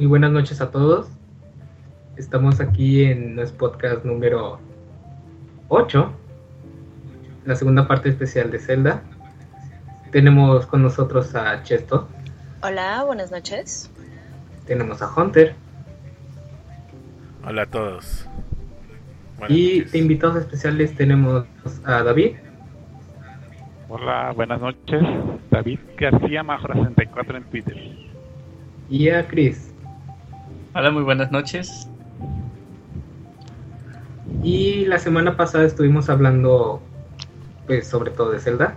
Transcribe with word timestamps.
Muy 0.00 0.06
buenas 0.06 0.32
noches 0.32 0.62
a 0.62 0.70
todos. 0.70 1.10
Estamos 2.16 2.58
aquí 2.58 3.04
en 3.04 3.34
nuestro 3.34 3.58
podcast 3.58 4.02
número 4.02 4.58
8, 5.68 6.12
la 7.44 7.54
segunda 7.54 7.86
parte 7.86 8.08
especial 8.08 8.50
de 8.50 8.60
Zelda. 8.60 9.02
Tenemos 10.10 10.64
con 10.64 10.80
nosotros 10.80 11.34
a 11.34 11.62
Chesto. 11.64 12.08
Hola, 12.62 13.04
buenas 13.04 13.30
noches. 13.30 13.90
Tenemos 14.64 15.02
a 15.02 15.14
Hunter. 15.14 15.54
Hola 17.46 17.64
a 17.64 17.66
todos. 17.66 18.26
Buenas 19.38 19.58
y 19.58 19.80
noches. 19.80 19.92
de 19.92 19.98
invitados 19.98 20.36
especiales 20.38 20.96
tenemos 20.96 21.44
a 21.84 22.02
David. 22.02 22.36
Hola, 23.90 24.32
buenas 24.34 24.62
noches. 24.62 25.02
David 25.50 25.78
García 25.98 26.42
Majora 26.42 26.72
64 26.72 27.36
en 27.36 27.44
Twitter. 27.44 27.76
Y 28.88 29.10
a 29.10 29.28
Chris. 29.28 29.69
Hola, 30.74 30.90
muy 30.90 31.02
buenas 31.02 31.32
noches. 31.32 31.88
Y 34.42 34.84
la 34.86 34.98
semana 34.98 35.36
pasada 35.36 35.64
estuvimos 35.64 36.08
hablando 36.08 36.80
pues 37.66 37.88
sobre 37.88 38.10
todo 38.10 38.30
de 38.30 38.38
Zelda. 38.40 38.74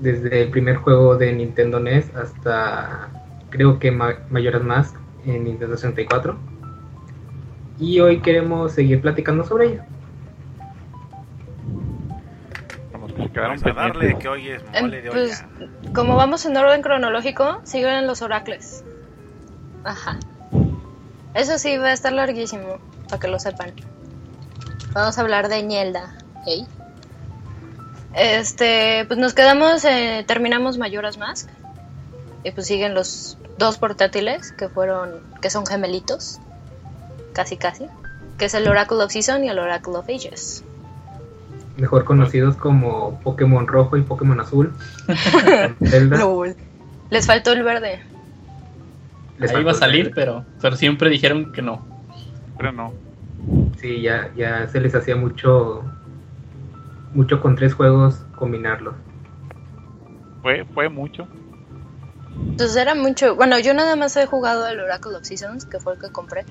Desde 0.00 0.42
el 0.42 0.50
primer 0.50 0.76
juego 0.76 1.16
de 1.16 1.32
Nintendo 1.32 1.80
NES 1.80 2.14
hasta 2.14 3.08
creo 3.50 3.78
que 3.78 3.90
Mayoras 3.90 4.62
Mask 4.62 4.96
en 5.24 5.44
Nintendo 5.44 5.76
64. 5.76 6.36
Y 7.78 8.00
hoy 8.00 8.20
queremos 8.20 8.72
seguir 8.72 9.00
platicando 9.00 9.44
sobre 9.44 9.66
ello. 9.66 9.82
Vamos 12.92 13.12
que 13.12 13.40
Vamos 13.40 13.66
a 13.66 13.72
darle 13.72 14.16
que 14.18 14.28
hoy 14.28 14.48
es 14.48 14.62
mole 14.80 15.02
de 15.02 15.10
Pues, 15.10 15.44
olla. 15.60 15.92
como 15.94 16.16
vamos 16.16 16.46
en 16.46 16.56
orden 16.56 16.82
cronológico, 16.82 17.60
siguen 17.64 18.06
los 18.06 18.22
oracles. 18.22 18.84
Ajá. 19.84 20.18
Eso 21.36 21.58
sí, 21.58 21.76
va 21.76 21.88
a 21.88 21.92
estar 21.92 22.12
larguísimo, 22.12 22.78
para 23.08 23.20
que 23.20 23.28
lo 23.28 23.38
sepan. 23.38 23.72
Vamos 24.94 25.18
a 25.18 25.20
hablar 25.20 25.48
de 25.48 25.62
Ñelda. 25.62 26.14
¿ok? 26.36 26.66
Este, 28.14 29.04
pues 29.06 29.18
nos 29.18 29.34
quedamos, 29.34 29.84
eh, 29.84 30.24
terminamos 30.26 30.78
Mayoras 30.78 31.18
Mask. 31.18 31.50
Y 32.42 32.52
pues 32.52 32.66
siguen 32.66 32.94
los 32.94 33.36
dos 33.58 33.76
portátiles 33.76 34.52
que 34.52 34.70
fueron, 34.70 35.20
que 35.42 35.50
son 35.50 35.66
gemelitos. 35.66 36.40
Casi, 37.34 37.58
casi. 37.58 37.86
Que 38.38 38.46
es 38.46 38.54
el 38.54 38.66
Oracle 38.66 39.04
of 39.04 39.12
Season 39.12 39.44
y 39.44 39.50
el 39.50 39.58
Oracle 39.58 39.96
of 39.96 40.08
Ages. 40.08 40.64
Mejor 41.76 42.06
conocidos 42.06 42.56
como 42.56 43.20
Pokémon 43.20 43.66
Rojo 43.66 43.98
y 43.98 44.02
Pokémon 44.02 44.40
Azul. 44.40 44.72
Les 47.10 47.26
faltó 47.26 47.52
el 47.52 47.62
verde. 47.62 48.15
Les 49.38 49.50
Ahí 49.50 49.60
iba 49.60 49.72
a 49.72 49.74
salir, 49.74 50.12
pero, 50.14 50.44
pero 50.60 50.76
siempre 50.76 51.10
dijeron 51.10 51.52
que 51.52 51.62
no. 51.62 51.86
Pero 52.56 52.72
no. 52.72 52.92
Sí, 53.78 54.00
ya, 54.00 54.30
ya 54.34 54.66
se 54.68 54.80
les 54.80 54.94
hacía 54.94 55.16
mucho 55.16 55.84
mucho 57.16 57.40
con 57.40 57.56
tres 57.56 57.74
juegos 57.74 58.20
combinarlos. 58.36 58.94
Fue, 60.42 60.64
fue 60.74 60.88
mucho. 60.88 61.26
Entonces 62.50 62.76
era 62.76 62.94
mucho. 62.94 63.34
Bueno, 63.34 63.58
yo 63.58 63.74
nada 63.74 63.96
más 63.96 64.16
he 64.16 64.26
jugado 64.26 64.66
el 64.68 64.80
Oracle 64.80 65.16
of 65.16 65.24
Seasons, 65.24 65.64
que 65.64 65.80
fue 65.80 65.94
el 65.94 65.98
que 65.98 66.10
compré. 66.10 66.44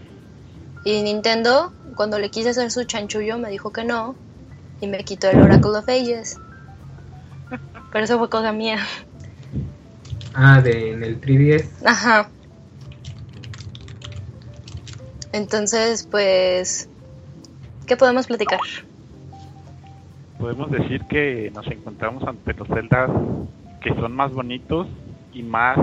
Y 0.84 1.02
Nintendo, 1.04 1.72
cuando 1.96 2.20
le 2.20 2.30
quise 2.30 2.50
hacer 2.50 2.72
su 2.72 2.84
chanchullo, 2.84 3.38
me 3.38 3.50
dijo 3.50 3.72
que 3.72 3.84
no. 3.84 4.16
Y 4.82 4.88
me 4.88 5.04
quitó 5.04 5.30
el 5.30 5.42
Oracle 5.42 5.78
of 5.78 5.88
Ages. 5.88 6.40
Pero 7.92 8.04
eso 8.04 8.20
fue 8.20 8.30
cosa 8.30 8.52
mía. 8.52 8.80
Ah, 10.34 10.62
de 10.62 10.92
en 10.92 11.04
el 11.04 11.22
3DS. 11.22 11.86
Ajá. 11.86 12.30
Entonces, 15.36 16.08
pues. 16.10 16.90
¿Qué 17.86 17.98
podemos 17.98 18.26
platicar? 18.26 18.58
Podemos 20.40 20.72
decir 20.72 21.04
que 21.10 21.52
nos 21.54 21.68
encontramos 21.68 22.24
ante 22.24 22.54
los 22.54 22.66
celdas 22.70 23.12
que 23.82 23.94
son 23.96 24.14
más 24.14 24.32
bonitos 24.32 24.88
y 25.34 25.44
más 25.44 25.78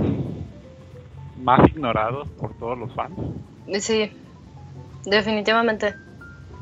más 1.36 1.68
ignorados 1.68 2.28
por 2.40 2.54
todos 2.54 2.78
los 2.78 2.94
fans. 2.94 3.14
Sí, 3.78 4.10
definitivamente. 5.04 5.96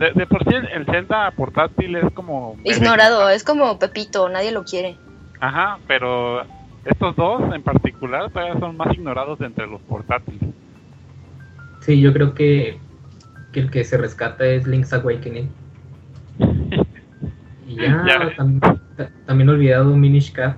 De, 0.01 0.13
de 0.13 0.27
por 0.27 0.43
sí 0.43 0.55
el, 0.55 0.67
el 0.69 0.87
Zelda 0.87 1.31
portátil 1.31 1.95
es 1.95 2.13
como 2.13 2.57
bebé. 2.57 2.77
Ignorado, 2.77 3.29
es 3.29 3.45
como 3.45 3.79
Pepito, 3.79 4.29
nadie 4.29 4.51
lo 4.51 4.65
quiere. 4.65 4.97
Ajá, 5.39 5.79
pero 5.87 6.43
estos 6.85 7.15
dos 7.15 7.55
en 7.55 7.63
particular 7.63 8.31
todavía 8.33 8.59
son 8.59 8.77
más 8.77 8.93
ignorados 8.93 9.39
de 9.39 9.47
entre 9.47 9.69
los 9.69 9.81
portátiles. 9.83 10.43
Sí, 11.81 12.01
yo 12.01 12.13
creo 12.13 12.35
que, 12.35 12.79
que 13.53 13.61
el 13.61 13.71
que 13.71 13.85
se 13.85 13.97
rescata 13.97 14.45
es 14.47 14.67
Link's 14.67 14.93
Awakening. 14.93 15.51
Y 17.67 17.77
ya, 17.77 18.03
Ya. 18.07 18.37
tam- 18.37 18.61
ta- 18.97 19.11
también 19.27 19.49
olvidado 19.49 19.97
Minish 19.97 20.33
Cap. 20.33 20.57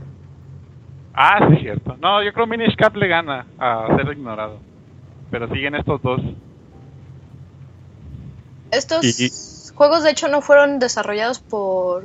Ah, 1.14 1.46
sí, 1.50 1.56
cierto. 1.60 1.96
No, 2.00 2.22
yo 2.22 2.32
creo 2.32 2.46
Minish 2.46 2.74
Cap 2.76 2.96
le 2.96 3.06
gana 3.06 3.46
a 3.58 3.86
ser 3.96 4.10
ignorado. 4.12 4.58
Pero 5.30 5.48
siguen 5.48 5.74
estos 5.74 6.00
dos. 6.02 6.20
Estos 8.70 9.04
Y- 9.20 9.72
juegos, 9.74 10.02
de 10.02 10.10
hecho, 10.10 10.28
no 10.28 10.40
fueron 10.40 10.78
desarrollados 10.78 11.38
por, 11.38 12.04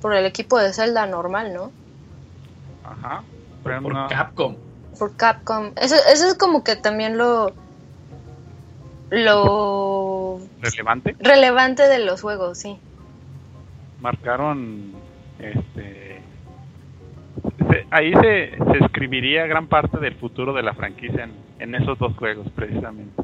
por 0.00 0.14
el 0.14 0.26
equipo 0.26 0.58
de 0.58 0.72
Zelda 0.72 1.06
normal, 1.06 1.52
¿no? 1.54 1.70
Ajá. 2.84 3.22
Pero 3.62 3.82
Por 3.82 3.94
no- 3.94 4.08
Capcom. 4.08 4.56
Por 4.98 5.16
Capcom. 5.16 5.70
Eso, 5.76 5.94
eso 6.12 6.26
es 6.28 6.34
como 6.34 6.62
que 6.64 6.76
también 6.76 7.16
lo. 7.16 7.52
Lo 9.14 10.40
relevante. 10.60 11.14
relevante 11.20 11.82
de 11.88 12.04
los 12.04 12.20
juegos, 12.22 12.58
sí. 12.58 12.78
Marcaron 14.00 14.92
este 15.38 16.20
se- 17.70 17.86
ahí 17.90 18.12
se, 18.12 18.56
se 18.56 18.84
escribiría 18.84 19.46
gran 19.46 19.66
parte 19.66 19.98
del 19.98 20.14
futuro 20.14 20.52
de 20.52 20.62
la 20.62 20.74
franquicia 20.74 21.24
en, 21.24 21.32
en 21.58 21.74
esos 21.74 21.98
dos 21.98 22.14
juegos 22.16 22.46
precisamente 22.54 23.22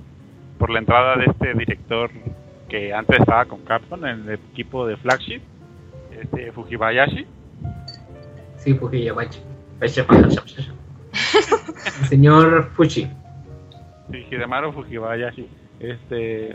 por 0.58 0.70
la 0.70 0.78
entrada 0.80 1.16
de 1.16 1.26
este 1.26 1.54
director 1.54 2.10
que 2.68 2.92
antes 2.94 3.18
estaba 3.20 3.44
con 3.46 3.60
Capcom 3.64 4.04
en 4.06 4.28
el 4.28 4.34
equipo 4.52 4.86
de 4.86 4.96
flagship 4.96 5.40
este 6.20 6.52
Fujibayashi 6.52 7.26
Sí, 8.58 8.74
Fujiyabachi. 8.74 9.40
El 9.80 9.88
señor 12.08 12.70
Fuchi. 12.74 13.08
Sí, 14.10 14.26
Hidemaru 14.30 14.72
Fujibayashi. 14.72 15.48
Este. 15.80 16.54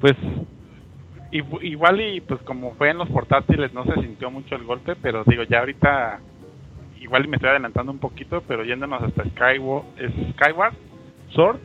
Pues. 0.00 0.14
igu- 1.30 1.62
Igual 1.62 2.00
y 2.00 2.20
pues 2.20 2.40
como 2.42 2.74
fue 2.74 2.90
en 2.90 2.98
los 2.98 3.08
portátiles 3.10 3.72
no 3.72 3.84
se 3.84 3.94
sintió 4.00 4.30
mucho 4.30 4.54
el 4.56 4.64
golpe, 4.64 4.96
pero 4.96 5.24
digo, 5.24 5.42
ya 5.44 5.60
ahorita. 5.60 6.20
Igual 7.00 7.24
y 7.24 7.28
me 7.28 7.36
estoy 7.36 7.50
adelantando 7.50 7.90
un 7.90 7.98
poquito, 7.98 8.42
pero 8.46 8.64
yéndonos 8.64 9.02
hasta 9.02 9.24
Skyward, 9.24 9.84
Skyward 10.34 10.72
Sword, 11.30 11.58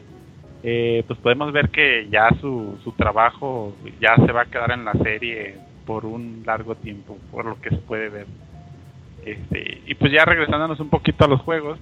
eh, 0.64 1.04
pues 1.06 1.20
podemos 1.20 1.52
ver 1.54 1.70
que 1.70 2.08
ya 2.10 2.28
su, 2.42 2.76
su 2.84 2.92
trabajo 2.94 3.76
ya 4.02 4.16
se 4.16 4.32
va 4.32 4.42
a 4.42 4.46
quedar 4.46 4.72
en 4.72 4.84
la 4.84 4.94
serie 4.94 5.58
por 5.86 6.06
un 6.08 6.42
largo 6.44 6.74
tiempo, 6.74 7.18
por 7.32 7.46
lo 7.46 7.62
que 7.62 7.70
se 7.70 7.78
puede 7.78 8.10
ver. 8.10 8.26
Este, 9.24 9.82
y 9.86 9.94
pues 9.94 10.12
ya 10.12 10.26
regresándonos 10.26 10.80
un 10.80 10.90
poquito 10.90 11.26
a 11.26 11.28
los 11.28 11.42
juegos, 11.42 11.78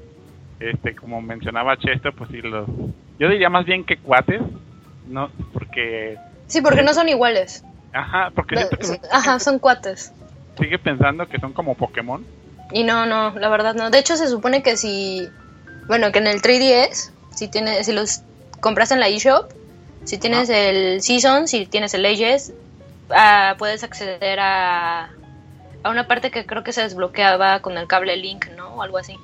este 0.59 0.93
como 0.93 1.21
mencionaba 1.21 1.77
Chesto 1.77 2.11
pues 2.11 2.29
sí 2.31 2.41
los 2.41 2.67
yo 3.19 3.29
diría 3.29 3.49
más 3.49 3.65
bien 3.65 3.83
que 3.85 3.97
cuates 3.97 4.41
no 5.07 5.29
porque 5.53 6.17
Sí, 6.47 6.61
porque 6.61 6.83
no 6.83 6.93
son 6.93 7.09
iguales. 7.09 7.63
ajá 7.93 8.31
porque 8.35 8.55
que 8.55 8.99
Ajá, 9.11 9.39
son 9.39 9.59
cuates. 9.59 10.11
sigue 10.59 10.77
pensando 10.79 11.27
que 11.27 11.39
son 11.39 11.53
como 11.53 11.75
Pokémon 11.75 12.25
Y 12.71 12.83
no, 12.83 13.05
no, 13.05 13.37
la 13.39 13.49
verdad 13.49 13.75
no. 13.75 13.89
De 13.89 13.99
hecho, 13.99 14.15
se 14.17 14.27
supone 14.27 14.61
que 14.63 14.77
si. 14.77 15.27
Bueno, 15.87 16.11
que 16.11 16.19
en 16.19 16.27
el 16.27 16.41
3DS, 16.41 17.11
si, 17.35 17.47
tienes, 17.47 17.85
si 17.85 17.93
los 17.93 18.21
compras 18.59 18.91
en 18.91 18.99
la 18.99 19.07
eShop, 19.07 19.51
si 20.03 20.17
tienes 20.17 20.49
el 20.49 21.01
Season, 21.01 21.47
si 21.47 21.65
tienes 21.67 21.93
el 21.93 22.05
Ages, 22.05 22.53
ah, 23.11 23.55
puedes 23.59 23.83
acceder 23.83 24.39
a, 24.39 25.09
a 25.83 25.89
una 25.89 26.07
parte 26.07 26.31
que 26.31 26.45
creo 26.45 26.63
que 26.63 26.73
se 26.73 26.81
desbloqueaba 26.81 27.59
con 27.61 27.77
el 27.77 27.85
cable 27.87 28.17
Link, 28.17 28.47
¿no? 28.57 28.69
O 28.75 28.81
algo 28.81 28.97
así. 28.97 29.15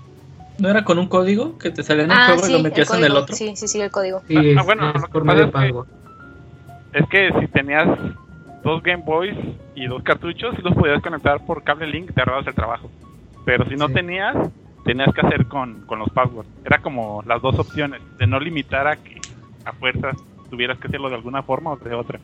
¿No 0.60 0.70
era 0.70 0.84
con 0.84 1.00
un 1.00 1.08
código 1.08 1.58
que 1.58 1.72
te 1.72 1.84
salía 1.84 2.04
en 2.04 2.12
el 2.12 2.18
ah, 2.18 2.26
juego 2.28 2.44
sí, 2.44 2.52
y 2.54 2.58
lo 2.58 2.64
metías 2.64 2.94
en 2.94 3.04
el 3.04 3.16
otro? 3.16 3.36
Sí, 3.36 3.56
sí, 3.56 3.68
sí, 3.68 3.82
el 3.82 3.90
código. 3.92 4.22
Sí, 4.28 4.36
Ah, 4.38 4.42
es, 4.44 4.58
ah, 4.58 4.64
bueno, 4.64 4.90
es 4.90 4.96
es 4.96 5.02
que- 5.46 5.52
pago. 5.52 5.88
es 6.94 7.08
que 7.10 7.32
si 7.40 7.48
tenías 7.48 7.88
dos 8.64 8.84
Game 8.84 9.04
Boys 9.04 9.36
y 9.76 9.88
dos 9.88 10.04
cartuchos 10.04 10.58
los 10.64 10.76
podías 10.76 11.02
conectar 11.02 11.44
por 11.46 11.64
cable 11.64 11.88
Link 11.88 12.14
te 12.14 12.22
ahorrabas 12.22 12.46
el 12.46 12.54
trabajo 12.54 12.92
pero 13.46 13.68
si 13.68 13.76
no 13.76 13.88
Sí. 13.88 13.94
tenías 13.96 14.36
tenías 14.86 15.12
que 15.16 15.22
hacer 15.22 15.48
con, 15.48 15.82
con 15.88 15.98
los 16.00 16.10
passwords 16.12 16.48
era 16.64 16.80
como 16.80 17.24
las 17.26 17.42
dos 17.42 17.58
opciones 17.58 18.02
de 18.20 18.28
no 18.28 18.40
limitar 18.40 18.88
a 18.88 18.98
que 18.98 19.20
a 19.66 19.72
fuerzas 19.74 20.16
tuvieras 20.52 20.78
que 20.78 20.88
hacerlo 20.90 21.10
de 21.10 21.16
alguna 21.16 21.42
forma 21.42 21.72
o 21.72 21.78
de 21.78 21.96
otra 21.96 22.20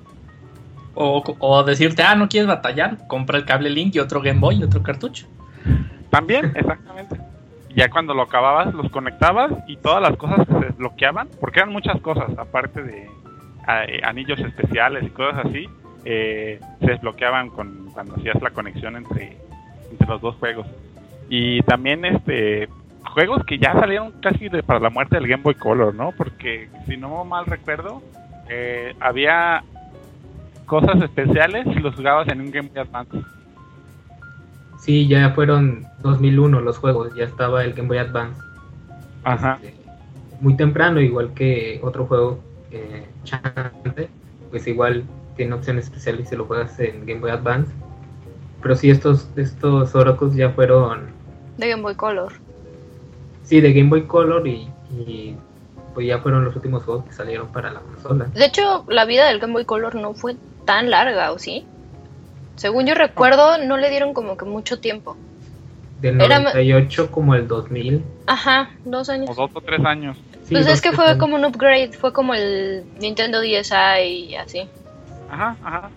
O, 0.93 1.23
o 1.39 1.63
decirte, 1.63 2.01
ah, 2.03 2.15
no 2.15 2.27
quieres 2.27 2.47
batallar, 2.47 3.07
compra 3.07 3.37
el 3.37 3.45
cable 3.45 3.69
Link 3.69 3.95
y 3.95 3.99
otro 3.99 4.19
Game 4.21 4.39
Boy 4.39 4.55
y 4.57 4.63
otro 4.63 4.81
cartucho. 4.83 5.27
También, 6.09 6.51
exactamente. 6.55 7.19
Ya 7.77 7.89
cuando 7.89 8.13
lo 8.13 8.23
acababas, 8.23 8.73
los 8.73 8.89
conectabas 8.91 9.51
y 9.67 9.77
todas 9.77 10.01
las 10.01 10.17
cosas 10.17 10.45
que 10.47 10.53
se 10.53 10.59
desbloqueaban, 10.65 11.29
porque 11.39 11.59
eran 11.59 11.71
muchas 11.71 12.01
cosas, 12.01 12.29
aparte 12.37 12.83
de 12.83 13.03
eh, 13.69 14.01
anillos 14.03 14.39
especiales 14.39 15.03
y 15.05 15.09
cosas 15.09 15.45
así, 15.45 15.69
eh, 16.03 16.59
se 16.79 16.85
desbloqueaban 16.87 17.49
con, 17.49 17.89
cuando 17.93 18.15
hacías 18.15 18.41
la 18.41 18.49
conexión 18.49 18.95
entre, 18.97 19.37
entre 19.91 20.07
los 20.07 20.19
dos 20.21 20.35
juegos. 20.37 20.65
Y 21.29 21.61
también 21.63 22.03
este 22.05 22.67
juegos 23.13 23.43
que 23.45 23.57
ya 23.57 23.73
salieron 23.73 24.11
casi 24.21 24.49
de- 24.49 24.63
para 24.63 24.79
la 24.79 24.89
muerte 24.89 25.15
del 25.15 25.27
Game 25.27 25.43
Boy 25.43 25.55
Color, 25.55 25.93
¿no? 25.95 26.11
Porque 26.17 26.69
si 26.87 26.97
no 26.97 27.23
mal 27.25 27.45
recuerdo, 27.45 28.01
eh, 28.49 28.95
había 28.99 29.63
cosas 30.65 31.01
especiales 31.01 31.65
si 31.73 31.79
los 31.79 31.95
jugabas 31.95 32.27
en 32.29 32.41
un 32.41 32.51
Game 32.51 32.69
Boy 32.69 32.79
Advance. 32.81 33.17
Sí, 34.87 35.05
ya 35.05 35.31
fueron 35.31 35.85
2001 36.01 36.61
los 36.61 36.77
juegos, 36.77 37.13
ya 37.13 37.25
estaba 37.25 37.65
el 37.65 37.73
Game 37.73 37.89
Boy 37.89 37.97
Advance. 37.97 38.41
Ajá. 39.25 39.59
Este, 39.61 39.75
muy 40.39 40.55
temprano, 40.55 41.01
igual 41.01 41.33
que 41.33 41.81
otro 41.83 42.05
juego, 42.05 42.39
eh, 42.71 43.05
Chante, 43.25 44.07
pues 44.49 44.65
igual 44.65 45.03
tiene 45.35 45.55
opciones 45.55 45.83
especiales 45.83 46.29
si 46.29 46.37
lo 46.37 46.45
juegas 46.45 46.79
en 46.79 47.05
Game 47.05 47.19
Boy 47.19 47.31
Advance. 47.31 47.69
Pero 48.61 48.77
sí, 48.77 48.89
estos, 48.89 49.27
estos 49.35 49.93
Oracles 49.93 50.35
ya 50.35 50.51
fueron, 50.51 51.07
De 51.57 51.67
Game 51.67 51.81
Boy 51.81 51.95
Color. 51.95 52.31
sí, 53.43 53.59
de 53.59 53.73
Game 53.73 53.89
Boy 53.89 54.03
Color 54.03 54.47
y, 54.47 54.69
y, 54.89 55.35
pues 55.93 56.07
ya 56.07 56.19
fueron 56.19 56.45
los 56.45 56.55
últimos 56.55 56.83
juegos 56.83 57.03
que 57.03 57.11
salieron 57.11 57.49
para 57.49 57.73
la 57.73 57.81
consola. 57.81 58.23
De 58.33 58.45
hecho, 58.45 58.85
la 58.87 59.03
vida 59.03 59.27
del 59.27 59.39
Game 59.39 59.51
Boy 59.51 59.65
Color 59.65 59.95
no 59.95 60.13
fue 60.13 60.37
tan 60.63 60.89
larga, 60.89 61.33
¿o 61.33 61.39
sí? 61.39 61.65
Según 62.57 62.85
yo 62.85 62.93
recuerdo, 62.95 63.57
no 63.59 63.77
le 63.77 63.89
dieron 63.89 64.13
como 64.13 64.35
que 64.35 64.43
mucho 64.45 64.79
tiempo. 64.79 65.15
Del 66.01 66.19
Era- 66.21 66.39
98 66.39 67.09
como 67.11 67.33
el 67.35 67.47
2000. 67.47 68.03
Ajá, 68.27 68.69
dos 68.83 69.09
años. 69.09 69.29
O 69.31 69.33
dos 69.35 69.51
o 69.53 69.61
tres 69.61 69.83
años. 69.85 70.17
Sí, 70.43 70.53
pues 70.53 70.65
dos, 70.65 70.75
es 70.75 70.81
que 70.81 70.91
fue 70.91 71.05
años. 71.05 71.17
como 71.17 71.35
un 71.35 71.45
upgrade, 71.45 71.91
fue 71.93 72.11
como 72.13 72.33
el 72.33 72.83
Nintendo 72.99 73.39
DSi 73.41 74.01
y 74.29 74.35
así. 74.35 74.67
Ajá, 75.29 75.55
ajá. 75.63 75.89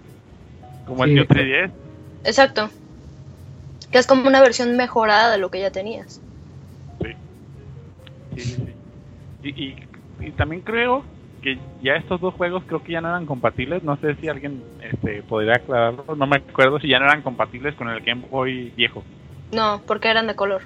Como 0.86 1.04
Sí, 1.04 1.10
el 1.10 1.14
New 1.16 1.24
exacto. 1.24 1.42
3DS. 1.42 1.70
Exacto. 2.24 2.70
Que 3.90 3.98
es 3.98 4.06
como 4.06 4.26
una 4.28 4.40
versión 4.40 4.76
mejorada 4.76 5.30
de 5.32 5.38
lo 5.38 5.50
que 5.50 5.60
ya 5.60 5.70
tenías. 5.70 6.20
Sí. 7.02 7.08
Sí, 8.36 8.40
sí, 8.40 8.54
sí. 8.54 8.72
Y, 9.42 9.64
y, 9.64 9.76
y 10.20 10.30
también 10.32 10.62
creo 10.62 11.04
que 11.40 11.58
ya 11.82 11.94
estos 11.94 12.20
dos 12.20 12.34
juegos 12.34 12.62
creo 12.66 12.82
que 12.82 12.92
ya 12.92 13.00
no 13.00 13.08
eran 13.08 13.26
compatibles. 13.26 13.82
No 13.82 13.96
sé 13.96 14.14
si 14.16 14.28
alguien 14.28 14.62
este, 14.82 15.22
podría 15.22 15.54
aclararlo. 15.56 16.04
No 16.16 16.26
me 16.26 16.36
acuerdo 16.36 16.78
si 16.78 16.88
ya 16.88 16.98
no 16.98 17.06
eran 17.06 17.22
compatibles 17.22 17.74
con 17.74 17.88
el 17.88 18.00
Game 18.00 18.22
Boy 18.30 18.70
viejo. 18.76 19.02
No, 19.52 19.80
porque 19.86 20.08
eran 20.08 20.26
de 20.26 20.34
color. 20.36 20.62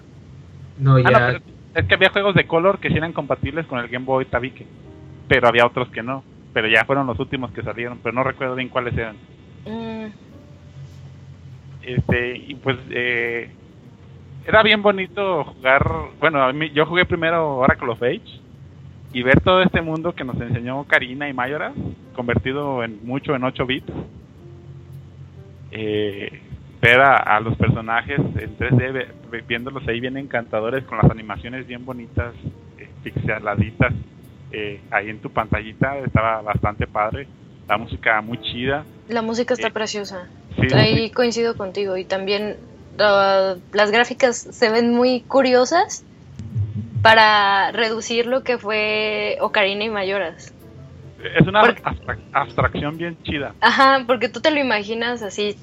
No, 0.78 0.98
ya, 0.98 1.08
Ah, 1.08 1.10
no, 1.12 1.18
pero 1.26 1.40
es 1.74 1.86
que 1.86 1.94
había 1.94 2.10
juegos 2.10 2.34
de 2.34 2.46
color 2.46 2.78
que 2.78 2.88
sí 2.88 2.96
eran 2.96 3.12
compatibles 3.12 3.66
con 3.66 3.78
el 3.78 3.88
Game 3.88 4.04
Boy 4.04 4.24
Tabique. 4.26 4.66
Pero 5.28 5.48
había 5.48 5.66
otros 5.66 5.88
que 5.90 6.02
no. 6.02 6.22
Pero 6.52 6.68
ya 6.68 6.84
fueron 6.84 7.06
los 7.06 7.18
últimos 7.18 7.50
que 7.52 7.62
salieron. 7.62 7.98
Pero 8.02 8.14
no 8.14 8.22
recuerdo 8.24 8.54
bien 8.56 8.68
cuáles 8.68 8.96
eran. 8.96 9.16
Mm, 9.66 10.06
Este, 11.82 12.36
y 12.36 12.54
pues 12.54 12.78
eh, 12.90 13.50
era 14.46 14.62
bien 14.62 14.82
bonito 14.82 15.44
jugar. 15.44 15.84
Bueno, 16.20 16.42
a 16.42 16.52
mí, 16.52 16.70
yo 16.70 16.86
jugué 16.86 17.04
primero 17.04 17.56
Oracle 17.56 17.90
of 17.90 18.02
Age 18.02 18.40
y 19.14 19.22
ver 19.22 19.40
todo 19.40 19.62
este 19.62 19.80
mundo 19.80 20.12
que 20.14 20.24
nos 20.24 20.38
enseñó 20.40 20.84
Karina 20.84 21.28
y 21.28 21.32
Mayora, 21.32 21.72
convertido 22.14 22.82
en 22.84 22.98
mucho 23.06 23.34
en 23.34 23.44
8 23.44 23.64
bits. 23.64 23.90
Eh, 25.70 26.40
ver 26.80 27.00
a, 27.00 27.16
a 27.16 27.40
los 27.40 27.56
personajes 27.56 28.18
en 28.18 28.56
3D, 28.58 28.92
ve- 28.92 29.08
ve- 29.30 29.44
viéndolos 29.48 29.86
ahí 29.88 30.00
bien 30.00 30.16
encantadores, 30.16 30.84
con 30.84 30.98
las 30.98 31.10
animaciones 31.10 31.66
bien 31.66 31.84
bonitas, 31.84 32.34
eh, 32.78 32.88
pixeladitas, 33.02 33.92
eh, 34.52 34.80
ahí 34.90 35.08
en 35.10 35.18
tu 35.20 35.30
pantallita, 35.30 35.96
estaba 35.98 36.42
bastante 36.42 36.86
padre. 36.86 37.26
La 37.68 37.78
música 37.78 38.20
muy 38.20 38.38
chida. 38.42 38.84
la 39.08 39.22
música 39.22 39.54
está 39.54 39.68
Eh, 39.68 39.72
preciosa. 39.72 40.28
Sí, 40.60 40.68
sí, 40.68 40.74
Ahí 40.76 41.10
coincido 41.10 41.56
contigo. 41.56 41.96
Y 41.96 42.04
también 42.04 42.56
uh, 42.98 43.58
las 43.72 43.90
gráficas 43.90 44.36
se 44.36 44.70
ven 44.70 44.92
muy 44.94 45.20
curiosas 45.22 46.04
para 47.04 47.70
reducir 47.72 48.24
lo 48.26 48.42
que 48.42 48.56
fue 48.56 49.36
Ocarina 49.42 49.84
y 49.84 49.90
Mayoras. 49.90 50.54
Es 51.38 51.46
una 51.46 51.60
Porque- 51.60 51.82
abstracción 52.32 52.96
bien 52.96 53.18
chida. 53.22 53.54
Ajá, 53.60 54.02
porque 54.06 54.30
tú 54.30 54.40
te 54.40 54.50
lo 54.50 54.58
imaginas 54.58 55.20
así 55.22 55.54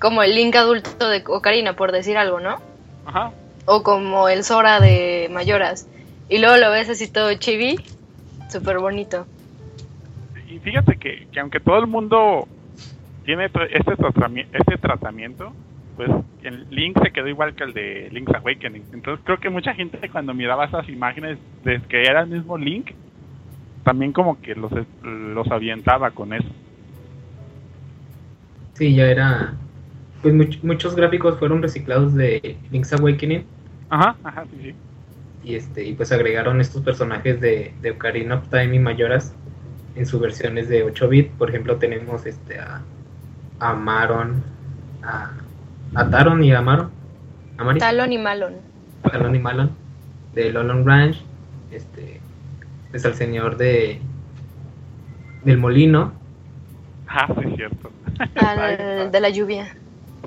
como 0.00 0.24
el 0.24 0.34
Link 0.34 0.56
adulto 0.56 1.08
de 1.08 1.22
Ocarina, 1.28 1.74
por 1.74 1.92
decir 1.92 2.16
algo, 2.18 2.40
¿no? 2.40 2.58
Ajá. 3.06 3.30
O 3.66 3.84
como 3.84 4.28
el 4.28 4.42
Sora 4.42 4.80
de 4.80 5.28
Mayoras. 5.30 5.86
Y 6.28 6.38
luego 6.38 6.56
lo 6.56 6.72
ves 6.72 6.88
así 6.88 7.06
todo 7.06 7.32
chibi, 7.34 7.76
súper 8.50 8.80
bonito. 8.80 9.26
Y 10.48 10.58
fíjate 10.58 10.96
que, 10.96 11.28
que 11.30 11.38
aunque 11.38 11.60
todo 11.60 11.78
el 11.78 11.86
mundo 11.86 12.48
tiene 13.24 13.44
este, 13.46 13.76
este 13.78 14.76
tratamiento, 14.76 15.52
pues 15.96 16.10
el 16.42 16.66
Link 16.70 16.98
se 17.02 17.12
quedó 17.12 17.28
igual 17.28 17.54
que 17.54 17.64
el 17.64 17.72
de 17.74 18.08
Link's 18.12 18.34
Awakening. 18.34 18.88
Entonces 18.92 19.22
creo 19.24 19.38
que 19.40 19.50
mucha 19.50 19.74
gente 19.74 20.10
cuando 20.10 20.34
miraba 20.34 20.66
esas 20.66 20.88
imágenes 20.88 21.38
de 21.64 21.82
que 21.88 22.02
era 22.08 22.22
el 22.22 22.28
mismo 22.28 22.58
Link, 22.58 22.92
también 23.84 24.12
como 24.12 24.40
que 24.40 24.54
los, 24.54 24.72
los 25.02 25.50
avientaba 25.50 26.12
con 26.12 26.32
eso. 26.34 26.48
sí, 28.74 28.94
ya 28.94 29.06
era. 29.10 29.62
Pues 30.22 30.34
much- 30.34 30.62
muchos 30.62 30.94
gráficos 30.96 31.38
fueron 31.38 31.62
reciclados 31.62 32.14
de 32.14 32.62
Link's 32.70 32.92
Awakening 32.92 33.50
Ajá, 33.88 34.18
ajá, 34.22 34.46
sí, 34.50 34.58
sí. 34.60 34.80
y 35.42 35.54
este 35.54 35.84
y 35.86 35.94
pues 35.94 36.12
agregaron 36.12 36.60
estos 36.60 36.82
personajes 36.82 37.40
de, 37.40 37.76
de 37.80 37.90
Ocarina 37.92 38.36
of 38.36 38.48
Time 38.50 38.76
y 38.76 38.78
Mayoras 38.78 39.38
en 39.94 40.06
sus 40.06 40.20
versiones 40.20 40.68
de 40.68 40.84
8 40.84 41.08
bit. 41.08 41.36
Por 41.36 41.50
ejemplo, 41.50 41.78
tenemos 41.78 42.26
este 42.26 42.58
a, 42.60 42.88
a 43.60 43.74
Maron, 43.74 44.56
a, 45.02 45.39
a 45.94 46.08
Taron 46.10 46.42
y 46.44 46.52
a 46.52 46.60
Maron, 46.60 46.90
a 47.58 47.64
Mari, 47.64 47.78
Talon 47.80 48.12
y 48.12 48.18
Malon. 48.18 48.54
Talon 49.10 49.34
y 49.34 49.38
Malon 49.38 49.70
de 50.34 50.50
Lolon 50.52 50.86
Ranch, 50.86 51.20
este 51.70 52.20
es 52.92 53.04
al 53.04 53.14
señor 53.14 53.56
de 53.56 54.00
del 55.44 55.58
molino, 55.58 56.12
Ajá, 57.06 57.26
sí, 57.34 57.48
es 57.48 57.56
cierto. 57.56 57.90
Al 58.36 59.10
de 59.10 59.20
la 59.20 59.30
lluvia. 59.30 59.74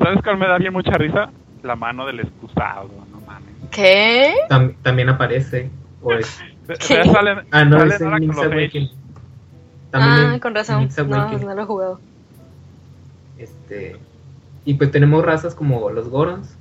¿Sabes 0.01 0.19
cuál 0.23 0.37
me 0.37 0.47
da 0.47 0.57
bien 0.57 0.73
mucha 0.73 0.91
risa? 0.97 1.29
La 1.61 1.75
mano 1.77 2.05
del 2.05 2.19
excusado, 2.21 2.89
no 3.11 3.21
mames. 3.21 3.49
¿Qué? 3.71 4.33
tam- 4.49 4.75
también 4.81 5.07
aparece 5.09 5.69
o 6.01 6.11
es 6.13 6.39
De- 6.67 6.73
¿Qué? 6.87 7.03
salen- 7.05 7.45
ah 7.51 7.63
no 7.63 7.83
es 7.83 8.01
Link's. 8.01 8.37
Awakening. 8.37 8.89
También 9.91 10.31
ah, 10.35 10.39
con 10.41 10.55
razón. 10.55 10.89
No, 11.07 11.37
no 11.37 11.55
lo 11.55 11.61
he 11.61 11.65
jugado. 11.65 11.99
Este, 13.37 13.95
y 14.65 14.75
pues 14.75 14.91
tenemos 14.91 15.25
razas 15.25 15.55
como 15.55 15.89
los 15.89 16.09
Gorons. 16.09 16.55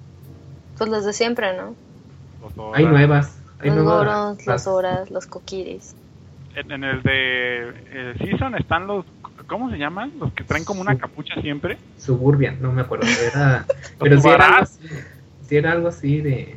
Pues 0.77 0.91
los 0.91 1.05
de 1.05 1.13
siempre, 1.13 1.57
¿no? 1.57 1.75
Los. 2.57 2.75
Hay 2.75 2.87
nuevas. 2.87 3.39
Hay 3.61 3.69
Los 3.71 3.85
nuevas 3.85 3.99
Gorons, 3.99 4.39
los 4.39 4.47
razas. 4.47 4.67
Horas, 4.67 5.11
los 5.11 5.27
Kokiris. 5.27 5.95
En, 6.55 6.73
en 6.73 6.85
el 6.85 7.03
de 7.03 7.69
el 7.93 8.19
Season 8.19 8.55
están 8.57 8.87
los. 8.87 9.05
¿Cómo 9.47 9.71
se 9.71 9.79
llaman? 9.79 10.13
Los 10.19 10.33
que 10.33 10.45
traen 10.45 10.65
como 10.65 10.81
una 10.81 10.97
capucha 10.97 11.41
siempre. 11.41 11.79
Suburbian, 11.99 12.61
no 12.61 12.73
me 12.73 12.83
acuerdo. 12.83 13.07
Era, 13.07 13.67
pero 13.99 14.21
sí 14.21 14.29
era, 14.29 14.47
algo 14.47 14.63
así, 14.63 14.89
sí 15.49 15.57
era 15.57 15.73
algo 15.73 15.89
así 15.89 16.21
de. 16.21 16.57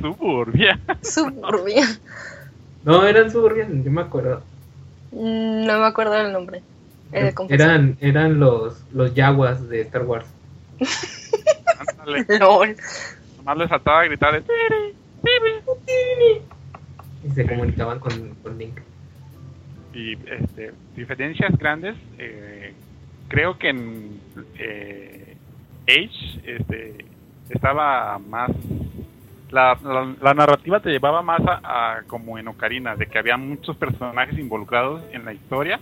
Suburbia. 0.00 0.80
Suburbia. 1.02 1.86
No, 2.84 3.06
eran 3.06 3.30
Suburbian, 3.30 3.84
yo 3.84 3.90
me 3.90 4.00
acuerdo. 4.00 4.42
No 5.12 5.78
me 5.78 5.86
acuerdo 5.86 6.14
del 6.14 6.32
nombre. 6.32 6.62
Confesar. 7.34 7.68
Eran, 7.70 7.96
eran 8.00 8.40
los, 8.40 8.84
los 8.92 9.14
Yaguas 9.14 9.68
de 9.68 9.82
Star 9.82 10.04
Wars. 10.04 10.26
LOL. 12.40 12.76
Nomás 13.38 13.58
les 13.58 13.68
faltaba 13.68 14.04
gritar. 14.04 14.42
Y 17.24 17.30
se 17.30 17.46
comunicaban 17.46 18.00
con, 18.00 18.34
con 18.42 18.58
Link. 18.58 18.78
Y 19.94 20.14
este, 20.14 20.72
diferencias 20.96 21.56
grandes. 21.58 21.96
eh, 22.18 22.72
creo 23.28 23.58
que 23.58 23.68
en 23.70 24.20
eh, 24.58 25.36
Age 25.88 26.40
este, 26.44 27.04
estaba 27.50 28.18
más. 28.18 28.50
La, 29.50 29.76
la, 29.84 30.14
la 30.20 30.32
narrativa 30.34 30.80
te 30.80 30.88
llevaba 30.90 31.20
más 31.20 31.42
a, 31.46 31.60
a 31.96 32.02
como 32.04 32.38
en 32.38 32.48
Ocarina, 32.48 32.96
de 32.96 33.06
que 33.06 33.18
había 33.18 33.36
muchos 33.36 33.76
personajes 33.76 34.38
involucrados 34.38 35.02
en 35.12 35.26
la 35.26 35.34
historia. 35.34 35.78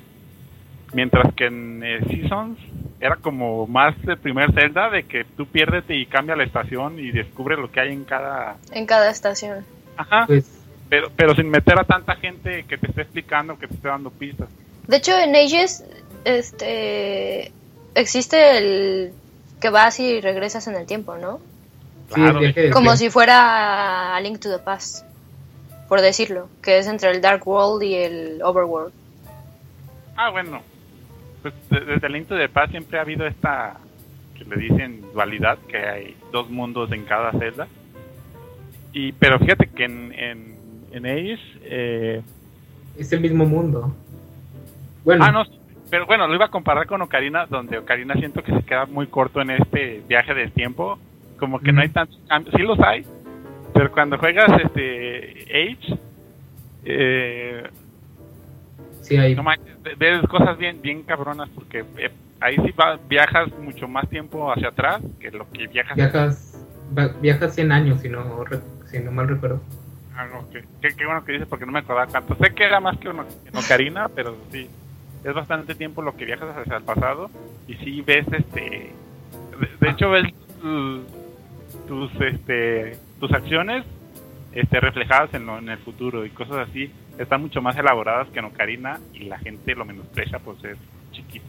Mientras 0.93 1.33
que 1.35 1.47
en 1.47 1.83
eh, 1.85 2.01
Seasons 2.09 2.59
era 3.01 3.17
como 3.17 3.67
más 3.67 3.95
el 4.07 4.19
primer 4.19 4.53
Zelda, 4.53 4.91
de 4.91 5.05
que 5.05 5.25
tú 5.25 5.47
piérdete 5.47 5.95
y 5.95 6.07
cambia 6.07 6.37
la 6.37 6.45
estación 6.45 6.99
y 6.99 7.13
descubre 7.13 7.57
lo 7.57 7.71
que 7.71 7.81
hay 7.81 7.93
en 7.93 8.05
cada. 8.05 8.57
En 8.73 8.87
cada 8.87 9.11
estación. 9.11 9.65
Ajá, 9.97 10.25
Pues 10.27 10.61
pero, 10.91 11.09
pero 11.15 11.35
sin 11.37 11.49
meter 11.49 11.79
a 11.79 11.85
tanta 11.85 12.17
gente 12.17 12.65
que 12.65 12.77
te 12.77 12.89
esté 12.89 13.03
explicando, 13.03 13.57
que 13.57 13.69
te 13.69 13.75
esté 13.75 13.89
dando 13.89 14.11
pistas. 14.11 14.49
De 14.89 14.97
hecho, 14.97 15.17
en 15.17 15.37
Ages, 15.37 15.85
este. 16.25 17.53
Existe 17.95 18.59
el 18.59 19.13
que 19.61 19.71
vas 19.71 20.01
y 20.01 20.21
regresas 20.21 20.67
en 20.67 20.75
el 20.75 20.87
tiempo, 20.87 21.17
¿no? 21.17 21.39
Sí, 22.09 22.15
Claro, 22.15 22.41
del 22.41 22.73
Como 22.73 22.97
si 22.97 23.09
fuera 23.09 24.17
A 24.17 24.21
Link 24.21 24.41
to 24.41 24.51
the 24.51 24.59
Past, 24.59 25.05
por 25.89 26.01
decirlo, 26.01 26.49
que 26.61 26.79
es 26.79 26.89
entre 26.89 27.11
el 27.11 27.21
Dark 27.21 27.47
World 27.47 27.83
y 27.85 27.95
el 27.95 28.43
Overworld. 28.43 28.93
Ah, 30.17 30.31
bueno. 30.31 30.61
Pues 31.43 31.55
de- 31.71 31.81
desde 31.81 32.07
el 32.07 32.17
Into 32.17 32.35
de 32.35 32.49
Paz 32.49 32.71
siempre 32.71 32.99
ha 32.99 33.03
habido 33.03 33.27
esta 33.27 33.79
que 34.37 34.45
le 34.45 34.57
dicen 34.57 35.03
dualidad, 35.13 35.59
que 35.69 35.77
hay 35.79 36.17
dos 36.33 36.49
mundos 36.51 36.91
en 36.93 37.05
cada 37.05 37.33
celda. 37.33 37.67
Y 38.93 39.13
pero 39.13 39.39
fíjate 39.39 39.69
que 39.69 39.85
en 39.85 40.13
en, 40.15 40.55
en 40.93 41.07
Age, 41.07 41.39
eh, 41.63 42.23
Es 42.99 43.13
el 43.13 43.21
mismo 43.21 43.45
mundo. 43.47 43.95
Bueno, 45.05 45.25
ah 45.25 45.31
no, 45.33 45.45
pero 45.91 46.07
bueno, 46.07 46.27
lo 46.27 46.35
iba 46.35 46.47
a 46.47 46.51
comparar 46.51 46.87
con 46.87 47.01
Ocarina, 47.03 47.47
donde 47.47 47.79
Ocarina 47.79 48.15
siento 48.15 48.43
que 48.43 48.53
se 48.53 48.63
queda 48.63 48.87
muy 48.87 49.07
corto 49.07 49.41
en 49.41 49.51
este 49.51 50.03
viaje 50.09 50.35
del 50.35 50.53
tiempo, 50.53 50.99
como 51.39 51.59
que 51.61 51.73
no 51.73 51.81
hay 51.81 51.89
tantos 51.89 52.19
cambios, 52.29 52.55
sí 52.55 52.63
los 52.63 52.79
hay, 52.81 53.05
pero 53.73 53.91
cuando 53.93 54.19
juegas 54.19 54.51
este 54.63 55.45
Age 55.49 55.99
eh, 56.85 57.63
sí. 59.17 59.35
No 59.35 59.43
manches, 59.43 59.77
ves 59.99 60.23
cosas 60.29 60.57
bien, 60.59 60.81
bien 60.83 61.03
cabronas 61.03 61.49
porque 61.55 61.85
eh, 61.99 62.11
ahí 62.41 62.57
sí 62.57 62.73
va, 62.73 62.99
viajas 63.09 63.49
mucho 63.59 63.87
más 63.89 64.09
tiempo 64.09 64.51
hacia 64.53 64.69
atrás 64.69 65.03
que 65.21 65.31
lo 65.31 65.49
que 65.51 65.67
viajas. 65.67 65.97
Viajas, 65.97 66.67
va- 66.97 67.09
viajas 67.21 67.55
100 67.55 67.73
años, 67.73 68.01
si 68.01 68.09
no, 68.09 68.25
si 68.91 68.99
no 68.99 69.11
mal 69.13 69.29
recuerdo. 69.29 69.61
Ah, 70.17 70.27
no, 70.27 70.47
qué, 70.51 70.65
bueno 71.05 71.25
que 71.25 71.33
dices 71.33 71.49
porque 71.49 71.65
no 71.67 71.73
me 71.73 71.79
acordaba 71.79 72.07
cuánto. 72.07 72.35
Sé 72.37 72.53
que 72.55 72.65
era 72.65 72.81
más 72.81 72.99
que 72.99 73.09
en 73.09 73.21
Ocarina, 73.57 74.09
pero 74.09 74.37
sí, 74.53 74.69
es 75.25 75.35
bastante 75.35 75.75
tiempo 75.75 76.03
lo 76.03 76.17
que 76.17 76.25
viajas 76.27 76.57
hacia 76.57 76.77
el 76.77 76.83
pasado 76.83 77.31
y 77.69 77.75
sí 77.77 78.03
ves 78.03 78.27
este. 78.33 78.93
De, 79.61 79.69
de 79.81 79.89
hecho, 79.91 80.11
ves 80.11 80.25
tu- 80.61 81.03
tus, 81.89 82.11
este, 82.21 82.99
tus 83.19 83.33
acciones 83.33 83.85
este, 84.53 84.81
reflejadas 84.81 85.33
en, 85.35 85.47
lo, 85.47 85.59
en 85.59 85.69
el 85.69 85.79
futuro 85.79 86.25
y 86.27 86.31
cosas 86.31 86.69
así. 86.69 86.91
Están 87.19 87.43
mucho 87.43 87.61
más 87.61 87.77
elaboradas 87.77 88.29
que 88.29 88.39
en 88.39 88.47
Ocarina 88.47 88.99
y 89.15 89.25
la 89.25 89.39
gente 89.39 89.75
lo 89.75 89.85
menosprecia 89.85 90.39
por 90.39 90.61
ser 90.61 90.77
chiquito. 91.13 91.47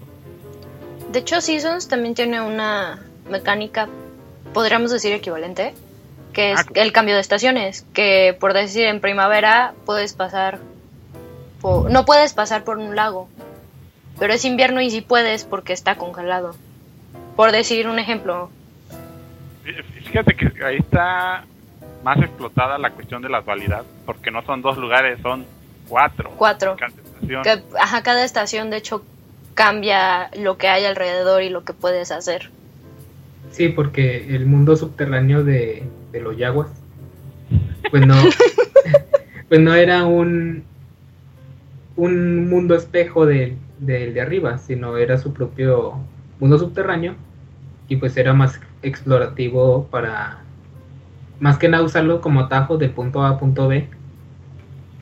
De 1.11 1.19
hecho, 1.19 1.41
Seasons 1.41 1.87
también 1.87 2.13
tiene 2.15 2.41
una 2.41 2.99
mecánica, 3.29 3.87
podríamos 4.53 4.91
decir 4.91 5.13
equivalente, 5.13 5.73
que 6.33 6.51
es 6.53 6.59
Ah. 6.59 6.65
el 6.75 6.91
cambio 6.91 7.15
de 7.15 7.21
estaciones, 7.21 7.85
que 7.93 8.35
por 8.39 8.53
decir 8.53 8.85
en 8.85 8.99
primavera 9.01 9.73
puedes 9.85 10.13
pasar, 10.13 10.59
por- 11.61 11.89
no 11.91 12.05
puedes 12.05 12.33
pasar 12.33 12.63
por 12.63 12.77
un 12.77 12.95
lago, 12.95 13.27
pero 14.19 14.33
es 14.33 14.45
invierno 14.45 14.81
y 14.81 14.89
sí 14.89 15.01
puedes 15.01 15.43
porque 15.43 15.73
está 15.73 15.95
congelado. 15.95 16.55
Por 17.35 17.51
decir 17.51 17.87
un 17.87 17.99
ejemplo, 17.99 18.49
Fíjate 20.03 20.35
que 20.35 20.65
ahí 20.65 20.77
está 20.77 21.45
más 22.03 22.17
explotada 22.19 22.77
la 22.77 22.91
cuestión 22.91 23.21
de 23.21 23.29
la 23.29 23.41
dualidad, 23.41 23.83
porque 24.05 24.31
no 24.31 24.43
son 24.43 24.61
dos 24.61 24.77
lugares, 24.77 25.19
son 25.21 25.45
cuatro. 25.87 26.31
Cuatro. 26.37 26.75
Cada 26.77 26.91
estación. 26.91 27.43
que 27.43 27.63
ajá, 27.79 28.03
cada 28.03 28.23
estación 28.23 28.69
de 28.69 28.77
hecho 28.77 29.03
cambia 29.53 30.29
lo 30.37 30.57
que 30.57 30.67
hay 30.67 30.85
alrededor 30.85 31.43
y 31.43 31.49
lo 31.49 31.63
que 31.63 31.73
puedes 31.73 32.11
hacer. 32.11 32.49
Sí, 33.51 33.69
porque 33.69 34.35
el 34.35 34.45
mundo 34.45 34.75
subterráneo 34.75 35.43
de, 35.43 35.83
de 36.11 36.21
los 36.21 36.37
yaguas, 36.37 36.69
pues 37.89 38.05
no, 38.05 38.15
pues 39.49 39.59
no 39.59 39.75
era 39.75 40.05
un, 40.05 40.63
un 41.97 42.49
mundo 42.49 42.75
espejo 42.75 43.25
del 43.25 43.57
del 43.81 44.13
de 44.13 44.21
arriba, 44.21 44.57
sino 44.59 44.95
era 44.95 45.17
su 45.17 45.33
propio 45.33 45.95
mundo 46.39 46.57
subterráneo 46.57 47.15
y 47.87 47.97
pues 47.97 48.15
era 48.15 48.31
más 48.33 48.59
explorativo 48.83 49.87
para 49.87 50.40
más 51.41 51.57
que 51.57 51.67
nada 51.67 51.83
usarlo 51.83 52.21
como 52.21 52.39
atajo 52.39 52.77
de 52.77 52.87
punto 52.87 53.23
A 53.23 53.29
a 53.29 53.37
punto 53.39 53.67
B 53.67 53.89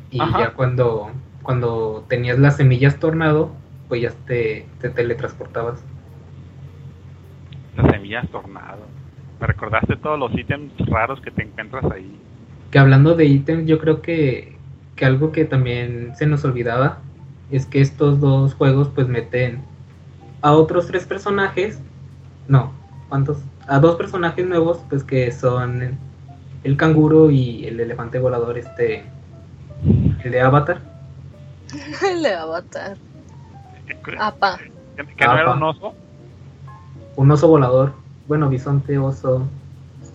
y 0.10 0.19
Ajá. 0.22 0.39
ya 0.39 0.53
cuando 0.53 1.12
cuando 1.43 2.05
tenías 2.08 2.39
las 2.39 2.58
semillas 2.58 2.98
tornado 3.00 3.51
pues 3.88 4.01
ya 4.01 4.12
te, 4.25 4.65
te 4.79 4.89
teletransportabas 4.89 5.84
Las 7.75 7.91
semillas 7.91 8.27
tornado. 8.29 8.84
Me 9.39 9.48
recordaste 9.48 9.96
todos 9.98 10.17
los 10.19 10.31
ítems 10.38 10.72
raros 10.88 11.22
que 11.22 11.31
te 11.31 11.43
encuentras 11.43 11.86
ahí. 11.91 12.17
que 12.72 12.79
hablando 12.79 13.15
de 13.15 13.25
ítems, 13.25 13.67
yo 13.67 13.79
creo 13.79 14.01
que, 14.01 14.58
que 14.96 15.05
algo 15.05 15.31
que 15.31 15.46
también 15.46 16.13
se 16.15 16.25
nos 16.25 16.43
olvidaba 16.46 17.00
es 17.51 17.65
que 17.65 17.81
estos 17.81 18.19
dos 18.19 18.53
juegos 18.53 18.89
pues 18.89 19.08
meten 19.08 19.62
a 20.41 20.51
otros 20.51 20.88
tres 20.88 21.05
personajes, 21.05 21.81
no, 22.48 22.72
¿cuántos? 23.10 23.39
A 23.67 23.79
dos 23.79 23.96
personajes 23.96 24.46
nuevos 24.48 24.81
pues 24.89 25.03
que 25.03 25.31
son 25.31 25.98
el 26.63 26.77
canguro 26.77 27.31
y 27.31 27.65
el 27.65 27.79
elefante 27.79 28.19
volador, 28.19 28.57
este, 28.57 29.03
el 30.23 30.31
de 30.31 30.41
Avatar. 30.41 30.81
El 32.11 32.23
de 32.23 32.33
Avatar. 32.33 32.97
Que, 33.85 33.95
que- 33.95 34.17
Apa. 34.19 34.57
que- 34.97 35.05
que 35.15 35.25
no 35.25 35.37
era 35.37 35.53
un 35.53 35.63
oso. 35.63 35.93
Un 37.15 37.31
oso 37.31 37.47
volador, 37.47 37.93
bueno, 38.27 38.49
bisonte, 38.49 38.97
oso, 38.97 39.47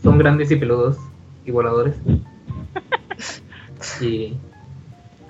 son 0.03 0.19
grandes 0.19 0.51
y 0.51 0.57
peludos 0.57 0.99
y 1.45 1.51
voladores. 1.51 1.95
Y 4.01 4.35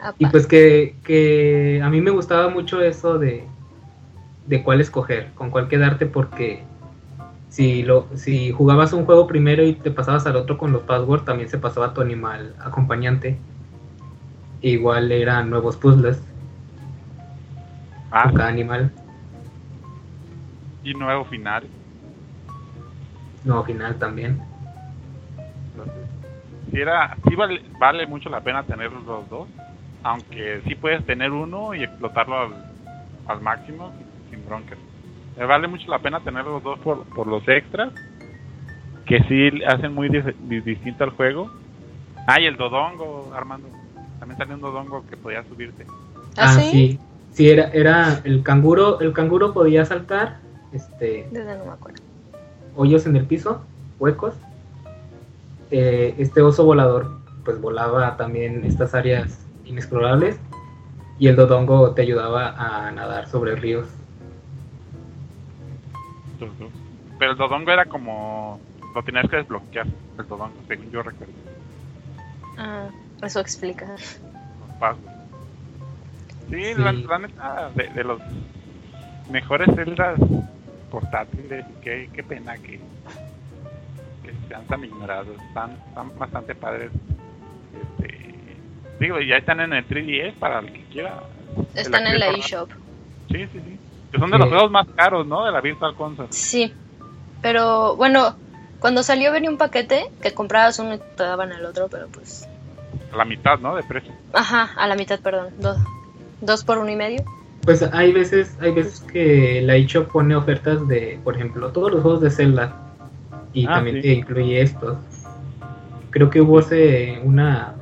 Apa. 0.00 0.14
Y 0.18 0.26
pues 0.26 0.47
que, 0.47 0.97
que 1.04 1.80
a 1.83 1.88
mí 1.90 2.00
me 2.00 2.11
gustaba 2.11 2.49
mucho 2.49 2.80
eso 2.83 3.18
de, 3.18 3.44
de 4.47 4.62
cuál 4.62 4.80
escoger, 4.80 5.30
con 5.35 5.50
cuál 5.50 5.66
quedarte, 5.68 6.06
porque 6.06 6.62
si, 7.54 7.84
lo, 7.84 8.08
si 8.16 8.50
jugabas 8.50 8.92
un 8.92 9.04
juego 9.04 9.28
primero 9.28 9.62
y 9.62 9.75
te 9.75 9.92
pasabas 9.92 10.26
al 10.26 10.34
otro 10.34 10.58
con 10.58 10.73
los 10.73 10.82
passwords, 10.82 11.25
también 11.25 11.49
se 11.49 11.58
pasaba 11.58 11.94
tu 11.94 12.00
animal 12.00 12.56
acompañante. 12.58 13.38
Igual 14.61 15.12
eran 15.12 15.50
nuevos 15.50 15.76
puzzles 15.76 16.20
Ah, 18.11 18.25
con 18.25 18.34
cada 18.34 18.49
animal, 18.49 18.90
y 20.82 20.94
nuevo 20.94 21.25
final. 21.26 21.64
nuevo 23.44 23.64
final 23.64 23.99
también. 23.99 24.42
Entonces, 25.70 26.04
sí, 26.73 26.80
era, 26.80 27.16
sí 27.28 27.34
vale, 27.37 27.62
vale 27.78 28.06
mucho 28.06 28.28
la 28.30 28.40
pena 28.40 28.64
tener 28.64 28.90
los 28.92 29.28
dos. 29.30 29.49
Aunque 30.02 30.61
sí 30.66 30.75
puedes 30.75 31.04
tener 31.06 31.30
uno 31.30 31.75
y 31.75 31.84
explotarlo 31.84 32.37
al, 32.38 32.52
al 33.26 33.40
máximo 33.40 33.92
sin 34.30 34.44
broncas. 34.44 34.78
Me 35.37 35.47
vale 35.47 35.67
mucho 35.69 35.91
la 35.91 35.99
pena 35.99 36.21
tener 36.21 36.45
los 36.45 36.62
dos 36.62 36.79
por, 36.81 37.05
por 37.07 37.26
los 37.26 37.47
extras. 37.49 37.93
Que 39.07 39.19
sí 39.29 39.62
hacen 39.67 39.93
muy 39.95 40.09
dis- 40.09 40.35
di- 40.49 40.61
distinto 40.61 41.05
al 41.05 41.11
juego. 41.11 41.50
Ah, 42.26 42.41
y 42.41 42.47
el 42.47 42.57
Dodongo, 42.57 43.33
Armando. 43.35 43.69
También 44.19 44.38
salió 44.38 44.55
un 44.55 44.61
Dodongo 44.62 45.05
que 45.09 45.17
podía 45.17 45.43
subirte. 45.45 45.87
¿Ah, 46.37 46.53
sí? 46.55 46.71
sí. 46.71 46.99
Sí, 47.33 47.50
era, 47.50 47.64
era 47.73 48.21
el 48.25 48.43
canguro, 48.45 49.00
el 49.00 49.12
canguro 49.12 49.53
podía 49.53 49.85
saltar, 49.85 50.38
este, 50.73 51.26
Desde 51.33 51.59
no 51.59 51.64
me 51.64 51.73
acuerdo. 51.73 52.00
hoyos 52.76 53.07
en 53.07 53.17
el 53.17 53.26
piso, 53.26 53.61
huecos. 53.99 54.35
Eh, 55.73 56.14
este 56.19 56.43
oso 56.43 56.64
volador 56.64 57.11
pues 57.45 57.61
volaba 57.61 58.17
también 58.17 58.64
estas 58.64 58.95
áreas 58.95 59.45
inexplorables 59.64 60.38
y 61.19 61.26
el 61.26 61.35
dodongo 61.37 61.91
te 61.93 62.03
ayudaba 62.03 62.55
a 62.57 62.91
nadar 62.93 63.26
sobre 63.29 63.57
ríos. 63.57 63.88
Pero 67.19 67.33
el 67.33 67.37
Dodongo 67.39 67.71
era 67.71 67.85
como. 67.87 68.61
Lo 68.95 69.03
tenías 69.03 69.29
que 69.29 69.37
desbloquear. 69.37 69.87
El 70.19 70.29
Dodongo, 70.29 70.55
según 70.69 70.91
yo 70.91 71.03
recuerdo. 71.03 71.33
Ah, 72.57 72.89
eso 73.23 73.41
explica. 73.41 73.87
Los 73.87 74.77
pasos. 74.79 75.03
Sí, 76.51 76.63
Sí. 76.75 76.75
La, 76.77 76.93
la 76.93 77.19
neta, 77.19 77.71
de, 77.75 77.89
de 77.89 78.05
los 78.05 78.21
mejores 79.31 79.75
celdas 79.75 80.19
portátiles. 80.91 81.65
Qué, 81.83 82.09
qué 82.13 82.23
pena 82.23 82.55
que, 82.59 82.79
que 84.23 84.33
sean 84.49 84.65
tan 84.67 84.85
ignorados. 84.85 85.41
Están, 85.49 85.73
están 85.89 86.17
bastante 86.19 86.55
padres. 86.55 86.91
Este, 87.99 88.35
digo, 89.01 89.19
ya 89.21 89.39
están 89.39 89.61
en 89.61 89.73
el 89.73 89.89
3DS 89.89 90.35
para 90.35 90.61
el 90.61 90.73
que 90.73 90.85
quiera. 90.85 91.23
Están 91.75 92.07
en 92.07 92.21
la 92.21 92.29
eShop. 92.31 92.71
Sí, 93.31 93.47
sí, 93.53 93.61
sí. 93.65 93.74
Que 94.14 94.21
son 94.21 94.30
de 94.30 94.37
Sí. 94.37 94.40
los 94.42 94.49
juegos 94.49 94.71
más 94.71 94.87
caros, 94.94 95.26
¿no? 95.26 95.44
De 95.44 95.50
la 95.50 95.61
Virtual 95.61 95.94
Console. 95.97 96.28
Sí. 96.30 96.73
Pero 97.42 97.97
bueno, 97.97 98.37
cuando 98.78 99.02
salió 99.02 99.33
venía 99.33 99.50
un 99.50 99.59
paquete 99.59 100.06
que 100.23 100.33
comprabas 100.33 100.78
uno 100.78 100.94
y 100.94 100.99
te 100.99 101.23
daban 101.25 101.50
el 101.52 101.64
otro, 101.66 101.88
pero 101.90 102.06
pues. 102.09 102.49
A 103.12 103.16
la 103.16 103.25
mitad, 103.25 103.59
¿no? 103.59 103.75
De 103.75 103.83
precio. 103.83 104.12
Ajá, 104.33 104.71
a 104.76 104.87
la 104.87 104.94
mitad, 104.94 105.18
perdón. 105.21 105.49
Dos, 105.59 105.78
dos 106.40 106.64
por 106.64 106.78
uno 106.78 106.90
y 106.90 106.97
medio. 106.97 107.25
Pues 107.62 107.83
hay 107.92 108.12
veces, 108.12 108.56
hay 108.61 108.71
veces 108.73 109.00
que 109.00 109.62
la 109.62 109.75
eShop 109.76 110.12
pone 110.12 110.37
ofertas 110.37 110.87
de, 110.87 111.18
por 111.25 111.35
ejemplo, 111.35 111.71
todos 111.73 111.90
los 111.90 112.02
juegos 112.02 112.21
de 112.21 112.30
Zelda 112.30 112.76
y 113.52 113.66
Ah, 113.66 113.75
también 113.75 113.97
sí. 113.97 114.02
te 114.02 114.12
incluye 114.12 114.61
estos. 114.61 114.97
Creo 116.11 116.30
que 116.30 116.40
hubo 116.40 116.59
hace 116.61 117.21
una 117.25 117.75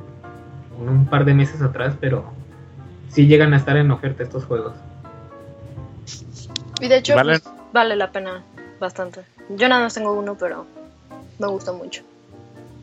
un, 0.79 0.89
un 0.89 1.05
par 1.05 1.25
de 1.25 1.33
meses 1.35 1.61
atrás, 1.61 1.95
pero 1.99 2.25
sí 3.09 3.27
llegan 3.27 3.53
a 3.53 3.57
estar 3.57 3.77
en 3.77 3.91
oferta 3.91 4.23
estos 4.23 4.45
juegos. 4.45 4.73
Y 6.83 6.87
de 6.89 6.97
hecho, 6.97 7.15
Vale. 7.15 7.39
pues, 7.39 7.53
vale 7.71 7.95
la 7.95 8.11
pena 8.11 8.43
bastante. 8.79 9.21
Yo 9.49 9.69
nada 9.69 9.83
más 9.83 9.93
tengo 9.93 10.13
uno, 10.13 10.35
pero 10.39 10.65
me 11.39 11.47
gusta 11.47 11.71
mucho. 11.71 12.03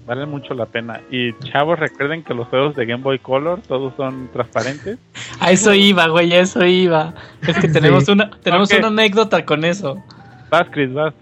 valen 0.07 0.29
mucho 0.29 0.55
la 0.55 0.67
pena. 0.67 1.01
Y 1.11 1.33
chavos, 1.53 1.79
recuerden 1.79 2.25
que 2.25 2.35
los 2.35 2.49
juegos 2.49 2.75
de 2.75 2.85
Game 2.87 3.03
Boy 3.03 3.19
Color 3.21 3.61
todos 3.69 3.93
son 3.97 4.29
transparentes. 4.33 4.99
A 5.41 5.53
eso 5.53 5.73
iba, 5.75 6.09
güey, 6.09 6.33
a 6.33 6.41
eso 6.41 6.65
iba. 6.65 7.15
Es 7.47 7.57
que 7.59 7.69
tenemos 7.79 8.07
Sí. 8.07 8.13
una 8.13 8.31
tenemos 8.43 8.73
Ok. 8.73 8.79
una 8.79 8.89
anécdota 8.89 9.45
con 9.45 9.65
eso. 9.65 10.03
Vas, 10.51 10.67
Chris, 10.73 10.93
vas. 10.93 11.15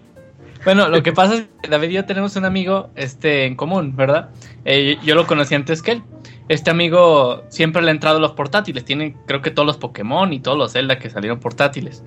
Bueno, 0.65 0.89
lo 0.89 1.03
que 1.03 1.13
pasa 1.13 1.35
es 1.35 1.45
que 1.61 1.69
David 1.69 1.89
y 1.89 1.93
yo 1.93 2.05
tenemos 2.05 2.35
un 2.35 2.45
amigo 2.45 2.89
este, 2.95 3.45
en 3.45 3.55
común, 3.55 3.95
¿verdad? 3.95 4.29
Eh, 4.65 4.97
yo 5.03 5.13
lo 5.15 5.27
conocí 5.27 5.53
antes 5.55 5.81
que 5.83 5.91
él. 5.91 6.03
Este 6.47 6.71
amigo 6.71 7.43
siempre 7.49 7.81
le 7.83 7.89
ha 7.89 7.91
entrado 7.91 8.17
a 8.17 8.21
los 8.21 8.31
portátiles. 8.31 8.83
Tiene, 8.85 9.15
creo 9.27 9.41
que 9.43 9.51
todos 9.51 9.67
los 9.67 9.77
Pokémon 9.77 10.33
y 10.33 10.39
todos 10.39 10.57
los 10.57 10.71
Zelda 10.73 10.97
que 10.97 11.09
salieron 11.11 11.39
portátiles. 11.39 12.03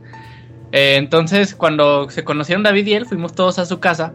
Eh, 0.72 0.96
entonces, 0.96 1.54
cuando 1.54 2.08
se 2.10 2.24
conocieron 2.24 2.62
David 2.62 2.86
y 2.86 2.94
él, 2.94 3.06
fuimos 3.06 3.34
todos 3.34 3.58
a 3.58 3.66
su 3.66 3.78
casa 3.78 4.14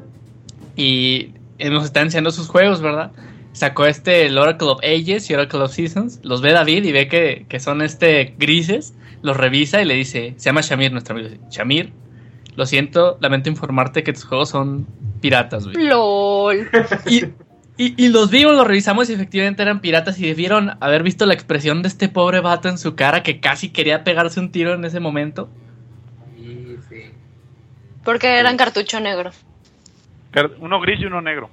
y 0.76 1.32
nos 1.60 1.86
está 1.86 2.02
enseñando 2.02 2.32
sus 2.32 2.48
juegos, 2.48 2.82
¿verdad? 2.82 3.12
Sacó 3.54 3.86
este 3.86 4.28
el 4.28 4.38
Oracle 4.38 4.68
of 4.68 4.80
Ages 4.84 5.30
y 5.30 5.34
Oracle 5.34 5.60
of 5.60 5.72
Seasons. 5.72 6.20
Los 6.24 6.42
ve 6.42 6.52
David 6.52 6.84
y 6.84 6.92
ve 6.92 7.08
que, 7.08 7.46
que 7.50 7.60
son 7.60 7.82
este 7.82 8.36
grises. 8.38 8.94
Los 9.24 9.36
revisa 9.36 9.82
y 9.82 9.86
le 9.86 9.96
dice, 9.96 10.36
se 10.38 10.46
llama 10.46 10.62
Shamir, 10.62 10.92
nuestro 10.92 11.16
amigo. 11.16 11.30
Shamir, 11.50 11.92
lo 12.56 12.66
siento, 12.68 13.18
lamento 13.20 13.50
informarte 13.50 14.04
que 14.04 14.14
tus 14.14 14.26
juegos 14.26 14.50
son 14.50 14.86
piratas, 15.22 15.66
güey. 15.66 15.88
LOL. 15.88 16.70
Y, 17.08 17.26
y, 17.78 18.06
y 18.06 18.10
los 18.10 18.30
vimos, 18.30 18.56
los 18.56 18.68
revisamos 18.68 19.10
y 19.10 19.14
efectivamente 19.14 19.64
eran 19.64 19.82
piratas 19.82 20.20
y 20.20 20.28
debieron 20.28 20.78
haber 20.80 21.04
visto 21.04 21.26
la 21.26 21.34
expresión 21.34 21.82
de 21.82 21.88
este 21.88 22.10
pobre 22.10 22.42
vato 22.42 22.70
en 22.70 22.78
su 22.78 22.96
cara 22.96 23.24
que 23.24 23.40
casi 23.40 23.70
quería 23.70 24.04
pegarse 24.04 24.40
un 24.40 24.52
tiro 24.52 24.74
en 24.74 24.86
ese 24.86 25.00
momento. 25.00 25.50
Porque 28.08 28.40
eran 28.40 28.56
cartucho 28.56 29.02
negro. 29.02 29.32
Uno 30.60 30.80
gris 30.80 31.02
y 31.02 31.06
uno 31.08 31.20
negro. 31.20 31.50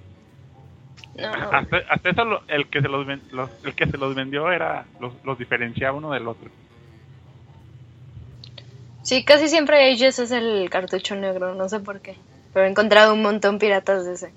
No. 1.18 1.26
Hasta, 1.50 1.78
hasta 1.90 2.10
eso 2.10 2.24
lo- 2.24 2.42
el 2.46 2.68
que 2.68 2.80
se 2.80 2.86
los, 2.86 3.04
los- 3.32 3.50
el 3.64 3.74
que 3.74 3.86
se 3.88 3.98
los 3.98 4.14
vendió 4.14 4.52
era 4.52 4.84
los, 5.00 5.12
los 5.24 5.36
diferenciaba 5.36 5.96
uno 5.98 6.12
del 6.12 6.28
otro. 6.28 6.48
Sí, 9.02 9.24
casi 9.24 9.48
siempre 9.48 9.92
Ages 9.92 10.20
es 10.20 10.30
el 10.30 10.70
cartucho 10.70 11.16
negro, 11.16 11.56
no 11.56 11.68
sé 11.68 11.80
por 11.80 12.00
qué. 12.00 12.14
Pero 12.52 12.66
he 12.66 12.70
encontrado 12.70 13.14
un 13.14 13.22
montón 13.22 13.58
piratas 13.58 14.04
de 14.04 14.12
ese. 14.14 14.32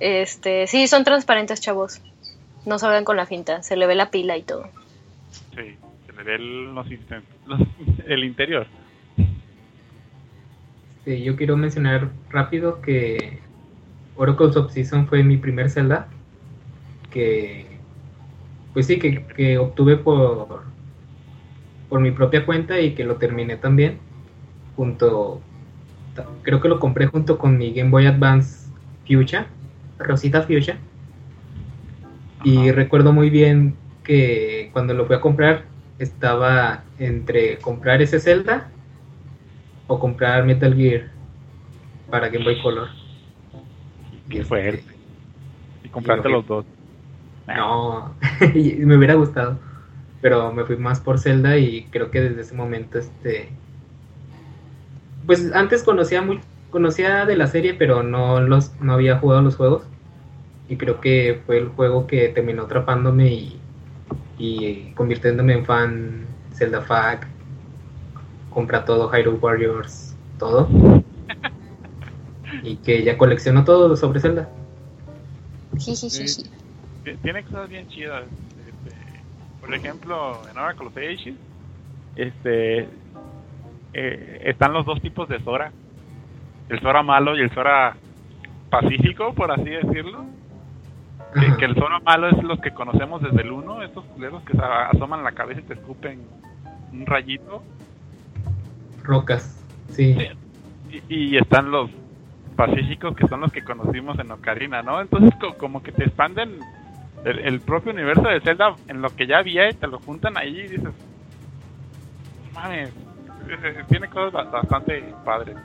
Este, 0.00 0.66
sí, 0.66 0.88
son 0.88 1.04
transparentes, 1.04 1.60
chavos. 1.60 2.00
No 2.66 2.80
se 2.80 2.88
ven 2.88 3.04
con 3.04 3.16
la 3.16 3.26
finta, 3.26 3.62
se 3.62 3.76
le 3.76 3.86
ve 3.86 3.94
la 3.94 4.10
pila 4.10 4.36
y 4.36 4.42
todo. 4.42 4.68
Sí, 5.54 5.76
se 6.06 6.12
le 6.14 6.22
ve 6.24 6.34
el, 6.34 6.74
los- 6.74 6.86
el 8.08 8.24
interior. 8.24 8.66
Este, 11.04 11.20
yo 11.20 11.34
quiero 11.34 11.56
mencionar 11.56 12.10
rápido 12.30 12.80
que 12.80 13.40
Oracle's 14.14 14.56
of 14.56 14.70
Season 14.70 15.08
fue 15.08 15.24
mi 15.24 15.36
primer 15.36 15.68
Zelda. 15.68 16.06
Que, 17.10 17.66
pues 18.72 18.86
sí, 18.86 19.00
que, 19.00 19.26
que 19.26 19.58
obtuve 19.58 19.96
por, 19.96 20.62
por 21.88 22.00
mi 22.00 22.12
propia 22.12 22.46
cuenta 22.46 22.80
y 22.80 22.94
que 22.94 23.02
lo 23.02 23.16
terminé 23.16 23.56
también. 23.56 23.98
Junto, 24.76 25.40
creo 26.42 26.60
que 26.60 26.68
lo 26.68 26.78
compré 26.78 27.06
junto 27.06 27.36
con 27.36 27.58
mi 27.58 27.72
Game 27.72 27.90
Boy 27.90 28.06
Advance 28.06 28.70
Fuchsia, 29.04 29.48
Rosita 29.98 30.42
Fuchsia. 30.42 30.78
Y 32.44 32.70
recuerdo 32.70 33.12
muy 33.12 33.28
bien 33.28 33.74
que 34.04 34.70
cuando 34.72 34.94
lo 34.94 35.06
fui 35.06 35.16
a 35.16 35.20
comprar 35.20 35.64
estaba 35.98 36.84
entre 37.00 37.58
comprar 37.58 38.02
ese 38.02 38.20
Zelda 38.20 38.70
o 39.92 39.98
comprar 39.98 40.44
Metal 40.44 40.74
Gear 40.74 41.10
para 42.10 42.28
Game 42.28 42.44
Boy 42.44 42.60
Color. 42.62 42.88
Qué 44.28 44.38
Este, 44.38 44.44
fuerte. 44.48 44.84
Y 45.84 45.88
compraste 45.88 46.28
Yo- 46.28 46.36
los 46.36 46.46
dos. 46.46 46.64
No, 47.46 48.14
y 48.54 48.74
me 48.86 48.96
hubiera 48.96 49.14
gustado, 49.14 49.58
pero 50.20 50.52
me 50.52 50.64
fui 50.64 50.76
más 50.76 51.00
por 51.00 51.18
Zelda 51.18 51.58
y 51.58 51.84
creo 51.90 52.10
que 52.10 52.20
desde 52.20 52.40
ese 52.42 52.54
momento, 52.54 52.98
este, 52.98 53.48
pues 55.26 55.52
antes 55.52 55.82
conocía 55.82 56.22
muy, 56.22 56.40
conocía 56.70 57.26
de 57.26 57.36
la 57.36 57.46
serie, 57.48 57.74
pero 57.74 58.02
no 58.02 58.40
los, 58.40 58.80
no 58.80 58.92
había 58.94 59.18
jugado 59.18 59.42
los 59.42 59.56
juegos 59.56 59.82
y 60.68 60.76
creo 60.76 61.00
que 61.00 61.42
fue 61.44 61.58
el 61.58 61.68
juego 61.68 62.06
que 62.06 62.28
terminó 62.28 62.62
atrapándome 62.62 63.32
y, 63.32 63.60
y 64.38 64.92
convirtiéndome 64.94 65.54
en 65.54 65.64
fan 65.66 66.26
Zelda 66.52 66.80
Fac, 66.82 67.26
compra 68.52 68.84
todo 68.84 69.08
Hyrule 69.10 69.38
Warriors, 69.38 70.16
todo 70.38 70.68
y 72.62 72.76
que 72.76 73.02
ya 73.02 73.16
colecciono 73.18 73.64
todo 73.64 73.96
sobre 73.96 74.20
Zelda. 74.20 74.48
Jijijiji. 75.78 76.44
Ti- 77.04 77.16
Tiene 77.22 77.42
cosas 77.44 77.68
bien 77.68 77.88
chidas. 77.88 78.24
este, 78.66 78.96
por 79.60 79.74
ejemplo, 79.74 80.40
en 80.50 80.58
Oracle 80.58 80.86
of 80.86 80.96
Ages, 80.96 81.34
este, 82.16 82.88
eh, 83.94 84.42
están 84.44 84.72
los 84.72 84.84
dos 84.86 85.00
tipos 85.00 85.28
de 85.28 85.40
Zora. 85.40 85.72
El 86.68 86.80
Zora 86.80 87.02
malo 87.02 87.36
y 87.36 87.40
el 87.40 87.50
Zora 87.50 87.96
pacífico, 88.70 89.34
por 89.34 89.50
así 89.50 89.70
decirlo. 89.70 90.24
Que, 91.34 91.56
que 91.56 91.64
el 91.64 91.74
Zora 91.74 91.98
malo 92.00 92.28
es 92.28 92.42
los 92.42 92.60
que 92.60 92.72
conocemos 92.72 93.22
desde 93.22 93.40
el 93.42 93.50
1, 93.52 93.82
estos 93.82 94.04
culeros 94.04 94.42
que 94.44 94.52
asoman 94.58 95.24
la 95.24 95.32
cabeza 95.32 95.60
y 95.60 95.64
te 95.64 95.74
escupen 95.74 96.20
un 96.92 97.06
rayito. 97.06 97.62
Rocas, 99.04 99.64
sí. 99.90 100.16
Y, 101.08 101.34
y 101.34 101.36
están 101.38 101.70
los 101.70 101.90
pacíficos 102.56 103.14
que 103.16 103.26
son 103.28 103.40
los 103.40 103.52
que 103.52 103.62
conocimos 103.62 104.18
en 104.18 104.30
Ocarina, 104.30 104.82
¿no? 104.82 105.00
Entonces 105.00 105.32
co- 105.40 105.56
como 105.58 105.82
que 105.82 105.92
te 105.92 106.04
expanden 106.04 106.60
el, 107.24 107.60
propio 107.60 107.92
universo 107.92 108.22
de 108.22 108.40
Zelda 108.40 108.76
en 108.88 109.00
lo 109.00 109.14
que 109.14 109.26
ya 109.26 109.38
había 109.38 109.70
y 109.70 109.74
te 109.74 109.86
lo 109.86 109.98
juntan 110.00 110.36
ahí 110.36 110.58
y 110.58 110.68
dices, 110.68 110.84
"No 110.84 112.50
mames, 112.54 112.92
eh, 112.94 113.58
eh, 113.64 113.84
tiene 113.88 114.08
cosas 114.08 114.32
ba- 114.32 114.44
bastante 114.44 115.02
padres. 115.24 115.56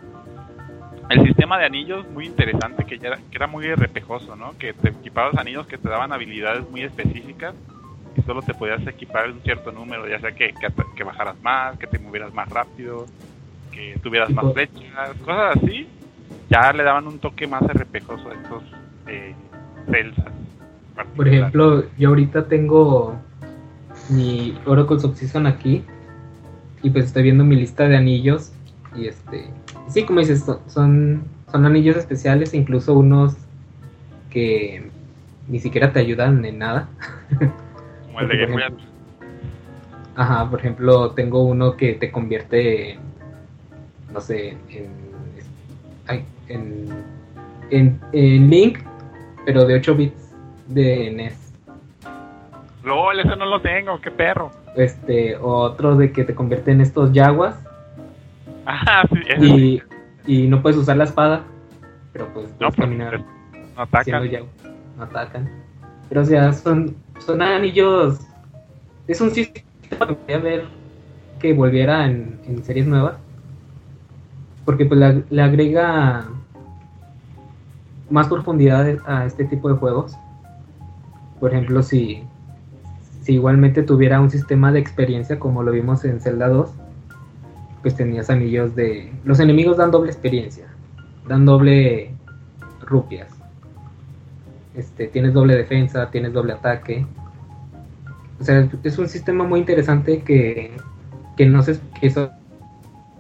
El 1.10 1.26
sistema 1.26 1.58
de 1.58 1.66
anillos 1.66 2.06
muy 2.10 2.26
interesante 2.26 2.86
que 2.86 3.00
ya 3.00 3.08
era, 3.10 3.18
que 3.18 3.38
era 3.38 3.48
muy 3.48 3.74
repejoso, 3.74 4.36
¿no? 4.36 4.58
Que 4.58 4.74
te 4.74 4.90
equipabas 4.90 5.38
anillos 5.38 5.66
que 5.68 5.78
te 5.78 5.90
daban 5.90 6.12
habilidades 6.12 6.70
muy 6.70 6.82
específicas 6.84 7.56
y 8.18 8.22
solo 8.24 8.42
te 8.42 8.54
podías 8.54 8.86
equipar 8.88 9.32
un 9.32 9.42
cierto 9.42 9.72
número, 9.72 10.08
ya 10.08 10.20
sea 10.20 10.32
que, 10.32 10.54
que, 10.96 11.04
bajaras 11.04 11.40
más, 11.42 11.78
que 11.78 11.88
te 11.88 12.00
movieras 12.00 12.34
más 12.34 12.50
rápido, 12.50 13.06
que 13.72 13.98
tuvieras 14.02 14.32
más 14.32 14.52
flechas, 14.54 15.16
cosas 15.24 15.58
así, 15.58 15.88
ya 16.50 16.74
le 16.74 16.84
daban 16.84 17.08
un 17.08 17.20
toque 17.20 17.46
más 17.48 17.62
repejoso 17.62 18.30
a 18.30 18.34
estos 18.34 18.64
eh. 19.08 19.36
Por 21.16 21.28
ejemplo, 21.28 21.86
yo 21.98 22.10
ahorita 22.10 22.48
tengo 22.48 23.16
mi 24.10 24.58
Oracle 24.66 24.98
of 24.98 25.16
Season 25.16 25.48
aquí 25.48 25.84
y 26.84 26.90
pues 26.90 27.06
estoy 27.06 27.24
viendo 27.24 27.44
mi 27.44 27.56
lista 27.56 27.88
de 27.88 27.96
anillos 27.96 28.52
y 28.96 29.08
este, 29.08 29.46
sí, 29.88 30.04
como 30.04 30.20
dices, 30.20 30.46
son, 30.68 31.24
son 31.52 31.66
anillos 31.66 31.96
especiales, 31.96 32.54
incluso 32.54 32.94
unos 32.94 33.38
que 34.30 34.90
ni 35.48 35.60
siquiera 35.60 35.94
te 35.94 36.00
ayudan 36.00 36.44
en 36.44 36.60
nada. 36.60 36.90
como 38.18 38.32
el 38.32 38.38
de 38.38 38.46
Game 38.46 38.54
Boy 38.54 38.64
Ajá, 40.16 40.50
por 40.50 40.60
ejemplo, 40.60 41.12
tengo 41.12 41.44
uno 41.44 41.78
que 41.78 41.94
te 41.94 42.12
convierte, 42.12 42.94
en, 42.94 43.00
no 44.12 44.20
sé, 44.20 44.58
en, 44.70 46.26
en, 46.48 46.90
en, 47.70 48.00
en 48.14 48.50
Link, 48.50 48.80
pero 49.46 49.66
de 49.66 49.76
8 49.76 49.96
bits 49.96 50.34
de 50.68 51.12
NES. 51.12 51.54
LOL, 52.84 53.20
ese 53.20 53.36
no 53.36 53.46
lo 53.46 53.62
tengo, 53.62 54.02
qué 54.02 54.10
perro. 54.10 54.50
este 54.76 55.36
otro 55.38 55.96
de 55.96 56.12
que 56.12 56.24
te 56.24 56.34
convierte 56.34 56.72
en 56.72 56.82
estos 56.82 57.12
yaguas 57.14 57.56
Ah, 58.66 59.04
sí, 59.10 59.20
sí. 59.40 59.82
y, 60.28 60.44
y 60.44 60.48
no 60.48 60.62
puedes 60.62 60.78
usar 60.78 60.98
la 60.98 61.04
espada 61.06 61.44
pero 62.14 62.28
pues 62.34 62.50
No, 62.52 62.58
puedes 62.58 62.76
pues, 62.76 62.88
caminar 62.88 63.20
no 63.76 63.82
atacan. 63.84 64.24
no 64.98 65.04
atacan 65.04 65.50
pero 66.10 66.22
o 66.22 66.26
sea 66.26 66.52
son 66.54 66.96
son 67.20 67.42
anillos 67.42 68.20
es 69.08 69.22
un 69.22 69.32
sistema 69.32 70.08
que 70.08 70.18
quería 70.18 70.38
ver 70.40 70.66
que 71.40 71.54
volviera 71.54 72.06
en, 72.06 72.40
en 72.48 72.64
series 72.64 72.88
nuevas 72.88 73.18
porque 74.66 74.86
pues 74.86 75.00
le, 75.00 75.24
le 75.30 75.42
agrega 75.42 76.26
más 78.10 78.28
profundidad 78.28 78.98
a 79.06 79.26
este 79.26 79.46
tipo 79.46 79.70
de 79.70 79.76
juegos 79.76 80.16
por 81.40 81.52
ejemplo 81.52 81.84
si 81.84 82.24
si 83.28 83.34
igualmente 83.34 83.84
tuviera 83.84 84.22
un 84.22 84.30
sistema 84.30 84.72
de 84.72 84.80
experiencia 84.80 85.38
como 85.38 85.62
lo 85.62 85.74
vimos 85.74 86.06
en 86.06 86.22
Zelda 86.22 86.48
2, 86.48 86.70
pues 87.82 87.94
tenías 87.94 88.30
anillos 88.30 88.74
de... 88.74 89.12
Los 89.26 89.42
enemigos 89.42 89.76
dan 89.76 89.92
doble 89.92 90.12
experiencia, 90.12 90.66
dan 91.28 91.46
doble 91.46 92.16
rupias. 92.80 93.37
Este, 94.78 95.08
tienes 95.08 95.34
doble 95.34 95.56
defensa, 95.56 96.10
tienes 96.12 96.34
doble 96.34 96.54
ataque. 96.54 97.06
O 98.40 98.44
sea, 98.44 98.70
es 98.84 98.98
un 99.00 99.10
sistema 99.10 99.44
muy 99.44 99.60
interesante 99.60 100.22
que, 100.22 100.72
que 101.36 101.46
no 101.48 101.64
se... 101.64 101.80
que 102.00 102.10
so- 102.12 102.32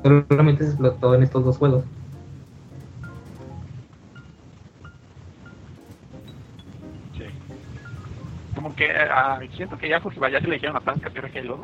solamente 0.03 0.63
se 0.63 0.69
explotó 0.69 1.15
en 1.15 1.23
estos 1.23 1.43
dos 1.43 1.57
juegos. 1.57 1.83
ya 8.77 9.39
siento 9.55 9.77
que 9.77 9.89
ya 9.89 9.99
Fujiwara 9.99 10.33
ya 10.33 10.41
se 10.41 10.47
le 10.47 10.55
dijeron 10.55 10.77
a 10.77 10.81
Tasca 10.81 11.09
tierra 11.09 11.29
que 11.29 11.41
lodo 11.41 11.63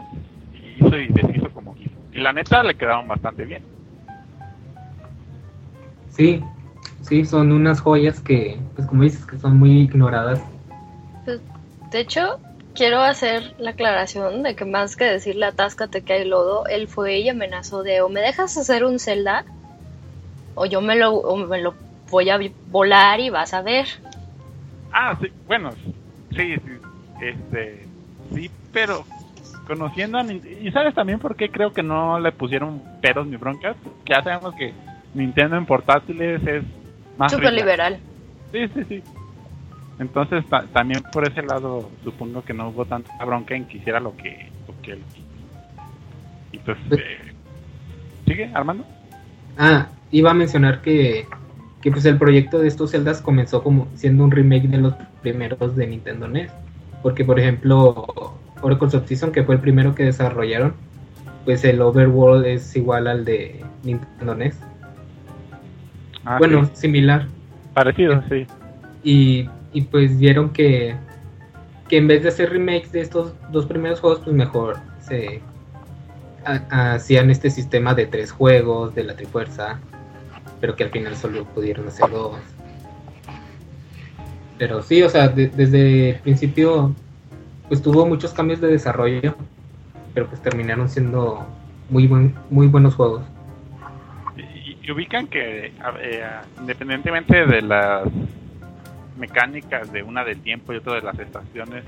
y 0.54 0.78
hizo 0.78 0.98
y 0.98 1.08
deshizo 1.08 1.50
como 1.52 1.76
quiso. 1.76 1.92
Y 2.12 2.22
la 2.22 2.34
neta 2.34 2.64
le 2.64 2.76
quedaron 2.76 3.08
bastante 3.08 3.46
bien. 3.46 3.62
Sí, 6.10 6.44
sí, 7.04 7.26
son 7.26 7.52
unas 7.52 7.80
joyas 7.80 8.20
que, 8.20 8.60
pues 8.76 8.88
como 8.88 9.04
dices, 9.04 9.26
que 9.26 9.38
son 9.38 9.60
muy 9.60 9.82
ignoradas. 9.82 10.42
Pues, 11.26 11.40
de 11.92 12.00
hecho, 12.00 12.40
quiero 12.74 13.02
hacer 13.02 13.54
la 13.60 13.72
aclaración 13.72 14.44
de 14.44 14.56
que 14.56 14.66
más 14.66 14.96
que 14.96 15.06
decirle 15.06 15.46
atáscate 15.46 16.02
que 16.02 16.14
hay 16.14 16.26
lodo, 16.26 16.66
él 16.68 16.88
fue 16.88 17.20
y 17.20 17.30
amenazó 17.30 17.84
de 17.84 18.02
o 18.02 18.10
me 18.10 18.22
dejas 18.22 18.58
hacer 18.58 18.84
un 18.84 19.00
Zelda 19.00 19.46
o 20.56 20.66
yo 20.66 20.82
me 20.82 20.96
lo, 20.96 21.14
o 21.14 21.38
me 21.38 21.62
lo 21.62 21.74
voy 22.10 22.30
a 22.30 22.40
volar 22.68 23.20
y 23.20 23.30
vas 23.30 23.54
a 23.54 23.62
ver. 23.62 23.86
Ah, 24.92 25.18
sí, 25.20 25.32
bueno, 25.48 25.72
sí, 26.36 26.56
sí, 26.56 26.62
este, 27.22 27.86
sí, 28.34 28.52
pero 28.72 29.06
conociendo 29.66 30.18
a 30.18 30.24
Nintendo, 30.24 30.60
y 30.62 30.72
sabes 30.72 30.94
también 30.94 31.20
por 31.20 31.36
qué 31.36 31.50
creo 31.50 31.74
que 31.74 31.84
no 31.84 32.20
le 32.20 32.32
pusieron 32.32 32.82
peros 33.02 33.26
ni 33.28 33.38
broncas, 33.38 33.76
que 34.06 34.14
ya 34.14 34.22
sabemos 34.22 34.54
que 34.56 34.74
Nintendo 35.14 35.56
en 35.58 35.66
portátiles 35.66 36.46
es 36.46 36.64
más 37.18 37.32
Súper 37.32 37.52
rica. 37.52 37.62
liberal. 37.62 38.00
Sí, 38.52 38.68
sí, 38.74 38.84
sí. 38.90 39.04
Entonces 40.00 40.46
ta- 40.50 40.66
también 40.74 41.02
por 41.12 41.28
ese 41.28 41.42
lado 41.44 41.90
supongo 42.04 42.44
que 42.44 42.54
no 42.54 42.70
hubo 42.70 42.86
tanta 42.86 43.12
bronca 43.26 43.56
en 43.56 43.66
que 43.66 43.78
hiciera 43.78 44.00
lo 44.00 44.16
que, 44.18 44.50
lo 44.68 44.74
que 44.82 44.94
él. 44.94 45.02
Y 46.52 46.58
pues, 46.60 46.78
eh, 46.92 47.32
¿sigue 48.28 48.52
Armando? 48.54 48.86
Ah, 49.58 49.88
iba 50.12 50.32
a 50.32 50.34
mencionar 50.34 50.82
que, 50.82 51.26
que 51.82 51.92
pues 51.92 52.06
el 52.06 52.18
proyecto 52.18 52.60
de 52.60 52.68
estos 52.68 52.92
celdas 52.92 53.22
comenzó 53.22 53.64
como 53.64 53.88
siendo 53.96 54.24
un 54.24 54.32
remake 54.32 54.68
de 54.68 54.78
los 54.80 54.94
primeros 55.22 55.76
de 55.76 55.88
Nintendo 55.88 56.28
NES. 56.28 56.52
Porque 57.02 57.24
por 57.26 57.40
ejemplo, 57.40 58.06
Oracle 58.62 58.88
of 58.88 59.08
Season, 59.08 59.32
que 59.32 59.44
fue 59.44 59.56
el 59.56 59.62
primero 59.62 59.94
que 59.94 60.04
desarrollaron, 60.06 60.74
pues 61.46 61.64
el 61.66 61.82
overworld 61.82 62.46
es 62.46 62.76
igual 62.76 63.08
al 63.08 63.26
de 63.26 63.64
Nintendo 63.84 64.36
NES. 64.36 64.58
Ah, 66.26 66.38
bueno, 66.38 66.66
sí. 66.66 66.72
similar. 66.76 67.28
parecido, 67.74 68.22
sí. 68.30 68.46
Y, 69.04 69.50
y 69.74 69.82
pues 69.82 70.18
vieron 70.20 70.52
que, 70.52 70.96
que 71.90 71.98
en 71.98 72.08
vez 72.08 72.24
de 72.24 72.30
hacer 72.30 72.50
remakes 72.52 72.92
de 72.92 73.02
estos 73.02 73.34
dos 73.52 73.66
primeros 73.66 74.00
juegos, 74.00 74.22
pues 74.24 74.36
mejor 74.36 74.78
se 75.02 75.42
ha- 76.46 76.94
hacían 76.94 77.30
este 77.30 77.50
sistema 77.50 77.94
de 77.94 78.06
tres 78.06 78.32
juegos 78.32 78.94
de 78.96 79.04
la 79.04 79.16
Trifuerza, 79.16 79.80
pero 80.62 80.76
que 80.76 80.84
al 80.86 80.92
final 80.92 81.16
solo 81.16 81.44
pudieron 81.46 81.88
hacer 81.88 82.10
dos. 82.10 82.38
Pero 84.58 84.82
sí, 84.82 85.02
o 85.04 85.10
sea, 85.10 85.28
de- 85.28 85.48
desde 85.50 86.12
el 86.12 86.16
principio, 86.20 86.94
pues 87.68 87.82
tuvo 87.82 88.06
muchos 88.06 88.32
cambios 88.34 88.62
de 88.62 88.68
desarrollo, 88.68 89.36
pero 90.14 90.28
pues 90.28 90.42
terminaron 90.42 90.88
siendo 90.88 91.46
muy, 91.90 92.08
buen, 92.08 92.34
muy 92.50 92.68
buenos 92.68 92.96
juegos. 92.96 93.24
Y, 94.84 94.92
ubican 94.92 95.28
que 95.28 95.68
eh, 96.02 96.26
independientemente 96.60 97.46
de 97.46 97.62
las 97.62 98.04
mecánicas 99.18 99.92
de 99.92 100.04
una 100.04 100.24
del 100.24 100.42
tiempo 100.42 100.74
y 100.74 100.78
otra 100.78 100.96
de 100.96 101.02
las 101.02 101.18
estaciones, 101.18 101.84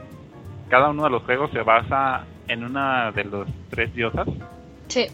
cada 0.70 0.90
uno 0.90 1.04
de 1.04 1.10
los 1.10 1.24
juegos 1.24 1.52
se 1.52 1.62
basa 1.62 2.26
en 2.48 2.64
una 2.64 3.12
de 3.12 3.24
los 3.26 3.48
tres 3.70 3.94
diosas. 3.94 4.28
Sí. 4.88 5.08
Sí, 5.08 5.12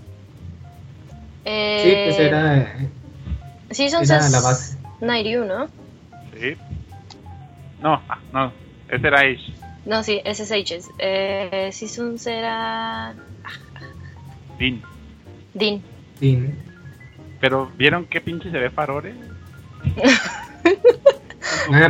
Eh, 1.45 2.03
pues 2.05 2.19
era, 2.19 2.75
Seasons 3.71 4.09
era 4.09 4.19
es 4.19 4.31
la 4.31 4.41
base. 4.41 4.77
Nairyu, 5.01 5.45
¿no? 5.45 5.67
Sí. 6.39 6.55
No, 7.81 7.99
ah, 8.07 8.19
no, 8.31 8.53
ese 8.89 9.07
era 9.07 9.21
Ace. 9.21 9.53
No, 9.85 10.03
sí, 10.03 10.21
ese 10.23 10.43
es 10.43 10.51
Ages. 10.51 10.91
Eh, 10.99 11.69
Seasons 11.71 12.27
era 12.27 13.15
Din. 14.59 14.83
Din. 15.55 15.81
sí, 16.19 16.37
Pero 17.41 17.69
¿vieron 17.77 18.05
qué 18.05 18.21
pinche 18.21 18.49
se 18.51 18.57
ve 18.57 18.69
Farore? 18.69 19.13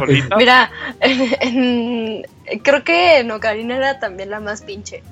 Pues. 0.05 0.23
Mira, 0.37 0.69
en- 1.41 2.23
creo 2.63 2.83
que 2.83 3.19
en 3.19 3.31
Ocarina 3.31 3.75
era 3.77 3.99
también 3.99 4.29
la 4.29 4.39
más 4.39 4.61
pinche. 4.63 5.03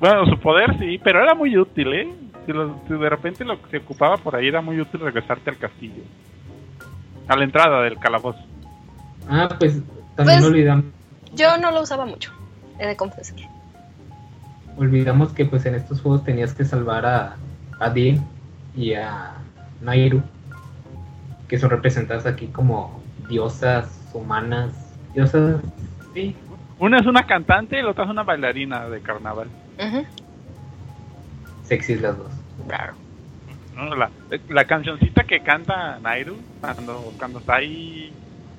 Bueno, 0.00 0.26
su 0.26 0.38
poder 0.38 0.78
sí, 0.78 0.98
pero 1.02 1.22
era 1.22 1.34
muy 1.34 1.56
útil, 1.56 1.92
¿eh? 1.94 2.08
Si, 2.46 2.52
lo- 2.52 2.80
si 2.86 2.94
de 2.94 3.08
repente 3.08 3.44
lo 3.44 3.60
que 3.62 3.70
se 3.70 3.76
ocupaba 3.78 4.16
por 4.18 4.36
ahí 4.36 4.48
era 4.48 4.60
muy 4.60 4.80
útil 4.80 5.00
regresarte 5.00 5.50
al 5.50 5.56
castillo. 5.58 6.02
A 7.28 7.36
la 7.36 7.44
entrada 7.44 7.82
del 7.82 7.98
calabozo. 7.98 8.40
Ah, 9.28 9.48
pues 9.58 9.78
también 10.16 10.38
Pues- 10.40 10.50
olvidamos, 10.50 10.84
Yo 11.34 11.56
no 11.58 11.70
lo 11.70 11.82
usaba 11.82 12.04
mucho, 12.06 12.32
he 12.78 12.86
de 12.86 12.96
confesar. 12.96 13.36
olvidamos 14.76 15.32
que 15.32 15.44
pues 15.46 15.64
en 15.66 15.74
estos 15.76 16.00
juegos 16.00 16.24
tenías 16.24 16.52
que 16.54 16.64
salvar 16.64 17.06
a, 17.06 17.36
a 17.80 17.90
Dean 17.90 18.24
y 18.76 18.94
a 18.94 19.34
Nairu, 19.80 20.22
que 21.48 21.58
son 21.58 21.70
representadas 21.70 22.26
aquí 22.26 22.46
como 22.48 23.00
diosas 23.28 24.10
humanas, 24.12 24.72
diosas, 25.14 25.60
sí, 26.12 26.34
Una 26.78 26.98
es 26.98 27.06
una 27.06 27.26
cantante 27.26 27.78
y 27.78 27.82
la 27.82 27.90
otra 27.90 28.04
es 28.04 28.10
una 28.10 28.22
bailarina 28.22 28.88
de 28.88 29.00
carnaval. 29.00 29.48
Ujú. 29.78 30.04
sexys 31.64 32.00
las 32.00 32.16
dos. 32.18 32.30
¿no? 33.74 33.94
La, 33.96 34.10
la 34.48 34.64
cancioncita 34.64 35.24
que 35.24 35.40
canta 35.40 35.98
Nairu 36.00 36.36
cuando, 36.60 37.12
cuando 37.18 37.38
está 37.40 37.56
ahí 37.56 38.12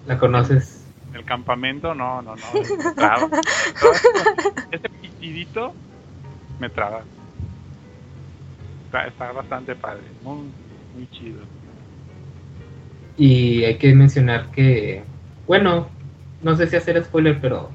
¿La 0.05 0.17
conoces? 0.17 0.85
en 1.09 1.15
el 1.15 1.25
campamento, 1.25 1.93
no, 1.95 2.21
no, 2.21 2.35
no. 2.35 2.53
me 2.53 2.93
traba. 2.95 3.27
Traba. 3.29 3.29
Ese 4.71 4.89
pitidito 5.01 5.73
me 6.59 6.69
traba. 6.69 7.03
Está, 9.03 9.31
bastante 9.31 9.75
padre, 9.75 10.03
muy, 10.23 10.47
chido. 11.11 11.41
Y 13.17 13.63
hay 13.63 13.77
que 13.77 13.93
mencionar 13.93 14.51
que, 14.51 15.03
bueno, 15.47 15.87
no 16.41 16.55
sé 16.55 16.67
si 16.67 16.75
hacer 16.75 17.03
spoiler, 17.03 17.39
pero 17.41 17.69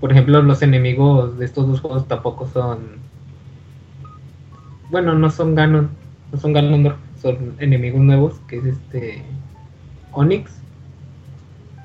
por 0.00 0.12
ejemplo 0.12 0.42
los 0.42 0.62
enemigos 0.62 1.38
de 1.38 1.44
estos 1.44 1.66
dos 1.66 1.80
juegos 1.80 2.06
tampoco 2.06 2.46
son, 2.46 2.98
bueno, 4.90 5.14
no 5.14 5.30
son 5.30 5.54
Ganon, 5.54 5.90
no 6.32 6.38
son 6.38 6.52
Ganondorf, 6.52 6.96
son 7.20 7.56
enemigos 7.58 8.00
nuevos, 8.00 8.40
que 8.46 8.58
es 8.58 8.66
este 8.66 9.24
Onyx, 10.12 10.60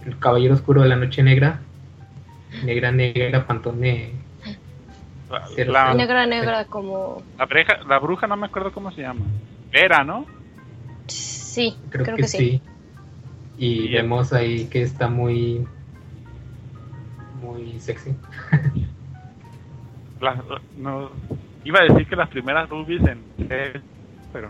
el 0.06 0.18
Caballero 0.20 0.54
Oscuro 0.54 0.82
de 0.82 0.90
la 0.90 0.96
Noche 0.96 1.24
Negra, 1.24 1.62
Negra 2.64 2.92
Negra, 2.92 3.46
Pantone, 3.48 4.12
La. 5.67 5.94
Negra, 5.94 6.26
negra, 6.26 6.65
como. 6.65 7.22
la, 7.38 7.46
breja- 7.48 7.80
la 7.88 8.00
bruja 8.00 8.28
no 8.28 8.36
me 8.38 8.46
acuerdo 8.48 8.72
cómo 8.72 8.91
se 8.91 9.02
llama. 9.02 9.22
Vera, 9.72 10.04
¿no? 10.04 10.26
Sí, 11.08 11.76
creo, 11.89 12.15
que, 12.15 12.24
sí. 12.24 12.62
Y 13.58 13.86
Y- 13.88 13.94
vemos 13.94 14.34
ahí 14.34 14.65
que 14.65 14.82
está 14.82 15.08
muy, 15.08 15.65
muy 17.41 17.80
sexy. 17.80 18.13
La- 20.22 20.36
la- 20.36 20.62
no, 20.78 21.10
iba 21.63 21.80
a 21.80 21.84
decir 21.84 22.06
que 22.08 22.15
las 22.15 22.30
primeras 22.30 22.70
rubies 22.70 23.02
en 23.04 23.24
pero 24.32 24.50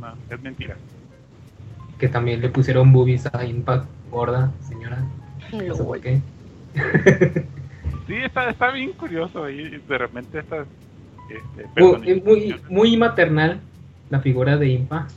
no, 0.00 0.14
es 0.30 0.40
mentira. 0.42 0.76
que 1.98 2.08
también 2.08 2.40
le 2.40 2.48
pusieron 2.50 2.92
boobies 2.92 3.26
a 3.34 3.44
Impact, 3.44 3.86
gorda, 4.10 4.52
señora. 4.68 4.98
No 5.52 5.74
sé 5.74 5.82
por 5.84 6.00
qué. 6.00 6.20
Sí, 8.06 8.14
está, 8.16 8.50
está 8.50 8.70
bien 8.70 8.92
curioso 8.92 9.48
y 9.48 9.78
de 9.80 9.98
repente 9.98 10.38
estas 10.40 10.68
este, 11.30 11.68
Muy, 11.82 12.10
es 12.10 12.24
muy, 12.24 12.62
muy 12.68 12.96
maternal 12.96 13.62
la 14.10 14.20
figura 14.20 14.56
de 14.56 14.68
Impa, 14.68 15.08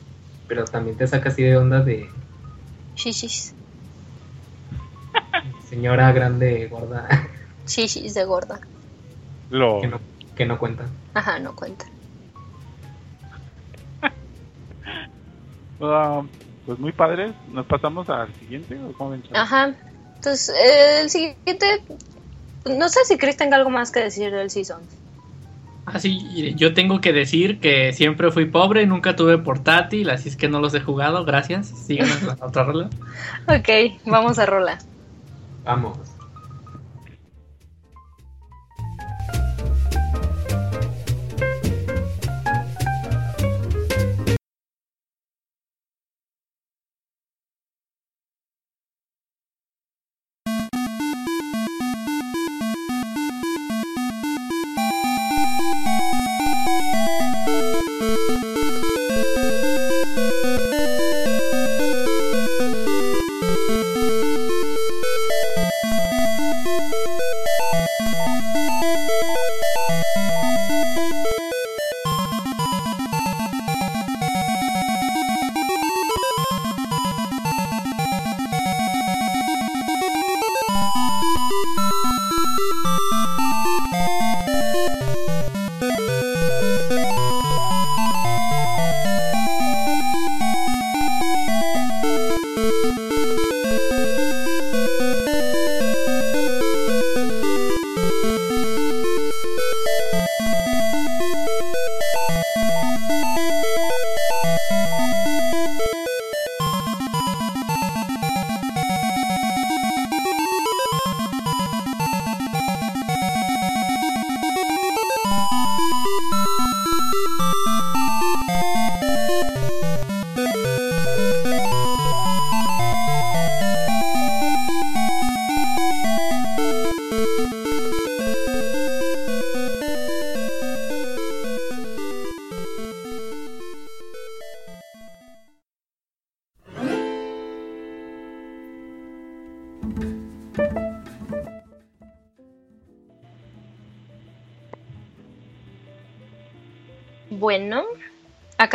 pero 0.48 0.64
también 0.66 0.96
te 0.98 1.06
saca 1.06 1.30
así 1.30 1.44
de 1.44 1.58
onda 1.58 1.82
de 1.82 2.10
Shishis. 2.96 3.54
señora 5.70 6.12
grande, 6.14 6.68
gorda, 6.68 7.08
Shishis 7.68 8.14
de 8.14 8.24
gorda. 8.24 8.62
lo- 9.50 9.82
que 9.82 9.88
no, 9.88 10.00
que 10.36 10.46
no 10.46 10.58
cuenta. 10.58 10.88
Ajá, 11.14 11.40
no 11.40 11.56
cuenta. 11.56 11.86
Ah, 15.80 16.24
pues 16.66 16.80
muy 16.80 16.92
padres. 16.92 17.36
¿Nos 17.50 17.66
pasamos 17.68 18.10
al 18.10 18.34
siguiente 18.40 18.80
o 18.80 18.94
cómo? 18.94 19.16
Ajá. 19.34 19.76
Entonces, 20.16 20.50
eh, 20.50 21.02
el 21.02 21.10
siguiente. 21.12 21.66
No 22.70 22.90
sé 22.90 23.00
si 23.06 23.18
Chris 23.18 23.38
tenga 23.38 23.58
algo 23.58 23.70
más 23.70 23.92
que 23.92 24.00
decir 24.00 24.32
del 24.32 24.50
Season. 24.50 24.82
Ah, 25.86 26.00
sí, 26.00 26.54
yo 26.56 26.74
tengo 26.74 27.00
que 27.00 27.14
decir 27.14 27.62
que 27.62 27.94
siempre 27.94 28.30
fui 28.30 28.46
pobre, 28.46 28.86
nunca 28.86 29.16
tuve 29.16 29.38
portátil, 29.38 30.10
así 30.10 30.28
es 30.28 30.36
que 30.36 30.50
no 30.50 30.60
los 30.60 30.74
he 30.74 30.82
jugado, 30.82 31.24
gracias. 31.24 31.68
Síganos 31.68 32.22
la 32.24 32.38
otra 32.42 32.64
rola. 32.64 32.90
Ok, 33.48 34.02
vamos 34.06 34.38
a 34.38 34.46
rola. 34.46 34.80
Vamos. 35.64 35.98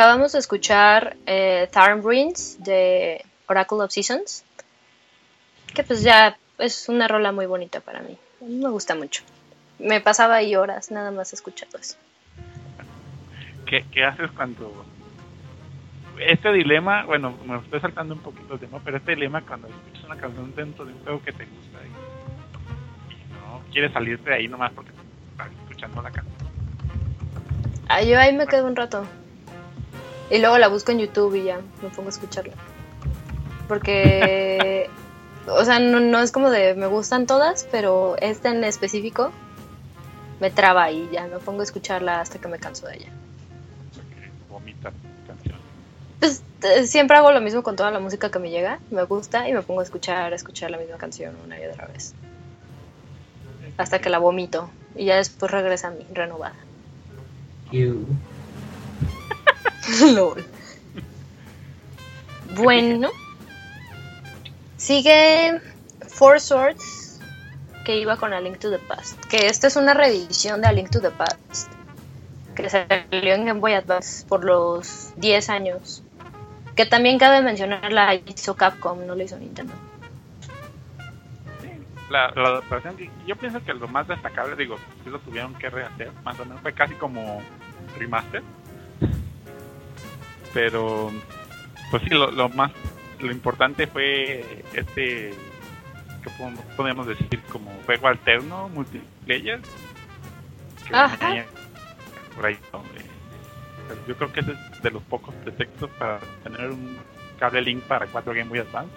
Acabamos 0.03 0.33
de 0.33 0.41
escuchar 0.41 1.17
eh, 1.27 1.69
Thornbrinds 1.73 2.61
de 2.65 3.25
Oracle 3.47 3.79
of 3.83 3.93
Seasons. 3.93 4.45
Que 5.73 5.85
pues 5.85 6.03
ya 6.03 6.37
es 6.59 6.89
una 6.89 7.07
rola 7.07 7.31
muy 7.31 7.47
bonita 7.47 7.79
para 7.79 8.01
mí. 8.01 8.19
Me 8.41 8.69
gusta 8.69 8.97
mucho. 8.97 9.23
Me 9.79 10.01
pasaba 10.01 10.35
ahí 10.35 10.57
horas 10.57 10.91
nada 10.91 11.13
más 11.13 11.33
escuchando 11.33 11.79
eso. 11.79 11.97
¿Qué, 13.65 13.85
qué 13.93 14.03
haces 14.03 14.33
cuando 14.33 14.85
este 16.19 16.53
dilema, 16.53 17.05
bueno, 17.05 17.39
me 17.47 17.59
estoy 17.59 17.81
saltando 17.81 18.15
un 18.15 18.23
poquito 18.23 18.55
de 18.55 18.67
tema, 18.67 18.81
pero 18.85 18.97
este 18.97 19.13
dilema 19.13 19.43
cuando 19.43 19.69
escuchas 19.69 20.05
una 20.05 20.17
canción 20.17 20.53
dentro 20.57 20.85
de 20.85 20.95
un 20.95 20.99
juego 21.05 21.23
que 21.23 21.31
te 21.31 21.45
gusta 21.45 21.79
y, 21.85 23.15
y 23.15 23.35
no 23.35 23.63
quieres 23.71 23.93
salirte 23.93 24.31
de 24.31 24.35
ahí 24.37 24.49
nomás 24.49 24.73
porque 24.73 24.91
estás 25.31 25.49
escuchando 25.63 26.03
la 26.03 26.11
canción. 26.11 26.37
Ah, 27.89 28.03
yo 28.03 28.19
ahí 28.19 28.33
me 28.33 28.49
quedo 28.49 28.67
un 28.67 28.75
rato. 28.75 29.07
Y 30.33 30.39
luego 30.39 30.57
la 30.57 30.69
busco 30.69 30.93
en 30.93 30.99
YouTube 30.99 31.35
y 31.35 31.45
ya 31.45 31.61
me 31.83 31.91
pongo 31.91 32.09
a 32.09 32.11
escucharla. 32.11 32.55
Porque, 33.69 34.89
o 35.47 35.63
sea, 35.63 35.79
no, 35.79 36.01
no 36.01 36.21
es 36.21 36.33
como 36.33 36.49
de 36.49 36.75
me 36.75 36.87
gustan 36.87 37.27
todas, 37.27 37.69
pero 37.71 38.17
esta 38.19 38.51
en 38.51 38.65
específico 38.65 39.31
me 40.41 40.51
traba 40.51 40.91
y 40.91 41.07
ya 41.13 41.27
me 41.27 41.39
pongo 41.39 41.61
a 41.61 41.65
escucharla 41.65 42.23
hasta 42.23 42.41
que 42.41 42.49
me 42.49 42.59
canso 42.59 42.87
de 42.87 42.97
ella. 42.97 43.09
Vomita 44.49 44.91
canción. 45.27 45.57
Pues 46.19 46.43
eh, 46.63 46.87
siempre 46.87 47.19
hago 47.19 47.31
lo 47.31 47.43
mismo 47.43 47.63
con 47.63 47.77
toda 47.77 47.91
la 47.91 48.01
música 48.01 48.31
que 48.31 48.39
me 48.39 48.49
llega, 48.49 48.81
me 48.91 49.03
gusta 49.03 49.47
y 49.51 49.53
me 49.53 49.61
pongo 49.61 49.81
a 49.81 49.85
escuchar, 49.85 50.33
a 50.33 50.37
escuchar 50.37 50.71
la 50.71 50.79
misma 50.79 50.97
canción 50.97 51.37
una 51.45 51.61
y 51.61 51.67
otra 51.67 51.89
vez. 51.89 52.15
Hasta 53.77 54.01
que 54.01 54.09
la 54.09 54.19
vomito 54.19 54.71
y 54.95 55.05
ya 55.05 55.17
después 55.17 55.53
regresa 55.53 55.89
a 55.89 55.91
mí, 55.91 56.07
renovada. 56.11 56.57
Ew. 57.71 58.07
Lol. 60.15 60.45
Bueno. 62.57 63.11
Sigue 64.77 65.61
Four 66.09 66.41
Swords, 66.41 67.21
que 67.85 67.99
iba 67.99 68.17
con 68.17 68.33
A 68.33 68.41
Link 68.41 68.59
to 68.59 68.71
the 68.71 68.79
Past. 68.79 69.19
Que 69.27 69.47
esta 69.47 69.69
es 69.69 69.77
una 69.77 69.95
reedición 69.95 70.61
de 70.61 70.69
A 70.69 70.73
Link 70.73 70.91
to 70.91 71.01
the 71.01 71.11
Past. 71.11 71.71
Que 72.55 72.69
salió 72.69 73.35
en 73.35 73.47
Game 73.47 73.61
Boy 73.61 73.75
Advance 73.75 74.27
por 74.27 74.45
los 74.45 75.13
10 75.17 75.49
años. 75.51 76.03
Que 76.75 76.87
también 76.87 77.19
cabe 77.19 77.43
mencionar 77.43 77.93
la 77.93 78.15
hizo 78.15 78.57
Capcom, 78.57 79.07
no 79.07 79.15
la 79.15 79.25
hizo 79.25 79.39
Nintendo. 79.39 79.73
La, 82.11 82.27
adaptación, 82.27 82.97
yo 83.27 83.37
pienso 83.37 83.65
que 83.65 83.73
lo 83.73 83.89
más 83.89 84.07
destacable, 84.07 84.55
digo, 84.55 84.77
si 85.03 85.09
lo 85.09 85.19
tuvieron 85.21 85.55
que 85.55 85.71
rehacer, 85.71 86.13
más 86.25 86.39
o 86.41 86.45
menos 86.45 86.61
fue 86.61 86.75
casi 86.75 86.95
como 86.95 87.41
remaster. 87.97 88.43
Pero, 90.53 91.11
pues 91.91 92.03
sí, 92.03 92.11
lo, 92.11 92.31
lo 92.31 92.49
más, 92.51 92.73
lo 93.21 93.33
importante 93.33 93.87
fue 93.87 94.63
este, 94.75 95.35
que 96.23 96.31
podemos 96.77 97.07
decir, 97.07 97.41
como 97.51 97.73
juego 97.87 98.09
alterno, 98.09 98.69
multiplayer. 98.69 99.61
Que 100.87 100.95
Ajá. 100.95 101.45
por 102.35 102.47
ahí, 102.47 102.59
¿no? 102.73 102.81
Eh, 102.81 103.07
pero 103.89 104.07
yo 104.07 104.17
creo 104.17 104.33
que 104.33 104.41
ese 104.41 104.53
es 104.53 104.83
de 104.83 104.91
los 104.91 105.03
pocos 105.05 105.35
pretextos 105.37 105.91
para 105.99 106.21
tener 106.43 106.71
un 106.71 106.99
cable 107.39 107.63
link 107.63 107.83
para 107.85 108.07
4 108.07 108.35
Game 108.35 108.49
Boy 108.49 108.61
Advance. 108.61 108.93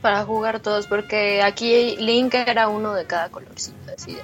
Para 0.00 0.24
jugar 0.24 0.60
todos, 0.60 0.86
porque 0.88 1.42
aquí 1.42 1.96
Link 1.96 2.34
era 2.34 2.68
uno 2.68 2.92
de 2.92 3.06
cada 3.06 3.30
colorcito, 3.30 3.92
así 3.96 4.14
de 4.14 4.22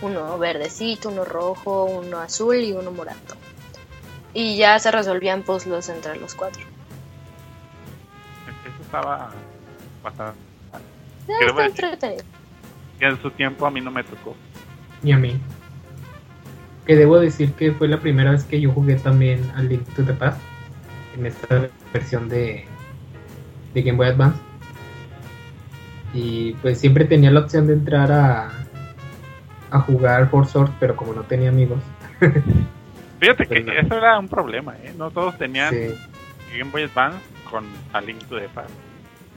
uno 0.00 0.38
verdecito, 0.38 1.08
uno 1.08 1.24
rojo, 1.24 1.84
uno 1.84 2.18
azul 2.18 2.56
y 2.56 2.72
uno 2.72 2.92
morado. 2.92 3.18
Y 4.38 4.58
ya 4.58 4.78
se 4.78 4.90
resolvían 4.90 5.42
puzzles 5.44 5.88
entre 5.88 6.14
los 6.20 6.34
cuatro. 6.34 6.62
Eso 8.66 8.82
estaba 8.82 9.30
bastante. 10.02 10.38
Bueno. 11.26 11.62
entretenido. 11.62 12.22
que 12.98 13.06
en 13.06 13.22
su 13.22 13.30
tiempo 13.30 13.64
a 13.64 13.70
mí 13.70 13.80
no 13.80 13.90
me 13.90 14.04
tocó. 14.04 14.36
Ni 15.02 15.12
a 15.12 15.16
mí. 15.16 15.40
Que 16.86 16.96
debo 16.96 17.18
decir 17.18 17.54
que 17.54 17.72
fue 17.72 17.88
la 17.88 17.98
primera 17.98 18.30
vez 18.30 18.44
que 18.44 18.60
yo 18.60 18.70
jugué 18.72 18.96
también 18.96 19.40
al 19.56 19.70
Link 19.70 19.88
to 19.94 20.04
the 20.04 20.12
Past. 20.12 20.38
En 21.16 21.24
esta 21.24 21.70
versión 21.94 22.28
de, 22.28 22.66
de 23.72 23.82
Game 23.82 23.96
Boy 23.96 24.08
Advance. 24.08 24.38
Y 26.12 26.52
pues 26.60 26.78
siempre 26.78 27.06
tenía 27.06 27.30
la 27.30 27.40
opción 27.40 27.66
de 27.66 27.72
entrar 27.72 28.12
a, 28.12 28.50
a 29.70 29.80
jugar 29.80 30.28
Four 30.28 30.46
Swords, 30.46 30.74
pero 30.78 30.94
como 30.94 31.14
no 31.14 31.22
tenía 31.22 31.48
amigos. 31.48 31.80
Fíjate 33.26 33.48
que 33.48 33.60
no. 33.60 33.72
eso 33.72 33.96
era 33.96 34.18
un 34.20 34.28
problema, 34.28 34.76
¿eh? 34.84 34.94
No 34.96 35.10
todos 35.10 35.36
tenían 35.36 35.74
sí. 35.74 35.94
Game 36.56 36.70
Boy 36.70 36.84
Advance 36.84 37.18
con 37.50 37.66
A 37.92 38.00
Link 38.00 38.22
to 38.28 38.38
the 38.38 38.48
Past. 38.48 38.70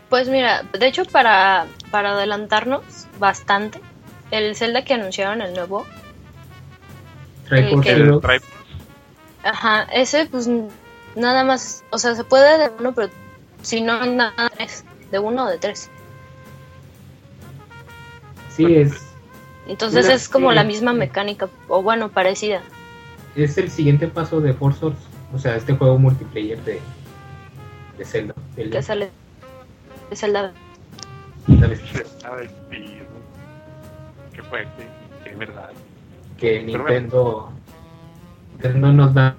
Pues 0.09 0.29
mira, 0.29 0.61
de 0.77 0.87
hecho 0.87 1.05
para, 1.05 1.65
para 1.89 2.11
adelantarnos 2.11 3.07
bastante, 3.17 3.81
el 4.29 4.55
Zelda 4.55 4.83
que 4.83 4.93
anunciaron 4.93 5.41
el 5.41 5.53
nuevo. 5.55 5.87
Triforce, 7.47 8.45
ajá, 9.41 9.87
ese 9.91 10.27
pues 10.27 10.47
nada 11.15 11.43
más, 11.43 11.83
o 11.89 11.97
sea, 11.97 12.13
se 12.13 12.23
puede 12.23 12.59
de 12.59 12.71
uno, 12.79 12.93
pero 12.93 13.09
si 13.63 13.81
no, 13.81 14.05
nada 14.05 14.33
de 14.43 14.49
tres, 14.51 14.85
de 15.09 15.17
uno 15.17 15.45
o 15.45 15.49
de 15.49 15.57
tres. 15.57 15.89
Sí, 18.55 18.75
es, 18.75 19.01
Entonces 19.65 20.09
es 20.09 20.29
como 20.29 20.51
sí. 20.51 20.55
la 20.55 20.63
misma 20.63 20.93
mecánica, 20.93 21.49
o 21.67 21.81
bueno, 21.81 22.09
parecida. 22.09 22.61
Es 23.43 23.57
el 23.57 23.69
siguiente 23.69 24.07
paso 24.07 24.41
de 24.41 24.53
Four 24.53 24.73
Swords. 24.73 24.99
O 25.33 25.37
sea, 25.37 25.55
este 25.55 25.75
juego 25.75 25.97
multiplayer 25.97 26.61
de, 26.63 26.79
de 27.97 28.05
Zelda. 28.05 28.33
del- 28.55 28.69
que 28.71 28.81
sale 28.81 29.09
de 30.09 30.15
Zelda. 30.15 30.53
¿sabes? 32.19 32.51
Y, 32.71 32.99
qué 34.33 34.43
fuerte, 34.43 34.87
que 35.23 35.29
es 35.31 35.37
verdad. 35.37 35.69
que 36.37 36.63
Nintendo, 36.63 37.51
Nintendo 38.53 38.93
nos 38.93 39.13
da 39.13 39.35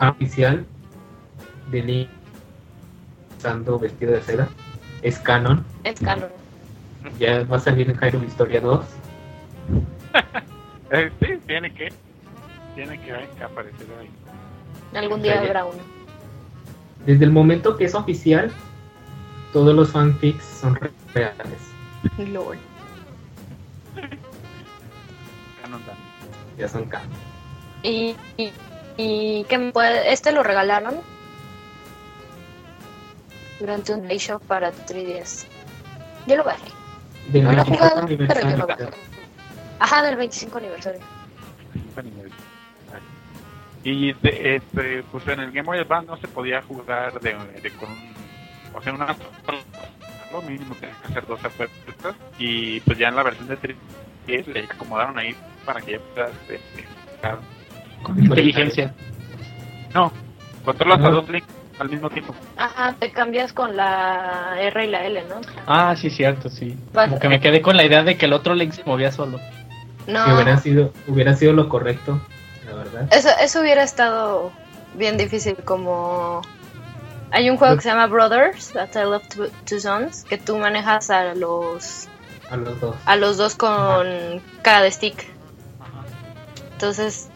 oficial 0.00 0.64
de 1.70 1.82
Link 1.82 2.08
usando 3.38 3.78
vestido 3.78 4.12
de 4.12 4.22
seda. 4.22 4.48
Es 5.02 5.18
canon. 5.18 5.64
Es 5.84 6.00
canon. 6.00 6.28
Ya 7.18 7.44
va 7.44 7.56
a 7.56 7.60
salir 7.60 7.88
en 7.90 7.96
Hyrule 7.96 8.26
Historia 8.26 8.60
2. 8.60 8.84
Eh, 10.92 11.10
sí, 11.20 11.26
tiene 11.48 11.74
que, 11.74 11.92
tiene 12.76 13.00
que, 13.00 13.28
que 13.36 13.42
aparecer 13.44 13.86
ahí. 13.98 14.10
Algún 14.96 15.22
día 15.22 15.40
habrá 15.40 15.64
uno. 15.64 15.82
Desde 17.04 17.24
el 17.24 17.32
momento 17.32 17.76
que 17.76 17.86
es 17.86 17.94
oficial, 17.94 18.52
todos 19.52 19.74
los 19.74 19.90
fanfics 19.90 20.44
son 20.44 20.78
reales. 21.14 21.58
Dan. 22.16 22.58
Ya 26.58 26.68
son 26.68 26.86
canon. 26.86 27.08
Y, 27.82 28.16
y, 28.38 28.50
y 28.96 29.44
¿qué 29.44 29.58
me 29.58 29.72
puede? 29.72 30.10
Este 30.10 30.32
lo 30.32 30.42
regalaron 30.42 30.94
durante 33.60 33.92
un 33.92 34.08
day 34.08 34.16
shop 34.18 34.40
para 34.46 34.72
3DS. 34.72 35.46
Yo 36.26 36.36
lo 36.36 36.44
bajé. 36.44 36.70
Del 37.30 37.44
No 37.44 37.52
lo 37.52 37.62
he 37.62 37.64
25 37.64 37.88
jugado, 37.88 38.06
pero 38.06 38.40
yo 38.40 38.56
lo 38.56 38.64
aniversario. 38.64 38.86
bajé. 38.86 38.96
Ajá, 39.80 40.02
del 40.02 40.16
25 40.16 40.58
aniversario. 40.58 41.00
Y 43.88 44.12
de, 44.14 44.56
este, 44.56 45.04
pues 45.12 45.28
en 45.28 45.38
el 45.38 45.52
Game 45.52 45.62
Boy 45.62 45.78
Advance 45.78 46.08
no 46.08 46.16
se 46.16 46.26
podía 46.26 46.60
jugar 46.62 47.20
de, 47.20 47.36
de 47.62 47.70
con 47.70 47.88
o 48.74 48.82
sea, 48.82 48.92
una 48.92 49.14
lo 50.32 50.42
mínimo 50.42 50.74
tenía 50.74 50.96
que 51.02 51.06
hacer 51.08 51.24
dos 51.26 51.38
apuestas 51.44 52.16
y 52.36 52.80
pues 52.80 52.98
ya 52.98 53.08
en 53.08 53.14
la 53.16 53.22
versión 53.22 53.46
de 53.46 53.56
3DS 53.58 54.46
le 54.46 54.64
acomodaron 54.64 55.16
ahí 55.18 55.36
para 55.64 55.80
que 55.80 55.92
ya 55.92 55.98
puedas 56.00 56.32
este. 56.48 56.84
Con 58.02 58.18
inteligencia. 58.18 58.92
no 59.94 60.12
controlas 60.64 60.98
a 61.04 61.10
dos 61.10 61.28
links 61.28 61.46
al 61.78 61.88
mismo 61.88 62.10
tiempo 62.10 62.34
Ajá, 62.56 62.92
te 62.98 63.12
cambias 63.12 63.52
con 63.52 63.76
la 63.76 64.56
R 64.58 64.84
y 64.84 64.90
la 64.90 65.04
L, 65.06 65.22
¿no? 65.28 65.36
Ah, 65.68 65.94
sí, 65.96 66.10
cierto, 66.10 66.48
sí. 66.48 66.76
Vas- 66.92 67.08
Como 67.08 67.20
que 67.20 67.28
me 67.28 67.38
quedé 67.40 67.62
con 67.62 67.76
la 67.76 67.84
idea 67.84 68.02
de 68.02 68.16
que 68.16 68.26
el 68.26 68.32
otro 68.32 68.54
Link 68.54 68.72
se 68.72 68.82
movía 68.84 69.12
solo. 69.12 69.38
No, 70.08 70.24
Que 70.24 70.32
hubiera 70.32 70.56
sido, 70.58 70.92
hubiera 71.06 71.34
sido 71.36 71.52
lo 71.52 71.68
correcto, 71.68 72.20
verdad. 72.92 73.08
eso, 73.12 73.28
eso 73.40 73.60
hubiera 73.60 73.82
estado 73.82 74.52
bien 74.94 75.16
difícil 75.16 75.56
como... 75.64 76.42
Hay 77.32 77.50
un 77.50 77.56
juego 77.56 77.74
que 77.76 77.82
se 77.82 77.88
llama 77.88 78.06
Brothers, 78.06 78.74
A 78.76 78.86
Tale 78.86 79.16
of 79.16 79.28
Two, 79.28 79.48
Two 79.68 79.80
Sons, 79.80 80.24
que 80.24 80.38
tú 80.38 80.56
manejas 80.58 81.10
a 81.10 81.34
los 81.34 82.08
A 82.50 82.56
los 82.56 82.80
dos. 82.80 82.96
a 83.04 83.16
los 83.16 83.36
dos 83.36 83.56
con 83.56 84.06
cada 84.62 84.88
stick. 84.90 85.26
Entonces, 86.72 87.28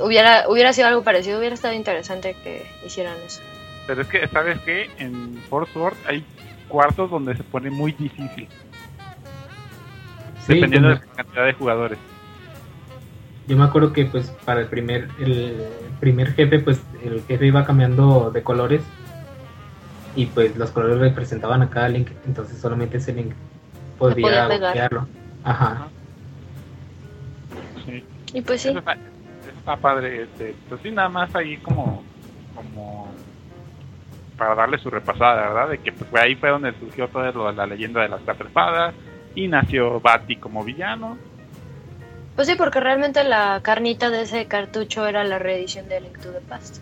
hubiera 0.00 0.48
hubiera 0.48 0.72
sido 0.72 0.88
algo 0.88 1.02
parecido, 1.02 1.38
hubiera 1.38 1.54
estado 1.54 1.74
interesante 1.74 2.36
que 2.44 2.66
hicieran 2.84 3.14
eso. 3.26 3.40
pero 3.86 4.02
es 4.02 4.08
que 4.08 4.28
sabes 4.28 4.60
que 4.60 4.90
en 4.98 5.42
Force 5.48 5.72
Sword 5.72 5.94
hay 6.06 6.24
cuartos 6.68 7.10
donde 7.10 7.34
se 7.34 7.42
pone 7.42 7.70
muy 7.70 7.92
difícil 7.92 8.46
Sí, 10.46 10.54
dependiendo 10.54 10.88
de 10.90 10.94
la 10.96 11.00
cantidad 11.00 11.46
de 11.46 11.52
jugadores 11.54 11.98
yo 13.48 13.56
me 13.56 13.64
acuerdo 13.64 13.92
que 13.92 14.04
pues 14.04 14.30
para 14.44 14.60
el 14.60 14.66
primer, 14.68 15.08
el 15.18 15.56
primer 15.98 16.32
jefe, 16.34 16.60
pues 16.60 16.80
el 17.02 17.22
jefe 17.26 17.46
iba 17.46 17.64
cambiando 17.64 18.30
de 18.30 18.42
colores 18.42 18.82
y 20.14 20.26
pues 20.26 20.56
los 20.56 20.70
colores 20.70 20.98
representaban 21.00 21.62
a 21.62 21.70
cada 21.70 21.88
Link, 21.88 22.08
entonces 22.26 22.58
solamente 22.60 22.98
ese 22.98 23.12
Link 23.12 23.32
podía, 23.98 24.46
golpearlo. 24.46 25.06
Ajá. 25.44 25.88
Sí. 27.86 28.04
Y 28.34 28.40
pues 28.42 28.60
sí. 28.60 28.68
Eso 28.68 28.78
está, 28.80 28.92
eso 28.92 29.58
está 29.58 29.76
padre. 29.76 30.22
Este, 30.24 30.54
pues 30.68 30.80
sí, 30.82 30.90
nada 30.90 31.08
más 31.08 31.34
ahí 31.34 31.56
como, 31.58 32.02
como 32.54 33.08
para 34.36 34.54
darle 34.54 34.78
su 34.78 34.90
repasada, 34.90 35.48
¿verdad? 35.48 35.68
De 35.70 35.78
que 35.78 35.90
pues, 35.92 36.08
fue 36.10 36.20
ahí 36.20 36.34
fue 36.34 36.50
donde 36.50 36.72
surgió 36.78 37.08
toda 37.08 37.32
lo- 37.32 37.50
la 37.52 37.66
leyenda 37.66 38.02
de 38.02 38.08
las 38.08 38.20
cuatro 38.20 38.46
espadas 38.46 38.94
y 39.34 39.48
nació 39.48 40.00
Bati 40.00 40.36
como 40.36 40.62
villano. 40.64 41.16
Pues 42.38 42.46
sí, 42.46 42.54
porque 42.54 42.78
realmente 42.78 43.24
la 43.24 43.58
carnita 43.64 44.10
de 44.10 44.22
ese 44.22 44.46
cartucho 44.46 45.08
era 45.08 45.24
la 45.24 45.40
reedición 45.40 45.88
de 45.88 46.00
Link 46.00 46.18
to 46.20 46.30
the 46.30 46.38
Past. 46.40 46.76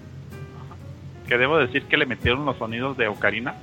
Que 1.26 1.38
debo 1.38 1.56
decir 1.56 1.84
que 1.86 1.96
le 1.96 2.04
metieron 2.04 2.44
los 2.44 2.58
sonidos 2.58 2.98
de 2.98 3.08
Ocarina 3.08 3.54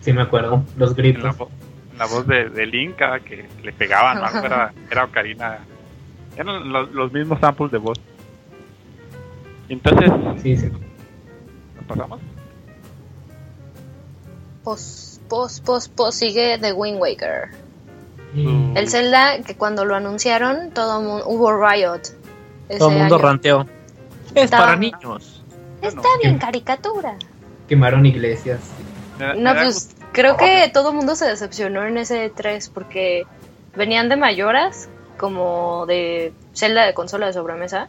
Sí, 0.00 0.12
me 0.12 0.22
acuerdo, 0.22 0.64
los 0.76 0.90
en 0.90 0.96
la, 0.96 1.02
gritos. 1.04 1.38
vo- 1.38 1.48
en 1.92 1.98
la 1.98 2.06
voz 2.06 2.26
de, 2.26 2.48
de 2.50 2.66
Link 2.66 2.96
cada 2.96 3.20
que 3.20 3.46
le 3.62 3.72
pegaban 3.72 4.18
era, 4.44 4.72
era 4.90 5.04
Ocarina. 5.04 5.60
Eran 6.36 6.72
los, 6.72 6.90
los 6.90 7.12
mismos 7.12 7.38
samples 7.38 7.70
de 7.70 7.78
voz. 7.78 8.00
Entonces, 9.68 10.10
Sí, 10.42 10.56
sí. 10.56 10.66
¿nos 10.66 11.84
pasamos? 11.86 12.20
Pos, 14.64 15.20
pos, 15.28 15.60
pos, 15.60 15.88
pos, 15.88 16.14
sigue 16.16 16.58
The 16.58 16.72
Wind 16.72 17.00
Waker. 17.00 17.50
Mm. 18.34 18.76
El 18.76 18.88
Zelda 18.88 19.40
que 19.42 19.56
cuando 19.56 19.84
lo 19.84 19.94
anunciaron, 19.94 20.70
todo 20.70 21.00
mundo, 21.02 21.24
hubo 21.26 21.52
Riot. 21.52 22.00
ese 22.68 22.78
Todo 22.78 22.90
el 22.90 22.98
mundo 22.98 23.16
año. 23.16 23.24
ranteó. 23.24 23.66
Es 24.34 24.44
Estaba- 24.44 24.64
para 24.66 24.76
niños. 24.76 25.42
Está 25.82 26.08
bien, 26.22 26.38
caricatura. 26.38 27.16
Quemaron 27.68 28.06
iglesias. 28.06 28.60
No, 29.36 29.54
pues 29.54 29.90
creo 30.12 30.36
que 30.36 30.70
todo 30.72 30.90
el 30.90 30.96
mundo 30.96 31.14
se 31.16 31.26
decepcionó 31.26 31.84
en 31.86 31.98
ese 31.98 32.30
3 32.30 32.68
porque 32.70 33.24
venían 33.76 34.08
de 34.08 34.16
mayoras, 34.16 34.88
como 35.18 35.84
de 35.86 36.32
Zelda 36.54 36.84
de 36.86 36.94
consola 36.94 37.26
de 37.26 37.32
sobremesa. 37.34 37.88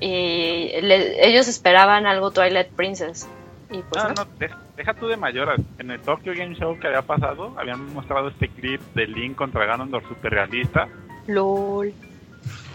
Y 0.00 0.80
le- 0.82 1.26
ellos 1.28 1.48
esperaban 1.48 2.06
algo 2.06 2.30
Twilight 2.30 2.68
Princess. 2.68 3.26
Y 3.70 3.78
pues 3.82 4.04
No, 4.04 4.10
no. 4.10 4.14
no, 4.24 4.56
deja 4.76 4.94
tú 4.94 5.06
de 5.08 5.16
mayoras. 5.16 5.60
En 5.78 5.90
el 5.90 6.00
Tokyo 6.00 6.32
Game 6.36 6.54
Show 6.54 6.78
que 6.78 6.86
había 6.88 7.02
pasado, 7.02 7.54
habían 7.58 7.92
mostrado 7.94 8.28
este 8.28 8.48
clip 8.48 8.80
de 8.94 9.06
Link 9.06 9.36
contra 9.36 9.66
Ganondorf 9.66 10.06
super 10.08 10.32
realista. 10.32 10.88
LOL. 11.26 11.92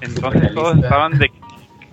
Entonces 0.01 0.53
todos 0.53 0.77
estaban 0.77 1.17
de 1.19 1.29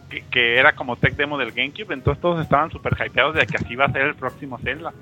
que, 0.09 0.23
que 0.31 0.59
era 0.59 0.73
como 0.75 0.97
tech 0.97 1.16
demo 1.16 1.37
del 1.37 1.53
GameCube, 1.53 1.92
entonces 1.92 2.21
todos 2.21 2.40
estaban 2.40 2.71
super 2.71 2.95
hypeados 2.95 3.35
de 3.35 3.47
que 3.47 3.57
así 3.57 3.73
iba 3.73 3.85
a 3.87 3.92
ser 3.92 4.03
el 4.03 4.14
próximo 4.14 4.59
Zelda. 4.59 4.92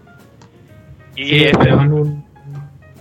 Y 1.15 1.25
Sí, 1.27 1.45
esperaban 1.45 1.93
un, 1.93 2.25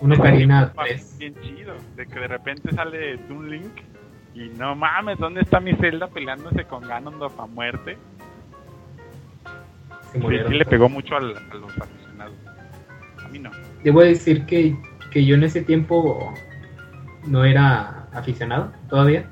un 0.01 0.15
fue 0.15 0.31
3. 0.31 1.17
bien 1.17 1.35
chido, 1.41 1.73
de 1.95 2.05
que 2.05 2.19
de 2.19 2.27
repente 2.27 2.71
sale 2.73 3.17
Toon 3.19 3.49
Link 3.49 3.81
y 4.35 4.49
no 4.57 4.75
mames, 4.75 5.17
¿dónde 5.17 5.41
está 5.41 5.59
mi 5.59 5.73
Zelda 5.75 6.07
peleándose 6.07 6.65
con 6.65 6.81
Ganondorf 6.87 7.39
a 7.39 7.45
muerte? 7.47 7.97
Sí, 10.13 10.19
murieron. 10.19 10.51
sí 10.51 10.57
le 10.57 10.65
pegó 10.65 10.89
mucho 10.89 11.15
al- 11.15 11.35
a 11.37 11.55
los 11.55 11.77
aficionados. 11.79 12.33
A 13.23 13.27
mí 13.29 13.39
no. 13.39 13.51
Debo 13.83 14.01
decir 14.01 14.45
que, 14.45 14.75
que 15.11 15.25
yo 15.25 15.35
en 15.35 15.43
ese 15.43 15.61
tiempo 15.61 16.33
no 17.27 17.43
era 17.45 18.07
aficionado 18.13 18.71
todavía. 18.89 19.25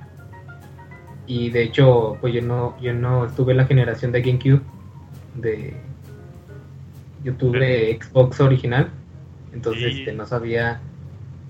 Y 1.27 1.49
de 1.51 1.63
hecho, 1.63 2.17
pues 2.19 2.33
yo 2.33 2.41
no, 2.41 2.75
yo 2.81 2.93
no 2.93 3.25
estuve 3.25 3.51
en 3.51 3.57
la 3.57 3.65
generación 3.65 4.11
de 4.11 4.21
GameCube. 4.21 4.61
De, 5.35 5.73
yo 7.23 7.33
tuve 7.35 7.97
Xbox 8.01 8.39
original. 8.41 8.89
Entonces 9.53 9.93
Sí. 9.93 9.99
este, 9.99 10.13
no 10.13 10.25
sabía. 10.25 10.81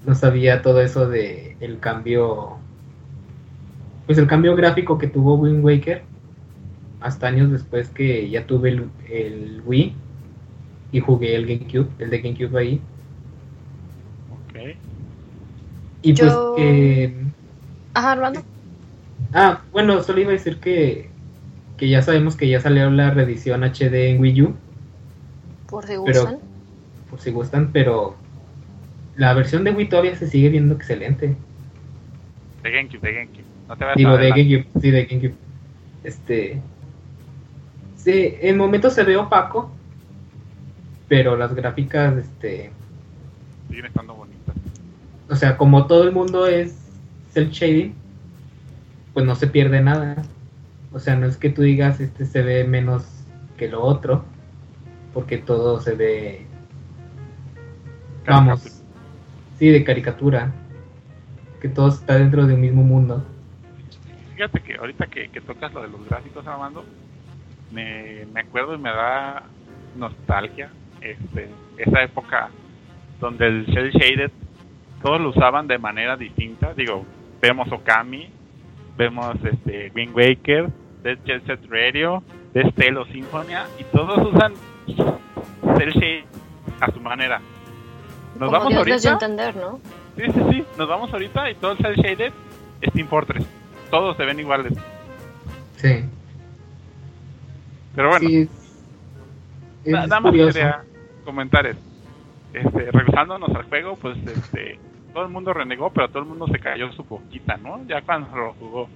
No 0.06 0.14
sabía 0.16 0.62
todo 0.62 0.82
eso 0.82 1.08
de 1.08 1.56
el 1.60 1.80
cambio. 1.80 2.58
Pues 4.06 4.18
el 4.18 4.28
cambio 4.28 4.56
gráfico 4.56 4.98
que 4.98 5.08
tuvo 5.08 5.36
Wind 5.36 5.64
Waker. 5.64 6.04
Hasta 7.02 7.28
años 7.28 7.52
después 7.52 7.90
que 7.90 8.30
ya 8.30 8.46
tuve 8.46 8.70
el, 8.70 8.90
el 9.10 9.62
Wii. 9.66 9.94
Y 10.94 11.00
jugué 11.00 11.36
el 11.36 11.46
GameCube, 11.48 11.88
el 12.00 12.10
de 12.10 12.20
GameCube 12.22 12.58
ahí. 12.60 12.82
Ok. 14.32 14.76
Y 16.02 16.14
Yo- 16.14 16.54
pues 16.56 16.66
que... 16.66 17.14
Ajá, 17.94 18.12
Armando. 18.14 18.44
Ah, 19.34 19.62
bueno, 19.72 20.02
solo 20.04 20.20
iba 20.22 20.30
a 20.30 20.34
decir 20.34 20.58
que, 20.58 21.10
que 21.78 21.88
ya 21.90 22.02
sabemos 22.02 22.36
que 22.36 22.50
ya 22.50 22.60
salió 22.60 22.90
la 22.90 23.12
reedición 23.12 23.64
HD 23.64 24.10
en 24.10 24.20
Wii 24.22 24.42
U, 24.42 24.56
Por 25.70 25.84
si 25.86 25.94
Pero- 25.94 26.02
gustan. 26.02 26.38
por 27.10 27.20
si 27.22 27.32
gustan, 27.32 27.70
pero 27.72 28.16
la 29.16 29.34
versión 29.34 29.64
de 29.64 29.72
Wii 29.72 29.90
todavía 29.90 30.16
se 30.16 30.28
sigue 30.28 30.50
viendo 30.50 30.74
excelente. 30.76 31.36
De 32.64 32.72
GameCube, 32.72 33.00
de 33.02 33.14
GameCube. 33.14 33.44
No 33.70 33.78
te 33.78 33.84
vayas 33.86 33.98
Digo, 33.98 34.10
a 34.12 34.18
de. 34.18 34.30
GameCube, 34.30 34.68
sí, 34.82 34.92
de 34.92 35.06
GameCube. 35.06 35.36
Este... 36.04 36.62
Sí, 38.04 38.36
en 38.42 38.58
momentos 38.58 38.94
se 38.94 39.04
ve 39.04 39.16
opaco, 39.16 39.70
pero 41.08 41.38
las 41.38 41.54
gráficas, 41.54 42.18
este... 42.18 42.72
Siguen 43.70 43.86
estando 43.86 44.16
bonitas. 44.16 44.56
O 45.30 45.36
sea, 45.36 45.56
como 45.56 45.86
todo 45.86 46.04
el 46.04 46.12
mundo 46.12 46.48
es 46.48 46.76
cel 47.30 47.52
shading, 47.52 47.94
pues 49.14 49.24
no 49.24 49.36
se 49.36 49.46
pierde 49.46 49.82
nada. 49.82 50.24
O 50.92 50.98
sea, 50.98 51.16
no 51.16 51.28
es 51.28 51.38
que 51.38 51.52
tú 51.52 51.62
digas 51.62 52.00
este 52.00 52.26
se 52.26 52.42
ve 52.42 52.64
menos 52.64 53.06
que 53.56 53.68
lo 53.68 53.84
otro, 53.84 54.26
porque 55.14 55.38
todo 55.38 55.80
se 55.80 55.94
ve, 55.94 56.48
vamos, 58.26 58.82
sí, 59.60 59.70
de 59.70 59.84
caricatura, 59.84 60.52
que 61.62 61.70
todo 61.70 61.90
está 61.90 62.18
dentro 62.18 62.48
de 62.48 62.56
un 62.56 62.62
mismo 62.62 62.82
mundo. 62.82 63.24
Fíjate 64.34 64.60
que 64.62 64.76
ahorita 64.76 65.06
que, 65.06 65.30
que 65.30 65.40
tocas 65.40 65.72
lo 65.72 65.84
de 65.84 65.90
los 65.90 66.04
gráficos, 66.10 66.48
Armando, 66.48 66.84
me, 67.72 68.26
me 68.34 68.42
acuerdo 68.42 68.76
y 68.76 68.78
me 68.78 68.90
da 68.90 69.44
nostalgia 69.96 70.70
este, 71.02 71.50
esa 71.78 72.04
época 72.04 72.50
donde 73.20 73.48
el 73.48 73.66
Shell 73.68 73.92
Shaded 73.92 74.32
todos 75.02 75.20
lo 75.22 75.30
usaban 75.30 75.68
de 75.68 75.78
manera 75.78 76.16
distinta. 76.18 76.74
Digo, 76.74 77.06
vemos 77.42 77.72
Okami, 77.72 78.30
vemos 78.98 79.36
este 79.44 79.92
Wind 79.96 80.16
Waker, 80.16 80.70
Dead 81.04 81.18
Jet 81.26 81.46
Set 81.46 81.60
Radio, 81.70 82.24
Dead 82.54 82.72
Tale 82.74 82.98
o 82.98 83.06
Symphonia, 83.06 83.66
y 83.80 83.84
todos 83.86 84.34
usan 84.34 84.54
Cell 85.78 85.92
Shade 85.92 86.26
a 86.80 86.92
su 86.92 87.00
manera. 87.00 87.40
Nos 88.40 88.50
Como 88.50 88.52
vamos 88.52 88.74
Dios 88.74 88.88
les 88.88 89.02
dio 89.02 89.12
a 89.12 89.14
ahorita. 89.14 89.26
entender, 89.26 89.56
¿no? 89.56 89.80
Sí, 90.18 90.24
sí, 90.32 90.42
sí. 90.52 90.64
Nos 90.78 90.88
vamos 90.88 91.12
ahorita 91.14 91.50
y 91.50 91.56
todo 91.56 91.72
el 91.72 91.78
Cell 91.80 91.96
Shaded 91.96 92.34
es 92.82 92.94
Team 92.94 93.08
Fortress. 93.08 93.46
Todos 93.90 94.18
se 94.18 94.26
ven 94.26 94.40
iguales. 94.40 94.74
Sí, 95.78 96.04
Pero 97.96 98.10
bueno, 98.10 98.28
sí, 98.28 98.38
es, 98.42 98.50
es 99.84 99.92
na- 99.92 100.02
nada 100.08 100.20
más 100.22 100.32
curioso. 100.32 100.54
quería 100.54 100.84
comentar 101.26 101.66
eso. 101.66 101.80
Este, 102.54 102.92
regresándonos 102.92 103.50
al 103.50 103.64
juego, 103.64 103.96
pues 103.98 104.18
este, 104.26 104.80
todo 105.14 105.24
el 105.26 105.30
mundo 105.30 105.54
renegó, 105.54 105.90
pero 105.92 106.10
todo 106.10 106.20
el 106.24 106.30
mundo 106.30 106.48
se 106.48 106.60
cayó 106.60 106.92
su 106.94 107.04
boquita, 107.04 107.58
¿no? 107.58 107.86
Ya 107.88 108.02
cuando 108.02 108.36
lo 108.36 108.54
jugó. 108.54 108.90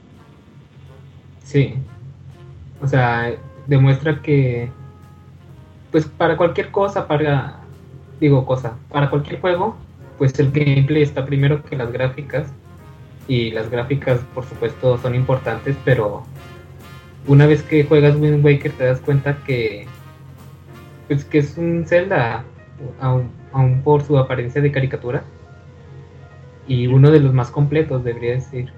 Sí. 1.43 1.75
O 2.81 2.87
sea, 2.87 3.31
demuestra 3.67 4.21
que, 4.21 4.69
pues 5.91 6.05
para 6.05 6.35
cualquier 6.37 6.71
cosa, 6.71 7.07
para, 7.07 7.59
digo 8.19 8.45
cosa, 8.45 8.77
para 8.89 9.09
cualquier 9.09 9.39
juego, 9.39 9.77
pues 10.17 10.37
el 10.39 10.51
gameplay 10.51 11.01
está 11.03 11.25
primero 11.25 11.63
que 11.63 11.75
las 11.75 11.91
gráficas. 11.91 12.51
Y 13.27 13.49
las 13.51 13.71
gráficas, 13.71 14.19
por 14.35 14.45
supuesto, 14.45 14.99
son 14.99 15.15
importantes, 15.15 15.75
pero 15.83 16.23
una 17.27 17.45
vez 17.45 17.63
que 17.63 17.83
juegas 17.83 18.15
Wind 18.15 18.43
Waker 18.43 18.71
te 18.71 18.85
das 18.85 19.01
cuenta 19.01 19.37
que, 19.45 19.87
pues 21.07 21.25
que 21.25 21.39
es 21.39 21.57
un 21.57 21.85
Zelda, 21.85 22.43
aún, 22.99 23.31
aún 23.51 23.81
por 23.81 24.03
su 24.03 24.17
apariencia 24.17 24.61
de 24.61 24.71
caricatura. 24.71 25.23
Y 26.67 26.87
uno 26.87 27.11
de 27.11 27.19
los 27.19 27.33
más 27.33 27.51
completos, 27.51 28.03
debería 28.03 28.31
decir. 28.31 28.71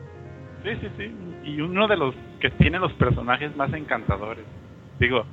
Sí, 0.63 0.69
sí, 0.81 0.87
sí. 0.97 1.11
Y 1.43 1.61
uno 1.61 1.87
de 1.87 1.97
los 1.97 2.15
que 2.39 2.49
tiene 2.49 2.79
los 2.79 2.91
personajes 2.93 3.55
más 3.55 3.73
encantadores. 3.73 4.43
Digo, 4.99 5.25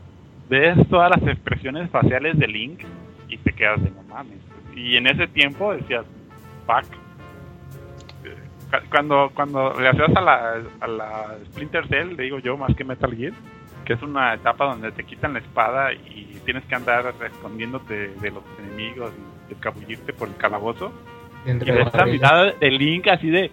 ves 0.49 0.77
todas 0.89 1.11
las 1.11 1.29
expresiones 1.29 1.91
faciales 1.91 2.39
de 2.39 2.47
Link 2.47 2.81
y 3.29 3.39
te 3.39 3.53
quedas 3.53 3.83
de 3.83 3.91
no 3.91 4.03
mames. 4.05 4.39
Y 4.77 4.97
en 4.97 5.07
ese 5.07 5.27
tiempo 5.29 5.73
decías, 5.73 6.05
fuck. 6.67 7.04
Cu- 8.81 8.89
Cuando, 8.91 9.31
cuando 9.35 9.75
le 9.81 9.89
hacías 9.89 10.15
a 10.17 10.21
la, 10.21 10.63
a 10.81 10.87
la 10.89 11.37
Splinter 11.47 11.87
Cell, 11.89 12.15
le 12.17 12.25
digo 12.25 12.39
yo, 12.39 12.57
más 12.57 12.75
que 12.77 12.85
Metal 12.85 13.15
Gear, 13.15 13.33
que 13.85 13.93
es 13.95 14.03
una 14.03 14.35
etapa 14.35 14.65
donde 14.67 14.93
te 14.93 15.05
quitan 15.05 15.35
la 15.35 15.41
espada 15.41 15.93
y 15.93 16.41
tienes 16.45 16.65
que 16.65 16.75
andar 16.75 17.15
escondiéndote 17.27 18.09
de 18.09 18.31
los 18.31 18.43
enemigos 18.59 19.13
y 19.49 19.53
escabullirte 19.55 20.13
por 20.13 20.29
el 20.29 20.37
calabozo. 20.37 20.93
Y 21.45 21.49
Dentro 21.49 21.75
de 21.75 21.83
esta 21.83 22.07
mirada 22.07 22.53
de 22.53 22.71
Link 22.71 23.09
así 23.09 23.29
de 23.31 23.51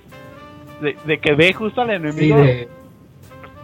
de, 0.82 0.97
de 1.05 1.19
que 1.19 1.34
ve 1.36 1.53
justo 1.53 1.82
al 1.82 1.89
Sí, 1.89 1.93
enemigo. 1.95 2.38
de, 2.38 2.67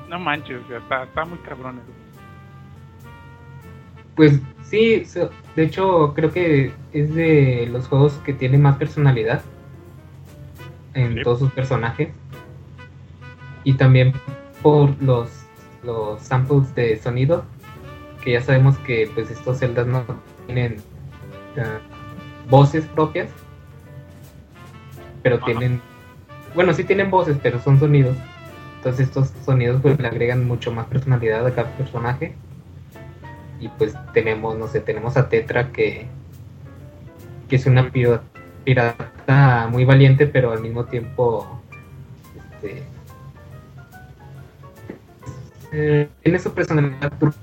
No 0.09 0.19
manches, 0.19 0.61
o 0.63 0.67
sea, 0.67 0.77
está, 0.77 1.03
está 1.03 1.25
muy 1.25 1.37
cabrón 1.39 1.79
eso. 1.83 1.93
pues 4.15 4.41
sí, 4.63 5.03
de 5.55 5.63
hecho 5.63 6.13
creo 6.15 6.31
que 6.31 6.71
es 6.91 7.13
de 7.13 7.67
los 7.71 7.87
juegos 7.87 8.13
que 8.25 8.33
tiene 8.33 8.57
más 8.57 8.77
personalidad 8.77 9.41
en 10.97 11.13
Sí. 11.15 11.21
todos 11.23 11.39
sus 11.39 11.51
personajes. 11.51 12.09
Y 13.63 13.73
también 13.73 14.13
por 14.61 15.01
los, 15.01 15.29
los 15.83 16.21
samples 16.21 16.73
de 16.75 16.97
sonido, 16.97 17.43
que 18.23 18.31
ya 18.33 18.41
sabemos 18.41 18.77
que 18.79 19.09
pues 19.13 19.29
estos 19.31 19.59
celdas 19.59 19.87
no 19.87 20.03
tienen 20.45 20.77
ah, 21.57 21.79
voces 22.49 22.85
propias, 22.85 23.29
pero 25.23 25.35
Ajá. 25.37 25.45
tienen, 25.45 25.81
bueno, 26.55 26.73
sí 26.73 26.83
tienen 26.83 27.09
voces, 27.11 27.37
pero 27.41 27.59
son 27.59 27.79
sonidos. 27.79 28.15
Entonces 28.77 29.07
estos 29.07 29.33
sonidos 29.43 29.81
pues 29.81 29.99
le 29.99 30.07
agregan 30.07 30.47
mucho 30.47 30.71
más 30.71 30.85
personalidad 30.87 31.45
a 31.45 31.53
cada 31.53 31.69
personaje. 31.77 32.35
Y 33.59 33.69
pues 33.69 33.95
tenemos, 34.13 34.57
no 34.57 34.67
sé, 34.67 34.79
tenemos 34.81 35.17
a 35.17 35.29
Tetra 35.29 35.71
que, 35.71 36.05
que 37.49 37.55
es 37.55 37.65
una 37.65 37.89
piro- 37.91 38.21
pirata 38.67 39.69
muy 39.71 39.85
valiente, 39.85 40.27
pero 40.27 40.51
al 40.51 40.59
mismo 40.59 40.83
tiempo 40.83 41.61
este, 42.35 42.83
eh, 45.71 46.09
tiene 46.21 46.37
su 46.37 46.53
personalidad 46.53 47.13
turca 47.17 47.37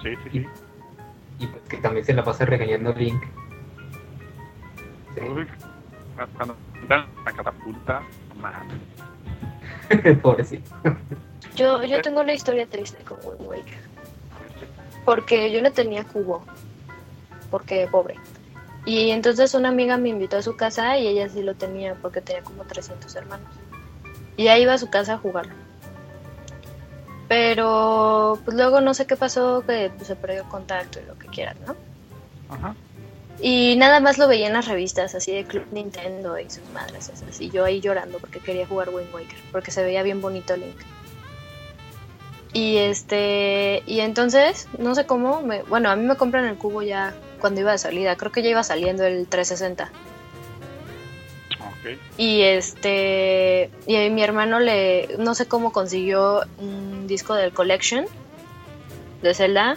Sí, 0.00 0.10
sí, 0.22 0.30
sí. 0.30 0.46
y 1.40 1.46
pues 1.48 1.62
que 1.68 1.76
también 1.78 2.06
se 2.06 2.12
la 2.12 2.22
pasa 2.22 2.44
regañando 2.44 2.90
a 2.90 2.94
Link. 2.94 3.20
Sí. 5.16 5.20
Uy, 5.22 5.44
cuando 6.36 6.54
dan 6.86 7.06
la 7.24 7.32
catapulta, 7.32 8.02
no 8.28 8.42
mames. 8.42 10.18
Pobrecito. 10.22 10.70
Yo, 11.56 11.82
yo 11.82 12.00
tengo 12.00 12.20
una 12.20 12.32
historia 12.32 12.66
triste 12.66 13.02
con 13.02 13.18
Wind 13.24 13.40
Waker. 13.48 13.80
Porque 15.04 15.50
yo 15.50 15.60
no 15.62 15.72
tenía 15.72 16.04
cubo. 16.04 16.44
Porque 17.50 17.88
pobre. 17.90 18.14
Y 18.84 19.10
entonces 19.10 19.54
una 19.54 19.68
amiga 19.68 19.96
me 19.96 20.08
invitó 20.08 20.38
a 20.38 20.42
su 20.42 20.56
casa 20.56 20.98
y 20.98 21.06
ella 21.06 21.28
sí 21.28 21.42
lo 21.42 21.54
tenía 21.54 21.94
porque 21.94 22.20
tenía 22.20 22.42
como 22.42 22.64
300 22.64 23.14
hermanos. 23.14 23.48
Y 24.36 24.48
ahí 24.48 24.62
iba 24.62 24.74
a 24.74 24.78
su 24.78 24.90
casa 24.90 25.14
a 25.14 25.18
jugarlo. 25.18 25.54
Pero 27.28 28.38
pues 28.44 28.56
luego 28.56 28.80
no 28.80 28.92
sé 28.94 29.06
qué 29.06 29.16
pasó, 29.16 29.62
que 29.66 29.90
pues, 29.96 30.08
se 30.08 30.16
perdió 30.16 30.48
contacto 30.48 31.00
y 31.00 31.06
lo 31.06 31.18
que 31.18 31.28
quieras, 31.28 31.56
¿no? 31.66 31.76
Ajá. 32.50 32.74
Y 33.40 33.76
nada 33.76 34.00
más 34.00 34.18
lo 34.18 34.28
veía 34.28 34.46
en 34.46 34.52
las 34.52 34.68
revistas 34.68 35.14
así 35.14 35.32
de 35.32 35.44
Club 35.44 35.66
Nintendo 35.72 36.38
y 36.38 36.50
sus 36.50 36.68
madres 36.70 37.08
esas. 37.08 37.40
Y 37.40 37.50
yo 37.50 37.64
ahí 37.64 37.80
llorando 37.80 38.18
porque 38.18 38.40
quería 38.40 38.66
jugar 38.66 38.90
Wind 38.90 39.12
Waker, 39.12 39.38
porque 39.50 39.70
se 39.70 39.82
veía 39.82 40.02
bien 40.02 40.20
bonito 40.20 40.56
Link. 40.56 40.76
Y 42.52 42.76
este, 42.76 43.82
y 43.86 44.00
entonces, 44.00 44.68
no 44.78 44.94
sé 44.94 45.06
cómo, 45.06 45.40
me, 45.40 45.62
bueno, 45.62 45.90
a 45.90 45.96
mí 45.96 46.04
me 46.04 46.16
compran 46.16 46.44
el 46.44 46.56
cubo 46.56 46.82
ya 46.82 47.14
cuando 47.42 47.60
iba 47.60 47.72
de 47.72 47.78
salida, 47.78 48.16
creo 48.16 48.30
que 48.30 48.40
ya 48.40 48.50
iba 48.50 48.62
saliendo 48.62 49.04
el 49.04 49.26
360. 49.26 49.90
Ok. 51.58 51.98
Y 52.16 52.42
este, 52.42 53.68
y 53.86 53.96
a 53.96 54.08
mi 54.10 54.22
hermano 54.22 54.60
le, 54.60 55.08
no 55.18 55.34
sé 55.34 55.48
cómo 55.48 55.72
consiguió 55.72 56.42
un 56.58 57.08
disco 57.08 57.34
del 57.34 57.52
Collection 57.52 58.06
de 59.22 59.34
Zelda. 59.34 59.76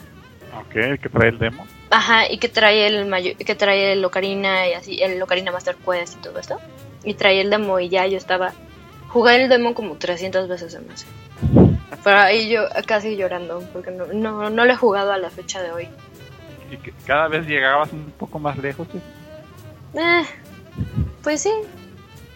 Ok, 0.59 1.01
que 1.01 1.09
trae 1.11 1.30
el 1.30 1.39
demo. 1.39 1.66
Ajá, 1.89 2.32
y 2.32 2.38
que 2.38 2.49
trae 2.49 2.86
el 2.86 3.36
que 3.36 3.55
trae 3.55 3.93
el 3.93 4.05
Ocarina 4.05 4.70
y 4.70 4.74
así, 4.74 5.01
el 5.01 5.20
Ocarina 5.22 5.51
Master 5.51 5.76
Quest 5.76 6.20
y 6.20 6.22
todo 6.22 6.38
esto. 6.39 6.59
Y 7.03 7.16
trae 7.16 7.41
el 7.41 7.49
demo 7.49 7.80
y 7.80 7.89
ya 7.89 8.05
yo 8.05 8.18
estaba. 8.18 8.53
Jugué 9.07 9.43
el 9.43 9.49
demo 9.49 9.74
como 9.74 9.95
300 9.95 10.47
veces 10.47 10.76
en 10.76 10.88
mes. 10.88 11.05
Pero 12.03 12.18
ahí 12.20 12.47
yo 12.47 12.68
casi 12.86 13.16
llorando, 13.16 13.63
porque 13.74 13.89
no, 13.89 14.05
no, 14.13 14.51
no 14.51 14.66
lo 14.66 14.72
he 14.72 14.76
jugado 14.76 15.11
a 15.11 15.18
la 15.18 15.32
fecha 15.32 15.63
de 15.63 15.72
hoy. 15.72 15.88
Y 16.72 16.78
que 16.78 16.93
cada 17.05 17.28
vez 17.28 17.45
llegabas 17.45 17.91
un 17.93 18.11
poco 18.18 18.39
más 18.39 18.57
lejos. 18.57 18.88
¿sí? 18.91 18.99
Eh, 19.99 20.24
pues 21.24 21.41
sí. 21.41 21.51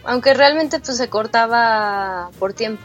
Aunque 0.04 0.32
realmente 0.34 0.80
pues 0.80 0.96
se 0.96 1.08
cortaba 1.10 2.30
por 2.38 2.52
tiempo. 2.54 2.82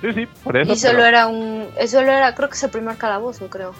Sí, 0.00 0.12
sí, 0.14 0.28
por 0.44 0.56
eso. 0.56 0.72
Y 0.72 0.76
solo 0.76 0.98
pero, 0.98 1.06
era 1.06 1.26
un. 1.26 1.68
eh, 1.76 1.88
Solo 1.88 2.10
era, 2.12 2.34
creo 2.34 2.48
que 2.48 2.54
es 2.54 2.62
el 2.62 2.70
primer 2.70 2.96
calabozo, 2.96 3.48
creo. 3.48 3.74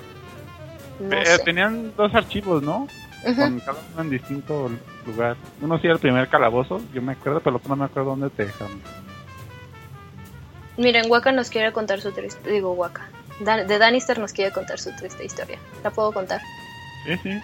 No 1.01 1.17
eh. 1.17 1.39
Tenían 1.45 1.93
dos 1.97 2.15
archivos, 2.15 2.63
¿no? 2.63 2.87
Con 3.25 3.61
cada 3.61 3.79
uno 3.93 4.03
en 4.03 4.11
distinto 4.11 4.71
lugar. 5.07 5.37
Uno 5.61 5.79
sí 5.79 5.87
era 5.87 5.95
el 5.95 6.01
primer 6.01 6.29
calabozo, 6.29 6.81
yo 6.93 7.01
me 7.03 7.13
acuerdo, 7.13 7.41
pero 7.41 7.51
el 7.51 7.57
otro 7.57 7.69
no 7.71 7.77
me 7.77 7.85
acuerdo 7.85 8.11
dónde 8.11 8.31
te 8.31 8.47
dejaron. 8.47 8.81
Miren, 10.77 11.11
Waka 11.11 11.33
nos 11.33 11.51
quiere 11.51 11.73
contar 11.73 12.01
su 12.01 12.13
triste. 12.13 12.51
Digo, 12.51 12.73
Waka. 12.73 13.09
Dan- 13.41 13.67
de 13.67 13.79
Danister 13.79 14.19
nos 14.19 14.33
quiere 14.33 14.53
contar 14.53 14.79
su 14.79 14.95
triste 14.97 15.25
historia. 15.25 15.59
¿La 15.85 15.91
puedo 15.91 16.13
contar? 16.13 16.41
Sí, 17.05 17.17
sí. 17.23 17.41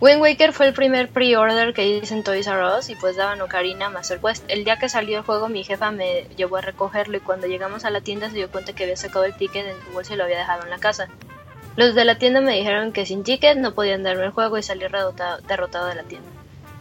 Wind 0.00 0.22
Waker 0.22 0.54
fue 0.54 0.68
el 0.68 0.72
primer 0.72 1.10
pre-order 1.10 1.74
que 1.74 1.86
hice 1.86 2.14
en 2.14 2.24
Toys 2.24 2.46
R 2.46 2.78
Us 2.78 2.88
y 2.88 2.94
pues 2.94 3.16
daban 3.16 3.42
Ocarina 3.42 3.90
Master 3.90 4.18
Quest. 4.18 4.44
El 4.48 4.64
día 4.64 4.78
que 4.78 4.88
salió 4.88 5.18
el 5.18 5.24
juego 5.24 5.50
mi 5.50 5.62
jefa 5.62 5.90
me 5.90 6.22
llevó 6.36 6.56
a 6.56 6.62
recogerlo 6.62 7.18
y 7.18 7.20
cuando 7.20 7.46
llegamos 7.46 7.84
a 7.84 7.90
la 7.90 8.00
tienda 8.00 8.30
se 8.30 8.36
dio 8.36 8.50
cuenta 8.50 8.72
que 8.72 8.84
había 8.84 8.96
sacado 8.96 9.26
el 9.26 9.34
ticket 9.34 9.66
en 9.66 9.76
su 9.84 9.92
bolsa 9.92 10.14
y 10.14 10.16
lo 10.16 10.24
había 10.24 10.38
dejado 10.38 10.64
en 10.64 10.70
la 10.70 10.78
casa. 10.78 11.08
Los 11.76 11.94
de 11.94 12.06
la 12.06 12.16
tienda 12.16 12.40
me 12.40 12.56
dijeron 12.56 12.92
que 12.92 13.04
sin 13.04 13.24
ticket 13.24 13.58
no 13.58 13.74
podían 13.74 14.02
darme 14.02 14.24
el 14.24 14.30
juego 14.30 14.56
y 14.56 14.62
salí 14.62 14.80
derrotado, 14.80 15.42
derrotado 15.46 15.86
de 15.88 15.96
la 15.96 16.02
tienda. 16.04 16.28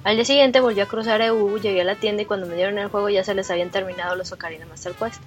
Al 0.05 0.15
día 0.15 0.23
siguiente 0.23 0.61
volví 0.61 0.79
a 0.79 0.85
cruzar 0.85 1.21
EU, 1.21 1.59
llegué 1.59 1.81
a 1.81 1.83
la 1.83 1.95
tienda 1.95 2.21
y 2.21 2.25
cuando 2.25 2.47
me 2.47 2.55
dieron 2.55 2.77
el 2.77 2.87
juego 2.87 3.09
ya 3.09 3.25
se 3.25 3.35
les 3.35 3.51
habían 3.51 3.69
terminado 3.69 4.15
los 4.15 4.31
Ocarina 4.31 4.65
Master 4.65 4.93
Quest. 4.93 5.21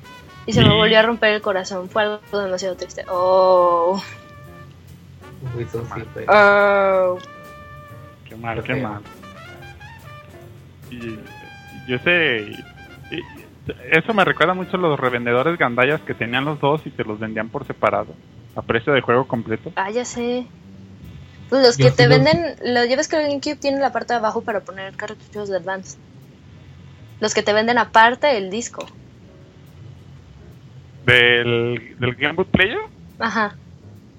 Y 0.47 0.55
se 0.55 0.63
me 0.63 0.75
volvió 0.75 0.99
a 0.99 1.03
romper 1.03 1.35
el 1.35 1.43
corazón, 1.43 1.91
fue 1.91 2.03
algo 2.03 2.21
demasiado 2.33 2.75
triste. 2.75 3.05
Oh, 3.09 4.03
Sí 5.57 5.65
fue. 5.65 6.27
oh. 6.29 7.19
Qué 8.29 8.37
mal, 8.37 8.63
Qué 8.63 8.75
qué 8.75 8.81
mal. 8.83 9.03
Y, 10.91 10.95
y 10.97 11.19
yo 11.89 11.99
sé. 11.99 12.47
y- 13.11 13.17
y- 13.17 13.23
eso 13.93 14.13
me 14.13 14.25
recuerda 14.25 14.55
mucho 14.55 14.77
a 14.77 14.81
los 14.81 14.99
revendedores 14.99 15.57
gandallas 15.59 16.01
que 16.01 16.15
tenían 16.15 16.45
los 16.45 16.61
dos 16.61 16.85
y 16.87 16.91
te 16.91 17.05
los 17.05 17.19
vendían 17.21 17.49
por 17.49 17.65
separado. 17.67 18.15
A 18.57 18.63
precio 18.63 18.93
de 18.93 19.01
juego 19.01 19.27
completo. 19.29 19.73
Ah, 19.77 19.91
ya 19.91 20.05
sé. 20.05 20.47
Pues 21.49 21.63
los 21.63 21.77
Yo 21.79 21.85
que 21.87 21.91
sí 21.93 21.97
te 21.97 22.09
los- 22.09 22.19
venden, 22.19 22.57
lo 22.65 22.85
llevas 22.85 23.09
que 23.09 23.17
el 23.17 23.29
GameCube 23.29 23.57
tiene 23.57 23.79
la 23.79 23.93
parte 23.93 24.15
de 24.15 24.19
abajo 24.19 24.43
para 24.43 24.61
poner 24.61 24.95
cartuchos 24.97 25.49
de 25.49 25.57
Advance. 25.59 25.97
Los 27.21 27.35
que 27.35 27.43
te 27.43 27.53
venden 27.53 27.79
aparte 27.79 28.37
el 28.37 28.51
disco. 28.51 28.85
¿Del, 31.07 31.97
del 31.99 32.15
Game 32.15 32.35
Boy 32.35 32.47
Player? 32.47 32.79
Ajá. 33.19 33.55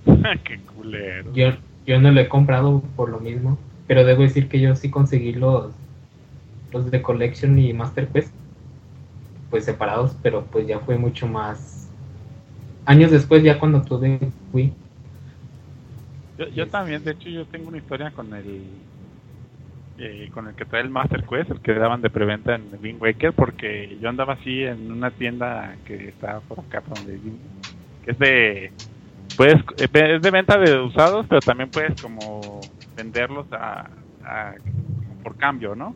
qué 0.43 0.59
culero. 0.83 1.33
Yo, 1.33 1.51
yo 1.85 1.99
no 1.99 2.11
lo 2.11 2.19
he 2.21 2.27
comprado 2.27 2.81
por 2.95 3.09
lo 3.09 3.19
mismo, 3.19 3.57
pero 3.87 4.03
debo 4.05 4.23
decir 4.23 4.47
que 4.47 4.59
yo 4.59 4.75
sí 4.75 4.89
conseguí 4.89 5.33
los, 5.33 5.71
los 6.71 6.91
de 6.91 7.01
Collection 7.01 7.57
y 7.57 7.73
Master 7.73 8.07
Quest, 8.07 8.33
pues 9.49 9.65
separados, 9.65 10.15
pero 10.21 10.43
pues 10.51 10.67
ya 10.67 10.79
fue 10.79 10.97
mucho 10.97 11.27
más. 11.27 11.87
Años 12.85 13.11
después, 13.11 13.43
ya 13.43 13.59
cuando 13.59 13.81
tuve 13.81 14.19
Wii, 14.51 14.73
Yo, 16.37 16.47
yo 16.49 16.67
también, 16.67 17.03
de 17.03 17.11
hecho, 17.11 17.29
yo 17.29 17.45
tengo 17.45 17.69
una 17.69 17.77
historia 17.77 18.11
con 18.11 18.33
el 18.33 18.63
eh, 19.99 20.29
con 20.33 20.47
el 20.47 20.55
que 20.55 20.65
trae 20.65 20.81
el 20.81 20.89
Master 20.89 21.23
Quest, 21.23 21.51
el 21.51 21.61
que 21.61 21.73
daban 21.75 22.01
de 22.01 22.09
preventa 22.09 22.55
en 22.55 22.63
Wind 22.81 23.01
Waker, 23.01 23.33
porque 23.33 23.97
yo 24.01 24.09
andaba 24.09 24.33
así 24.33 24.63
en 24.63 24.91
una 24.91 25.11
tienda 25.11 25.77
que 25.85 26.09
está 26.09 26.41
por 26.41 26.59
acá, 26.59 26.83
donde 26.87 27.19
que 28.01 28.11
es 28.11 28.17
de 28.17 28.71
puedes 29.37 29.55
eh, 29.77 29.87
es 29.93 30.21
de 30.21 30.31
venta 30.31 30.57
de 30.57 30.79
usados, 30.79 31.25
pero 31.27 31.41
también 31.41 31.69
puedes 31.69 31.99
como 32.01 32.59
venderlos 32.95 33.47
a, 33.53 33.89
por 35.23 35.35
cambio, 35.37 35.75
¿no? 35.75 35.95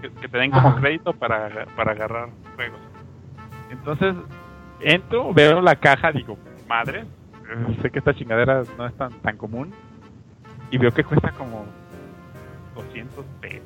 Que, 0.00 0.10
que 0.10 0.28
te 0.28 0.38
den 0.38 0.50
como 0.50 0.68
Ajá. 0.68 0.80
crédito 0.80 1.12
para, 1.12 1.66
para 1.76 1.92
agarrar 1.92 2.28
juegos. 2.56 2.80
Entonces 3.70 4.14
entro, 4.80 5.32
veo 5.34 5.60
la 5.60 5.76
caja, 5.76 6.10
digo, 6.12 6.38
madre, 6.68 7.00
eh, 7.00 7.76
sé 7.82 7.90
que 7.90 7.98
esta 7.98 8.14
chingadera 8.14 8.62
no 8.78 8.86
es 8.86 8.94
tan, 8.94 9.12
tan 9.20 9.36
común. 9.36 9.72
Y 10.70 10.78
veo 10.78 10.92
que 10.92 11.02
cuesta 11.04 11.32
como 11.32 11.66
200 12.76 13.24
pesos, 13.40 13.64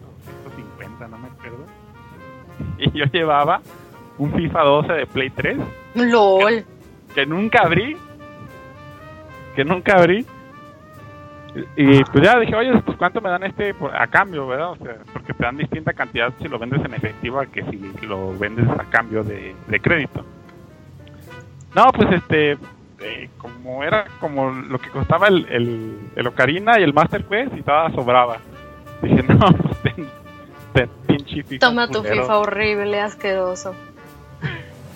150, 0.56 1.08
no 1.08 1.18
me 1.18 1.28
acuerdo. 1.28 1.66
Y 2.78 2.90
yo 2.96 3.04
llevaba 3.06 3.60
un 4.16 4.32
FIFA 4.32 4.60
12 4.62 4.92
de 4.92 5.06
Play 5.06 5.30
3 5.30 5.58
LOL. 5.96 6.64
que 7.14 7.26
nunca 7.26 7.62
abrí. 7.64 7.96
Que 9.55 9.64
nunca 9.64 9.96
abrí. 9.96 10.26
Y, 11.76 12.02
pues 12.05 12.24
ya 12.24 12.38
dije, 12.40 12.55
oye, 12.57 12.76
pues 12.80 12.96
cuánto 12.96 13.20
me 13.20 13.30
dan 13.30 13.44
este 13.44 13.74
a 13.96 14.07
cambio, 14.09 14.46
¿verdad? 14.48 14.72
O 14.72 14.76
sea, 14.76 14.96
porque 15.12 15.32
te 15.32 15.44
dan 15.44 15.57
distinta 15.57 15.92
cantidad 15.92 16.32
si 16.40 16.48
lo 16.48 16.59
vendes 16.59 16.84
en 16.84 16.94
efectivo 16.94 17.38
a 17.38 17.46
que 17.46 17.62
si 17.64 18.07
lo 18.07 18.36
vendes 18.36 18.68
a 18.68 18.84
cambio 18.90 19.22
de, 19.22 19.55
de 19.68 19.80
crédito. 19.80 20.24
No, 21.76 21.92
pues 21.92 22.11
este, 22.12 22.59
eh, 23.00 23.28
como 23.38 23.84
era 23.84 24.07
como 24.20 24.50
lo 24.50 24.78
que 24.78 24.90
costaba 24.90 25.28
el, 25.28 25.46
el, 25.50 25.98
el 26.16 26.26
Ocarina 26.26 26.80
y 26.80 26.82
el 26.82 26.92
Master 26.92 27.24
Quest 27.24 27.57
y 27.57 27.62
toda 27.62 27.90
sobraba. 27.92 28.38
Dije, 29.02 29.22
no, 29.28 29.46
pues 29.52 29.78
ten, 29.82 30.09
ten 31.07 31.59
Toma 31.61 31.86
tu 31.86 31.98
culero". 31.98 32.22
FIFA 32.22 32.38
horrible, 32.38 33.00
asqueroso. 33.00 33.74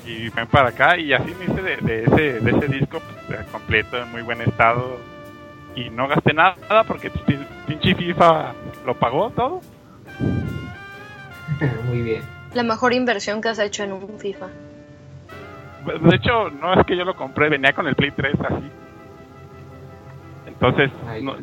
Y 0.08 0.28
ven 0.30 0.46
para 0.46 0.68
acá 0.70 0.96
y 0.98 1.12
así 1.12 1.34
me 1.38 1.44
hice 1.44 1.62
de, 1.62 1.76
de 1.76 2.04
ese, 2.04 2.40
de 2.40 2.50
ese 2.50 2.66
disco 2.68 3.00
pues, 3.26 3.44
completo, 3.46 3.98
en 3.98 4.10
muy 4.10 4.22
buen 4.22 4.40
estado 4.40 4.98
y 5.76 5.90
no 5.90 6.08
gasté 6.08 6.32
nada 6.32 6.56
porque 6.86 7.10
pues, 7.10 7.38
pinche 7.66 7.94
FIFA 7.94 8.54
lo 8.86 8.94
pagó 8.98 9.30
todo. 9.30 9.60
Muy 11.86 12.02
bien. 12.02 12.22
La 12.54 12.62
mejor 12.62 12.92
inversión 12.94 13.40
que 13.40 13.48
has 13.50 13.58
hecho 13.58 13.84
en 13.84 13.92
un 13.92 14.18
FIFA. 14.18 14.46
De 16.02 16.16
hecho, 16.16 16.50
no 16.50 16.72
es 16.78 16.86
que 16.86 16.96
yo 16.96 17.04
lo 17.04 17.14
compré, 17.14 17.48
venía 17.48 17.72
con 17.72 17.86
el 17.86 17.94
Play 17.94 18.10
3 18.12 18.34
así. 18.40 18.70
Entonces, 20.46 20.90
Ay. 21.06 21.22
no- 21.22 21.36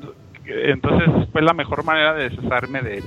entonces 0.47 1.09
fue 1.32 1.41
la 1.41 1.53
mejor 1.53 1.84
manera 1.84 2.13
de 2.13 2.30
deshacerme 2.30 2.82
de 2.82 2.97
él. 2.97 3.03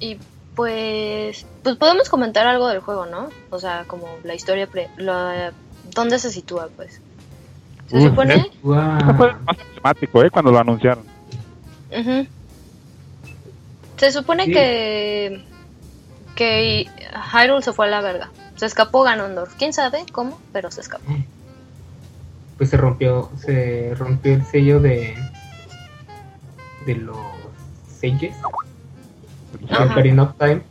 Y 0.00 0.18
pues, 0.54 1.46
pues 1.62 1.76
podemos 1.76 2.08
comentar 2.08 2.46
algo 2.46 2.68
del 2.68 2.80
juego, 2.80 3.06
¿no? 3.06 3.28
O 3.50 3.58
sea, 3.58 3.84
como 3.86 4.06
la 4.24 4.34
historia, 4.34 4.66
pre 4.66 4.88
la- 4.96 5.52
¿dónde 5.94 6.18
se 6.18 6.30
sitúa, 6.30 6.68
pues? 6.76 7.00
Se 7.88 7.96
Uf, 7.96 8.04
supone... 8.04 8.34
Eso 8.34 8.50
fue 9.16 9.32
Guau. 9.32 9.40
más 9.46 9.58
emblemático, 9.58 10.22
¿eh? 10.24 10.30
Cuando 10.30 10.50
lo 10.52 10.58
anunciaron. 10.58 11.04
Ujú. 11.98 12.26
Se 13.96 14.12
supone 14.12 14.44
Sí. 14.46 14.52
que 14.52 15.44
que 16.36 16.86
Hyrule 17.32 17.60
se 17.62 17.72
fue 17.72 17.86
a 17.86 17.90
la 17.90 18.00
verga. 18.00 18.30
Se 18.56 18.64
escapó 18.64 19.02
Ganondorf. 19.02 19.54
¿Quién 19.58 19.72
sabe 19.74 20.04
cómo? 20.12 20.40
Pero 20.52 20.70
se 20.70 20.80
escapó. 20.80 21.04
Pues 22.56 22.70
se 22.70 22.76
rompió, 22.78 23.30
se 23.44 23.94
rompió 23.96 24.34
el 24.34 24.44
sello 24.46 24.80
de 24.80 25.16
de 26.86 26.94
los 26.94 27.16
de 28.00 28.32
Ocarina 29.70 30.22
of 30.24 30.34
Time. 30.38 30.62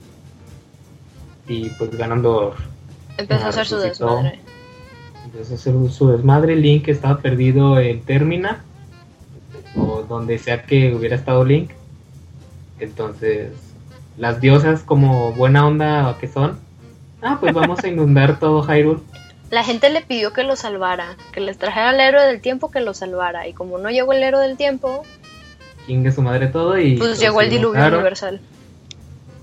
Y 1.48 1.70
pues 1.72 1.92
ganando 1.98 2.56
Empezó 3.18 3.46
a 3.46 3.50
hacer 3.50 3.66
su 3.66 3.78
desmadre. 3.78 4.40
Empezó 5.26 5.54
a 5.54 5.56
hacer 5.56 5.74
su 5.92 6.10
desmadre. 6.10 6.56
Link 6.56 6.88
estaba 6.88 7.18
perdido 7.18 7.80
en 7.80 8.02
Termina. 8.02 8.64
O 9.76 10.04
donde 10.04 10.38
sea 10.38 10.64
que 10.64 10.94
hubiera 10.96 11.16
estado 11.16 11.44
Link. 11.44 11.72
Entonces, 12.80 13.52
las 14.18 14.40
diosas, 14.40 14.84
como 14.84 15.34
buena 15.34 15.68
onda 15.68 16.16
que 16.20 16.28
son. 16.28 16.60
Ah, 17.22 17.38
pues 17.40 17.54
vamos 17.54 17.84
a 17.84 17.88
inundar 17.90 18.40
todo 18.40 18.64
Hyrule. 18.64 19.02
La 19.50 19.64
gente 19.64 19.90
le 19.90 20.02
pidió 20.02 20.32
que 20.32 20.44
lo 20.44 20.56
salvara, 20.56 21.18
que 21.34 21.42
les 21.42 21.58
trajera 21.58 21.90
al 21.90 22.00
héroe 22.00 22.24
del 22.26 22.40
tiempo 22.40 22.72
que 22.72 22.80
lo 22.80 22.94
salvara. 22.94 23.48
Y 23.48 23.54
como 23.54 23.80
no 23.80 23.90
llegó 23.90 24.14
el 24.14 24.24
héroe 24.24 24.48
del 24.48 24.56
tiempo, 24.58 25.04
Chingue 25.86 26.12
su 26.12 26.22
madre 26.22 26.48
todo 26.48 26.80
y. 26.80 26.98
pues 26.98 27.20
llegó 27.20 27.42
el 27.42 27.50
diluvio 27.50 27.72
inundaron. 27.72 28.00
universal. 28.00 28.40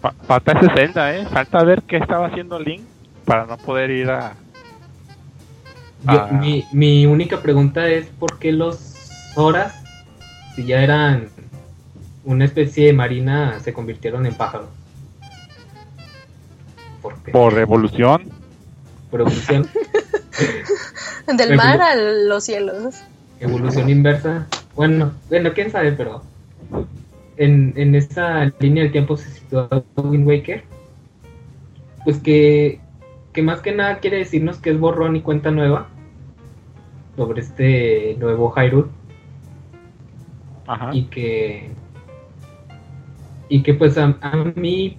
Fa- 0.07 0.15
falta 0.27 0.53
ese 0.53 0.73
Zelda, 0.75 1.15
¿eh? 1.17 1.27
Falta 1.27 1.65
ver 1.65 1.83
qué 1.83 1.97
estaba 1.97 2.27
haciendo 2.29 2.59
Link 2.61 2.83
para 3.25 3.47
no 3.47 3.57
poder 3.57 3.91
ir 3.91 4.11
a... 4.11 4.35
Yo- 6.05 6.29
mi, 6.33 6.65
mi 6.73 7.07
única 7.07 7.41
pregunta 7.43 7.89
es: 7.89 8.07
¿por 8.07 8.39
qué 8.39 8.53
los 8.53 8.95
Horas, 9.35 9.75
si 10.55 10.65
ya 10.65 10.81
eran 10.83 11.29
una 12.25 12.45
especie 12.45 12.87
de 12.87 12.93
marina, 12.93 13.59
se 13.61 13.73
convirtieron 13.73 14.25
en 14.27 14.35
pájaros? 14.35 14.69
¿Por 17.03 17.15
qué? 17.23 17.33
Por 17.33 17.59
evolución. 17.59 18.31
Por 19.11 19.23
evolución. 19.23 19.69
Del 21.37 21.57
mar 21.57 21.81
a 21.83 21.97
los 21.97 22.45
cielos. 22.45 22.95
evolución 23.41 23.91
inversa. 23.91 24.47
Bueno, 24.77 25.13
bueno, 25.29 25.53
quién 25.55 25.71
sabe, 25.73 25.93
pero 25.93 26.23
en, 27.37 27.73
en 27.77 27.95
esa 27.95 28.53
línea 28.59 28.85
del 28.85 28.93
tiempo 28.93 29.17
se 29.17 29.31
sitúa 29.31 29.69
Wind 29.97 30.27
Waker. 30.27 30.65
Pues 32.05 32.19
que, 32.19 32.81
que 33.33 33.43
más 33.43 33.61
que 33.61 33.73
nada 33.73 33.99
quiere 33.99 34.19
decirnos 34.19 34.59
que 34.59 34.71
es 34.71 34.79
borrón 34.79 35.17
y 35.17 35.21
cuenta 35.21 35.51
nueva 35.51 35.89
sobre 37.17 37.41
este 37.41 38.17
nuevo 38.19 38.53
Hyrule 38.55 38.89
Ajá. 40.67 40.91
y 40.95 41.05
que 41.05 41.71
y 43.49 43.63
que 43.63 43.75
pues 43.75 43.97
a, 43.99 44.17
a 44.21 44.37
mí 44.55 44.99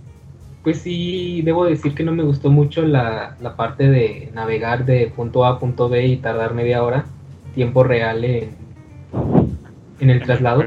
pues 0.64 0.80
sí 0.80 1.42
debo 1.44 1.66
decir 1.66 1.94
que 1.94 2.04
no 2.04 2.12
me 2.12 2.24
gustó 2.24 2.50
mucho 2.50 2.82
la, 2.82 3.38
la 3.40 3.56
parte 3.56 3.88
de 3.90 4.32
navegar 4.34 4.86
de 4.86 5.08
punto 5.08 5.46
A 5.46 5.52
a 5.52 5.60
punto 5.60 5.88
B 5.88 6.08
y 6.08 6.18
tardar 6.18 6.54
media 6.54 6.84
hora 6.84 7.06
tiempo 7.56 7.84
real 7.84 8.26
en, 8.26 8.50
en 10.00 10.10
el 10.10 10.24
traslado 10.24 10.66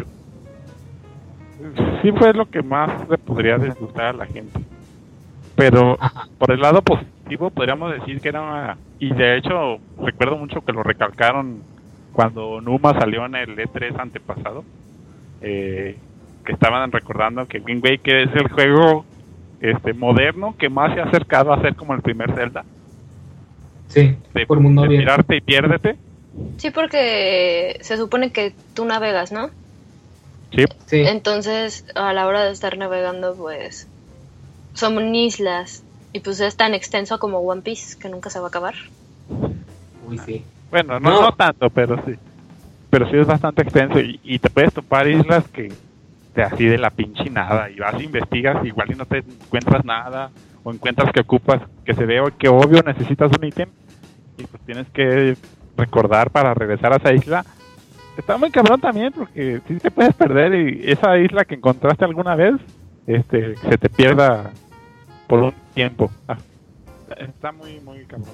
Sí 2.03 2.13
fue 2.13 2.33
lo 2.33 2.49
que 2.49 2.63
más 2.63 3.09
le 3.09 3.19
podría 3.19 3.59
disgustar 3.59 4.07
a 4.07 4.13
la 4.13 4.27
gente. 4.27 4.59
Pero 5.57 5.97
Ajá. 6.01 6.29
por 6.39 6.51
el 6.53 6.61
lado 6.61 6.83
positivo 6.83 7.51
podríamos 7.51 7.93
decir 7.93 8.21
que 8.21 8.29
era 8.31 8.41
una... 8.43 8.79
Y 8.99 9.13
de 9.13 9.37
hecho 9.37 9.79
recuerdo 10.03 10.37
mucho 10.39 10.63
que 10.63 10.73
lo 10.73 10.83
recalcaron 10.83 11.63
cuando 12.13 12.61
Numa 12.61 12.93
salió 12.99 13.27
en 13.27 13.35
el 13.37 13.57
E3 13.57 13.99
antepasado. 13.99 14.65
eh, 15.43 15.97
que 16.45 16.53
estaban 16.53 16.91
recordando 16.91 17.47
que 17.47 17.59
Wind 17.61 17.85
Waker 17.85 18.17
es 18.29 18.35
el 18.35 18.49
juego 18.49 19.05
este 19.61 19.93
moderno 19.93 20.55
que 20.59 20.71
más 20.71 20.95
se 20.95 21.01
ha 21.01 21.05
acercado 21.05 21.53
a 21.53 21.61
ser 21.61 21.75
como 21.75 21.93
el 21.95 22.01
primer 22.01 22.35
Zelda. 22.35 22.65
sí 23.89 24.17
De, 24.33 24.47
por 24.47 24.59
mundo 24.59 24.83
de 24.83 24.89
tirarte 24.89 25.37
y 25.37 25.41
piérdete. 25.43 25.97
Sí, 26.57 26.71
porque 26.71 27.79
se 27.83 27.97
supone 27.99 28.33
que 28.33 28.55
tú 28.75 28.85
navegas, 28.87 29.33
¿no? 29.33 29.51
Sí, 30.53 30.65
sí 30.87 31.03
Entonces, 31.07 31.85
a 31.95 32.13
la 32.13 32.27
hora 32.27 32.45
de 32.45 32.51
estar 32.53 32.77
navegando, 32.77 33.35
pues 33.37 33.87
son 34.75 35.15
islas. 35.15 35.83
Y 36.13 36.21
pues 36.21 36.41
es 36.41 36.57
tan 36.57 36.75
extenso 36.75 37.19
como 37.19 37.39
One 37.39 37.63
Piece 37.63 37.97
que 37.99 38.09
nunca 38.09 38.31
se 38.31 38.41
va 38.41 38.47
a 38.47 38.49
acabar. 38.49 38.75
uy 40.09 40.19
sí 40.19 40.45
Bueno, 40.71 40.99
no, 40.99 41.11
No. 41.11 41.23
no 41.23 41.33
tanto, 41.33 41.71
pero 41.71 42.03
sí. 42.05 42.15
Pero 42.91 43.09
sí 43.09 43.17
es 43.17 43.27
bastante 43.27 43.63
extenso 43.63 44.01
y, 44.01 44.19
y 44.25 44.39
te 44.41 44.51
puedes 44.51 44.73
topar 44.73 45.07
islas 45.07 45.47
que 45.49 45.73
te 46.35 46.43
así 46.43 46.65
de 46.65 46.79
la 46.79 46.91
pinche 46.91 47.31
nada 47.31 47.71
y 47.71 47.77
vas 47.77 47.95
e 47.95 48.05
investigas 48.05 48.65
igual 48.65 48.91
y 48.91 48.95
no 48.95 49.07
te 49.07 49.19
encuentras 49.19 49.85
nada 49.85 50.31
o 50.65 50.73
encuentras 50.73 51.13
que 51.13 51.21
ocupas 51.21 51.63
que 51.85 51.95
se 51.95 52.05
ve 52.05 52.21
que 52.39 52.49
obvio 52.49 52.83
necesitas 52.83 53.31
un 53.37 53.45
ítem 53.47 53.69
y 54.37 54.45
pues 54.45 54.63
tienes 54.65 54.89
que 54.91 55.37
recordar 55.77 56.31
para 56.31 56.55
regresar 56.55 56.93
a 56.93 56.97
esa 56.97 57.13
isla. 57.13 57.45
Está 58.21 58.37
muy 58.37 58.51
cabrón 58.51 58.81
también 58.81 59.13
porque 59.13 59.61
sí 59.67 59.77
te 59.79 59.91
puedes 59.91 60.15
perder 60.15 60.55
y 60.55 60.91
esa 60.91 61.17
isla 61.19 61.45
que 61.47 61.55
encontraste 61.55 62.05
alguna 62.05 62.35
vez 62.35 62.55
este 63.07 63.57
se 63.57 63.79
te 63.79 63.89
pierda 63.89 64.51
por 65.27 65.39
un 65.41 65.55
tiempo. 65.75 66.11
Ah, 66.29 66.37
está 67.19 67.51
muy 67.51 67.81
muy 67.81 68.05
cabrón. 68.05 68.29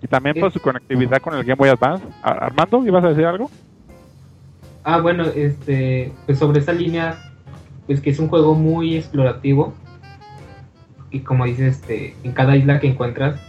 Y 0.00 0.06
también 0.06 0.38
por 0.38 0.52
su 0.52 0.60
conectividad 0.60 1.20
con 1.20 1.34
el 1.34 1.42
Game 1.42 1.56
Boy 1.56 1.70
Advance. 1.70 2.06
Ar- 2.22 2.44
Armando, 2.44 2.86
¿ibas 2.86 3.02
a 3.04 3.08
decir 3.08 3.24
algo? 3.26 3.50
Ah, 4.84 5.00
bueno, 5.00 5.24
este, 5.24 6.12
pues 6.26 6.38
sobre 6.38 6.60
esa 6.60 6.72
línea, 6.72 7.18
pues 7.86 8.00
que 8.00 8.10
es 8.10 8.18
un 8.20 8.28
juego 8.28 8.54
muy 8.54 8.96
explorativo. 8.96 9.74
Y 11.10 11.20
como 11.20 11.46
dices, 11.46 11.78
este, 11.80 12.14
en 12.22 12.32
cada 12.32 12.56
isla 12.56 12.78
que 12.78 12.86
encuentras, 12.86 13.40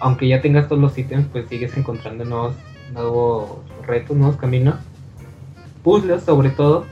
aunque 0.00 0.26
ya 0.26 0.40
tengas 0.42 0.66
todos 0.66 0.82
los 0.82 0.98
ítems, 0.98 1.28
pues 1.30 1.48
sigues 1.48 1.76
encontrando 1.76 2.24
nuevos, 2.24 2.56
nuevos 2.92 3.60
retos, 3.86 4.16
nuevos 4.16 4.36
caminos. 4.36 4.74
Puzzles 5.82 6.22
sobre 6.22 6.50
todo, 6.50 6.84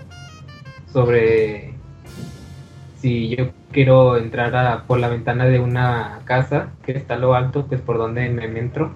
sobre 0.93 1.75
si 2.99 3.35
yo 3.37 3.51
quiero 3.73 4.17
entrar 4.19 4.55
a, 4.57 4.85
por 4.85 4.99
la 4.99 5.09
ventana 5.09 5.45
de 5.47 5.59
una 5.61 6.21
casa 6.25 6.71
que 6.85 6.93
está 6.93 7.15
a 7.15 7.19
lo 7.19 7.35
alto, 7.35 7.67
pues 7.67 7.81
por 7.81 7.99
donde 7.99 8.29
me 8.29 8.45
entro. 8.59 8.93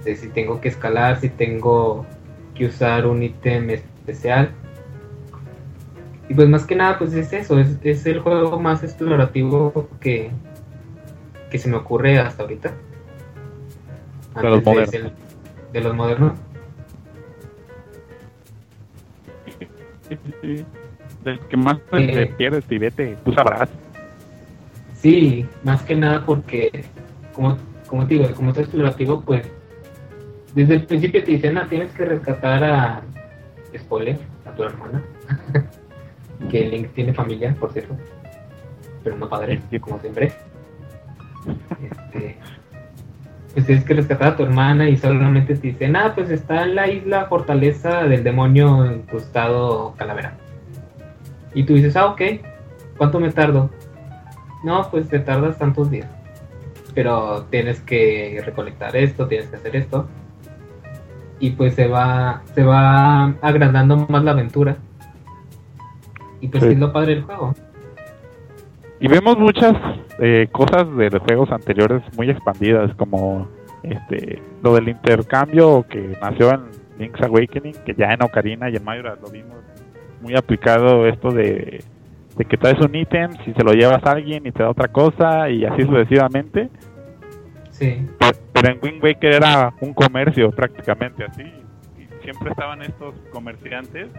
Este, 0.00 0.16
si 0.16 0.28
tengo 0.28 0.60
que 0.60 0.68
escalar, 0.68 1.20
si 1.20 1.28
tengo 1.28 2.04
que 2.54 2.66
usar 2.66 3.06
un 3.06 3.22
ítem 3.22 3.70
especial. 3.70 4.50
Y 6.28 6.34
pues 6.34 6.48
más 6.48 6.64
que 6.66 6.74
nada, 6.76 6.98
pues 6.98 7.12
es 7.14 7.32
eso, 7.32 7.58
es, 7.58 7.76
es 7.82 8.04
el 8.06 8.20
juego 8.20 8.58
más 8.58 8.82
explorativo 8.82 9.88
que, 10.00 10.30
que 11.50 11.58
se 11.58 11.68
me 11.68 11.76
ocurre 11.76 12.18
hasta 12.18 12.42
ahorita. 12.42 12.72
De 14.36 14.42
los 14.42 14.58
Antes 14.58 14.64
modernos. 14.66 14.94
el- 14.94 15.12
de 15.72 15.80
los 15.80 15.94
modernos. 15.94 16.32
Del 21.24 21.38
que 21.48 21.56
más 21.56 21.78
Eh. 21.92 22.06
te 22.12 22.26
pierdes 22.26 22.64
y 22.70 22.78
vete, 22.78 23.16
tú 23.24 23.32
sabrás. 23.32 23.68
Sí, 24.94 25.46
más 25.64 25.82
que 25.82 25.94
nada 25.96 26.24
porque, 26.24 26.84
como, 27.34 27.56
como 27.86 28.06
te 28.06 28.14
digo, 28.14 28.30
como 28.34 28.50
es 28.50 28.58
explorativo, 28.58 29.20
pues 29.20 29.42
desde 30.54 30.74
el 30.74 30.84
principio 30.86 31.24
te 31.24 31.32
dicen, 31.32 31.58
ah, 31.58 31.66
tienes 31.68 31.92
que 31.92 32.04
rescatar 32.04 32.62
a, 32.64 33.02
spoiler, 33.76 34.18
a 34.44 34.54
tu 34.54 34.62
hermana, 34.64 35.02
que 36.50 36.68
Link 36.68 36.92
tiene 36.94 37.12
familia, 37.14 37.54
por 37.58 37.72
cierto, 37.72 37.96
pero 39.02 39.16
no 39.16 39.28
padre, 39.28 39.60
como 39.80 39.98
siempre. 40.00 40.32
Este, 41.82 42.36
pues 43.54 43.66
tienes 43.66 43.84
que 43.84 43.94
rescatar 43.94 44.28
a 44.32 44.36
tu 44.36 44.42
hermana 44.44 44.88
y 44.88 44.96
solamente 44.96 45.54
te 45.54 45.68
dicen, 45.68 45.94
ah, 45.96 46.12
pues 46.14 46.30
está 46.30 46.62
en 46.62 46.74
la 46.74 46.88
isla 46.88 47.26
fortaleza 47.26 48.04
del 48.04 48.24
demonio 48.24 48.90
incrustado 48.90 49.94
calavera. 49.96 50.34
Y 51.54 51.64
tú 51.64 51.74
dices, 51.74 51.96
ah, 51.96 52.06
ok, 52.06 52.22
¿cuánto 52.96 53.20
me 53.20 53.30
tardo? 53.30 53.70
No, 54.64 54.88
pues 54.90 55.08
te 55.08 55.18
tardas 55.18 55.58
tantos 55.58 55.90
días. 55.90 56.08
pero 56.94 57.46
tienes 57.50 57.80
que 57.80 58.42
recolectar 58.44 58.94
esto, 58.96 59.26
tienes 59.26 59.48
que 59.48 59.56
hacer 59.56 59.76
esto. 59.76 60.06
Y 61.40 61.50
pues 61.52 61.74
se 61.74 61.88
va, 61.88 62.42
se 62.54 62.62
va 62.64 63.34
agrandando 63.40 63.96
más 64.10 64.22
la 64.24 64.32
aventura. 64.32 64.76
Y 66.42 66.48
pues 66.48 66.62
Sí. 66.64 66.70
es 66.70 66.78
lo 66.78 66.92
padre 66.92 67.14
del 67.14 67.22
juego. 67.24 67.54
Y 69.02 69.08
vemos 69.08 69.36
muchas 69.36 69.74
eh, 70.20 70.46
cosas 70.52 70.86
de 70.96 71.10
los 71.10 71.20
juegos 71.22 71.50
anteriores 71.50 72.02
muy 72.16 72.30
expandidas, 72.30 72.94
como 72.94 73.48
este 73.82 74.40
lo 74.62 74.74
del 74.76 74.88
intercambio 74.88 75.84
que 75.90 76.16
nació 76.22 76.52
en 76.52 76.60
Link's 77.00 77.20
Awakening, 77.20 77.74
que 77.84 77.94
ya 77.94 78.12
en 78.12 78.22
Ocarina 78.22 78.70
y 78.70 78.76
en 78.76 78.84
Majora's 78.84 79.20
lo 79.20 79.28
vimos 79.28 79.56
muy 80.20 80.36
aplicado 80.36 81.04
esto 81.08 81.32
de, 81.32 81.82
de 82.36 82.44
que 82.44 82.56
traes 82.56 82.78
un 82.78 82.94
ítem, 82.94 83.32
si 83.44 83.52
se 83.54 83.64
lo 83.64 83.72
llevas 83.72 84.04
a 84.04 84.12
alguien 84.12 84.46
y 84.46 84.52
te 84.52 84.62
da 84.62 84.70
otra 84.70 84.86
cosa 84.86 85.50
y 85.50 85.64
así 85.64 85.82
sucesivamente. 85.82 86.68
Sí. 87.70 88.06
Pe- 88.20 88.36
Pero 88.52 88.68
en 88.68 88.78
Wind 88.80 89.02
Waker 89.02 89.32
era 89.34 89.72
un 89.80 89.94
comercio 89.94 90.52
prácticamente 90.52 91.24
así. 91.24 91.42
Y 91.98 92.06
siempre 92.22 92.50
estaban 92.50 92.82
estos 92.82 93.16
comerciantes, 93.32 94.10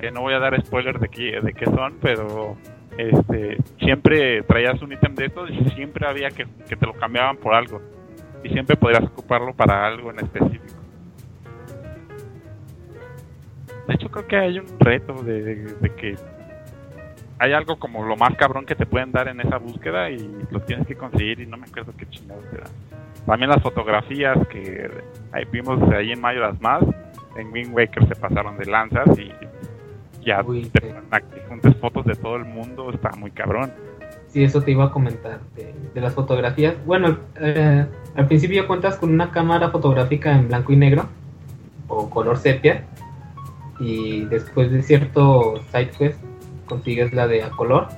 que 0.00 0.12
no 0.12 0.20
voy 0.20 0.34
a 0.34 0.38
dar 0.38 0.54
spoilers 0.64 1.00
de 1.00 1.08
qué, 1.08 1.40
de 1.42 1.52
qué 1.52 1.64
son, 1.64 1.94
pero 2.00 2.56
este 2.98 3.56
siempre 3.78 4.42
traías 4.42 4.80
un 4.82 4.92
ítem 4.92 5.14
de 5.14 5.26
estos 5.26 5.50
y 5.50 5.64
siempre 5.70 6.06
había 6.06 6.30
que, 6.30 6.46
que 6.68 6.76
te 6.76 6.86
lo 6.86 6.92
cambiaban 6.94 7.36
por 7.36 7.54
algo. 7.54 7.80
Y 8.44 8.48
siempre 8.50 8.76
podrías 8.76 9.04
ocuparlo 9.04 9.54
para 9.54 9.86
algo 9.86 10.10
en 10.10 10.18
específico. 10.18 10.74
De 13.88 13.94
hecho 13.94 14.08
creo 14.10 14.26
que 14.26 14.36
hay 14.36 14.58
un 14.58 14.66
reto 14.78 15.14
de, 15.22 15.42
de- 15.64 15.94
que 15.94 16.16
hay 17.38 17.52
algo 17.52 17.76
como 17.78 18.04
lo 18.04 18.16
más 18.16 18.36
cabrón 18.36 18.64
que 18.64 18.74
te 18.76 18.86
pueden 18.86 19.10
dar 19.10 19.26
en 19.28 19.40
esa 19.40 19.56
búsqueda 19.58 20.10
y 20.10 20.18
lo 20.50 20.60
tienes 20.60 20.86
que 20.86 20.94
conseguir 20.94 21.40
y 21.40 21.46
no 21.46 21.56
me 21.56 21.66
acuerdo 21.66 21.92
qué 21.96 22.06
chingados 22.08 22.44
te 22.50 22.58
dan. 22.58 22.70
También 23.26 23.50
las 23.50 23.62
fotografías 23.62 24.38
que 24.48 24.88
ahí 25.32 25.44
vimos 25.50 25.80
ahí 25.92 26.12
en 26.12 26.20
Majora's 26.20 26.60
Mask, 26.60 26.86
en 27.36 27.52
Wind 27.52 27.74
Waker 27.74 28.06
se 28.06 28.14
pasaron 28.14 28.56
de 28.58 28.66
lanzas 28.66 29.06
y 29.18 29.32
ya 30.24 30.42
Uy, 30.42 30.64
te 30.70 30.80
que 30.80 31.40
juntes 31.48 31.76
fotos 31.76 32.04
de 32.06 32.14
todo 32.14 32.36
el 32.36 32.44
mundo, 32.44 32.90
está 32.90 33.10
muy 33.16 33.30
cabrón. 33.30 33.72
Sí, 34.28 34.42
eso 34.42 34.62
te 34.62 34.70
iba 34.70 34.86
a 34.86 34.90
comentar 34.90 35.40
de, 35.56 35.74
de 35.94 36.00
las 36.00 36.14
fotografías. 36.14 36.74
Bueno, 36.86 37.18
eh, 37.40 37.86
al 38.14 38.26
principio 38.26 38.66
cuentas 38.66 38.96
con 38.96 39.12
una 39.12 39.30
cámara 39.30 39.70
fotográfica 39.70 40.32
en 40.32 40.48
blanco 40.48 40.72
y 40.72 40.76
negro 40.76 41.06
o 41.88 42.08
color 42.08 42.38
sepia 42.38 42.84
y 43.78 44.24
después 44.26 44.70
de 44.70 44.82
cierto 44.82 45.56
side 45.70 45.90
quest 45.90 46.18
consigues 46.66 47.12
la 47.12 47.26
de 47.26 47.42
a 47.42 47.50
color 47.50 47.88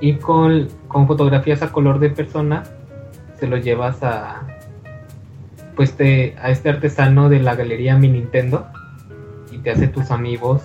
y 0.00 0.14
con, 0.14 0.68
con 0.88 1.06
fotografías 1.06 1.62
a 1.62 1.72
color 1.72 1.98
de 1.98 2.10
persona 2.10 2.64
se 3.38 3.46
lo 3.46 3.56
llevas 3.56 4.02
a 4.02 4.46
pues 5.74 5.96
te, 5.96 6.34
a 6.40 6.50
este 6.50 6.70
artesano 6.70 7.28
de 7.28 7.40
la 7.40 7.54
galería 7.54 7.96
Mi 7.96 8.08
Nintendo 8.08 8.66
y 9.50 9.58
te 9.58 9.70
hace 9.70 9.88
tus 9.88 10.10
amigos 10.10 10.62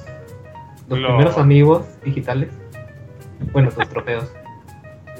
los 0.92 1.00
Lo- 1.00 1.08
primeros 1.10 1.38
amigos 1.38 1.86
digitales 2.04 2.50
bueno 3.54 3.70
tus 3.70 3.88
trofeos 3.90 4.32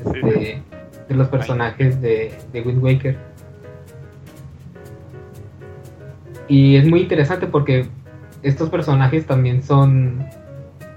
este, 0.06 0.62
de 1.08 1.16
los 1.16 1.28
personajes 1.28 2.02
de, 2.02 2.34
de 2.54 2.62
Wind 2.62 2.84
Waker. 2.84 3.18
Y 6.48 6.76
es 6.76 6.88
muy 6.88 7.02
interesante 7.02 7.48
porque 7.48 7.88
estos 8.44 8.70
personajes 8.70 9.26
también 9.26 9.64
son 9.64 10.26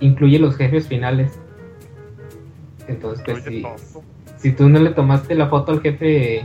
incluye 0.01 0.39
los 0.39 0.57
jefes 0.57 0.89
finales. 0.89 1.39
Entonces 2.89 3.25
pues 3.25 3.45
si, 3.45 3.65
si 4.37 4.53
tú 4.53 4.69
no 4.69 4.79
le 4.79 4.91
tomaste 4.91 5.35
la 5.35 5.49
foto 5.49 5.73
al 5.73 5.81
jefe 5.81 6.45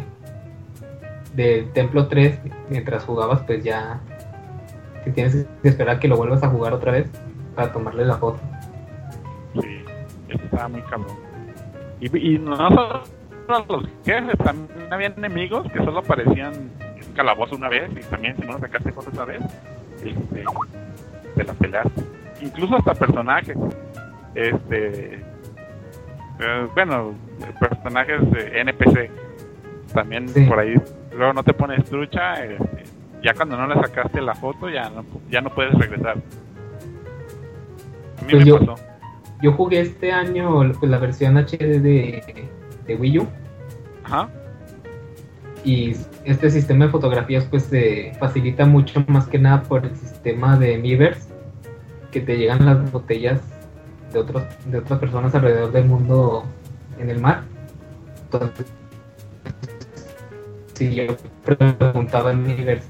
del 1.36 1.69
Templo 1.71 2.07
3 2.07 2.39
mientras 2.69 3.03
jugabas, 3.03 3.41
pues 3.43 3.63
ya 3.63 3.99
te 5.03 5.11
tienes 5.11 5.45
que 5.61 5.69
esperar 5.69 5.99
que 5.99 6.07
lo 6.07 6.17
vuelvas 6.17 6.43
a 6.43 6.49
jugar 6.49 6.73
otra 6.73 6.91
vez 6.91 7.07
para 7.60 7.74
tomarle 7.74 8.05
la 8.05 8.16
foto. 8.18 8.39
Sí, 9.53 9.84
estaba 10.30 10.70
muy 10.70 10.82
cabrón. 10.84 11.18
Y, 11.99 12.36
y 12.36 12.39
no 12.39 12.55
solo 12.55 13.01
los 13.68 13.84
jefes, 14.05 14.38
también 14.38 14.93
había 14.93 15.07
enemigos 15.07 15.70
que 15.74 15.80
solo 15.84 15.99
aparecían 15.99 16.53
en 16.53 17.05
un 17.05 17.14
calabozo 17.14 17.57
una 17.57 17.68
vez 17.68 17.89
y 17.91 17.99
también 18.10 18.38
si 18.38 18.43
no 18.43 18.53
lo 18.53 18.60
sacaste 18.60 18.93
fotos 18.93 19.12
esa 19.12 19.26
vez, 19.26 19.41
este, 20.01 20.45
te 21.36 21.43
la 21.43 21.53
peleaste. 21.53 22.01
Incluso 22.41 22.78
hasta 22.78 22.93
personajes. 22.95 23.57
Este. 24.36 25.16
eh, 26.39 26.68
bueno, 26.74 27.14
personajes 27.60 28.32
de 28.32 28.62
NPC. 28.62 29.12
También 29.93 30.30
Sí. 30.30 30.45
por 30.45 30.60
ahí. 30.60 30.76
Luego 31.14 31.34
no 31.34 31.43
te 31.43 31.53
pones 31.53 31.84
trucha. 31.89 32.36
este, 32.45 32.84
ya 33.22 33.34
cuando 33.34 33.57
no 33.57 33.68
le 33.68 33.76
sacaste 33.76 34.22
la 34.22 34.34
foto, 34.36 34.70
ya 34.70 34.89
no, 34.91 35.03
ya 35.30 35.41
no 35.41 35.49
puedes 35.49 35.74
regresar. 35.74 36.16
Mí 38.38 38.43
Pues 38.43 38.45
me 38.45 38.49
yo- 38.49 38.59
pasó. 38.59 38.75
Yo 39.41 39.53
jugué 39.53 39.80
este 39.80 40.11
año 40.11 40.59
pues, 40.80 40.91
la 40.91 40.97
versión 40.97 41.38
HD 41.38 41.80
de, 41.80 42.49
de 42.86 42.95
Wii 42.95 43.19
U 43.19 43.27
Ajá. 44.03 44.27
y 45.63 45.95
este 46.25 46.49
sistema 46.49 46.86
de 46.86 46.91
fotografías 46.91 47.45
pues 47.45 47.63
se 47.63 48.11
facilita 48.19 48.65
mucho 48.65 49.03
más 49.07 49.27
que 49.27 49.39
nada 49.39 49.63
por 49.63 49.86
el 49.86 49.95
sistema 49.95 50.57
de 50.57 50.77
Miiverse 50.77 51.30
que 52.11 52.19
te 52.19 52.38
llegan 52.38 52.65
las 52.65 52.91
botellas 52.91 53.39
de 54.11 54.19
otros 54.19 54.43
de 54.65 54.80
otras 54.80 54.99
personas 54.99 55.34
alrededor 55.36 55.71
del 55.71 55.86
mundo 55.86 56.43
en 56.99 57.09
el 57.09 57.21
mar 57.21 57.43
entonces 58.23 58.65
si 60.73 60.95
yo 60.95 61.15
preguntaba 61.45 62.32
en 62.32 62.43
Miiverse 62.43 62.88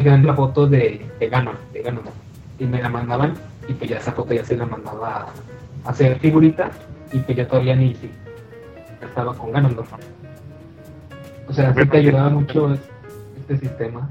"Oigan, 0.00 0.26
la 0.26 0.34
foto 0.34 0.66
de, 0.66 1.06
de 1.20 1.28
Ganon 1.28 1.56
de 1.72 1.82
Ganon 1.82 2.04
y 2.58 2.64
me 2.64 2.82
la 2.82 2.88
mandaban 2.88 3.34
y 3.68 3.72
pues 3.74 3.90
ya 3.90 3.98
esa 3.98 4.12
foto 4.12 4.34
ya 4.34 4.44
se 4.44 4.56
la 4.56 4.66
mandaba 4.66 5.26
a 5.84 5.88
hacer 5.90 6.18
figurita 6.18 6.70
y 7.12 7.18
pues 7.20 7.36
yo 7.38 7.46
todavía 7.46 7.76
ni 7.76 7.94
si 7.94 8.10
estaba 9.00 9.34
con 9.36 9.52
Ganondorf 9.52 9.92
o 11.48 11.52
sea, 11.52 11.74
sí 11.74 11.86
te 11.86 11.98
ayudaba 11.98 12.30
mucho 12.30 12.72
es- 12.72 12.80
este 13.40 13.58
sistema. 13.58 14.08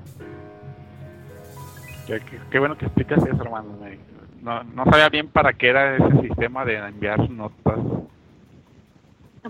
Qué, 2.05 2.19
qué- 2.19 2.39
qué 2.51 2.59
bueno 2.59 2.77
que 2.77 2.85
explicas 2.85 3.19
eso, 3.25 3.41
hermano. 3.41 3.77
No, 4.41 4.63
no 4.63 4.85
sabía 4.85 5.09
bien 5.09 5.27
para 5.29 5.53
qué 5.53 5.69
era 5.69 5.95
ese 5.95 6.21
sistema 6.21 6.65
de 6.65 6.75
enviar 6.77 7.29
notas. 7.29 7.79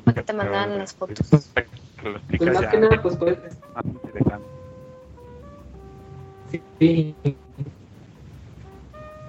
Para 0.03 0.13
que 0.15 0.23
te 0.23 0.33
mandaran 0.33 0.77
las 0.77 0.93
fotos. 0.93 1.17
Lo 2.03 2.13
Pues 2.13 2.15
explicas 2.15 2.53
más 2.53 2.61
ya 2.63 2.69
que 2.69 2.77
nada, 2.79 3.01
pues 3.01 3.17
puedes, 3.17 3.39
más 3.73 3.85
interesante. 3.85 4.47
sí, 6.79 7.15
sí. 7.23 7.37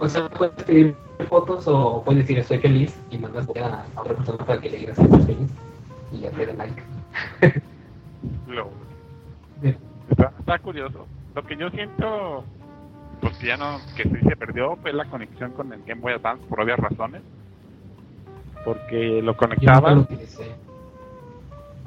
O 0.03 0.09
sea, 0.09 0.29
puedes 0.29 0.53
pedir 0.65 0.97
fotos 1.29 1.69
o 1.69 2.03
puedes 2.05 2.23
decir 2.23 2.39
estoy 2.39 2.59
feliz 2.59 2.99
y 3.11 3.19
mandas 3.19 3.47
a, 3.57 3.85
a 3.97 4.01
otra 4.01 4.15
persona 4.15 4.45
para 4.45 4.61
que 4.61 4.71
le 4.71 4.79
digas 4.79 4.99
que 4.99 5.05
estás 5.05 5.27
feliz 5.27 5.51
y 6.13 6.19
ya 6.21 6.31
te 6.33 6.47
den 6.47 6.59
like. 6.59 6.83
Lo- 8.49 8.71
Sí. 9.63 9.77
está, 10.11 10.33
está 10.41 10.59
curioso. 10.59 11.07
Lo 11.37 11.45
que 11.45 11.57
yo 11.57 11.71
siento, 11.71 12.45
pues 13.21 13.39
ya 13.39 13.57
no, 13.57 13.81
que 13.97 14.03
sí 14.03 14.17
se 14.29 14.35
perdió, 14.35 14.75
fue 14.83 14.93
la 14.93 15.05
conexión 15.05 15.53
con 15.53 15.73
el 15.73 15.85
Game 15.85 16.01
Boy 16.01 16.15
Advance 16.15 16.45
por 16.49 16.61
obvias 16.61 16.81
razones. 16.81 17.23
Porque 18.65 19.23
lo 19.23 19.35
Yo 19.35 19.47
nunca 19.47 19.47
conectaba, 19.47 19.95
lo. 19.95 20.07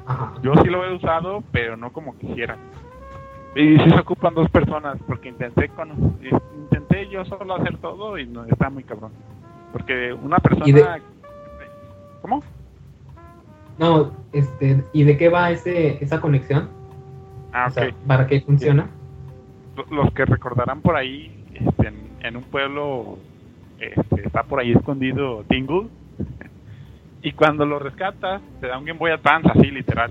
Ajá. 0.06 0.32
yo 0.42 0.54
sí 0.62 0.68
lo 0.70 0.84
he 0.86 0.94
usado, 0.94 1.42
pero 1.52 1.76
no 1.76 1.92
como 1.92 2.16
quisiera. 2.16 2.56
Y 3.56 3.78
sí 3.78 3.90
se 3.90 3.98
ocupan 4.00 4.34
dos 4.34 4.50
personas, 4.50 4.98
porque 5.06 5.30
intenté 5.30 5.68
con, 5.70 5.88
intenté 6.64 7.08
yo 7.08 7.24
solo 7.24 7.54
hacer 7.56 7.78
todo 7.78 8.18
y 8.18 8.26
no 8.26 8.44
está 8.44 8.68
muy 8.70 8.84
cabrón. 8.84 9.12
Porque 9.72 10.12
una 10.12 10.38
persona... 10.38 10.68
¿Y 10.68 10.72
de- 10.72 10.84
¿Cómo? 12.20 12.42
No, 13.78 14.12
este, 14.32 14.84
¿y 14.92 15.04
de 15.04 15.16
qué 15.16 15.28
va 15.28 15.50
ese, 15.50 16.02
esa 16.02 16.20
conexión? 16.20 16.68
Ah, 17.52 17.66
O 17.68 17.70
sea, 17.70 17.88
ok. 17.88 17.94
¿para 18.06 18.26
qué 18.26 18.40
funciona? 18.42 18.88
Lo- 19.76 20.02
Los 20.04 20.12
que 20.12 20.24
recordarán 20.24 20.80
por 20.82 20.96
ahí, 20.96 21.44
este, 21.54 21.88
en, 21.88 21.94
en 22.20 22.36
un 22.36 22.42
pueblo 22.44 23.18
este, 23.78 24.26
está 24.26 24.42
por 24.42 24.60
ahí 24.60 24.72
escondido 24.72 25.44
Tingle. 25.48 25.88
y 27.22 27.32
cuando 27.32 27.64
lo 27.66 27.78
rescatas, 27.78 28.40
te 28.60 28.66
da 28.66 28.78
un 28.78 28.84
Game 28.84 28.98
Boy 28.98 29.12
Advance, 29.12 29.48
así 29.50 29.70
literal. 29.70 30.10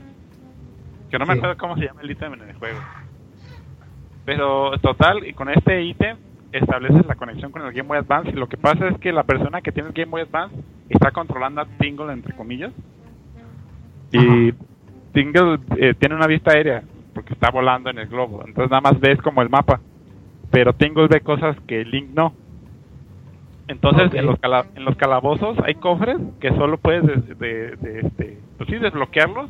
Que 1.12 1.20
no 1.20 1.26
me 1.26 1.34
Sí. 1.34 1.40
acuerdo 1.40 1.58
cómo 1.58 1.76
se 1.78 1.86
llama 1.86 2.02
el 2.02 2.12
ítem 2.12 2.34
en 2.34 2.42
el 2.50 2.56
juego. 2.56 2.80
Pero 4.26 4.72
total, 4.80 5.26
y 5.28 5.34
con 5.34 5.50
este 5.50 5.84
ítem 5.84 6.18
estableces 6.52 7.06
la 7.06 7.16
conexión 7.16 7.52
con 7.52 7.62
el 7.64 7.72
Game 7.74 7.88
Boy 7.88 7.98
Advance. 8.00 8.30
Y 8.30 8.34
lo 8.34 8.48
que 8.48 8.58
pasa 8.58 8.88
es 8.88 8.98
que 9.00 9.12
la 9.12 9.24
persona 9.24 9.62
que 9.62 9.72
tiene 9.72 9.90
el 9.90 9.94
Game 9.94 10.10
Boy 10.12 10.22
Advance 10.22 10.56
está 10.90 11.12
controlando 11.12 11.62
a 11.62 11.66
Tingle, 11.80 12.12
entre 12.14 12.34
comillas. 12.36 12.72
Y 14.12 14.54
Tingle 15.14 15.60
eh, 15.78 15.94
tiene 16.00 16.16
una 16.16 16.28
vista 16.28 16.52
aérea, 16.54 16.84
porque 17.14 17.34
está 17.34 17.52
volando 17.52 17.90
en 17.90 18.00
el 18.00 18.08
globo. 18.08 18.44
Entonces 18.48 18.70
nada 18.72 18.82
más 18.82 19.00
ves 19.00 19.22
como 19.22 19.42
el 19.42 19.50
mapa. 19.50 19.80
Pero 20.52 20.74
Tingle 20.74 21.08
ve 21.08 21.22
cosas 21.22 21.56
que 21.68 21.84
Link 21.86 22.10
no. 22.14 22.34
Entonces 23.68 24.14
en, 24.14 24.26
los 24.28 24.40
cala- 24.40 24.66
en 24.76 24.86
los 24.86 24.96
calabozos 24.96 25.58
hay 25.66 25.76
cofres 25.76 26.18
que 26.40 26.50
solo 26.52 26.78
puedes 26.78 27.04
de, 27.04 27.36
de- 27.36 27.76
de, 27.78 28.00
este, 28.02 28.38
pues 28.58 28.70
sí, 28.70 28.78
desbloquearlos 28.78 29.50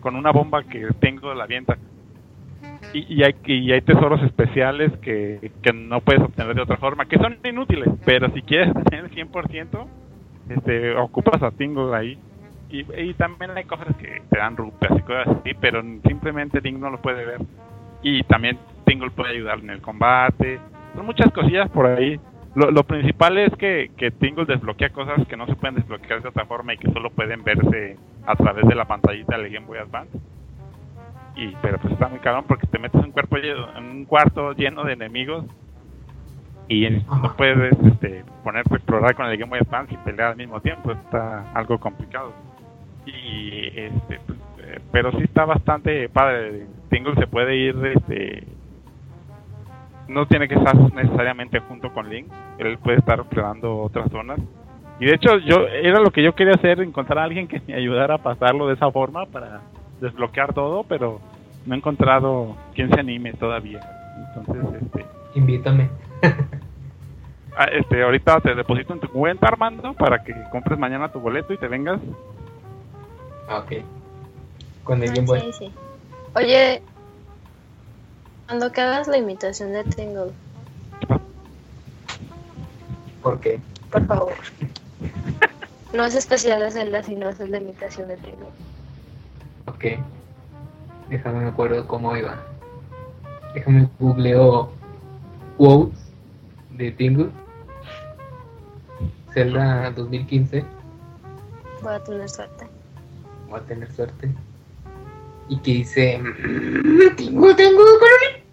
con 0.00 0.16
una 0.16 0.30
bomba 0.32 0.62
que 0.64 0.88
tengo 0.98 1.34
la 1.34 1.44
avienta. 1.44 1.76
Y, 2.92 3.14
y, 3.14 3.22
hay, 3.22 3.34
y 3.44 3.72
hay 3.72 3.80
tesoros 3.82 4.22
especiales 4.22 4.92
que, 4.98 5.50
no 5.72 6.00
puedes 6.00 6.22
obtener 6.22 6.54
de 6.54 6.62
otra 6.62 6.76
forma, 6.76 7.06
que 7.06 7.18
son 7.18 7.38
inútiles, 7.44 7.88
pero 8.04 8.30
si 8.32 8.42
quieres 8.42 8.72
tener 8.90 9.04
el 9.04 9.10
100%, 9.10 9.86
este, 10.48 10.96
ocupas 10.96 11.42
a 11.42 11.50
Tingle 11.52 11.94
ahí. 11.94 12.18
Y, 12.70 13.14
también 13.14 13.50
hay 13.56 13.64
cosas 13.64 13.96
que 13.96 14.22
te 14.30 14.38
dan 14.38 14.56
rupias 14.56 14.92
y 14.96 15.02
cosas 15.02 15.26
así, 15.28 15.50
pero 15.60 15.82
simplemente 16.06 16.60
Tingle 16.60 16.80
no 16.80 16.90
lo 16.90 17.00
puede 17.00 17.24
ver. 17.24 17.40
Y 18.02 18.22
también 18.24 18.58
Tingle 18.86 19.10
puede 19.10 19.30
ayudar 19.30 19.58
en 19.58 19.70
el 19.70 19.80
combate. 19.80 20.60
Son 20.94 21.04
muchas 21.04 21.32
cosillas 21.32 21.68
por 21.70 21.86
ahí. 21.86 22.18
Lo, 22.54 22.70
lo 22.70 22.84
principal 22.84 23.38
es 23.38 23.54
que, 23.56 23.90
que 23.96 24.10
Tingle 24.12 24.44
desbloquea 24.44 24.90
cosas 24.90 25.26
que 25.26 25.36
no 25.36 25.46
se 25.46 25.56
pueden 25.56 25.76
desbloquear 25.76 26.22
de 26.22 26.28
otra 26.28 26.46
forma 26.46 26.74
y 26.74 26.78
que 26.78 26.90
solo 26.92 27.10
pueden 27.10 27.42
verse 27.42 27.96
a 28.26 28.36
través 28.36 28.66
de 28.66 28.74
la 28.74 28.86
pantallita 28.86 29.36
del 29.36 29.52
Game 29.52 29.66
Boy 29.66 29.78
Advance. 29.78 30.18
Y, 31.40 31.56
pero 31.62 31.78
pues 31.78 31.94
está 31.94 32.06
muy 32.06 32.18
cabrón 32.18 32.44
porque 32.46 32.66
te 32.66 32.78
metes 32.78 33.00
en 33.00 33.06
un, 33.06 33.12
cuerpo 33.12 33.38
en 33.38 33.84
un 33.84 34.04
cuarto 34.04 34.52
lleno 34.52 34.84
de 34.84 34.92
enemigos 34.92 35.46
y 36.68 36.88
no 36.88 37.34
puedes 37.36 37.72
este, 37.82 38.24
ponerte 38.44 38.74
a 38.74 38.76
explorar 38.76 39.14
con 39.14 39.26
el 39.26 39.36
Game 39.38 39.50
Boy 39.50 39.60
Advance 39.60 39.94
y 39.94 39.96
pelear 39.96 40.32
al 40.32 40.36
mismo 40.36 40.60
tiempo. 40.60 40.92
Está 40.92 41.50
algo 41.52 41.78
complicado. 41.78 42.32
Y 43.06 43.68
este, 43.74 44.20
pues, 44.26 44.38
eh, 44.58 44.80
pero 44.92 45.10
sí 45.12 45.22
está 45.24 45.46
bastante 45.46 46.08
padre. 46.10 46.66
Tingle 46.90 47.14
se 47.14 47.26
puede 47.26 47.56
ir 47.56 47.74
este, 47.86 48.44
no 50.10 50.26
tiene 50.26 50.46
que 50.46 50.56
estar 50.56 50.76
necesariamente 50.92 51.60
junto 51.60 51.92
con 51.92 52.10
Link, 52.10 52.26
él 52.58 52.78
puede 52.78 52.98
estar 52.98 53.18
explorando 53.20 53.78
otras 53.78 54.10
zonas. 54.10 54.40
Y 54.98 55.06
de 55.06 55.14
hecho, 55.14 55.38
yo 55.38 55.66
era 55.66 56.00
lo 56.00 56.10
que 56.10 56.22
yo 56.22 56.34
quería 56.34 56.54
hacer, 56.54 56.80
encontrar 56.80 57.20
a 57.20 57.24
alguien 57.24 57.48
que 57.48 57.62
me 57.66 57.74
ayudara 57.74 58.16
a 58.16 58.18
pasarlo 58.18 58.66
de 58.66 58.74
esa 58.74 58.90
forma 58.90 59.24
para 59.26 59.62
desbloquear 60.00 60.52
todo, 60.52 60.84
pero 60.84 61.20
no 61.66 61.74
he 61.74 61.78
encontrado 61.78 62.56
quien 62.74 62.92
se 62.92 63.00
anime 63.00 63.32
todavía. 63.34 63.80
Entonces, 64.34 64.82
este, 64.82 65.06
Invítame. 65.34 65.88
ah, 67.56 67.66
este 67.72 68.02
ahorita 68.02 68.40
te 68.40 68.54
deposito 68.54 68.92
en 68.92 69.00
tu 69.00 69.08
cuenta, 69.08 69.46
Armando, 69.46 69.94
para 69.94 70.22
que 70.22 70.34
compres 70.50 70.78
mañana 70.78 71.12
tu 71.12 71.20
boleto 71.20 71.52
y 71.52 71.58
te 71.58 71.68
vengas. 71.68 72.00
Ah, 73.48 73.58
ok. 73.58 73.84
Con 74.84 75.02
el 75.02 75.10
Ah, 75.10 75.40
sí, 75.40 75.52
sí. 75.52 75.72
Oye, 76.34 76.82
cuando 78.46 78.72
que 78.72 78.80
hagas 78.80 79.08
la 79.08 79.18
imitación 79.18 79.72
de 79.72 79.84
Tingle, 79.84 80.32
¿Por 83.22 83.38
qué? 83.40 83.60
por 83.90 84.06
favor. 84.06 84.32
No 85.92 86.04
es 86.04 86.14
especial 86.14 86.60
de 86.60 86.70
Zelda, 86.70 87.02
sino 87.02 87.28
es 87.28 87.40
la 87.40 87.58
imitación 87.58 88.06
de 88.06 88.16
Tingle. 88.18 88.46
Ok. 89.66 89.84
Déjame 91.10 91.40
me 91.40 91.48
acuerdo 91.48 91.86
cómo 91.88 92.16
iba. 92.16 92.36
Déjame 93.52 93.88
googleo 93.98 94.70
quotes 95.58 95.98
de 96.76 96.92
Tingle. 96.92 97.30
Zelda 99.34 99.90
2015. 99.90 100.64
Voy 101.82 101.94
a 101.94 102.02
tener 102.04 102.28
suerte. 102.28 102.66
Voy 103.48 103.58
a 103.60 103.62
tener 103.64 103.90
suerte. 103.92 104.30
Y 105.48 105.58
que 105.58 105.72
dice... 105.72 106.18
"Mm, 106.18 107.16
Tingle, 107.16 107.54
tengo 107.54 107.82
coronel". 107.98 108.44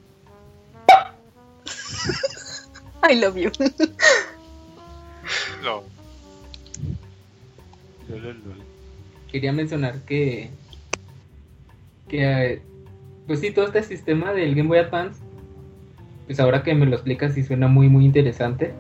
I 3.10 3.16
love 3.22 3.38
you. 3.38 3.52
No. 5.64 5.84
Quería 9.32 9.52
mencionar 9.54 10.00
que... 10.02 10.50
Que... 12.08 12.62
Pues 13.26 13.40
sí, 13.42 13.52
todo 13.52 13.66
este 13.66 13.84
sistema 13.84 14.34
del 14.34 14.56
Game 14.56 14.68
Boy 14.70 14.80
Advance... 14.80 15.22
Pues 16.26 16.40
ahora 16.42 16.62
que 16.62 16.76
me 16.76 16.86
lo 16.86 16.96
explicas 16.96 17.34
sí 17.34 17.44
suena 17.44 17.68
muy 17.70 17.88
muy 17.88 18.04
interesante. 18.04 18.74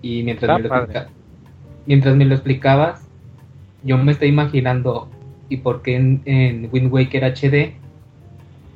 Y 0.00 0.22
mientras, 0.22 0.58
me 0.58 0.66
lo, 0.66 0.74
explica- 0.74 1.08
mientras 1.84 2.16
me 2.16 2.24
lo 2.24 2.34
explicabas, 2.34 3.06
yo 3.82 3.98
me 3.98 4.12
estoy 4.12 4.28
imaginando 4.28 5.10
y 5.50 5.58
por 5.58 5.82
qué 5.82 5.96
en, 5.96 6.22
en 6.24 6.70
Wind 6.72 6.90
Waker 6.92 7.22
HD, 7.34 7.74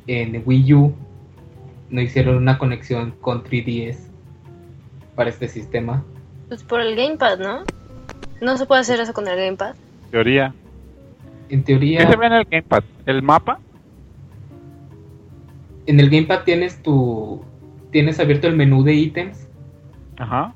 en 0.07 0.43
Wii 0.45 0.75
U, 0.75 0.95
no 1.89 2.01
hicieron 2.03 2.37
una 2.37 2.59
conexión 2.59 3.15
con 3.23 3.43
3DS 3.43 3.97
para 5.15 5.31
este 5.31 5.49
sistema. 5.49 6.05
Pues 6.49 6.63
por 6.63 6.81
el 6.81 6.95
gamepad, 6.95 7.39
¿no? 7.39 7.65
No 8.43 8.57
se 8.59 8.67
puede 8.67 8.83
hacer 8.83 9.01
eso 9.01 9.13
con 9.15 9.27
el 9.29 9.37
gamepad. 9.37 9.75
Teoría. 10.11 10.55
En 11.51 11.63
¿Qué 11.65 11.75
se 11.75 11.79
teoría, 11.79 12.07
ve 12.17 12.27
en 12.27 12.33
el 12.33 12.45
gamepad? 12.45 12.85
¿El 13.07 13.23
mapa? 13.23 13.59
en 15.87 15.99
el 15.99 16.09
gamepad 16.09 16.45
tienes 16.45 16.81
tu 16.83 17.43
tienes 17.91 18.21
abierto 18.21 18.47
el 18.47 18.55
menú 18.57 18.85
de 18.85 18.95
ítems. 18.95 19.49
Ajá. 20.19 20.55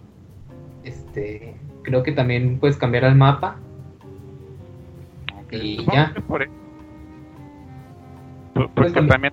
Este, 0.85 1.57
creo 1.83 2.03
que 2.05 2.13
también 2.13 2.59
puedes 2.61 2.77
cambiar 2.77 3.05
al 3.07 3.17
mapa. 3.17 3.57
Y 5.51 5.85
ya. 5.87 6.13
por 6.29 6.47
Pues 8.75 8.93
también- 8.93 9.09
también, 9.09 9.33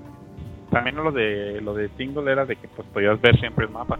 también 0.71 0.95
lo 0.95 1.11
de 1.11 1.61
lo 1.61 1.73
de 1.75 1.89
Tingle 1.89 2.31
era 2.31 2.45
de 2.45 2.55
que 2.55 2.67
pues 2.67 2.87
podías 2.93 3.19
ver 3.21 3.39
siempre 3.39 3.65
el 3.65 3.71
mapa. 3.71 3.99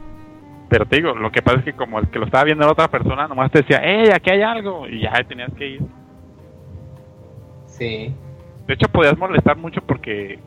Pero 0.70 0.86
te 0.86 0.96
digo, 0.96 1.14
lo 1.14 1.32
que 1.32 1.42
pasa 1.42 1.60
es 1.60 1.66
que 1.66 1.74
como 1.74 2.00
el 2.00 2.08
que 2.10 2.18
lo 2.20 2.26
estaba 2.26 2.46
viendo 2.46 2.66
la 2.66 2.72
otra 2.72 2.88
persona, 2.88 3.28
nomás 3.28 3.52
te 3.52 3.60
decía, 3.60 3.82
¡eh, 3.84 4.12
aquí 4.14 4.30
hay 4.32 4.42
algo! 4.42 4.88
Y 4.88 5.02
ya 5.02 5.12
tenías 5.28 5.54
que 5.54 5.68
ir. 5.68 5.82
Sí. 7.82 8.14
De 8.68 8.74
hecho, 8.76 8.88
podías 8.90 9.18
molestar 9.18 9.58
mucho 9.58 9.82
porque 9.82 10.38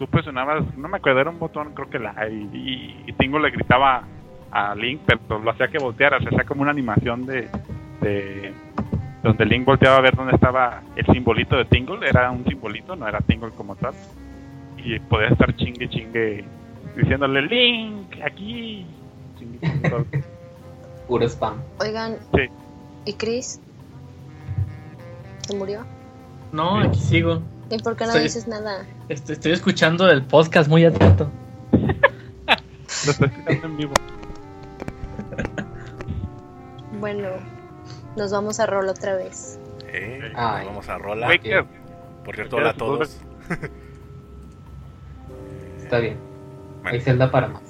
tú 0.00 0.08
presionabas, 0.08 0.64
no 0.76 0.88
me 0.88 0.96
acuerdo, 0.96 1.20
era 1.20 1.30
un 1.30 1.38
botón, 1.38 1.74
creo 1.74 1.88
que 1.88 2.00
la. 2.00 2.12
Y, 2.28 2.50
y, 2.52 3.04
y 3.06 3.12
Tingle 3.12 3.40
le 3.40 3.50
gritaba 3.50 4.02
a 4.50 4.74
Link, 4.74 5.02
pero 5.06 5.38
lo 5.38 5.52
hacía 5.52 5.68
que 5.68 5.78
volteara, 5.78 6.18
se 6.18 6.26
hacía 6.26 6.42
como 6.42 6.62
una 6.62 6.72
animación 6.72 7.24
de, 7.24 7.48
de. 8.00 8.52
donde 9.22 9.46
Link 9.46 9.64
volteaba 9.64 9.98
a 9.98 10.00
ver 10.00 10.16
dónde 10.16 10.34
estaba 10.34 10.82
el 10.96 11.06
simbolito 11.06 11.56
de 11.56 11.66
Tingle, 11.66 12.08
era 12.08 12.32
un 12.32 12.44
simbolito, 12.46 12.96
no 12.96 13.06
era 13.06 13.20
Tingle 13.20 13.50
como 13.50 13.76
tal. 13.76 13.94
Y 14.84 14.98
podía 14.98 15.28
estar 15.28 15.54
chingue 15.54 15.88
chingue 15.88 16.44
diciéndole 16.96 17.42
Link, 17.42 18.16
aquí. 18.24 18.84
Chingue. 19.38 19.70
Puro 21.06 21.24
spam. 21.28 21.62
Oigan, 21.80 22.16
Sí. 22.34 22.42
¿y 23.06 23.12
Chris? 23.12 23.60
¿Se 25.42 25.56
murió? 25.56 25.84
No, 26.52 26.78
aquí 26.80 27.00
sigo. 27.00 27.42
¿Y 27.70 27.78
por 27.78 27.96
qué 27.96 28.04
no 28.04 28.10
Estoy- 28.10 28.22
dices 28.24 28.46
nada? 28.46 28.84
Estoy, 29.08 29.34
estoy 29.34 29.52
escuchando 29.52 30.08
el 30.10 30.22
podcast 30.22 30.68
muy 30.68 30.84
atento. 30.84 31.30
Lo 31.72 33.10
estoy 33.10 33.28
escuchando 33.28 33.66
en 33.66 33.76
vivo. 33.78 33.92
Bueno, 37.00 37.28
nos 38.16 38.30
vamos 38.32 38.60
a 38.60 38.66
rol 38.66 38.88
otra 38.88 39.14
vez. 39.16 39.58
Eh, 39.86 40.32
Ay. 40.34 40.66
vamos 40.66 40.88
a 40.88 40.98
rola. 40.98 41.28
Por 42.24 42.34
cierto, 42.36 42.56
hola 42.56 42.70
a 42.70 42.74
todos. 42.74 43.18
Está 45.82 45.98
bien. 45.98 46.16
Bueno, 46.82 46.90
Hay 46.96 47.00
Zelda 47.00 47.30
para 47.30 47.48
más. 47.48 47.62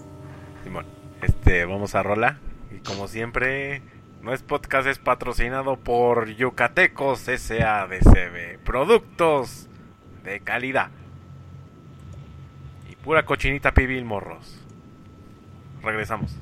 Simón, 0.64 0.84
este, 1.22 1.64
vamos 1.64 1.94
a 1.94 2.02
rola. 2.02 2.38
Y 2.70 2.78
como 2.80 3.08
siempre, 3.08 3.82
no 4.22 4.32
es 4.32 4.42
podcast, 4.42 4.86
es 4.86 4.98
patrocinado 5.00 5.76
por 5.76 6.28
Yucatecos 6.28 7.18
SADCB. 7.20 8.58
Productos 8.64 9.68
de 10.22 10.40
calidad. 10.40 10.90
Y 12.88 12.94
pura 12.96 13.24
cochinita 13.24 13.74
pibil 13.74 14.04
morros. 14.04 14.60
Regresamos. 15.82 16.36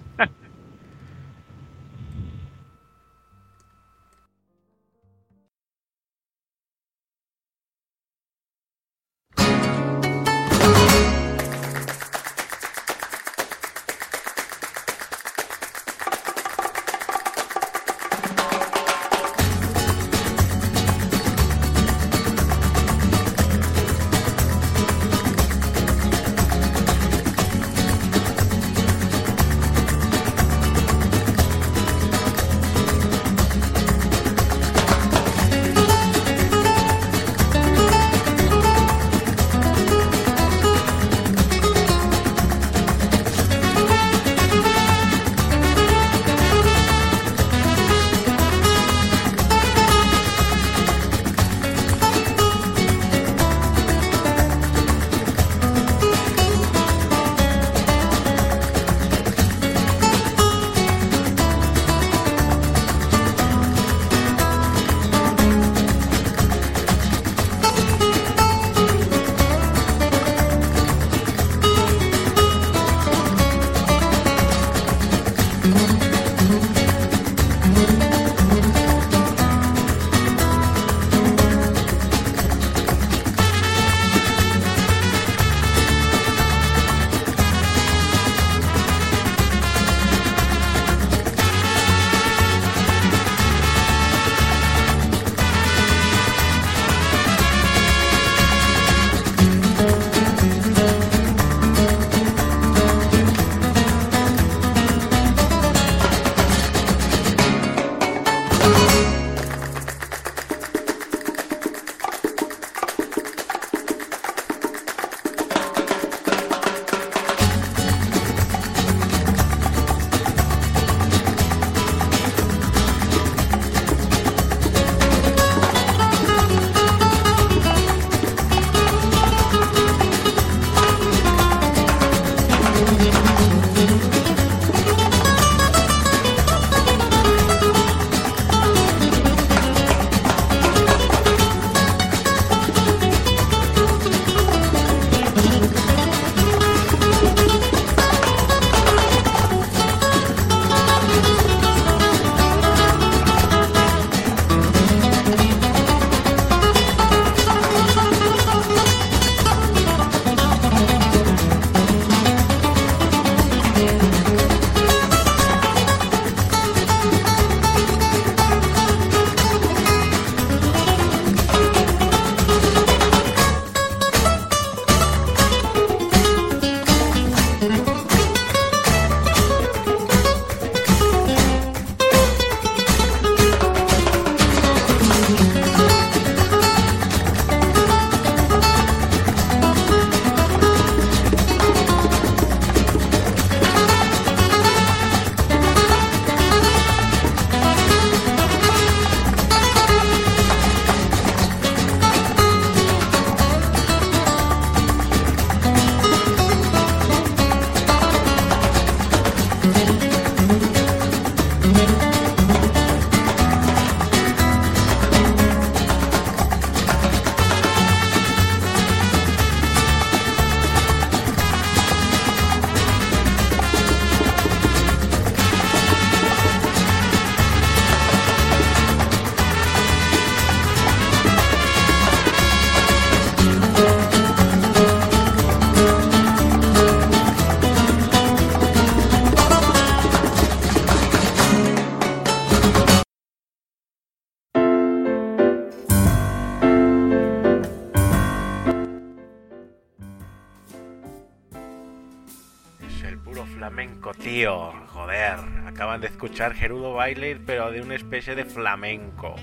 Escuchar 256.21 256.53
Gerudo 256.53 256.93
Baile, 256.93 257.41
pero 257.47 257.71
de 257.71 257.81
una 257.81 257.95
especie 257.95 258.35
de 258.35 258.45
flamenco. 258.45 259.37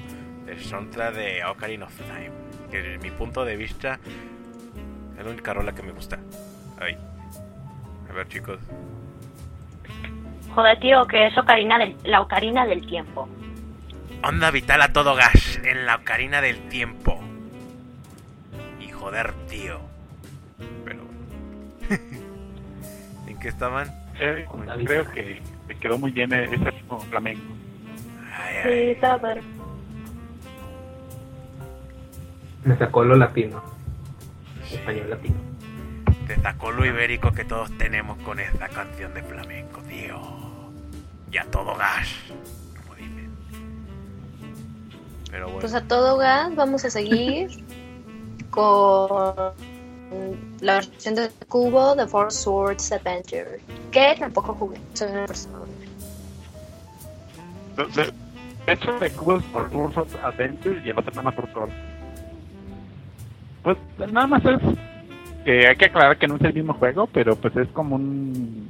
Del 0.45 0.59
soundtrack 0.59 1.15
de 1.15 1.43
Ocarina 1.43 1.85
of 1.87 1.97
Time. 1.97 2.29
Que 2.69 2.83
desde 2.83 2.99
mi 2.99 3.09
punto 3.09 3.43
de 3.43 3.57
vista 3.57 3.99
es 5.17 5.25
la 5.25 5.31
única 5.31 5.55
rola 5.55 5.73
que 5.73 5.81
me 5.81 5.91
gusta. 5.91 6.19
Ay. 6.79 6.95
A 8.07 8.13
ver, 8.13 8.27
chicos. 8.27 8.59
Joder, 10.53 10.79
tío, 10.79 11.07
que 11.07 11.25
es 11.25 11.35
ocarina 11.35 11.79
del, 11.79 11.97
la 12.03 12.21
ocarina 12.21 12.63
del 12.67 12.85
tiempo. 12.85 13.27
Onda 14.23 14.51
vital 14.51 14.83
a 14.83 14.93
todo 14.93 15.15
gas 15.15 15.59
en 15.63 15.87
la 15.87 15.95
ocarina 15.95 16.41
del 16.41 16.59
tiempo. 16.69 17.19
Y 18.79 18.89
joder, 18.89 19.33
tío. 19.49 19.79
Pero. 20.85 21.01
¿En 23.27 23.39
qué 23.39 23.47
estaban? 23.47 23.89
Eh, 24.19 24.45
creo 24.85 25.11
que 25.11 25.41
quedó 25.77 25.97
muy 25.97 26.11
bien 26.11 26.31
ese 26.33 26.55
ritmo 26.55 26.99
flamenco. 26.99 27.53
Ay, 28.33 28.55
Sí, 28.63 28.69
está 28.91 29.19
padre. 29.19 29.41
Me 32.63 32.77
sacó 32.77 33.03
lo 33.03 33.15
latino. 33.15 33.63
Español 34.71 35.09
latino. 35.09 35.35
Te 36.27 36.35
sacó 36.41 36.71
lo 36.71 36.85
ibérico 36.85 37.31
que 37.31 37.45
todos 37.45 37.71
tenemos 37.77 38.17
con 38.23 38.39
esta 38.39 38.67
canción 38.67 39.13
de 39.13 39.23
flamenco, 39.23 39.81
tío. 39.83 40.19
Y 41.31 41.37
a 41.37 41.45
todo 41.45 41.75
gas, 41.75 42.09
como 42.81 42.95
dicen. 42.95 43.29
Pero 45.31 45.45
bueno. 45.45 45.59
Pues 45.61 45.73
a 45.73 45.81
todo 45.81 46.17
gas 46.17 46.53
vamos 46.55 46.83
a 46.83 46.89
seguir 46.89 47.49
con 48.49 49.53
la 50.61 50.75
versión 50.75 51.15
de 51.15 51.29
Cubo 51.47 51.95
de 51.95 52.07
Four 52.07 52.31
Swords 52.31 52.91
Adventure, 52.91 53.59
que 53.91 54.15
tampoco 54.19 54.53
jugué. 54.53 54.77
Soy 54.93 55.11
una 55.11 55.25
persona. 55.25 55.65
De, 57.77 58.73
hecho, 58.73 58.99
de 58.99 59.09
por 59.09 59.69
Tours 59.69 59.97
of 59.97 60.15
Adventure 60.23 60.81
y 60.83 60.89
el 60.89 60.97
otro 60.97 61.11
nada 61.11 61.23
más 61.23 61.35
por 61.35 61.47
Tours. 61.53 61.71
Pues 63.63 63.77
nada 64.11 64.27
más 64.27 64.43
es 64.45 64.59
que 65.45 65.67
hay 65.67 65.75
que 65.75 65.85
aclarar 65.85 66.17
que 66.17 66.27
no 66.27 66.35
es 66.35 66.41
el 66.41 66.53
mismo 66.53 66.73
juego, 66.73 67.07
pero 67.07 67.35
pues 67.35 67.55
es 67.55 67.67
como 67.69 67.95
un. 67.95 68.69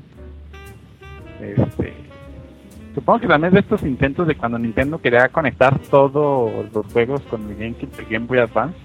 Este. 1.42 1.94
Supongo 2.94 3.20
que 3.20 3.28
también 3.28 3.54
de 3.54 3.60
estos 3.60 3.84
intentos 3.84 4.28
de 4.28 4.36
cuando 4.36 4.58
Nintendo 4.58 5.00
quería 5.00 5.30
conectar 5.30 5.78
todos 5.80 6.66
los 6.74 6.86
juegos 6.92 7.22
con 7.30 7.48
el 7.50 7.56
GameCube, 7.56 8.00
el 8.00 8.06
Game 8.06 8.26
Boy 8.26 8.40
Advance. 8.40 8.78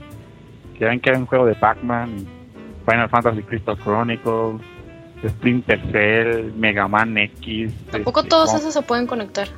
Que 0.78 0.84
ven 0.84 1.00
que 1.00 1.10
era 1.10 1.18
un 1.18 1.26
juego 1.26 1.46
de 1.46 1.54
Pac-Man, 1.54 2.18
y 2.18 2.41
Final 2.84 3.08
Fantasy 3.08 3.42
Crystal 3.42 3.76
Chronicles, 3.78 4.60
Splinter 5.26 5.80
Cell, 5.92 6.52
Mega 6.56 6.88
Man 6.88 7.16
X. 7.16 7.72
Tampoco 7.90 8.20
este, 8.20 8.30
todos 8.30 8.54
esos 8.54 8.74
se 8.74 8.82
pueden 8.82 9.06
conectar. 9.06 9.48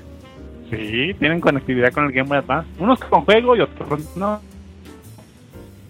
Sí, 0.70 1.14
tienen 1.18 1.40
conectividad 1.40 1.92
con 1.92 2.04
el 2.04 2.12
Game 2.12 2.28
Boy 2.28 2.38
Advance. 2.38 2.68
Unos 2.78 3.00
con 3.00 3.22
juego 3.24 3.56
y 3.56 3.60
otros 3.60 4.16
no. 4.16 4.40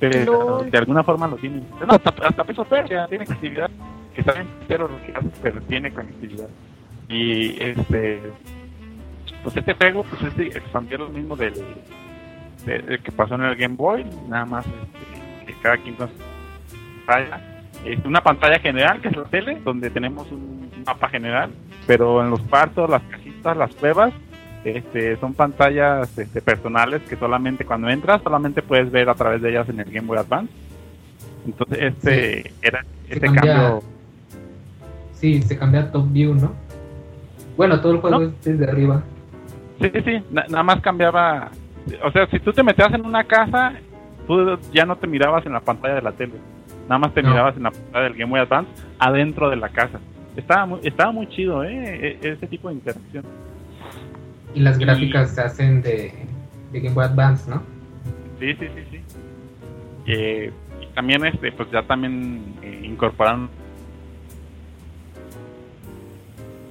Pero 0.01 0.65
de 0.71 0.79
alguna 0.79 1.03
forma 1.03 1.27
lo 1.29 1.37
tienen. 1.37 1.65
No, 1.87 1.95
hasta, 1.95 2.11
hasta 2.27 2.45
Peso 2.45 2.65
Persia 2.65 3.07
tiene 3.09 3.25
conectividad. 3.25 3.71
Que 4.15 4.79
lo 4.79 4.89
que 5.05 5.13
hace, 5.13 5.29
pero 5.43 5.61
tiene 5.63 5.93
conectividad. 5.93 6.49
Y 7.09 7.61
este. 7.63 8.21
Pues 9.43 9.57
este 9.57 9.75
juego, 9.75 10.05
pues 10.05 10.23
este 10.23 10.47
expandió 10.59 10.99
lo 10.99 11.09
mismo 11.09 11.37
del, 11.37 11.53
de- 12.65 12.79
del 12.79 13.03
que 13.03 13.13
pasó 13.13 13.35
en 13.35 13.43
el 13.43 13.57
Game 13.57 13.77
Boy. 13.77 14.05
Nada 14.29 14.45
más 14.47 14.65
este, 14.67 15.47
que 15.53 15.61
cada 15.61 15.77
quien 15.79 15.97
con 15.97 16.09
pantalla. 17.07 17.41
Es 17.85 18.05
una 18.05 18.23
pantalla 18.23 18.59
general, 18.59 19.01
que 19.01 19.09
es 19.09 19.17
la 19.17 19.25
tele, 19.25 19.59
donde 19.65 19.91
tenemos 19.91 20.31
un 20.33 20.71
mapa 20.87 21.09
general. 21.09 21.51
Pero 21.87 22.23
en 22.23 22.31
los 22.31 22.41
cuartos, 22.43 22.89
las 22.89 23.03
casitas, 23.03 23.57
las 23.57 23.75
cuevas, 23.75 24.13
este, 24.65 25.17
son 25.19 25.35
pantallas 25.35 26.17
este, 26.19 26.41
personales 26.41 27.03
que 27.03 27.17
solamente 27.17 27.67
cuando 27.67 27.91
entras 27.91 28.23
solamente 28.23 28.63
puedes 28.63 28.91
ver 28.91 29.11
a 29.11 29.15
través 29.15 29.43
de 29.43 29.51
ellas 29.51 29.69
en 29.69 29.81
el 29.81 29.91
Game 29.91 30.07
Boy 30.07 30.17
Advance. 30.19 30.51
Entonces 31.47 31.79
este 31.83 32.53
era 32.63 32.83
este 33.09 33.21
cambia- 33.27 33.43
cambio 33.55 33.83
Sí, 35.13 35.43
se 35.43 35.59
cambia 35.59 35.81
a 35.83 35.93
Top 35.93 36.11
View, 36.11 36.35
¿no? 36.35 36.53
Bueno, 37.57 37.81
todo 37.81 37.93
el 37.93 37.99
juego 38.01 38.19
No. 38.21 38.25
es 38.27 38.43
desde 38.43 38.71
arriba. 38.71 39.03
Sí, 39.81 39.91
sí, 39.93 40.01
sí, 40.05 40.23
na- 40.31 40.47
nada 40.49 40.63
más 40.63 40.81
cambiaba. 40.81 41.51
O 42.03 42.11
sea, 42.11 42.27
si 42.29 42.41
tú 42.41 42.53
te 42.53 42.63
metías 42.63 42.93
en 42.95 43.05
una 43.05 43.25
casa, 43.25 43.73
tú 44.27 44.59
ya 44.73 44.87
no 44.87 44.97
te 44.97 45.07
mirabas 45.07 45.45
en 45.47 45.53
la 45.53 45.61
pantalla 45.61 45.97
de 45.97 46.03
la 46.03 46.13
tele. 46.13 46.33
Nada 46.89 46.99
más 46.99 47.15
te 47.15 47.23
No. 47.23 47.31
mirabas 47.31 47.57
en 47.57 47.63
la 47.65 47.71
pantalla 47.71 48.05
del 48.05 48.15
Game 48.15 48.31
Boy 48.31 48.41
Advance 48.41 48.71
adentro 48.99 49.49
de 49.51 49.57
la 49.57 49.69
casa. 49.71 49.99
Estaba 50.37 50.67
muy, 50.67 50.81
estaba 50.83 51.13
muy 51.13 51.29
chido, 51.29 51.65
¿eh? 51.65 52.19
E- 52.23 52.29
Ese 52.33 52.47
tipo 52.47 52.69
de 52.69 52.75
interacción. 52.75 53.25
Y 54.55 54.61
las 54.61 54.79
Y- 54.79 54.85
gráficas 54.85 55.31
se 55.35 55.41
hacen 55.41 55.81
de, 55.83 56.13
de 56.73 56.81
Game 56.81 56.95
Boy 56.95 57.05
Advance, 57.05 57.49
¿no? 57.51 57.63
Sí, 58.39 58.53
sí, 58.55 58.67
sí, 58.75 58.83
sí. 58.91 59.01
Eh, 60.07 60.53
y 60.83 60.87
también, 60.95 61.25
este, 61.25 61.51
pues 61.53 61.71
ya 61.71 61.83
también 61.83 62.43
eh, 62.63 62.81
incorporaron 62.85 63.49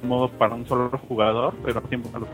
modo 0.03 0.27
para 0.29 0.53
un 0.53 0.65
solo 0.67 0.89
jugador, 1.07 1.53
pero 1.63 1.81
tiempo 1.81 2.09
a 2.13 2.19
los. 2.19 2.27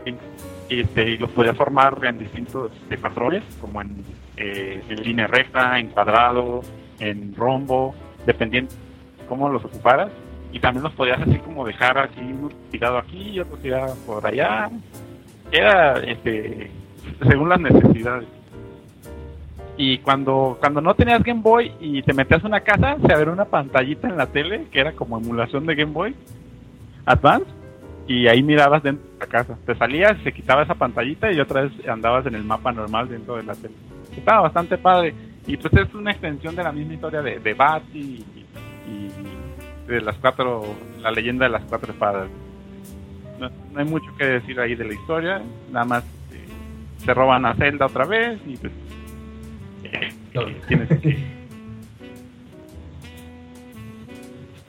Y, 0.68 0.80
este, 0.80 1.10
y 1.10 1.18
los 1.18 1.30
podías 1.30 1.56
formar 1.56 1.96
en 2.04 2.18
distintos 2.18 2.72
patrones, 3.00 3.42
como 3.60 3.80
en, 3.80 4.04
eh, 4.36 4.82
en 4.88 5.02
línea 5.02 5.26
recta, 5.28 5.78
en 5.78 5.88
cuadrado, 5.88 6.62
en 7.00 7.34
rombo, 7.34 7.94
dependiendo 8.26 8.72
cómo 9.28 9.48
los 9.48 9.64
ocuparas. 9.64 10.10
Y 10.52 10.58
también 10.58 10.82
los 10.82 10.92
podías 10.92 11.20
así 11.20 11.38
como 11.38 11.64
dejar 11.64 11.96
aquí, 11.98 12.20
uno 12.20 12.50
tirado 12.70 12.98
aquí 12.98 13.30
y 13.30 13.40
otro 13.40 13.56
tirado 13.58 13.94
por 14.06 14.26
allá. 14.26 14.68
Era, 15.52 15.98
este, 16.00 16.70
según 17.28 17.48
las 17.48 17.60
necesidades. 17.60 18.28
Y 19.76 19.98
cuando, 19.98 20.58
cuando 20.60 20.80
no 20.80 20.94
tenías 20.94 21.22
Game 21.22 21.40
Boy 21.40 21.72
y 21.80 22.02
te 22.02 22.12
metías 22.12 22.44
a 22.44 22.46
una 22.46 22.60
casa, 22.60 22.96
se 23.06 23.12
abría 23.12 23.32
una 23.32 23.46
pantallita 23.46 24.08
en 24.08 24.16
la 24.16 24.26
tele 24.26 24.66
que 24.70 24.80
era 24.80 24.92
como 24.92 25.16
emulación 25.16 25.64
de 25.66 25.74
Game 25.74 25.92
Boy 25.92 26.14
Advance 27.06 27.46
y 28.06 28.26
ahí 28.26 28.42
mirabas 28.42 28.82
dentro 28.82 29.08
de 29.08 29.18
la 29.20 29.26
casa. 29.26 29.56
Te 29.64 29.74
salías, 29.76 30.18
se 30.24 30.32
quitaba 30.32 30.64
esa 30.64 30.74
pantallita 30.74 31.32
y 31.32 31.40
otra 31.40 31.62
vez 31.62 31.72
andabas 31.88 32.26
en 32.26 32.34
el 32.34 32.44
mapa 32.44 32.72
normal 32.72 33.08
dentro 33.08 33.36
de 33.36 33.44
la 33.44 33.54
tele. 33.54 33.74
Estaba 34.16 34.42
bastante 34.42 34.76
padre. 34.76 35.14
Y 35.50 35.56
pues 35.56 35.72
es 35.74 35.92
una 35.94 36.12
extensión 36.12 36.54
de 36.54 36.62
la 36.62 36.70
misma 36.70 36.94
historia 36.94 37.22
de, 37.22 37.40
de 37.40 37.54
Bati 37.54 37.98
y, 37.98 38.46
y 38.88 39.10
de 39.88 40.00
las 40.00 40.16
cuatro, 40.18 40.62
la 41.00 41.10
leyenda 41.10 41.46
de 41.46 41.50
las 41.50 41.62
cuatro 41.64 41.92
espadas. 41.92 42.28
No, 43.40 43.50
no 43.72 43.80
hay 43.80 43.84
mucho 43.84 44.14
que 44.16 44.24
decir 44.26 44.60
ahí 44.60 44.74
de 44.76 44.84
la 44.84 44.94
historia, 44.94 45.42
nada 45.72 45.84
más 45.84 46.04
eh, 46.32 46.46
se 47.04 47.12
roban 47.14 47.44
a 47.46 47.54
Zelda 47.54 47.86
otra 47.86 48.04
vez 48.04 48.38
y 48.46 48.56
pues 48.58 48.72
eh, 49.84 50.12
Lol. 50.34 50.54
tienes 50.68 50.88
que 51.00 51.18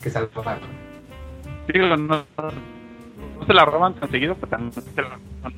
que 0.01 0.09
salvaron. 0.09 0.61
Digo, 1.71 1.95
no, 1.95 1.95
no 1.97 3.45
se 3.45 3.53
la 3.53 3.65
roban 3.65 3.93
tan 3.93 4.09
seguido, 4.09 4.33
pero 4.33 4.47
también 4.47 4.71
se 4.73 4.81
la 5.01 5.09
roban. 5.09 5.53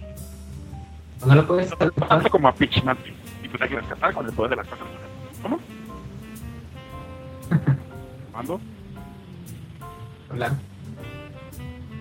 No 1.25 1.35
lo 1.35 1.47
puedes 1.47 1.69
No 1.71 1.77
salvar. 1.77 2.09
tanto 2.09 2.29
como 2.29 2.49
a 2.49 2.53
Peach. 2.53 2.77
Y 2.77 3.47
pues 3.47 3.61
hay 3.61 3.69
que 3.69 3.75
rescatar 3.79 4.13
con 4.13 4.25
el 4.25 4.33
poder 4.33 4.49
de 4.49 4.55
las 4.57 4.67
cosas. 4.67 4.85
¿Cómo? 5.43 5.59
¿Cuándo? 8.31 8.59
hablar. 10.29 10.51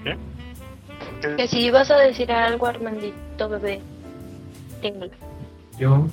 ¿Qué? 0.04 1.36
Que 1.36 1.46
si 1.48 1.60
ibas 1.60 1.90
a 1.90 1.98
decir 1.98 2.32
algo, 2.32 2.66
Armandito 2.66 3.48
bebé, 3.48 3.80
dímelo. 4.80 5.12
Yo, 5.78 6.06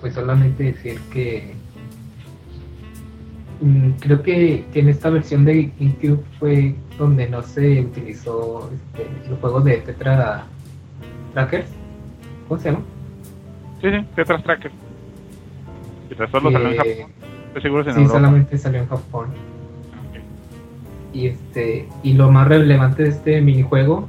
pues 0.00 0.14
solamente 0.14 0.64
decir 0.64 1.00
que 1.12 1.54
mm, 3.60 3.90
creo 4.00 4.22
que, 4.22 4.64
que 4.72 4.80
en 4.80 4.88
esta 4.88 5.10
versión 5.10 5.44
de 5.44 5.70
GameCube 5.78 6.24
fue 6.38 6.74
donde 6.98 7.28
no 7.28 7.42
se 7.42 7.82
utilizó 7.82 8.70
este, 8.72 9.28
los 9.28 9.38
juegos 9.40 9.64
de 9.64 9.78
Tetra 9.78 10.46
Trackers. 11.34 11.68
¿Cómo 12.48 12.60
se 12.60 12.70
llama? 12.70 12.84
Sí, 13.80 13.90
sí, 13.90 14.06
Tetras 14.14 14.42
Tracker. 14.42 14.85
Y 16.10 16.14
tras 16.14 16.30
solo 16.30 16.50
salió 16.52 16.68
en 16.68 16.76
Que- 16.82 16.94
Japón. 16.96 17.12
Estoy 17.48 17.62
seguro 17.62 17.82
es 17.82 17.88
en 17.88 17.94
sí, 17.94 18.00
Europa. 18.02 18.18
solamente 18.18 18.58
salió 18.58 18.80
en 18.80 18.88
Japón. 18.88 19.26
Y 21.12 21.26
este 21.28 21.88
y 22.02 22.12
lo 22.12 22.30
más 22.30 22.46
relevante 22.48 23.04
de 23.04 23.08
este 23.08 23.40
minijuego 23.40 24.06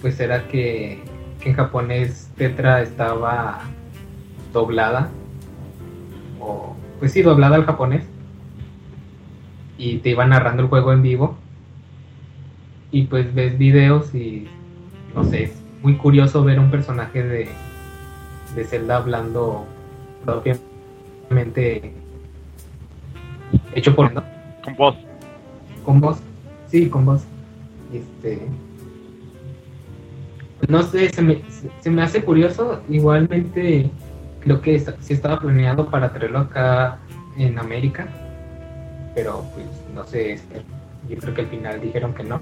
pues 0.00 0.18
era 0.18 0.48
que, 0.48 1.00
que 1.40 1.50
en 1.50 1.54
japonés 1.54 2.28
Tetra 2.36 2.82
estaba 2.82 3.60
doblada 4.52 5.10
o 6.40 6.74
pues 6.98 7.12
sí 7.12 7.22
doblada 7.22 7.54
al 7.54 7.64
japonés 7.64 8.04
y 9.78 9.98
te 9.98 10.10
iba 10.10 10.26
narrando 10.26 10.64
el 10.64 10.68
juego 10.68 10.92
en 10.92 11.02
vivo 11.02 11.36
y 12.90 13.04
pues 13.04 13.32
ves 13.32 13.56
videos 13.56 14.12
y 14.12 14.48
no 15.14 15.22
sé 15.22 15.44
es 15.44 15.62
muy 15.82 15.94
curioso 15.96 16.42
ver 16.42 16.58
un 16.58 16.70
personaje 16.72 17.22
de 17.22 17.48
de 18.56 18.64
Zelda 18.64 18.96
hablando 18.96 19.64
propiamente 20.24 20.66
hecho 23.74 23.94
por 23.94 24.12
¿no? 24.12 24.22
Con 24.64 24.76
voz. 24.76 24.96
con 25.84 26.00
voz 26.00 26.18
sí 26.68 26.88
con 26.88 27.04
voz 27.04 27.24
este 27.92 28.40
no 30.68 30.82
sé 30.82 31.10
se 31.10 31.22
me, 31.22 31.42
se, 31.80 31.90
me 31.90 32.02
hace 32.02 32.22
curioso 32.22 32.80
igualmente 32.88 33.90
creo 34.40 34.60
que 34.60 34.78
sí 34.78 35.12
estaba 35.12 35.40
planeado 35.40 35.90
para 35.90 36.12
traerlo 36.12 36.40
acá 36.40 36.98
en 37.36 37.58
América 37.58 38.06
pero 39.14 39.44
pues 39.54 39.66
no 39.94 40.04
sé 40.04 40.34
este, 40.34 40.62
yo 41.08 41.16
creo 41.18 41.34
que 41.34 41.40
al 41.42 41.48
final 41.48 41.80
dijeron 41.80 42.14
que 42.14 42.24
no 42.24 42.40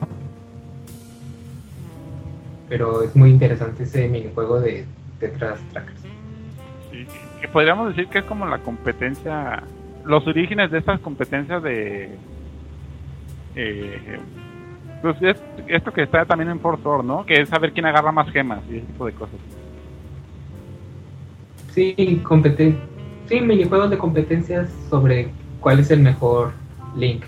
pero 2.69 3.03
es 3.03 3.17
muy 3.17 3.31
interesante 3.31 3.83
ese 3.83 4.07
minijuego 4.09 4.61
de 4.61 4.85
Tetras 5.19 5.59
Trackers 5.73 6.00
que 7.41 7.49
podríamos 7.49 7.89
decir 7.89 8.09
que 8.09 8.19
es 8.19 8.25
como 8.25 8.47
la 8.47 8.59
competencia, 8.59 9.63
los 10.05 10.27
orígenes 10.27 10.71
de 10.71 10.79
estas 10.79 11.01
competencias 11.01 11.63
de, 11.63 12.11
eh, 13.57 14.19
pues 15.03 15.17
es, 15.23 15.43
esto 15.67 15.93
que 15.93 16.03
está 16.03 16.25
también 16.25 16.51
en 16.51 16.61
Force 16.61 16.83
Sword, 16.83 17.05
¿no? 17.05 17.25
Que 17.25 17.41
es 17.41 17.49
saber 17.49 17.73
quién 17.73 17.87
agarra 17.87 18.13
más 18.13 18.31
gemas 18.31 18.61
y 18.71 18.77
ese 18.77 18.87
tipo 18.87 19.07
de 19.07 19.13
cosas. 19.13 19.37
Sí, 21.73 22.21
competen 22.25 22.79
sí, 23.29 23.41
minijuegos 23.41 23.91
de 23.91 23.99
competencias 23.99 24.69
sobre 24.91 25.31
cuál 25.61 25.79
es 25.79 25.91
el 25.91 26.01
mejor 26.01 26.53
link. 26.97 27.23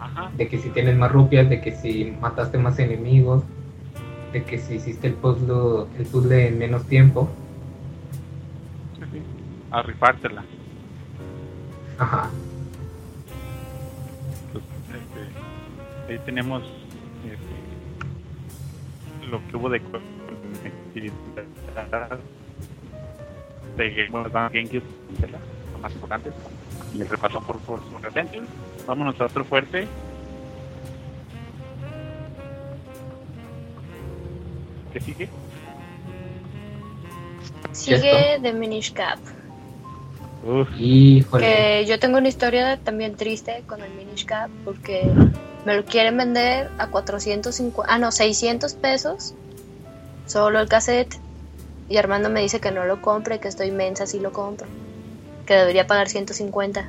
Ajá. 0.00 0.30
De 0.36 0.48
que 0.48 0.58
si 0.58 0.68
tienes 0.70 0.96
más 0.96 1.10
rupias, 1.10 1.48
de 1.48 1.60
que 1.60 1.72
si 1.72 2.14
mataste 2.20 2.56
más 2.56 2.78
enemigos, 2.78 3.42
de 4.32 4.44
que 4.44 4.58
si 4.58 4.76
hiciste 4.76 5.08
el 5.08 5.14
puzzle, 5.14 5.86
el 5.98 6.06
puzzle 6.06 6.48
en 6.48 6.58
menos 6.58 6.84
tiempo. 6.86 7.28
A 9.74 9.82
rifártela. 9.82 10.44
Ajá. 11.98 12.30
Pues, 14.52 14.64
este, 14.88 16.12
ahí 16.12 16.18
tenemos 16.24 16.62
este, 17.24 17.54
lo 19.26 19.44
que 19.48 19.56
hubo 19.56 19.68
de 19.68 19.80
de 23.76 23.90
Game 23.90 24.16
Advance, 24.24 24.56
GameCube, 24.56 24.84
de 25.18 25.28
las 25.28 25.40
más 25.82 25.92
importantes, 25.92 26.32
y 26.94 27.00
el 27.00 27.08
repaso 27.08 27.40
por 27.40 27.58
Force 27.62 27.84
Unreal. 27.92 28.28
Vámonos 28.86 29.20
a 29.20 29.24
otro 29.24 29.44
fuerte. 29.44 29.88
¿Qué 34.92 35.00
sigue? 35.00 35.28
Sigue 37.72 38.38
The 38.40 38.52
Minish 38.52 38.92
Cap. 38.92 39.18
Uf, 40.44 40.68
Híjole. 40.78 41.46
Que 41.46 41.86
yo 41.86 41.98
tengo 41.98 42.18
una 42.18 42.28
historia 42.28 42.78
también 42.82 43.16
triste 43.16 43.62
con 43.66 43.82
el 43.82 43.90
Minish 43.94 44.26
Cap 44.26 44.50
porque 44.64 45.10
me 45.64 45.74
lo 45.76 45.84
quieren 45.84 46.16
vender 46.18 46.70
a 46.78 46.88
450, 46.88 47.90
ah 47.90 47.98
no, 47.98 48.12
600 48.12 48.74
pesos 48.74 49.34
solo 50.26 50.60
el 50.60 50.68
cassette 50.68 51.16
y 51.88 51.96
Armando 51.96 52.28
me 52.28 52.40
dice 52.42 52.60
que 52.60 52.70
no 52.70 52.84
lo 52.84 53.00
compre, 53.00 53.40
que 53.40 53.48
estoy 53.48 53.68
inmensa 53.68 54.06
si 54.06 54.20
lo 54.20 54.32
compro, 54.32 54.66
que 55.46 55.54
debería 55.54 55.86
pagar 55.86 56.08
150 56.08 56.86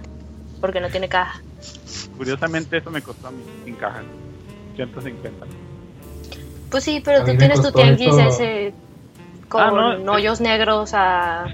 porque 0.62 0.80
no 0.82 0.90
tiene 0.90 1.08
caja. 1.10 1.42
curiosamente 2.18 2.78
eso 2.78 2.92
me 2.92 3.02
costó 3.02 3.28
a 3.28 3.32
mí 3.32 3.44
sin 3.64 3.76
caja. 3.76 4.04
150. 4.76 5.46
Pues 6.70 6.84
sí, 6.84 7.02
pero 7.04 7.22
A 7.22 7.26
tú 7.26 7.38
tienes 7.38 7.62
tu 7.62 7.72
tianguis 7.72 8.08
eso- 8.10 8.28
ese 8.28 8.74
con 9.48 9.62
Ah, 9.62 9.96
no, 9.98 10.12
hoyos 10.14 10.42
negros 10.42 10.92
a 10.94 11.46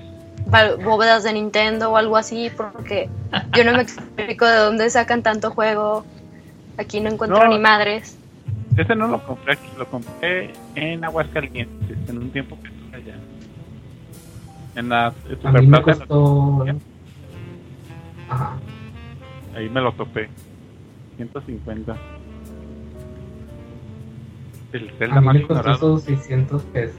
bóvedas 0.84 1.24
de 1.24 1.34
Nintendo 1.34 1.92
o 1.92 1.98
algo 1.98 2.18
así, 2.18 2.50
porque 2.56 3.10
yo 3.56 3.64
no 3.64 3.72
me 3.74 3.82
explico 3.84 4.46
de 4.46 4.58
dónde 4.58 4.90
sacan 4.90 5.24
tanto 5.24 5.52
juego. 5.52 6.04
Aquí 6.78 7.00
no 7.00 7.10
encuentro 7.10 7.40
No. 7.44 7.48
ni 7.50 7.60
madres. 7.60 8.18
Ese 8.78 8.96
no 8.96 9.08
lo 9.08 9.22
compré 9.26 9.54
aquí, 9.54 9.68
lo 9.78 9.86
compré 9.88 10.54
en 10.76 11.04
Aguascalientes, 11.04 11.98
en 12.10 12.18
un 12.18 12.32
tiempo 12.32 12.58
que 12.62 12.68
estuve 12.70 12.96
allá. 12.98 13.16
En 14.76 14.90
la 14.90 15.08
A 15.08 15.12
mí 15.12 15.68
me 15.68 15.78
Superplaza, 15.78 16.00
costó. 16.06 16.66
Ajá. 18.30 18.54
ahí 19.56 19.70
me 19.70 19.82
lo 19.82 19.92
topé. 19.94 20.30
150. 21.18 21.96
El 24.72 24.90
Zelda 24.98 25.18
A 25.18 25.20
mí 25.20 25.26
más 25.26 25.36
me 25.36 25.42
costó 25.42 25.54
ignorado 25.60 25.76
esos 25.98 26.04
600 26.04 26.62
pesos. 26.64 26.96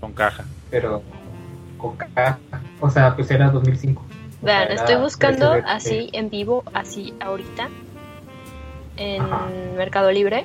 con 0.00 0.12
caja. 0.12 0.44
Pero 0.70 1.02
con 1.82 1.96
caja. 1.96 2.38
O 2.80 2.88
sea, 2.88 3.14
pues 3.14 3.30
era 3.30 3.50
2005. 3.50 4.00
O 4.02 4.06
sea, 4.06 4.58
Vean, 4.60 4.62
era 4.62 4.74
estoy 4.74 4.96
buscando 4.96 5.52
de- 5.52 5.62
así 5.66 6.08
en 6.12 6.30
vivo, 6.30 6.64
así 6.74 7.12
ahorita, 7.20 7.68
en 8.96 9.22
Ajá. 9.22 9.46
Mercado 9.76 10.10
Libre. 10.10 10.44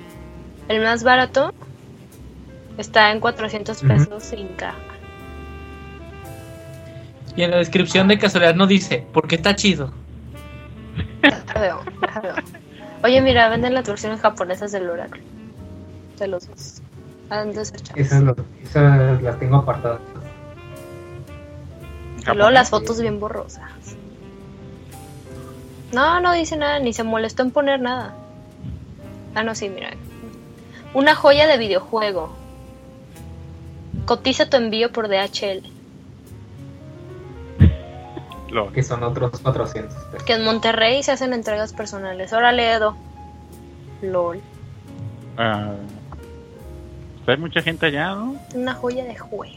El 0.67 0.81
más 0.83 1.03
barato 1.03 1.53
está 2.77 3.11
en 3.11 3.19
400 3.21 3.77
Ujú. 3.77 3.87
pesos 3.87 4.23
sin 4.23 4.47
caja. 4.49 4.77
Y 7.35 7.43
en 7.43 7.51
la 7.51 7.57
descripción 7.57 8.07
de 8.07 8.17
casualidad 8.17 8.55
no 8.55 8.65
dice, 8.67 9.05
porque 9.13 9.35
está 9.35 9.55
chido. 9.55 9.91
Veo, 11.59 11.81
veo. 12.23 12.33
Oye, 13.03 13.21
mira, 13.21 13.47
venden 13.49 13.73
las 13.75 13.87
versiones 13.87 14.19
japonesas 14.21 14.71
del 14.71 14.89
Oracle. 14.89 15.21
De 16.17 16.27
los 16.27 16.47
dos. 16.47 16.81
Han 17.29 17.53
de 17.53 17.63
ser 17.65 17.81
chavos. 17.81 17.99
Esas, 18.01 18.23
lo- 18.23 18.35
esas 18.63 19.21
las 19.21 19.39
tengo 19.39 19.57
apartadas. 19.57 19.99
Y 22.33 22.35
luego 22.35 22.51
las 22.51 22.69
fotos 22.69 22.99
bien 22.99 23.19
borrosas. 23.19 23.63
No, 25.93 26.19
no 26.19 26.33
dice 26.33 26.57
nada, 26.57 26.79
ni 26.79 26.93
se 26.93 27.03
molestó 27.03 27.43
en 27.43 27.51
poner 27.51 27.79
nada. 27.79 28.13
Ah, 29.35 29.43
no, 29.43 29.55
sí, 29.55 29.69
mira. 29.69 29.91
Una 30.93 31.15
joya 31.15 31.47
de 31.47 31.57
videojuego. 31.57 32.35
Cotiza 34.05 34.49
tu 34.49 34.57
envío 34.57 34.91
por 34.91 35.07
DHL. 35.07 35.63
Lo- 38.51 38.71
Que 38.71 38.83
son 38.83 39.03
otros 39.03 39.39
400 39.39 39.93
pesos. 40.05 40.23
Que 40.23 40.33
en 40.33 40.43
Monterrey 40.43 41.03
se 41.03 41.11
hacen 41.11 41.33
entregas 41.33 41.73
personales. 41.73 42.33
Órale, 42.33 42.71
Edo. 42.71 42.95
LOL. 44.01 44.41
ah, 45.37 45.71
hay 47.25 47.37
mucha 47.37 47.61
gente 47.61 47.87
allá, 47.87 48.11
¿no? 48.15 48.35
Una 48.53 48.73
joya 48.73 49.03
de 49.03 49.17
juego. 49.17 49.55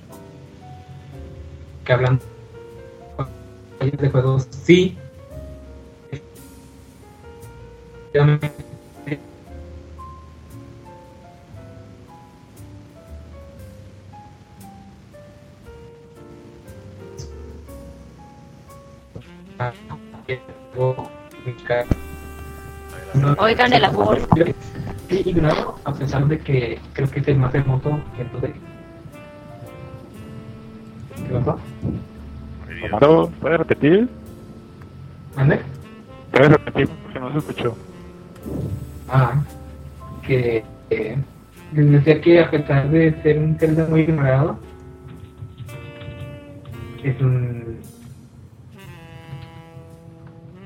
que 1.85 1.93
hablan 1.93 2.21
de 3.81 4.11
juegos 4.11 4.47
sí 4.51 4.97
Oigan 23.39 23.73
el 23.73 23.85
amor. 23.85 24.19
Ignorado, 25.09 25.77
a 25.85 25.93
pesar 25.93 26.27
de 26.29 26.39
que 26.39 26.79
creo 26.93 27.11
que 27.11 27.21
es 27.21 27.29
el 27.29 27.39
más 27.39 27.55
hermoso 27.55 28.01
que 28.17 28.25
tuve. 28.27 28.55
¿Qué? 31.29 32.10
Amaro, 32.87 33.31
¿puedes 33.41 33.59
repetir? 33.59 34.09
¿Mande? 35.37 35.61
¿Puedes 36.33 36.53
repetir? 36.53 36.89
Porque 37.03 37.21
no 37.21 37.33
se 37.33 37.39
escuchó. 37.39 37.77
Ah, 39.09 39.43
que 40.23 40.65
eh, 40.91 41.17
les 41.73 41.93
decía 41.93 42.21
que 42.21 42.41
a 42.41 42.51
pesar 42.51 42.89
de 42.91 43.21
ser 43.23 43.39
un 43.39 43.57
Zelda 43.59 43.87
muy 43.89 44.03
ignorado, 44.03 44.59
es 47.03 47.21
un 47.21 47.79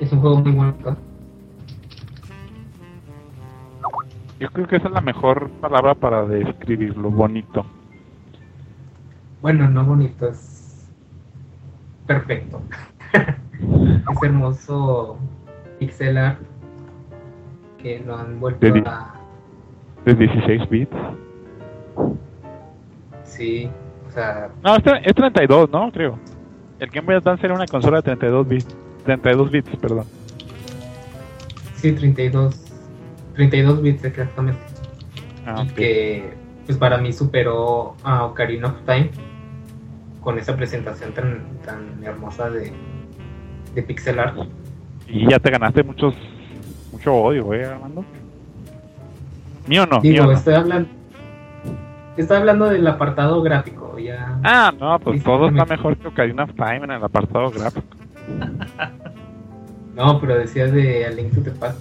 es 0.00 0.12
un 0.12 0.20
juego 0.20 0.38
muy 0.38 0.52
bonito. 0.52 0.96
Yo 4.40 4.50
creo 4.50 4.66
que 4.66 4.76
esa 4.76 4.88
es 4.88 4.94
la 4.94 5.00
mejor 5.00 5.48
palabra 5.60 5.94
para 5.94 6.26
describirlo, 6.26 7.10
bonito. 7.10 7.64
Bueno, 9.40 9.68
no 9.70 9.84
bonito, 9.84 10.28
es 10.28 10.53
perfecto. 12.06 12.60
es 13.12 14.22
hermoso 14.22 15.18
pixel 15.78 16.16
art 16.18 16.38
que 17.82 18.00
lo 18.00 18.16
han 18.16 18.40
vuelto 18.40 18.66
De- 18.66 18.82
a 18.86 19.14
De 20.04 20.14
16 20.14 20.68
bits. 20.68 20.96
sí, 23.24 23.70
o 24.08 24.12
sea, 24.12 24.50
No, 24.62 24.76
es, 24.76 24.82
tre- 24.84 25.00
es 25.04 25.14
32, 25.14 25.70
¿no? 25.70 25.90
Creo. 25.92 26.18
El 26.80 26.90
Game 26.90 27.06
Boy 27.06 27.16
Advance 27.16 27.44
era 27.46 27.54
una 27.54 27.66
consola 27.66 27.98
de 27.98 28.02
32 28.02 28.48
bits. 28.48 28.76
32 29.04 29.50
bits, 29.50 29.76
perdón. 29.76 30.04
sí 31.76 31.92
32 31.92 32.60
32 33.34 33.82
bits 33.82 34.04
exactamente. 34.04 34.60
Ah, 35.46 35.62
y 35.66 35.68
ok. 35.70 35.74
que 35.74 36.34
pues 36.66 36.78
para 36.78 36.96
mí 36.98 37.12
superó 37.12 37.94
a 38.02 38.24
Ocarina 38.24 38.68
of 38.68 38.76
Time 38.86 39.10
con 40.24 40.38
esa 40.38 40.56
presentación 40.56 41.12
tan, 41.12 41.44
tan 41.64 42.02
hermosa 42.02 42.48
de, 42.50 42.72
de 43.74 43.82
pixel 43.82 44.18
art. 44.18 44.38
Y 45.06 45.28
ya 45.30 45.38
te 45.38 45.50
ganaste 45.50 45.82
muchos 45.84 46.14
mucho 46.90 47.14
odio, 47.14 47.52
¿eh, 47.52 47.66
Armando? 47.66 48.04
Mío 49.66 49.86
no, 49.86 50.00
Digo, 50.00 50.14
mío 50.14 50.26
no. 50.26 50.32
estoy 50.32 50.54
hablando 50.54 50.88
estoy 52.16 52.36
hablando 52.38 52.66
del 52.66 52.86
apartado 52.86 53.42
gráfico, 53.42 53.98
ya 53.98 54.38
Ah, 54.42 54.72
no, 54.78 54.98
pues 54.98 55.22
todo 55.22 55.48
está 55.48 55.64
mejor 55.66 55.96
que 55.96 56.08
Ocarina 56.08 56.44
of 56.44 56.54
Time 56.54 56.76
en 56.84 56.90
el 56.92 57.04
apartado 57.04 57.50
gráfico. 57.50 57.86
no, 59.94 60.20
pero 60.20 60.38
decías 60.38 60.72
de 60.72 61.04
A 61.04 61.10
Link 61.10 61.34
to 61.34 61.42
the 61.42 61.50
Past. 61.50 61.78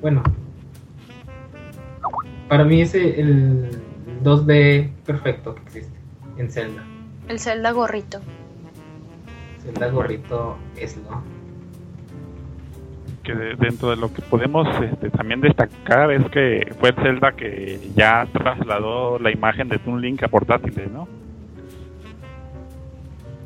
Bueno, 0.00 0.22
para 2.48 2.64
mí 2.64 2.80
es 2.80 2.94
el 2.94 3.78
2D 4.22 4.90
perfecto 5.06 5.54
que 5.54 5.62
existe 5.62 5.98
en 6.38 6.50
Zelda. 6.50 6.82
El 7.28 7.38
Zelda 7.38 7.70
gorrito. 7.72 8.20
Zelda 9.62 9.88
gorrito 9.90 10.56
es 10.76 10.96
lo. 10.98 11.22
Que 13.22 13.34
de- 13.34 13.54
dentro 13.56 13.90
de 13.90 13.96
lo 13.96 14.12
que 14.12 14.22
podemos 14.22 14.66
este, 14.82 15.10
también 15.10 15.40
destacar 15.40 16.10
es 16.10 16.24
que 16.30 16.74
fue 16.80 16.92
Zelda 16.94 17.32
que 17.32 17.90
ya 17.94 18.26
trasladó 18.32 19.18
la 19.18 19.30
imagen 19.30 19.68
de 19.68 19.78
Toon 19.78 20.00
Link 20.00 20.22
a 20.22 20.28
portátiles, 20.28 20.90
¿no? 20.90 21.06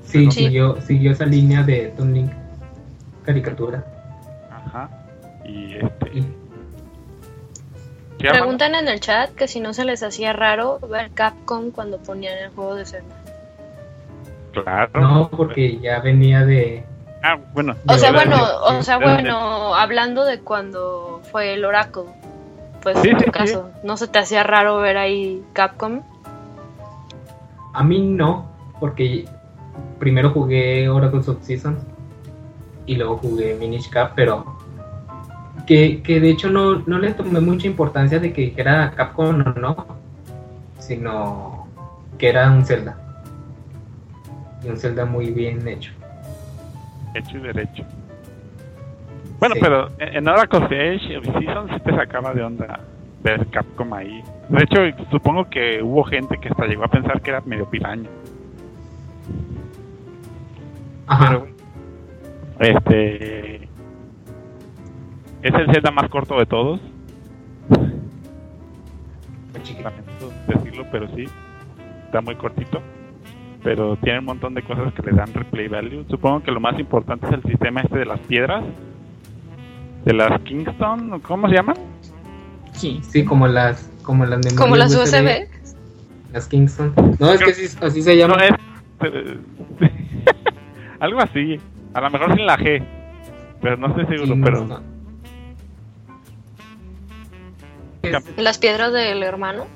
Sí, 0.05 0.31
Sí. 0.31 0.45
Siguió, 0.45 0.81
siguió 0.81 1.11
esa 1.13 1.27
línea 1.27 1.63
de 1.65 1.93
Toon 1.97 2.15
Link 2.15 2.31
caricatura. 3.25 3.85
Ajá. 4.51 4.89
Y 5.45 5.75
este. 5.75 6.23
Preguntan 8.19 8.75
en 8.75 8.89
el 8.89 9.01
chat 9.01 9.31
que 9.35 9.49
si 9.49 9.61
no 9.61 9.75
se 9.75 9.85
les 9.85 10.03
hacía 10.03 10.33
raro 10.33 10.79
ver 10.89 11.11
Capcom 11.13 11.71
cuando 11.71 11.99
ponían 11.99 12.39
el 12.39 12.51
juego 12.51 12.75
de 12.75 12.87
Zelda. 12.87 13.15
Claro. 14.53 14.91
no, 15.01 15.29
porque 15.31 15.79
ya 15.81 16.01
venía 16.01 16.45
de. 16.45 16.85
Ah, 17.23 17.37
bueno. 17.53 17.75
O 17.89 17.95
sea, 17.99 18.13
bueno, 18.13 18.37
o 18.63 18.83
sea, 18.83 18.99
bueno, 18.99 19.75
hablando 19.75 20.25
de 20.25 20.41
cuando 20.41 21.21
fue 21.33 21.55
el 21.55 21.65
Oracle, 21.65 22.05
pues 22.83 22.99
Sí, 23.01 23.09
en 23.09 23.19
sí, 23.19 23.25
tu 23.25 23.31
sí. 23.33 23.39
caso, 23.39 23.71
¿no 23.83 23.97
se 23.97 24.09
te 24.09 24.19
hacía 24.19 24.43
raro 24.45 24.77
ver 24.79 24.97
ahí 24.97 25.43
Capcom? 25.55 26.03
A 27.73 27.83
mí 27.83 27.99
no, 28.01 28.47
porque 28.79 29.25
primero 29.99 30.31
jugué 30.31 30.89
Oracles 30.89 31.29
of 31.29 31.43
Seasons 31.43 31.81
y 32.87 32.95
luego 32.97 33.17
jugué 33.17 33.55
Minish 33.59 33.91
Cap, 33.91 34.13
pero 34.15 34.54
que, 35.67 36.03
que 36.03 36.21
de 36.21 36.31
hecho 36.31 36.51
no, 36.51 36.81
no 36.87 36.99
le 36.99 37.13
tomé 37.15 37.41
mucha 37.41 37.67
importancia 37.67 38.19
de 38.19 38.33
que 38.33 38.53
era 38.57 38.91
Capcom 38.93 39.41
o 39.41 39.59
no, 39.59 39.87
sino 40.79 41.67
que 42.19 42.29
era 42.29 42.51
un 42.51 42.65
Zelda. 42.65 42.97
Y 44.63 44.69
un 44.69 44.77
Zelda 44.79 45.05
muy 45.05 45.31
bien 45.31 45.67
hecho. 45.67 45.93
Hecho 47.15 47.39
y 47.39 47.41
derecho. 47.41 47.85
Bueno, 49.39 49.55
Sí. 49.57 49.61
pero 49.63 49.91
en 49.99 50.27
Oracle 50.29 50.65
Age 50.65 51.19
of 51.19 51.25
Seasons 51.25 51.71
sí 51.75 51.81
te 51.85 51.95
sacaba 51.95 52.33
de 52.33 52.43
onda 52.43 52.81
ver 53.23 53.47
Capcom 53.49 53.93
ahí. 53.95 54.23
De 54.49 54.63
hecho, 54.65 55.05
supongo 55.11 55.49
que 55.49 55.83
hubo 55.83 56.05
gente 56.05 56.39
que 56.39 56.49
hasta 56.49 56.67
llegó 56.67 56.85
a 56.85 56.89
pensar 56.89 57.21
que 57.21 57.31
era 57.31 57.41
medio 57.43 57.67
piraña. 57.69 58.09
Ajá. 61.07 61.41
Pero, 62.59 62.71
este. 62.71 63.54
Es 65.45 65.53
el 65.53 65.71
Zelda 65.71 65.91
más 65.91 66.09
corto 66.09 66.39
de 66.39 66.47
todos. 66.47 66.81
Lamento 69.53 70.33
decirlo, 70.49 70.87
pero 70.91 71.07
sí. 71.15 71.27
Está 72.07 72.23
muy 72.23 72.35
cortito. 72.37 72.81
Pero 73.63 73.97
tiene 73.97 74.21
un 74.21 74.25
montón 74.25 74.55
de 74.55 74.63
cosas 74.63 74.95
que 74.95 75.03
le 75.03 75.13
dan 75.13 75.35
replay 75.35 75.69
value. 75.69 76.07
Supongo 76.09 76.43
que 76.43 76.51
lo 76.51 76.61
más 76.61 76.81
importante 76.81 77.27
es 77.27 77.35
el 77.35 77.43
sistema 77.43 77.83
este 77.83 77.99
de 77.99 78.07
las 78.07 78.21
piedras. 78.21 78.65
De 80.07 80.15
las 80.15 80.41
Kingston, 80.41 81.21
¿cómo 81.21 81.47
se 81.51 81.57
llaman? 81.57 81.77
Sí. 82.73 83.01
Sí, 83.03 83.23
como 83.23 83.47
las, 83.47 83.91
como 84.03 84.25
las 84.25 84.39
memorias 84.39 84.55
Como 84.59 84.77
las 84.77 84.95
USB, 84.95 85.27
USB. 85.27 85.49
Las 86.33 86.49
Kingston. 86.49 86.95
No, 87.21 87.31
es 87.31 87.43
que 87.43 87.51
así, 87.51 87.77
así 87.83 88.01
se 88.01 88.17
llama. 88.17 88.37
No, 88.37 88.43
es. 88.43 88.53
eh, 89.03 89.39
algo 91.01 91.21
así. 91.21 91.61
A 91.93 92.01
lo 92.01 92.11
mejor 92.11 92.35
sin 92.35 92.47
la 92.47 92.57
G. 92.57 92.83
Pero 93.61 93.77
no 93.77 93.89
estoy 93.89 94.07
seguro. 94.07 94.41
pero. 94.43 94.94
Las 98.37 98.59
piedras 98.59 98.93
del 98.93 99.23
hermano. 99.23 99.67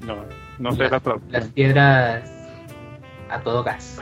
no, 0.00 0.16
no 0.58 0.72
sé 0.72 0.88
la 0.88 1.00
las 1.30 1.46
piedras 1.48 2.30
a 3.28 3.40
todo 3.40 3.62
gas. 3.64 4.00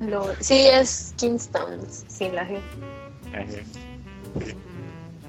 Lo- 0.00 0.34
sí, 0.40 0.66
es 0.72 1.14
Kingston, 1.18 1.80
sin 1.88 2.34
la 2.34 2.46
G. 2.48 2.58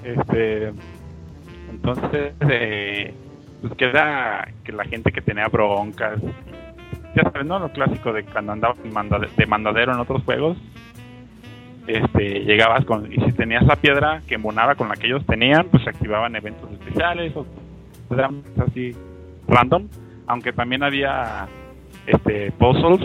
Este, 0.04 0.72
entonces, 1.70 2.32
eh, 2.50 3.14
pues 3.60 3.74
queda 3.74 4.48
que 4.64 4.72
la 4.72 4.84
gente 4.84 5.12
que 5.12 5.20
tenía 5.22 5.46
broncas, 5.48 6.20
ya 7.14 7.22
sabes, 7.22 7.46
¿no? 7.46 7.58
Lo 7.58 7.70
clásico 7.72 8.12
de 8.12 8.24
cuando 8.24 8.52
andaba 8.52 8.74
en 8.82 8.92
manda- 8.92 9.18
de 9.36 9.46
mandadero 9.46 9.92
en 9.92 10.00
otros 10.00 10.22
juegos, 10.24 10.56
este, 11.86 12.40
llegabas 12.44 12.84
con, 12.84 13.12
y 13.12 13.16
si 13.16 13.32
tenías 13.32 13.64
la 13.66 13.76
piedra 13.76 14.22
que 14.26 14.36
embonaba 14.36 14.74
con 14.74 14.88
la 14.88 14.96
que 14.96 15.06
ellos 15.06 15.24
tenían, 15.26 15.66
pues 15.70 15.82
se 15.84 15.90
activaban 15.90 16.36
eventos 16.36 16.70
especiales 16.72 17.34
o 17.36 17.46
eran 18.10 18.42
así 18.66 18.94
random, 19.48 19.88
aunque 20.26 20.52
también 20.52 20.82
había 20.82 21.48
este 22.06 22.50
puzzles 22.52 23.00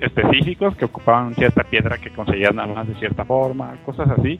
específicos 0.00 0.76
que 0.76 0.84
ocupaban 0.84 1.34
cierta 1.34 1.62
piedra 1.64 1.98
que 1.98 2.10
conseguías 2.10 2.54
nada 2.54 2.72
más 2.72 2.88
de 2.88 2.94
cierta 2.96 3.24
forma, 3.24 3.76
cosas 3.84 4.08
así. 4.10 4.38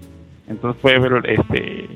Entonces 0.49 0.81
fue 0.83 0.97
este 1.25 1.89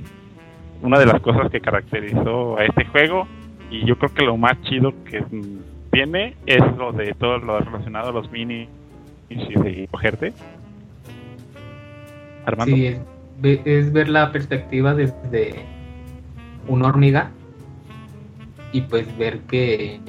una 0.83 0.99
de 0.99 1.07
las 1.07 1.21
cosas 1.21 1.51
que 1.51 1.61
caracterizó 1.61 2.59
a 2.59 2.65
este 2.65 2.85
juego 2.85 3.27
y 3.71 3.85
yo 3.87 3.97
creo 3.97 4.13
que 4.15 4.25
lo 4.25 4.37
más 4.37 4.61
chido 4.63 4.93
que 5.05 5.25
tiene 5.91 6.35
es 6.47 6.61
lo 6.77 6.93
de 6.93 7.15
todo 7.15 7.39
lo 7.39 7.59
relacionado 7.59 8.11
a 8.11 8.13
los 8.13 8.31
mini 8.31 8.69
y 9.29 9.55
de 9.55 9.89
cogerte. 9.91 10.33
Sí, 12.65 12.87
es, 12.87 12.99
ve- 13.41 13.63
es 13.65 13.93
ver 13.93 14.09
la 14.09 14.31
perspectiva 14.33 14.95
desde 14.95 15.65
una 16.69 16.89
hormiga 16.89 17.31
y 18.73 18.81
pues 18.83 19.17
ver 19.19 19.41
que 19.41 20.01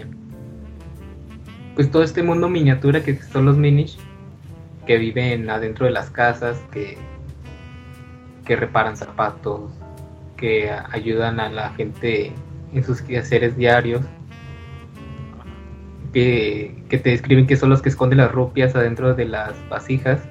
pues 1.76 1.91
todo 1.91 2.03
este 2.03 2.24
mundo 2.24 2.48
miniatura 2.49 3.03
que 3.03 3.16
son 3.16 3.45
los 3.45 3.57
Minish 3.57 3.98
que 4.88 4.98
viven 4.98 5.49
adentro 5.49 5.86
de 5.86 5.91
las 5.91 6.10
casas, 6.10 6.57
que, 6.72 6.98
que 8.45 8.56
reparan 8.56 8.95
zapatos, 8.95 9.72
que 10.38 10.72
ayudan 10.91 11.40
a 11.40 11.49
la 11.49 11.72
gente 11.72 12.32
en 12.74 12.84
sus 12.84 13.02
quehaceres 13.02 13.57
diarios, 13.57 14.02
que, 16.14 16.84
que 16.88 16.98
te 16.98 17.10
describen 17.10 17.48
que 17.48 17.56
son 17.57 17.70
los 17.70 17.82
que 17.82 17.90
esconden 17.90 18.20
las 18.20 18.32
rupias 18.32 18.76
adentro 18.76 19.14
de 19.16 19.26
las 19.26 19.53
vasijas 19.70 20.22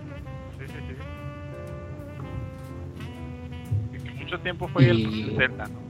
tiempo 4.44 4.68
fue 4.68 4.88
el 4.88 5.34
Zelda, 5.36 5.64
¿no? 5.66 5.80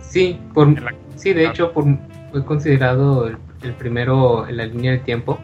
Sí, 0.00 0.38
por, 0.52 0.68
la- 0.80 0.92
sí, 1.16 1.32
de 1.32 1.46
hecho 1.46 1.72
por, 1.72 1.84
fue 2.30 2.44
considerado 2.44 3.26
el, 3.28 3.38
el 3.62 3.72
primero 3.74 4.46
en 4.46 4.56
la 4.58 4.66
línea 4.66 4.92
del 4.92 5.02
tiempo, 5.02 5.38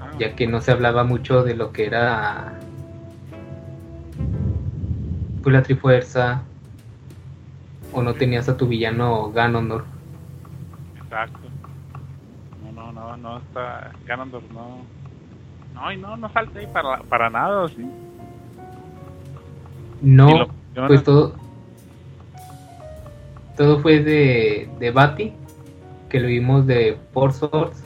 Ajá. 0.00 0.18
ya 0.18 0.34
que 0.34 0.46
no 0.46 0.60
se 0.60 0.72
hablaba 0.72 1.04
mucho 1.04 1.42
de 1.44 1.54
lo 1.54 1.72
que 1.72 1.86
era 1.86 2.52
pues, 5.42 5.52
la 5.52 5.62
Trifuerza, 5.62 6.42
o 7.92 8.02
no 8.02 8.14
tenías 8.14 8.48
a 8.48 8.56
tu 8.56 8.66
villano 8.66 9.30
Ganondorf. 9.32 9.86
Exacto. 11.02 11.38
No, 12.64 12.72
no, 12.72 12.92
no, 12.92 13.16
no 13.16 13.38
está. 13.38 13.90
Ganondorf 14.06 14.44
no. 14.52 14.78
No, 15.74 15.92
y 15.92 15.96
no, 15.96 16.16
no 16.16 16.28
falta 16.28 16.58
ahí 16.58 16.66
para, 16.72 16.98
para 17.04 17.30
nada, 17.30 17.62
¿o 17.62 17.68
¿sí? 17.68 17.84
No, 20.02 20.48
pues 20.86 21.02
todo, 21.04 21.34
todo 23.56 23.80
fue 23.80 24.00
de, 24.00 24.68
de 24.78 24.90
Bati, 24.90 25.32
que 26.08 26.20
lo 26.20 26.28
vimos 26.28 26.66
de 26.66 26.96
Four 27.12 27.32
Swords. 27.32 27.84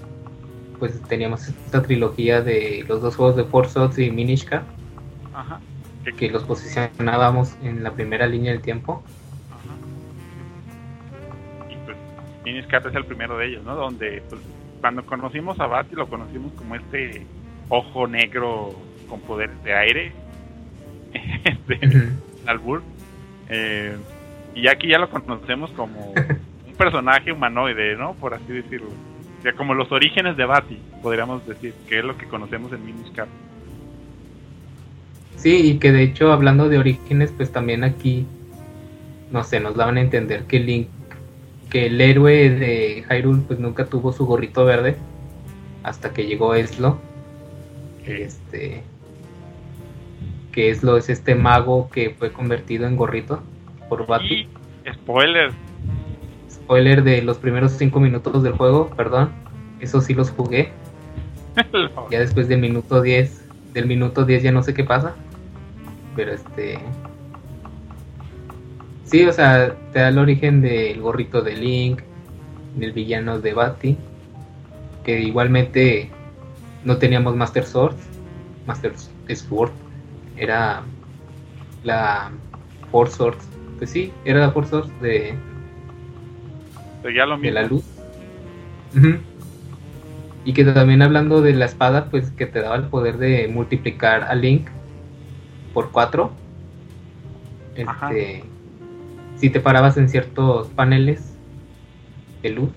Pues 0.79 1.01
teníamos 1.03 1.49
esta 1.49 1.83
trilogía 1.83 2.43
de 2.43 2.85
los 2.89 3.01
dos 3.01 3.17
juegos 3.17 3.37
de 3.37 3.45
Four 3.45 3.69
Swords 3.69 3.99
y 3.99 4.11
Minish 4.11 4.45
Cap, 4.45 4.63
Ajá. 5.33 5.61
Que- 6.19 6.31
los 6.31 6.43
posicionábamos 6.45 7.57
en 7.63 7.83
la 7.83 7.93
primera 7.93 8.27
línea 8.27 8.53
del 8.53 8.61
tiempo. 8.61 9.03
Ajá. 9.51 9.75
Y 11.73 11.77
pues, 11.85 11.97
Minish 12.45 12.67
Cap 12.67 12.87
es 12.87 12.95
el 12.95 13.05
primero 13.07 13.39
de 13.39 13.47
ellos, 13.47 13.65
¿no? 13.65 13.75
Donde, 13.75 14.23
pues, 14.29 14.41
cuando 14.81 15.07
conocimos 15.07 15.59
a 15.61 15.67
Bati, 15.67 15.95
lo 15.95 16.07
conocimos 16.09 16.53
como 16.53 16.75
este 16.75 17.27
ojo 17.71 18.07
negro 18.07 18.75
con 19.09 19.21
poderes 19.21 19.63
de 19.65 19.75
aire. 19.75 20.13
Ujú. 21.69 22.01
Albur. 22.47 22.83
Eh, 23.49 23.97
y 24.55 24.69
aquí 24.69 24.89
ya 24.89 24.99
lo 24.99 25.11
conocemos 25.11 25.71
como 25.71 26.13
un 26.67 26.75
personaje 26.77 27.33
humanoide, 27.33 27.97
¿no? 27.97 28.15
Por 28.15 28.35
así 28.35 28.53
decirlo. 28.53 28.89
O 29.39 29.43
sea, 29.43 29.53
como 29.55 29.75
los 29.75 29.93
orígenes 29.93 30.37
de 30.37 30.45
Bati, 30.45 30.79
podríamos 31.03 31.47
decir, 31.47 31.75
que 31.89 31.99
es 31.99 32.05
lo 32.05 32.17
que 32.17 32.27
conocemos 32.27 32.73
en 32.73 32.85
Minish 32.85 33.13
Cap. 33.13 33.29
Sí, 35.37 35.73
y 35.73 35.79
que 35.79 35.93
de 35.93 36.03
hecho, 36.03 36.33
hablando 36.33 36.69
de 36.69 36.79
orígenes, 36.79 37.33
pues 37.37 37.53
también 37.53 37.85
aquí, 37.85 38.27
no 39.31 39.45
sé, 39.45 39.61
nos 39.61 39.77
daban 39.77 39.99
a 39.99 40.01
entender 40.01 40.45
que 40.45 40.61
Link, 40.61 40.89
que 41.69 41.87
el 41.87 42.01
héroe 42.01 42.49
de 42.49 43.05
Hyrule, 43.11 43.43
pues 43.47 43.59
nunca 43.59 43.85
tuvo 43.85 44.13
su 44.13 44.25
gorrito 44.25 44.65
verde, 44.65 44.97
hasta 45.83 46.15
que 46.15 46.27
llegó 46.27 46.55
Eslo, 46.55 46.99
este, 48.07 48.83
que 50.55 50.71
Eslo 50.71 50.97
es 50.97 51.11
este 51.11 51.35
mago 51.35 51.91
que 51.91 52.11
fue 52.11 52.31
convertido 52.33 52.87
en 52.87 52.97
gorrito 52.97 53.43
por 53.89 54.07
Bati. 54.07 54.47
Spoiler, 54.93 55.51
Spoiler 56.51 57.03
de 57.03 57.23
los 57.23 57.39
primeros 57.39 57.73
cinco 57.73 57.99
minutos 58.01 58.43
del 58.43 58.53
juego, 58.53 58.89
perdón, 58.97 59.31
eso 59.81 60.01
sí 60.01 60.15
los 60.15 60.31
jugué, 60.31 60.71
lo- 61.73 62.09
ya 62.11 62.21
después 62.21 62.47
del 62.49 62.61
minuto 62.61 63.03
10, 63.03 63.49
del 63.75 63.87
minuto 63.87 64.25
10 64.25 64.43
ya 64.45 64.53
no 64.53 64.63
sé 64.63 64.73
qué 64.75 64.85
pasa. 64.85 65.15
Pero 66.15 66.33
este. 66.33 66.79
Sí, 69.05 69.25
o 69.27 69.33
sea, 69.33 69.75
te 69.93 69.99
da 69.99 70.09
el 70.09 70.19
origen 70.19 70.61
del 70.63 71.01
gorrito 71.01 71.43
de 71.43 71.55
Link, 71.57 72.01
del 72.77 72.93
villano 72.93 73.41
de 73.41 73.53
Bati. 73.53 73.97
Que 75.05 75.21
igualmente 75.21 76.11
no 76.85 76.97
teníamos 76.99 77.37
Master 77.37 77.65
Sword. 77.65 77.97
Master 78.67 78.93
Sword. 78.97 79.73
Era 80.37 80.83
la 81.83 82.31
Four 82.91 83.11
Swords. 83.11 83.49
Pues 83.79 83.91
sí, 83.91 84.13
era 84.25 84.41
la 84.41 84.51
Four 84.51 84.67
Swords 84.67 85.01
de, 85.01 85.35
lo 87.03 87.39
de 87.39 87.51
la 87.51 87.63
luz. 87.63 87.85
Y 90.45 90.53
que 90.53 90.65
también 90.65 91.03
hablando 91.03 91.41
de 91.41 91.55
la 91.55 91.65
espada, 91.65 92.07
pues 92.11 92.31
que 92.31 92.47
te 92.47 92.61
daba 92.61 92.77
el 92.77 92.85
poder 92.85 93.19
de 93.19 93.49
multiplicar 93.49 94.25
a 94.25 94.35
Link 94.35 94.69
por 95.73 95.91
4. 95.91 96.31
Ajá. 97.87 98.11
Este, 98.11 98.45
si 99.37 99.51
te 99.51 99.61
parabas 99.61 99.97
en 99.97 100.09
ciertos 100.09 100.69
paneles 100.69 101.37
de 102.43 102.51
luz. 102.51 102.71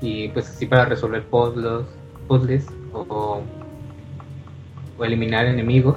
Y 0.00 0.28
pues 0.28 0.48
así 0.48 0.66
para 0.66 0.86
resolver 0.86 1.24
puzzles, 1.24 1.86
puzzles 2.26 2.66
o, 2.92 3.42
o 4.96 5.04
eliminar 5.04 5.46
enemigos. 5.46 5.96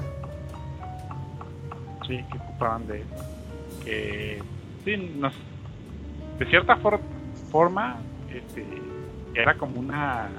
Sí, 2.08 2.24
que 2.32 2.38
ocupaban 2.38 2.86
de 2.88 3.04
que 3.86 4.42
sí, 4.86 5.16
nos, 5.18 5.34
de 6.40 6.46
cierta 6.48 6.76
for- 6.78 7.00
forma 7.52 7.98
este, 8.34 8.66
era 9.36 9.56
como 9.56 9.80
una 9.80 10.30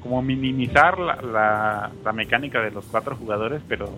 como 0.00 0.22
minimizar 0.22 0.98
la, 0.98 1.16
la, 1.16 1.90
la 2.04 2.12
mecánica 2.12 2.60
de 2.60 2.70
los 2.70 2.84
cuatro 2.86 3.16
jugadores 3.16 3.62
pero 3.68 3.88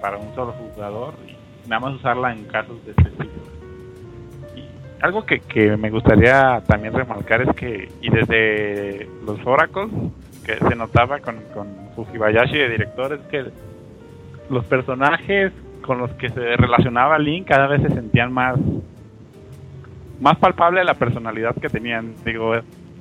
para 0.00 0.16
un 0.16 0.34
solo 0.34 0.52
jugador 0.52 1.14
y 1.26 1.68
nada 1.68 1.80
más 1.80 1.94
usarla 1.94 2.32
en 2.32 2.44
casos 2.44 2.82
de 2.84 2.92
específicos 2.92 3.48
y 4.56 4.64
algo 5.02 5.24
que, 5.26 5.40
que 5.40 5.76
me 5.76 5.90
gustaría 5.90 6.62
también 6.66 6.94
remarcar 6.94 7.42
es 7.42 7.54
que 7.54 7.90
y 8.00 8.10
desde 8.10 9.08
los 9.24 9.38
oracles 9.46 9.88
que 10.46 10.56
se 10.56 10.74
notaba 10.76 11.18
con, 11.20 11.36
con 11.52 11.68
Fujibayashi 11.94 12.56
de 12.56 12.68
director 12.70 13.12
es 13.12 13.20
que 13.30 13.44
los 14.50 14.64
personajes 14.66 15.52
con 15.82 15.98
los 15.98 16.10
que 16.12 16.28
se 16.28 16.56
relacionaba 16.56 17.18
Link 17.18 17.46
cada 17.46 17.66
vez 17.66 17.82
se 17.82 17.90
sentían 17.90 18.32
más 18.32 18.58
más 20.20 20.36
palpable 20.38 20.84
la 20.84 20.94
personalidad 20.94 21.54
que 21.56 21.68
tenían 21.68 22.14
digo 22.24 22.54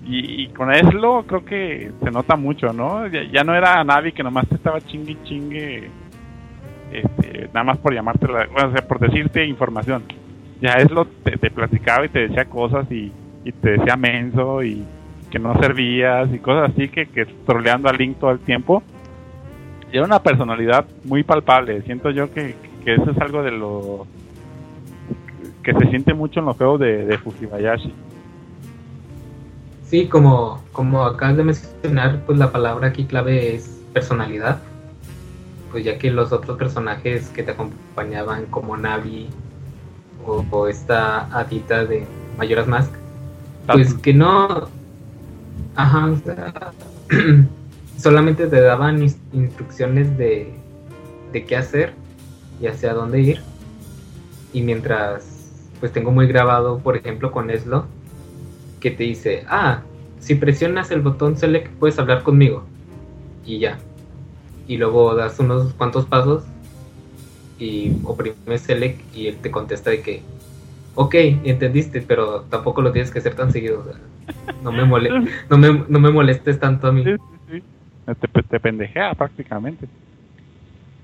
y, 0.10 0.48
con 0.50 0.74
Eslo 0.74 1.26
creo 1.28 1.44
que 1.44 1.92
se 2.02 2.12
nota 2.12 2.38
mucho 2.38 2.72
no 2.72 3.08
ya, 3.08 3.24
ya 3.24 3.44
no 3.44 3.56
era 3.56 3.84
Navi 3.84 4.14
que 4.14 4.24
nomás 4.24 4.48
te 4.48 4.56
estaba 4.56 4.80
chingue 4.80 5.18
chingue 5.24 5.90
este, 6.92 7.48
nada 7.48 7.64
más 7.64 7.78
por 7.78 7.94
llamarte 7.94 8.28
la, 8.28 8.48
o 8.54 8.72
sea, 8.72 8.88
por 8.88 9.00
decirte 9.00 9.46
información. 9.46 10.04
Ya 10.62 10.74
Eslo 10.74 11.06
te, 11.06 11.38
te 11.38 11.52
platicaba 11.52 12.06
y 12.06 12.10
te 12.10 12.28
decía 12.28 12.46
cosas 12.46 12.90
y, 12.92 13.12
y 13.44 13.52
te 13.52 13.72
decía 13.72 13.96
menso 13.96 14.64
y 14.64 14.84
que 15.30 15.40
no 15.40 15.54
servías 15.60 16.34
y 16.34 16.40
cosas 16.40 16.72
así 16.72 16.88
que, 16.88 17.06
que 17.08 17.26
troleando 17.46 17.90
a 17.90 17.94
Link 17.94 18.18
todo 18.18 18.32
el 18.32 18.40
tiempo 18.40 18.82
era 19.92 20.06
una 20.06 20.22
personalidad 20.22 20.86
muy 21.04 21.24
palpable. 21.24 21.82
Siento 21.84 22.10
yo 22.12 22.32
que, 22.32 22.56
que 22.84 22.96
eso 22.96 23.12
es 23.12 23.18
algo 23.20 23.44
de 23.44 23.52
lo 23.52 24.08
que 25.64 25.74
se 25.74 25.90
siente 25.90 26.14
mucho 26.14 26.40
en 26.40 26.46
los 26.46 26.58
juegos 26.58 26.80
de, 26.80 27.06
de 27.06 27.18
Fujibayashi. 27.18 27.94
Sí, 29.86 30.08
como, 30.08 30.62
como 30.72 31.04
acabas 31.04 31.38
de 31.38 31.44
mencionar, 31.44 32.22
pues 32.26 32.38
la 32.38 32.52
palabra 32.52 32.88
aquí 32.88 33.06
clave 33.06 33.56
es 33.56 33.82
personalidad. 33.94 34.60
Pues 35.72 35.84
ya 35.84 35.98
que 35.98 36.12
los 36.12 36.32
otros 36.32 36.58
personajes 36.58 37.30
que 37.30 37.44
te 37.44 37.52
acompañaban, 37.52 38.46
como 38.46 38.78
Navi 38.78 39.28
o, 40.26 40.46
o 40.50 40.68
esta 40.68 41.26
Adita 41.38 41.86
de 41.86 42.06
Mayoras 42.38 42.68
Mask, 42.68 42.94
pues 43.68 43.94
que 43.96 44.14
no. 44.14 44.70
Ajá, 45.76 46.06
o 46.08 46.16
sea, 46.18 46.54
solamente 47.98 48.48
te 48.48 48.62
daban 48.62 49.02
ins- 49.02 49.18
instrucciones 49.34 50.18
de, 50.18 50.54
de 51.34 51.46
qué 51.46 51.56
hacer 51.56 51.94
y 52.62 52.68
hacia 52.68 52.94
dónde 52.94 53.22
ir. 53.22 53.42
Y 54.54 54.62
mientras, 54.62 55.72
pues 55.80 55.92
tengo 55.92 56.12
muy 56.12 56.28
grabado, 56.28 56.80
por 56.80 56.96
ejemplo, 56.96 57.32
con 57.32 57.50
Eslo, 57.50 57.86
que 58.80 58.92
te 58.92 59.04
dice, 59.04 59.44
ah, 59.50 59.82
si 60.20 60.36
presionas 60.36 60.92
el 60.92 61.02
botón 61.02 61.38
select 61.38 61.72
puedes 61.74 62.00
hablar 62.00 62.24
conmigo. 62.24 62.64
Y 63.46 63.60
ya. 63.60 63.78
Y 64.68 64.78
luego 64.78 65.16
das 65.16 65.40
unos 65.40 65.74
cuantos 65.74 66.06
pasos 66.06 66.44
y 67.60 67.94
oprimes 68.04 68.62
select 68.62 69.00
y 69.16 69.28
él 69.28 69.38
te 69.38 69.50
contesta 69.50 69.90
de 69.90 70.02
que, 70.02 70.22
ok, 70.96 71.16
entendiste, 71.44 72.02
pero 72.02 72.42
tampoco 72.50 72.82
lo 72.82 72.92
tienes 72.92 73.12
que 73.12 73.20
hacer 73.20 73.36
tan 73.36 73.52
seguido. 73.52 73.80
o 73.80 73.84
sea, 73.84 73.94
no, 74.64 74.72
me 74.72 74.86
mole 74.86 75.10
no, 75.50 75.58
me, 75.58 75.86
no 75.88 76.00
me 76.00 76.12
molestes 76.12 76.60
tanto 76.60 76.88
a 76.88 76.92
mí. 76.92 77.04
Te 78.16 78.60
pendejea 78.60 79.14
prácticamente. 79.14 79.88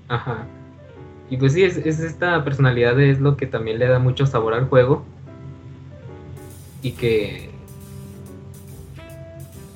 Ajá. 0.08 0.46
Y 1.30 1.36
pues 1.36 1.52
sí, 1.52 1.62
es, 1.62 1.76
es 1.76 2.00
esta 2.00 2.42
personalidad 2.44 2.98
es 3.00 3.20
lo 3.20 3.36
que 3.36 3.46
también 3.46 3.78
le 3.78 3.86
da 3.86 3.98
mucho 3.98 4.26
sabor 4.26 4.54
al 4.54 4.66
juego. 4.68 5.04
Y 6.82 6.92
que. 6.92 7.50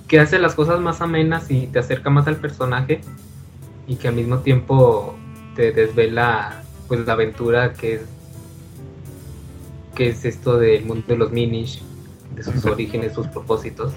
que 0.07 0.21
hace 0.21 0.39
las 0.39 0.55
cosas 0.55 0.81
más 0.81 1.01
amenas 1.01 1.51
y 1.51 1.67
te 1.67 1.79
acerca 1.79 2.11
más 2.11 2.27
al 2.27 2.37
personaje. 2.37 3.01
Y 3.87 3.97
que 3.97 4.09
al 4.09 4.15
mismo 4.15 4.39
tiempo 4.39 5.17
te 5.55 5.73
desvela 5.73 6.63
pues 6.87 7.07
la 7.07 7.15
aventura 7.15 7.73
que 7.73 7.95
es. 7.95 8.03
que 9.95 10.09
es 10.09 10.25
esto 10.25 10.59
del 10.59 10.85
mundo 10.85 11.05
de 11.09 11.17
los 11.17 11.33
Minish, 11.33 11.83
de 12.35 12.43
sus 12.43 12.65
orígenes, 12.65 13.15
sus 13.15 13.27
propósitos. 13.27 13.93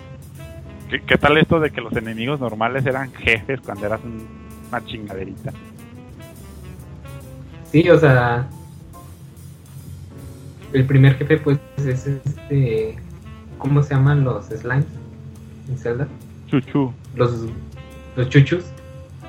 ¿Qué, 0.92 1.00
qué 1.02 1.18
tal 1.18 1.38
esto 1.38 1.60
de 1.62 1.72
que 1.72 1.80
los 1.80 1.94
enemigos 1.96 2.42
normales 2.42 2.86
eran 2.86 3.14
jefes 3.14 3.62
cuando 3.62 3.86
eras 3.86 4.02
un- 4.04 4.28
una 4.70 4.86
chingaderita? 4.86 5.54
Sí, 7.72 7.90
o 7.90 7.98
sea, 7.98 8.50
el 10.74 10.86
primer 10.86 11.16
jefe 11.18 11.38
pues 11.38 11.60
es 11.78 12.06
este, 12.08 12.98
¿cómo 13.58 13.82
se 13.84 13.94
llaman 13.96 14.26
los 14.26 14.48
slimes 14.48 14.86
en 15.70 15.78
Zelda? 15.78 16.08
Chuchu. 16.48 16.92
Los, 17.16 17.46
los 18.18 18.28
chuchus. 18.30 18.66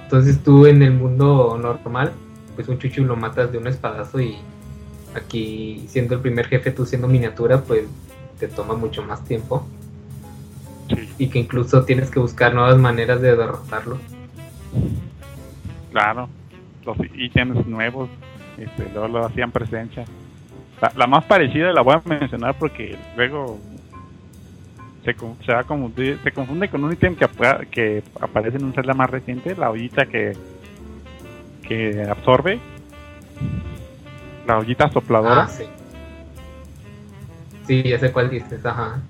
Entonces 0.02 0.42
tú 0.42 0.66
en 0.66 0.82
el 0.82 0.92
mundo 0.94 1.56
normal, 1.62 2.12
pues 2.56 2.66
un 2.68 2.78
chuchu 2.80 3.04
lo 3.04 3.14
matas 3.14 3.52
de 3.52 3.58
un 3.58 3.68
espadazo 3.68 4.20
y 4.20 4.36
aquí 5.14 5.84
siendo 5.88 6.16
el 6.16 6.20
primer 6.20 6.46
jefe, 6.48 6.72
tú 6.72 6.84
siendo 6.84 7.06
miniatura, 7.06 7.60
pues 7.60 7.84
te 8.40 8.48
toma 8.48 8.74
mucho 8.74 9.04
más 9.04 9.24
tiempo 9.24 9.64
Sí, 10.94 11.08
y 11.18 11.28
que 11.28 11.38
incluso 11.38 11.84
tienes 11.84 12.10
que 12.10 12.18
buscar 12.20 12.54
nuevas 12.54 12.78
maneras 12.78 13.20
de 13.20 13.36
derrotarlo. 13.36 13.98
claro. 15.90 16.28
Los 16.84 16.96
ítems 17.14 17.64
nuevos, 17.66 18.08
este, 18.58 18.88
luego 18.92 19.06
lo 19.06 19.24
hacían 19.26 19.52
presencia. 19.52 20.04
La, 20.80 20.92
la 20.96 21.06
más 21.06 21.22
parecida 21.24 21.72
la 21.72 21.80
voy 21.82 21.94
a 21.94 22.02
mencionar 22.08 22.56
porque 22.58 22.98
luego 23.16 23.60
se, 25.04 25.14
se, 25.46 25.52
va 25.52 25.60
a 25.60 25.64
confundir- 25.66 26.20
se 26.24 26.32
confunde 26.32 26.68
con 26.68 26.82
un 26.82 26.92
ítem 26.92 27.14
que, 27.14 27.24
apa- 27.24 27.60
que 27.70 28.02
aparece 28.20 28.56
en 28.56 28.64
un 28.64 28.72
Zelda 28.72 28.94
más 28.94 29.08
reciente, 29.10 29.54
la 29.54 29.70
ollita 29.70 30.06
que, 30.06 30.36
que 31.68 32.02
absorbe. 32.10 32.58
La 34.44 34.58
ollita 34.58 34.90
sopladora. 34.90 35.42
Ah, 35.42 35.48
sí. 35.48 35.64
Sí, 37.68 37.82
ya 37.84 37.98
sé 38.00 38.10
cuál 38.10 38.28
dices, 38.28 38.66
ajá. 38.66 39.00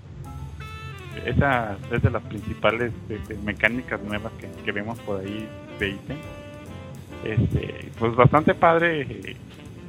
Esa 1.25 1.77
es 1.91 2.03
de 2.03 2.11
las 2.11 2.23
principales 2.23 2.93
este, 3.09 3.35
mecánicas 3.39 4.01
nuevas 4.03 4.33
que, 4.41 4.49
que 4.65 4.73
vemos 4.73 4.99
por 5.01 5.21
ahí 5.21 5.49
de 5.79 5.89
ítem. 5.91 6.17
Este, 7.25 7.91
pues 7.99 8.17
bastante 8.17 8.55
padre 8.55 9.03
eh, 9.03 9.37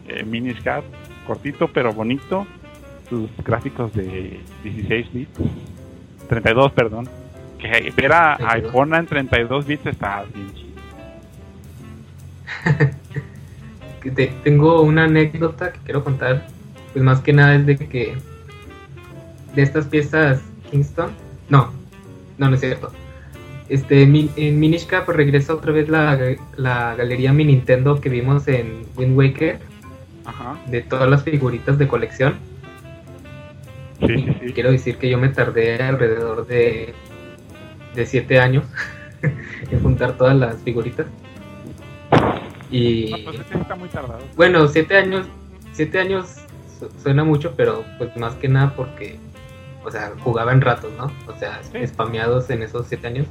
eh, 0.08 0.84
cortito 1.26 1.68
pero 1.68 1.94
bonito. 1.94 2.45
Sus 3.10 3.30
gráficos 3.44 3.94
de 3.94 4.40
16 4.64 5.14
bits, 5.14 5.40
32, 6.30 6.72
perdón. 6.72 7.10
Que 7.60 7.94
ver 7.95 8.12
a, 8.14 8.34
a 8.34 8.38
32. 8.38 8.70
Epona 8.70 9.00
en 9.00 9.08
32 9.08 9.66
bits 9.66 9.86
está 9.86 10.24
bien 10.34 10.54
chido. 10.54 10.74
Tengo 14.44 14.82
una 14.82 15.06
anécdota 15.06 15.72
que 15.72 15.80
quiero 15.80 16.04
contar, 16.04 16.48
pues 16.91 17.04
más 17.04 17.22
que 17.22 17.34
nada 17.34 17.56
es 17.56 17.66
de 17.66 17.78
que 17.78 18.18
de 19.56 19.62
estas 19.62 19.86
piezas 19.88 20.41
Kingston, 20.74 21.12
no, 21.50 21.72
no, 22.40 22.50
no 22.50 22.56
es 22.56 22.60
cierto. 22.62 22.91
Este, 23.70 24.06
mi- 24.08 24.30
en 24.36 24.60
Minish 24.60 24.88
Cap 24.88 25.08
regresa 25.08 25.54
otra 25.54 25.72
vez 25.72 25.88
la, 25.88 26.20
la 26.58 26.95
galería 26.95 27.32
Mi 27.32 27.45
Nintendo 27.45 28.02
que 28.02 28.10
vimos 28.10 28.48
en 28.48 28.86
Wind 28.98 29.16
Waker, 29.18 29.60
Ajá. 30.26 30.58
de 30.68 30.82
todas 30.82 31.08
las 31.10 31.24
figuritas 31.24 31.78
de 31.78 31.88
colección. 31.88 32.36
Sí, 34.00 34.08
sí, 34.08 34.36
Y 34.41 34.48
sí. 34.48 34.54
quiero 34.54 34.72
decir 34.72 34.98
que 34.98 35.10
yo 35.10 35.18
me 35.18 35.30
tardé 35.30 35.82
alrededor 35.82 36.45
de, 36.48 36.94
de 37.95 38.06
siete 38.06 38.40
años 38.40 38.66
en 39.72 39.80
juntar 39.82 40.18
todas 40.18 40.36
las 40.36 40.58
figuritas. 40.58 41.06
Y 42.72 43.12
No, 43.12 43.18
pues 43.32 43.40
ese 43.48 43.58
está 43.62 43.76
muy 43.76 43.88
tardado. 43.90 44.24
bueno, 44.36 44.68
siete 44.68 44.98
años, 44.98 45.28
siete 45.74 46.00
años 46.00 46.38
su- 46.80 46.90
suena 47.02 47.24
mucho, 47.24 47.54
pero 47.56 47.86
pues 48.00 48.16
más 48.18 48.34
que 48.36 48.48
nada 48.50 48.74
porque, 48.76 49.20
o 49.85 49.91
sea, 49.91 50.14
jugaba 50.23 50.51
en 50.51 50.61
ratos, 50.61 50.91
¿no? 50.97 51.11
O 51.27 51.38
sea, 51.38 51.61
Sí. 51.64 51.85
spameados 51.88 52.49
en 52.49 52.64
esos 52.64 52.88
siete 52.88 53.07
años. 53.07 53.27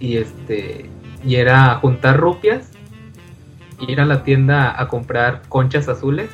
Y 0.00 0.16
este, 0.18 0.88
y 1.24 1.36
era 1.36 1.74
juntar 1.76 2.18
rupias, 2.18 2.70
ir 3.80 4.00
a 4.00 4.06
la 4.06 4.22
tienda 4.22 4.80
a 4.80 4.88
comprar 4.88 5.42
conchas 5.48 5.88
azules. 5.88 6.30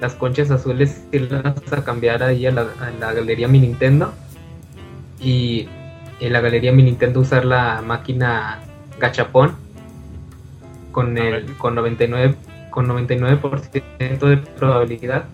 Las 0.00 0.14
conchas 0.14 0.50
azules 0.50 1.02
irlas 1.12 1.54
a 1.72 1.84
cambiar 1.84 2.22
ahí 2.22 2.46
a 2.46 2.50
la, 2.50 2.62
a 2.62 2.90
la 2.98 3.12
galería 3.12 3.48
Mi 3.48 3.60
Nintendo. 3.60 4.12
Y 5.20 5.68
en 6.20 6.32
la 6.32 6.40
galería 6.40 6.72
Mi 6.72 6.82
Nintendo 6.82 7.20
usar 7.20 7.44
la 7.44 7.80
máquina 7.82 8.60
gachapón 8.98 9.54
con 10.92 11.18
el 11.18 11.56
con 11.56 11.74
99 11.74 12.34
con 12.70 12.86
99% 12.88 14.18
de 14.18 14.36
probabilidad 14.36 15.24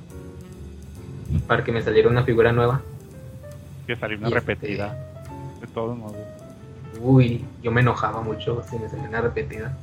para 1.46 1.64
que 1.64 1.72
me 1.72 1.82
saliera 1.82 2.08
una 2.08 2.22
figura 2.24 2.52
nueva. 2.52 2.80
Que 3.86 3.96
salió 3.96 4.18
una 4.18 4.28
Y 4.28 4.32
este- 4.34 4.40
repetida. 4.40 4.96
De 5.60 5.66
todos 5.68 5.96
modos. 5.96 6.16
Uy, 7.00 7.44
yo 7.62 7.70
me 7.70 7.80
enojaba 7.80 8.20
mucho 8.22 8.62
si 8.68 8.78
me 8.78 8.88
salía 8.88 9.08
una 9.08 9.20
repetida. 9.20 9.76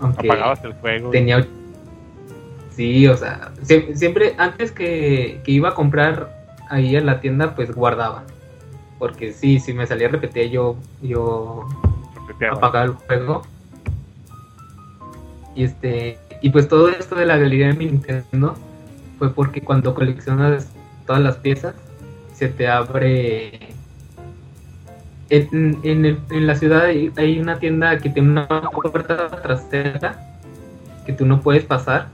Aunque 0.00 0.26
Apagabas 0.26 0.64
el 0.64 0.72
juego. 0.74 1.10
tenía 1.10 1.38
och- 1.38 1.46
Sí, 2.74 3.06
o 3.06 3.16
sea, 3.16 3.52
sie- 3.62 3.94
siempre 3.94 4.34
antes 4.38 4.72
que, 4.72 5.40
que 5.44 5.52
iba 5.52 5.70
a 5.70 5.74
comprar 5.74 6.34
ahí 6.70 6.96
en 6.96 7.04
la 7.06 7.20
tienda, 7.20 7.54
pues 7.54 7.74
guardaba. 7.74 8.24
Porque 8.98 9.32
sí, 9.32 9.60
si 9.60 9.74
me 9.74 9.86
salía 9.86 10.08
repetida 10.08 10.44
yo 10.44 10.76
yo 11.02 11.68
apagar 12.50 12.86
el 12.86 12.92
juego. 12.92 13.42
Y 15.54 15.64
este 15.64 16.18
y 16.40 16.50
pues 16.50 16.66
todo 16.68 16.88
esto 16.88 17.14
de 17.14 17.26
la 17.26 17.36
galería 17.36 17.68
de 17.68 17.74
mi 17.74 17.86
Nintendo 17.86 18.54
fue 19.22 19.32
porque 19.32 19.60
cuando 19.60 19.94
coleccionas 19.94 20.66
todas 21.06 21.22
las 21.22 21.36
piezas 21.36 21.76
se 22.34 22.48
te 22.48 22.66
abre 22.66 23.68
en, 25.30 25.78
en, 25.84 26.04
el- 26.06 26.18
en 26.30 26.46
la 26.48 26.56
ciudad 26.56 26.86
hay, 26.86 27.12
hay 27.16 27.38
una 27.38 27.60
tienda 27.60 27.96
que 27.98 28.10
tiene 28.10 28.30
una 28.32 28.48
puerta 28.48 29.28
trasera 29.40 30.18
que 31.06 31.12
tú 31.12 31.24
no 31.24 31.40
puedes 31.40 31.64
pasar 31.64 32.08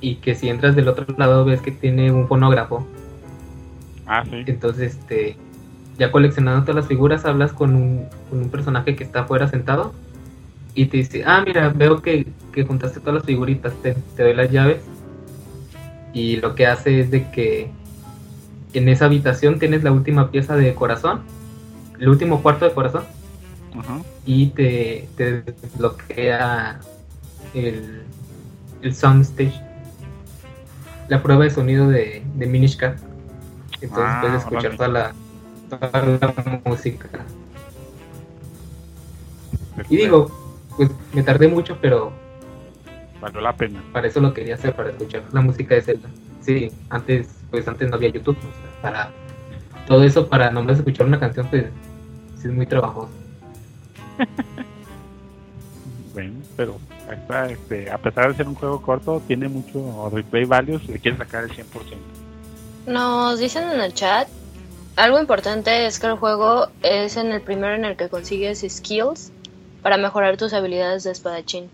y 0.00 0.14
que 0.16 0.34
si 0.34 0.48
entras 0.48 0.74
del 0.74 0.88
otro 0.88 1.04
lado 1.18 1.44
ves 1.44 1.60
que 1.60 1.70
tiene 1.70 2.10
un 2.10 2.26
fonógrafo 2.26 2.86
Ah, 4.06 4.24
sí. 4.24 4.42
entonces, 4.46 4.94
este, 4.94 5.36
ya 5.98 6.10
coleccionando 6.10 6.62
todas 6.62 6.76
las 6.76 6.86
figuras, 6.86 7.26
hablas 7.26 7.52
con 7.52 7.74
un, 7.74 8.06
con 8.30 8.38
un 8.40 8.48
personaje 8.48 8.96
que 8.96 9.04
está 9.04 9.20
afuera 9.20 9.48
sentado 9.48 9.92
y 10.74 10.86
te 10.86 10.96
dice, 10.98 11.24
ah, 11.26 11.42
mira, 11.44 11.68
veo 11.68 12.00
que, 12.00 12.26
que 12.52 12.64
juntaste 12.64 13.00
todas 13.00 13.16
las 13.16 13.24
figuritas, 13.24 13.74
te, 13.82 13.94
te 14.16 14.22
doy 14.22 14.32
las 14.34 14.50
llaves. 14.50 14.78
Y 16.12 16.36
lo 16.36 16.54
que 16.54 16.66
hace 16.66 17.00
es 17.00 17.10
de 17.10 17.30
que 17.30 17.70
en 18.72 18.88
esa 18.88 19.06
habitación 19.06 19.58
tienes 19.58 19.82
la 19.82 19.92
última 19.92 20.30
pieza 20.30 20.56
de 20.56 20.74
corazón, 20.74 21.20
el 21.98 22.08
último 22.08 22.42
cuarto 22.42 22.64
de 22.64 22.72
corazón, 22.72 23.04
y 24.26 24.46
te, 24.48 25.08
te 25.16 25.42
desbloquea 25.42 26.80
el, 27.54 28.02
el 28.82 28.94
soundstage, 28.94 29.60
la 31.08 31.22
prueba 31.22 31.44
de 31.44 31.50
sonido 31.50 31.88
de, 31.88 32.22
de 32.34 32.46
Minish. 32.46 32.78
Entonces 33.80 33.90
Ah, 33.92 34.18
puedes 34.20 34.42
escuchar 34.42 34.76
toda 34.76 34.88
la, 34.88 35.12
toda 35.68 35.90
la 36.20 36.60
música. 36.64 37.08
Y 39.88 39.96
digo, 39.96 40.30
pues 40.76 40.90
me 41.12 41.22
tardé 41.22 41.48
mucho, 41.48 41.78
pero 41.80 42.12
Valió 43.20 43.40
la 43.40 43.56
pena. 43.56 43.82
para 43.92 44.06
eso 44.06 44.20
lo 44.20 44.32
quería 44.32 44.54
hacer, 44.54 44.74
para 44.74 44.90
escuchar 44.90 45.22
la 45.32 45.40
música 45.40 45.74
de 45.74 45.82
Zelda. 45.82 46.08
Sí, 46.40 46.70
antes, 46.88 47.28
pues 47.50 47.66
antes 47.66 47.88
no 47.88 47.96
había 47.96 48.10
YouTube, 48.10 48.38
o 48.38 48.40
sea, 48.40 48.82
para 48.82 49.10
todo 49.86 50.04
eso, 50.04 50.28
para 50.28 50.50
nomás 50.50 50.78
escuchar 50.78 51.06
una 51.06 51.18
canción, 51.18 51.46
pues 51.48 51.66
sí 52.36 52.48
es 52.48 52.54
muy 52.54 52.66
trabajoso. 52.66 53.10
Bueno, 56.14 56.34
pero 56.56 56.76
este, 57.48 57.88
a 57.92 57.98
pesar 57.98 58.28
de 58.28 58.34
ser 58.34 58.48
un 58.48 58.56
juego 58.56 58.82
corto, 58.82 59.22
tiene 59.28 59.48
mucho 59.48 60.10
replay 60.10 60.46
values, 60.46 60.88
le 60.88 60.98
quiere 60.98 61.16
sacar 61.16 61.44
el 61.44 61.50
100%. 61.50 61.64
Nos 62.88 63.38
dicen 63.38 63.70
en 63.70 63.80
el 63.80 63.94
chat, 63.94 64.26
algo 64.96 65.20
importante 65.20 65.86
es 65.86 66.00
que 66.00 66.08
el 66.08 66.16
juego 66.16 66.68
es 66.82 67.16
en 67.16 67.30
el 67.30 67.40
primero 67.40 67.74
en 67.76 67.84
el 67.84 67.96
que 67.96 68.08
consigues 68.08 68.64
skills 68.68 69.30
para 69.80 69.96
mejorar 69.96 70.36
tus 70.36 70.52
habilidades 70.52 71.04
de 71.04 71.12
espadachín. 71.12 71.70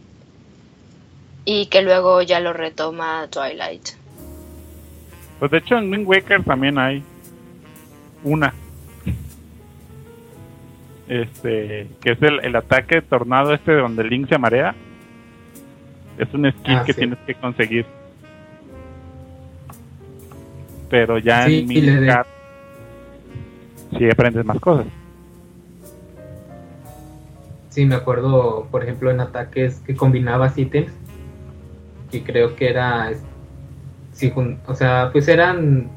Y 1.44 1.66
que 1.66 1.82
luego 1.82 2.22
ya 2.22 2.40
lo 2.40 2.52
retoma 2.52 3.26
Twilight. 3.30 3.88
Pues 5.38 5.50
de 5.50 5.58
hecho 5.58 5.76
en 5.76 5.90
Wind 5.90 6.06
Waker 6.06 6.42
también 6.44 6.78
hay 6.78 7.02
una. 8.22 8.54
Este, 11.06 11.86
que 12.00 12.12
es 12.12 12.22
el, 12.22 12.40
el 12.42 12.56
ataque 12.56 13.02
tornado 13.02 13.52
este 13.52 13.72
donde 13.72 14.04
Link 14.04 14.28
se 14.28 14.38
marea. 14.38 14.74
Es 16.16 16.32
un 16.32 16.50
skill 16.50 16.76
Ah, 16.76 16.84
que 16.86 16.92
sí. 16.94 17.00
tienes 17.00 17.18
que 17.26 17.34
conseguir. 17.34 17.84
Pero 20.88 21.18
ya 21.18 21.46
Sí, 21.46 21.58
en 21.58 21.86
le 21.86 22.00
de- 22.00 22.22
sí 23.98 24.08
aprendes 24.10 24.44
más 24.46 24.58
cosas. 24.60 24.86
Sí, 27.70 27.84
me 27.84 27.96
acuerdo, 27.96 28.68
por 28.70 28.84
ejemplo, 28.84 29.10
en 29.10 29.18
ataques 29.20 29.80
que 29.80 29.96
combinabas 29.96 30.56
ítems, 30.56 30.92
que 32.20 32.32
creo 32.32 32.56
que 32.56 32.68
era, 32.68 33.10
o 34.66 34.74
sea, 34.74 35.10
pues 35.12 35.28
eran 35.28 35.90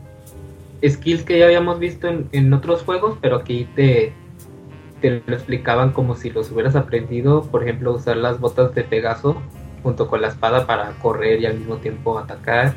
skills 0.87 1.23
que 1.23 1.39
ya 1.39 1.45
habíamos 1.45 1.79
visto 1.79 2.07
en, 2.07 2.27
en 2.31 2.53
otros 2.53 2.83
juegos, 2.83 3.17
pero 3.21 3.37
aquí 3.37 3.67
te, 3.75 4.13
te 5.01 5.21
lo 5.25 5.35
explicaban 5.35 5.91
como 5.91 6.15
si 6.15 6.29
los 6.29 6.51
hubieras 6.51 6.75
aprendido, 6.75 7.43
por 7.43 7.63
ejemplo, 7.63 7.93
usar 7.93 8.17
las 8.17 8.39
botas 8.39 8.73
de 8.73 8.83
Pegaso 8.83 9.41
junto 9.83 10.07
con 10.07 10.21
la 10.21 10.29
espada 10.29 10.65
para 10.65 10.91
correr 11.01 11.41
y 11.41 11.45
al 11.45 11.57
mismo 11.57 11.77
tiempo 11.77 12.17
atacar. 12.17 12.73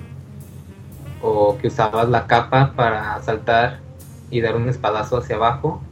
O 1.23 1.59
que 1.59 1.69
usabas 1.69 2.09
la 2.09 2.27
capa 2.27 2.73
para 2.75 3.21
saltar 3.23 3.81
y 4.31 4.41
dar 4.41 4.57
un 4.57 4.69
espadazo 4.69 5.19
hacia 5.19 5.37
abajo. 5.37 5.83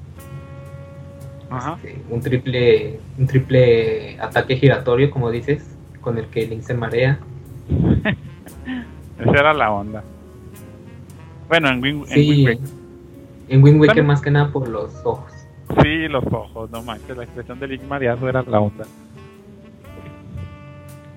Ajá. 1.51 1.79
Este, 1.83 2.01
un 2.11 2.21
triple 2.21 3.01
un 3.19 3.27
triple 3.27 4.19
ataque 4.21 4.57
giratorio, 4.57 5.11
como 5.11 5.31
dices, 5.31 5.65
con 6.01 6.19
el 6.19 6.27
que 6.27 6.47
Link 6.47 6.63
se 6.63 6.75
marea. 6.75 7.19
Esa 9.19 9.31
era 9.31 9.53
la 9.55 9.71
onda. 9.73 10.03
Bueno, 11.49 11.69
en 11.71 11.83
Wing, 11.83 12.01
en 12.03 12.07
Sí, 12.09 12.31
Wind 12.31 12.49
Waker. 12.49 12.69
en 13.49 13.63
Wind 13.65 13.77
Waker 13.81 13.87
También- 13.89 14.07
más 14.07 14.21
que 14.21 14.31
nada 14.31 14.53
por 14.53 14.69
los 14.69 14.95
ojos. 15.05 15.33
Sí, 15.83 16.09
los 16.09 16.25
ojos, 16.33 16.71
no 16.71 16.83
manches, 16.83 17.17
la 17.17 17.25
expresión 17.25 17.59
de 17.61 17.69
Link 17.69 17.83
mareado 17.85 18.29
era 18.29 18.43
la 18.43 18.61
onda. 18.61 18.85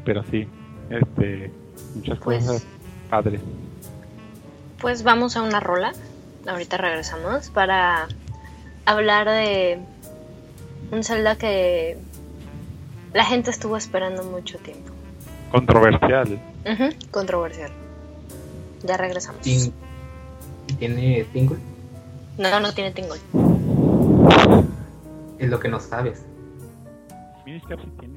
Pero 0.05 0.23
sí, 0.23 0.47
este, 0.89 1.51
muchas 1.95 2.19
Pues- 2.19 2.45
cosas 2.45 2.67
padres. 3.09 3.41
Pues 4.79 5.03
vamos 5.03 5.37
a 5.37 5.43
una 5.43 5.59
rola. 5.59 5.93
Ahorita 6.47 6.77
regresamos 6.77 7.49
para 7.51 8.07
hablar 8.85 9.27
de 9.29 9.79
un 10.91 11.03
Zelda 11.03 11.35
que 11.37 11.97
la 13.13 13.23
gente 13.25 13.51
estuvo 13.51 13.77
esperando 13.77 14.23
mucho 14.23 14.57
tiempo. 14.57 14.90
Controversial. 15.51 16.39
Controversial. 17.11 17.71
Ya 18.83 18.97
regresamos. 18.97 19.41
Ting- 19.41 19.71
¿Tiene 20.79 21.25
tingle? 21.33 21.57
No, 22.37 22.59
no 22.59 22.73
tiene 22.73 22.91
tingle. 22.91 23.19
Es 25.37 25.49
lo 25.49 25.59
que 25.59 25.67
no 25.67 25.79
sabes. 25.79 26.23
Minish 27.45 27.63
Cap 27.67 27.79
sí 27.83 27.89
tiene. 27.99 28.10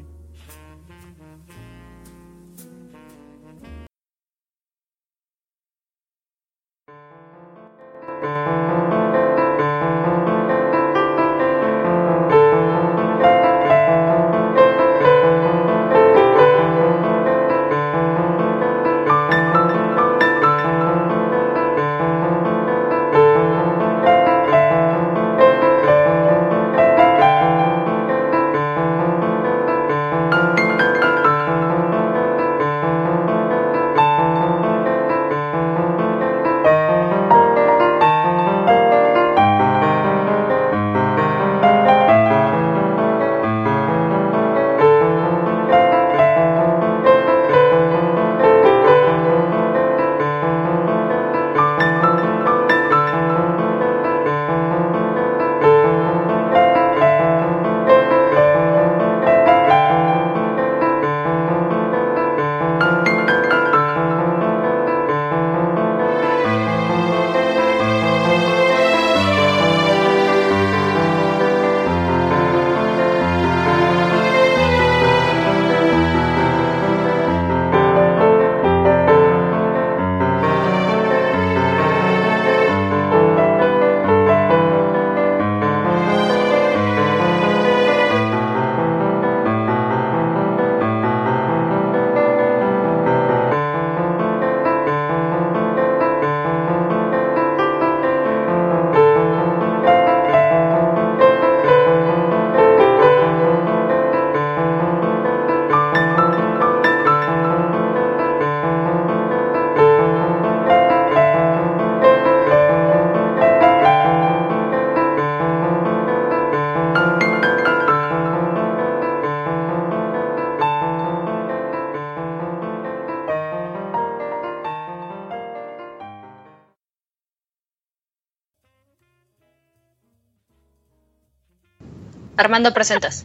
Armando, 132.44 132.74
presentas. 132.74 133.24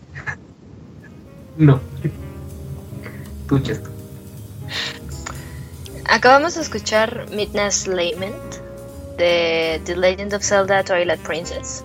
No. 1.58 1.82
Tú, 3.50 3.60
Chesto. 3.60 3.90
Acabamos 6.06 6.56
de 6.56 6.62
escuchar 6.62 7.26
Midnight's 7.32 7.86
Lament 7.86 8.34
de 9.18 9.82
The 9.84 9.98
Legend 9.98 10.34
of 10.36 10.44
Zelda 10.44 10.86
Twilight 10.86 11.20
Princess. 11.20 11.84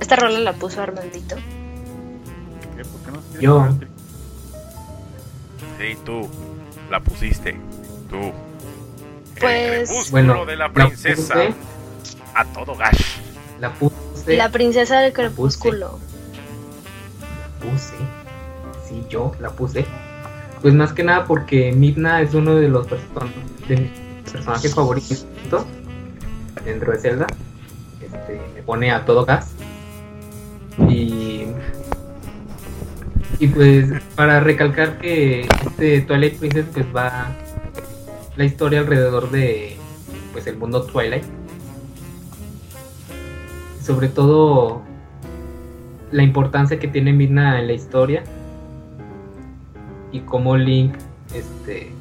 Esta 0.00 0.16
rola 0.16 0.38
la 0.40 0.54
puso 0.54 0.80
Armandito. 0.80 1.36
¿qué? 1.36 2.82
¿Por 2.84 3.00
qué 3.02 3.10
no 3.12 3.40
Yo. 3.40 3.68
Sí, 5.78 5.98
tú. 6.06 6.26
La 6.90 7.00
pusiste. 7.00 7.52
Tú. 8.08 8.32
Pues- 9.38 9.90
El 9.90 10.10
Bueno, 10.12 10.46
de 10.46 10.56
la 10.56 10.68
la 10.68 10.72
princesa. 10.72 11.34
puse. 11.34 11.54
A 12.34 12.44
todo 12.46 12.74
gas. 12.74 12.96
La 13.60 13.70
puse. 13.74 13.95
La 14.26 14.50
princesa 14.50 15.00
del 15.00 15.12
crepúsculo. 15.12 15.98
puse. 17.60 17.94
Sí, 18.88 19.04
yo 19.08 19.32
la 19.40 19.50
puse. 19.50 19.84
Pues 20.62 20.74
más 20.74 20.92
que 20.92 21.02
nada 21.04 21.24
porque 21.26 21.72
Midna 21.72 22.20
es 22.22 22.34
uno 22.34 22.54
de 22.54 22.68
los 22.68 22.86
person- 22.88 23.30
de 23.68 23.76
mis 23.76 23.90
personajes 24.32 24.74
favoritos 24.74 25.26
dentro 26.64 26.92
de 26.92 26.98
Zelda. 26.98 27.26
Este, 28.00 28.40
me 28.54 28.62
pone 28.62 28.90
a 28.90 29.04
todo 29.04 29.24
gas. 29.24 29.50
Y. 30.88 31.46
Y 33.38 33.48
pues 33.48 33.86
para 34.14 34.40
recalcar 34.40 34.98
que 34.98 35.42
este 35.66 36.00
Twilight 36.00 36.38
Princess 36.38 36.64
pues 36.72 36.86
va 36.94 37.26
la 38.36 38.44
historia 38.44 38.80
alrededor 38.80 39.30
de 39.30 39.76
pues 40.32 40.46
el 40.46 40.56
mundo 40.56 40.84
Twilight. 40.84 41.24
Sobre 43.86 44.08
todo 44.08 44.82
la 46.10 46.24
importancia 46.24 46.76
que 46.76 46.88
tiene 46.88 47.12
Midna 47.12 47.60
en 47.60 47.68
la 47.68 47.72
historia 47.72 48.24
y 50.10 50.18
cómo 50.20 50.56
Link 50.56 50.96
este 51.32 51.92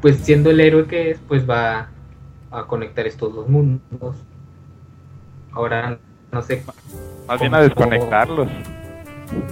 pues 0.00 0.16
siendo 0.20 0.50
el 0.50 0.60
héroe 0.60 0.86
que 0.86 1.10
es 1.10 1.20
pues 1.28 1.46
va 1.48 1.90
a 2.50 2.64
conectar 2.64 3.06
estos 3.06 3.34
dos 3.34 3.46
mundos. 3.46 4.16
Ahora 5.52 5.98
no 6.32 6.40
sé 6.40 6.64
Más 7.26 7.38
bien 7.38 7.54
a 7.54 7.60
desconectarlos. 7.60 8.48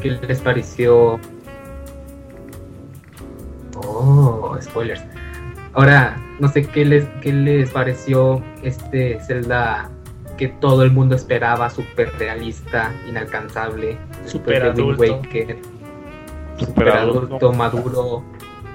qué 0.01 0.13
les 0.13 0.41
pareció 0.41 1.21
oh 3.77 4.57
spoilers. 4.63 5.05
Ahora 5.75 6.17
no 6.41 6.49
sé 6.49 6.67
qué 6.67 6.87
les 6.87 7.05
qué 7.21 7.35
les 7.35 7.71
pareció 7.71 8.43
este 8.63 9.21
Zelda 9.21 9.91
que 10.37 10.49
todo 10.49 10.83
el 10.83 10.91
mundo 10.91 11.15
esperaba 11.17 11.71
super 11.71 12.13
realista 12.19 12.93
inalcanzable 13.09 13.99
Súper 14.27 14.65
adulto. 14.65 15.03
Waker 15.03 15.59
Super 16.59 16.67
super 16.67 16.89
adulto. 16.89 17.19
adulto, 17.27 17.53
maduro, 17.53 18.23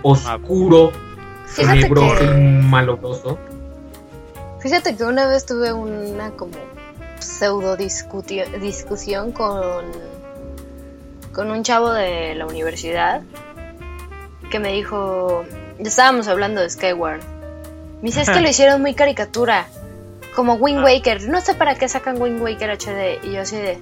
oscuro, 0.04 0.92
tenebroso 1.56 2.18
que- 2.20 2.26
y 2.26 2.28
malodroso. 2.68 3.38
Fíjate 4.60 4.96
que 4.96 5.04
una 5.04 5.28
vez 5.28 5.46
tuve 5.46 5.74
una 5.74 6.32
como 6.32 6.52
pseudo 7.20 7.76
discusión 7.78 9.32
con 9.32 9.86
con 11.34 11.50
un 11.50 11.64
chavo 11.64 11.92
de 11.94 12.36
la 12.36 12.46
universidad 12.46 13.22
que 14.50 14.60
me 14.60 14.74
dijo, 14.74 15.46
estábamos 15.80 16.28
hablando 16.28 16.60
de 16.62 16.70
Skyward. 16.70 17.22
Me 18.02 18.10
dice, 18.10 18.22
es 18.22 18.30
que 18.30 18.42
lo 18.42 18.50
hicieron 18.50 18.82
muy 18.82 18.94
caricatura, 18.96 19.66
como 20.36 20.56
Wind 20.56 20.84
Waker. 20.84 21.28
No 21.30 21.41
sé 21.41 21.56
para 21.56 21.76
qué 21.76 21.88
sacan 21.88 22.22
Wind 22.22 22.41
Waker 22.41 22.70
HD. 22.72 23.24
Y 23.24 23.34
yo 23.34 23.41
así 23.41 23.58
de... 23.58 23.80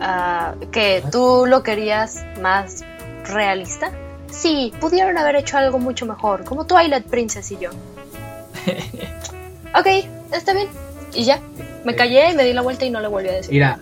ah, 0.00 0.54
que 0.72 1.02
tú 1.10 1.44
lo 1.46 1.62
querías 1.62 2.24
más 2.40 2.84
realista. 3.24 3.90
Sí, 4.30 4.72
pudieron 4.80 5.16
haber 5.16 5.36
hecho 5.36 5.58
algo 5.58 5.78
mucho 5.78 6.06
mejor, 6.06 6.44
como 6.44 6.66
Twilight 6.66 7.06
Princess 7.06 7.52
y 7.52 7.58
yo. 7.58 7.70
ok, 9.78 9.86
está 10.32 10.52
bien. 10.52 10.68
Y 11.14 11.24
ya, 11.24 11.40
me 11.84 11.94
callé 11.94 12.30
y 12.30 12.34
me 12.34 12.44
di 12.44 12.52
la 12.52 12.62
vuelta 12.62 12.84
y 12.84 12.90
no 12.90 13.00
le 13.00 13.08
volví 13.08 13.28
a 13.28 13.32
decir. 13.32 13.52
Mira, 13.52 13.78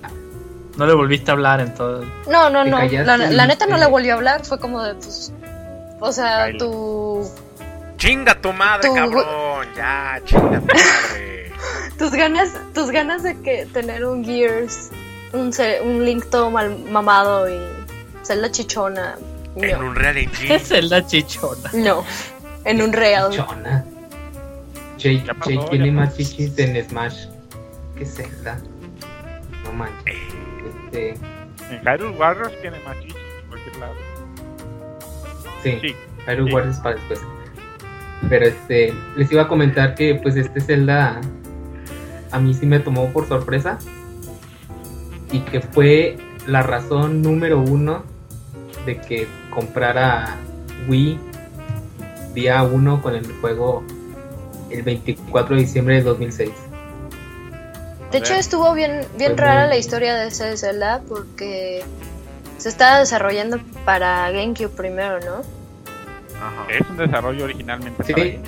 No 0.77 0.87
le 0.87 0.95
volviste 0.95 1.31
a 1.31 1.35
hablar 1.35 1.61
en 1.61 1.75
todo. 1.75 2.05
No, 2.29 2.51
no, 2.51 2.65
no. 2.65 2.79
La, 2.83 3.47
neta 3.47 3.67
no 3.67 3.79
le 3.79 3.87
volvió 3.87 4.13
a 4.13 4.17
hablar. 4.17 4.45
Fue 4.45 4.59
como 4.59 4.83
de, 4.83 4.95
pues. 4.95 5.33
O 6.01 6.13
sea, 6.13 6.41
Baila. 6.41 6.59
tu, 6.59 7.31
¡Chinga 8.03 8.35
tu 8.35 8.53
madre, 8.53 8.89
Tu- 8.89 8.95
cabrón! 8.97 9.67
Ya, 9.77 10.21
chinga 10.25 10.59
tu 10.59 10.67
madre. 10.67 11.53
tus 11.99 12.11
ganas, 12.11 12.53
tus 12.75 12.91
ganas 12.91 13.23
de 13.23 13.41
que 13.43 13.65
tener 13.67 14.05
un 14.05 14.25
Gears, 14.25 14.91
un, 15.33 15.53
un 15.85 16.05
Link 16.05 16.25
todo 16.29 16.51
mal 16.51 16.77
mamado 16.91 17.49
y 17.49 17.61
Zelda 18.25 18.51
chichona. 18.51 19.17
En 19.55 19.79
No, 19.79 19.87
un 19.87 19.95
Real 19.95 20.17
Engine. 20.19 20.53
Es 20.57 20.71
la 20.91 21.07
chichona. 21.07 21.71
no. 21.75 22.05
En 22.65 22.83
un 22.83 22.93
real. 22.93 23.31
chona. 23.31 23.85
Jake, 24.99 25.23
pasó, 25.39 25.65
tiene 25.71 25.87
pasó. 25.87 25.93
más 25.93 26.17
chichis 26.17 26.59
en 26.59 26.89
Smash 26.89 27.27
que 27.97 28.05
Zelda. 28.05 28.59
No 29.63 29.73
manches. 29.73 30.17
Este, 30.85 31.11
En 31.71 31.81
Hyrule 31.85 32.17
Warriors 32.19 32.61
tiene 32.61 32.81
más 32.81 32.97
chichis 33.01 33.17
en 33.43 33.49
cualquier 33.49 33.77
lado. 33.77 33.95
sí, 35.63 35.79
Sí. 35.81 35.97
Hyrule 36.27 36.49
sí. 36.51 36.55
Warriors 36.57 36.79
para 36.81 36.95
después. 36.97 37.21
Pero 38.29 38.47
este, 38.47 38.95
les 39.17 39.31
iba 39.33 39.43
a 39.43 39.49
comentar 39.49 39.95
que 39.95 40.15
pues 40.15 40.37
este 40.37 40.61
Zelda 40.61 41.21
a 42.31 42.39
mí 42.39 42.55
sí 42.55 42.67
me 42.67 42.79
tomó 42.81 43.09
por 43.13 43.29
sorpresa 43.29 43.79
y 45.31 45.41
que 45.41 45.61
fue 45.61 46.17
la 46.47 46.63
razón 46.63 47.23
número 47.23 47.61
uno 47.61 48.03
de 48.87 48.99
que 49.01 49.27
comprara 49.55 50.37
Wii 50.89 51.19
día 52.35 52.63
uno 52.63 53.03
con 53.03 53.15
el 53.15 53.27
juego 53.41 53.83
el 54.71 54.83
24 54.83 55.55
de 55.57 55.63
diciembre 55.63 55.97
de 55.97 56.03
2006. 56.03 56.51
De 58.11 58.19
hecho, 58.19 58.35
estuvo 58.35 58.73
bien, 58.75 59.01
bien 59.17 59.33
Pues 59.33 59.41
rara 59.41 59.61
muy- 59.63 59.69
la 59.71 59.77
historia 59.77 60.15
de 60.15 60.29
ese 60.29 60.57
Zelda 60.57 61.01
porque 61.09 61.83
se 62.59 62.69
estaba 62.69 62.99
desarrollando 62.99 63.59
para 63.85 64.31
GameCube 64.31 64.69
primero, 64.69 65.19
¿no? 65.21 65.62
Ajá. 66.43 66.67
Es 66.71 66.81
un 66.89 66.97
desarrollo 66.97 67.45
originalmente 67.45 68.03
Sí, 68.05 68.13
para 68.13 68.25
ahí. 68.25 68.41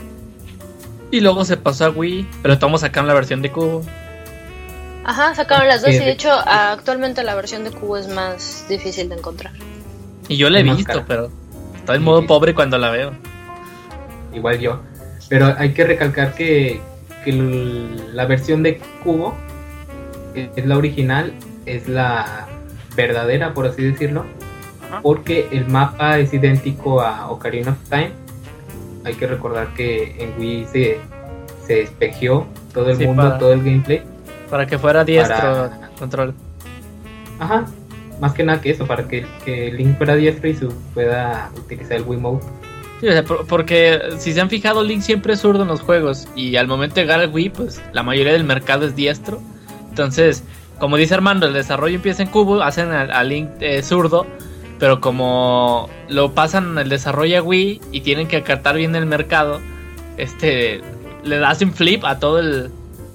Y 1.11 1.21
luego 1.21 1.45
se 1.45 1.57
pasó 1.57 1.87
a 1.87 1.91
Wii, 1.91 2.27
pero 2.43 2.59
todos 2.59 2.81
sacaron 2.81 3.07
la 3.07 3.15
versión 3.15 3.41
de 3.43 3.51
cubo. 3.53 3.83
Ajá, 5.05 5.35
sacaron 5.35 5.69
las 5.69 5.83
dos 5.83 5.91
y 5.91 5.99
de 5.99 6.11
hecho 6.11 6.31
actualmente 6.33 7.23
la 7.23 7.35
versión 7.35 7.63
de 7.65 7.71
cubo 7.71 7.99
es 7.99 8.09
más 8.09 8.67
difícil 8.69 9.09
de 9.11 9.17
encontrar. 9.17 9.53
Y 10.29 10.37
yo 10.39 10.49
la 10.51 10.59
he 10.61 10.69
Es 10.69 10.77
visto, 10.77 11.05
pero 11.07 11.31
estoy 11.77 11.97
en 11.97 12.03
modo 12.03 12.23
sí. 12.23 12.27
pobre 12.27 12.55
cuando 12.55 12.79
la 12.79 12.91
veo. 12.91 13.13
igual 14.33 14.59
yo. 14.59 14.81
Pero 15.29 15.55
hay 15.59 15.73
que 15.75 15.85
recalcar 15.85 16.35
que, 16.35 16.81
que 17.25 17.33
la 18.13 18.25
versión 18.27 18.63
de 18.63 18.79
Cubo 19.03 19.37
es 20.35 20.67
la 20.67 20.77
original, 20.77 21.33
es 21.67 21.87
la 21.89 22.47
verdadera, 22.97 23.53
por 23.55 23.67
así 23.67 23.83
decirlo, 23.83 24.25
Ajá. 24.95 25.03
porque 25.03 25.49
el 25.53 25.67
mapa 25.69 26.19
es 26.19 26.33
idéntico 26.35 27.01
a 27.01 27.31
Ocarina 27.31 27.73
of 27.73 27.79
Time. 27.89 28.11
Hay 29.05 29.15
que 29.15 29.27
recordar 29.27 29.69
que 29.75 30.17
en 30.23 30.39
Wii 30.41 30.67
se, 30.73 30.99
se 31.67 31.83
espejeó 31.83 32.47
todo 32.73 32.91
el 32.91 32.97
Sí, 32.97 33.07
mundo, 33.07 33.23
para- 33.23 33.39
todo 33.39 33.53
el 33.53 33.63
gameplay. 33.63 34.03
Para 34.51 34.67
que 34.67 34.79
fuera 34.79 35.05
diestro 35.05 35.37
Para- 35.37 35.91
control. 35.99 36.35
Ajá, 37.39 37.67
más 38.21 38.33
que 38.33 38.45
nada 38.45 38.61
que 38.61 38.71
eso, 38.71 38.87
para 38.87 39.07
que, 39.09 39.27
que 39.45 39.73
Link 39.73 39.97
fuera 39.97 40.15
diestro 40.17 40.49
y 40.49 40.55
su 40.55 40.69
pueda 40.95 41.51
utilizar 41.57 41.97
el 41.99 42.05
Wii 42.05 42.19
Mode. 42.21 42.41
Sí, 43.01 43.09
o 43.09 43.13
sea, 43.13 43.25
por- 43.25 43.47
porque 43.47 44.01
si 44.19 44.33
se 44.33 44.41
han 44.41 44.49
fijado, 44.49 44.83
Link 44.85 45.03
siempre 45.03 45.35
es 45.35 45.41
zurdo 45.41 45.63
en 45.63 45.69
los 45.69 45.81
juegos. 45.81 46.29
Y 46.37 46.57
al 46.57 46.67
momento 46.69 46.95
de 46.97 47.03
llegar 47.03 47.21
al 47.21 47.31
Wii, 47.33 47.51
pues 47.51 47.83
la 47.93 48.03
mayoría 48.03 48.33
del 48.33 48.45
mercado 48.45 48.87
es 48.87 48.95
diestro. 48.97 49.41
Entonces, 49.91 50.45
como 50.79 50.97
dice 50.97 51.15
Armando, 51.15 51.47
el 51.47 51.53
desarrollo 51.53 51.97
empieza 51.97 52.23
en 52.23 52.29
cubo, 52.31 52.63
hacen 52.63 52.91
a, 52.93 53.03
a 53.03 53.25
Link 53.25 53.49
eh, 53.61 53.83
zurdo. 53.83 54.27
Pero 54.79 55.01
como 55.01 55.89
lo 56.09 56.33
pasan 56.33 56.77
el 56.79 56.89
desarrollo 56.89 57.39
a 57.39 57.43
Wii 57.43 57.81
y 57.93 58.01
tienen 58.01 58.27
que 58.29 58.37
acatar 58.39 58.77
bien 58.77 58.95
el 58.97 59.07
mercado, 59.07 59.61
este 60.17 60.81
le 61.23 61.45
hacen 61.45 61.73
flip 61.73 62.05
a 62.05 62.19
todo 62.19 62.39
el, 62.39 62.71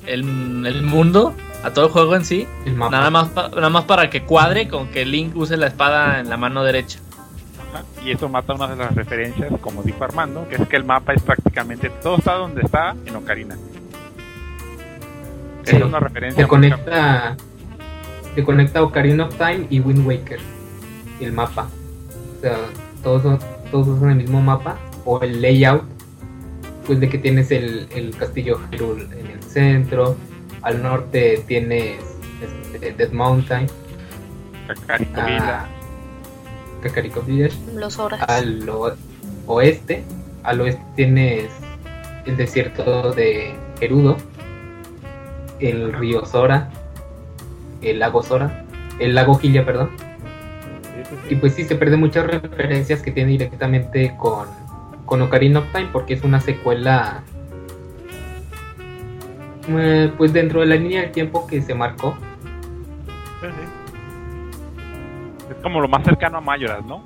el, 0.07 0.65
el 0.65 0.81
mundo, 0.83 1.33
a 1.63 1.71
todo 1.71 1.85
el 1.87 1.91
juego 1.91 2.15
en 2.15 2.25
sí. 2.25 2.47
Nada 2.65 3.09
más, 3.09 3.29
pa- 3.29 3.49
nada 3.49 3.69
más 3.69 3.83
para 3.85 4.09
que 4.09 4.23
cuadre 4.23 4.67
con 4.67 4.87
que 4.87 5.05
Link 5.05 5.35
use 5.35 5.57
la 5.57 5.67
espada 5.67 6.19
en 6.19 6.29
la 6.29 6.37
mano 6.37 6.63
derecha. 6.63 6.99
Ajá, 7.71 7.83
Y 8.03 8.11
eso 8.11 8.27
mata 8.29 8.53
una 8.53 8.67
de 8.67 8.77
las 8.77 8.95
referencias, 8.95 9.51
como 9.61 9.83
dijo 9.83 10.03
Armando, 10.03 10.47
que 10.49 10.55
es 10.55 10.67
que 10.67 10.75
el 10.77 10.85
mapa 10.85 11.13
es 11.13 11.21
prácticamente 11.21 11.89
todo 12.01 12.17
está 12.17 12.33
donde 12.35 12.61
está 12.61 12.95
en 13.05 13.15
Ocarina. 13.15 13.55
Sí. 15.65 15.75
Es 15.75 15.83
una 15.83 15.99
referencia. 15.99 16.43
Te 16.43 16.47
conecta, 16.47 17.35
te 18.33 18.43
conecta 18.43 18.81
Ocarina 18.81 19.25
of 19.25 19.35
Time 19.35 19.67
y 19.69 19.79
Wind 19.81 20.05
Waker, 20.07 20.39
el 21.21 21.31
mapa. 21.33 21.67
O 22.37 22.41
sea, 22.41 22.57
todos, 23.03 23.21
son- 23.23 23.39
todos 23.71 23.87
usan 23.87 24.11
el 24.11 24.17
mismo 24.17 24.41
mapa 24.41 24.77
o 25.05 25.21
el 25.21 25.41
layout, 25.41 25.83
pues 26.85 26.99
de 26.99 27.09
que 27.09 27.17
tienes 27.17 27.51
el, 27.51 27.87
el 27.95 28.15
castillo 28.15 28.59
Hyrule 28.71 29.03
en 29.19 29.27
el 29.27 29.43
centro, 29.43 30.15
al 30.61 30.81
norte 30.81 31.43
tienes 31.47 31.99
este, 32.73 32.91
Dead 32.93 33.11
Mountain, 33.11 33.67
Kakariko 34.67 35.21
a 35.21 35.25
Villa. 35.25 35.65
Kakariko 36.81 37.21
Village, 37.21 37.55
Los 37.75 37.99
horas. 37.99 38.21
al 38.27 38.67
o- 38.69 38.93
oeste, 39.47 40.03
al 40.43 40.61
oeste 40.61 40.81
tienes 40.95 41.49
el 42.25 42.37
desierto 42.37 43.11
de 43.13 43.55
Gerudo, 43.79 44.17
el 45.59 45.93
río 45.93 46.25
Sora, 46.25 46.69
el 47.81 47.99
lago 47.99 48.23
Sora, 48.23 48.65
el 48.99 49.15
lago 49.15 49.35
Gilla, 49.35 49.65
perdón. 49.65 49.89
Y 51.29 51.35
pues 51.35 51.53
sí, 51.55 51.63
se 51.63 51.75
pierden 51.75 51.99
muchas 51.99 52.27
referencias 52.27 53.01
que 53.01 53.11
tiene 53.11 53.31
directamente 53.31 54.15
con, 54.17 54.47
con 55.05 55.21
Ocarina 55.21 55.59
of 55.59 55.71
Time, 55.71 55.89
porque 55.91 56.13
es 56.13 56.23
una 56.23 56.39
secuela, 56.39 57.23
eh, 59.67 60.11
pues 60.17 60.33
dentro 60.33 60.61
de 60.61 60.67
la 60.67 60.75
línea 60.75 61.01
del 61.01 61.11
tiempo 61.11 61.47
que 61.47 61.61
se 61.61 61.73
marcó. 61.73 62.15
Sí, 63.41 63.47
sí. 63.47 63.67
Es 65.51 65.57
como 65.63 65.81
lo 65.81 65.87
más 65.87 66.03
cercano 66.03 66.37
a 66.37 66.41
Mayoras, 66.41 66.85
¿no? 66.85 67.03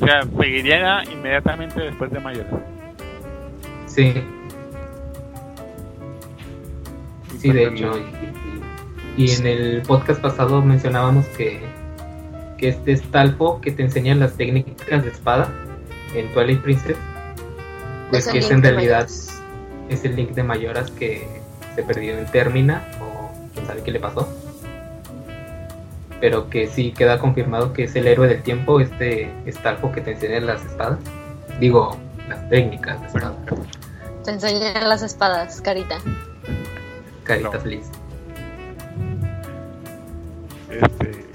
O 0.00 0.06
sea, 0.06 0.22
seguiría 0.22 1.02
inmediatamente 1.10 1.80
después 1.80 2.10
de 2.10 2.20
Mayoras. 2.20 2.52
Sí, 3.86 4.12
sí, 7.38 7.52
de 7.52 7.64
hecho. 7.64 7.92
Y, 9.16 9.24
y 9.24 9.30
en 9.32 9.46
el 9.46 9.82
podcast 9.82 10.20
pasado 10.20 10.62
mencionábamos 10.62 11.26
que, 11.28 11.60
que 12.62 12.68
este 12.68 12.96
Stalfo 12.96 13.60
que 13.60 13.72
te 13.72 13.82
enseña 13.82 14.14
las 14.14 14.34
técnicas 14.34 15.02
de 15.02 15.10
espada 15.10 15.50
en 16.14 16.32
Twilight 16.32 16.62
Princess, 16.62 16.96
pues 18.08 18.28
que 18.28 18.38
es 18.38 18.52
en 18.52 18.62
realidad 18.62 19.08
es 19.88 20.04
el 20.04 20.14
link 20.14 20.30
de 20.30 20.44
Mayoras 20.44 20.92
que 20.92 21.26
se 21.74 21.82
perdió 21.82 22.16
en 22.16 22.24
Termina 22.26 22.86
o 23.00 23.32
quién 23.52 23.66
sabe 23.66 23.82
qué 23.82 23.90
le 23.90 23.98
pasó. 23.98 24.32
Pero 26.20 26.48
que 26.50 26.68
sí 26.68 26.92
queda 26.92 27.18
confirmado 27.18 27.72
que 27.72 27.82
es 27.82 27.96
el 27.96 28.06
héroe 28.06 28.28
del 28.28 28.42
tiempo, 28.44 28.78
este 28.78 29.28
Stalfo 29.48 29.90
que 29.90 30.00
te 30.00 30.12
enseña 30.12 30.38
las 30.38 30.64
espadas. 30.64 31.00
Digo, 31.58 31.96
las 32.28 32.48
técnicas 32.48 33.00
de 33.00 33.06
espada. 33.08 33.34
Te 34.24 34.30
enseñan 34.30 34.88
las 34.88 35.02
espadas, 35.02 35.60
carita. 35.60 35.98
Carita 37.24 37.50
No. 37.54 37.60
feliz. 37.60 37.90
Este, 40.70 41.31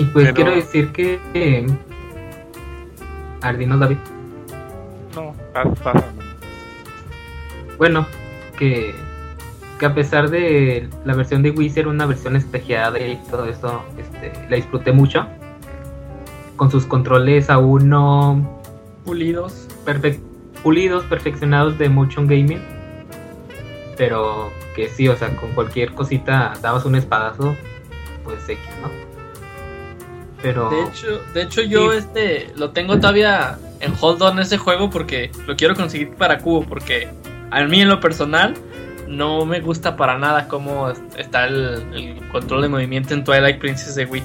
Y 0.00 0.04
pues 0.04 0.24
Pero- 0.26 0.34
quiero 0.34 0.50
decir 0.52 0.92
que. 0.92 1.18
Eh, 1.34 1.66
Ardino 3.42 3.76
David. 3.78 3.96
no, 5.14 5.34
pasa. 5.52 6.04
Bueno, 7.78 8.06
que, 8.58 8.94
que 9.78 9.86
a 9.86 9.94
pesar 9.94 10.28
de 10.30 10.88
la 11.04 11.14
versión 11.14 11.42
de 11.42 11.50
Wii 11.50 11.70
ser 11.70 11.88
una 11.88 12.04
versión 12.06 12.36
espejeada 12.36 12.98
y 12.98 13.16
todo 13.30 13.46
eso, 13.46 13.82
este, 13.98 14.32
la 14.50 14.56
disfruté 14.56 14.92
mucho. 14.92 15.26
Con 16.56 16.70
sus 16.70 16.84
controles 16.84 17.48
aún 17.48 17.88
no 17.88 18.60
Pulidos. 19.06 19.66
perfec- 19.86 20.20
pulidos, 20.62 21.04
perfeccionados 21.04 21.78
de 21.78 21.88
motion 21.88 22.26
gaming. 22.26 22.60
Pero 23.96 24.50
que 24.76 24.88
sí, 24.90 25.08
o 25.08 25.16
sea, 25.16 25.34
con 25.36 25.52
cualquier 25.52 25.92
cosita 25.94 26.52
dabas 26.60 26.84
un 26.84 26.94
espadazo, 26.96 27.56
pues 28.24 28.46
X, 28.46 28.58
¿no? 28.82 28.88
Pero... 30.42 30.70
De 30.70 30.82
hecho, 30.82 31.20
de 31.34 31.42
hecho 31.42 31.62
yo 31.62 31.92
Sí. 31.92 31.98
este 31.98 32.52
lo 32.56 32.70
tengo 32.70 32.98
todavía 32.98 33.58
en 33.80 33.94
hold 34.00 34.20
on 34.22 34.38
ese 34.38 34.58
juego 34.58 34.90
porque 34.90 35.30
lo 35.46 35.56
quiero 35.56 35.74
conseguir 35.74 36.10
para 36.14 36.38
cubo 36.38 36.62
porque 36.64 37.08
a 37.50 37.62
mí 37.64 37.80
en 37.80 37.88
lo 37.88 38.00
personal 38.00 38.54
no 39.08 39.44
me 39.44 39.60
gusta 39.60 39.96
para 39.96 40.18
nada 40.18 40.46
cómo 40.48 40.90
est- 40.90 41.02
está 41.18 41.46
el, 41.46 41.84
el 41.94 42.28
control 42.28 42.62
de 42.62 42.68
movimiento 42.68 43.12
en 43.14 43.24
Twilight 43.24 43.58
Princess 43.58 43.94
de 43.96 44.04
Wii. 44.06 44.22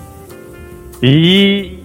Y 1.01 1.79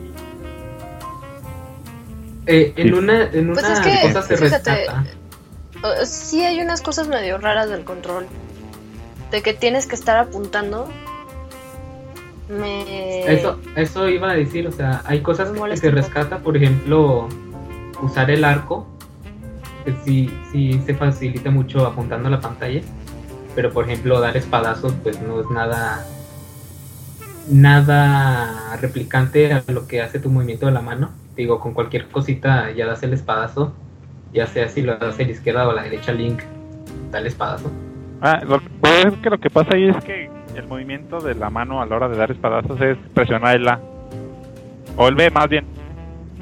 Eh, 2.46 2.72
en 2.76 2.88
Sí. 2.88 2.92
una, 2.92 3.22
en 3.32 3.52
Pues 3.52 3.64
una 3.64 3.72
es 3.74 3.80
que, 3.80 4.00
cosa 4.12 4.22
se 4.22 4.36
fíjate, 4.36 4.70
rescata. 4.70 5.04
Sí 6.04 6.44
hay 6.44 6.60
unas 6.60 6.80
cosas 6.82 7.06
medio 7.08 7.38
raras 7.38 7.68
del 7.70 7.84
control. 7.84 8.26
De 9.30 9.42
que 9.42 9.54
tienes 9.54 9.86
que 9.86 9.94
estar 9.94 10.16
apuntando. 10.16 10.88
Me... 12.50 13.32
Eso, 13.32 13.60
eso 13.76 14.08
iba 14.08 14.30
a 14.30 14.34
decir, 14.34 14.66
o 14.66 14.72
sea, 14.72 15.02
hay 15.04 15.20
cosas 15.20 15.50
que 15.52 15.76
se 15.76 15.90
rescata, 15.90 16.38
por 16.38 16.56
ejemplo, 16.56 17.28
usar 18.02 18.30
el 18.30 18.44
arco, 18.44 18.86
que 19.84 19.92
sí, 20.04 20.30
sí 20.50 20.80
se 20.84 20.94
facilita 20.94 21.50
mucho 21.50 21.86
apuntando 21.86 22.28
a 22.28 22.32
la 22.32 22.40
pantalla, 22.40 22.80
pero 23.54 23.72
por 23.72 23.84
ejemplo 23.84 24.20
dar 24.20 24.36
espadazos 24.36 24.92
pues 25.02 25.20
no 25.22 25.40
es 25.40 25.50
nada 25.50 26.06
nada 27.48 28.76
replicante 28.80 29.52
a 29.52 29.64
lo 29.68 29.86
que 29.86 30.00
hace 30.00 30.20
tu 30.20 30.30
movimiento 30.30 30.66
de 30.66 30.72
la 30.72 30.82
mano. 30.82 31.10
Digo, 31.36 31.58
con 31.58 31.72
cualquier 31.72 32.08
cosita 32.08 32.70
ya 32.72 32.86
das 32.86 33.02
el 33.02 33.12
espadazo, 33.12 33.72
ya 34.32 34.46
sea 34.46 34.68
si 34.68 34.82
lo 34.82 34.96
das 34.96 35.18
a 35.18 35.22
la 35.22 35.30
izquierda 35.30 35.66
o 35.66 35.70
a 35.70 35.74
la 35.74 35.82
derecha, 35.82 36.12
Link 36.12 36.42
da 37.10 37.18
el 37.18 37.26
espadazo. 37.26 37.70
ah, 38.20 38.40
lo, 38.46 38.60
pues 38.80 39.06
es 39.06 39.14
que 39.18 39.30
lo 39.30 39.38
que 39.38 39.50
pasa 39.50 39.74
ahí 39.74 39.88
es 39.88 40.04
que 40.04 40.19
el 40.56 40.66
movimiento 40.66 41.20
de 41.20 41.34
la 41.34 41.50
mano 41.50 41.80
a 41.80 41.86
la 41.86 41.96
hora 41.96 42.08
de 42.08 42.16
dar 42.16 42.30
espadazos 42.30 42.80
es 42.80 42.96
presionar 43.14 43.56
el 43.56 43.68
A. 43.68 43.80
O 44.96 45.08
el 45.08 45.14
B 45.14 45.30
más 45.30 45.48
bien. 45.48 45.64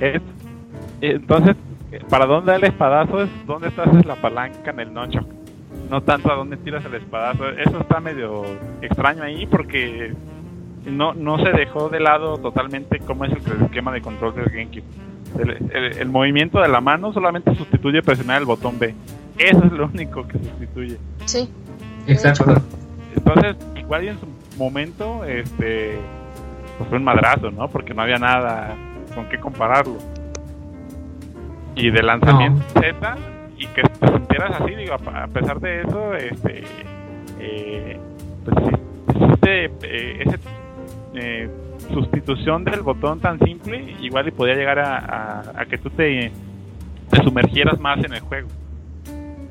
Es, 0.01 0.21
entonces, 1.01 1.57
para 2.09 2.27
dónde 2.27 2.53
da 2.53 2.57
el 2.57 2.65
espadazo 2.65 3.23
es 3.23 3.31
dónde 3.47 3.69
estás 3.69 4.05
la 4.07 4.17
palanca 4.17 4.71
en 4.71 4.81
el 4.81 4.93
nunchuck. 4.95 5.27
No 5.91 6.03
tanto 6.03 6.31
a 6.33 6.35
dónde 6.37 6.57
tiras 6.59 6.85
el 6.85 6.95
espadazo. 6.95 7.49
Eso 7.51 7.81
está 7.81 8.01
medio 8.01 8.45
extraño 8.83 9.23
ahí 9.23 9.47
porque 9.47 10.13
no, 10.87 11.15
no 11.15 11.39
se 11.39 11.51
dejó 11.51 11.89
de 11.89 12.01
lado 12.01 12.37
totalmente 12.39 12.99
cómo 13.01 13.25
es 13.25 13.33
el 13.33 13.63
esquema 13.65 13.93
de 13.93 14.01
control 14.03 14.35
del 14.35 14.47
GameCube. 14.47 14.83
El, 15.39 15.51
el- 15.75 15.99
el 15.99 16.09
movimiento 16.09 16.61
de 16.61 16.69
la 16.69 16.81
mano 16.81 17.13
solamente 17.13 17.55
sustituye 17.55 18.03
presionar 18.03 18.41
el 18.41 18.47
botón 18.47 18.79
B. 18.79 18.95
Eso 19.39 19.65
es 19.65 19.73
lo 19.73 19.87
único 19.87 20.27
que 20.27 20.39
sustituye. 20.39 20.97
Sí. 21.27 21.49
Exacto. 22.07 22.55
Entonces, 23.15 23.57
igual 23.89 24.05
y 24.05 24.09
en 24.09 24.21
su 24.21 24.27
momento, 24.59 25.25
este, 25.25 25.99
pues 26.77 26.91
fue 26.91 26.99
un 26.99 27.05
madrazo, 27.05 27.51
¿no? 27.51 27.69
Porque 27.69 27.95
no 27.95 28.03
había 28.03 28.19
nada 28.19 28.77
con 29.15 29.27
qué 29.31 29.39
compararlo. 29.41 29.97
Y 31.75 31.91
de 31.91 32.03
lanzamiento 32.03 32.61
Z, 32.75 33.17
y 33.57 33.67
que 33.69 33.83
te 33.83 34.09
sintieras 34.09 34.61
así, 34.61 34.75
digo, 34.75 34.93
a, 34.95 35.27
pesar 35.29 35.59
de 35.61 35.81
eso, 35.81 36.13
este, 36.15 36.65
eh, 37.41 37.99
pues 38.45 38.57
eh, 39.47 40.23
ese, 40.27 40.39
eh, 41.15 41.49
sustitución 41.91 42.65
del 42.65 42.83
botón 42.83 43.21
tan 43.21 43.39
simple, 43.39 43.97
igual 44.03 44.29
y 44.29 44.33
podía 44.33 44.55
llegar 44.55 44.79
a, 44.81 44.99
a- 44.99 45.63
a 45.63 45.65
que 45.65 45.79
tú 45.79 45.89
te, 45.89 46.31
te 47.09 47.23
sumergieras 47.23 47.81
más 47.81 48.05
en 48.05 48.13
el 48.13 48.21
juego. 48.21 48.49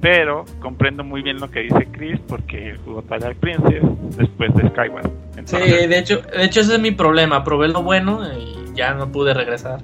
Pero 0.02 0.46
comprendo 0.60 1.04
muy 1.04 1.24
bien 1.24 1.40
lo 1.40 1.50
que 1.50 1.62
dice 1.62 1.88
Chris 1.92 2.20
porque 2.28 2.78
jugó 2.86 3.02
Twilight 3.02 3.38
Princess 3.38 3.84
después 4.16 4.54
de 4.56 4.70
Skyward. 4.70 5.10
Sí, 5.46 5.58
de 5.58 5.98
hecho, 5.98 6.22
de 6.22 6.44
hecho 6.44 6.62
ese 6.62 6.76
es 6.76 6.80
mi 6.80 6.92
problema. 6.92 7.44
Probé 7.44 7.70
lo 7.70 7.82
bueno 7.82 8.22
y 8.32 8.76
ya 8.76 8.94
no 8.94 9.12
pude 9.12 9.34
regresar. 9.34 9.80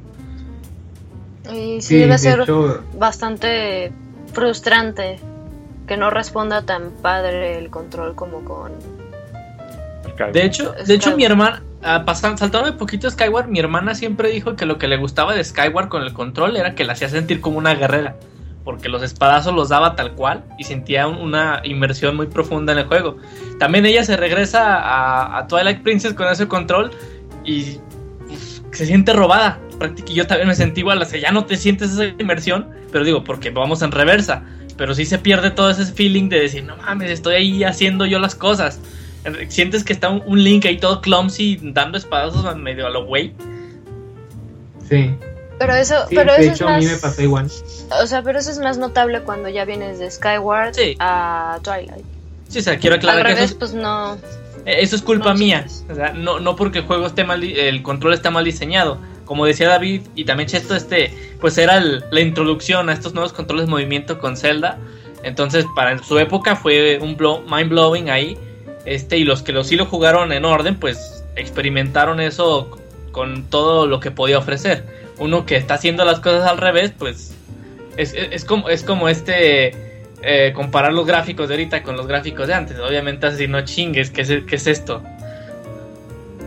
Y 1.52 1.82
sí, 1.82 1.82
Sí, 1.82 1.98
debe 1.98 2.12
de 2.12 2.18
ser 2.20 2.42
hecho, 2.42 2.84
bastante 2.98 3.92
frustrante 4.34 5.20
que 5.88 5.98
no 5.98 6.10
responda 6.10 6.62
tan 6.62 6.92
padre 7.02 7.58
el 7.58 7.70
control 7.70 8.16
como 8.16 8.46
con... 8.46 8.72
Skyward. 10.12 10.34
De 10.34 10.46
hecho, 10.46 10.74
de 10.86 10.94
hecho 10.94 11.18
mi 11.18 11.26
hermana, 11.26 11.64
ah, 11.82 12.04
pasan, 12.06 12.38
saltando 12.38 12.72
un 12.72 12.78
poquito 12.78 13.10
Skyward, 13.10 13.48
mi 13.48 13.60
hermana 13.60 13.96
siempre 13.96 14.30
dijo 14.30 14.56
que 14.56 14.66
lo 14.66 14.78
que 14.78 14.88
le 14.88 14.98
gustaba 14.98 15.34
de 15.34 15.44
Skyward 15.44 15.90
con 15.90 16.04
el 16.04 16.14
control 16.14 16.56
era 16.56 16.76
que 16.76 16.84
la 16.84 16.94
hacía 16.94 17.10
sentir 17.10 17.42
como 17.42 17.58
una 17.58 17.74
guerrera. 17.74 18.16
Porque 18.64 18.88
los 18.90 19.04
espadazos 19.04 19.54
los 19.54 19.70
daba 19.70 19.96
tal 19.96 20.14
cual 20.14 20.44
y 20.58 20.64
sentía 20.64 21.08
un- 21.08 21.18
una 21.18 21.62
inmersión 21.66 22.16
muy 22.16 22.28
profunda 22.28 22.72
en 22.74 22.80
el 22.80 22.86
juego. 22.86 23.18
También 23.60 23.86
ella 23.86 24.04
se 24.04 24.16
regresa 24.18 24.78
a, 24.78 25.38
a 25.38 25.48
Twilight 25.48 25.82
Princess 25.84 26.14
con 26.14 26.28
ese 26.30 26.48
control 26.48 26.92
y 27.44 27.78
uf, 28.30 28.60
se 28.72 28.86
siente 28.86 29.12
robada. 29.14 29.60
Prácticamente 29.78 30.14
yo 30.14 30.28
también 30.28 30.48
me 30.48 30.56
sentí 30.56 30.80
igual, 30.82 31.02
o 31.02 31.06
sea, 31.06 31.20
ya 31.20 31.32
no 31.32 31.46
te 31.46 31.58
sientes 31.58 31.92
esa 31.92 32.06
inmersión, 32.06 32.70
pero 32.92 33.04
digo, 33.04 33.24
porque 33.24 33.50
vamos 33.50 33.82
en 33.82 33.92
reversa. 33.92 34.44
Pero 34.78 34.96
sí 34.96 35.06
se 35.06 35.20
pierde 35.20 35.52
todo 35.52 35.70
ese 35.70 35.86
feeling 35.86 36.30
de 36.30 36.40
decir, 36.40 36.64
no 36.64 36.78
mames, 36.78 37.12
estoy 37.12 37.36
ahí 37.36 37.64
haciendo 37.64 38.06
yo 38.06 38.18
las 38.20 38.34
cosas. 38.34 38.80
Sientes 39.50 39.84
que 39.84 39.94
está 39.94 40.10
un, 40.10 40.22
un 40.26 40.44
Link 40.44 40.66
ahí 40.66 40.78
todo 40.78 41.00
clumsy 41.02 41.60
dando 41.62 41.98
espadazos 41.98 42.56
medio 42.58 42.88
a 42.88 42.90
lo 42.90 43.06
güey. 43.06 43.34
sí. 44.90 45.14
Pero 45.66 45.76
eso, 45.76 45.96
Sí, 46.10 46.16
pero 46.16 46.34
de 46.34 46.40
eso 46.42 46.52
hecho 46.54 46.64
es 46.66 46.70
a 46.70 46.74
más... 46.74 46.84
mí 46.84 46.90
me 46.92 46.98
pasó 46.98 47.22
igual. 47.22 47.52
O 48.02 48.08
sea, 48.08 48.22
pero 48.22 48.40
eso 48.40 48.52
es 48.52 48.60
más 48.60 48.78
notable 48.78 49.22
cuando 49.22 49.50
ya 49.50 49.66
vienes 49.66 50.00
de 50.00 50.10
Skyward 50.12 50.74
Sí. 50.74 50.96
a 51.00 51.60
Twilight. 51.64 52.04
Sí, 52.50 52.60
o 52.60 52.62
sea, 52.62 52.78
quiero 52.78 52.96
Al 52.96 53.00
aclarar 53.00 53.26
que 53.28 53.34
revés, 53.36 53.50
eso, 53.52 53.60
pues 53.60 53.74
no... 53.74 54.16
Eh, 54.66 54.78
Eso 54.82 54.96
es 54.96 55.02
culpa 55.02 55.34
No, 55.34 55.40
mía. 55.40 55.66
O 55.90 55.96
sea, 55.96 56.14
no, 56.14 56.40
no 56.40 56.56
porque 56.56 56.80
el 56.80 56.86
juego 56.86 57.06
esté 57.08 57.24
mal, 57.24 57.44
el 57.44 57.82
control 57.84 58.14
está 58.14 58.30
mal 58.32 58.46
diseñado. 58.46 58.98
Como 59.26 59.46
decía 59.46 59.68
David 59.70 60.02
y 60.16 60.26
también 60.26 60.48
Chesto, 60.50 60.76
este, 60.76 61.12
pues 61.42 61.58
era 61.58 61.78
el- 61.78 62.04
la 62.12 62.20
introducción 62.22 62.90
a 62.90 62.94
estos 62.94 63.14
nuevos 63.14 63.34
controles 63.34 63.66
de 63.66 63.72
movimiento 63.72 64.20
con 64.20 64.38
Zelda. 64.38 64.78
Entonces, 65.24 65.66
para 65.76 65.98
su 66.04 66.20
época 66.20 66.56
fue 66.56 67.00
un 67.02 67.16
blow, 67.18 67.42
mind 67.50 67.70
blowing 67.70 68.10
ahí. 68.10 68.38
Este, 68.86 69.18
y 69.18 69.24
los 69.24 69.42
que 69.42 69.52
lo, 69.54 69.64
sí 69.64 69.76
lo 69.78 69.86
jugaron 69.86 70.32
en 70.34 70.44
orden, 70.46 70.78
pues 70.78 71.24
experimentaron 71.36 72.20
eso 72.20 72.70
con 73.14 73.44
todo 73.44 73.88
lo 73.88 74.02
que 74.02 74.12
podía 74.12 74.38
ofrecer. 74.38 74.84
Uno 75.20 75.46
que 75.46 75.56
está 75.56 75.76
haciendo 75.76 76.04
las 76.04 76.20
cosas 76.20 76.44
al 76.50 76.58
revés, 76.58 76.92
pues 76.98 77.34
es, 77.96 78.14
es- 78.14 78.28
es 78.32 78.44
como, 78.44 78.68
es 78.68 78.84
como 78.84 79.08
este 79.08 79.74
eh, 80.26 80.52
comparar 80.54 80.92
los 80.94 81.06
gráficos 81.06 81.48
de 81.48 81.54
ahorita 81.56 81.84
con 81.84 81.96
los 81.96 82.08
gráficos 82.08 82.48
de 82.48 82.54
antes. 82.54 82.78
Obviamente 82.80 83.28
así 83.28 83.48
no 83.48 83.62
chingues, 83.62 84.10
¿qué 84.10 84.22
es, 84.22 84.30
qué 84.46 84.56
es 84.58 84.68
esto? 84.68 85.02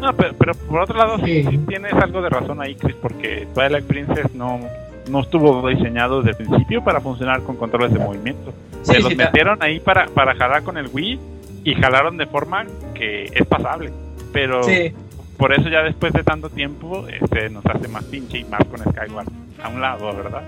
No, 0.01 0.15
pero, 0.15 0.35
pero 0.35 0.55
por 0.55 0.81
otro 0.81 0.97
lado, 0.99 1.17
sí. 1.25 1.43
Sí. 1.43 1.51
sí 1.53 1.59
tienes 1.69 1.93
algo 1.95 2.21
de 2.21 2.29
razón 2.29 2.61
ahí, 2.61 2.75
Chris, 2.75 2.97
porque 3.01 3.47
Twilight 3.55 3.87
Princess 3.87 4.35
no, 4.35 4.61
no 5.09 5.21
estuvo 5.21 5.67
diseñado 5.69 6.23
desde 6.23 6.43
el 6.43 6.49
principio 6.49 6.85
para 6.85 7.01
funcionar 7.01 7.43
con 7.43 7.57
controles 7.57 7.93
de 7.93 7.99
movimiento. 7.99 8.53
Sí, 8.83 8.95
Se 8.95 9.01
los 9.01 9.17
metieron 9.17 9.63
ahí 9.63 9.81
para, 9.81 10.07
para 10.07 10.35
jalar 10.35 10.63
con 10.65 10.77
el 10.77 10.89
Wii 10.93 11.19
y 11.65 11.75
jalaron 11.75 12.17
de 12.19 12.27
forma 12.27 12.67
que 12.95 13.25
es 13.33 13.47
pasable. 13.47 13.91
Pero 14.33 14.63
Sí, 14.65 14.93
por 15.37 15.53
eso 15.53 15.69
ya 15.69 15.83
después 15.83 16.13
de 16.13 16.23
tanto 16.23 16.49
tiempo 16.51 17.07
este, 17.09 17.51
nos 17.51 17.65
hace 17.67 17.89
más 17.89 18.05
pinche 18.05 18.39
y 18.39 18.45
más 18.45 18.65
con 18.65 18.81
Skyward 18.81 19.27
a 19.63 19.69
un 19.69 19.81
lado, 19.81 20.15
¿verdad? 20.15 20.43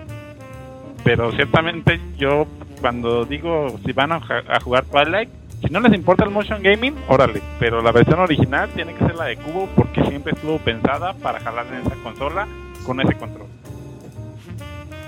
Pero 1.05 1.33
ciertamente 1.33 2.01
yo 2.17 2.47
cuando 2.81 3.25
digo 3.25 3.79
si 3.85 3.93
van 3.93 4.13
a, 4.13 4.21
jugar 4.63 4.85
Twilight, 4.85 5.29
si 5.61 5.69
no 5.73 5.81
les 5.81 5.93
importa 5.95 6.25
el 6.25 6.31
motion 6.31 6.63
gaming, 6.63 6.95
órale, 7.09 7.43
pero 7.59 7.83
la 7.83 7.93
versión 7.93 8.21
original 8.21 8.69
tiene 8.75 8.95
que 8.95 9.05
ser 9.05 9.15
la 9.17 9.25
de 9.25 9.37
Cubo 9.37 9.69
porque 9.75 10.05
siempre 10.05 10.33
estuvo 10.33 10.59
pensada 10.59 11.15
para 11.15 11.41
jalar 11.41 11.67
en 11.67 11.87
esa 11.87 11.97
consola 12.03 12.47
con 12.85 13.01
ese 13.01 13.15
control. 13.15 13.47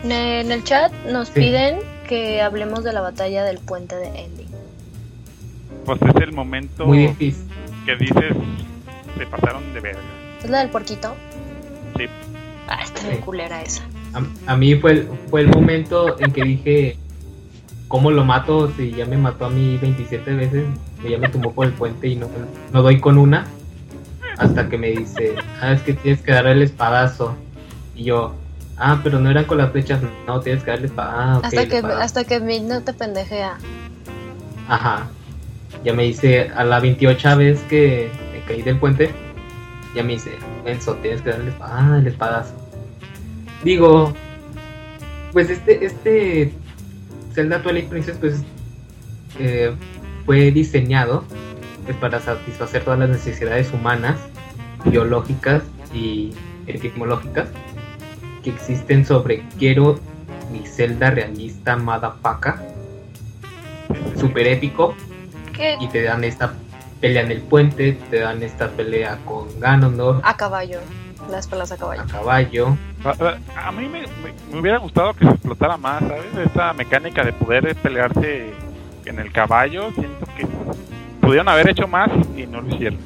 En 0.02 0.50
el 0.50 0.64
chat 0.64 0.92
nos 1.10 1.28
Sí. 1.28 1.40
piden 1.40 1.78
que 2.08 2.40
hablemos 2.40 2.82
de 2.84 2.92
la 2.92 3.00
batalla 3.02 3.44
del 3.44 3.58
puente 3.58 3.94
de 3.96 4.06
Ending. 4.08 4.48
Pues 5.84 6.00
es 6.02 6.22
el 6.22 6.32
momento 6.32 6.86
Muy 6.86 7.06
difícil. 7.08 7.46
que 7.86 7.96
dices 7.96 8.34
se 9.18 9.26
pasaron 9.26 9.72
de 9.74 9.80
verga. 9.80 10.00
¿Es 10.42 10.50
la 10.50 10.58
del 10.60 10.70
puerquito? 10.70 11.14
Sí. 11.96 12.06
Ah, 12.68 12.80
está 12.82 13.02
bien 13.02 13.16
Sí. 13.16 13.22
culera 13.22 13.62
esa. 13.62 13.82
A, 14.14 14.52
a 14.52 14.56
mí 14.56 14.74
fue 14.76 14.92
el, 14.92 15.08
fue 15.28 15.40
el 15.42 15.48
momento 15.48 16.18
en 16.20 16.32
que 16.32 16.42
dije, 16.44 16.96
¿cómo 17.88 18.10
lo 18.10 18.24
mato 18.24 18.72
si 18.76 18.92
ya 18.92 19.04
me 19.06 19.16
mató 19.16 19.46
a 19.46 19.50
mí 19.50 19.76
27 19.78 20.32
veces? 20.34 20.64
Ya 21.08 21.18
me 21.18 21.28
tumbó 21.28 21.52
por 21.52 21.66
el 21.66 21.72
puente 21.72 22.08
y 22.08 22.16
no, 22.16 22.28
no 22.72 22.82
doy 22.82 23.00
con 23.00 23.18
una. 23.18 23.46
Hasta 24.38 24.68
que 24.68 24.78
me 24.78 24.88
dice, 24.90 25.34
ah, 25.60 25.72
es 25.72 25.82
que 25.82 25.92
tienes 25.94 26.22
que 26.22 26.32
darle 26.32 26.52
el 26.52 26.62
espadazo. 26.62 27.36
Y 27.94 28.04
yo, 28.04 28.34
ah, 28.78 29.00
pero 29.02 29.18
no 29.18 29.30
eran 29.30 29.44
con 29.44 29.58
las 29.58 29.70
flechas, 29.70 30.00
no, 30.26 30.40
tienes 30.40 30.62
que 30.64 30.70
darle 30.70 30.86
el 30.86 30.90
espadazo. 30.90 31.18
Ah, 31.18 31.40
hasta, 31.46 31.62
el 31.62 31.68
que, 31.68 31.76
espadazo". 31.76 32.00
hasta 32.02 32.24
que 32.24 32.40
Mid 32.40 32.62
no 32.62 32.80
te 32.82 32.92
pendejea. 32.94 33.58
Ajá. 34.68 35.08
Ya 35.84 35.92
me 35.94 36.02
dice, 36.04 36.50
a 36.54 36.64
la 36.64 36.80
28 36.80 37.36
vez 37.36 37.60
que 37.68 38.10
caí 38.50 38.62
del 38.62 38.78
puente, 38.78 39.10
ya 39.94 40.02
me 40.02 40.14
dice, 40.14 40.32
Enzo, 40.64 40.94
tienes 40.96 41.22
que 41.22 41.30
darle 41.30 41.50
el 41.50 41.54
ah, 41.60 41.96
el 41.98 42.06
espadazo. 42.06 42.54
Digo, 43.62 44.12
pues 45.32 45.50
este, 45.50 45.84
este 45.84 46.52
Zelda 47.32 47.62
Twilight 47.62 47.88
Princess, 47.88 48.16
pues, 48.18 48.42
eh, 49.38 49.72
fue 50.26 50.50
diseñado 50.50 51.24
pues, 51.84 51.96
para 51.98 52.20
satisfacer 52.20 52.82
todas 52.82 52.98
las 52.98 53.10
necesidades 53.10 53.72
humanas, 53.72 54.18
biológicas 54.84 55.62
y 55.94 56.32
etimológicas 56.66 57.48
que 58.42 58.50
existen 58.50 59.04
sobre 59.04 59.44
quiero 59.58 60.00
mi 60.50 60.66
celda 60.66 61.10
realista 61.10 61.76
Madapaka, 61.76 62.62
super 64.18 64.48
épico, 64.48 64.94
y 65.78 65.88
te 65.88 66.02
dan 66.02 66.24
esta 66.24 66.54
pelea 67.00 67.22
en 67.22 67.30
el 67.30 67.40
puente, 67.40 67.92
te 68.10 68.20
dan 68.20 68.42
esta 68.42 68.68
pelea 68.70 69.18
con 69.24 69.58
Ganondorf 69.60 70.20
a 70.24 70.36
caballo. 70.36 70.80
Las 71.30 71.46
pelas 71.46 71.70
a 71.72 71.76
caballo. 71.76 72.02
a 72.02 72.06
caballo. 72.06 72.76
A, 73.04 73.68
a- 73.68 73.72
mí 73.72 73.88
me, 73.88 74.00
me- 74.02 74.08
me 74.52 74.60
hubiera 74.60 74.78
gustado 74.78 75.12
que 75.14 75.24
se 75.24 75.30
explotara 75.32 75.76
más, 75.76 76.00
¿sabes? 76.00 76.24
Esta 76.46 76.72
mecánica 76.72 77.22
de 77.24 77.32
poder 77.32 77.74
pelearse 77.76 78.52
en 79.04 79.18
el 79.18 79.30
caballo, 79.32 79.90
siento 79.92 80.26
que 80.36 80.46
pudieron 81.20 81.48
haber 81.48 81.70
hecho 81.70 81.86
más 81.86 82.10
y 82.36 82.46
no 82.46 82.60
lo 82.62 82.74
hicieron. 82.74 82.98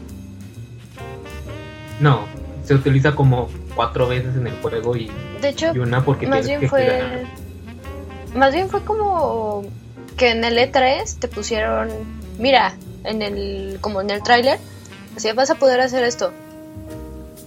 No, 2.01 2.23
se 2.65 2.75
utiliza 2.75 3.15
como 3.15 3.49
cuatro 3.75 4.09
veces 4.09 4.37
en 4.37 4.47
el 4.47 4.55
juego 4.61 4.97
y, 4.97 5.11
De 5.41 5.49
hecho, 5.51 5.73
y 5.75 5.79
una 5.79 6.03
porque 6.05 6.27
más 6.27 6.41
tienes 6.45 6.49
bien 6.49 6.61
que 6.61 6.69
fue. 6.69 7.25
Más 8.35 8.53
bien 8.53 8.69
fue 8.69 8.81
como 8.83 9.65
que 10.17 10.31
en 10.31 10.45
el 10.45 10.59
E3 10.59 11.19
te 11.19 11.29
pusieron. 11.29 11.89
Mira, 12.39 12.75
en 13.05 13.23
el. 13.23 13.79
como 13.81 14.01
en 14.01 14.11
el 14.11 14.23
tráiler. 14.23 14.59
Así 15.17 15.31
vas 15.33 15.51
a 15.51 15.55
poder 15.55 15.81
hacer 15.81 16.03
esto. 16.05 16.33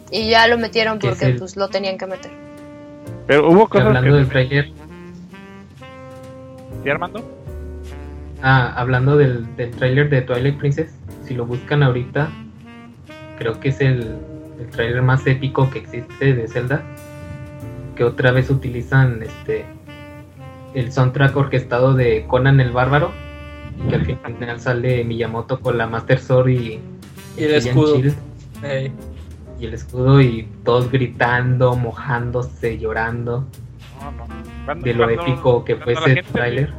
Y 0.09 0.29
ya 0.29 0.47
lo 0.47 0.57
metieron 0.57 0.99
porque 0.99 1.25
el- 1.25 1.37
pues 1.37 1.57
lo 1.57 1.67
tenían 1.67 1.97
que 1.97 2.05
meter. 2.07 2.31
Pero 3.27 3.49
hubo 3.49 3.67
cosas 3.67 3.87
hablando 3.87 4.11
que... 4.11 4.15
del 4.17 4.29
trailer, 4.29 4.71
¿Sí, 6.83 6.89
Armando? 6.89 7.23
ah, 8.41 8.73
hablando 8.77 9.17
del, 9.17 9.53
del 9.57 9.71
trailer 9.71 10.09
de 10.09 10.21
Twilight 10.21 10.57
Princess, 10.57 10.93
si 11.25 11.33
lo 11.33 11.45
buscan 11.45 11.83
ahorita, 11.83 12.29
creo 13.37 13.59
que 13.59 13.69
es 13.69 13.81
el, 13.81 14.15
el 14.59 14.67
trailer 14.71 15.01
más 15.01 15.27
épico 15.27 15.69
que 15.69 15.79
existe 15.79 16.33
de 16.33 16.47
Zelda. 16.47 16.81
Que 17.95 18.03
otra 18.03 18.31
vez 18.31 18.49
utilizan 18.49 19.23
este 19.23 19.65
el 20.75 20.91
soundtrack 20.91 21.35
orquestado 21.35 21.93
de 21.95 22.25
Conan 22.27 22.59
el 22.61 22.71
Bárbaro. 22.71 23.11
Que 23.89 24.17
al 24.23 24.35
final 24.37 24.59
sale 24.59 25.03
Miyamoto 25.03 25.59
con 25.61 25.77
la 25.77 25.87
Master 25.87 26.19
Sword 26.19 26.49
y, 26.49 26.79
Y 27.37 27.43
el 27.43 27.55
escudo. 27.55 27.97
Y 29.59 29.65
el 29.65 29.73
escudo 29.73 30.21
y 30.21 30.47
todos 30.63 30.91
gritando, 30.91 31.75
mojándose, 31.75 32.77
llorando 32.77 33.45
No, 34.01 34.11
no. 34.11 34.27
Cuando- 34.65 34.85
de 34.85 34.93
lo 34.93 35.03
cuando- 35.05 35.21
épico 35.23 35.65
que 35.65 35.75
fue 35.77 35.93
ese 35.93 36.23
trailer. 36.31 36.73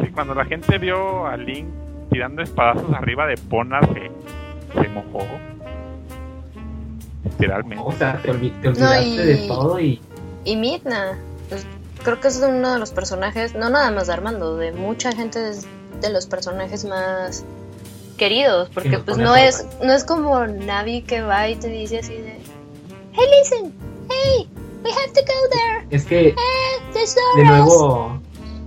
Sí, 0.00 0.08
cuando 0.08 0.34
la 0.34 0.44
gente 0.44 0.78
vio 0.78 1.26
a 1.26 1.36
Link 1.36 1.66
tirando 2.10 2.42
espadazos 2.42 2.92
arriba 2.92 3.26
de 3.26 3.36
Ponar, 3.36 3.86
se, 3.94 4.10
se 4.82 4.88
mojó. 4.88 5.20
Literalmente. 7.24 7.82
O 7.86 7.92
sea, 7.92 8.20
te, 8.22 8.30
olvi- 8.32 8.52
te 8.60 8.68
olvidaste 8.68 9.04
y- 9.06 9.16
de 9.16 9.36
todo 9.48 9.78
y 9.80 10.00
Y 10.44 10.56
Midna, 10.56 11.16
pues, 11.48 11.64
creo 12.02 12.20
que 12.20 12.28
es 12.28 12.42
uno 12.46 12.72
de 12.72 12.78
los 12.78 12.90
personajes, 12.90 13.54
no 13.54 13.70
nada 13.70 13.90
más 13.92 14.08
de 14.08 14.12
Armando, 14.12 14.56
de 14.56 14.72
mucha 14.72 15.12
gente 15.12 15.38
de 16.02 16.10
los 16.10 16.26
personajes 16.26 16.84
más 16.84 17.44
queridos, 18.18 18.68
porque 18.74 18.98
pues 18.98 19.16
no 19.16 19.34
es, 19.34 19.66
no 19.82 19.92
es 19.92 20.04
como 20.04 20.46
Navi 20.46 21.02
que 21.02 21.22
va 21.22 21.48
y 21.48 21.56
te 21.56 21.68
dice 21.68 22.00
así 22.00 22.14
de 22.14 22.38
Hey 23.14 23.24
listen, 23.40 23.72
hey, 24.10 24.48
we 24.84 24.90
have 24.90 25.12
to 25.12 25.20
go 25.22 25.48
there, 25.50 25.86
es 25.90 26.04
que 26.04 26.28
eh, 26.28 26.34
there's 26.92 27.14
de 27.14 27.20
Zoros". 27.44 27.46
nuevo 27.46 28.20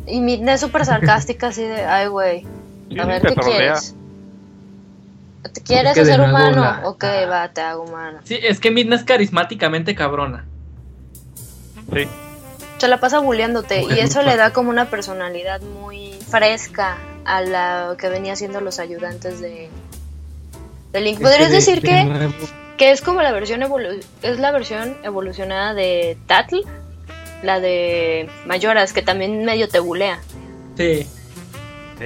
Y 0.08 0.20
Midna 0.20 0.54
es 0.54 0.62
súper 0.62 0.86
sarcástica 0.86 1.48
así 1.48 1.64
de, 1.64 1.86
ay 1.86 2.08
güey, 2.08 2.46
a 3.00 3.06
ver 3.06 3.22
te 3.22 3.30
qué 3.30 3.36
quieres. 3.36 3.96
¿Te 5.54 5.62
quieres 5.62 5.94
que 5.94 6.04
de 6.04 6.12
hacer 6.12 6.28
humano? 6.28 6.62
la- 6.62 6.82
ok, 6.90 7.04
ah. 7.04 7.26
va, 7.30 7.50
te 7.50 7.62
hago 7.62 7.84
humano. 7.84 8.20
Sí, 8.24 8.38
es 8.42 8.60
que 8.60 8.72
Midna 8.72 8.96
es 8.96 9.04
carismáticamente 9.04 9.96
cabrona. 9.96 10.46
Sí. 11.94 12.08
Se 12.78 12.88
la 12.88 13.00
pasa 13.00 13.20
bulleándote 13.20 13.84
y 13.84 14.00
eso 14.00 14.22
le 14.22 14.36
da 14.36 14.52
como 14.52 14.70
una 14.70 14.90
personalidad 14.90 15.62
muy 15.62 16.12
fresca 16.30 16.98
a 17.26 17.42
la 17.42 17.96
que 17.98 18.08
venía 18.10 18.36
siendo 18.36 18.62
los 18.62 18.80
ayudantes 18.80 19.40
de, 19.42 19.70
de 20.94 21.02
Link. 21.02 21.20
¿Podrías 21.22 21.50
de- 21.50 21.56
decir 21.56 21.82
de 21.82 21.88
que, 21.90 22.30
que 22.78 22.92
es 22.92 23.02
como 23.02 23.22
la 23.22 23.32
versión 23.32 23.62
evolu- 23.62 24.04
es 24.22 24.40
la 24.40 24.52
versión 24.52 24.98
evolucionada 25.04 25.74
de 25.74 26.18
Tatl, 26.28 26.58
la 27.44 27.60
de 27.60 28.30
Mayoras, 28.46 28.94
que 28.94 29.02
también 29.02 29.44
medio 29.46 29.68
te 29.68 29.80
bulea. 29.80 30.20
Sí. 30.78 31.08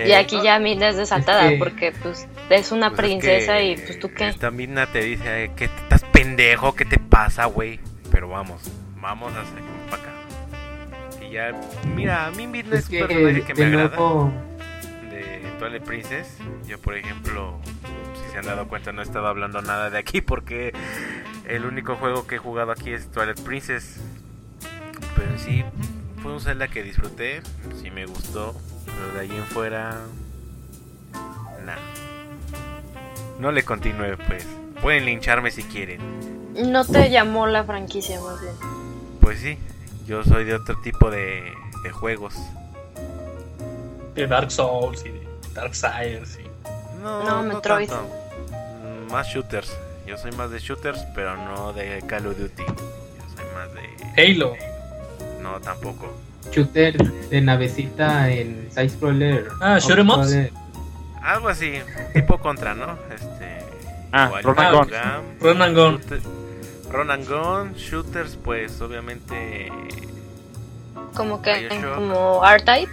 Y 0.05 0.11
aquí 0.11 0.39
ya 0.43 0.59
Midna 0.59 0.89
es 0.89 0.97
desatada 0.97 1.45
Es 1.45 1.51
que- 1.53 1.57
porque 1.57 1.91
pues 2.03 2.27
es 2.51 2.71
una 2.71 2.89
Pues 2.91 2.99
es 2.99 3.05
princesa 3.07 3.57
que 3.57 3.65
y 3.71 3.75
pues 3.77 3.99
tú 3.99 4.11
qué. 4.13 4.27
Esta 4.29 4.51
misma 4.51 4.85
te 4.91 4.99
dice 5.01 5.45
eh, 5.45 5.51
que 5.55 5.65
estás 5.65 6.03
pendejo, 6.11 6.75
¿qué 6.75 6.85
te 6.85 6.99
pasa, 6.99 7.45
güey? 7.45 7.79
Pero 8.11 8.29
vamos, 8.29 8.61
vamos 8.97 9.33
a 9.33 9.41
hacer 9.41 9.59
para 9.89 10.03
acá. 10.03 10.11
Y 11.25 11.31
ya, 11.31 11.51
mira, 11.95 12.27
a 12.27 12.31
mí 12.31 12.45
Midna 12.45 12.75
es, 12.77 12.85
es 12.85 12.89
un 12.89 12.91
que 12.91 12.99
personaje 13.05 13.41
que 13.43 13.53
me 13.55 13.65
agrada 13.65 13.97
Twilight 15.59 15.83
Princess. 15.83 16.37
Yo, 16.65 16.79
por 16.79 16.95
ejemplo, 16.95 17.59
si 18.15 18.31
se 18.31 18.37
han 18.39 18.45
dado 18.45 18.67
cuenta, 18.67 18.91
no 18.91 19.01
he 19.01 19.03
estado 19.03 19.27
hablando 19.27 19.61
nada 19.61 19.89
de 19.89 19.97
aquí 19.99 20.21
porque 20.21 20.73
el 21.47 21.65
único 21.65 21.95
juego 21.97 22.25
que 22.25 22.35
he 22.35 22.39
jugado 22.39 22.71
aquí 22.71 22.91
es 22.91 23.11
Twilight 23.11 23.41
Princess. 23.41 23.99
Pero 25.15 25.31
en 25.31 25.39
sí, 25.39 25.65
fue 26.23 26.33
un 26.33 26.39
Zelda 26.39 26.69
que 26.69 26.81
disfruté, 26.81 27.41
sí 27.81 27.91
me 27.91 28.05
gustó, 28.05 28.55
pero 28.85 29.13
de 29.13 29.19
ahí 29.19 29.37
en 29.37 29.45
fuera, 29.45 29.97
nada. 31.65 31.79
No 33.39 33.51
le 33.51 33.63
continúe, 33.63 34.17
pues. 34.27 34.47
Pueden 34.81 35.05
lincharme 35.05 35.51
si 35.51 35.63
quieren. 35.63 35.99
No 36.53 36.85
te 36.85 37.09
llamó 37.09 37.47
la 37.47 37.63
franquicia 37.63 38.19
más 38.21 38.41
bien. 38.41 38.53
Pues 39.21 39.39
sí, 39.39 39.57
yo 40.07 40.23
soy 40.23 40.45
de 40.45 40.55
otro 40.55 40.79
tipo 40.81 41.11
de, 41.11 41.53
de 41.83 41.91
juegos. 41.91 42.33
De 44.15 44.25
Dark 44.27 44.51
Souls 44.51 45.05
y 45.05 45.09
de 45.09 45.18
Darksiders. 45.59 46.37
Y... 46.39 46.47
No, 47.01 47.23
No, 47.23 47.43
Metroid. 47.43 47.89
tanto. 47.89 48.09
Mm, 49.07 49.11
Más 49.11 49.27
shooters. 49.27 49.75
Yo 50.05 50.17
soy 50.17 50.31
más 50.31 50.49
de 50.51 50.59
shooters, 50.59 50.99
pero 51.13 51.35
no 51.37 51.71
de 51.73 52.01
Call 52.07 52.27
of 52.27 52.37
Duty. 52.37 52.63
Yo 52.63 52.73
soy 53.35 53.45
más 53.53 53.69
de... 53.73 54.33
Halo. 54.33 54.55
No, 55.41 55.59
tampoco. 55.59 56.11
shooter 56.51 56.97
de 57.29 57.41
navecita 57.41 58.29
en 58.29 58.69
side 58.71 58.89
scroller. 58.89 59.47
Ah, 59.61 59.77
shoot 59.79 59.99
ups. 59.99 60.13
Scroller. 60.29 60.51
Algo 61.21 61.49
así, 61.49 61.73
tipo 62.13 62.37
contra, 62.39 62.73
¿no? 62.73 62.97
Este... 63.13 63.59
Ah, 64.11 64.31
Ah, 64.33 64.41
Gun. 64.41 65.61
And 65.61 65.75
gun. 65.75 65.99
shooter- 66.01 67.75
shooters, 67.75 68.35
pues 68.43 68.81
obviamente... 68.81 69.71
Como 71.15 71.41
que 71.41 71.67
como 71.95 72.41
R-Type. 72.45 72.91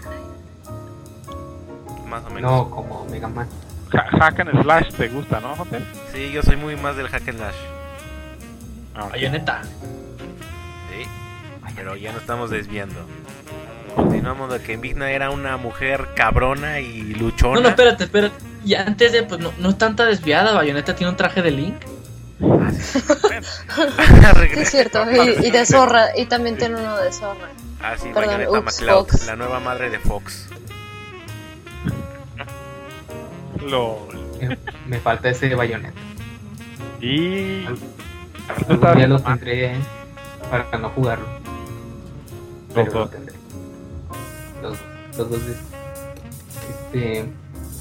Más 2.17 2.25
o 2.25 2.31
menos. 2.35 2.51
No, 2.51 2.71
como 2.71 3.05
Mega 3.11 3.29
Man. 3.29 3.49
Ha- 3.93 4.19
Hack 4.19 4.41
and 4.41 4.63
Slash 4.63 4.93
te 4.95 5.09
gusta, 5.09 5.41
¿no, 5.41 5.55
José? 5.57 5.81
Sí, 6.13 6.33
yo 6.33 6.43
soy 6.43 6.57
muy 6.57 6.77
más 6.77 6.97
del 6.97 7.09
hack 7.09 7.29
and 7.29 7.39
slash. 7.39 7.55
Ah, 8.95 9.05
ok. 9.05 9.11
Bayonetta. 9.13 9.63
Sí, 9.63 11.07
pero 11.75 11.95
ya 11.97 12.13
nos 12.13 12.23
estamos 12.23 12.51
desviando. 12.51 13.07
Continuamos 13.95 14.53
de 14.53 14.61
que 14.61 14.77
Vigna 14.77 15.11
era 15.11 15.31
una 15.31 15.57
mujer 15.57 16.09
cabrona 16.17 16.81
y 16.81 17.15
luchona. 17.15 17.55
No, 17.57 17.61
no, 17.61 17.69
espérate, 17.69 18.05
espérate. 18.05 18.35
Y 18.65 18.75
antes 18.75 19.13
de, 19.13 19.23
pues 19.23 19.41
no, 19.41 19.53
no 19.59 19.71
es 19.71 19.79
tanta 19.79 20.05
desviada. 20.07 20.53
Bayonetta 20.53 20.95
tiene 20.95 21.11
un 21.11 21.17
traje 21.17 21.43
de 21.43 21.51
Link. 21.51 21.77
Ah, 22.43 22.71
es 24.57 24.71
cierto. 24.71 25.05
Y, 25.11 25.47
y 25.47 25.51
de 25.51 25.65
zorra. 25.67 26.17
Y 26.17 26.27
también 26.27 26.57
tiene 26.59 26.75
uno 26.81 26.97
de 26.97 27.13
zorra. 27.13 27.49
Ah, 27.83 27.95
sí, 27.97 28.09
Perdón, 28.13 28.39
Bayonetta 28.47 28.93
Fox. 28.95 29.27
la 29.27 29.37
nueva 29.37 29.61
madre 29.61 29.91
de 29.91 29.99
Fox. 29.99 30.49
Lo... 33.67 34.09
Eh, 34.41 34.57
Me 34.87 34.99
falta 34.99 35.31
ese 35.31 35.55
bayoneta. 35.55 35.99
Y... 37.01 37.65
Algún 38.49 38.81
día 38.97 39.07
lo 39.09 39.19
tendré 39.19 39.75
para 40.51 40.79
no 40.79 40.91
jugarlo. 40.91 41.27
Pero 42.75 42.85
Los 42.85 42.95
lo 42.95 43.01
dos. 43.01 43.11
tendré. 43.11 43.35
Los, 44.63 44.79
los 45.19 45.31
dos. 45.31 45.41
Este, 46.71 47.25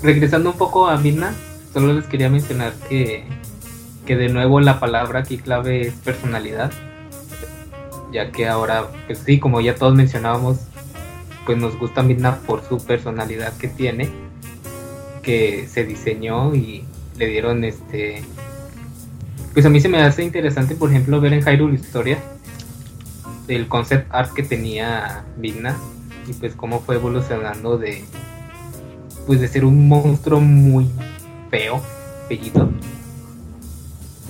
regresando 0.01 0.51
un 0.51 0.57
poco 0.57 0.87
a 0.87 0.97
Midna, 0.97 1.33
solo 1.71 1.93
les 1.93 2.05
quería 2.05 2.29
mencionar 2.29 2.73
que, 2.89 3.25
que 4.05 4.15
de 4.15 4.29
nuevo 4.29 4.59
la 4.59 4.79
palabra 4.79 5.19
aquí 5.19 5.37
clave 5.37 5.81
es 5.87 5.93
personalidad. 5.93 6.71
Ya 8.11 8.31
que 8.31 8.47
ahora, 8.47 8.85
pues 9.05 9.19
sí, 9.19 9.39
como 9.39 9.61
ya 9.61 9.75
todos 9.75 9.93
mencionábamos, 9.93 10.59
pues 11.45 11.57
nos 11.57 11.77
gusta 11.77 12.01
Midna 12.01 12.37
por 12.37 12.63
su 12.67 12.83
personalidad 12.83 13.55
que 13.57 13.67
tiene, 13.67 14.09
que 15.25 15.67
se 15.67 15.83
diseñó 15.83 16.53
y 16.53 16.85
le 17.17 17.27
dieron 17.27 17.63
este 17.63 18.23
pues 19.53 19.65
a 19.65 19.69
mí 19.69 19.79
se 19.79 19.87
me 19.87 20.01
hace 20.01 20.21
interesante, 20.21 20.75
por 20.75 20.89
ejemplo, 20.89 21.21
ver 21.21 21.31
en 21.31 21.41
Hyrule 21.41 21.75
Historia 21.75 22.19
el 23.47 23.67
concept 23.67 24.13
art 24.13 24.33
que 24.33 24.43
tenía 24.43 25.23
Vigna 25.37 25.77
y 26.27 26.33
pues 26.33 26.55
cómo 26.55 26.81
fue 26.81 26.95
evolucionando 26.95 27.77
de 27.77 28.03
pues 29.25 29.39
de 29.39 29.47
ser 29.47 29.65
un 29.65 29.87
monstruo 29.87 30.39
muy 30.39 30.89
feo, 31.49 31.81
bellito, 32.29 32.69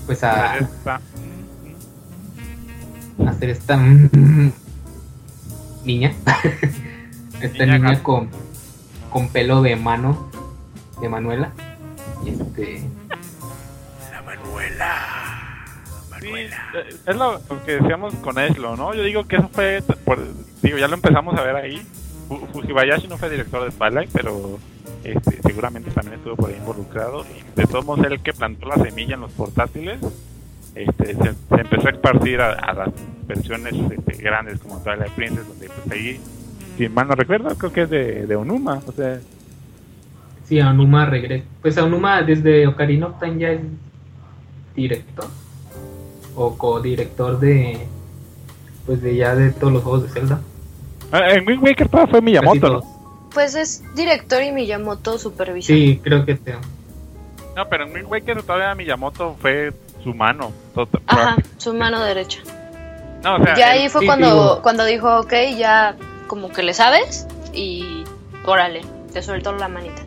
pues 0.06 0.24
a, 0.24 0.70
hacer 3.28 3.50
esta 3.50 3.78
mm, 3.78 4.52
niña. 5.84 6.14
esta 7.42 7.66
Niña 7.66 7.80
niña 7.80 8.04
con, 8.04 8.30
con 9.10 9.28
pelo 9.30 9.62
de 9.62 9.76
mano 9.76 10.30
de 11.02 11.10
Manuela. 11.10 11.52
Y 12.26 12.30
este. 12.30 12.82
La 14.12 14.22
Manuela. 14.22 14.96
Sí, 16.22 16.28
Manuela. 16.28 16.58
es 17.06 17.16
lo, 17.16 17.42
que 17.66 17.72
decíamos 17.80 18.14
con 18.16 18.40
Eslo, 18.40 18.76
¿no? 18.76 18.94
Yo 18.94 19.04
digo 19.04 19.26
que 19.28 19.36
eso 19.38 19.50
fue, 19.50 19.84
por- 20.06 20.24
digo, 20.62 20.78
ya 20.78 20.88
lo 20.88 20.96
empezamos 20.96 21.38
a 21.38 21.44
ver 21.44 21.56
ahí. 21.56 21.86
Fu- 22.28 22.46
Fujibayashi 22.54 23.08
no 23.08 23.18
fue 23.18 23.30
director 23.30 23.64
de 23.64 23.72
Twilight, 23.78 24.10
pero 24.12 24.58
este, 25.04 25.42
seguramente 25.44 25.92
también 25.92 26.16
estuvo 26.18 26.36
por 26.36 26.50
ahí 26.50 26.56
involucrado. 26.58 27.26
Y 27.26 27.60
de 27.60 27.68
todos 27.68 27.86
modos, 27.86 28.06
él 28.06 28.14
el 28.14 28.22
que 28.22 28.34
plantó 28.34 28.68
la 28.68 28.76
semilla 28.78 29.16
en 29.16 29.22
los 29.22 29.32
portátiles, 29.34 30.00
este, 30.74 31.14
se, 31.16 31.34
se 31.34 31.62
empezó 31.62 31.88
a 31.88 31.92
esparcir 31.92 32.42
a, 32.42 32.54
a 32.54 32.74
las 32.74 32.90
versiones 33.28 33.74
este, 33.92 34.22
grandes 34.24 34.60
como 34.60 34.80
Twilight 34.82 35.12
Princess, 35.12 35.48
donde 35.48 35.68
pues 35.70 35.92
ahí, 35.92 36.20
si 36.78 36.90
mal 36.90 37.08
no 37.08 37.16
recuerdo, 37.16 37.56
creo 37.56 37.72
que 37.72 37.82
es 37.84 37.90
de, 37.90 38.26
de 38.26 38.36
Onuma, 38.36 38.82
o 38.88 38.92
sea, 38.92 39.20
Sí, 40.48 40.60
Aonuma 40.60 41.06
regresa. 41.06 41.46
Pues 41.62 41.78
Aonuma 41.78 42.22
desde 42.22 42.68
Ocarina 42.68 43.08
of 43.08 43.20
Time 43.20 43.40
ya 43.40 43.50
es 43.52 43.62
director. 44.76 45.28
O 46.36 46.58
co-director 46.58 47.40
de. 47.40 47.88
Pues 48.86 49.02
de 49.02 49.16
ya 49.16 49.36
de 49.36 49.52
todos 49.52 49.74
los 49.74 49.84
juegos 49.84 50.04
de 50.04 50.10
Zelda. 50.10 50.42
ah, 51.12 51.32
en 51.32 51.48
Wind 51.48 51.64
Waker 51.64 51.88
todavía 51.90 52.12
fue 52.12 52.22
Miyamoto. 52.22 52.84
Pues 53.34 53.56
es 53.56 53.84
director 53.96 54.44
y 54.44 54.52
Miyamoto 54.52 55.18
supervisa. 55.18 55.68
Sí, 55.68 56.00
creo 56.04 56.24
que 56.26 56.36
sí. 56.36 56.42
No, 57.56 57.68
pero 57.68 57.86
en 57.86 57.94
Wind 57.96 58.08
Waker 58.12 58.44
todavía 58.44 58.76
Miyamoto 58.76 59.36
fue 59.40 59.74
su 60.04 60.14
mano. 60.14 60.52
Ajá, 61.08 61.38
su 61.58 61.74
mano 61.74 62.02
derecha. 62.04 62.40
No, 63.24 63.38
o 63.38 63.44
sea, 63.44 63.56
Ya 63.56 63.72
ahí 63.72 63.90
fue 63.90 64.02
sí, 64.02 64.08
cuando, 64.08 64.28
digo- 64.28 64.62
cuando 64.62 64.86
dijo, 64.86 65.20
ok, 65.22 65.34
ya 65.58 65.96
como 66.28 66.50
que 66.52 66.62
le 66.62 66.74
sabes 66.76 67.26
y 67.54 68.04
órale, 68.46 68.82
te 69.12 69.24
suelto 69.24 69.52
la 69.54 69.68
manita. 69.68 70.04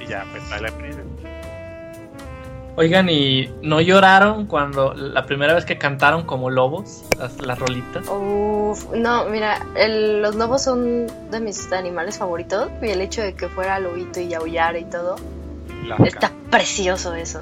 Y 0.00 0.06
ya, 0.06 0.24
pues 0.32 0.42
Twilight 0.48 0.74
Princess. 0.74 1.04
Oigan, 2.76 3.08
¿y 3.08 3.48
no 3.62 3.80
lloraron 3.80 4.46
cuando 4.46 4.94
la 4.94 5.24
primera 5.26 5.54
vez 5.54 5.64
que 5.64 5.78
cantaron 5.78 6.24
como 6.24 6.50
lobos 6.50 7.04
las, 7.18 7.40
las 7.40 7.56
rolitas? 7.60 8.08
Uf, 8.08 8.90
no, 8.96 9.26
mira, 9.26 9.60
el- 9.76 10.20
los 10.22 10.34
lobos 10.34 10.62
son 10.64 11.06
de 11.30 11.38
mis 11.40 11.72
animales 11.72 12.18
favoritos 12.18 12.68
y 12.82 12.88
el 12.88 13.00
hecho 13.00 13.22
de 13.22 13.34
que 13.34 13.48
fuera 13.48 13.78
lobito 13.78 14.18
y 14.20 14.34
aullara 14.34 14.76
y 14.76 14.86
todo, 14.86 15.14
está 16.04 16.18
can- 16.28 16.32
precioso 16.50 17.14
eso. 17.14 17.40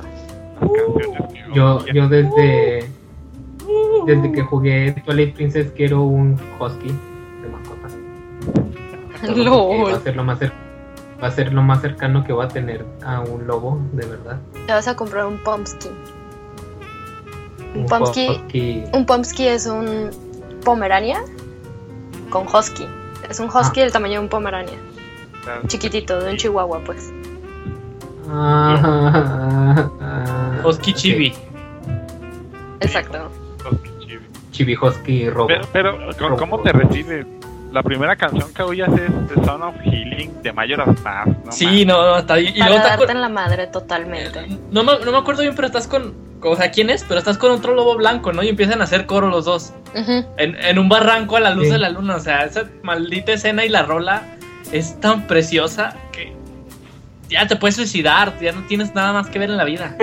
Yo, 1.55 1.85
yo 1.87 2.09
desde. 2.09 2.89
Desde 4.07 4.33
que 4.33 4.43
jugué 4.43 4.93
Twilight 5.05 5.35
Princess 5.35 5.71
quiero 5.75 6.03
un 6.03 6.39
Husky 6.61 6.89
de 6.89 7.49
mascota. 7.49 7.89
LOL. 9.35 9.93
Va 9.93 9.97
a 9.97 10.01
ser 10.01 10.17
lo 10.17 10.25
más 10.25 10.39
cer- 10.41 10.53
va 11.23 11.29
a 11.29 11.31
ser 11.31 11.53
lo 11.53 11.63
más 11.63 11.81
cercano 11.81 12.25
que 12.25 12.33
va 12.33 12.45
a 12.45 12.49
tener 12.49 12.85
a 13.05 13.21
un 13.21 13.47
lobo, 13.47 13.81
de 13.93 14.07
verdad. 14.07 14.41
Te 14.67 14.73
vas 14.73 14.89
a 14.89 14.97
comprar 14.97 15.25
un 15.27 15.39
pumpkin. 15.39 15.93
Un 17.75 17.81
Un 17.83 17.87
pumpkin, 17.87 18.85
un 18.93 19.07
pumpkin 19.07 19.47
es 19.47 19.67
un 19.67 20.11
pomerania 20.65 21.23
con 22.31 22.47
husky. 22.47 22.87
Es 23.31 23.39
un 23.41 23.47
husky 23.47 23.81
Ah. 23.81 23.85
del 23.85 23.93
tamaño 23.93 24.15
de 24.15 24.21
un 24.21 24.29
pomerania. 24.29 24.75
Chiquitito, 25.69 26.21
de 26.21 26.31
un 26.31 26.37
chihuahua, 26.37 26.81
pues. 26.85 27.13
Ah, 28.31 29.89
Husky. 30.65 30.93
Chibi. 30.95 31.33
Exacto. 32.81 33.31
Chibi. 34.01 34.27
Chibi 34.53 34.77
Husky 34.77 35.31
Robo. 35.31 35.49
Pero, 35.49 35.67
pero 35.73 35.97
¿cómo- 36.19 36.37
¿cómo 36.37 36.61
te 36.61 36.73
recibes? 36.73 37.27
La 37.73 37.83
primera 37.83 38.15
canción 38.17 38.53
que 38.53 38.63
oías 38.63 38.91
es 38.93 39.11
The 39.35 39.45
Son 39.47 39.63
of 39.63 39.75
Healing 39.83 40.43
de 40.43 40.53
Majora's 40.53 41.01
Mask, 41.03 41.29
¿no? 41.47 41.53
Sí, 41.53 41.85
no, 41.87 42.03
no, 42.03 42.19
está 42.19 42.35
bien. 42.37 42.55
Y 42.55 42.59
Para 42.59 42.71
luego 42.71 42.85
te 42.85 42.91
darte 42.91 43.13
en 43.13 43.21
la 43.23 43.29
madre 43.31 43.67
totalmente. 43.69 44.47
no, 44.71 44.85
me, 44.85 44.93
no 45.05 45.11
me 45.13 45.17
acuerdo 45.19 45.41
bien, 45.43 45.55
pero 45.55 45.67
estás 45.69 45.87
con. 45.89 46.15
O 46.43 46.57
sea, 46.57 46.71
¿quién 46.71 46.91
es? 46.91 47.05
Pero 47.05 47.19
estás 47.19 47.39
con 47.39 47.51
otro 47.53 47.75
lobo 47.75 47.97
blanco, 47.97 48.33
¿no? 48.33 48.43
Y 48.43 48.49
empiezan 48.49 48.81
a 48.81 48.85
hacer 48.85 49.07
coro 49.07 49.29
los 49.31 49.45
dos. 49.47 49.73
En, 49.95 50.57
en 50.57 50.79
un 50.79 50.89
barranco 50.89 51.37
a 51.37 51.41
la 51.41 51.51
luz 51.55 51.67
Sí. 51.67 51.71
de 51.73 51.79
la 51.79 51.89
luna. 51.89 52.17
O 52.17 52.21
sea, 52.21 52.45
esa 52.45 52.65
maldita 52.83 53.33
escena 53.33 53.65
y 53.65 53.69
la 53.71 53.85
rola 53.85 54.23
es 54.73 54.99
tan 55.01 55.27
preciosa 55.27 55.97
que 56.11 56.33
ya 57.31 57.47
te 57.47 57.57
puedes 57.57 57.77
suicidar. 57.77 58.35
Ya 58.41 58.53
no 58.53 58.63
tienes 58.67 58.95
nada 58.95 59.13
más 59.15 59.29
que 59.29 59.39
ver 59.39 59.49
en 59.51 59.57
la 59.57 59.65
vida. 59.65 59.97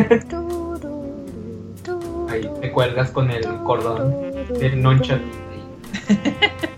Ahí 2.30 2.50
te 2.62 2.72
cuelgas 2.72 3.12
con 3.12 3.30
el 3.30 3.44
cordón 3.64 4.16
del 4.60 4.82
nonchak. 4.82 5.20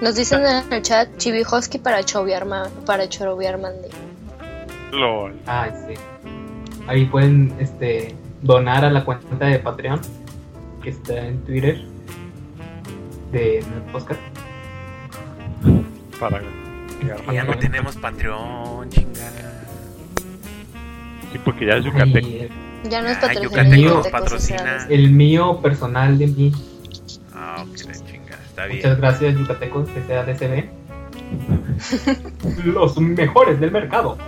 No. 0.00 0.06
Nos 0.08 0.14
dicen 0.16 0.44
en 0.44 0.72
el 0.72 0.82
chat 0.82 1.08
Chibi 1.16 1.42
Husky 1.42 1.78
para 1.78 2.02
chovear, 2.04 2.44
ma- 2.44 2.68
para 2.86 3.08
chorobear 3.08 3.58
Mandy. 3.58 3.88
LOL. 4.92 5.34
Ay, 5.46 5.70
sí. 5.86 5.94
Ahí 6.86 7.04
pueden 7.06 7.54
este, 7.58 8.14
donar 8.42 8.84
a 8.84 8.90
la 8.90 9.04
cuenta 9.04 9.44
de 9.46 9.58
Patreon 9.58 10.00
que 10.82 10.90
está 10.90 11.26
en 11.26 11.40
Twitter 11.44 11.82
de 13.32 13.64
Oscar. 13.92 14.16
Para 16.18 16.40
Que 16.40 17.34
ya 17.34 17.44
no 17.44 17.56
tenemos 17.58 17.96
Patreon, 17.96 18.88
chingada. 18.90 19.64
Sí, 21.32 21.38
porque 21.44 21.66
ya 21.66 21.74
es 21.76 21.84
yucateco. 21.84 22.16
Ay, 22.26 22.48
Ya 22.88 23.02
no 23.02 23.08
es 23.08 23.18
Ah, 23.18 24.38
sea, 24.38 24.86
el 24.88 25.10
mío 25.10 25.60
personal 25.60 26.16
de 26.16 26.26
mí. 26.28 26.52
Ah, 27.34 27.64
ok. 27.68 28.17
Está 28.58 28.66
bien. 28.66 28.78
Muchas 28.78 28.98
gracias, 28.98 29.38
Yucateco, 29.38 29.84
que 29.84 30.02
sea 30.08 30.24
DCB. 30.24 30.64
Los 32.64 32.98
mejores 32.98 33.60
del 33.60 33.70
mercado. 33.70 34.18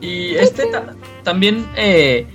Y 0.00 0.34
este 0.34 0.66
ta- 0.66 0.94
también, 1.22 1.64
eh, 1.76 2.26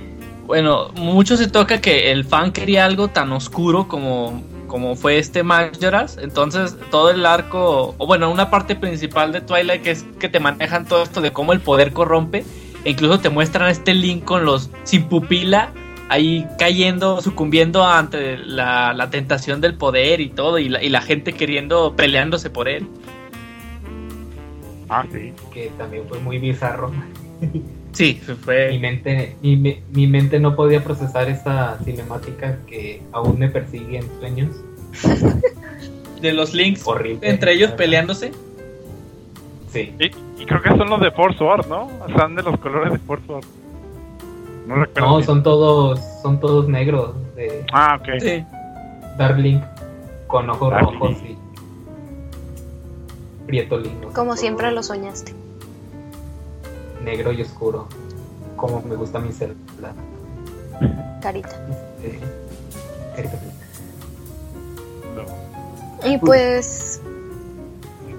bueno, 0.45 0.89
mucho 0.95 1.35
se 1.35 1.47
toca 1.49 1.81
que 1.81 2.11
el 2.13 2.23
fan 2.23 2.53
quería 2.53 2.85
algo 2.85 3.09
tan 3.09 3.31
oscuro 3.33 3.89
como, 3.89 4.41
como 4.67 4.95
fue 4.95 5.17
este 5.19 5.43
Majora's. 5.43 6.17
Entonces, 6.21 6.77
todo 6.89 7.11
el 7.11 7.25
arco, 7.25 7.93
o 7.97 8.07
bueno, 8.07 8.31
una 8.31 8.49
parte 8.49 8.75
principal 8.77 9.33
de 9.33 9.41
Twilight 9.41 9.81
que 9.81 9.91
es 9.91 10.05
que 10.17 10.29
te 10.29 10.39
manejan 10.39 10.85
todo 10.85 11.03
esto 11.03 11.19
de 11.19 11.31
cómo 11.33 11.51
el 11.51 11.59
poder 11.59 11.91
corrompe. 11.91 12.45
E 12.85 12.91
incluso 12.91 13.19
te 13.19 13.27
muestran 13.29 13.69
este 13.69 13.93
Link 13.93 14.23
con 14.23 14.45
los 14.45 14.69
sin 14.85 15.03
pupila, 15.09 15.73
ahí 16.09 16.45
cayendo, 16.57 17.21
sucumbiendo 17.21 17.83
ante 17.85 18.37
la, 18.37 18.93
la 18.93 19.09
tentación 19.09 19.61
del 19.61 19.75
poder 19.75 20.19
y 20.21 20.29
todo, 20.29 20.59
y 20.59 20.67
la, 20.69 20.83
y 20.83 20.89
la 20.89 21.01
gente 21.01 21.33
queriendo, 21.33 21.95
peleándose 21.95 22.49
por 22.49 22.67
él. 22.67 22.87
Ah, 24.89 25.05
sí. 25.11 25.33
Que 25.53 25.71
también 25.77 26.03
fue 26.09 26.19
muy 26.19 26.37
bizarro. 26.37 26.91
Sí, 27.91 28.21
Mi 28.27 28.35
fue. 28.35 28.77
mente, 28.77 29.35
mi, 29.41 29.57
me- 29.57 29.81
mi 29.91 30.05
mente 30.05 30.39
no 30.39 30.55
podía 30.55 30.83
procesar 30.83 31.27
esa 31.27 31.79
cinemática 31.83 32.59
que 32.67 33.01
aún 33.11 33.39
me 33.39 33.49
persigue 33.49 33.97
en 33.97 34.19
sueños. 34.19 34.55
De 36.21 36.31
los 36.31 36.53
links 36.53 36.83
Horrible. 36.85 37.27
entre 37.27 37.53
ellos 37.53 37.69
¿verdad? 37.71 37.77
peleándose. 37.77 38.31
Sí. 39.73 39.91
Y, 39.99 40.05
y 40.41 40.45
creo 40.45 40.61
que 40.61 40.69
son 40.69 40.87
los 40.87 41.01
de 41.01 41.09
Force 41.09 41.39
Sword, 41.39 41.65
¿no? 41.67 41.89
Son 42.15 42.35
de 42.35 42.43
los 42.43 42.59
colores 42.59 42.93
de 42.93 42.99
Force 42.99 43.25
Sword. 43.25 43.45
No 44.69 44.75
recuerdo. 44.75 45.07
No, 45.09 45.15
bien. 45.17 45.25
son 45.25 45.41
todos, 45.41 45.99
son 46.21 46.39
todos 46.39 46.67
negros 46.67 47.15
de 47.35 47.65
Ah, 47.73 47.97
ok. 47.99 48.07
Sí. 48.21 48.45
Darling 49.17 49.59
con 50.27 50.47
ojos 50.47 50.69
Darling. 50.71 50.93
rojos 50.99 51.17
y 51.23 51.37
prieto 53.47 53.79
lindo. 53.79 54.09
Como 54.13 54.35
siempre 54.37 54.71
lo 54.71 54.83
soñaste. 54.83 55.33
Negro 57.03 57.31
y 57.31 57.41
oscuro. 57.41 57.87
Como 58.55 58.81
me 58.83 58.95
gusta 58.95 59.17
mi 59.19 59.31
celda. 59.31 59.93
Carita. 61.19 61.49
Carita. 63.15 63.37
No. 65.15 66.07
Y 66.07 66.17
pues, 66.19 67.01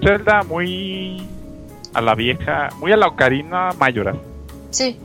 Zelda 0.03 0.43
muy 0.43 1.25
a 1.93 2.01
la 2.01 2.13
vieja, 2.13 2.69
muy 2.79 2.91
a 2.91 2.97
la 2.97 3.07
Ocarina 3.07 3.69
Mayora. 3.79 4.15
sí. 4.71 4.99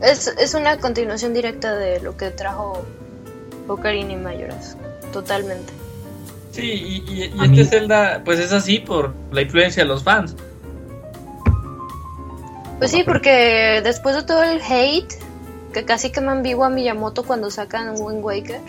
Es, 0.00 0.26
es 0.28 0.54
una 0.54 0.78
continuación 0.78 1.32
directa 1.34 1.74
de 1.74 2.00
lo 2.00 2.16
que 2.16 2.30
trajo 2.30 2.84
Ocarina 3.68 4.12
y 4.12 4.16
Mayoras. 4.16 4.76
Totalmente. 5.12 5.72
Sí, 6.52 6.62
y, 7.06 7.12
y- 7.12 7.22
este 7.24 7.48
mí- 7.48 7.64
Zelda, 7.64 8.22
pues 8.24 8.38
es 8.40 8.52
así 8.52 8.78
por 8.78 9.14
la 9.32 9.42
influencia 9.42 9.82
de 9.82 9.88
los 9.88 10.02
fans. 10.04 10.34
Pues 12.78 12.90
sí, 12.90 13.02
porque 13.04 13.80
después 13.82 14.14
de 14.16 14.22
todo 14.22 14.42
el 14.42 14.60
hate 14.60 15.12
que 15.72 15.84
casi 15.84 16.10
queman 16.10 16.42
vivo 16.42 16.64
a 16.64 16.70
Miyamoto 16.70 17.22
cuando 17.24 17.50
sacan 17.50 17.94
Wind 17.98 18.22
Waker, 18.24 18.60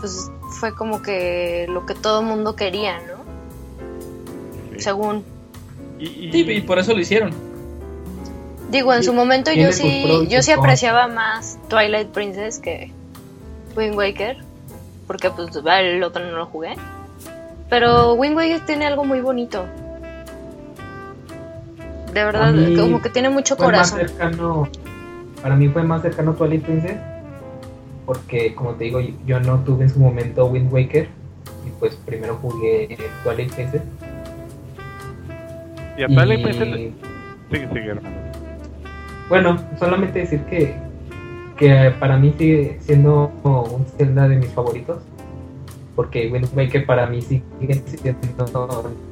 pues 0.00 0.30
fue 0.60 0.74
como 0.74 1.02
que 1.02 1.66
lo 1.68 1.86
que 1.86 1.94
todo 1.94 2.20
el 2.20 2.26
mundo 2.26 2.54
quería, 2.56 2.98
¿no? 3.00 3.14
Sí. 4.76 4.80
Según. 4.80 5.24
Y, 5.98 6.06
y- 6.06 6.32
Sí, 6.32 6.40
y 6.50 6.60
por 6.62 6.78
eso 6.78 6.92
lo 6.92 7.00
hicieron. 7.00 7.32
Digo, 8.70 8.92
en 8.94 9.04
su 9.04 9.12
momento 9.12 9.52
yo 9.52 9.72
sí, 9.72 10.26
yo 10.28 10.42
sí 10.42 10.52
apreciaba 10.52 11.06
más 11.06 11.58
Twilight 11.68 12.08
Princess 12.08 12.58
que, 12.58 12.90
Wind 13.76 13.94
Waker, 13.94 14.38
porque 15.06 15.30
pues 15.30 15.50
el 15.54 16.02
otro 16.02 16.24
no 16.24 16.38
lo 16.38 16.46
jugué. 16.46 16.74
Pero 17.68 18.14
Wind 18.14 18.36
Waker 18.36 18.60
tiene 18.66 18.86
algo 18.86 19.04
muy 19.04 19.20
bonito. 19.20 19.64
De 22.12 22.24
verdad, 22.24 22.52
mí 22.52 22.76
como 22.76 23.02
que 23.02 23.10
tiene 23.10 23.28
mucho 23.28 23.56
fue 23.56 23.72
más 23.72 23.90
corazón. 23.90 24.08
cercano, 24.08 24.68
para 25.42 25.56
mí 25.56 25.68
fue 25.68 25.82
más 25.82 26.02
cercano 26.02 26.32
Twilight 26.34 26.62
Princess, 26.64 26.96
porque 28.06 28.54
como 28.54 28.74
te 28.74 28.84
digo, 28.84 29.00
yo 29.26 29.40
no 29.40 29.58
tuve 29.64 29.84
en 29.84 29.90
su 29.90 29.98
momento 29.98 30.46
Wind 30.46 30.72
Waker, 30.72 31.08
y 31.66 31.70
pues 31.80 31.96
primero 32.06 32.36
jugué 32.40 32.96
Twilight 33.24 33.52
Princess. 33.52 33.82
Y 35.98 36.02
a 36.04 36.06
Twilight 36.06 36.40
y- 36.40 36.42
Princess 36.44 36.68
Sigue, 37.50 37.68
sigue, 37.68 37.86
hermano. 37.90 38.23
Bueno, 39.28 39.58
solamente 39.78 40.20
decir 40.20 40.40
que, 40.44 40.76
que 41.56 41.92
para 41.98 42.16
mí 42.16 42.34
sigue 42.36 42.78
siendo 42.80 43.32
un 43.42 43.86
Zelda 43.96 44.28
de 44.28 44.36
mis 44.36 44.50
favoritos. 44.50 44.98
Porque 45.96 46.28
Wind 46.30 46.48
Waker 46.56 46.86
para 46.86 47.06
mí 47.06 47.22
sigue 47.22 47.42
siendo 47.86 48.46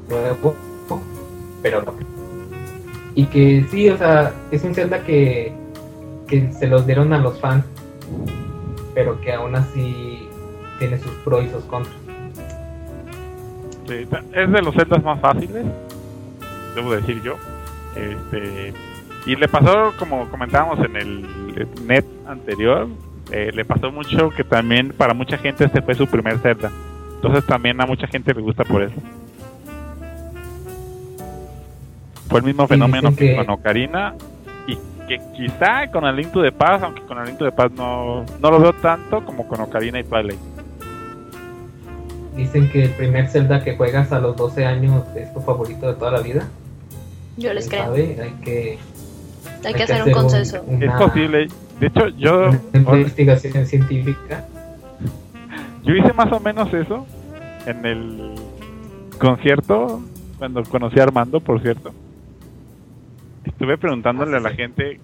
nuevo. 0.09 0.55
Pero 1.63 1.83
no. 1.83 1.95
Y 3.15 3.27
que 3.27 3.65
sí, 3.71 3.89
o 3.89 3.97
sea, 3.97 4.33
es 4.51 4.65
un 4.65 4.75
Zelda 4.75 5.05
que, 5.05 5.53
que 6.27 6.53
se 6.53 6.67
los 6.67 6.87
dieron 6.87 7.13
a 7.13 7.19
los 7.19 7.39
fans. 7.41 7.65
Pero 8.95 9.21
que 9.21 9.33
aún 9.33 9.55
así 9.55 10.29
tiene 10.79 10.99
sus 10.99 11.13
pros 11.25 11.45
y 11.45 11.51
sus 11.51 11.65
contras. 11.65 11.95
Sí, 13.87 14.07
es 14.33 14.53
de 14.53 14.63
los 14.63 14.75
celdas 14.75 15.03
más 15.03 15.21
fáciles, 15.21 15.65
debo 16.75 16.93
decir 16.93 17.21
yo. 17.23 17.37
Este, 17.97 18.73
y 19.27 19.37
le 19.37 19.49
pasó, 19.49 19.93
como 19.99 20.29
comentábamos 20.31 20.79
en 20.85 20.97
el 20.97 21.27
net 21.87 22.05
anterior, 22.27 22.89
eh, 23.31 23.51
le 23.55 23.65
pasó 23.65 23.91
mucho 23.93 24.31
que 24.31 24.45
también 24.45 24.91
para 24.97 25.15
mucha 25.15 25.39
gente 25.39 25.65
este 25.65 25.81
fue 25.83 25.95
su 25.95 26.07
primer 26.07 26.39
Zelda. 26.39 26.71
Entonces 27.15 27.47
también 27.47 27.81
a 27.81 27.87
mucha 27.87 28.07
gente 28.07 28.35
le 28.35 28.41
gusta 28.43 28.65
por 28.65 28.83
eso. 28.83 28.95
Fue 32.29 32.41
el 32.41 32.47
mismo 32.47 32.67
fenómeno 32.67 33.11
que 33.11 33.17
que- 33.31 33.37
con 33.37 33.51
Ocarina 33.51 34.15
y 34.67 34.77
que 35.07 35.21
quizá 35.37 35.91
con 35.91 36.05
el 36.05 36.17
Link 36.17 36.33
to 36.33 36.43
the 36.43 36.53
Past, 36.53 36.83
aunque 36.85 37.03
con 37.03 37.19
el 37.19 37.27
Link 37.27 37.39
to 37.39 37.45
the 37.45 37.53
Past 37.53 37.75
no, 37.75 38.25
no 38.41 38.51
lo 38.51 38.59
veo 38.61 38.73
tanto 38.73 39.25
como 39.25 39.47
con 39.47 39.61
Ocarina 39.61 40.01
y 40.01 40.05
Twilight. 40.05 40.39
Dicen 42.37 42.71
que 42.71 42.85
el 42.85 42.91
primer 42.93 43.29
Zelda 43.29 43.63
que 43.63 43.77
juegas 43.77 44.11
a 44.13 44.19
los 44.19 44.35
12 44.37 44.65
años 44.65 45.05
es 45.15 45.33
tu 45.35 45.41
favorito 45.41 45.87
de 45.87 45.95
toda 45.95 46.11
la 46.13 46.21
vida. 46.21 46.49
Yo 47.37 47.53
les 47.53 47.69
¿Quién 47.69 47.83
creo. 47.83 47.93
sabe? 47.95 48.19
Hay 48.23 48.31
que, 48.45 48.79
Hay 49.65 49.75
que 49.75 49.83
hacer 49.85 50.03
un 50.05 50.13
consenso. 50.13 50.63
una- 50.67 50.85
Es 50.87 50.93
posible. 51.01 51.49
De 51.81 51.87
hecho, 51.87 52.09
yo... 52.09 52.51
una 52.75 52.97
investigación 52.97 53.67
científica. 53.67 54.45
Yo 55.85 55.95
hice 55.95 56.13
más 56.13 56.31
o 56.33 56.41
menos 56.41 56.73
eso 56.73 57.07
en 57.67 57.85
el 57.87 58.35
concierto 59.19 60.01
cuando 60.39 60.63
conocí 60.65 60.99
a 61.01 61.05
Armando, 61.05 61.41
por 61.41 61.61
cierto. 61.61 61.93
Estuve 63.45 63.77
preguntándole 63.79 64.37
a 64.37 64.41
la 64.41 64.51
gente. 64.51 65.01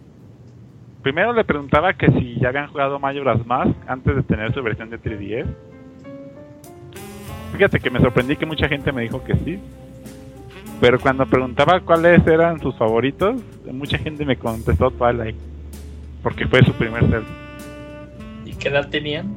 Primero 1.03 1.33
le 1.33 1.45
preguntaba 1.45 1.93
que 1.95 2.09
si 2.13 2.39
ya 2.41 2.49
habían 2.49 2.69
jugado 2.69 2.99
Majora's 2.99 3.45
Mask 3.47 3.73
antes 3.87 4.17
de 4.17 4.23
tener 4.23 4.53
su 4.53 4.63
versión 4.63 4.91
de 4.91 5.01
3DS. 5.01 5.47
Fíjate 7.53 7.81
que 7.81 7.91
me 7.91 8.01
sorprendí 8.01 8.37
que 8.37 8.47
mucha 8.47 8.69
gente 8.69 8.93
me 8.93 9.03
dijo 9.03 9.23
que 9.25 9.35
sí. 9.45 9.59
Pero 10.81 11.01
cuando 11.01 11.27
preguntaba 11.27 11.81
cuáles 11.81 12.25
eran 12.27 12.61
sus 12.61 12.77
favoritos, 12.77 13.41
mucha 13.73 13.99
gente 13.99 14.25
me 14.25 14.37
contestó 14.37 14.91
Twilight. 14.91 15.37
Porque 16.23 16.47
fue 16.47 16.63
su 16.65 16.73
primer 16.73 17.03
Zelda. 17.03 17.27
¿Y 18.45 18.53
qué 18.55 18.69
edad 18.69 18.89
tenían? 18.89 19.35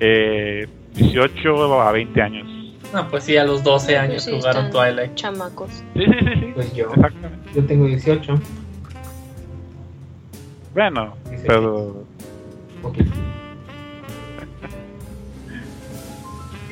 Eh, 0.00 0.66
18 0.94 1.80
a 1.82 1.92
20 1.92 2.22
años. 2.22 2.48
No, 2.92 3.08
pues 3.08 3.24
sí, 3.24 3.36
a 3.36 3.44
los 3.44 3.62
12 3.64 3.96
años 3.96 4.24
Sí, 4.24 4.32
jugaron 4.32 4.66
están 4.66 4.86
Twilight. 4.94 5.14
Chamacos. 5.14 5.70
Sí, 5.70 5.82
sí, 5.94 6.04
sí, 6.04 6.40
sí. 6.40 6.52
Pues 6.54 6.74
yo, 6.74 6.88
Exactamente. 6.92 7.48
yo 7.54 7.64
tengo 7.64 7.86
18. 7.86 8.34
Bueno, 10.74 11.14
Sí, 11.30 11.36
sí. 11.36 11.44
pero 11.46 12.04
poquito. 12.82 13.10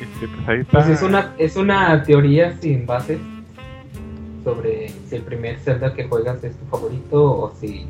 este, 0.00 0.28
pues 0.36 0.48
ahí 0.48 0.60
está. 0.60 0.72
Pues 0.72 0.88
es 0.88 1.02
una, 1.02 1.34
es 1.38 1.56
una 1.56 2.02
teoría 2.02 2.56
sin 2.60 2.84
bases 2.86 3.18
sobre 4.44 4.88
si 5.08 5.16
el 5.16 5.22
primer 5.22 5.58
Zelda 5.60 5.92
que 5.94 6.08
juegas 6.08 6.42
es 6.44 6.56
tu 6.56 6.64
favorito 6.66 7.22
o 7.22 7.52
si 7.60 7.86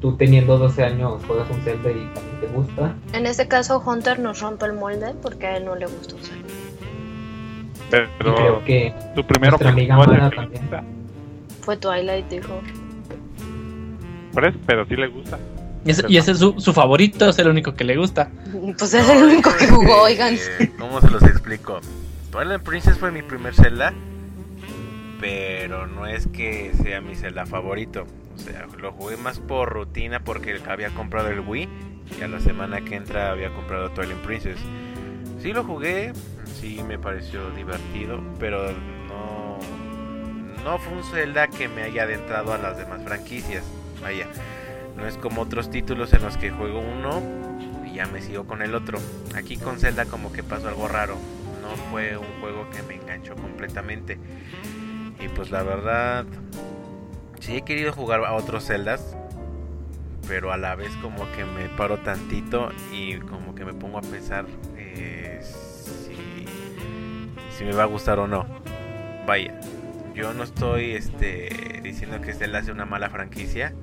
tú 0.00 0.16
teniendo 0.16 0.58
12 0.58 0.84
años 0.84 1.22
juegas 1.26 1.48
un 1.50 1.60
Zelda 1.62 1.90
y 1.90 2.04
también 2.14 2.40
te 2.40 2.46
gusta. 2.48 2.94
En 3.12 3.26
este 3.26 3.48
caso, 3.48 3.82
Hunter 3.84 4.18
nos 4.18 4.40
rompe 4.40 4.66
el 4.66 4.74
molde 4.74 5.14
porque 5.22 5.46
a 5.46 5.56
él 5.56 5.64
no 5.64 5.74
le 5.76 5.86
gusta 5.86 6.14
usar. 6.16 6.36
Pero 7.90 8.08
y 8.20 8.34
creo 8.34 8.64
que 8.64 8.94
tu 9.14 9.24
primero 9.24 9.56
amiga 9.66 9.96
Mara 9.96 10.30
también. 10.30 10.62
gusta. 10.62 10.84
Fue 11.62 11.76
Twilight, 11.76 12.28
dijo. 12.28 12.60
Por 14.32 14.44
eso, 14.46 14.58
pero 14.66 14.84
sí 14.86 14.96
le 14.96 15.08
gusta. 15.08 15.38
Y 15.86 15.90
ese, 15.90 16.04
y 16.08 16.16
ese 16.16 16.32
es 16.32 16.38
su, 16.38 16.58
su 16.58 16.72
favorito, 16.72 17.28
es 17.28 17.38
el 17.38 17.48
único 17.48 17.74
que 17.74 17.84
le 17.84 17.96
gusta. 17.96 18.30
Pues 18.78 18.94
es 18.94 19.08
el 19.08 19.22
único 19.24 19.50
que 19.56 19.68
jugó, 19.68 20.02
oigan. 20.02 20.36
¿Cómo 20.78 21.00
se 21.00 21.10
los 21.10 21.22
explico? 21.22 21.80
Twilight 22.30 22.62
Princess 22.62 22.98
fue 22.98 23.12
mi 23.12 23.22
primer 23.22 23.54
Zelda, 23.54 23.92
pero 25.20 25.86
no 25.86 26.06
es 26.06 26.26
que 26.28 26.72
sea 26.82 27.00
mi 27.00 27.14
Zelda 27.14 27.46
favorito. 27.46 28.06
O 28.34 28.38
sea, 28.38 28.66
lo 28.78 28.92
jugué 28.92 29.16
más 29.16 29.38
por 29.38 29.72
rutina 29.72 30.20
porque 30.20 30.60
había 30.68 30.90
comprado 30.90 31.28
el 31.28 31.40
Wii 31.40 31.68
y 32.18 32.22
a 32.22 32.28
la 32.28 32.40
semana 32.40 32.80
que 32.82 32.96
entra 32.96 33.30
había 33.30 33.50
comprado 33.50 33.90
Twilight 33.90 34.18
Princess. 34.18 34.58
Sí 35.40 35.52
lo 35.52 35.64
jugué, 35.64 36.12
sí 36.60 36.82
me 36.86 36.98
pareció 36.98 37.50
divertido, 37.50 38.20
pero 38.38 38.72
no, 39.06 39.58
no 40.64 40.78
fue 40.78 40.94
un 40.94 41.04
Zelda 41.04 41.48
que 41.48 41.68
me 41.68 41.82
haya 41.82 42.04
adentrado 42.04 42.52
a 42.52 42.58
las 42.58 42.78
demás 42.78 43.02
franquicias. 43.04 43.64
Vaya, 44.02 44.26
no 44.96 45.06
es 45.06 45.16
como 45.16 45.42
otros 45.42 45.70
títulos 45.70 46.12
en 46.12 46.22
los 46.22 46.36
que 46.36 46.50
juego 46.50 46.80
uno 46.80 47.22
y 47.86 47.94
ya 47.94 48.06
me 48.06 48.20
sigo 48.20 48.46
con 48.46 48.62
el 48.62 48.74
otro. 48.74 48.98
Aquí 49.34 49.56
con 49.56 49.78
Zelda 49.78 50.06
como 50.06 50.32
que 50.32 50.42
pasó 50.42 50.68
algo 50.68 50.88
raro. 50.88 51.16
No 51.62 51.76
fue 51.90 52.16
un 52.16 52.40
juego 52.40 52.68
que 52.70 52.82
me 52.82 52.94
enganchó 52.94 53.34
completamente. 53.36 54.18
Y 55.24 55.28
pues 55.28 55.50
la 55.50 55.62
verdad, 55.62 56.26
sí 57.40 57.56
he 57.56 57.62
querido 57.62 57.92
jugar 57.92 58.24
a 58.24 58.32
otros 58.34 58.66
Zeldas. 58.66 59.16
Pero 60.28 60.52
a 60.52 60.56
la 60.56 60.74
vez 60.74 60.90
como 61.02 61.30
que 61.32 61.44
me 61.44 61.68
paro 61.76 61.98
tantito 61.98 62.70
y 62.90 63.18
como 63.18 63.54
que 63.54 63.64
me 63.66 63.74
pongo 63.74 63.98
a 63.98 64.00
pensar 64.00 64.46
eh, 64.78 65.40
si, 65.42 66.46
si 67.56 67.64
me 67.64 67.72
va 67.72 67.82
a 67.82 67.86
gustar 67.86 68.18
o 68.18 68.26
no. 68.26 68.46
Vaya, 69.26 69.60
yo 70.14 70.32
no 70.32 70.42
estoy 70.42 70.92
este, 70.92 71.80
diciendo 71.82 72.22
que 72.22 72.32
Zelda 72.32 72.62
sea 72.62 72.72
una 72.72 72.86
mala 72.86 73.10
franquicia 73.10 73.74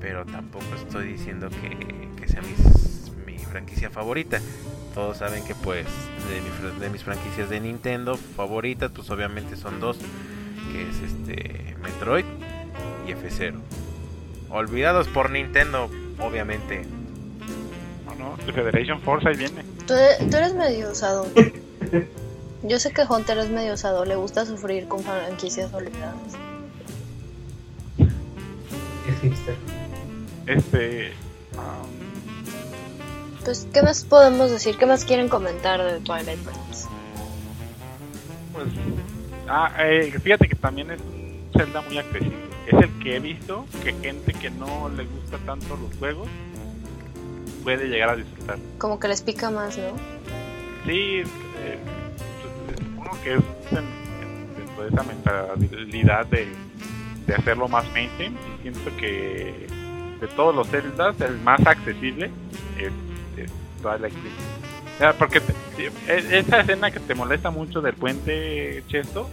pero 0.00 0.24
tampoco 0.24 0.64
estoy 0.76 1.08
diciendo 1.08 1.50
que, 1.50 2.08
que 2.18 2.26
sea 2.26 2.40
mis- 2.40 3.12
mi 3.26 3.36
franquicia 3.36 3.90
favorita. 3.90 4.40
Todos 4.94 5.18
saben 5.18 5.44
que 5.44 5.54
pues 5.54 5.84
de, 6.30 6.40
mi 6.40 6.80
de 6.80 6.88
mis 6.88 7.02
franquicias 7.04 7.50
de 7.50 7.60
Nintendo 7.60 8.16
favoritas 8.16 8.90
pues 8.94 9.10
obviamente 9.10 9.56
son 9.56 9.78
dos, 9.78 9.98
que 10.72 10.88
es 10.88 10.96
este 11.00 11.76
Metroid 11.82 12.24
y 13.06 13.12
F0. 13.12 13.54
Olvidados 14.50 15.08
por 15.08 15.30
Nintendo, 15.30 15.90
obviamente. 16.18 16.84
No, 18.06 18.14
no, 18.14 18.36
The 18.44 18.52
Federation 18.52 19.00
Force 19.00 19.28
ahí 19.28 19.36
viene. 19.36 19.62
Tú, 19.86 19.94
tú 20.30 20.36
eres 20.36 20.54
medio 20.54 20.90
osado. 20.90 21.26
Yo 22.62 22.78
sé 22.78 22.92
que 22.92 23.02
Hunter 23.08 23.38
es 23.38 23.50
medio 23.50 23.74
osado, 23.74 24.04
le 24.04 24.16
gusta 24.16 24.44
sufrir 24.44 24.86
con 24.86 25.02
franquicias 25.02 25.72
olvidadas. 25.72 26.16
Es 29.08 29.20
hipster. 29.22 29.56
Este. 30.46 31.12
Pues, 33.44 33.66
¿qué 33.72 33.82
más 33.82 34.04
podemos 34.04 34.50
decir? 34.50 34.76
¿Qué 34.76 34.84
más 34.84 35.04
quieren 35.04 35.28
comentar 35.28 35.82
de 35.82 36.00
Twilight 36.00 36.38
Princess? 36.40 36.86
pues. 38.52 38.68
Ah, 39.52 39.72
eh, 39.80 40.12
fíjate 40.22 40.48
que 40.48 40.54
también 40.54 40.92
es 40.92 41.00
un 41.00 41.50
Zelda 41.56 41.80
muy 41.82 41.98
accesible. 41.98 42.36
Es 42.68 42.74
el 42.74 42.98
que 43.02 43.16
he 43.16 43.18
visto 43.20 43.66
que 43.82 43.92
gente 43.94 44.32
que 44.32 44.48
no 44.50 44.88
le 44.90 45.04
gusta 45.04 45.38
tanto 45.44 45.76
los 45.76 45.92
juegos 45.98 46.28
puede 47.64 47.88
llegar 47.88 48.10
a 48.10 48.16
disfrutar. 48.16 48.58
Como 48.78 49.00
que 49.00 49.08
les 49.08 49.22
pica 49.22 49.50
más, 49.50 49.76
¿no? 49.76 49.90
Sí, 50.86 51.22
eh, 51.22 51.78
pues, 52.66 52.78
supongo 52.78 53.22
que 53.24 53.34
es 53.34 53.72
en- 53.72 53.78
en- 54.22 54.56
dentro 54.56 54.82
de 54.84 54.88
esa 54.88 55.02
mentalidad 55.02 56.26
de, 56.26 56.46
de 57.26 57.34
hacerlo 57.34 57.66
más 57.68 57.84
mainstream. 57.92 58.34
Y 58.58 58.62
siento 58.62 58.96
que 58.96 59.66
de 60.20 60.26
todos 60.36 60.54
los 60.54 60.68
Zeldas, 60.68 61.20
el 61.20 61.38
más 61.40 61.66
accesible 61.66 62.30
es, 62.78 62.92
es 63.36 63.50
Twilight 63.82 64.14
Princess. 64.14 64.59
Sea, 65.00 65.14
porque 65.14 65.40
te- 65.40 65.54
e- 66.08 66.38
esa 66.40 66.60
escena 66.60 66.90
que 66.90 67.00
te 67.00 67.14
molesta 67.14 67.50
mucho 67.50 67.80
del 67.80 67.94
puente 67.94 68.84
Chesto 68.86 69.30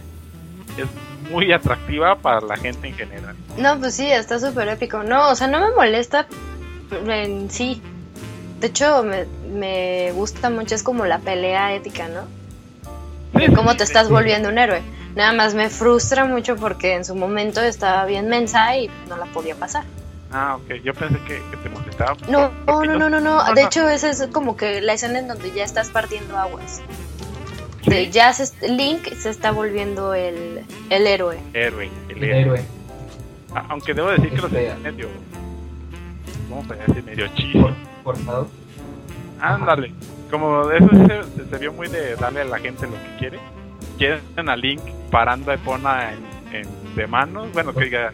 es 0.78 0.86
muy 1.30 1.52
atractiva 1.52 2.16
para 2.16 2.40
la 2.40 2.56
gente 2.56 2.88
en 2.88 2.94
general. 2.94 3.36
No, 3.58 3.78
pues 3.78 3.94
sí, 3.94 4.10
está 4.10 4.38
súper 4.40 4.66
épico. 4.68 5.02
No, 5.02 5.28
o 5.28 5.34
sea, 5.34 5.46
no 5.46 5.60
me 5.60 5.70
molesta 5.76 6.26
en 7.06 7.50
sí. 7.50 7.82
De 8.60 8.68
hecho, 8.68 9.02
me, 9.02 9.26
me 9.52 10.10
gusta 10.12 10.48
mucho 10.48 10.74
es 10.74 10.82
como 10.82 11.04
la 11.04 11.18
pelea 11.18 11.74
ética, 11.74 12.08
¿no? 12.08 12.22
Sí, 13.38 13.52
cómo 13.54 13.72
te 13.72 13.84
sí. 13.84 13.92
estás 13.92 14.08
volviendo 14.08 14.48
un 14.48 14.56
héroe. 14.56 14.80
Nada 15.16 15.34
más 15.34 15.52
me 15.54 15.68
frustra 15.68 16.24
mucho 16.24 16.56
porque 16.56 16.94
en 16.94 17.04
su 17.04 17.14
momento 17.14 17.60
estaba 17.60 18.06
bien 18.06 18.28
mensa 18.28 18.74
y 18.78 18.88
no 19.06 19.18
la 19.18 19.26
podía 19.26 19.54
pasar. 19.54 19.84
Ah, 20.32 20.56
ok. 20.56 20.74
Yo 20.84 20.92
pensé 20.94 21.18
que, 21.26 21.40
que 21.50 21.56
te 21.62 21.68
molestaba. 21.70 22.14
No, 22.28 22.50
no, 22.66 22.84
no, 22.84 22.98
no, 22.98 23.08
no. 23.08 23.20
no, 23.20 23.44
De 23.54 23.62
no. 23.62 23.66
hecho, 23.66 23.88
esa 23.88 24.10
es 24.10 24.26
como 24.32 24.56
que 24.56 24.80
la 24.80 24.92
escena 24.94 25.18
en 25.18 25.28
donde 25.28 25.52
ya 25.52 25.64
estás 25.64 25.88
partiendo 25.88 26.36
aguas. 26.36 26.82
Sí. 27.84 27.90
De 27.90 28.10
ya 28.10 28.32
se- 28.32 28.68
Link 28.68 29.08
se 29.14 29.30
está 29.30 29.50
volviendo 29.52 30.12
el, 30.14 30.64
el 30.90 31.06
héroe. 31.06 31.38
Héroe, 31.54 31.90
el 32.10 32.16
El 32.18 32.24
héroe. 32.24 32.40
héroe. 32.40 32.64
A- 33.54 33.66
Aunque 33.70 33.94
debo 33.94 34.08
decir 34.10 34.30
que 34.30 34.36
lo 34.36 34.48
sentí 34.50 34.82
medio. 34.82 35.08
¿Cómo 36.50 36.64
se 36.66 36.74
decir? 36.74 37.04
Medio 37.04 37.26
chido. 37.28 37.62
for- 37.62 37.74
Forzado. 38.04 38.48
Ándale. 39.40 39.92
Como 40.30 40.70
eso 40.70 40.88
se, 40.90 41.22
se- 41.44 41.48
se 41.50 41.58
vio 41.58 41.72
muy 41.72 41.88
de 41.88 42.16
darle 42.16 42.42
a 42.42 42.44
la 42.44 42.58
gente 42.58 42.86
lo 42.86 42.92
que 42.92 43.16
quiere. 43.18 43.38
Quieren 43.96 44.48
a 44.48 44.56
Link 44.56 44.82
parando 45.10 45.50
a 45.50 45.54
Epona 45.54 46.12
en, 46.12 46.54
en- 46.54 46.94
de 46.94 47.06
manos. 47.06 47.50
Bueno, 47.52 47.72
que 47.72 47.84
diga. 47.84 48.12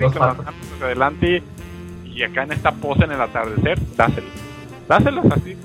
Dos 0.00 0.12
Link 0.12 0.18
con 0.18 0.26
las 0.28 0.36
patas. 0.36 0.54
manos 0.54 0.72
hacia 0.72 0.86
adelante. 0.86 1.42
Y 2.06 2.22
acá 2.22 2.42
en 2.42 2.52
esta 2.52 2.72
pose 2.72 3.04
en 3.04 3.12
el 3.12 3.20
atardecer, 3.20 3.78
dáselos. 3.96 4.30
Dáselos 4.88 5.26
así. 5.30 5.56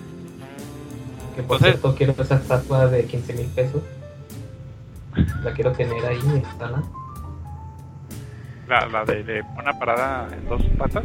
Que 1.36 1.44
por 1.44 1.57
Entonces- 1.57 1.68
cierto 1.72 1.95
quiero 1.95 2.14
esa 2.18 2.36
estatua 2.36 2.88
de 2.88 3.06
15 3.06 3.34
mil 3.34 3.48
pesos. 3.48 3.82
La 5.44 5.52
quiero 5.53 5.72
tener 5.72 6.06
ahí 6.06 6.20
en 6.26 6.44
sala. 6.60 6.84
La, 8.68 8.86
la 8.88 9.06
de, 9.06 9.24
de 9.24 9.40
Epona 9.40 9.74
parada 9.78 10.28
en 10.34 10.48
dos 10.49 10.62
patas. 10.78 11.03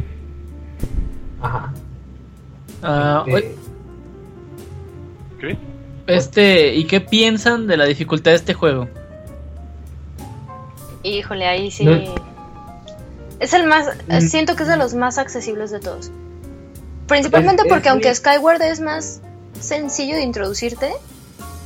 Ajá. 1.41 1.73
Ah, 2.83 3.23
oye, 3.27 3.55
¿Chris? 5.39 5.57
este, 6.07 6.73
¿y 6.75 6.85
qué 6.85 7.01
piensan 7.01 7.67
de 7.67 7.77
la 7.77 7.85
dificultad 7.85 8.31
de 8.31 8.37
este 8.37 8.53
juego? 8.53 8.87
Híjole, 11.03 11.47
ahí 11.47 11.71
sí. 11.71 11.85
No. 11.85 12.30
Es 13.41 13.53
el 13.53 13.65
más. 13.67 13.87
Mm. 14.07 14.21
Siento 14.21 14.55
que 14.55 14.63
es 14.63 14.69
de 14.69 14.77
los 14.77 14.93
más 14.93 15.17
accesibles 15.17 15.71
de 15.71 15.79
todos. 15.81 16.11
Principalmente 17.07 17.63
porque, 17.67 17.89
aunque 17.89 18.13
Skyward 18.15 18.61
es 18.61 18.79
más 18.79 19.19
sencillo 19.59 20.15
de 20.15 20.21
introducirte, 20.21 20.93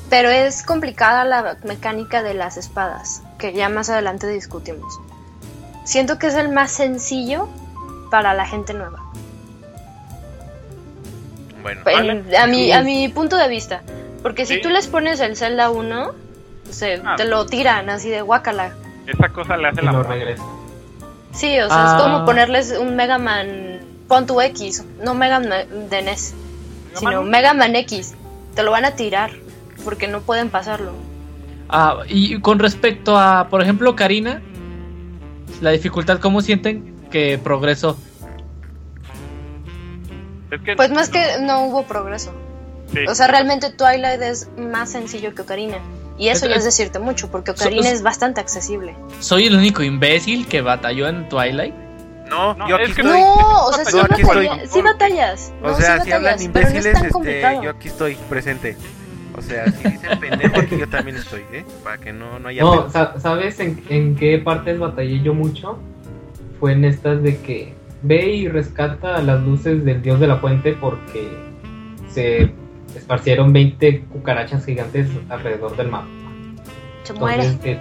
pero 0.10 0.30
es 0.30 0.64
complicada 0.64 1.24
la 1.26 1.58
mecánica 1.64 2.24
de 2.24 2.34
las 2.34 2.58
espadas, 2.58 3.22
que 3.38 3.54
ya 3.54 3.70
más 3.70 3.90
adelante 3.90 4.28
discutimos. 4.28 5.00
Siento 5.84 6.18
que 6.18 6.28
es 6.28 6.34
el 6.36 6.50
más 6.50 6.72
sencillo 6.72 7.48
para 8.10 8.34
la 8.34 8.48
gente 8.48 8.74
nueva. 8.74 9.00
Bueno, 11.62 12.12
En- 12.12 12.36
a, 12.36 12.48
mi, 12.48 12.72
a 12.72 12.82
mi 12.82 13.08
punto 13.10 13.38
de 13.38 13.48
vista. 13.48 13.82
Porque 14.22 14.46
si 14.46 14.56
Sí. 14.56 14.62
tú 14.62 14.70
les 14.70 14.88
pones 14.88 15.20
el 15.20 15.36
Zelda 15.36 15.70
1, 15.70 16.12
se, 16.70 17.02
Ah. 17.06 17.16
te 17.18 17.26
lo 17.26 17.46
tiran 17.46 17.90
así 17.90 18.10
de 18.10 18.22
guacala. 18.22 18.74
Esa 19.06 19.30
cosa 19.30 19.58
le 19.58 19.68
hace 19.68 19.82
y 19.82 19.86
la 19.86 20.02
regresa. 20.04 20.44
Sí, 21.36 21.60
o 21.60 21.68
sea, 21.68 21.94
Ah. 21.94 21.98
es 21.98 22.04
como 22.04 22.26
ponerles 22.26 22.76
un 22.80 22.96
Mega 22.96 23.18
Man, 23.18 23.80
pon 24.08 24.26
tu 24.26 24.40
X, 24.42 24.84
no 25.04 25.14
Mega 25.14 25.40
Man 25.40 25.90
de 25.90 26.02
NES, 26.02 26.34
sino 26.96 27.22
Man. 27.22 27.30
Mega 27.30 27.54
Man 27.54 27.76
X. 27.76 28.16
Te 28.56 28.64
lo 28.64 28.72
van 28.72 28.86
a 28.86 28.92
tirar 28.92 29.32
porque 29.84 30.08
no 30.08 30.22
pueden 30.22 30.50
pasarlo. 30.50 30.94
Ah, 31.70 31.98
y 32.08 32.40
con 32.42 32.60
respecto 32.60 33.18
a, 33.18 33.48
por 33.50 33.62
ejemplo, 33.62 33.96
Karina, 33.96 34.42
la 35.62 35.72
dificultad, 35.72 36.20
¿cómo 36.20 36.42
sienten 36.42 36.96
que 37.12 37.38
progresó? 37.38 37.98
Es 40.52 40.62
que 40.62 40.76
Pues 40.76 40.92
más 40.92 41.10
que 41.10 41.20
no 41.42 41.66
hubo 41.66 41.84
progreso. 41.84 42.32
sí. 42.94 43.00
O 43.10 43.16
sea, 43.16 43.28
realmente 43.28 43.72
Twilight 43.72 44.22
es 44.22 44.48
más 44.58 44.92
sencillo 44.92 45.34
que 45.36 45.42
Ocarina. 45.42 45.78
Y 46.18 46.30
eso 46.30 46.46
Es- 46.46 46.52
ya 46.52 46.58
es 46.58 46.64
decirte 46.64 47.00
mucho, 47.00 47.30
porque 47.30 47.52
Ocarina 47.52 47.84
So- 47.90 47.96
es 47.96 48.02
bastante 48.04 48.40
accesible. 48.42 48.96
¿Soy 49.20 49.48
el 49.48 49.56
único 49.56 49.84
imbécil 49.84 50.48
que 50.48 50.62
batalló 50.62 51.08
en 51.08 51.28
Twilight? 51.30 51.74
no, 52.30 52.54
No, 52.56 52.68
yo 52.68 52.76
aquí 52.76 52.86
es 52.86 52.96
que 52.96 53.02
estoy. 53.02 53.20
No, 53.20 53.66
o 53.68 53.74
sea, 53.74 53.86
sí, 53.86 53.92
Yo 53.98 54.04
aquí 54.04 54.22
estoy. 54.22 54.48
batalla- 54.48 54.68
sí 54.68 54.82
batallas. 54.82 55.54
O 55.62 55.68
no, 55.68 55.76
sea, 55.78 55.98
sí 56.00 56.06
si 56.06 56.12
hablan 56.12 56.32
no 56.32 56.38
es 56.38 56.44
imbéciles, 56.46 56.94
tan 56.94 57.06
este, 57.06 57.60
yo 57.64 57.70
aquí 57.70 57.88
estoy 57.90 58.16
presente. 58.30 58.78
O 59.38 59.42
sea, 59.42 59.66
si 59.72 59.90
dicen 59.90 60.20
pendejo, 60.22 60.60
aquí 60.62 60.78
yo 60.78 60.88
también 60.90 61.18
estoy, 61.18 61.42
¿eh? 61.52 61.66
Para 61.84 61.98
que 61.98 62.14
no, 62.14 62.40
no 62.40 62.48
haya 62.48 62.62
No, 62.64 62.90
sa- 62.90 63.20
¿sabes 63.20 63.60
en, 63.60 63.84
en 63.90 64.16
qué 64.16 64.40
partes 64.40 64.80
batallé 64.80 65.22
yo 65.22 65.34
mucho? 65.34 65.78
Fue 66.60 66.72
en 66.72 66.86
estas 66.86 67.22
de 67.22 67.38
que 67.42 67.74
ve 68.02 68.26
y 68.30 68.48
rescata 68.48 69.22
las 69.22 69.42
luces 69.44 69.84
del 69.84 70.02
dios 70.02 70.20
de 70.22 70.28
la 70.28 70.38
fuente 70.38 70.72
porque 70.74 71.30
se 72.10 72.50
esparcieron 73.00 73.54
20 73.54 74.02
cucarachas 74.12 74.66
gigantes 74.66 75.08
alrededor 75.30 75.76
del 75.78 75.90
mapa. 75.90 76.08
Se. 77.04 77.42
Entonces 77.42 77.62
que 77.62 77.80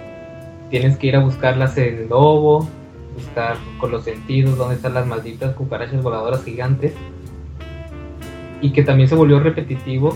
tienes 0.69 0.97
que 0.97 1.07
ir 1.07 1.15
a 1.15 1.19
buscarlas 1.19 1.77
en 1.77 2.09
lobo, 2.09 2.67
buscar 3.15 3.57
con 3.79 3.91
los 3.91 4.03
sentidos 4.03 4.57
dónde 4.57 4.75
están 4.75 4.93
las 4.93 5.07
malditas 5.07 5.55
cucarachas 5.55 6.01
voladoras 6.01 6.43
gigantes. 6.43 6.93
Y 8.61 8.71
que 8.71 8.83
también 8.83 9.09
se 9.09 9.15
volvió 9.15 9.39
repetitivo. 9.39 10.15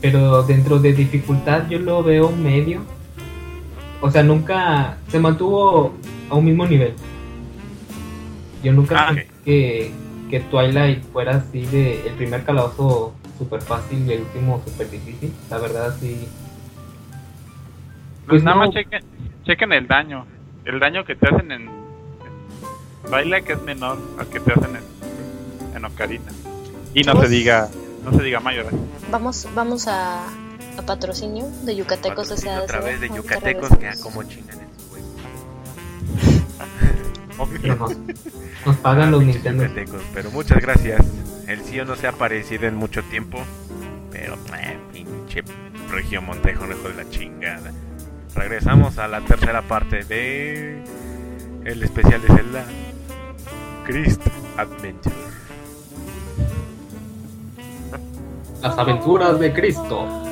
Pero 0.00 0.42
dentro 0.42 0.78
de 0.78 0.92
dificultad 0.92 1.68
yo 1.68 1.78
lo 1.78 2.02
veo 2.02 2.30
medio. 2.30 2.82
O 4.00 4.10
sea, 4.10 4.22
nunca 4.22 4.98
se 5.08 5.18
mantuvo 5.18 5.94
a 6.28 6.34
un 6.34 6.44
mismo 6.44 6.66
nivel. 6.66 6.92
Yo 8.62 8.72
nunca 8.72 9.08
Ah, 9.08 9.14
sentí 9.14 9.30
que, 9.44 9.90
que 10.30 10.40
Twilight 10.40 11.02
fuera 11.12 11.36
así 11.36 11.64
de 11.66 12.06
el 12.06 12.14
primer 12.14 12.44
calabozo 12.44 13.14
súper 13.38 13.62
fácil 13.62 14.08
y 14.08 14.12
el 14.12 14.20
último 14.22 14.62
súper 14.64 14.90
difícil. 14.90 15.32
La 15.50 15.58
verdad 15.58 15.94
sí. 16.00 16.28
Pues 18.28 18.42
nada 18.42 18.56
no. 18.56 18.64
más 18.66 18.74
chequen, 18.74 19.02
chequen 19.44 19.72
el 19.72 19.86
daño. 19.86 20.26
El 20.64 20.80
daño 20.80 21.04
que 21.04 21.14
te 21.14 21.28
hacen 21.28 21.52
en, 21.52 21.62
en 21.62 23.10
Baila 23.10 23.40
que 23.42 23.52
es 23.52 23.62
menor 23.62 23.98
al 24.18 24.26
que 24.28 24.40
te 24.40 24.52
hacen 24.52 24.76
en, 24.76 25.76
en 25.76 25.84
Ocarina. 25.84 26.32
Y 26.94 27.02
no 27.02 27.12
Pues- 27.14 27.28
se 27.28 27.34
diga, 27.34 27.68
no 28.04 28.12
se 28.16 28.22
diga 28.22 28.40
mayor. 28.40 28.66
Vamos, 29.10 29.46
vamos 29.54 29.86
a, 29.88 30.24
a 30.26 30.82
patrocinio 30.86 31.46
de 31.64 31.76
Yucatecos 31.76 32.28
Patrocinio 32.28 32.62
otra 32.62 32.80
vez 32.80 33.00
de 33.00 33.08
yucatecos 33.10 33.68
que 33.76 33.90
como 34.02 34.22
chingan 34.22 34.63
Pero 37.60 37.76
nos, 37.76 37.96
nos 38.66 38.76
pagan 38.76 39.10
los 39.10 39.24
Nintendo. 39.24 39.64
Pero 40.12 40.30
muchas 40.30 40.60
gracias. 40.60 41.04
El 41.46 41.60
CEO 41.60 41.84
no 41.84 41.96
se 41.96 42.06
ha 42.06 42.10
aparecido 42.10 42.66
en 42.66 42.76
mucho 42.76 43.02
tiempo, 43.04 43.38
pero 44.10 44.34
eh, 44.58 44.78
pinche 44.92 45.42
Regio 45.90 46.22
Montejo, 46.22 46.64
hijo 46.66 46.88
de 46.88 46.94
la 46.94 47.10
chingada. 47.10 47.72
Regresamos 48.34 48.98
a 48.98 49.06
la 49.08 49.20
tercera 49.20 49.62
parte 49.62 50.04
de 50.04 50.82
el 51.64 51.82
especial 51.82 52.20
de 52.22 52.28
Zelda, 52.28 52.64
Christ 53.84 54.22
Adventure. 54.56 55.14
Las 58.62 58.78
aventuras 58.78 59.38
de 59.38 59.52
Cristo. 59.52 60.24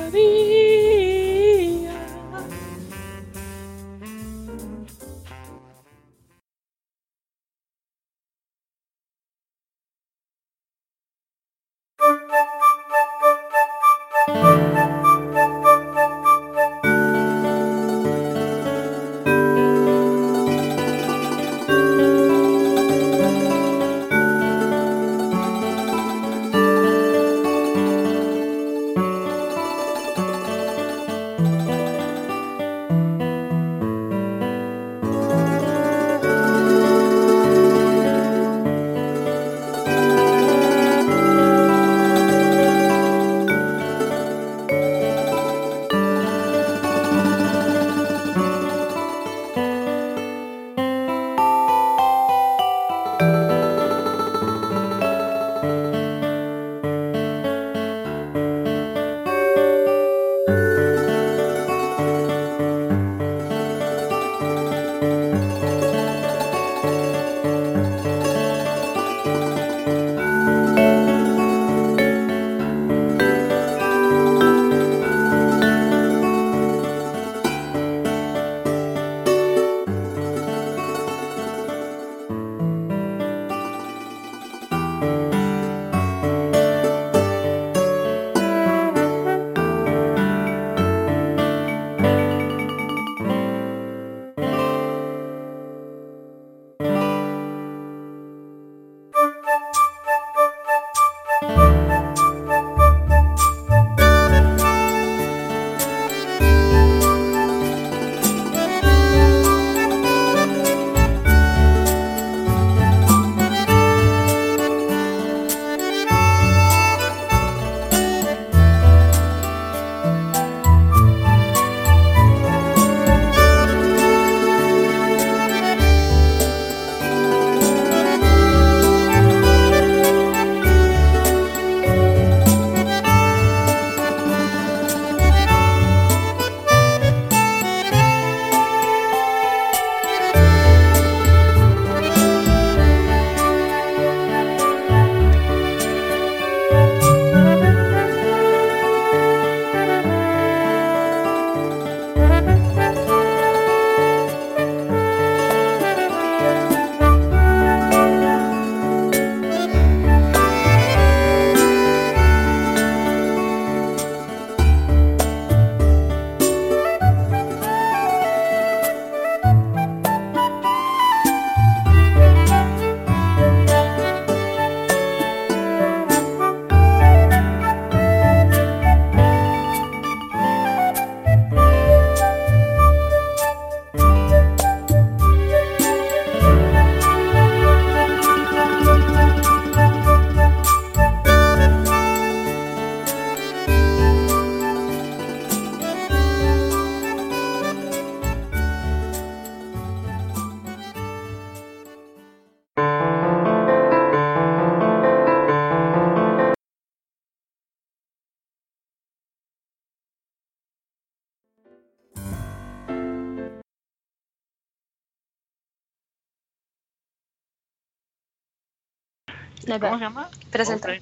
¿Cómo 219.79 219.97
se 219.97 220.03
llama? 220.03 220.29
Presenta. 220.51 220.89
Ok. 220.91 220.99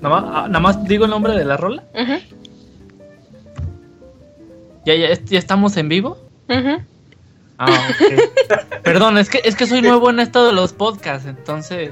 Nada 0.00 0.20
más, 0.20 0.24
ah, 0.34 0.46
nada 0.48 0.60
más 0.60 0.84
digo 0.84 1.04
el 1.04 1.10
nombre 1.10 1.34
de 1.34 1.44
la 1.44 1.56
rola. 1.56 1.82
¿Ya, 4.84 4.94
ya, 4.94 5.08
ya 5.24 5.38
estamos 5.38 5.76
en 5.76 5.88
vivo? 5.88 6.18
Ah, 7.58 7.88
ok. 7.90 8.82
Perdón, 8.82 9.18
es 9.18 9.28
que, 9.28 9.40
es 9.44 9.56
que 9.56 9.66
soy 9.66 9.82
nuevo 9.82 10.10
en 10.10 10.20
esto 10.20 10.46
de 10.46 10.52
los 10.52 10.72
podcasts, 10.72 11.26
entonces... 11.26 11.90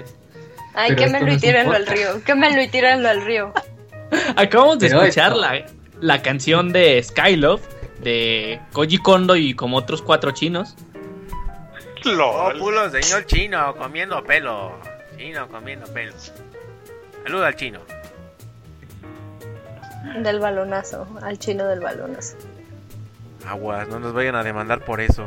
Ay, 0.74 0.90
Pero 0.94 1.02
quémelo 1.12 1.32
y 1.32 1.38
tírenlo 1.38 1.74
al 1.74 1.86
río. 1.86 2.22
Quémelo 2.24 2.62
y 2.62 2.68
tírenlo 2.68 3.08
al 3.08 3.22
río. 3.24 3.52
Acabamos 4.36 4.78
de 4.78 4.88
Pero 4.88 5.02
escuchar 5.02 5.32
esto- 5.32 5.40
la, 5.40 5.66
la 6.00 6.22
canción 6.22 6.72
de 6.72 7.02
Skylove 7.02 7.62
de 8.02 8.60
Koji 8.72 8.98
Kondo 8.98 9.36
y 9.36 9.54
como 9.54 9.78
otros 9.78 10.02
cuatro 10.02 10.30
chinos. 10.32 10.76
Oh, 12.04 12.10
LOL. 12.10 12.58
pulo, 12.58 12.90
señor 12.90 13.26
chino, 13.26 13.74
comiendo 13.76 14.22
pelo. 14.22 14.72
Chino, 15.16 15.48
comiendo 15.48 15.86
pelo. 15.92 16.12
Saluda 17.24 17.48
al 17.48 17.56
chino. 17.56 17.80
Del 20.22 20.38
balonazo, 20.38 21.06
al 21.22 21.38
chino 21.38 21.66
del 21.66 21.80
balonazo. 21.80 22.36
Aguas, 23.46 23.88
no 23.88 23.98
nos 23.98 24.12
vayan 24.12 24.34
a 24.36 24.42
demandar 24.42 24.84
por 24.84 25.00
eso. 25.00 25.26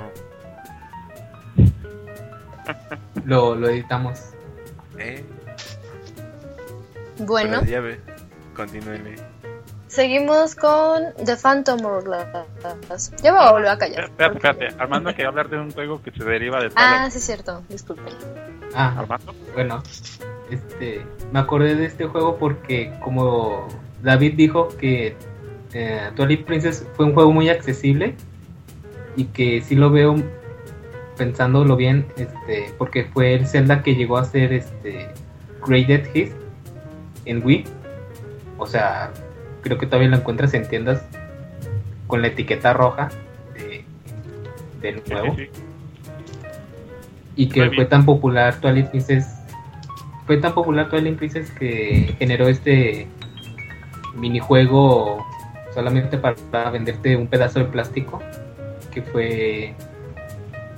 Lo, 3.26 3.56
lo 3.56 3.70
editamos. 3.70 4.32
¿Eh? 4.98 5.24
Bueno, 7.20 7.60
Pero 7.61 7.72
ya 7.72 7.80
ve. 7.82 7.99
Continúenle. 8.56 9.16
Seguimos 9.90 10.56
con 10.56 11.03
The 11.26 11.36
Phantom 11.36 11.84
Hourglass. 11.84 13.11
Ya 13.22 13.34
me 13.34 13.40
voy 13.40 13.48
a 13.48 13.52
volver 13.52 13.70
a 13.70 13.78
callar. 13.78 14.03
Espérate, 14.06 14.36
espérate. 14.38 14.82
Armando 14.82 15.10
quería 15.11 15.28
hablar 15.28 15.49
de 15.49 15.60
un 15.60 15.72
juego 15.72 16.02
que 16.02 16.11
se 16.11 16.24
deriva 16.24 16.61
de 16.61 16.72
Ah, 16.76 17.10
sí 17.11 17.18
es 17.18 17.26
cierto, 17.26 17.64
disculpen. 17.68 18.14
Ah, 18.74 18.95
Armando. 18.98 19.34
bueno, 19.53 19.84
este, 20.49 21.06
me 21.32 21.40
acordé 21.40 21.76
de 21.76 21.86
este 21.86 22.06
juego 22.06 22.38
porque 22.38 22.94
como 23.03 23.68
David 24.02 24.36
dijo 24.36 24.70
que 24.70 25.16
eh, 25.74 26.11
Twilight 26.16 26.45
Princess 26.45 26.86
fue 26.95 27.06
un 27.06 27.14
juego 27.14 27.32
muy 27.32 27.49
accesible 27.49 28.16
y 29.16 29.26
que 29.26 29.61
sí 29.61 29.76
lo 29.76 29.90
veo 29.90 30.16
pensándolo 31.18 31.76
bien, 31.76 32.07
este, 32.16 32.74
porque 32.78 33.06
fue 33.06 33.34
el 33.34 33.48
Zelda 33.48 33.84
que 33.84 33.95
llegó 33.95 34.18
a 34.18 34.24
ser 34.24 34.53
este 34.53 35.10
Graded 35.66 36.06
Hit 36.14 36.32
en 37.26 37.44
Wii. 37.44 37.66
O 38.57 38.66
sea, 38.68 39.11
creo 39.61 39.77
que 39.77 39.86
todavía 39.86 40.10
lo 40.10 40.18
encuentras 40.18 40.53
en 40.53 40.68
tiendas 40.68 41.02
con 42.07 42.22
la 42.22 42.27
etiqueta 42.30 42.73
roja 42.73 43.10
de, 43.56 43.84
del 44.81 45.02
Sí, 45.06 45.11
nuevo 45.11 45.36
sí, 45.36 45.48
sí. 45.52 45.61
y 47.36 47.49
que 47.49 47.60
Muy 47.61 47.68
fue 47.69 47.77
bien. 47.77 47.90
tan 47.90 48.06
popular 48.06 48.60
Twilight 48.60 48.88
Princess 48.90 49.36
fue 50.26 50.38
tan 50.38 50.53
popular 50.53 50.90
Twilight 50.90 51.18
Princess 51.18 51.52
que 51.52 52.15
generó 52.19 52.48
este 52.48 53.07
minijuego 54.15 55.26
solamente 55.73 56.18
para, 56.18 56.36
para 56.52 56.69
venderte 56.72 57.15
un 57.15 57.27
pedazo 57.27 57.60
de 57.60 57.65
plástico 57.65 58.22
que 58.91 59.02
fue 59.03 59.73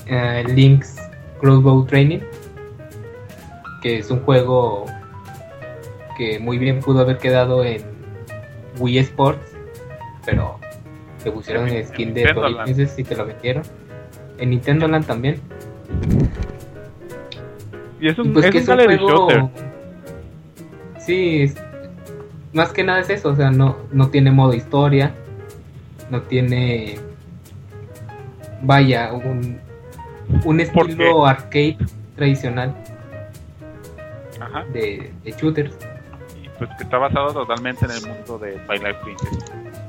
eh, 0.08 0.44
Link's 0.48 0.98
Crossbow 1.40 1.86
Training 1.86 2.20
que 3.82 3.98
es 4.00 4.12
un 4.12 4.20
juego 4.22 4.86
que 6.18 6.40
muy 6.40 6.58
bien 6.60 6.82
pudo 6.82 7.00
haber 7.00 7.18
quedado 7.18 7.64
en 7.64 7.82
Wii 8.80 8.98
Sports 9.00 9.40
pero 10.26 10.60
le 11.26 11.32
pusieron 11.32 11.68
En- 11.68 11.76
el 11.78 11.86
skin 11.86 12.14
de. 12.14 12.34
Princess 12.64 12.98
y 13.00 13.04
te 13.04 13.16
lo 13.16 13.26
vendieron 13.26 13.64
en 14.38 14.50
Nintendo 14.52 14.88
Land 14.88 15.06
también 15.06 15.40
Y 18.00 18.08
es 18.08 18.18
y 18.18 18.22
un, 18.22 18.34
pues 18.34 18.46
es 18.46 18.52
que 18.52 18.58
un 18.58 18.64
es 18.64 18.70
un 18.70 18.76
gallery 18.78 18.98
juego. 18.98 19.30
shooter. 19.30 19.44
Sí, 21.00 21.42
es- 21.44 21.56
más 22.54 22.72
que 22.74 22.84
nada 22.84 23.00
es 23.02 23.10
eso, 23.10 23.30
o 23.30 23.36
sea, 23.36 23.50
no, 23.52 23.78
no 23.92 24.10
tiene 24.10 24.32
modo 24.32 24.54
historia, 24.54 25.14
no 26.10 26.22
tiene. 26.24 26.98
Vaya, 28.64 29.12
un, 29.14 29.60
un 30.30 30.42
¿Por 30.44 30.60
estilo 30.90 31.26
arcade 31.26 31.78
tradicional 32.16 32.76
Ajá. 34.40 34.66
de, 34.74 35.12
de 35.24 35.32
shooters. 35.32 35.76
Pues 36.62 36.70
que 36.78 36.84
está 36.84 37.00
basado 37.00 37.34
totalmente 37.34 37.86
en 37.86 37.92
el 37.92 38.02
mundo 38.08 38.38
de 38.38 38.52
Twilight 38.68 38.98
Princess. 38.98 39.30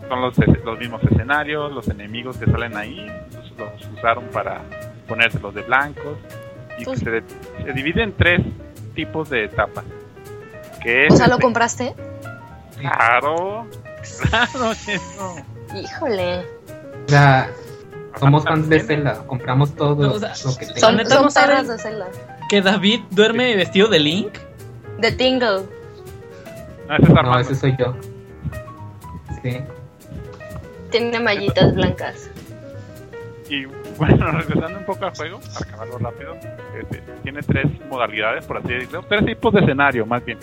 Son 0.09 0.23
los, 0.23 0.35
los 0.65 0.79
mismos 0.79 1.03
escenarios, 1.05 1.71
los 1.71 1.87
enemigos 1.89 2.39
que 2.39 2.47
salen 2.51 2.75
ahí, 2.79 3.07
los, 3.35 3.51
los 3.59 3.89
usaron 3.99 4.25
para 4.33 4.63
ponérselos 5.07 5.55
de 5.55 5.61
blancos. 5.61 6.17
Y 6.79 6.87
Pues- 6.87 7.01
se, 7.01 7.11
de- 7.11 7.25
se 7.63 7.73
divide 7.75 8.03
en 8.03 8.13
tres 8.17 8.41
tipos 8.95 9.29
de 9.29 9.45
etapas. 9.45 9.85
Que 10.83 11.09
es 11.09 11.13
O 11.13 11.17
sea, 11.19 11.27
¿lo 11.27 11.35
este- 11.35 11.43
compraste? 11.43 11.95
Claro, 12.79 13.67
claro, 14.31 14.73
eso. 14.89 15.37
Híjole. 15.75 16.39
O 16.39 17.09
sea, 17.09 17.51
somos 18.19 18.45
fans 18.45 18.69
de. 18.71 18.81
Zelda, 18.81 19.27
compramos 19.27 19.75
todo 19.77 20.07
No, 20.07 20.13
o 20.15 20.19
sea, 20.19 20.31
lo 20.45 20.57
que 20.57 20.65
Son, 20.81 21.07
son 21.07 21.29
perras 21.35 21.69
de 21.69 21.79
Zelda. 21.79 22.09
¿Que 22.49 22.63
David 22.63 23.01
duerme 23.11 23.55
vestido 23.57 23.89
de 23.89 23.99
Link? 23.99 24.39
De 24.99 25.13
Tingle. 25.13 25.82
No, 26.93 26.99
ese 26.99 27.07
es 27.07 27.15
No, 27.15 27.39
ese 27.39 27.55
soy 27.55 27.77
yo. 27.79 27.95
Sí. 29.43 29.59
Tiene 30.91 31.21
mallitas 31.21 31.75
blancas. 31.75 32.31
Y 33.49 33.65
bueno, 33.97 34.31
regresando 34.33 34.79
un 34.79 34.85
poco 34.85 35.07
al 35.07 35.17
juego, 35.17 35.41
para 35.55 35.69
acabarlo 35.69 35.99
rápido, 35.99 36.37
este, 36.79 37.03
tiene 37.23 37.41
tres 37.43 37.67
modalidades, 37.89 38.45
por 38.47 38.59
así 38.59 38.69
decirlo, 38.69 39.03
tres 39.09 39.25
tipos 39.25 39.55
de 39.55 39.61
escenario, 39.61 40.05
más 40.05 40.25
bien. 40.25 40.39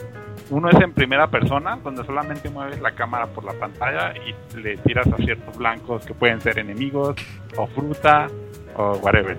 Uno 0.49 0.69
es 0.69 0.81
en 0.81 0.91
primera 0.91 1.27
persona, 1.27 1.77
donde 1.83 2.03
solamente 2.03 2.49
mueves 2.49 2.81
la 2.81 2.93
cámara 2.93 3.27
por 3.27 3.43
la 3.43 3.53
pantalla 3.53 4.13
y 4.17 4.57
le 4.57 4.77
tiras 4.77 5.05
a 5.07 5.17
ciertos 5.17 5.55
blancos 5.55 6.03
que 6.03 6.15
pueden 6.15 6.41
ser 6.41 6.57
enemigos, 6.57 7.15
o 7.57 7.67
fruta, 7.67 8.27
o 8.75 8.93
whatever. 9.03 9.37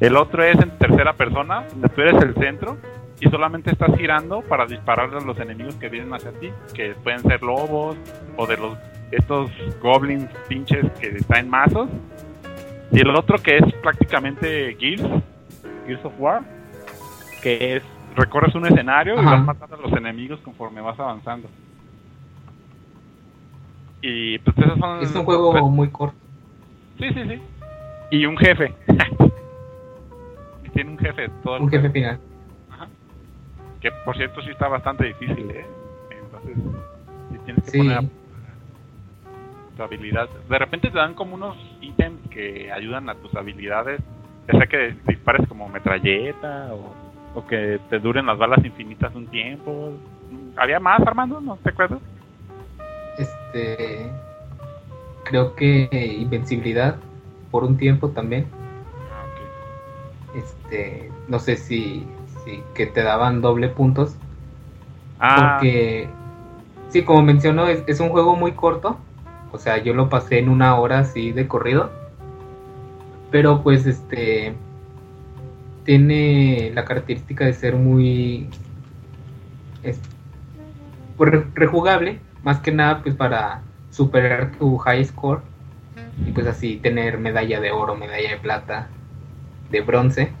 El 0.00 0.16
otro 0.16 0.44
es 0.44 0.60
en 0.60 0.70
tercera 0.76 1.14
persona, 1.14 1.64
donde 1.70 1.88
tú 1.88 2.02
eres 2.02 2.22
el 2.22 2.34
centro 2.34 2.76
y 3.20 3.28
solamente 3.28 3.70
estás 3.70 3.94
girando 3.96 4.40
para 4.40 4.66
dispararle 4.66 5.18
a 5.18 5.20
los 5.20 5.38
enemigos 5.38 5.74
que 5.74 5.88
vienen 5.88 6.12
hacia 6.14 6.32
ti, 6.32 6.50
que 6.74 6.94
pueden 7.02 7.20
ser 7.20 7.42
lobos 7.42 7.96
o 8.36 8.46
de 8.46 8.56
los 8.56 8.78
estos 9.10 9.50
goblins 9.82 10.28
pinches 10.48 10.90
que 11.00 11.10
traen 11.24 11.48
mazos. 11.50 11.88
Y 12.92 13.00
el 13.00 13.10
otro 13.14 13.38
que 13.38 13.58
es 13.58 13.74
prácticamente 13.82 14.74
Gears, 14.78 15.02
Gears 15.86 16.04
of 16.04 16.14
War, 16.18 16.42
que 17.42 17.76
es 17.76 17.82
recorres 18.16 18.54
un 18.54 18.66
escenario 18.66 19.20
y 19.20 19.24
vas 19.24 19.44
matando 19.44 19.76
a 19.76 19.80
los 19.80 19.92
enemigos 19.92 20.40
conforme 20.40 20.80
vas 20.80 20.98
avanzando. 20.98 21.48
Y 24.02 24.38
pues 24.38 24.56
esos 24.58 24.78
son 24.78 25.02
Es 25.02 25.14
un 25.14 25.24
juego 25.24 25.68
muy 25.68 25.90
corto. 25.90 26.16
Sí, 26.98 27.12
sí, 27.12 27.22
sí. 27.28 27.42
Y 28.10 28.24
un 28.24 28.36
jefe. 28.38 28.74
Tiene 30.72 30.90
un 30.92 30.98
jefe 30.98 31.28
todo 31.42 31.60
Un 31.60 31.68
jefe 31.68 31.90
final. 31.90 32.18
Que 33.80 33.90
por 34.04 34.16
cierto 34.16 34.42
sí 34.42 34.50
está 34.50 34.68
bastante 34.68 35.04
difícil, 35.06 35.50
¿eh? 35.50 35.66
Entonces, 36.10 36.56
sí 37.32 37.38
tienes 37.44 37.64
que 37.64 37.70
Sí. 37.70 37.78
poner 37.78 37.98
a- 37.98 38.04
tu 39.76 39.82
habilidad. 39.82 40.28
De 40.48 40.58
repente 40.58 40.90
te 40.90 40.98
dan 40.98 41.14
como 41.14 41.34
unos 41.36 41.56
ítems 41.80 42.20
que 42.30 42.70
ayudan 42.70 43.08
a 43.08 43.14
tus 43.14 43.34
habilidades. 43.34 44.00
Ya 44.52 44.58
sea 44.58 44.66
que 44.66 44.94
dispares 45.06 45.46
como 45.48 45.68
metralleta 45.68 46.74
o, 46.74 46.92
o 47.38 47.46
que 47.46 47.80
te 47.88 47.98
duren 48.00 48.26
las 48.26 48.36
balas 48.36 48.62
infinitas 48.64 49.14
un 49.14 49.26
tiempo. 49.28 49.92
¿Había 50.56 50.80
más, 50.80 51.00
Armando? 51.00 51.40
¿No 51.40 51.56
te 51.56 51.70
acuerdas? 51.70 52.00
Este. 53.18 54.10
Creo 55.24 55.54
que 55.54 55.88
Invencibilidad 55.92 56.96
por 57.50 57.64
un 57.64 57.76
tiempo 57.78 58.10
también. 58.10 58.46
Ah, 59.12 59.24
ok. 60.34 60.36
Este. 60.36 61.10
No 61.28 61.38
sé 61.38 61.56
si. 61.56 62.06
Si 62.44 62.62
que 62.74 62.86
te 62.86 63.02
daban 63.02 63.40
doble 63.40 63.68
puntos. 63.68 64.14
Ah, 65.18 65.56
Porque. 65.58 66.08
Sí, 66.88 67.02
como 67.02 67.22
mencionó, 67.22 67.68
es, 67.68 67.84
es 67.86 68.00
un 68.00 68.08
juego 68.08 68.34
muy 68.36 68.52
corto. 68.52 68.96
O 69.52 69.58
sea, 69.58 69.78
yo 69.78 69.94
lo 69.94 70.08
pasé 70.08 70.38
en 70.38 70.48
una 70.48 70.76
hora 70.76 71.00
así 71.00 71.32
de 71.32 71.46
corrido. 71.46 71.90
Pero 73.30 73.62
pues 73.62 73.86
este. 73.86 74.54
Tiene 75.84 76.70
la 76.74 76.84
característica 76.84 77.44
de 77.44 77.52
ser 77.52 77.74
muy. 77.76 78.48
es- 79.82 80.00
pues, 81.16 81.30
re- 81.30 81.46
rejugable. 81.54 82.20
Más 82.42 82.60
que 82.60 82.72
nada, 82.72 83.02
pues 83.02 83.14
para 83.14 83.62
superar 83.90 84.52
tu 84.58 84.78
high 84.78 85.04
score. 85.04 85.42
Y 86.26 86.32
pues 86.32 86.46
así 86.46 86.76
tener 86.76 87.18
medalla 87.18 87.60
de 87.60 87.70
oro, 87.72 87.94
medalla 87.96 88.30
de 88.30 88.36
plata, 88.36 88.88
de 89.70 89.80
bronce. 89.80 90.32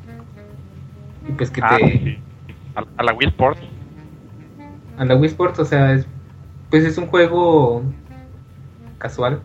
Y 1.30 1.32
pues 1.32 1.50
que 1.50 1.60
ah, 1.62 1.76
te 1.78 1.98
sí. 1.98 2.18
A, 2.74 2.82
a 2.96 3.02
la 3.04 3.12
Wii 3.12 3.28
Sports. 3.28 3.60
a 4.98 5.04
la 5.04 5.14
Wii 5.14 5.26
Sports, 5.26 5.58
o 5.60 5.64
sea, 5.64 5.92
es, 5.92 6.06
pues 6.70 6.84
es 6.84 6.98
un 6.98 7.06
juego 7.06 7.82
casual, 8.98 9.40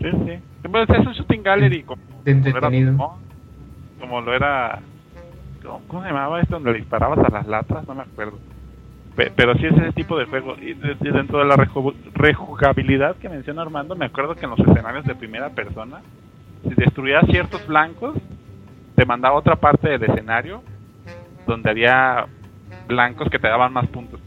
Sí, 0.00 0.10
sí. 0.10 0.68
Pues 0.70 0.88
es 0.90 1.06
un 1.06 1.12
shooting 1.14 1.42
gallery 1.42 1.82
como, 1.82 2.02
de 2.24 2.32
como 2.34 2.42
lo 2.44 2.48
era 2.58 2.66
entretenido. 2.66 3.18
Como 4.00 4.20
lo 4.20 4.34
era 4.34 4.78
¿Cómo, 5.88 6.02
se 6.02 6.08
llamaba 6.08 6.40
esto 6.40 6.56
donde 6.56 6.72
le 6.72 6.78
disparabas 6.78 7.18
a 7.20 7.30
las 7.30 7.46
latas? 7.46 7.86
No 7.88 7.94
me 7.94 8.02
acuerdo. 8.02 8.38
Pe- 9.16 9.32
Pero 9.34 9.54
sí 9.54 9.64
es 9.66 9.72
ese 9.72 9.92
tipo 9.92 10.18
de 10.18 10.26
juego. 10.26 10.56
Y 10.60 10.74
de- 10.74 10.96
y 11.00 11.10
dentro 11.10 11.38
de 11.38 11.46
la 11.46 11.56
reju- 11.56 11.94
rejugabilidad 12.14 13.16
que 13.16 13.30
menciona 13.30 13.62
Armando, 13.62 13.96
me 13.96 14.04
acuerdo 14.04 14.34
que 14.34 14.44
en 14.44 14.50
los 14.50 14.58
escenarios 14.60 15.06
de 15.06 15.14
primera 15.14 15.48
persona, 15.50 16.00
si 16.68 16.74
destruías 16.74 17.24
ciertos 17.26 17.66
blancos, 17.66 18.14
te 18.94 19.04
mandaba 19.04 19.36
a 19.36 19.38
otra 19.38 19.56
parte 19.56 19.88
del 19.88 20.04
escenario 20.04 20.62
donde 21.46 21.70
había 21.70 22.26
blancos 22.88 23.28
que 23.30 23.38
te 23.38 23.48
daban 23.48 23.72
más 23.72 23.86
puntos. 23.88 24.20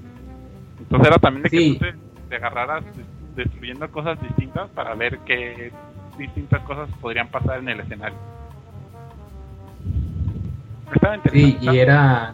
Entonces 0.80 1.07
era 1.07 1.18
también 1.19 1.44
de 1.44 1.49
que 1.49 1.57
Sí. 1.57 1.77
tú 1.80 1.85
te, 1.85 1.95
te 2.30 2.35
agarraras 2.35 2.84
de- 2.95 3.44
destruyendo 3.44 3.89
cosas 3.91 4.22
distintas 4.22 4.69
para 4.72 4.94
ver 4.95 5.19
qué 5.19 5.72
distintas 6.18 6.61
cosas 6.64 6.89
podrían 7.02 7.27
pasar 7.27 7.60
en 7.60 7.69
el 7.69 7.80
escenario. 7.80 8.18
Estaba 10.94 11.18
Sí, 11.31 11.57
y 11.61 11.77
era. 11.77 12.34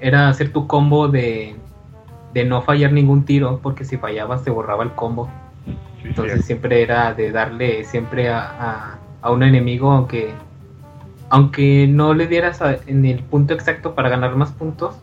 Era 0.00 0.28
hacer 0.28 0.52
tu 0.52 0.66
combo 0.66 1.08
de. 1.08 1.56
De 2.32 2.44
no 2.44 2.62
fallar 2.62 2.92
ningún 2.92 3.24
tiro, 3.24 3.60
porque 3.62 3.84
si 3.84 3.96
fallabas 3.96 4.42
te 4.42 4.50
borraba 4.50 4.82
el 4.82 4.90
combo. 4.92 5.28
Sí, 6.02 6.08
Entonces 6.08 6.44
siempre 6.44 6.82
era 6.82 7.14
de 7.14 7.30
darle 7.30 7.84
siempre 7.84 8.28
a, 8.28 8.40
a, 8.40 8.98
a 9.22 9.30
un 9.30 9.42
enemigo, 9.42 9.90
aunque 9.92 10.34
aunque 11.34 11.88
no 11.88 12.14
le 12.14 12.28
dieras 12.28 12.62
en 12.86 13.04
el 13.04 13.20
punto 13.24 13.54
exacto 13.54 13.96
para 13.96 14.08
ganar 14.08 14.36
más 14.36 14.52
puntos, 14.52 14.96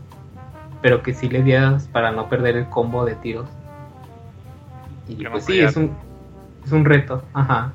pero 0.81 1.03
que 1.03 1.13
sí 1.13 1.27
le 1.27 1.43
dieras 1.43 1.89
para 1.91 2.13
no 2.13 2.29
perder 2.29 2.55
el 2.55 2.69
combo 2.69 3.03
de 3.03 3.15
tiros. 3.15 3.49
Y 5.09 5.25
pues 5.25 5.43
sí, 5.43 5.59
es 5.59 5.75
un, 5.75 5.91
es 6.63 6.71
un 6.71 6.85
reto, 6.85 7.21
ajá. 7.33 7.73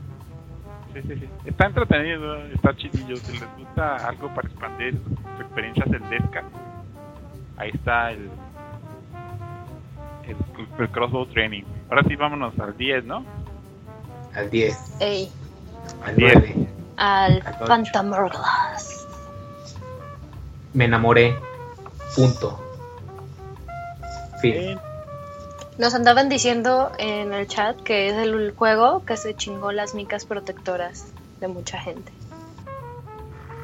Sí, 0.95 1.03
sí, 1.03 1.17
sí. 1.17 1.29
Está 1.45 1.67
entretenido, 1.67 2.37
está 2.47 2.75
chidillo. 2.75 3.17
Si 3.17 3.33
les 3.33 3.57
gusta 3.59 3.97
algo 3.97 4.35
para 4.35 4.49
expandir 4.49 4.99
sus 5.05 5.41
experiencias 5.41 5.91
del 5.91 6.09
Desca, 6.09 6.43
ahí 7.59 7.73
está 7.75 8.13
el, 8.13 8.31
el, 10.27 10.37
el 10.79 10.89
crossbow 10.89 11.27
training. 11.27 11.65
Ahora 11.91 12.05
sí, 12.05 12.17
vámonos 12.17 12.59
al 12.59 12.75
10, 12.75 13.05
¿no? 13.05 13.23
Al 14.35 14.49
10. 14.49 14.97
Ey. 15.01 15.29
Al 16.07 16.17
10 16.17 16.66
al 16.97 17.43
Hourglass. 17.95 19.07
Me 20.75 20.85
enamoré. 20.85 21.35
Punto. 22.15 22.63
Fin. 24.41 24.79
Nos 25.79 25.95
andaban 25.95 26.29
diciendo 26.29 26.91
en 26.99 27.33
el 27.33 27.47
chat 27.47 27.81
que 27.83 28.09
es 28.09 28.15
el 28.15 28.53
juego 28.53 29.05
que 29.05 29.17
se 29.17 29.35
chingó 29.35 29.73
las 29.73 29.95
micas 29.95 30.25
protectoras 30.25 31.13
de 31.41 31.49
mucha 31.49 31.79
gente. 31.79 32.13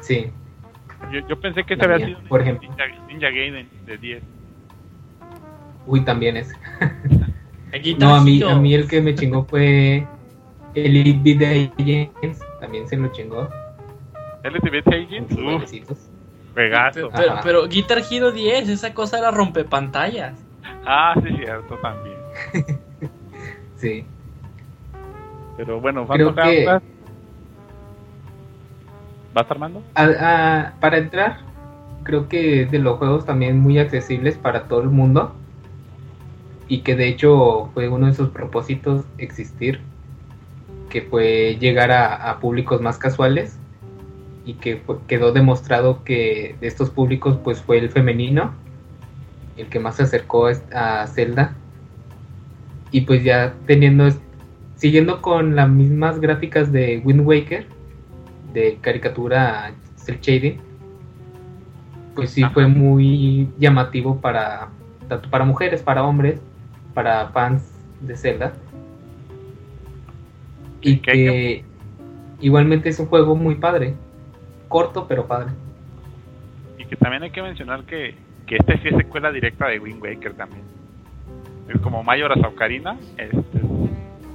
Sí. 0.01 0.31
yo, 1.11 1.27
yo 1.27 1.39
pensé 1.39 1.63
que 1.63 1.75
La 1.75 1.85
había 1.85 2.05
sido 2.05 2.19
por 2.27 2.41
ejemplo. 2.41 2.69
Ninja, 2.69 2.85
Ninja 3.07 3.29
Gaiden 3.29 3.69
de 3.85 3.97
10. 3.97 4.23
Uy, 5.85 6.01
también 6.01 6.37
es. 6.37 6.51
No, 7.97 8.13
a 8.13 8.21
mí, 8.21 8.43
a 8.43 8.55
mí 8.55 8.75
el 8.75 8.87
que 8.87 9.01
me 9.01 9.15
chingó 9.15 9.45
fue 9.45 10.05
Elite 10.75 11.35
Beat 11.35 11.73
Agents. 11.79 12.39
También 12.73 12.87
se 12.89 12.97
lo 12.97 13.07
chingó. 13.09 13.47
Bailecitos. 14.41 16.09
juegazo. 16.55 17.09
Pero, 17.15 17.35
pero 17.43 17.67
Guitar 17.67 18.01
Hero 18.09 18.31
10, 18.31 18.67
esa 18.67 18.95
cosa 18.95 19.19
era 19.19 19.29
rompepantallas. 19.29 20.39
Ah, 20.83 21.13
sí, 21.21 21.35
cierto, 21.37 21.77
también. 21.77 22.17
Sí. 23.75 24.05
Pero 25.57 25.79
bueno, 25.81 26.07
Creo 26.07 26.33
que- 26.33 26.41
Hourglass. 26.41 26.81
¿Vas 29.35 29.51
armando? 29.51 29.83
A- 29.93 30.03
a- 30.05 30.73
para 30.79 30.97
entrar, 30.97 31.39
creo 32.03 32.27
que 32.29 32.61
es 32.63 32.71
de 32.71 32.79
los 32.79 32.97
juegos 32.97 33.25
también 33.25 33.59
muy 33.59 33.77
accesibles 33.77 34.37
para 34.37 34.63
todo 34.63 34.81
el 34.81 34.89
mundo. 34.89 35.35
Y 36.69 36.79
que 36.81 36.95
de 36.95 37.07
hecho 37.09 37.69
fue 37.75 37.87
uno 37.89 38.07
de 38.07 38.13
sus 38.15 38.29
propósitos 38.29 39.05
existir. 39.19 39.81
Que 40.93 41.01
fue 41.01 41.57
llegar 41.59 41.91
a, 41.91 42.29
a 42.29 42.39
públicos 42.39 42.79
más 42.79 42.97
casuales. 42.97 43.57
Y 44.45 44.53
que 44.53 44.77
fue- 44.77 44.99
quedó 45.07 45.31
demostrado 45.33 46.03
que 46.03 46.55
de 46.61 46.67
estos 46.67 46.89
públicos 46.89 47.37
pues 47.43 47.61
fue 47.61 47.79
el 47.79 47.89
femenino. 47.89 48.53
El 49.57 49.67
que 49.67 49.79
más 49.79 49.95
se 49.95 50.03
acercó 50.03 50.49
a 50.73 51.07
Zelda. 51.07 51.55
Y 52.91 53.01
pues 53.01 53.23
ya 53.23 53.55
teniendo... 53.65 54.07
Siguiendo 54.75 55.21
con 55.21 55.55
las 55.55 55.69
mismas 55.69 56.19
gráficas 56.19 56.71
de 56.71 57.01
Wind 57.05 57.21
Waker 57.21 57.65
de 58.53 58.77
caricatura 58.81 59.71
cel 59.95 60.19
shading 60.19 60.59
pues 62.13 62.31
sí 62.31 62.43
fue 62.53 62.67
muy 62.67 63.49
llamativo 63.57 64.19
para 64.19 64.67
tanto 65.07 65.29
para 65.29 65.45
mujeres 65.45 65.81
para 65.81 66.03
hombres 66.03 66.39
para 66.93 67.29
fans 67.29 67.63
de 68.01 68.15
Zelda 68.17 68.53
y 70.83 70.97
¿Qué 70.97 71.11
que 71.11 71.65
igualmente 72.41 72.89
es 72.89 72.99
un 72.99 73.07
juego 73.07 73.35
muy 73.35 73.55
padre. 73.55 73.95
Corto 74.67 75.07
pero 75.07 75.25
padre. 75.25 75.51
Y 76.77 76.85
que 76.85 76.95
también 76.95 77.23
hay 77.23 77.31
que 77.31 77.41
mencionar 77.41 77.83
que, 77.85 78.15
que 78.45 78.57
este 78.57 78.77
sí 78.79 78.89
es 78.89 78.97
secuela 78.97 79.31
directa 79.31 79.67
de 79.67 79.79
Wind 79.79 80.01
Waker 80.01 80.33
también. 80.33 80.63
Es 81.73 81.79
como 81.81 82.03
Mayoras 82.03 82.43
Ocarina, 82.43 82.97
este, 83.17 83.61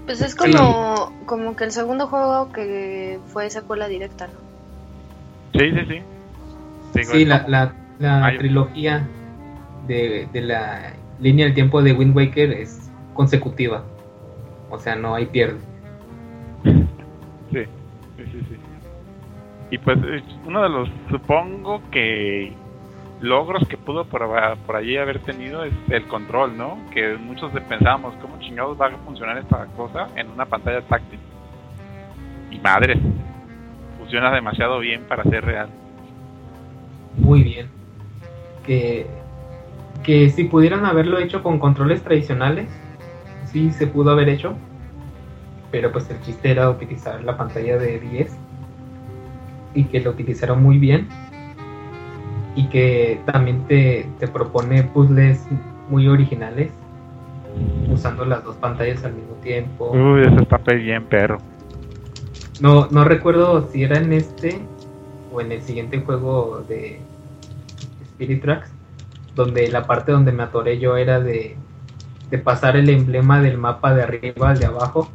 Pues 0.06 0.22
es 0.22 0.34
como, 0.34 1.12
como 1.26 1.54
que 1.54 1.64
el 1.64 1.72
segundo 1.72 2.06
juego 2.06 2.50
que 2.52 3.18
fue 3.26 3.50
secuela 3.50 3.86
directa, 3.86 4.28
¿no? 4.28 5.58
Sí, 5.60 5.70
sí, 5.70 5.84
sí. 5.86 6.02
Digo, 6.94 7.12
sí 7.12 7.24
la, 7.26 7.46
la, 7.46 7.74
la 7.98 8.34
trilogía 8.38 9.06
de, 9.86 10.26
de 10.32 10.40
la 10.40 10.94
línea 11.20 11.44
del 11.44 11.54
tiempo 11.54 11.82
de 11.82 11.92
Wind 11.92 12.16
Waker 12.16 12.52
es 12.52 12.90
consecutiva. 13.12 13.84
O 14.70 14.78
sea 14.78 14.96
no 14.96 15.14
hay 15.14 15.26
pierde 15.26 15.67
Y 19.70 19.78
pues 19.78 19.98
eh, 20.02 20.22
uno 20.46 20.62
de 20.62 20.68
los, 20.68 20.88
supongo 21.10 21.82
que 21.90 22.52
logros 23.20 23.66
que 23.68 23.76
pudo 23.76 24.04
por, 24.04 24.22
por 24.66 24.76
allí 24.76 24.96
haber 24.96 25.18
tenido 25.20 25.64
es 25.64 25.72
el 25.90 26.06
control, 26.06 26.56
¿no? 26.56 26.78
Que 26.92 27.16
muchos 27.16 27.52
pensábamos, 27.68 28.14
¿cómo 28.22 28.38
chingados 28.38 28.80
va 28.80 28.86
a 28.86 28.90
funcionar 28.98 29.38
esta 29.38 29.66
cosa 29.76 30.08
en 30.16 30.30
una 30.30 30.46
pantalla 30.46 30.80
táctil? 30.82 31.18
Y 32.50 32.58
madre, 32.60 32.98
funciona 33.98 34.32
demasiado 34.32 34.78
bien 34.78 35.02
para 35.04 35.22
ser 35.24 35.44
real. 35.44 35.68
muy 37.16 37.42
bien. 37.42 37.68
Que, 38.64 39.06
que 40.02 40.30
si 40.30 40.44
pudieran 40.44 40.84
haberlo 40.84 41.18
hecho 41.18 41.42
con 41.42 41.58
controles 41.58 42.02
tradicionales, 42.02 42.68
sí 43.46 43.70
se 43.70 43.86
pudo 43.86 44.10
haber 44.12 44.28
hecho. 44.28 44.56
Pero 45.70 45.92
pues 45.92 46.08
el 46.10 46.20
chiste 46.22 46.50
era 46.50 46.70
utilizar 46.70 47.22
la 47.22 47.36
pantalla 47.36 47.76
de 47.76 47.98
10 47.98 48.47
y 49.78 49.84
que 49.84 50.00
lo 50.00 50.10
utilizaron 50.10 50.60
muy 50.62 50.78
bien. 50.78 51.06
Y 52.56 52.66
que 52.66 53.20
también 53.24 53.62
te, 53.68 54.06
te 54.18 54.26
propone 54.26 54.82
puzzles 54.82 55.46
muy 55.88 56.08
originales 56.08 56.72
usando 57.92 58.24
las 58.24 58.42
dos 58.44 58.56
pantallas 58.56 59.04
al 59.04 59.12
mismo 59.12 59.34
tiempo. 59.36 59.92
Uy, 59.92 60.22
eso 60.22 60.40
está 60.40 60.58
bien, 60.72 61.04
perro. 61.04 61.40
No, 62.58 62.88
no 62.90 63.04
recuerdo 63.04 63.68
si 63.70 63.84
era 63.84 63.98
en 63.98 64.12
este 64.12 64.58
o 65.32 65.40
en 65.40 65.52
el 65.52 65.62
siguiente 65.62 66.00
juego 66.00 66.64
de 66.68 66.98
Spirit 68.02 68.42
Tracks, 68.42 68.70
donde 69.36 69.68
la 69.68 69.86
parte 69.86 70.10
donde 70.10 70.32
me 70.32 70.42
atoré 70.42 70.80
yo 70.80 70.96
era 70.96 71.20
de, 71.20 71.54
de 72.30 72.38
pasar 72.38 72.76
el 72.76 72.90
emblema 72.90 73.40
del 73.40 73.58
mapa 73.58 73.94
de 73.94 74.02
arriba 74.02 74.50
al 74.50 74.58
de 74.58 74.66
abajo. 74.66 75.08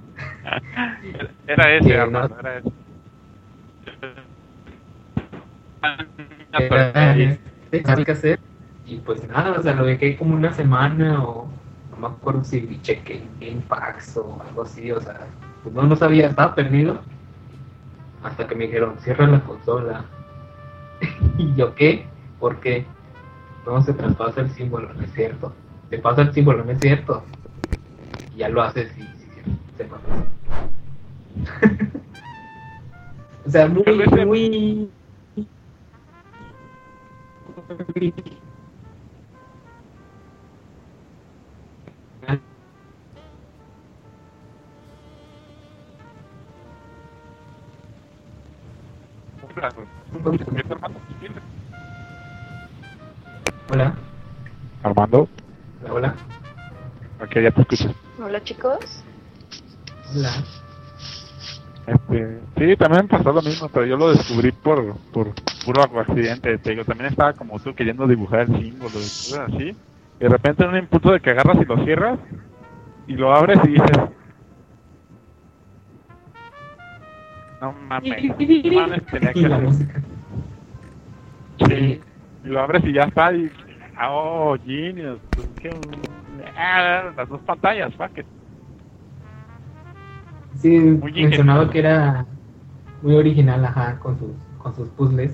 Era 1.48 1.76
ese, 1.76 1.90
Que 1.90 1.96
no- 1.98 2.02
Armando, 2.04 2.40
era 2.40 2.58
ese. 2.58 2.70
Era 6.54 7.16
este, 7.18 7.84
¿sabes 7.84 8.06
qué 8.06 8.12
hacer? 8.12 8.40
Y 8.86 8.98
pues 8.98 9.28
nada, 9.28 9.52
o 9.58 9.62
sea, 9.62 9.74
lo 9.74 9.86
dejé 9.86 10.18
como 10.18 10.36
una 10.36 10.54
semana 10.54 11.24
o 11.24 11.48
no 11.92 11.98
me 11.98 12.08
acuerdo 12.08 12.44
si 12.44 12.80
chequé 12.82 13.24
Gamepacks 13.40 14.18
o 14.18 14.42
algo 14.48 14.64
así, 14.64 14.92
o 14.92 15.00
sea, 15.00 15.28
pues 15.64 15.74
no, 15.74 15.84
no 15.84 15.96
sabía, 15.96 16.28
estaba 16.28 16.54
perdido. 16.54 17.00
Hasta 18.24 18.48
que 18.48 18.56
me 18.56 18.66
dijeron, 18.66 18.96
cierra 19.00 19.28
la 19.28 19.42
consola. 19.42 20.06
y 21.38 21.54
yo, 21.56 21.74
¿qué? 21.76 22.06
¿Por 22.40 22.60
qué? 22.60 22.86
No, 23.66 23.82
se 23.82 23.94
traspasa 23.94 24.42
el 24.42 24.50
símbolo, 24.52 24.94
no 24.94 25.02
es 25.02 25.14
cierto. 25.14 25.54
Se 25.90 25.98
pasa 26.00 26.22
el 26.22 26.34
símbolo, 26.34 26.64
no 26.64 26.72
es 26.72 26.80
cierto. 26.80 27.24
Y 28.34 28.40
ya 28.40 28.50
lo 28.50 28.62
haces 28.62 28.92
y 28.98 29.02
sí, 29.02 29.28
se 29.78 29.86
pasa. 29.86 30.04
o 33.46 33.50
sea, 33.50 33.68
muy, 33.68 34.26
muy... 34.26 34.90
Armando? 50.70 51.02
Hola, 53.70 53.96
Armando, 54.84 55.28
hola, 55.82 55.94
hola. 55.94 56.16
ok, 57.20 57.34
ya 57.42 57.52
te 57.52 57.62
escucho. 57.62 57.96
Hola 58.20 58.44
chicos. 58.44 59.04
Hola. 60.14 60.44
Este, 61.86 62.40
sí, 62.58 62.78
también 62.78 63.08
pasó 63.08 63.34
lo 63.34 63.42
mismo, 63.42 63.68
pero 63.70 63.86
yo 63.86 63.98
lo 63.98 64.12
descubrí 64.12 64.52
por, 64.52 64.96
por 65.12 65.34
puro 65.66 65.84
accidente. 66.00 66.58
Te 66.58 66.84
también 66.84 67.10
estaba 67.10 67.34
como 67.34 67.60
tú 67.60 67.74
queriendo 67.74 68.08
dibujar 68.08 68.42
el 68.42 68.48
símbolo 68.48 68.92
y 68.92 68.94
cosas 68.94 69.54
así. 69.54 69.76
Y 70.20 70.24
de 70.24 70.30
repente 70.30 70.64
en 70.64 70.70
un 70.70 70.78
impulso 70.78 71.12
de 71.12 71.20
que 71.20 71.32
agarras 71.32 71.58
y 71.62 71.66
lo 71.66 71.84
cierras 71.84 72.20
y 73.08 73.14
lo 73.14 73.36
abres 73.36 73.60
y 73.66 73.70
dices, 73.70 73.98
no 77.60 77.74
mames, 77.74 78.24
no 78.28 78.74
mames, 78.74 79.06
tenía 79.08 79.34
que 79.34 79.46
hacer. 79.46 80.04
y 82.44 82.48
lo 82.48 82.62
abres 82.62 82.84
y 82.86 82.94
ya 82.94 83.04
está. 83.04 83.34
Y, 83.34 83.52
ah, 83.98 84.12
oh, 84.12 84.58
genius. 84.66 85.20
pues, 85.32 85.50
ah, 86.58 87.12
las 87.16 87.30
dos 87.30 87.42
pantallas, 87.42 87.94
fuck 87.96 88.18
it. 88.18 88.26
Sí, 90.56 90.80
Muy 90.80 91.12
mencionaba 91.14 91.70
que 91.70 91.80
era 91.80 92.26
muy 93.02 93.16
original, 93.16 93.66
ajá, 93.66 94.00
con 94.00 94.18
sus, 94.18 94.30
con 94.58 94.76
sus 94.76 94.88
puzzles. 94.90 95.34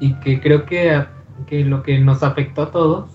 Y 0.00 0.14
que 0.14 0.40
creo 0.40 0.66
que, 0.66 1.04
que 1.46 1.64
lo 1.64 1.82
que 1.82 1.98
nos 1.98 2.22
afectó 2.22 2.62
a 2.62 2.70
todos, 2.70 3.10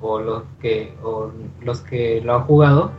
o 0.00 0.18
los 0.18 0.42
que, 0.60 0.94
o 1.04 1.30
los 1.62 1.80
que 1.82 2.20
lo 2.24 2.34
han 2.34 2.42
jugado, 2.42 2.90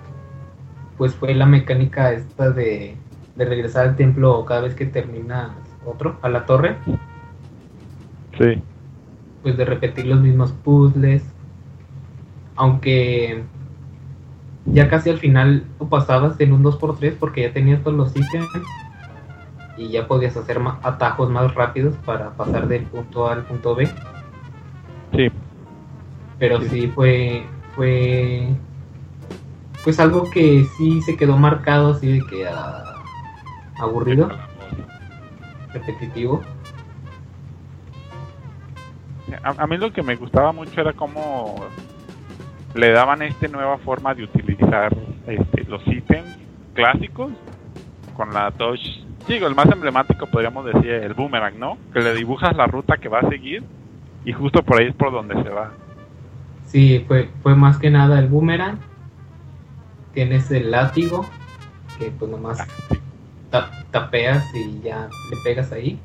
pues 0.98 1.14
fue 1.16 1.34
la 1.34 1.46
mecánica 1.46 2.14
esta 2.14 2.52
de, 2.52 2.96
de 3.36 3.46
regresar 3.46 3.90
al 3.90 3.96
templo 3.96 4.46
cada 4.46 4.62
vez 4.62 4.76
que 4.76 4.86
terminas 4.86 5.52
otro, 5.86 6.18
a 6.22 6.30
la 6.30 6.46
torre, 6.46 6.78
Sí. 8.38 8.64
pues 9.44 9.58
de 9.58 9.66
repetir 9.66 10.06
los 10.08 10.22
mismos 10.22 10.52
puzzles. 10.52 11.24
Aunque 12.56 13.44
ya 14.65 14.90
casi 14.90 15.10
al 15.10 15.18
final 15.18 15.65
tú 15.77 15.90
pasabas 15.90 16.40
en 16.40 16.53
un 16.53 16.64
2x3 16.64 17.15
porque 17.19 17.41
ya 17.41 17.53
tenías 17.53 17.81
todos 17.84 17.98
los 17.98 18.15
ítems 18.15 18.49
y 19.77 19.90
ya 19.90 20.07
podías 20.07 20.38
hacer 20.38 20.60
atajos 20.84 21.30
más 21.30 21.53
rápidos 21.53 21.95
para 22.06 22.31
pasar 22.31 22.68
del 22.68 22.84
punto 22.84 23.27
A 23.27 23.34
al 23.34 23.44
punto 23.44 23.76
B. 23.76 23.88
Sí. 25.15 25.30
Pero 26.40 26.61
Sí. 26.61 26.69
sí 26.69 26.88
fue, 26.88 27.45
fue 27.76 28.48
pues 29.84 29.99
algo 29.99 30.30
que 30.30 30.64
sí 30.65 31.02
se 31.02 31.18
quedó 31.18 31.38
marcado 31.38 31.91
así 31.91 32.19
de 32.19 32.26
que 32.26 32.48
ah, 32.48 32.95
aburrido, 33.77 34.30
repetitivo. 35.73 36.41
A, 39.44 39.64
a 39.64 39.68
mí 39.68 39.77
lo 39.77 39.91
que 39.91 40.03
me 40.03 40.15
gustaba 40.15 40.52
mucho 40.52 40.80
era 40.80 40.94
cómo 40.94 41.56
le 42.76 42.91
daban 42.91 43.22
esta 43.22 43.48
nueva 43.48 43.78
forma 43.80 44.14
de 44.16 44.24
utilizar 44.24 44.95
este, 45.28 45.64
los 45.66 45.86
ítems 45.88 46.38
clásicos 46.74 47.32
con 48.16 48.34
la 48.34 48.52
touch. 48.52 48.82
Digo, 49.28 49.48
el 49.48 49.56
más 49.56 49.68
emblemático 49.72 50.28
podríamos 50.28 50.66
decir 50.66 50.91
el 50.91 51.14
boomerang, 51.14 51.58
¿no? 51.60 51.78
Que 51.94 52.02
le 52.02 52.14
dibujas 52.14 52.56
la 52.56 52.68
ruta 52.68 52.98
que 52.98 53.10
va 53.10 53.20
a 53.20 53.30
seguir 53.30 53.64
y 54.26 54.34
justo 54.34 54.64
por 54.64 54.80
ahí 54.80 54.88
es 54.88 54.95
por 54.95 55.12
donde 55.12 55.41
se 55.41 55.50
va. 55.50 55.72
Sí, 56.66 57.04
fue, 57.08 57.30
fue 57.41 57.56
más 57.56 57.78
que 57.78 57.90
nada 57.90 58.20
el 58.20 58.28
boomerang. 58.28 58.80
Tienes 60.14 60.52
el 60.52 60.72
látigo, 60.72 61.26
que 61.98 62.12
pues 62.12 62.30
nomás 62.30 62.60
Ah, 62.62 62.68
sí. 62.90 63.00
tapeas 63.91 64.44
y 64.56 64.82
ya 64.82 65.08
le 65.30 65.38
pegas 65.44 65.72
ahí. 65.72 66.00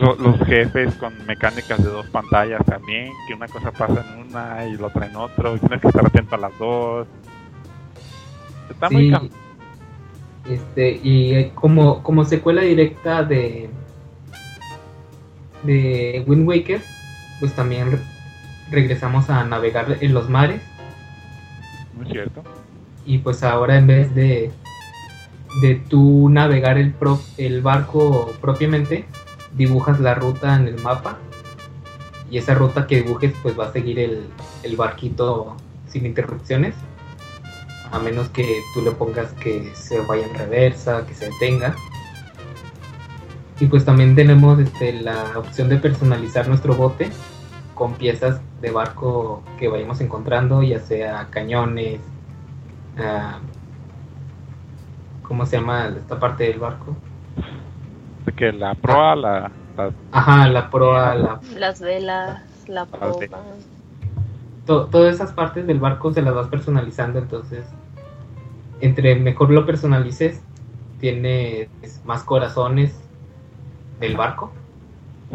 Lo- 0.00 0.14
los 0.16 0.38
jefes 0.46 0.94
con 0.94 1.12
mecánicas 1.26 1.82
de 1.82 1.90
dos 1.90 2.06
pantallas 2.08 2.64
también, 2.64 3.12
que 3.26 3.34
una 3.34 3.46
cosa 3.48 3.70
pasa 3.70 4.04
en 4.14 4.28
una 4.28 4.66
y 4.66 4.76
la 4.76 4.86
otra 4.86 5.06
en 5.06 5.16
otro, 5.16 5.56
y 5.56 5.58
tienes 5.58 5.80
que 5.80 5.88
estar 5.88 6.06
atento 6.06 6.34
a 6.34 6.38
las 6.38 6.58
dos. 6.58 7.06
Está 8.70 8.88
muy 8.90 9.02
Sí, 9.04 9.10
cam- 9.10 9.30
este, 10.48 10.92
y 11.02 11.34
eh, 11.34 11.52
como, 11.54 12.02
como 12.02 12.24
secuela 12.24 12.62
directa 12.62 13.22
de, 13.22 13.68
de 15.64 16.24
Wind 16.26 16.48
Waker, 16.48 16.80
pues 17.38 17.52
también 17.54 17.92
re- 17.92 17.98
regresamos 18.70 19.28
a 19.30 19.44
navegar 19.44 19.98
en 20.00 20.14
los 20.14 20.28
mares. 20.30 20.62
muy 21.94 22.06
cierto. 22.10 22.42
y 23.04 23.18
pues 23.18 23.42
ahora 23.42 23.76
en 23.78 23.86
vez 23.86 24.14
de 24.14 24.50
de 25.62 25.74
tú 25.74 26.28
navegar 26.30 26.78
el 26.78 26.92
pro- 26.92 27.20
el 27.36 27.60
barco 27.60 28.30
propiamente 28.40 29.04
dibujas 29.56 30.00
la 30.00 30.14
ruta 30.14 30.56
en 30.56 30.68
el 30.68 30.80
mapa 30.82 31.18
y 32.30 32.38
esa 32.38 32.54
ruta 32.54 32.86
que 32.86 33.02
dibujes 33.02 33.34
pues 33.42 33.58
va 33.58 33.66
a 33.66 33.72
seguir 33.72 33.98
el, 33.98 34.28
el 34.62 34.76
barquito 34.76 35.56
sin 35.88 36.06
interrupciones 36.06 36.74
a 37.90 37.98
menos 37.98 38.28
que 38.28 38.60
tú 38.72 38.82
le 38.82 38.92
pongas 38.92 39.32
que 39.32 39.72
se 39.74 40.00
vaya 40.00 40.26
en 40.26 40.34
reversa 40.34 41.04
que 41.06 41.14
se 41.14 41.26
detenga 41.26 41.74
y 43.58 43.66
pues 43.66 43.84
también 43.84 44.14
tenemos 44.14 44.58
este, 44.58 44.92
la 44.92 45.38
opción 45.38 45.68
de 45.68 45.76
personalizar 45.76 46.48
nuestro 46.48 46.74
bote 46.74 47.10
con 47.74 47.94
piezas 47.94 48.40
de 48.60 48.70
barco 48.70 49.42
que 49.58 49.68
vayamos 49.68 50.00
encontrando 50.00 50.62
ya 50.62 50.78
sea 50.78 51.26
cañones 51.30 52.00
ah, 52.98 53.40
¿cómo 55.22 55.44
se 55.46 55.56
llama 55.56 55.88
esta 55.96 56.18
parte 56.18 56.44
del 56.44 56.58
barco? 56.58 56.96
De 58.26 58.32
que 58.32 58.52
la 58.52 58.74
proa, 58.74 59.16
la, 59.16 59.50
la- 59.76 59.92
Ajá, 60.12 60.48
la 60.48 60.70
proa, 60.70 61.14
la, 61.14 61.40
Las 61.56 61.80
velas, 61.80 62.42
la 62.68 62.82
Ah, 62.82 62.86
sí. 63.18 63.26
proa. 63.26 63.44
to- 64.66 64.86
todas 64.86 65.14
esas 65.14 65.32
partes 65.32 65.66
del 65.66 65.80
barco 65.80 66.12
se 66.12 66.22
las 66.22 66.34
vas 66.34 66.48
personalizando, 66.48 67.18
entonces 67.18 67.64
entre 68.80 69.14
mejor 69.16 69.50
lo 69.50 69.66
personalices, 69.66 70.42
tienes 71.00 71.68
más 72.04 72.22
corazones 72.24 72.94
del 74.00 74.16
barco. 74.16 74.52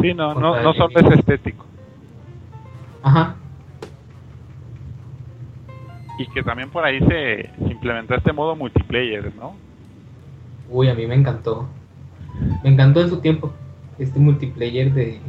Sí, 0.01 0.13
no, 0.13 0.33
no, 0.35 0.61
no 0.61 0.73
solo 0.73 0.99
es 0.99 1.19
estético. 1.19 1.65
Ajá, 3.03 3.35
Y 6.17 6.25
que 6.27 6.41
también 6.43 6.69
por 6.69 6.83
ahí 6.83 6.99
se, 6.99 7.49
se 7.57 7.71
implementó 7.71 8.15
este 8.15 8.31
modo 8.31 8.55
multiplayer, 8.55 9.33
¿no? 9.35 9.53
uy, 10.71 10.89
a 10.89 10.95
mí 10.95 11.05
me 11.07 11.15
encantó. 11.15 11.67
Me 12.63 12.71
encantó 12.71 13.01
en 13.01 13.09
su 13.09 13.19
tiempo 13.19 13.53
este 13.97 14.19
multiplayer 14.19 14.93
de 14.93 15.19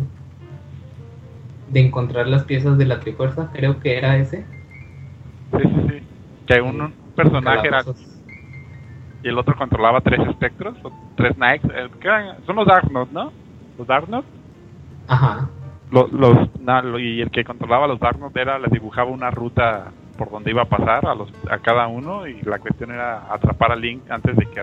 de 1.68 1.80
encontrar 1.80 2.28
las 2.28 2.44
piezas 2.44 2.78
de 2.78 2.86
la 2.86 3.00
Trifuerza, 3.00 3.50
creo 3.52 3.80
que 3.80 3.96
era 3.96 4.16
ese. 4.16 4.46
Sí, 5.52 5.62
sí, 5.62 5.86
sí. 5.88 6.02
Que 6.46 6.60
un, 6.60 6.80
un 6.80 6.92
personaje 7.14 7.66
era 7.66 7.82
y 9.22 9.28
el 9.28 9.38
otro 9.38 9.56
controlaba 9.56 10.00
tres 10.00 10.20
espectros, 10.28 10.76
o 10.84 10.92
tres 11.16 11.34
knights. 11.34 11.66
Son 12.46 12.54
los 12.54 12.66
Darknot, 12.66 13.10
¿no? 13.10 13.32
Los 13.76 13.86
Darknot. 13.86 14.24
Ajá. 15.08 15.48
Los, 15.90 16.12
los, 16.12 16.48
y 17.00 17.20
el 17.20 17.30
que 17.30 17.44
controlaba 17.44 17.88
los 17.88 17.98
Darknot 17.98 18.36
era, 18.36 18.58
les 18.58 18.70
dibujaba 18.70 19.10
una 19.10 19.30
ruta 19.30 19.90
por 20.16 20.30
donde 20.30 20.50
iba 20.50 20.62
a 20.62 20.66
pasar 20.66 21.06
a, 21.06 21.14
los, 21.14 21.28
a 21.50 21.58
cada 21.58 21.88
uno 21.88 22.26
y 22.26 22.40
la 22.42 22.58
cuestión 22.58 22.90
era 22.92 23.32
atrapar 23.32 23.72
a 23.72 23.76
Link 23.76 24.02
antes 24.10 24.36
de 24.36 24.46
que 24.46 24.62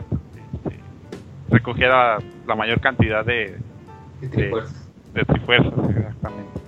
recogiera 1.53 2.17
la 2.47 2.55
mayor 2.55 2.79
cantidad 2.81 3.23
de, 3.25 3.57
de 4.21 4.27
Trifuerzas. 4.29 4.89
de 5.13 5.23
trifuerzas, 5.23 5.73
exactamente. 5.89 6.59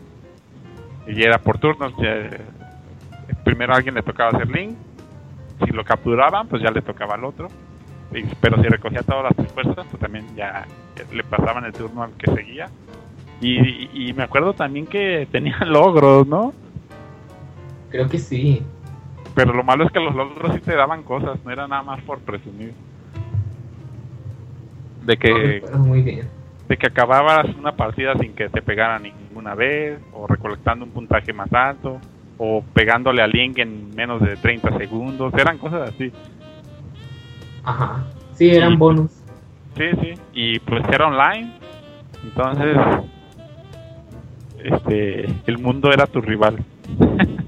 Y 1.08 1.24
era 1.24 1.38
por 1.40 1.58
turnos. 1.58 1.94
ya, 1.98 2.10
eh, 2.16 2.40
primero 3.44 3.74
a 3.74 3.78
alguien 3.78 3.96
le 3.96 4.02
tocaba 4.04 4.30
hacer 4.32 4.50
Link. 4.50 4.76
Si 5.66 5.72
lo 5.72 5.84
capturaban, 5.84 6.48
pues 6.48 6.62
ya 6.62 6.72
le 6.72 6.82
tocaba 6.82 7.16
al 7.16 7.24
otro. 7.26 7.48
Y- 8.14 8.24
pero 8.42 8.62
si 8.62 8.68
recogía 8.68 9.02
todas 9.04 9.24
las 9.24 9.36
trifuerzas, 9.36 9.86
pues 9.90 10.00
también 10.02 10.26
ya 10.36 10.66
le 11.12 11.24
pasaban 11.24 11.66
el 11.66 11.74
turno 11.74 12.04
al 12.04 12.12
que 12.14 12.32
seguía. 12.32 12.70
Y, 13.42 13.60
y- 13.60 14.10
y 14.10 14.14
me 14.14 14.24
acuerdo 14.24 14.54
también 14.54 14.86
que 14.88 15.28
tenían 15.32 15.72
logros, 15.72 16.28
¿no? 16.28 16.54
Creo 17.90 18.10
que 18.10 18.18
sí. 18.20 18.62
Pero 19.34 19.54
lo 19.54 19.64
malo 19.64 19.86
es 19.86 19.92
que 19.92 20.00
los 20.00 20.16
logros 20.16 20.54
sí 20.54 20.60
te 20.62 20.76
daban 20.76 21.04
cosas, 21.04 21.38
no 21.44 21.52
era 21.52 21.68
nada 21.68 21.84
más 21.84 22.02
por 22.04 22.20
presumir. 22.20 22.74
De 25.06 25.18
que 25.18 25.64
muy 25.78 26.02
bien. 26.02 26.28
de 26.68 26.78
que 26.78 26.88
acababas 26.88 27.46
una 27.56 27.76
partida 27.76 28.16
sin 28.20 28.34
que 28.34 28.50
te 28.50 28.62
pegaran 28.62 29.04
ninguna 29.04 29.54
vez, 29.54 30.00
o 30.14 30.26
recolectando 30.26 30.84
un 30.86 30.92
puntaje 30.92 31.32
más 31.32 31.52
alto, 31.54 32.00
o 32.38 32.64
pegándole 32.74 33.22
a 33.22 33.28
Link 33.28 33.60
en 33.60 33.94
menos 33.96 34.20
de 34.22 34.36
30 34.36 34.76
segundos, 34.78 35.32
eran 35.36 35.58
cosas 35.60 35.90
así. 35.90 36.12
Ajá. 37.64 38.04
Sí, 38.34 38.50
eran 38.50 38.72
Sí. 38.72 38.78
bonus. 38.78 39.12
Sí, 39.78 39.84
sí, 40.02 40.14
y 40.34 40.60
pues 40.60 40.84
era 40.90 41.08
online, 41.08 41.52
entonces 42.24 42.78
este 44.64 45.26
el 45.46 45.58
mundo 45.60 45.92
era 45.92 46.08
tu 46.08 46.22
rival. 46.22 46.58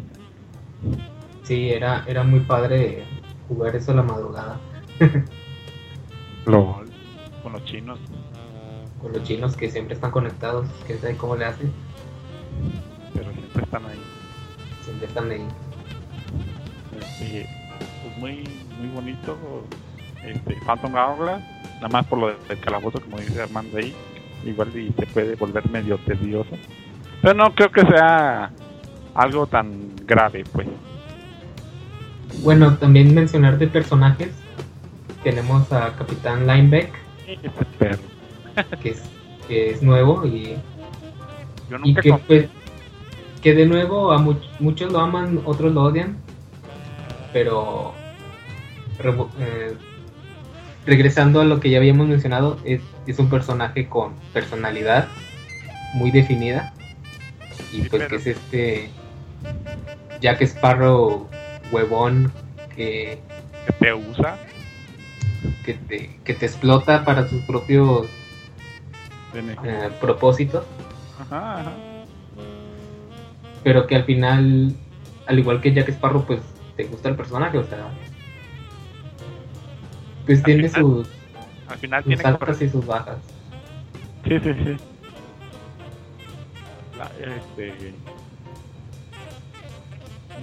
Sí, 1.43 1.69
era, 1.71 2.03
era 2.05 2.23
muy 2.23 2.41
padre 2.41 3.05
jugar 3.47 3.73
eso 3.73 3.93
a 3.93 3.95
la 3.95 4.03
madrugada. 4.03 4.59
LOL. 6.45 6.86
Con 7.47 7.53
los 7.53 7.63
chinos. 7.63 7.97
Con 9.01 9.13
los 9.13 9.23
chinos 9.23 9.55
que 9.55 9.71
siempre 9.71 9.95
están 9.95 10.11
conectados, 10.11 10.67
quién 10.85 10.99
sabe 10.99 11.15
cómo 11.15 11.37
le 11.37 11.45
hacen, 11.45 11.71
Pero 13.13 13.31
siempre 13.31 13.63
están 13.63 13.85
ahí. 13.85 14.01
siempre 14.83 15.07
están 15.07 15.31
ahí. 15.31 15.47
Este, 16.99 17.49
pues 18.03 18.17
muy, 18.17 18.43
muy 18.79 18.89
bonito. 18.93 19.37
Este, 20.25 20.57
Phantom 20.65 20.93
Hourglass, 20.93 21.41
nada 21.75 21.87
más 21.87 22.05
por 22.07 22.19
lo 22.19 22.27
del 22.27 22.59
calabozo, 22.59 22.99
como 22.99 23.17
dice 23.17 23.41
Armando 23.41 23.77
ahí. 23.77 23.95
Igual 24.45 24.77
y 24.77 24.91
se 24.99 25.05
puede 25.05 25.35
volver 25.35 25.69
medio 25.69 25.97
tedioso. 25.99 26.57
Pero 27.21 27.33
no 27.33 27.55
creo 27.55 27.71
que 27.71 27.81
sea 27.81 28.51
algo 29.15 29.47
tan 29.47 29.95
grave, 30.05 30.43
pues. 30.51 30.67
Bueno, 32.43 32.75
también 32.75 33.15
mencionar 33.15 33.57
de 33.57 33.67
personajes, 33.67 34.31
tenemos 35.23 35.71
a 35.71 35.93
Capitán 35.95 36.45
Lineback, 36.45 37.06
perro. 37.79 37.97
que 38.81 38.89
es, 38.91 39.01
que 39.47 39.71
es 39.71 39.81
nuevo 39.83 40.25
y 40.25 40.55
Yo 41.69 41.77
y 41.83 41.93
que 41.95 42.13
pues 42.27 42.49
que 43.41 43.53
de 43.53 43.65
nuevo 43.65 44.11
a 44.11 44.17
much- 44.19 44.49
muchos 44.59 44.91
lo 44.91 44.99
aman 44.99 45.41
otros 45.45 45.73
lo 45.73 45.83
odian 45.83 46.17
pero 47.33 47.93
eh, 49.39 49.75
regresando 50.85 51.41
a 51.41 51.45
lo 51.45 51.59
que 51.59 51.69
ya 51.69 51.77
habíamos 51.77 52.07
mencionado 52.07 52.57
es, 52.65 52.81
es 53.05 53.19
un 53.19 53.29
personaje 53.29 53.87
con 53.87 54.13
personalidad 54.33 55.07
muy 55.93 56.09
definida 56.11 56.71
y 57.73 57.81
Sí, 57.81 57.87
pues 57.89 58.03
pero- 58.03 58.07
que 58.09 58.15
es 58.15 58.27
este 58.27 58.89
Jack 60.21 60.41
Sparrow 60.41 61.27
huevón 61.71 62.31
que, 62.75 63.19
que 63.67 63.73
te 63.79 63.93
usa. 63.93 64.37
Que, 65.67 65.73
te, 65.73 66.09
que 66.23 66.33
te 66.33 66.45
explota 66.45 67.03
para 67.03 67.27
sus 67.27 67.41
propios 67.41 68.07
eh, 69.33 69.91
propósitos 69.99 70.63
Ajá, 71.19 71.59
ajá. 71.59 71.71
pero 73.65 73.85
que 73.85 73.97
al 73.97 74.05
final, 74.05 74.71
al 75.25 75.39
igual 75.39 75.59
que 75.59 75.73
Jack 75.73 75.89
Sparrow, 75.89 76.23
pues 76.25 76.39
te 76.77 76.85
gusta 76.85 77.09
el 77.09 77.17
personaje, 77.17 77.57
o 77.57 77.65
sea, 77.65 77.89
pues 80.25 80.39
Al 80.39 80.45
tiene 80.45 80.69
final, 80.69 80.81
sus, 80.81 81.07
Al 81.67 81.77
final 81.79 82.03
sus 82.03 82.15
tiene 82.15 82.29
altas 82.29 82.61
y 82.61 82.69
sus 82.69 82.85
bajas. 82.85 83.17
Sí, 84.23 84.39
sí, 84.39 84.53
sí. 84.53 84.77
La- 86.97 87.11
este... 87.35 87.73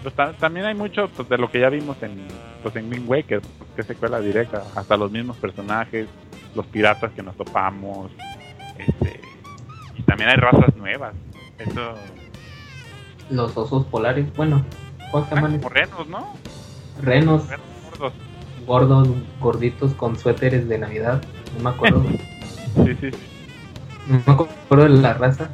pues, 0.02 0.14
ta- 0.14 0.34
también 0.34 0.66
hay 0.66 0.74
mucho 0.74 1.08
pues, 1.16 1.26
de 1.30 1.38
lo 1.38 1.50
que 1.50 1.60
ya 1.60 1.70
vimos 1.70 1.96
en 2.02 2.26
pues 2.62 2.76
en 2.76 2.90
Wind 2.90 3.08
Waker, 3.08 3.40
que 3.74 3.82
es 3.82 3.86
secuela 3.86 4.20
directa, 4.20 4.64
hasta 4.74 4.96
los 4.96 5.10
mismos 5.10 5.36
personajes, 5.36 6.08
los 6.54 6.66
piratas 6.66 7.12
que 7.12 7.22
nos 7.22 7.36
topamos, 7.36 8.10
este 8.78 9.20
y 9.96 10.02
también 10.02 10.30
hay 10.30 10.36
razas 10.36 10.74
nuevas. 10.76 11.14
Eso 11.58 11.94
Los 13.30 13.56
osos 13.56 13.86
polares, 13.86 14.32
bueno, 14.36 14.64
¿cómo 15.10 15.26
se 15.26 15.34
ah, 15.34 15.36
llaman? 15.36 15.56
como 15.58 15.68
renos, 15.68 16.08
¿no? 16.08 16.32
Renos 17.02 17.48
Renos 17.48 17.66
gordos. 17.90 18.12
gordos, 18.66 19.08
gorditos 19.40 19.94
con 19.94 20.18
suéteres 20.18 20.68
de 20.68 20.78
Navidad, 20.78 21.22
no 21.56 21.64
me 21.64 21.70
acuerdo, 21.70 22.04
Sí, 22.74 22.94
sí. 23.00 23.10
sí. 23.12 23.18
no 24.06 24.22
me 24.26 24.32
acuerdo 24.32 24.84
de 24.84 25.00
la 25.00 25.14
raza, 25.14 25.50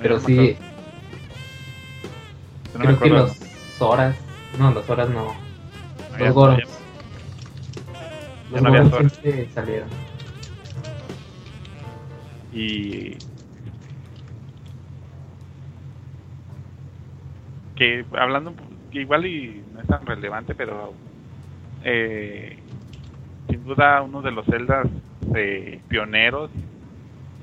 pero 0.00 0.18
No 0.18 0.20
sí, 0.20 0.56
no 2.74 2.80
creo 2.84 2.98
que 2.98 3.08
los 3.10 3.32
Zoras, 3.78 4.16
no, 4.58 4.70
los 4.72 4.84
Zoras 4.86 5.08
no, 5.10 5.45
los 6.18 6.58
ya- 6.58 6.64
no 8.60 8.68
había 8.68 8.84
salieron. 9.54 9.88
y 12.52 13.16
que 17.76 18.04
hablando 18.12 18.54
igual 18.92 19.26
y 19.26 19.62
no 19.72 19.80
es 19.80 19.86
tan 19.86 20.06
relevante 20.06 20.54
pero 20.54 20.94
eh, 21.84 22.56
sin 23.48 23.64
duda 23.64 24.02
uno 24.02 24.22
de 24.22 24.30
los 24.30 24.46
celdas 24.46 24.86
eh, 25.34 25.80
pioneros 25.88 26.50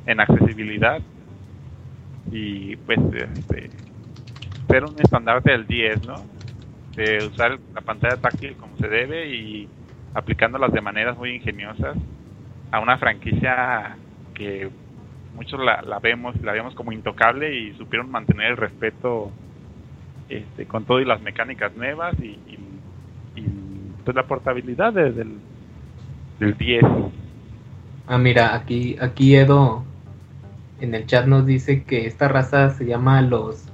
en 0.06 0.19
accesibilidad 0.19 1.02
y 2.32 2.76
pues 2.77 3.00
este, 3.00 3.69
ser 4.68 4.85
un 4.85 5.00
estandarte 5.00 5.52
del 5.52 5.68
10 5.68 6.02
no 6.03 6.26
de 6.95 7.25
usar 7.25 7.59
la 7.73 7.81
pantalla 7.81 8.22
táctil 8.22 8.57
como 8.57 8.77
se 8.77 8.88
debe 8.89 9.30
y 9.35 9.73
aplicándolas 10.13 10.72
de 10.73 10.81
maneras 10.81 11.17
muy 11.17 11.31
ingeniosas 11.35 11.97
a 12.72 12.80
una 12.81 12.97
franquicia 12.99 14.01
que 14.33 14.72
muchos 15.33 15.59
la, 15.61 15.81
la 15.83 15.99
vemos 15.99 16.35
la 16.41 16.53
vemos 16.53 16.75
como 16.75 16.91
intocable 16.93 17.55
y 17.59 17.73
supieron 17.75 18.09
mantener 18.11 18.51
el 18.51 18.57
respeto 18.57 19.38
este, 20.27 20.67
con 20.67 20.85
todo 20.85 21.01
y 21.01 21.05
las 21.05 21.22
mecánicas 21.22 21.75
nuevas 21.75 22.19
y, 22.19 22.43
y, 23.35 23.97
pues 24.03 24.15
la 24.15 24.27
portabilidad 24.27 24.93
de- 24.93 25.13
del, 25.13 25.45
del 26.39 26.57
10 26.57 26.88
Ah, 28.05 28.17
mira, 28.17 28.55
aquí, 28.55 28.97
aquí 29.01 29.35
Edo 29.35 29.93
en 30.77 30.95
el 30.95 31.07
chat 31.07 31.27
nos 31.27 31.45
dice 31.45 31.85
que 31.85 32.07
esta 32.07 32.27
raza 32.30 32.72
se 32.72 32.85
llama 32.85 33.22
los 33.23 33.73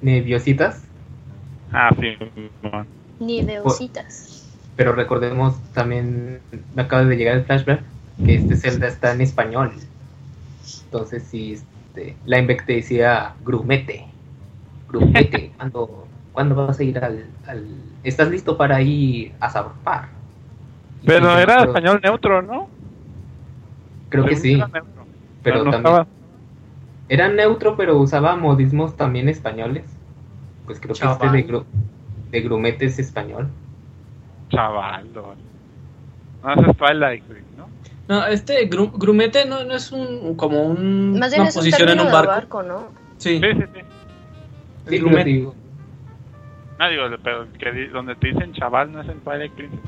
neviositas, 0.00 0.89
ah 1.72 1.90
sí. 1.98 2.16
Ni 3.18 3.42
de 3.42 3.60
ositas. 3.60 4.48
pero 4.76 4.92
recordemos 4.92 5.54
también, 5.74 6.40
me 6.74 6.82
acaba 6.82 7.04
de 7.04 7.16
llegar 7.16 7.36
el 7.36 7.44
flashback, 7.44 7.80
que 8.24 8.34
este 8.34 8.56
Zelda 8.56 8.86
está 8.86 9.12
en 9.12 9.20
español. 9.20 9.72
Entonces, 10.84 11.22
si 11.24 11.52
este, 11.54 12.16
Lineback 12.26 12.64
te 12.66 12.74
decía 12.76 13.32
grumete, 13.44 14.04
grumete, 14.88 15.52
¿cuándo, 15.56 16.06
¿cuándo 16.32 16.54
vas 16.54 16.78
a 16.80 16.82
ir 16.82 16.98
al, 16.98 17.24
al- 17.46 17.66
¿Estás 18.02 18.30
listo 18.30 18.56
para 18.56 18.80
ir 18.80 19.32
a 19.40 19.50
zarpar? 19.50 20.08
Pero 21.04 21.34
sí, 21.34 21.42
era 21.42 21.54
creo- 21.56 21.64
español 21.66 22.00
neutro 22.02 22.42
¿no? 22.42 22.68
Creo 24.08 24.24
que 24.24 24.36
sí, 24.36 24.54
era 24.54 24.68
pero 25.42 25.64
no 25.64 25.70
también... 25.70 25.94
estaba 25.94 26.06
Era 27.08 27.28
neutro, 27.28 27.76
pero 27.76 27.98
usaba 27.98 28.34
modismos 28.36 28.96
también 28.96 29.28
españoles. 29.28 29.84
Pues 30.70 30.78
creo 30.78 30.94
que 30.94 31.04
este 31.04 31.28
de, 31.30 31.48
gru- 31.48 31.64
de 32.30 32.40
grumete 32.42 32.84
es 32.84 32.96
español. 33.00 33.48
chaval 34.50 35.12
no, 35.12 35.34
no 36.44 36.74
Twilight 36.74 37.24
¿no? 37.56 37.68
No, 38.06 38.24
este 38.26 38.70
gru- 38.70 38.92
grumete 38.96 39.46
no, 39.46 39.64
no 39.64 39.74
es 39.74 39.90
un 39.90 40.36
como 40.36 40.62
un, 40.62 41.18
Más 41.18 41.30
bien 41.32 41.40
una 41.40 41.48
es 41.48 41.56
un 41.56 41.60
posición 41.62 41.88
en 41.88 41.98
un 41.98 42.12
barco. 42.12 42.28
barco, 42.28 42.62
¿no? 42.62 42.92
Sí, 43.18 43.40
sí 43.40 43.52
sí 43.52 43.64
sí 43.74 43.80
Sí, 43.80 43.84
pero 44.86 45.00
grumete. 45.00 45.30
digo, 45.30 45.54
no 46.78 46.88
digo 46.88 47.02
pero 47.24 47.52
que 47.58 47.88
donde 47.88 48.14
te 48.14 48.28
dicen 48.28 48.52
chaval 48.52 48.92
no 48.92 49.00
es 49.00 49.08
en 49.08 49.18
Twilight 49.22 49.52
Princess 49.52 49.80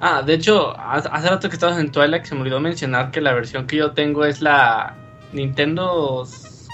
Ah, 0.00 0.22
de 0.22 0.34
hecho, 0.34 0.76
hace 0.76 1.08
hace 1.12 1.30
rato 1.30 1.48
que 1.48 1.54
estabas 1.54 1.78
en 1.78 1.92
Twilight 1.92 2.24
se 2.24 2.34
me 2.34 2.40
olvidó 2.40 2.58
mencionar 2.58 3.12
que 3.12 3.20
la 3.20 3.32
versión 3.32 3.68
que 3.68 3.76
yo 3.76 3.92
tengo 3.92 4.24
es 4.24 4.42
la 4.42 4.96
Nintendo... 5.32 6.26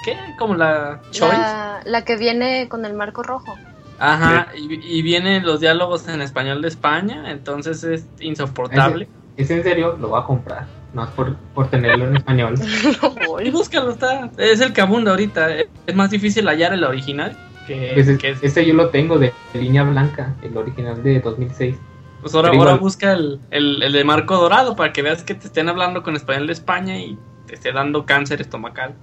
¿Qué? 0.05 0.17
Como 0.39 0.55
la 0.55 1.01
Choice. 1.11 1.37
La, 1.37 1.81
la 1.85 2.05
que 2.05 2.17
viene 2.17 2.69
con 2.69 2.85
el 2.85 2.95
marco 2.95 3.23
rojo. 3.23 3.57
Ajá, 3.99 4.49
y, 4.57 4.99
y 4.99 5.03
vienen 5.03 5.47
los 5.47 5.61
diálogos 5.61 6.09
en 6.09 6.23
español 6.23 6.61
de 6.61 6.69
España, 6.69 7.31
entonces 7.31 7.85
es 7.85 8.07
insoportable. 8.21 9.09
¿es 9.37 9.51
en 9.51 9.63
serio? 9.63 9.97
Lo 10.01 10.09
voy 10.09 10.21
a 10.21 10.25
comprar. 10.25 10.67
No 10.93 11.05
es 11.05 11.11
por, 11.11 11.37
por 11.55 11.69
tenerlo 11.71 12.07
en 12.07 12.17
español. 12.17 12.55
Y 13.45 13.51
búscalo, 13.51 13.93
está. 13.93 14.31
Es 14.39 14.61
el 14.61 14.73
Kabum 14.73 15.05
de 15.05 15.11
ahorita. 15.11 15.49
Es 15.87 15.95
más 15.95 16.11
difícil 16.11 16.47
hallar 16.49 16.73
el 16.73 16.85
original 16.85 17.37
que, 17.67 17.93
Pues 17.95 18.09
es- 18.09 18.19
que 18.19 18.31
es- 18.31 18.43
Este 18.43 18.67
yo 18.67 18.75
lo 18.75 18.89
tengo 18.91 19.19
de 19.19 19.33
línea 19.55 19.85
blanca, 19.85 20.35
el 20.43 20.57
original 20.57 21.03
de 21.03 21.21
2006. 21.21 21.77
Pues 22.21 22.35
ahora, 22.35 22.51
ahora 22.51 22.75
busca 22.75 23.13
el, 23.13 23.41
el, 23.51 23.83
el 23.83 23.93
de 23.93 24.05
marco 24.05 24.37
dorado 24.37 24.77
para 24.77 24.93
que 24.93 25.03
veas 25.03 25.23
que 25.23 25.35
te 25.35 25.47
estén 25.47 25.69
hablando 25.69 26.03
con 26.03 26.15
español 26.15 26.47
de 26.47 26.53
España 26.53 26.97
y 26.99 27.19
te 27.47 27.55
esté 27.55 27.73
dando 27.73 28.05
cáncer 28.05 28.41
estomacal. 28.41 28.95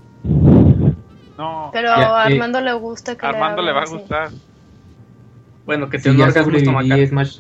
No 1.40 1.70
Pero 1.72 1.88
Ya, 1.88 2.22
a 2.22 2.30
eh, 2.30 2.34
Armando 2.34 2.62
le 2.62 2.74
gusta 2.74 3.18
que 3.18 3.26
Armando 3.26 3.62
le 3.62 3.72
va 3.72 3.84
a 3.84 3.86
gustar 3.86 4.30
Bueno, 5.66 5.90
que 5.90 5.98
te 5.98 6.04
Si 6.04 6.10
un 6.10 6.18
ya 6.18 6.26
orgasmo 6.26 6.52
sobreviví 6.52 7.02
estomacal. 7.02 7.08
Smash, 7.08 7.40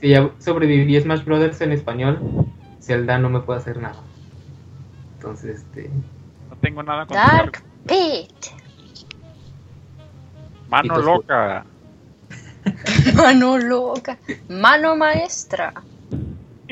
si 0.00 0.08
ya 0.08 0.30
sobreviví 0.38 1.00
Smash 1.00 1.24
Brothers 1.24 1.60
en 1.60 1.72
español, 1.72 2.46
Zelda 2.80 3.18
no 3.18 3.30
me 3.30 3.40
puede 3.40 3.60
hacer 3.60 3.78
nada. 3.78 3.96
Entonces, 5.16 5.56
este, 5.56 5.90
no 6.50 6.56
tengo 6.60 6.82
nada 6.82 7.06
con 7.06 7.16
Dark 7.16 7.62
Pit. 7.86 8.32
mano 10.68 10.98
loca 10.98 11.64
Mano 13.14 13.58
loca. 13.58 14.18
Mano 14.48 14.96
maestra. 14.96 15.72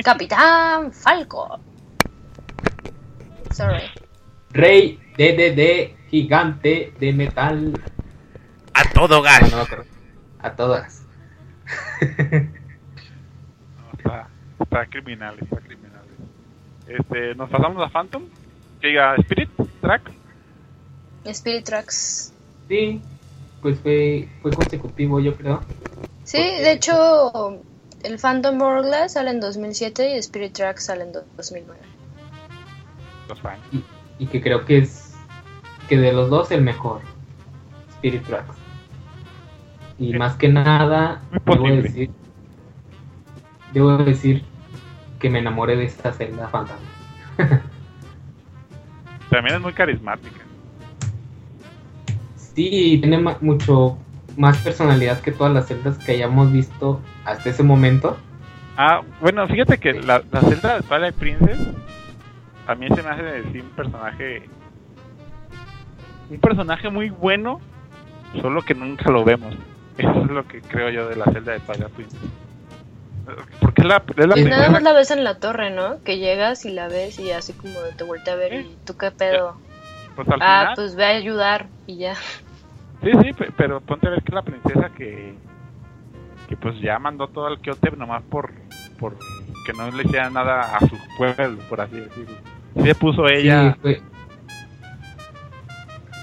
Capitán 0.04 0.92
Falco. 0.92 1.58
Sorry. 3.50 3.82
Rey 4.52 4.98
DDD 5.16 5.99
gigante 6.10 6.92
de 6.98 7.12
metal. 7.12 7.72
A 8.74 8.84
todo 8.92 9.16
No, 9.16 9.22
gas. 9.22 9.50
no. 9.52 9.64
A 10.40 10.52
todas. 10.56 11.02
O 13.92 14.02
sea, 14.02 14.28
está 14.60 14.86
criminal, 14.86 15.36
está 15.40 15.56
criminal. 15.58 16.02
Este, 16.86 17.34
nos 17.34 17.50
pasamos 17.50 17.84
a 17.86 17.90
Phantom, 17.90 18.24
que 18.80 18.88
diga 18.88 19.14
Spirit 19.16 19.50
Track. 19.80 20.10
Spirit 21.24 21.64
Tracks. 21.64 22.32
Sí, 22.68 23.00
pues 23.60 23.78
fue, 23.80 24.28
fue 24.42 24.50
consecutivo, 24.52 25.20
yo 25.20 25.34
creo. 25.36 25.60
Sí, 26.24 26.38
de 26.38 26.72
hecho, 26.72 27.60
el 28.02 28.18
Phantom 28.18 28.60
Hourglass 28.60 29.12
sale 29.14 29.30
en 29.30 29.40
2007 29.40 30.14
y 30.16 30.18
Spirit 30.18 30.52
Tracks 30.54 30.84
sale 30.86 31.04
en 31.04 31.12
do- 31.12 31.24
2009. 31.36 31.80
Los 33.28 33.40
fans. 33.40 33.60
Y, 33.72 33.84
y 34.18 34.26
que 34.26 34.40
creo 34.40 34.64
que 34.64 34.78
es 34.78 34.99
que 35.90 35.98
de 35.98 36.12
los 36.12 36.30
dos 36.30 36.52
el 36.52 36.62
mejor. 36.62 37.00
Spirit 37.96 38.22
Tracks. 38.22 38.56
Y 39.98 40.14
más 40.14 40.36
que 40.36 40.48
nada, 40.48 41.20
debo 41.44 41.66
decir, 41.66 42.10
debo 43.72 43.96
decir 43.98 44.44
que 45.18 45.28
me 45.28 45.40
enamoré 45.40 45.74
de 45.74 45.86
esta 45.86 46.12
celda 46.12 46.46
fantasma. 46.46 46.86
También 49.30 49.56
es 49.56 49.60
muy 49.60 49.72
carismática. 49.72 50.42
Sí, 52.36 52.98
tiene 53.02 53.18
mucho 53.40 53.98
más 54.36 54.58
personalidad 54.58 55.20
que 55.20 55.32
todas 55.32 55.52
las 55.52 55.66
celdas 55.66 55.98
que 55.98 56.12
hayamos 56.12 56.52
visto 56.52 57.00
hasta 57.24 57.50
ese 57.50 57.64
momento. 57.64 58.16
Ah, 58.76 59.02
bueno, 59.20 59.46
fíjate 59.48 59.78
que 59.78 59.94
la, 59.94 60.22
la 60.30 60.40
celda 60.42 60.76
de 60.76 60.82
Twilight 60.82 61.16
Princess 61.16 61.58
a 62.68 62.76
mí 62.76 62.86
se 62.94 63.02
me 63.02 63.08
hace 63.08 63.22
decir 63.22 63.62
un 63.64 63.70
personaje 63.70 64.48
un 66.30 66.38
personaje 66.40 66.88
muy 66.90 67.10
bueno, 67.10 67.60
solo 68.40 68.62
que 68.62 68.74
nunca 68.74 69.10
lo 69.10 69.24
vemos. 69.24 69.54
Eso 69.98 70.22
es 70.22 70.30
lo 70.30 70.46
que 70.46 70.60
creo 70.62 70.88
yo 70.90 71.08
de 71.08 71.16
la 71.16 71.26
celda 71.26 71.52
de 71.52 71.60
Princess. 71.60 72.20
Porque 73.60 73.82
es 73.82 73.86
la, 73.88 73.96
es 74.16 74.26
la 74.26 74.34
Es 74.34 74.44
Nada 74.44 74.44
primera- 74.44 74.70
más 74.70 74.82
la 74.82 74.92
ves 74.92 75.10
en 75.10 75.24
la 75.24 75.38
torre, 75.38 75.70
¿no? 75.70 76.02
Que 76.04 76.18
llegas 76.18 76.64
y 76.64 76.70
la 76.72 76.88
ves 76.88 77.18
y 77.18 77.30
así 77.30 77.52
como 77.52 77.74
te 77.96 78.04
voltea 78.04 78.32
a 78.34 78.36
ver 78.36 78.52
y 78.54 78.76
tú 78.84 78.96
qué 78.96 79.10
pedo. 79.10 79.56
pues 80.16 80.26
al 80.28 80.40
Ah, 80.42 80.60
final, 80.60 80.72
pues 80.74 80.96
ve 80.96 81.04
a 81.04 81.08
ayudar 81.08 81.66
y 81.86 81.98
ya. 81.98 82.14
sí, 83.02 83.10
sí, 83.22 83.32
pe- 83.34 83.50
pero 83.56 83.80
ponte 83.80 84.06
a 84.06 84.10
ver 84.10 84.20
que 84.22 84.28
es 84.28 84.34
la 84.34 84.42
princesa 84.42 84.90
que 84.96 85.34
que 86.48 86.56
pues 86.56 86.80
ya 86.80 86.98
mandó 86.98 87.28
todo 87.28 87.46
al 87.46 87.60
Kyotep 87.60 87.96
nomás 87.96 88.22
por 88.24 88.50
por 88.98 89.16
que 89.64 89.72
no 89.72 89.88
le 89.90 90.02
hiciera 90.02 90.28
nada 90.30 90.76
a 90.76 90.80
su 90.80 90.96
pueblo, 91.16 91.58
por 91.68 91.80
así 91.80 91.96
decirlo. 91.96 92.34
Sí 92.74 92.82
se 92.82 92.94
puso 92.96 93.28
ella 93.28 93.76
Sí, 93.84 93.96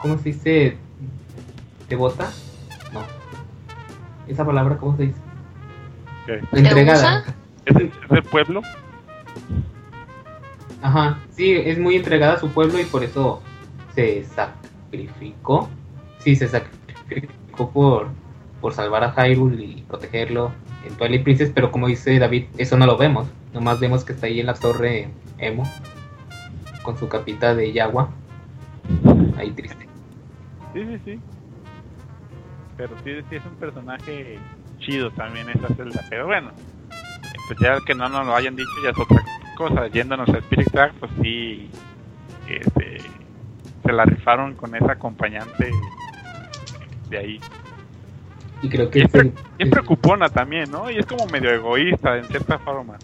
¿Cómo 0.01 0.17
se 0.17 0.23
dice? 0.25 0.77
¿Devota? 1.89 2.31
No. 2.93 3.01
¿Esa 4.27 4.45
palabra 4.45 4.77
cómo 4.77 4.95
se 4.97 5.07
dice? 5.07 5.19
¿Qué? 6.25 6.41
Entregada. 6.51 7.23
¿Es, 7.65 7.75
es 7.75 7.91
el 8.09 8.23
pueblo. 8.23 8.61
Ajá, 10.81 11.19
sí, 11.31 11.53
es 11.53 11.79
muy 11.79 11.95
entregada 11.95 12.33
a 12.33 12.39
su 12.39 12.49
pueblo 12.49 12.79
y 12.79 12.85
por 12.85 13.03
eso 13.03 13.41
se 13.95 14.23
sacrificó. 14.23 15.69
Sí, 16.19 16.35
se 16.35 16.47
sacrificó 16.47 17.71
por, 17.71 18.07
por 18.61 18.73
salvar 18.73 19.03
a 19.03 19.13
Hyrule 19.13 19.63
y 19.63 19.85
protegerlo 19.87 20.51
en 20.85 20.95
Twilight 20.95 21.23
Princess, 21.23 21.51
pero 21.53 21.71
como 21.71 21.87
dice 21.87 22.19
David, 22.19 22.45
eso 22.57 22.77
no 22.77 22.85
lo 22.85 22.97
vemos. 22.97 23.27
Nomás 23.53 23.79
vemos 23.79 24.03
que 24.03 24.13
está 24.13 24.27
ahí 24.27 24.39
en 24.39 24.45
la 24.45 24.53
torre 24.53 25.09
Emo 25.39 25.63
con 26.83 26.97
su 26.97 27.09
capita 27.09 27.55
de 27.55 27.73
Yagua. 27.73 28.09
Ahí 29.35 29.51
triste. 29.51 29.87
Sí, 30.73 30.83
sí, 30.85 30.99
sí. 31.05 31.21
Pero 32.75 32.95
sí, 33.03 33.11
sí 33.29 33.35
es 33.35 33.45
un 33.45 33.55
personaje 33.55 34.39
chido 34.79 35.09
también 35.11 35.49
esa 35.49 35.67
celda. 35.75 36.05
Pero 36.09 36.27
bueno, 36.27 36.51
pues 37.47 37.59
ya 37.59 37.79
que 37.85 37.95
no 37.95 38.07
nos 38.09 38.25
lo 38.25 38.35
hayan 38.35 38.55
dicho 38.55 38.69
ya 38.83 38.91
es 38.91 38.99
otra 38.99 39.23
cosa. 39.57 39.87
Yéndonos 39.87 40.29
a 40.29 40.37
Spirit 40.37 40.71
Track, 40.71 40.93
pues 40.99 41.11
sí, 41.21 41.69
este, 42.47 43.01
se 43.83 43.91
la 43.91 44.05
rifaron 44.05 44.53
con 44.55 44.75
esa 44.75 44.91
acompañante 44.93 45.71
de 47.09 47.17
ahí. 47.17 47.39
Y 48.61 48.69
creo 48.69 48.89
que 48.89 48.99
Siempre, 48.99 49.21
es 49.21 49.25
el- 49.27 49.33
bien 49.57 49.69
preocupona 49.69 50.29
también, 50.29 50.71
¿no? 50.71 50.89
Y 50.89 50.97
es 50.97 51.05
como 51.05 51.25
medio 51.27 51.51
egoísta 51.51 52.17
en 52.17 52.25
cierta 52.25 52.59
forma. 52.59 52.97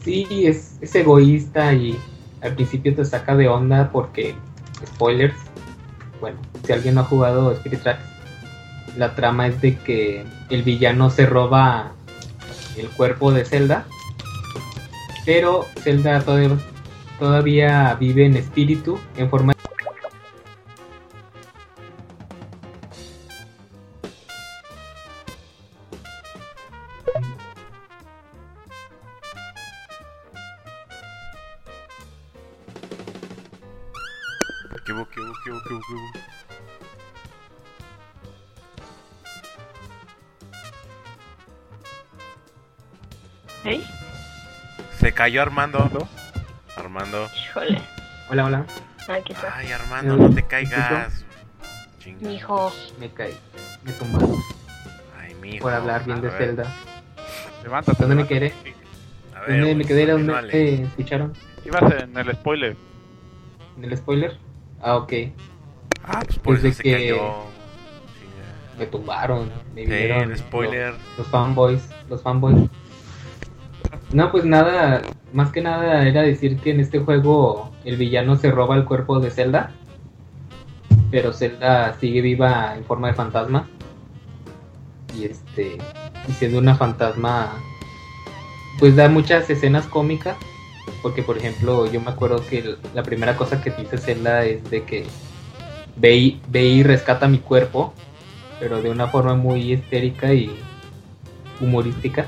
Sí, 0.00 0.46
es, 0.46 0.76
es 0.82 0.94
egoísta 0.94 1.72
y 1.72 1.96
al 2.42 2.54
principio 2.54 2.94
te 2.94 3.04
saca 3.04 3.34
de 3.34 3.48
onda 3.48 3.90
porque, 3.90 4.34
spoilers, 4.86 5.34
bueno, 6.20 6.38
si 6.64 6.72
alguien 6.72 6.94
no 6.94 7.02
ha 7.02 7.04
jugado 7.04 7.52
Spirit 7.52 7.82
Tracks, 7.82 8.04
la 8.96 9.14
trama 9.14 9.46
es 9.46 9.60
de 9.60 9.76
que 9.76 10.24
el 10.50 10.62
villano 10.62 11.10
se 11.10 11.26
roba 11.26 11.92
el 12.76 12.88
cuerpo 12.88 13.32
de 13.32 13.44
Zelda, 13.44 13.86
pero 15.24 15.66
Zelda 15.80 16.20
todavía, 16.20 16.56
todavía 17.18 17.96
vive 17.98 18.26
en 18.26 18.36
espíritu, 18.36 18.98
en 19.16 19.30
forma 19.30 19.53
cayó 45.24 45.40
Armando. 45.40 45.90
¿No? 45.90 46.06
Armando. 46.76 47.28
Híjole. 47.34 47.80
Hola, 48.30 48.44
hola, 48.44 48.66
Aquí 49.08 49.32
está. 49.32 49.56
Ay, 49.56 49.72
Armando, 49.72 50.16
no 50.18 50.34
te 50.34 50.42
caigas. 50.42 51.24
Chinga. 51.98 52.28
Mijo. 52.28 52.70
me 53.00 53.08
caí, 53.10 53.34
me 53.84 53.92
tumbaron 53.92 54.36
Ay, 55.18 55.34
mijo. 55.40 55.62
por 55.62 55.72
hablar 55.72 56.04
bien 56.04 56.18
A 56.18 56.20
de 56.20 56.28
ver, 56.28 56.36
Zelda. 56.36 56.76
Levántate. 57.62 57.98
¿Dónde 58.02 58.16
me 58.16 58.26
quedé? 58.26 58.52
A 59.34 59.40
ver, 59.40 59.60
¿Dónde 59.60 59.74
me 59.76 59.84
quedé? 59.86 60.06
¿Dónde 60.06 60.50
te 60.50 60.82
escucharon? 60.82 61.32
Ibas 61.64 62.02
en 62.02 62.18
el 62.18 62.32
spoiler. 62.34 62.76
¿En 63.78 63.84
el 63.84 63.96
spoiler? 63.96 64.36
Ah, 64.82 64.96
ok. 64.96 65.12
Ah, 66.06 66.20
pues 66.26 66.38
por 66.38 66.54
Desde 66.56 66.68
eso 66.68 66.76
se 66.78 66.82
que- 66.82 66.92
cayó. 66.92 67.32
Me 68.78 68.86
tumbaron, 68.86 69.50
me 69.74 69.84
Sí, 69.84 69.90
vinieron 69.90 70.30
el 70.32 70.36
spoiler. 70.38 70.92
Los, 70.92 71.18
los 71.18 71.26
fanboys, 71.28 71.88
los 72.10 72.22
fanboys. 72.22 72.68
No, 74.14 74.30
pues 74.30 74.44
nada, 74.44 75.02
más 75.32 75.50
que 75.50 75.60
nada 75.60 76.06
era 76.06 76.22
decir 76.22 76.56
que 76.58 76.70
en 76.70 76.78
este 76.78 77.00
juego 77.00 77.72
el 77.84 77.96
villano 77.96 78.36
se 78.36 78.52
roba 78.52 78.76
el 78.76 78.84
cuerpo 78.84 79.18
de 79.18 79.32
Zelda, 79.32 79.72
pero 81.10 81.32
Zelda 81.32 81.96
sigue 81.98 82.20
viva 82.20 82.76
en 82.76 82.84
forma 82.84 83.08
de 83.08 83.14
fantasma. 83.14 83.68
Y 85.18 85.24
este, 85.24 85.78
y 86.28 86.32
siendo 86.32 86.60
una 86.60 86.76
fantasma, 86.76 87.54
pues 88.78 88.94
da 88.94 89.08
muchas 89.08 89.50
escenas 89.50 89.88
cómicas, 89.88 90.36
porque 91.02 91.24
por 91.24 91.36
ejemplo 91.36 91.90
yo 91.90 92.00
me 92.00 92.12
acuerdo 92.12 92.40
que 92.48 92.76
la 92.94 93.02
primera 93.02 93.36
cosa 93.36 93.60
que 93.60 93.72
dice 93.72 93.98
Zelda 93.98 94.44
es 94.44 94.70
de 94.70 94.84
que 94.84 95.06
ve 95.96 96.38
y 96.52 96.82
rescata 96.84 97.26
mi 97.26 97.38
cuerpo, 97.38 97.92
pero 98.60 98.80
de 98.80 98.90
una 98.90 99.08
forma 99.08 99.34
muy 99.34 99.72
histérica 99.72 100.32
y 100.32 100.56
humorística, 101.60 102.26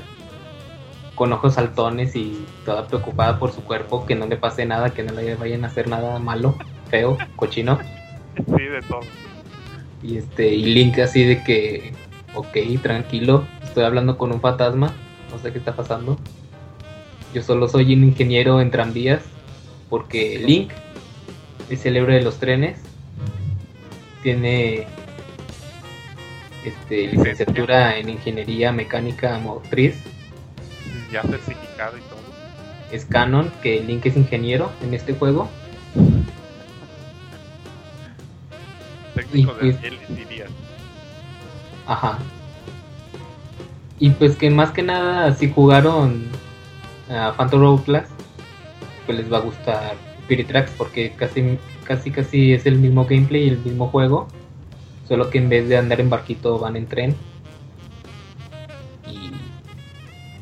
con 1.17 1.33
ojos 1.33 1.55
saltones 1.55 2.15
y 2.15 2.45
toda 2.63 2.87
preocupada 2.87 3.39
por 3.39 3.51
su 3.51 3.63
cuerpo, 3.63 4.05
que 4.05 4.13
no 4.13 4.27
le 4.27 4.37
pase 4.37 4.67
nada, 4.67 4.91
que 4.91 5.01
no 5.01 5.13
le 5.13 5.33
vayan 5.35 5.63
a 5.63 5.67
hacer 5.67 5.89
nada 5.89 6.19
malo, 6.19 6.55
feo, 6.89 7.17
cochino. 7.35 7.79
Sí, 8.35 8.63
de 8.63 8.81
todo. 8.87 8.99
Y 10.03 10.17
este, 10.17 10.47
y 10.53 10.63
Link 10.75 10.99
así 10.99 11.23
de 11.23 11.43
que, 11.43 11.93
ok, 12.35 12.55
tranquilo, 12.83 13.45
estoy 13.63 13.83
hablando 13.83 14.15
con 14.15 14.31
un 14.31 14.39
fantasma, 14.39 14.93
no 15.31 15.39
sé 15.39 15.51
qué 15.51 15.57
está 15.57 15.75
pasando. 15.75 16.19
Yo 17.33 17.41
solo 17.41 17.67
soy 17.67 17.95
un 17.95 18.03
ingeniero 18.03 18.61
en 18.61 18.69
tranvías, 18.69 19.23
porque 19.89 20.37
Link 20.37 20.71
es 21.67 21.83
el 21.87 21.97
héroe 21.97 22.13
de 22.13 22.21
los 22.21 22.37
trenes, 22.37 22.79
tiene 24.21 24.85
este, 26.63 27.07
licenciatura 27.07 27.97
en 27.97 28.09
ingeniería 28.09 28.71
mecánica 28.71 29.39
motriz, 29.39 29.95
Ya 31.11 31.21
certificado 31.23 31.97
y 31.97 32.01
todo. 32.01 32.17
es 32.91 33.03
canon 33.05 33.51
que 33.61 33.81
Link 33.81 34.05
es 34.05 34.15
ingeniero 34.15 34.71
en 34.81 34.93
este 34.93 35.13
juego. 35.13 35.49
Técnico 39.15 39.51
Y 39.61 39.67
de 39.67 39.73
pues- 39.73 39.83
él 39.83 39.99
dirías. 40.15 40.49
Ajá. 41.85 42.19
Y 43.99 44.11
pues 44.11 44.35
que 44.35 44.49
más 44.49 44.71
que 44.71 44.83
nada, 44.83 45.33
si 45.33 45.51
jugaron 45.51 46.25
a 47.09 47.33
Phantom 47.33 47.63
Hourglass, 47.63 48.09
pues 49.05 49.17
les 49.17 49.31
va 49.31 49.37
a 49.37 49.41
gustar 49.41 49.95
Spirit 50.19 50.47
Tracks 50.47 50.71
porque 50.77 51.13
casi, 51.15 51.57
casi, 51.83 52.11
casi 52.11 52.53
es 52.53 52.65
el 52.65 52.77
mismo 52.77 53.05
gameplay 53.05 53.45
y 53.45 53.49
el 53.49 53.59
mismo 53.59 53.87
juego. 53.87 54.27
Solo 55.07 55.29
que 55.29 55.37
en 55.39 55.49
vez 55.49 55.67
de 55.69 55.77
andar 55.77 55.99
en 56.01 56.09
barquito 56.09 56.59
van 56.59 56.75
en 56.75 56.85
tren. 56.85 57.15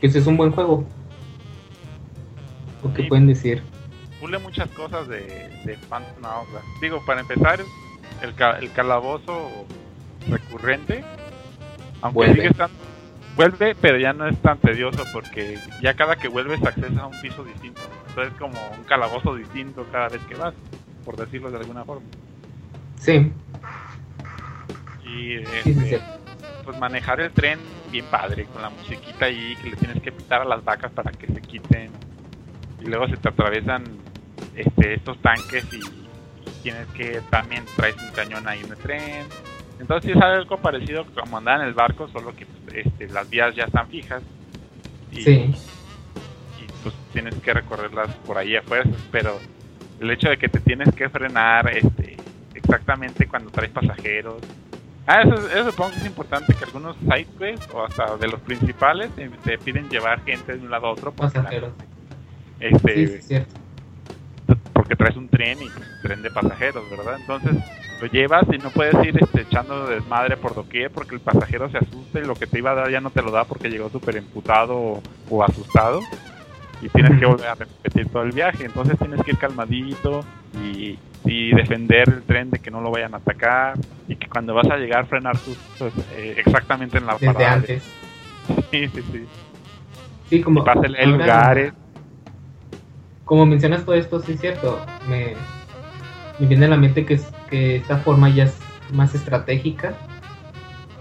Y 0.06 0.08
pues 0.08 0.18
es 0.18 0.28
un 0.28 0.38
buen 0.38 0.52
juego. 0.52 0.86
¿O 2.84 2.94
qué 2.94 3.02
Sí. 3.04 3.08
pueden 3.10 3.26
decir? 3.26 3.64
pule 4.20 4.38
muchas 4.40 4.70
cosas 4.70 5.08
de, 5.08 5.18
de 5.66 5.78
Phantom 5.90 6.24
Hourglass. 6.24 6.64
Digo, 6.82 7.00
para 7.06 7.22
empezar, 7.22 7.60
el, 8.22 8.34
ca- 8.36 8.58
el 8.60 8.72
calabozo 8.72 9.50
recurrente, 10.30 11.04
aunque 12.02 12.16
Vuelve. 12.16 12.36
sigue 12.36 12.48
estando, 12.48 12.76
vuelve, 13.36 13.76
pero 13.82 13.98
ya 14.00 14.14
no 14.14 14.28
es 14.28 14.38
tan 14.42 14.58
tedioso 14.60 15.04
porque 15.12 15.58
ya 15.82 15.94
cada 15.96 16.16
que 16.16 16.28
vuelves 16.28 16.64
accesas 16.64 16.98
a 16.98 17.08
un 17.08 17.20
piso 17.22 17.44
distinto. 17.44 17.82
Entonces 18.10 18.34
es 18.34 18.40
como 18.40 18.58
un 18.78 18.84
calabozo 18.86 19.36
distinto 19.36 19.86
cada 19.92 20.10
vez 20.10 20.22
que 20.30 20.36
vas, 20.36 20.54
por 21.04 21.18
decirlo 21.18 21.50
de 21.52 21.58
alguna 21.58 21.84
forma. 21.84 22.06
Sí, 23.00 23.32
Y 25.04 25.38
sí, 25.38 25.46
sí, 25.64 25.70
este, 25.72 26.00
sí. 26.00 26.04
Pues 26.66 26.78
manejar 26.80 27.22
el 27.22 27.32
tren 27.32 27.60
bien 27.92 28.06
padre, 28.06 28.46
con 28.46 28.62
la 28.62 28.70
musiquita 28.70 29.26
ahí, 29.26 29.56
que 29.62 29.70
le 29.70 29.76
tienes 29.78 30.02
que 30.02 30.12
pitar 30.12 30.42
a 30.42 30.46
las 30.46 30.64
vacas 30.64 30.92
para 30.92 31.12
que 31.12 31.28
se 31.28 31.42
quiten. 31.42 31.92
Y 32.82 32.86
luego 32.88 33.08
se 33.08 33.18
te 33.18 33.30
atraviesan 33.30 33.84
este, 34.56 34.96
estos 34.96 35.18
tanques 35.22 35.66
y, 35.72 35.78
y 35.78 36.10
tienes 36.64 36.88
que 36.90 37.22
también 37.30 37.64
traes 37.76 37.96
un 38.02 38.12
cañón 38.12 38.48
ahí 38.48 38.60
en 38.62 38.72
el 38.72 38.78
tren. 38.78 39.26
Entonces 39.80 40.12
sí 40.12 40.18
es 40.18 40.24
algo 40.24 40.58
parecido 40.58 41.06
como 41.14 41.38
andar 41.38 41.62
en 41.62 41.68
el 41.68 41.74
barco, 41.74 42.08
solo 42.10 42.36
que 42.36 42.46
pues, 42.46 42.86
este, 42.86 43.08
las 43.10 43.30
vías 43.30 43.56
ya 43.56 43.66
están 43.66 43.88
fijas. 43.88 44.22
Y, 45.12 45.22
Sí. 45.22 45.32
y 46.62 46.66
pues 46.84 46.96
tienes 47.14 47.36
que 47.36 47.54
recorrerlas 47.54 48.10
por 48.26 48.38
ahí 48.38 48.56
a 48.56 48.62
fuerzas, 48.62 48.96
pero 49.12 49.40
el 50.00 50.12
hecho 50.12 50.30
de 50.30 50.38
que 50.38 50.50
te 50.50 50.60
tienes 50.60 50.94
que 50.94 51.08
frenar 51.10 51.70
este, 51.76 52.18
exactamente 52.54 53.28
cuando 53.28 53.50
traes 53.52 53.72
pasajeros. 53.72 54.42
Ah, 55.08 55.22
eso, 55.22 55.36
eso 55.50 55.70
supongo 55.72 55.92
que 55.92 56.00
es 56.00 56.06
importante, 56.06 56.54
que 56.56 56.64
algunos 56.66 56.98
side 56.98 57.28
quests 57.38 57.70
o 57.74 57.84
hasta 57.84 58.18
de 58.18 58.28
los 58.28 58.42
principales 58.42 59.12
eh, 59.18 59.30
te 59.44 59.58
piden 59.60 59.88
llevar 59.90 60.24
gente 60.24 60.58
de 60.58 60.60
un 60.66 60.72
lado 60.72 60.88
a 60.88 60.92
otro 60.92 61.14
Pasajeros. 61.14 61.74
este, 62.60 62.94
Sí, 62.96 63.08
sí, 63.08 63.14
es 63.20 63.28
cierto. 63.28 63.56
porque 64.74 64.96
traes 64.96 65.16
un 65.16 65.30
tren 65.30 65.62
y 65.62 65.70
pues, 65.70 65.88
tren 66.02 66.22
de 66.24 66.32
pasajeros, 66.32 66.90
¿verdad? 66.90 67.18
Entonces 67.20 67.56
lo 68.02 68.08
llevas 68.08 68.46
y 68.52 68.58
no 68.58 68.72
puedes 68.72 68.96
ir 69.06 69.18
este, 69.22 69.42
echando 69.42 69.88
desmadre 69.88 70.38
por 70.38 70.56
doquier 70.56 70.92
porque 70.92 71.16
el 71.16 71.22
pasajero 71.22 71.70
se 71.70 71.78
asusta 71.78 72.20
y 72.20 72.26
lo 72.26 72.36
que 72.36 72.48
te 72.48 72.58
iba 72.60 72.72
a 72.72 72.76
dar 72.76 72.90
ya 72.92 73.00
no 73.02 73.12
te 73.12 73.22
lo 73.22 73.32
da 73.32 73.46
porque 73.46 73.70
llegó 73.70 73.90
súper 73.90 74.18
emputado 74.18 74.76
o, 74.78 75.04
o 75.30 75.44
asustado 75.44 76.02
y 76.82 76.90
tienes 76.90 77.18
que 77.20 77.26
volver 77.26 77.48
a 77.48 77.56
repetir 77.56 78.10
todo 78.10 78.24
el 78.24 78.32
viaje. 78.32 78.66
Entonces 78.66 78.98
tienes 79.00 79.22
que 79.24 79.32
ir 79.32 79.38
calmadito 79.38 80.26
y, 80.56 81.00
y 81.26 81.52
defender 81.54 82.08
el 82.10 82.24
tren 82.24 82.52
de 82.52 82.60
que 82.60 82.70
no 82.72 82.82
lo 82.82 82.92
vayan 82.92 83.14
a 83.14 83.18
atacar 83.18 83.78
y 84.08 84.16
que 84.16 84.28
cuando 84.28 84.54
vas 84.54 84.70
a 84.70 84.78
llegar 84.78 85.08
frenar 85.08 85.38
sus, 85.38 85.58
pues, 85.80 85.94
eh, 86.16 86.36
exactamente 86.38 86.98
en 86.98 87.06
la 87.06 87.14
Desde 87.14 87.34
parada. 87.34 87.54
antes. 87.54 87.84
Sí, 88.72 88.88
sí, 88.88 89.02
sí. 89.12 89.26
Sí, 90.30 90.42
como. 90.42 90.64
Y 90.64 90.86
el, 90.86 90.96
el 90.96 91.12
lugares. 91.12 91.74
Como 93.24 93.46
mencionas 93.46 93.84
todo 93.86 93.96
esto, 93.96 94.20
sí 94.20 94.34
es 94.34 94.40
cierto. 94.42 94.80
Me, 95.10 95.34
me 96.40 96.48
viene 96.48 96.66
a 96.66 96.70
la 96.70 96.78
mente 96.78 97.06
que, 97.06 97.20
que 97.50 97.78
esta 97.78 97.98
forma 97.98 98.30
ya 98.30 98.44
es 98.44 98.56
más 98.94 99.16
estratégica. 99.16 99.96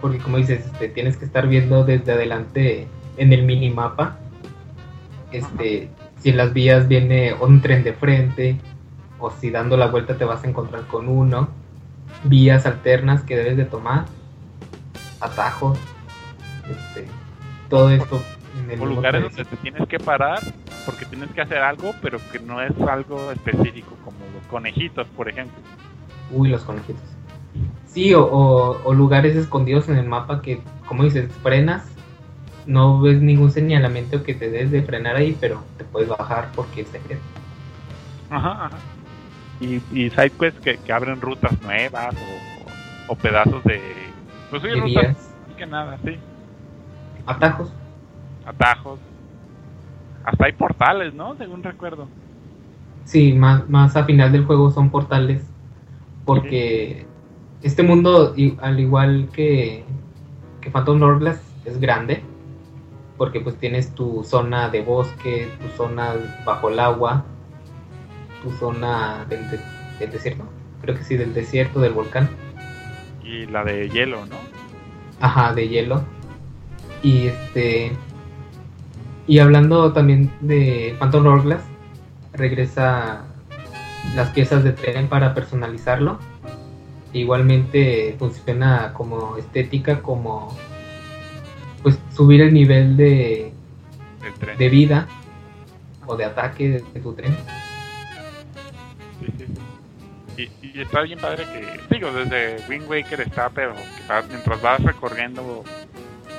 Porque 0.01 0.19
como 0.19 0.39
dices, 0.39 0.65
este, 0.67 0.89
tienes 0.89 1.17
que 1.17 1.27
estar 1.27 1.47
viendo 1.49 1.85
desde 1.85 2.13
adelante 2.13 2.87
en 3.19 3.33
el 3.33 3.43
minimapa. 3.45 4.19
Este, 5.33 5.91
si 6.21 6.31
en 6.31 6.37
las 6.39 6.55
vías 6.55 6.89
viene 6.89 7.35
un 7.35 7.61
tren 7.61 7.85
de 7.85 7.93
frente. 7.93 8.57
O 9.25 9.31
si 9.31 9.49
dando 9.51 9.79
la 9.79 9.87
vuelta 9.87 10.19
te 10.19 10.27
vas 10.27 10.45
a 10.45 10.49
encontrar 10.49 10.83
con 10.83 11.09
uno. 11.09 11.49
Vías 12.25 12.67
alternas 12.67 13.23
que 13.23 13.37
debes 13.39 13.57
de 13.57 13.65
tomar. 13.65 14.05
Atajos. 15.19 15.79
Este, 16.69 17.07
todo 17.71 17.89
esto 17.89 18.21
en 18.63 18.71
el 18.71 18.81
o 18.83 18.85
lugares 18.87 19.23
donde 19.23 19.47
te 19.47 19.57
tienes 19.57 19.89
que 19.89 19.99
parar 19.99 20.43
porque 20.85 21.07
tienes 21.07 21.31
que 21.31 21.41
hacer 21.41 21.59
algo, 21.59 21.95
pero 22.03 22.19
que 22.31 22.39
no 22.39 22.61
es 22.61 22.79
algo 22.83 23.31
específico, 23.33 23.97
como 24.05 24.19
los 24.35 24.47
conejitos, 24.51 25.07
por 25.17 25.27
ejemplo. 25.31 25.57
Uy, 26.31 26.51
los 26.51 26.63
conejitos. 26.63 27.03
Sí, 27.87 28.13
o, 28.13 28.27
o- 28.27 28.83
o 28.85 28.93
lugares 28.93 29.35
escondidos 29.37 29.89
en 29.89 29.97
el 29.97 30.07
mapa 30.07 30.43
que, 30.43 30.61
como 30.87 31.05
dices, 31.05 31.31
frenas, 31.43 31.87
no 32.67 33.01
ves 33.01 33.23
ningún 33.23 33.51
señalamiento 33.51 34.23
que 34.23 34.35
te 34.35 34.51
des 34.51 34.71
de 34.71 34.83
frenar 34.83 35.17
ahí, 35.17 35.35
pero 35.41 35.63
te 35.79 35.85
puedes 35.85 36.11
bajar 36.11 36.51
porque 36.55 36.83
es 36.83 36.89
secreto. 36.89 37.23
Ajá, 38.31 38.67
ajá. 38.67 38.77
Y, 39.61 39.77
y 39.93 40.11
sidequests 40.11 40.61
que, 40.61 40.77
que 40.79 40.93
abren 40.93 41.21
rutas 41.21 41.61
nuevas 41.63 42.15
o, 43.09 43.13
o 43.13 43.17
pedazos 43.17 43.63
de. 43.65 43.81
Pues 44.51 44.63
sí, 44.63 44.69
rutas 44.71 45.35
que 45.57 45.67
nada, 45.67 45.99
sí. 46.05 46.17
atajos. 47.27 47.73
Atajos. 48.45 49.01
Hasta 50.25 50.47
hay 50.47 50.53
portales, 50.53 51.15
¿no? 51.15 51.37
Según 51.37 51.63
recuerdo. 51.63 52.09
Sí, 53.05 53.33
más, 53.33 53.69
más 53.69 53.97
a 53.97 54.05
final 54.05 54.33
del 54.33 54.45
juego 54.45 54.71
son 54.71 54.91
portales. 54.91 55.43
Porque 56.25 57.07
este 57.63 57.83
mundo, 57.83 58.35
al 58.61 58.81
igual 58.81 59.29
que, 59.33 59.85
que 60.61 60.71
Phantom 60.71 61.03
Hourglass, 61.03 61.41
es 61.65 61.79
grande. 61.79 62.23
Porque 63.17 63.41
pues 63.41 63.59
tienes 63.59 63.95
tu 63.95 64.25
zona 64.25 64.71
de 64.71 64.83
bosque, 64.83 65.49
tu 65.61 65.69
zona 65.69 66.15
bajo 66.45 66.69
el 66.69 66.81
agua, 66.81 67.25
tu 68.45 68.51
zona 68.53 69.25
del, 69.29 69.51
de- 69.51 69.61
del 69.99 70.11
desierto. 70.13 70.45
Creo 70.83 70.95
que 70.97 71.03
sí, 71.03 71.17
del 71.17 71.35
desierto, 71.35 71.81
del 71.81 71.93
volcán. 71.95 72.29
Y 73.25 73.47
la 73.47 73.65
de 73.65 73.89
hielo, 73.89 74.25
¿no? 74.27 74.37
Ajá, 75.21 75.53
de 75.55 75.67
hielo. 75.69 76.03
Y 77.03 77.27
este. 77.29 77.93
Y 79.27 79.39
hablando 79.39 79.93
también 79.93 80.31
de 80.41 80.95
Phantom 80.99 81.27
Hourglass, 81.27 81.63
regresa 82.35 83.25
las 84.15 84.29
piezas 84.31 84.63
de 84.63 84.73
tren 84.73 85.09
para 85.09 85.35
personalizarlo. 85.35 86.19
Igualmente 87.15 88.15
funciona 88.19 88.93
como 88.93 89.37
estética, 89.39 90.03
como 90.03 90.55
pues 91.83 91.99
subir 92.15 92.41
el 92.43 92.53
nivel 92.53 92.97
de, 92.97 93.53
de 94.59 94.69
vida 94.69 95.07
o 96.07 96.17
de 96.17 96.25
ataque 96.25 96.69
de, 96.69 96.85
de 96.93 97.01
tu 97.01 97.13
tren. 97.15 97.35
Y, 100.75 100.81
está 100.81 101.03
bien 101.03 101.19
padre 101.21 101.45
que, 101.45 101.95
digo, 101.95 102.11
desde 102.13 102.57
Wind 102.69 102.89
Waker 102.89 103.21
está, 103.21 103.49
pero 103.51 103.75
mientras 104.29 104.61
vas 104.61 104.83
recorriendo, 104.83 105.63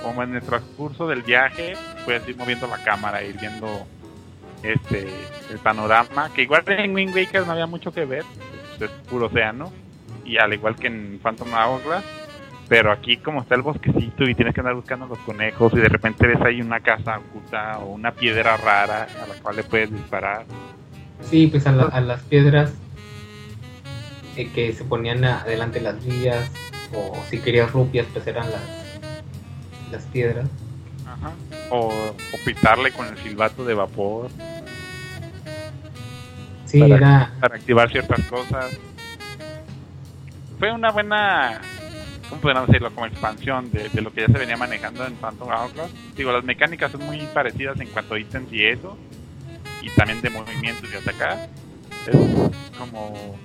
como 0.04 0.24
en 0.24 0.36
el 0.36 0.42
transcurso 0.42 1.08
del 1.08 1.22
viaje, 1.24 1.74
puedes 2.04 2.28
ir 2.28 2.36
moviendo 2.36 2.68
la 2.68 2.78
cámara, 2.84 3.24
ir 3.24 3.40
viendo 3.40 3.88
este 4.62 5.08
el 5.52 5.60
panorama, 5.60 6.30
que 6.34 6.42
igual 6.42 6.64
en 6.68 6.94
Wind 6.94 7.16
Waker 7.16 7.46
no 7.46 7.54
había 7.54 7.66
mucho 7.68 7.92
que 7.94 8.04
ver, 8.06 8.24
pues, 8.78 8.90
es 8.92 8.98
puro 9.10 9.28
océano, 9.28 9.72
y 10.26 10.38
al 10.38 10.54
igual 10.54 10.76
que 10.76 10.88
en 10.88 11.20
Phantom 11.24 11.54
Hourglass, 11.54 12.04
pero 12.68 12.92
aquí 12.92 13.18
como 13.18 13.42
está 13.42 13.56
el 13.56 13.62
bosquecito 13.62 14.24
y 14.24 14.34
tienes 14.36 14.54
que 14.56 14.60
andar 14.62 14.74
buscando 14.76 15.06
los 15.06 15.20
conejos 15.20 15.72
y 15.74 15.78
de 15.78 15.88
repente 15.88 16.26
ves 16.28 16.42
ahí 16.42 16.62
una 16.62 16.80
casa 16.80 17.20
oculta 17.20 17.78
o 17.78 17.92
una 17.94 18.12
piedra 18.12 18.58
rara 18.58 19.04
a 19.24 19.28
la 19.28 19.36
cual 19.42 19.56
le 19.58 19.64
puedes 19.64 19.92
disparar. 19.92 20.46
Sí, 21.22 21.48
pues 21.48 21.66
a, 21.68 21.72
la- 21.72 21.84
a 21.86 22.02
las 22.02 22.24
piedras 22.24 22.74
eh, 24.36 24.50
que 24.54 24.74
se 24.74 24.84
ponían 24.84 25.24
adelante 25.24 25.80
las 25.82 26.04
vías, 26.06 26.50
o 26.94 27.14
si 27.30 27.40
querías 27.40 27.72
rupias, 27.72 28.06
pues 28.14 28.26
eran 28.28 28.50
las, 28.52 28.62
las 29.92 30.04
piedras. 30.06 30.48
Ajá. 31.06 31.32
O, 31.70 31.88
o 31.88 32.38
pitarle 32.46 32.92
con 32.92 33.08
el 33.08 33.18
silbato 33.18 33.64
de 33.66 33.74
vapor 33.74 34.30
Sí, 36.66 36.80
Para- 36.80 36.96
era. 36.96 37.34
para 37.40 37.56
activar 37.56 37.92
ciertas 37.92 38.22
cosas. 38.26 38.78
Fue 40.60 40.72
una 40.72 40.92
buena, 40.92 41.62
¿cómo 42.30 42.42
podríamos 42.42 42.68
decirlo? 42.68 42.92
Como 42.94 43.06
expansión 43.06 43.72
de, 43.72 43.88
de 43.90 44.02
lo 44.02 44.12
que 44.12 44.22
ya 44.22 44.28
se 44.28 44.34
venía 44.40 44.58
manejando 44.58 45.06
en 45.06 45.14
Phantom 45.16 45.50
Hourglass. 45.50 45.92
Digo, 46.18 46.32
las 46.32 46.44
mecánicas 46.44 46.92
son 46.92 47.06
muy 47.06 47.20
parecidas 47.34 47.80
en 47.80 47.88
cuanto 47.90 48.16
a 48.16 48.20
ítems 48.20 48.52
y 48.52 48.66
eso. 48.66 48.98
Y 49.82 49.90
también 49.92 50.22
de 50.22 50.30
movimientos 50.32 50.90
y 50.92 50.98
atacar. 50.98 51.48
Es 52.08 52.16
como 52.78 53.36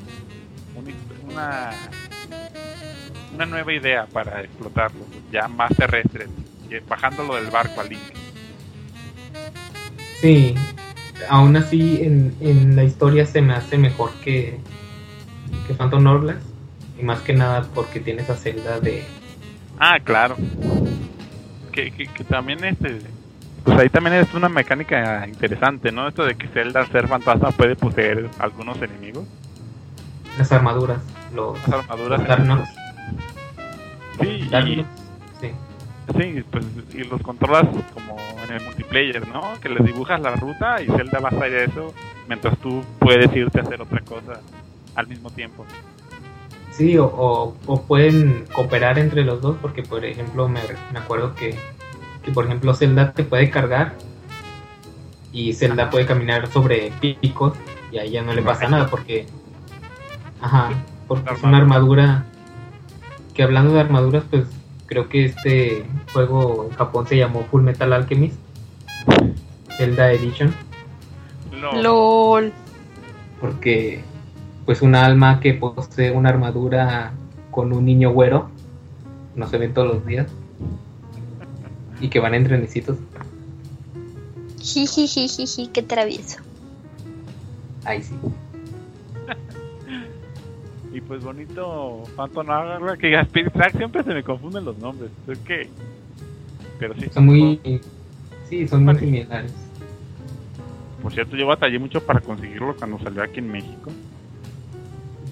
una, 1.29 1.71
una 3.35 3.47
nueva 3.47 3.73
idea 3.73 4.07
para 4.07 4.43
explotarlo. 4.43 5.05
Ya 5.33 5.49
más 5.49 5.75
terrestre. 5.77 6.27
Bajándolo 6.89 7.35
del 7.35 7.51
barco 7.51 7.81
al 7.81 7.89
Link. 7.89 8.01
Sí, 10.21 10.55
aún 11.29 11.57
así 11.57 12.03
en, 12.03 12.35
en 12.41 12.77
la 12.77 12.85
historia 12.85 13.27
se 13.27 13.43
me 13.43 13.55
hace 13.55 13.77
mejor 13.77 14.13
que, 14.23 14.59
que 15.67 15.75
Phantom 15.75 16.07
Hourglass. 16.07 16.43
Y 16.99 17.03
más 17.03 17.21
que 17.21 17.33
nada 17.33 17.67
porque 17.75 17.99
tiene 17.99 18.23
esa 18.23 18.37
celda 18.37 18.79
de. 18.79 19.03
Ah, 19.79 19.99
claro. 19.99 20.37
Que, 21.73 21.91
que, 21.91 22.07
que 22.07 22.25
también 22.25 22.63
este. 22.63 23.01
Pues 23.65 23.79
ahí 23.79 23.89
también 23.89 24.17
es 24.17 24.33
una 24.35 24.49
mecánica 24.49 25.27
interesante, 25.27 25.93
¿no? 25.93 26.09
Esto 26.09 26.25
de 26.25 26.35
que 26.35 26.49
Zelda, 26.49 26.81
al 26.81 26.93
ser 26.93 27.09
fantasma, 27.09 27.51
puede 27.51 27.77
poseer 27.77 28.29
algunos 28.39 28.81
enemigos. 28.83 29.27
Las 30.39 30.53
armaduras, 30.53 31.03
los, 31.35 31.59
Las 31.69 31.81
armaduras. 31.91 32.41
Knucks. 32.41 32.69
Sí, 34.21 34.49
Dark 34.51 34.69
y 34.69 34.85
sí. 35.41 35.51
Sí, 36.19 36.45
pues 36.51 36.65
y 36.93 37.05
los 37.05 37.23
controlas 37.23 37.67
como 37.95 38.17
en 38.45 38.53
el 38.57 38.63
multiplayer, 38.65 39.27
¿no? 39.29 39.43
Que 39.61 39.69
les 39.69 39.85
dibujas 39.85 40.21
la 40.21 40.35
ruta 40.37 40.83
y 40.83 40.87
Zelda 40.87 41.21
va 41.21 41.29
a 41.29 41.37
hacer 41.37 41.55
eso 41.55 41.95
mientras 42.29 42.59
tú 42.59 42.85
puedes 42.99 43.35
irte 43.35 43.61
a 43.61 43.63
hacer 43.63 43.81
otra 43.81 44.01
cosa 44.01 44.41
al 44.97 45.07
mismo 45.07 45.31
tiempo. 45.31 45.65
Sí, 46.71 46.97
o, 46.99 47.05
o, 47.07 47.57
o 47.67 47.83
pueden 47.83 48.47
cooperar 48.53 48.99
entre 48.99 49.25
los 49.25 49.41
dos, 49.41 49.57
porque 49.61 49.83
por 49.83 50.05
ejemplo 50.05 50.49
me, 50.49 50.61
me 50.93 50.99
acuerdo 50.99 51.35
que, 51.35 51.57
que 52.23 52.31
por 52.33 52.47
ejemplo 52.47 52.75
Zelda 52.75 53.13
te 53.13 53.25
puede 53.25 53.51
cargar 53.51 53.95
y 55.33 55.53
Zelda 55.53 55.91
puede 55.91 56.07
caminar 56.07 56.49
sobre 56.49 56.93
picos 57.01 57.55
y 57.93 57.99
a 57.99 58.05
ella 58.05 58.23
no 58.23 58.35
le 58.35 58.43
pasa 58.43 58.69
nada 58.69 58.89
porque 58.89 59.27
ajá, 60.41 60.71
porque 61.07 61.35
es 61.35 61.43
una 61.43 61.59
armadura. 61.59 62.25
que 63.35 63.43
hablando 63.43 63.73
de 63.73 63.81
armaduras 63.81 64.25
pues 64.31 64.47
creo 64.87 65.09
que 65.09 65.27
este 65.27 65.85
juego 66.13 66.67
en 66.71 66.77
Japón 66.77 67.07
se 67.07 67.17
llamó 67.17 67.45
Full 67.51 67.63
Metal 67.63 67.93
Alchemist. 67.93 68.37
Zelda 69.77 70.13
Edition. 70.13 70.53
No, 71.61 71.73
LOL. 71.83 72.53
porque 73.41 74.03
pues 74.67 74.83
una 74.83 75.05
alma 75.05 75.41
que 75.41 75.55
posee 75.55 76.11
una 76.11 76.29
armadura 76.29 77.13
con 77.51 77.73
un 77.73 77.85
niño 77.85 78.13
güero 78.13 78.51
no 79.35 79.47
se 79.49 79.59
ven 79.59 79.73
todos 79.73 79.95
los 79.95 80.07
días. 80.07 80.27
Y 82.01 82.09
que 82.09 82.19
van 82.19 82.35
en 82.35 82.45
trenecitos. 82.45 82.99
Jijijijiji, 84.61 85.69
qué 85.69 85.83
travieso. 85.83 86.39
ahí 87.85 88.03
sí 88.03 88.15
Y 90.93 91.01
pues 91.01 91.23
bonito 91.23 92.03
Phantom 92.17 92.49
Hourglass, 92.49 92.99
que 92.99 93.07
diga 93.09 93.21
Spirit 93.23 93.53
Track 93.53 93.77
siempre 93.77 94.03
se 94.03 94.13
me 94.13 94.23
confunden 94.25 94.65
los 94.65 94.77
nombres. 94.79 95.11
Es 95.29 95.39
que. 95.41 95.69
Pero 96.79 96.95
sí. 96.95 97.07
son 97.13 97.27
muy 97.27 97.61
sí 98.49 98.67
son 98.67 98.85
muy 98.87 98.97
similares 98.97 99.53
Por 101.03 101.13
cierto, 101.13 101.37
yo 101.37 101.47
batallé 101.47 101.79
mucho 101.79 102.01
para 102.01 102.21
conseguirlo 102.21 102.75
cuando 102.77 102.99
salió 102.99 103.23
aquí 103.23 103.39
en 103.41 103.53
México. 103.53 103.91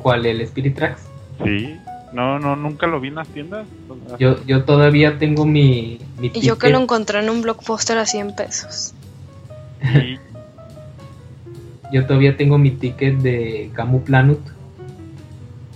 ¿cuál 0.02 0.26
el 0.26 0.40
Spirit 0.42 0.76
Tracks? 0.76 1.08
Sí. 1.44 1.76
No, 2.12 2.38
no, 2.38 2.54
nunca 2.56 2.86
lo 2.86 3.00
vi 3.00 3.08
en 3.08 3.16
las 3.16 3.28
tiendas. 3.28 3.66
Yo, 4.18 4.42
yo 4.46 4.64
todavía 4.64 5.18
tengo 5.18 5.44
mi, 5.44 5.98
mi 6.18 6.30
Y 6.32 6.40
yo 6.40 6.56
que 6.56 6.70
lo 6.70 6.78
encontré 6.78 7.18
en 7.18 7.28
un 7.28 7.42
blockbuster 7.42 7.98
a 7.98 8.06
100 8.06 8.34
pesos. 8.34 8.94
y- 9.82 10.18
Yo 11.92 12.06
todavía 12.06 12.36
tengo 12.36 12.58
mi 12.58 12.70
ticket 12.72 13.16
de 13.18 13.70
Camu 13.72 14.02
Planut 14.02 14.40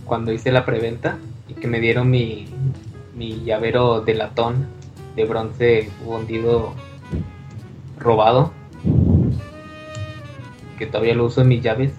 cuando 0.04 0.32
hice 0.32 0.52
la 0.52 0.64
preventa 0.64 1.18
y 1.48 1.54
que 1.54 1.68
me 1.68 1.80
dieron 1.80 2.10
mi, 2.10 2.46
mi 3.14 3.42
llavero 3.44 4.00
de 4.00 4.14
latón 4.14 4.66
de 5.16 5.24
bronce 5.24 5.90
fundido 6.04 6.74
robado. 7.98 8.52
Que 10.78 10.86
todavía 10.86 11.14
lo 11.14 11.26
uso 11.26 11.42
en 11.42 11.48
mis 11.48 11.62
llaves. 11.62 11.92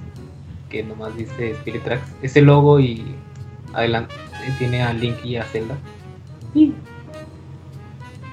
Que 0.70 0.84
nomás 0.84 1.16
dice 1.16 1.52
Spirit 1.52 1.84
Tracks. 1.84 2.12
Ese 2.22 2.42
logo 2.42 2.80
y 2.80 3.04
adelante 3.74 4.16
tiene 4.58 4.82
a 4.82 4.94
Link 4.94 5.24
y 5.24 5.38
a 5.38 5.44
Zelda. 5.44 5.78
Sí. 6.54 6.74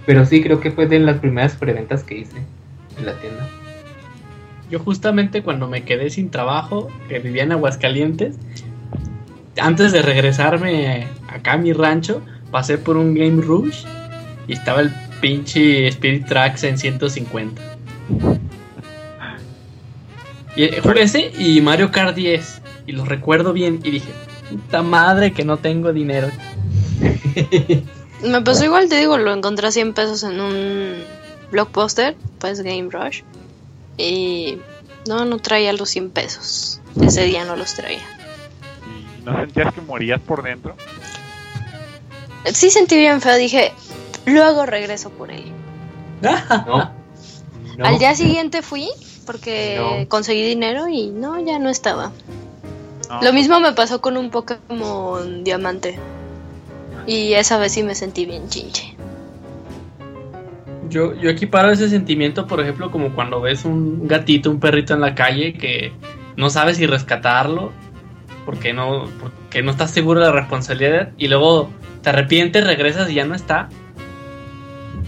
Pero 0.06 0.24
sí, 0.24 0.42
creo 0.42 0.60
que 0.60 0.70
fue 0.70 0.86
de 0.86 0.98
las 0.98 1.18
primeras 1.18 1.54
preventas 1.54 2.02
que 2.02 2.18
hice 2.18 2.38
en 2.98 3.06
la 3.06 3.14
tienda. 3.20 3.48
Yo 4.70 4.78
justamente 4.78 5.42
cuando 5.42 5.68
me 5.68 5.82
quedé 5.84 6.10
sin 6.10 6.30
trabajo, 6.30 6.88
que 7.08 7.18
vivía 7.18 7.42
en 7.42 7.52
Aguascalientes, 7.52 8.38
antes 9.58 9.92
de 9.92 10.02
regresarme 10.02 11.08
acá 11.28 11.52
a 11.52 11.56
mi 11.56 11.72
rancho, 11.72 12.22
pasé 12.50 12.78
por 12.78 12.96
un 12.96 13.14
Game 13.14 13.42
Rush 13.42 13.84
y 14.46 14.52
estaba 14.52 14.80
el 14.80 14.92
pinche 15.20 15.88
Spirit 15.88 16.26
Tracks 16.26 16.64
en 16.64 16.78
150. 16.78 17.62
Y 20.56 20.64
eh, 20.64 20.80
jugué 20.82 21.02
ese 21.02 21.32
y 21.38 21.60
Mario 21.60 21.90
Kart 21.90 22.14
10 22.14 22.62
y 22.86 22.92
los 22.92 23.08
recuerdo 23.08 23.52
bien 23.52 23.80
y 23.84 23.90
dije, 23.90 24.10
puta 24.50 24.82
madre 24.82 25.32
que 25.32 25.44
no 25.44 25.58
tengo 25.58 25.92
dinero. 25.92 26.28
Me 28.22 28.42
pasó 28.42 28.64
igual, 28.64 28.88
te 28.88 28.98
digo, 28.98 29.16
lo 29.16 29.32
encontré 29.32 29.68
a 29.68 29.70
100 29.70 29.94
pesos 29.94 30.22
en 30.24 30.40
un 30.40 30.96
blockbuster, 31.50 32.16
pues 32.38 32.60
Game 32.60 32.88
Rush. 32.90 33.22
Y 33.96 34.58
no, 35.06 35.24
no 35.24 35.38
traía 35.38 35.72
los 35.72 35.88
100 35.90 36.10
pesos. 36.10 36.80
Ese 37.00 37.24
día 37.24 37.44
no 37.44 37.56
los 37.56 37.74
traía. 37.74 38.02
Y 39.20 39.24
no 39.24 39.36
sentías 39.38 39.74
que 39.74 39.80
morías 39.80 40.20
por 40.20 40.42
dentro. 40.42 40.74
Sí 42.52 42.70
sentí 42.70 42.96
bien 42.96 43.20
feo, 43.20 43.36
dije, 43.36 43.72
luego 44.26 44.66
regreso 44.66 45.10
por 45.10 45.30
él. 45.30 45.44
No. 46.22 46.32
No. 47.78 47.86
Al 47.86 47.98
día 47.98 48.14
siguiente 48.14 48.62
fui 48.62 48.88
porque 49.24 49.76
No. 49.78 50.08
conseguí 50.08 50.42
dinero 50.42 50.88
y 50.88 51.10
no, 51.10 51.40
ya 51.40 51.58
no 51.58 51.68
estaba. 51.70 52.12
No, 53.08 53.22
Lo 53.22 53.32
mismo 53.32 53.58
me 53.60 53.72
pasó 53.72 54.00
con 54.00 54.16
un 54.16 54.30
Pokémon 54.30 55.44
Diamante. 55.44 55.98
Y 57.06 57.32
esa 57.32 57.58
vez 57.58 57.72
sí 57.72 57.82
me 57.82 57.94
sentí 57.94 58.26
bien 58.26 58.48
chinche. 58.48 58.94
Yo, 60.88 61.14
yo 61.14 61.30
equiparo 61.30 61.70
ese 61.70 61.88
sentimiento, 61.88 62.46
por 62.46 62.60
ejemplo, 62.60 62.90
como 62.90 63.14
cuando 63.14 63.40
ves 63.40 63.64
un 63.64 64.06
gatito, 64.08 64.50
un 64.50 64.60
perrito 64.60 64.94
en 64.94 65.00
la 65.00 65.14
calle 65.14 65.54
que 65.54 65.92
no 66.36 66.50
sabes 66.50 66.76
si 66.78 66.86
rescatarlo 66.86 67.72
porque 68.50 68.72
no, 68.72 69.04
porque 69.20 69.62
no 69.62 69.70
estás 69.70 69.92
seguro 69.92 70.18
de 70.18 70.26
la 70.26 70.32
responsabilidad 70.32 71.10
y 71.16 71.28
luego 71.28 71.70
te 72.02 72.10
arrepientes, 72.10 72.66
regresas 72.66 73.08
y 73.08 73.14
ya 73.14 73.24
no 73.24 73.36
está. 73.36 73.68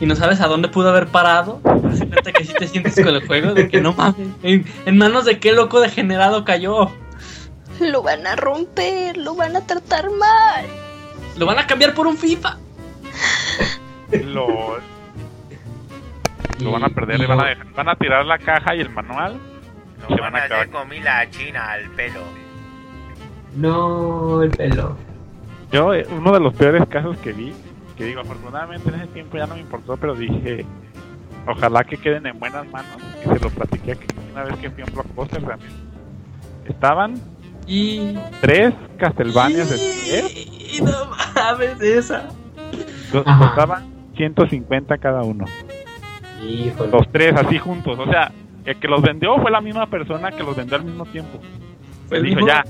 Y 0.00 0.06
no 0.06 0.14
sabes 0.14 0.40
a 0.40 0.46
dónde 0.46 0.68
pudo 0.68 0.90
haber 0.90 1.08
parado. 1.08 1.60
Así 1.90 2.06
que 2.32 2.44
sí 2.44 2.54
te 2.56 2.68
sientes 2.68 2.94
con 2.94 3.08
el 3.08 3.26
juego 3.26 3.52
de 3.52 3.68
que 3.68 3.80
no 3.80 3.94
mames. 3.94 4.28
¿En, 4.44 4.64
en 4.86 4.96
manos 4.96 5.24
de 5.24 5.40
qué 5.40 5.52
loco 5.52 5.80
degenerado 5.80 6.44
cayó? 6.44 6.90
Lo 7.80 8.00
van 8.02 8.26
a 8.28 8.36
romper, 8.36 9.16
lo 9.16 9.34
van 9.34 9.56
a 9.56 9.66
tratar 9.66 10.08
mal. 10.10 10.64
Lo 11.36 11.44
van 11.46 11.58
a 11.58 11.66
cambiar 11.66 11.94
por 11.94 12.06
un 12.06 12.16
FIFA. 12.16 12.58
Lo, 14.24 14.78
Y- 16.60 16.64
lo 16.64 16.70
van 16.70 16.84
a 16.84 16.88
perder, 16.90 17.16
y 17.16 17.22
le 17.22 17.26
van 17.26 17.40
a, 17.40 17.44
dejar- 17.48 17.72
van 17.72 17.88
a 17.88 17.96
tirar 17.96 18.24
la 18.24 18.38
caja 18.38 18.76
y 18.76 18.80
el 18.80 18.90
manual. 18.90 19.40
Se 20.08 20.20
van 20.20 20.32
van 20.32 20.42
a 20.42 20.44
hacer 20.44 20.70
comida 20.70 21.28
china 21.30 21.72
al 21.72 21.90
pelo. 21.90 22.20
No, 23.54 24.42
el 24.42 24.50
pelo. 24.50 24.96
Yo, 25.70 25.94
eh, 25.94 26.06
uno 26.10 26.32
de 26.32 26.40
los 26.40 26.54
peores 26.54 26.86
casos 26.88 27.16
que 27.18 27.32
vi, 27.32 27.52
que 27.96 28.04
digo, 28.04 28.20
afortunadamente 28.20 28.88
en 28.88 28.96
ese 28.96 29.06
tiempo 29.08 29.36
ya 29.36 29.46
no 29.46 29.54
me 29.54 29.60
importó, 29.60 29.96
pero 29.96 30.14
dije, 30.14 30.64
ojalá 31.46 31.84
que 31.84 31.96
queden 31.96 32.26
en 32.26 32.38
buenas 32.38 32.66
manos. 32.70 32.96
Y 33.20 33.28
se 33.28 33.38
lo 33.40 33.50
platiqué 33.50 33.98
una 34.32 34.44
vez 34.44 34.56
que 34.56 34.70
fui 34.70 34.82
a 34.82 34.86
un 34.86 34.94
blockbuster 34.94 35.42
también. 35.42 35.70
Estaban 36.66 37.14
Y. 37.66 38.18
tres 38.40 38.74
Castlevanias 38.98 39.70
de 39.70 39.76
10, 39.76 40.74
Y 40.78 40.82
no 40.82 41.10
mames 41.34 41.80
esa. 41.80 42.28
costaban 43.12 43.84
150 44.16 44.98
cada 44.98 45.22
uno. 45.22 45.44
Híjole. 46.42 46.90
Los 46.90 47.10
tres 47.10 47.34
así 47.36 47.58
juntos, 47.58 47.98
o 47.98 48.04
sea, 48.06 48.32
el 48.64 48.76
que 48.76 48.88
los 48.88 49.02
vendió 49.02 49.36
fue 49.38 49.50
la 49.50 49.60
misma 49.60 49.86
persona 49.86 50.30
que 50.32 50.42
los 50.42 50.56
vendió 50.56 50.76
al 50.76 50.84
mismo 50.84 51.04
tiempo. 51.06 51.38
El 52.10 52.22
dijo 52.22 52.40
mismo 52.40 52.48
ya, 52.48 52.64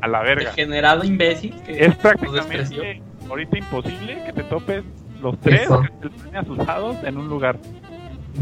a 0.00 0.08
la 0.08 0.22
verga. 0.22 0.50
Degenerado 0.50 1.04
imbécil. 1.04 1.54
Que 1.62 1.84
Es 1.84 1.96
prácticamente 1.96 3.02
ahorita 3.28 3.58
imposible 3.58 4.22
que 4.24 4.32
te 4.32 4.42
topes 4.44 4.84
los 5.20 5.38
tres 5.40 5.62
Eso. 5.62 5.82
Castlevanias 5.82 6.48
usados 6.48 6.96
en 7.04 7.16
un 7.16 7.28
lugar. 7.28 7.58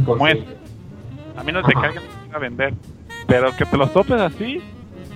como 0.04 0.28
Imposible. 0.28 0.56
A 1.36 1.42
menos 1.42 1.66
de 1.66 1.74
que 1.74 1.86
alguien 1.86 2.04
a 2.32 2.38
vender. 2.38 2.74
Pero 3.26 3.54
que 3.56 3.64
te 3.64 3.76
los 3.76 3.92
topes 3.92 4.20
así. 4.20 4.62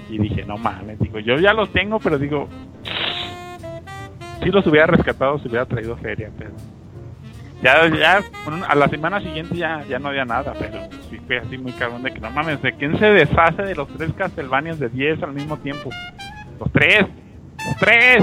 Y 0.08 0.18
dije, 0.18 0.44
no 0.44 0.58
mames, 0.58 0.98
digo, 0.98 1.20
yo 1.20 1.36
ya 1.36 1.52
los 1.52 1.72
tengo, 1.72 2.00
pero 2.00 2.18
digo, 2.18 2.48
si 4.42 4.50
los 4.50 4.66
hubiera 4.66 4.86
rescatado, 4.86 5.38
se 5.38 5.46
hubiera 5.46 5.66
traído 5.66 5.96
feria, 5.96 6.30
pero 6.36 6.50
ya, 7.62 7.86
ya, 7.88 8.20
a 8.68 8.74
la 8.74 8.88
semana 8.88 9.20
siguiente 9.20 9.54
ya, 9.54 9.84
ya 9.88 9.98
no 9.98 10.08
había 10.08 10.24
nada, 10.24 10.54
pero 10.58 10.80
sí 11.10 11.18
fue 11.26 11.38
así 11.38 11.58
muy 11.58 11.72
cabrón 11.72 12.02
de 12.02 12.10
que 12.10 12.18
no 12.18 12.30
mames, 12.30 12.60
¿de 12.62 12.72
quién 12.72 12.98
se 12.98 13.06
deshace 13.06 13.62
de 13.62 13.74
los 13.74 13.86
tres 13.88 14.12
Castlevanias 14.14 14.78
de 14.78 14.88
10 14.88 15.22
al 15.22 15.32
mismo 15.32 15.58
tiempo? 15.58 15.90
Los 16.60 16.70
tres, 16.72 17.06
los 17.66 17.76
tres. 17.78 18.22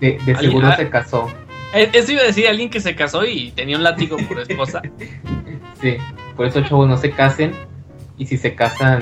De, 0.00 0.36
seguro 0.38 0.70
se 0.76 0.88
casó. 0.88 1.26
Eh, 1.74 1.90
Eso 1.92 2.12
iba 2.12 2.20
a 2.20 2.26
decir 2.26 2.46
alguien 2.46 2.70
que 2.70 2.80
se 2.80 2.94
casó 2.94 3.24
y 3.24 3.50
tenía 3.52 3.76
un 3.76 3.82
látigo 3.82 4.16
por 4.28 4.38
esposa. 4.40 4.82
Sí. 5.80 5.96
Por 6.34 6.46
eso, 6.46 6.60
chavos, 6.62 6.88
no 6.88 6.96
se 6.96 7.12
casen. 7.12 7.52
Y 8.16 8.26
si 8.26 8.36
se 8.36 8.56
casan, 8.56 9.00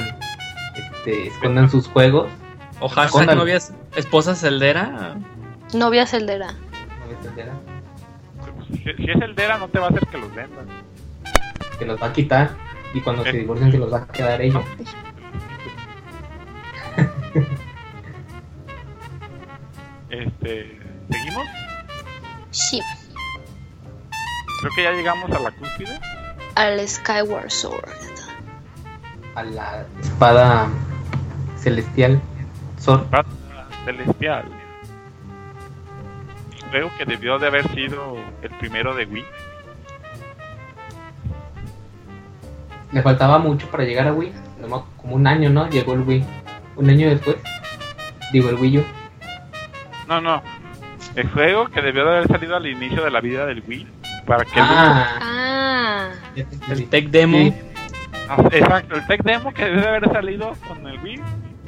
este, 0.74 1.28
escondan 1.28 1.70
sus 1.70 1.89
juegos. 1.89 2.28
O 2.81 2.89
hashtag 2.89 3.34
novias, 3.34 3.73
esposa 3.97 4.34
celdera. 4.34 5.16
Novia 5.73 6.06
celdera. 6.06 6.52
¿no 6.52 7.06
me 7.06 7.15
entenderá? 7.15 7.55
Si, 8.68 8.76
si 8.76 9.10
es 9.10 9.23
el 9.23 9.34
Dera, 9.34 9.56
no 9.56 9.68
te 9.68 9.78
va 9.78 9.86
a 9.86 9.89
hacer 9.89 10.06
que 10.06 10.18
los 10.18 10.34
vendas. 10.34 10.66
Que 11.78 11.86
los 11.86 12.02
va 12.02 12.08
a 12.08 12.12
quitar. 12.12 12.50
Y 12.92 13.00
cuando 13.00 13.24
se 13.24 13.32
divorcien, 13.32 13.73
se 13.73 13.78
los 13.78 13.90
va 13.90 13.98
a 13.98 14.06
quedar 14.08 14.42
ella. 14.42 14.60
Este, 20.10 20.78
¿seguimos? 21.10 21.47
Sí. 22.51 22.81
Creo 24.60 24.73
que 24.75 24.83
ya 24.85 24.93
llegamos 24.93 25.31
a 25.31 25.39
la 25.41 25.51
cúspide. 25.51 25.99
Al 26.55 26.89
Skyward 26.89 27.51
Sword. 27.51 27.91
A 29.35 29.43
la 29.43 29.86
espada 30.01 30.68
celestial. 31.57 32.20
Sor. 32.78 33.02
Espada 33.02 33.26
Celestial. 33.85 34.44
Creo 36.70 36.91
que 36.97 37.05
debió 37.05 37.39
de 37.39 37.47
haber 37.47 37.68
sido 37.75 38.17
el 38.43 38.51
primero 38.59 38.94
de 38.94 39.05
Wii. 39.05 39.25
Le 42.93 43.02
faltaba 43.02 43.39
mucho 43.39 43.68
para 43.70 43.85
llegar 43.85 44.09
a 44.09 44.12
Wii. 44.12 44.33
Como 44.97 45.17
un 45.17 45.26
año, 45.26 45.51
¿no? 45.51 45.68
Llegó 45.68 45.93
el 45.94 46.01
Wii. 46.01 46.25
Un 46.76 46.91
año 46.91 47.09
después. 47.09 47.36
Digo, 48.33 48.49
el 48.49 48.57
Wii 48.57 48.78
U. 48.78 48.85
No, 50.09 50.20
no. 50.20 50.43
El 51.15 51.28
juego 51.31 51.67
que 51.68 51.83
debió 51.83 52.05
de 52.05 52.10
haber 52.18 52.28
salido 52.28 52.57
al 52.57 52.67
inicio 52.67 53.02
de 53.05 53.10
la 53.10 53.20
vida 53.20 53.47
del 53.47 53.62
Wii. 53.67 53.86
Para 54.26 54.44
que 54.44 54.59
el 54.59 54.67
Ah, 54.68 55.18
Ah. 55.20 56.09
El 56.68 56.89
tech 56.89 57.09
demo. 57.09 57.39
Sí. 57.39 57.55
Ah, 58.28 58.43
Exacto, 58.51 58.97
el 58.97 59.07
tech 59.07 59.23
demo 59.23 59.52
que 59.55 59.65
debe 59.65 59.81
de 59.81 59.89
haber 59.89 60.12
salido 60.12 60.52
con 60.67 60.86
el 60.86 60.99
Wii 61.01 61.20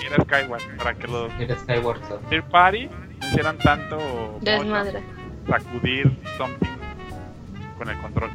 era 0.05 0.23
Skyward. 0.25 0.63
Para 0.77 0.95
que 0.95 1.07
los 1.07 1.33
Era 1.39 1.57
Skyward 1.57 2.01
third 2.29 2.45
party 2.51 2.87
no 3.21 3.27
hicieran 3.29 3.59
tanto 3.59 4.39
desmadre. 4.43 5.03
sacudir 5.49 6.17
something 6.37 6.69
con 7.79 7.89
el 7.89 7.99
control. 8.01 8.31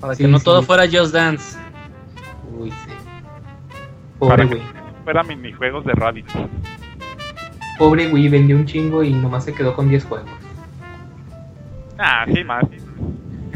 Para 0.00 0.14
Sí, 0.14 0.24
que 0.24 0.28
no 0.28 0.38
sí. 0.38 0.44
todo 0.44 0.62
fuera 0.62 0.84
Just 0.84 1.14
Dance. 1.14 1.58
Uy, 2.52 2.70
sí. 2.70 2.90
Pobre 4.18 4.36
Para 4.36 4.48
que 4.48 4.54
Wii. 4.56 4.64
fuera 5.04 5.22
minijuegos 5.22 5.84
de 5.84 5.92
Rabbit. 5.92 6.26
Pobre 7.78 8.12
Wii 8.12 8.28
vendió 8.28 8.56
un 8.56 8.66
chingo 8.66 9.02
y 9.02 9.12
nomás 9.12 9.44
se 9.44 9.52
quedó 9.52 9.74
con 9.74 9.88
10 9.88 10.04
juegos. 10.04 10.30
Ah, 11.98 12.24
sí, 12.32 12.44
más. 12.44 12.64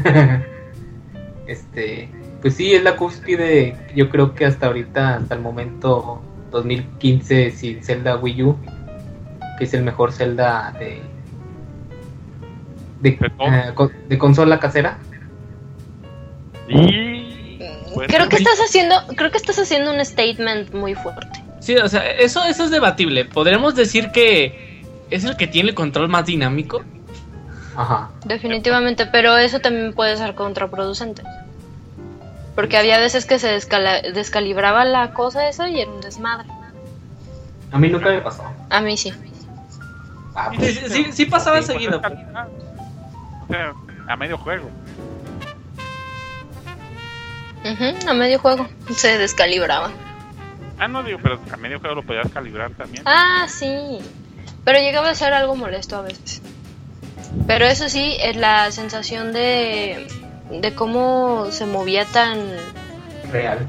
este, 1.47 2.09
pues 2.41 2.55
sí, 2.55 2.73
es 2.73 2.83
la 2.83 2.95
cúspide, 2.95 3.75
yo 3.95 4.09
creo 4.09 4.33
que 4.33 4.45
hasta 4.45 4.67
ahorita, 4.67 5.15
hasta 5.15 5.35
el 5.35 5.41
momento 5.41 6.21
2015 6.51 7.51
sin 7.51 7.83
Zelda 7.83 8.17
Wii 8.17 8.43
U, 8.43 8.57
que 9.57 9.65
es 9.65 9.73
el 9.73 9.83
mejor 9.83 10.11
Zelda 10.11 10.73
de 10.79 11.01
de, 13.01 13.11
De 13.11 13.89
de 14.07 14.17
consola 14.17 14.59
casera. 14.59 14.97
Y. 16.67 17.57
pues, 17.93 18.07
Creo 18.07 18.29
que 18.29 18.37
estás 18.37 18.59
haciendo, 18.59 18.95
creo 19.15 19.31
que 19.31 19.37
estás 19.37 19.57
haciendo 19.59 19.93
un 19.93 20.03
statement 20.03 20.73
muy 20.73 20.95
fuerte. 20.95 21.43
Sí, 21.59 21.75
o 21.75 21.87
sea, 21.89 22.09
eso, 22.11 22.43
eso 22.45 22.63
es 22.63 22.71
debatible. 22.71 23.25
Podríamos 23.25 23.75
decir 23.75 24.11
que 24.11 24.83
es 25.09 25.23
el 25.25 25.35
que 25.37 25.47
tiene 25.47 25.69
el 25.69 25.75
control 25.75 26.07
más 26.09 26.25
dinámico. 26.25 26.83
Ajá. 27.75 28.09
Definitivamente, 28.25 29.05
pero 29.05 29.37
eso 29.37 29.59
también 29.59 29.93
puede 29.93 30.17
ser 30.17 30.35
contraproducente. 30.35 31.21
Porque 32.55 32.77
había 32.77 32.99
veces 32.99 33.25
que 33.25 33.39
se 33.39 33.47
descala- 33.49 34.01
descalibraba 34.13 34.83
la 34.85 35.13
cosa 35.13 35.47
esa 35.47 35.69
y 35.69 35.79
era 35.81 35.89
un 35.91 36.01
desmadre. 36.01 36.47
A 37.71 37.77
mí 37.77 37.87
nunca 37.89 38.09
me 38.09 38.21
pasó. 38.21 38.43
A 38.69 38.81
mí 38.81 38.97
sí. 38.97 39.13
Ah, 40.35 40.49
Sí, 40.51 40.57
pues, 40.57 40.79
sí, 40.79 40.89
sí, 40.89 41.05
sí 41.11 41.25
pasaba 41.25 41.61
Sí, 41.61 41.67
pues, 41.67 41.77
seguido. 41.77 41.95
es 41.97 42.01
calidad. 42.01 42.47
O 43.43 43.47
sea, 43.47 43.73
a 44.07 44.15
medio 44.15 44.37
juego. 44.37 44.69
Ujú, 47.63 48.09
a 48.09 48.13
medio 48.13 48.39
juego 48.39 48.67
se 48.95 49.17
descalibraba. 49.17 49.91
Ah, 50.79 50.87
no 50.87 51.03
digo, 51.03 51.19
pero 51.21 51.39
a 51.51 51.57
medio 51.57 51.79
juego 51.79 51.95
lo 51.95 52.03
podías 52.03 52.29
calibrar 52.31 52.71
también. 52.71 53.03
Ah, 53.05 53.45
sí. 53.49 53.99
Pero 54.63 54.79
llegaba 54.79 55.09
a 55.09 55.15
ser 55.15 55.33
algo 55.33 55.55
molesto 55.55 55.97
a 55.97 56.01
veces. 56.01 56.41
Pero 57.47 57.65
eso 57.65 57.89
sí, 57.89 58.15
es 58.21 58.35
la 58.37 58.71
sensación 58.71 59.33
de, 59.33 60.07
de 60.51 60.73
cómo 60.75 61.47
se 61.51 61.65
movía 61.65 62.05
tan... 62.05 62.39
real. 63.31 63.67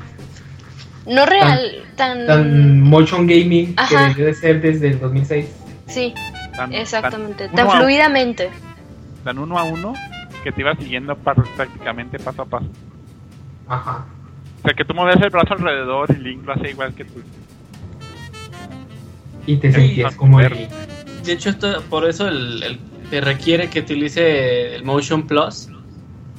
No 1.06 1.26
real, 1.26 1.84
tan... 1.96 2.26
Tan 2.26 2.80
motion 2.82 3.26
gaming 3.26 3.74
que 3.74 3.82
Ajá. 3.82 4.08
debió 4.08 4.26
de 4.26 4.34
ser 4.34 4.60
desde 4.60 4.88
el 4.88 5.00
2006. 5.00 5.46
Sí, 5.88 6.14
Tan- 6.56 6.72
exactamente. 6.72 7.46
tan 7.48 7.56
Tan 7.56 7.66
uno 7.66 7.74
a- 7.74 7.78
fluidamente. 7.80 8.50
Tan 9.24 9.38
uno 9.38 9.58
a 9.58 9.64
uno 9.64 9.94
que 10.44 10.52
te 10.52 10.60
iba 10.60 10.74
siguiendo 10.76 11.16
par- 11.16 11.42
prácticamente 11.56 12.18
paso 12.18 12.42
a 12.42 12.44
paso. 12.46 12.66
Ajá. 13.68 14.04
O 14.60 14.62
sea, 14.62 14.74
que 14.74 14.84
tú 14.84 14.94
movías 14.94 15.20
el 15.22 15.30
brazo 15.30 15.54
alrededor 15.54 16.08
y 16.10 16.20
Link 16.20 16.44
lo 16.44 16.52
hace 16.52 16.70
igual 16.70 16.94
que 16.94 17.04
tú. 17.04 17.22
Y 19.46 19.56
te 19.56 19.72
sentías 19.72 20.14
como 20.14 20.40
el... 20.40 20.68
De 21.24 21.32
hecho, 21.32 21.50
esto, 21.50 21.82
por 21.88 22.06
eso 22.08 22.28
el, 22.28 22.62
el- 22.62 22.78
te 23.10 23.20
requiere 23.20 23.68
que 23.68 23.80
utilice 23.80 24.76
el 24.76 24.84
Motion 24.84 25.26
Plus 25.26 25.68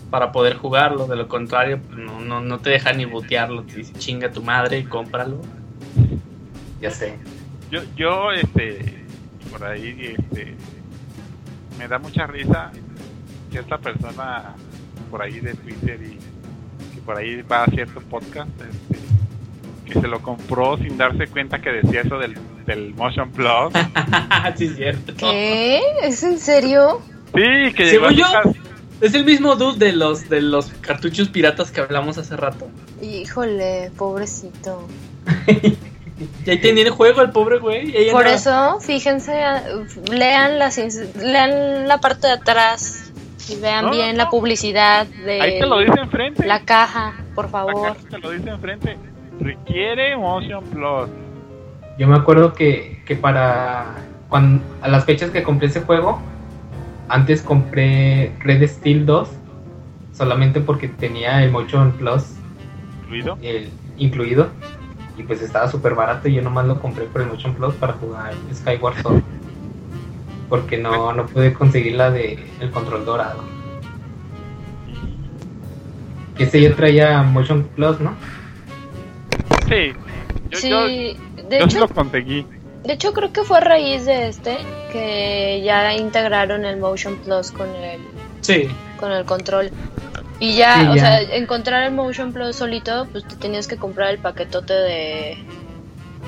para 0.09 0.32
poder 0.32 0.56
jugarlo. 0.56 1.08
De 1.08 1.16
lo 1.16 1.27
contrario, 1.27 1.80
pues, 1.82 1.98
no, 2.00 2.19
no, 2.22 2.41
no 2.41 2.59
te 2.59 2.69
deja 2.69 2.93
ni 2.93 3.06
botearlo. 3.06 3.64
Te 3.64 3.77
dice 3.77 3.93
chinga 3.93 4.32
tu 4.32 4.41
madre 4.43 4.80
y 4.80 4.83
cómpralo. 4.83 5.41
Ya 6.80 6.91
sé. 6.91 7.17
Yo, 7.72 7.82
yo, 7.95 8.32
este, 8.32 9.03
por 9.51 9.64
ahí, 9.66 10.16
este, 10.17 10.56
me 11.77 11.88
da 11.88 11.98
mucha 12.00 12.27
risa 12.27 12.72
que 13.51 13.59
esta 13.59 13.77
persona 13.77 14.53
por 15.09 15.22
ahí 15.22 15.40
de 15.40 15.53
Twitter 15.56 16.00
y 16.01 16.17
por 17.11 17.19
ahí 17.19 17.41
va 17.41 17.64
a 17.64 17.67
cierto 17.67 17.99
podcast, 17.99 18.49
este, 18.61 19.03
que 19.85 19.99
se 19.99 20.07
lo 20.07 20.22
compró 20.22 20.77
sin 20.77 20.98
darse 20.98 21.27
cuenta 21.27 21.59
que 21.59 21.69
decía 21.69 22.01
eso 22.01 22.17
del, 22.17 22.38
del 22.65 22.93
Motion 22.95 23.30
Plus. 23.31 23.73
sí, 24.56 24.65
es 24.67 24.75
cierto. 24.77 25.14
¿Qué? 25.17 25.81
¿Es 26.03 26.23
en 26.23 26.40
serio? 26.40 27.01
Sí, 27.35 27.73
que 27.75 27.85
llegó 27.85 28.11
yo- 28.11 28.25
Es 29.01 29.14
el 29.14 29.25
mismo 29.25 29.57
dude 29.57 29.88
de 29.88 29.91
los, 29.91 30.30
de 30.30 30.41
los 30.41 30.67
cartuchos 30.80 31.27
piratas 31.27 31.69
que 31.69 31.81
hablamos 31.81 32.17
hace 32.17 32.38
rato. 32.38 32.69
Híjole, 33.01 33.91
pobrecito. 33.98 34.88
Y 36.45 36.51
ahí 36.51 36.59
tenía 36.61 36.83
el 36.83 36.91
juego 36.91 37.23
el 37.23 37.31
pobre 37.31 37.57
güey. 37.57 37.91
Por 38.11 38.27
andaba. 38.27 38.35
eso, 38.35 38.80
fíjense, 38.80 39.33
lean, 40.11 40.59
las, 40.59 40.77
lean 41.15 41.88
la 41.88 41.98
parte 41.98 42.27
de 42.27 42.33
atrás 42.33 43.10
y 43.51 43.59
vean 43.61 43.85
No, 43.85 43.91
bien 43.91 44.11
no. 44.17 44.23
la 44.23 44.30
publicidad 44.30 45.05
de 45.07 45.41
Ahí 45.41 45.59
te 45.59 45.65
lo 45.65 45.80
dice 45.80 45.99
enfrente. 45.99 46.45
la 46.45 46.61
caja, 46.63 47.13
por 47.35 47.45
La 47.45 47.51
favor. 47.51 47.88
caja 47.93 47.99
te 48.09 48.17
lo 48.19 48.31
dice 48.31 48.49
enfrente. 48.49 48.97
Requiere 49.39 50.15
Motion 50.17 50.63
Plus. 50.65 51.09
Yo 51.97 52.07
me 52.07 52.15
acuerdo 52.15 52.53
que, 52.53 53.01
que 53.05 53.15
para 53.15 53.95
cuando, 54.30 54.63
a 54.81 54.88
las 54.88 55.05
fechas 55.05 55.30
que 55.31 55.43
compré 55.43 55.67
ese 55.67 55.81
juego, 55.81 56.19
antes 57.09 57.41
compré 57.41 58.33
Red 58.39 58.65
Steel 58.67 59.05
2 59.05 59.30
solamente 60.13 60.61
porque 60.61 60.88
tenía 60.88 61.43
el 61.43 61.51
Motion 61.51 61.91
Plus 61.93 62.35
Incluido. 63.03 63.38
el, 63.41 63.69
incluido 63.97 64.47
y 65.17 65.23
pues 65.23 65.41
estaba 65.41 65.67
súper 65.67 65.93
barato 65.95 66.27
y 66.30 66.33
yo 66.35 66.41
nomás 66.41 66.65
lo 66.65 66.80
compré 66.80 67.05
por 67.05 67.21
el 67.21 67.27
Motion 67.27 67.53
Plus 67.55 67.73
para 67.75 67.93
jugar 67.93 68.33
Skyward 68.53 69.01
Sword 69.01 69.21
porque 70.51 70.77
no, 70.77 71.13
no 71.13 71.25
pude 71.27 71.53
conseguir 71.53 71.95
la 71.95 72.11
de 72.11 72.38
el 72.59 72.69
control 72.71 73.05
dorado 73.05 73.41
que 76.38 76.43
ese 76.43 76.61
ya 76.61 76.75
traía 76.75 77.21
Motion 77.23 77.63
Plus, 77.75 77.99
¿no? 78.01 78.13
Sí. 79.67 79.93
Yo, 80.49 80.57
Sí, 80.59 80.69
yo, 80.69 80.85
de 80.88 81.59
yo 81.59 81.65
hecho, 81.65 81.80
lo 81.80 81.88
conseguí. 81.88 82.45
de 82.83 82.93
hecho 82.93 83.13
creo 83.13 83.31
que 83.31 83.43
fue 83.43 83.57
a 83.57 83.61
raíz 83.61 84.05
de 84.05 84.27
este 84.27 84.57
que 84.91 85.61
ya 85.63 85.93
integraron 85.93 86.65
el 86.65 86.77
Motion 86.80 87.15
Plus 87.17 87.51
con 87.51 87.69
el 87.69 88.01
Sí. 88.41 88.67
con 88.99 89.11
el 89.13 89.23
control. 89.25 89.71
Y 90.39 90.55
ya, 90.55 90.80
Sí, 90.81 90.88
o 90.88 90.95
ya. 90.95 91.01
sea, 91.01 91.21
encontrar 91.38 91.83
el 91.83 91.93
Motion 91.93 92.33
Plus 92.33 92.57
solito, 92.57 93.07
pues 93.11 93.25
te 93.25 93.35
tenías 93.38 93.67
que 93.67 93.77
comprar 93.77 94.09
el 94.09 94.17
paquetote 94.17 94.73
de 94.73 95.38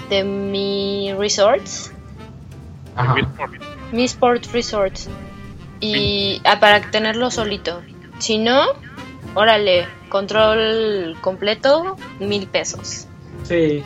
de 0.10 0.24
Mi 0.24 1.14
Resorts, 1.18 1.92
Ajá. 2.96 3.16
Mi 3.94 4.04
Sport 4.04 4.48
Resorts. 4.52 5.10
Y 5.80 6.42
ah, 6.44 6.60
para 6.60 6.82
tenerlo 6.92 7.32
solito. 7.32 7.82
Si 8.20 8.38
no, 8.38 8.62
órale, 9.36 9.88
control 10.10 11.16
completo, 11.22 11.96
mil 12.20 12.48
pesos. 12.48 13.08
Sí. 13.44 13.84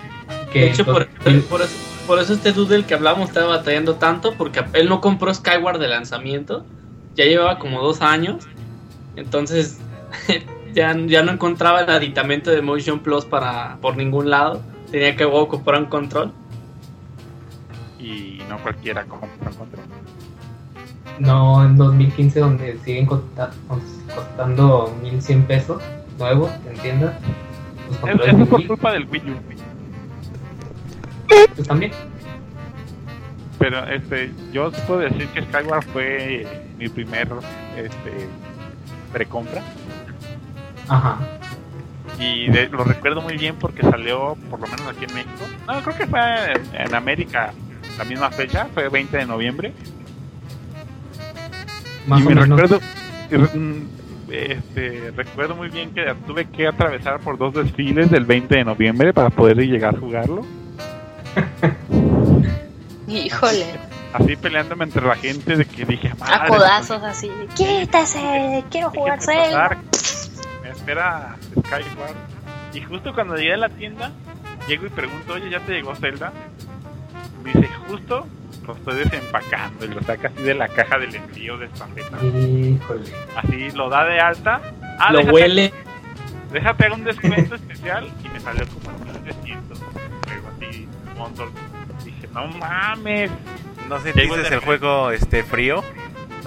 Que 0.52 0.60
De 0.60 0.68
hecho, 0.70 0.86
por, 0.86 1.08
eso, 1.26 1.76
por 2.06 2.20
eso 2.20 2.34
este 2.34 2.52
dude 2.54 2.76
del 2.76 2.86
que 2.86 2.94
hablamos 2.94 3.30
estaba 3.30 3.58
batallando 3.58 3.96
tanto, 3.96 4.34
porque 4.34 4.64
él 4.74 4.90
no 4.90 5.02
compró 5.02 5.34
Skyward 5.34 5.80
de 5.80 5.88
lanzamiento, 5.88 6.66
ya 7.16 7.26
llevaba 7.26 7.60
como 7.60 7.82
dos 7.82 8.02
años, 8.02 8.46
entonces 9.16 9.80
ya, 10.74 10.96
ya 11.08 11.24
no 11.24 11.32
encontraba 11.32 11.82
el 11.82 11.90
aditamento 11.90 12.52
de 12.52 12.62
Motion 12.62 13.00
Plus 13.00 13.26
para 13.26 13.78
por 13.82 13.98
ningún 13.98 14.30
lado, 14.30 14.62
tenía 14.92 15.16
que 15.16 15.24
luego 15.24 15.48
comprar 15.48 15.82
un 15.82 15.88
control. 15.88 16.32
Y 18.00 18.42
no 18.48 18.62
cualquiera 18.62 19.06
compra 19.06 19.50
un 19.50 19.58
control. 19.58 19.86
No, 21.20 21.64
en 21.66 21.76
2015 21.78 22.40
donde 22.40 22.78
siguen 22.86 23.06
costa- 23.06 23.52
costando 24.14 24.96
1100 25.02 25.44
pesos 25.44 25.82
nuevos, 26.20 26.52
¿te 26.64 26.70
entiendes? 26.72 27.10
Los 27.88 27.96
Es- 27.96 28.00
controles 28.02 28.28
Eso 28.28 28.38
de 28.38 28.46
por 28.46 28.60
Wii, 28.60 28.68
culpa 28.68 28.92
del 28.92 29.06
Wii 29.10 29.22
U. 29.32 29.36
pues 31.56 31.68
también. 31.68 31.92
Pero 33.60 33.84
este, 33.88 34.32
yo 34.54 34.72
puedo 34.86 35.00
decir 35.00 35.28
que 35.30 35.42
Skyward 35.42 35.84
fue 35.92 36.46
mi 36.78 36.88
primer 36.90 37.28
este, 37.76 38.28
precompra. 39.12 39.64
Ajá. 40.88 41.18
Y 42.20 42.50
de- 42.50 42.70
lo 42.70 42.84
recuerdo 42.84 43.22
muy 43.22 43.38
bien 43.38 43.56
porque 43.60 43.82
salió, 43.82 44.36
por 44.50 44.60
lo 44.60 44.68
menos 44.68 44.88
aquí 44.88 45.06
en 45.06 45.14
México. 45.16 45.44
No, 45.68 45.82
creo 45.82 45.98
que 45.98 46.06
fue 46.08 46.20
en, 46.54 46.82
en 46.88 46.96
América 46.96 47.52
la 47.98 48.04
misma 48.06 48.30
fecha, 48.30 48.68
fue 48.74 48.90
20 48.90 49.18
de 49.18 49.26
noviembre. 49.26 49.74
Más 52.08 52.20
y 52.22 52.24
o 52.24 52.30
me 52.30 52.36
menos. 52.36 52.60
recuerdo, 52.60 52.80
mm, 53.54 53.82
este, 54.32 55.12
recuerdo 55.16 55.56
muy 55.56 55.70
bien 55.70 55.92
que 55.94 56.14
tuve 56.26 56.46
que 56.46 56.68
atravesar 56.68 57.20
por 57.20 57.38
dos 57.38 57.54
desfiles 57.54 58.10
del 58.10 58.26
20 58.26 58.56
de 58.56 58.66
noviembre 58.66 59.14
para 59.14 59.30
poder 59.30 59.58
llegar 59.58 59.96
a 59.96 60.00
jugarlo. 60.00 60.46
Híjole. 63.08 63.66
Así 64.14 64.36
peleándome 64.36 64.86
entre 64.86 65.06
la 65.06 65.16
gente 65.16 65.56
de 65.56 65.66
que 65.66 65.86
dije, 65.86 66.10
A 66.10 66.16
"Madre, 66.16 66.48
codazos 66.48 67.04
así. 67.04 67.30
Quítese, 67.56 68.64
quiero 68.72 68.90
jugar 68.90 69.20
Me 70.64 70.70
espera 70.70 71.36
Skyward. 71.52 72.16
Y 72.74 72.82
justo 72.82 73.14
cuando 73.14 73.36
llegué 73.36 73.54
a 73.54 73.58
la 73.58 73.70
tienda, 73.70 74.12
llego 74.68 74.86
y 74.86 74.90
pregunto, 74.90 75.34
oye, 75.34 75.50
¿ya 75.50 75.60
te 75.60 75.74
llegó 75.74 75.96
Zelda? 75.96 76.32
Me 77.44 77.54
dice, 77.54 77.68
justo 77.88 78.26
lo 78.68 78.74
estoy 78.74 78.96
desempacando 79.06 79.86
y 79.86 79.88
lo 79.90 80.02
saca 80.04 80.28
así 80.28 80.44
de 80.44 80.54
la 80.54 80.68
caja 80.68 81.00
del 81.00 81.16
envío 81.16 81.58
de 81.58 81.66
estafeta. 81.68 82.18
Híjole. 82.24 83.12
Así 83.36 83.72
lo 83.72 83.90
da 83.90 84.06
de 84.06 84.20
alta. 84.20 84.62
Ah, 85.00 85.12
Lo 85.14 85.20
déjate- 85.20 85.32
huele. 85.34 85.74
Déjate 86.52 86.86
hacer 86.86 86.92
un 86.98 87.04
descuento 87.04 87.56
especial 87.56 88.10
y 88.24 88.30
me 88.30 88.40
salió 88.40 88.66
como 88.68 88.90
en 88.92 89.04
1300. 89.14 89.80
Luego 89.80 90.48
así, 90.58 90.88
montón. 91.18 91.50
Dije, 92.06 92.28
no 92.34 92.48
mames. 92.48 93.32
¿No 93.90 93.98
Llegó 94.00 94.14
sentiste 94.36 94.50
de 94.50 94.56
el 94.56 94.60
juego 94.62 95.12
este 95.12 95.44
frío? 95.44 95.84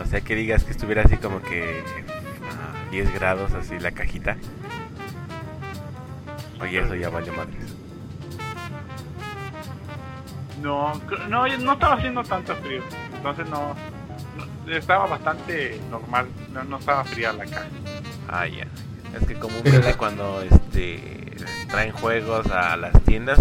O 0.00 0.04
sea, 0.06 0.20
que 0.22 0.34
digas 0.34 0.64
que 0.64 0.70
estuviera 0.72 1.02
así 1.02 1.16
como 1.16 1.42
que 1.42 1.82
a 2.50 2.90
10 2.90 3.12
grados 3.14 3.52
así 3.52 3.78
la 3.78 3.90
cajita. 3.92 4.36
Oye, 6.60 6.80
eso 6.80 6.94
ya 6.94 7.08
valió 7.08 7.32
madres. 7.34 7.74
No, 10.62 10.92
no, 11.28 11.46
no 11.58 11.72
estaba 11.72 11.94
haciendo 11.94 12.22
tanto 12.24 12.54
frío. 12.56 12.82
Entonces 13.14 13.48
no, 13.48 13.74
no- 14.66 14.72
estaba 14.72 15.06
bastante 15.06 15.80
normal. 15.90 16.26
No, 16.52 16.64
no 16.64 16.78
estaba 16.78 17.04
fría 17.04 17.32
la 17.32 17.44
caja. 17.46 17.66
Ah, 18.28 18.46
ya. 18.46 18.66
Es 19.18 19.26
que 19.26 19.34
comúnmente 19.34 19.94
cuando 19.94 20.42
este 20.42 21.36
traen 21.68 21.92
juegos 21.92 22.46
a 22.50 22.76
las 22.76 22.92
tiendas, 23.04 23.38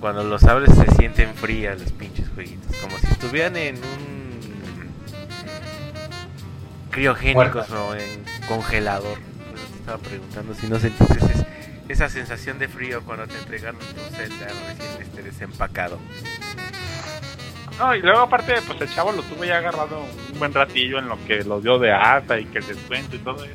cuando 0.00 0.22
los 0.24 0.44
abres 0.44 0.74
se 0.74 0.86
sienten 0.96 1.34
frías 1.34 1.80
los 1.80 1.92
pinches 1.92 2.28
jueguitos, 2.34 2.76
como 2.76 2.96
si 2.98 3.06
estuvieran 3.08 3.56
en 3.56 3.76
un 3.76 4.90
criogénicos 6.90 7.70
o 7.70 7.94
en 7.94 8.24
congelador. 8.46 9.18
Por 9.18 9.58
eso 9.58 9.66
te 9.72 9.78
estaba 9.78 9.98
preguntando 9.98 10.54
si 10.54 10.66
no 10.68 10.78
sentiste 10.78 11.14
ese- 11.18 11.46
esa 11.88 12.08
sensación 12.08 12.58
de 12.58 12.68
frío 12.68 13.02
cuando 13.04 13.26
te 13.26 13.36
entregaron 13.38 13.78
tu 13.80 14.16
Zelda 14.16 14.46
recién 14.68 15.02
este 15.02 15.22
desempacado. 15.22 15.98
No, 17.78 17.94
y 17.94 18.00
luego 18.02 18.20
aparte, 18.20 18.54
pues 18.66 18.80
el 18.80 18.88
chavo 18.94 19.12
lo 19.12 19.22
tuvo 19.22 19.44
ya 19.44 19.58
agarrado 19.58 20.00
un 20.32 20.38
buen 20.38 20.52
ratillo 20.54 20.98
en 20.98 21.08
lo 21.08 21.22
que 21.26 21.42
lo 21.42 21.60
dio 21.60 21.78
de 21.78 21.92
alta 21.92 22.38
y 22.38 22.44
que 22.46 22.58
el 22.58 22.66
descuento 22.66 23.16
y 23.16 23.18
todo 23.18 23.44
eso. 23.44 23.52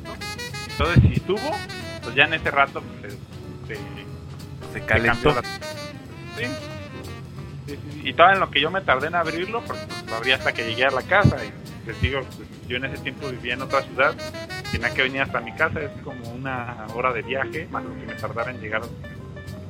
Entonces, 0.71 1.03
si 1.03 1.13
estuvo, 1.13 1.51
pues 2.03 2.15
ya 2.15 2.25
en 2.25 2.33
ese 2.33 2.51
rato, 2.51 2.81
pues 3.01 3.13
se, 3.67 3.75
se- 3.75 3.99
Se 4.73 4.85
calentó. 4.85 5.33
la- 5.33 5.41
Sí. 5.41 6.45
Sí, 7.67 7.75
sí. 7.91 8.01
Y 8.09 8.13
todo 8.13 8.29
en 8.31 8.39
lo 8.39 8.49
que 8.51 8.59
yo 8.61 8.69
me 8.71 8.81
tardé 8.81 9.07
en 9.07 9.15
abrirlo, 9.15 9.61
porque 9.63 9.81
pues, 9.87 10.05
lo 10.07 10.15
abrí 10.15 10.31
hasta 10.31 10.53
que 10.53 10.65
llegué 10.65 10.85
a 10.85 10.91
la 10.91 11.01
casa. 11.03 11.37
Y 11.45 11.87
les 11.87 12.01
digo, 12.01 12.21
pues, 12.35 12.47
yo 12.67 12.77
en 12.77 12.85
ese 12.85 12.97
tiempo 13.01 13.29
vivía 13.29 13.53
en 13.53 13.61
otra 13.61 13.81
ciudad, 13.83 14.13
tenía 14.71 14.93
que 14.93 15.03
venir 15.03 15.21
hasta 15.21 15.39
mi 15.39 15.51
casa, 15.53 15.81
es 15.81 15.91
como 16.03 16.29
una 16.29 16.85
hora 16.95 17.11
de 17.13 17.21
viaje, 17.21 17.67
más 17.71 17.83
lo 17.83 17.93
que 17.95 18.05
me 18.05 18.13
tardara 18.15 18.51
en 18.51 18.59
llegar 18.61 18.81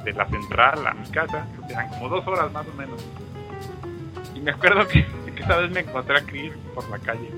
de 0.04 0.14
la 0.14 0.26
central 0.28 0.86
a 0.88 0.94
mi 0.94 1.08
casa, 1.10 1.46
eran 1.70 1.90
como 1.90 2.10
dos 2.10 2.26
horas 2.28 2.52
más 2.52 2.66
o 2.68 2.74
menos. 2.76 3.04
Y 4.36 4.40
me 4.40 4.52
acuerdo 4.52 4.88
que, 4.88 5.06
que 5.36 5.44
esa 5.44 5.58
vez 5.58 5.72
me 5.72 5.82
encontré 5.82 6.18
a 6.18 6.22
Chris 6.22 6.54
por 6.74 6.90
la 6.90 7.00
calle. 7.00 7.30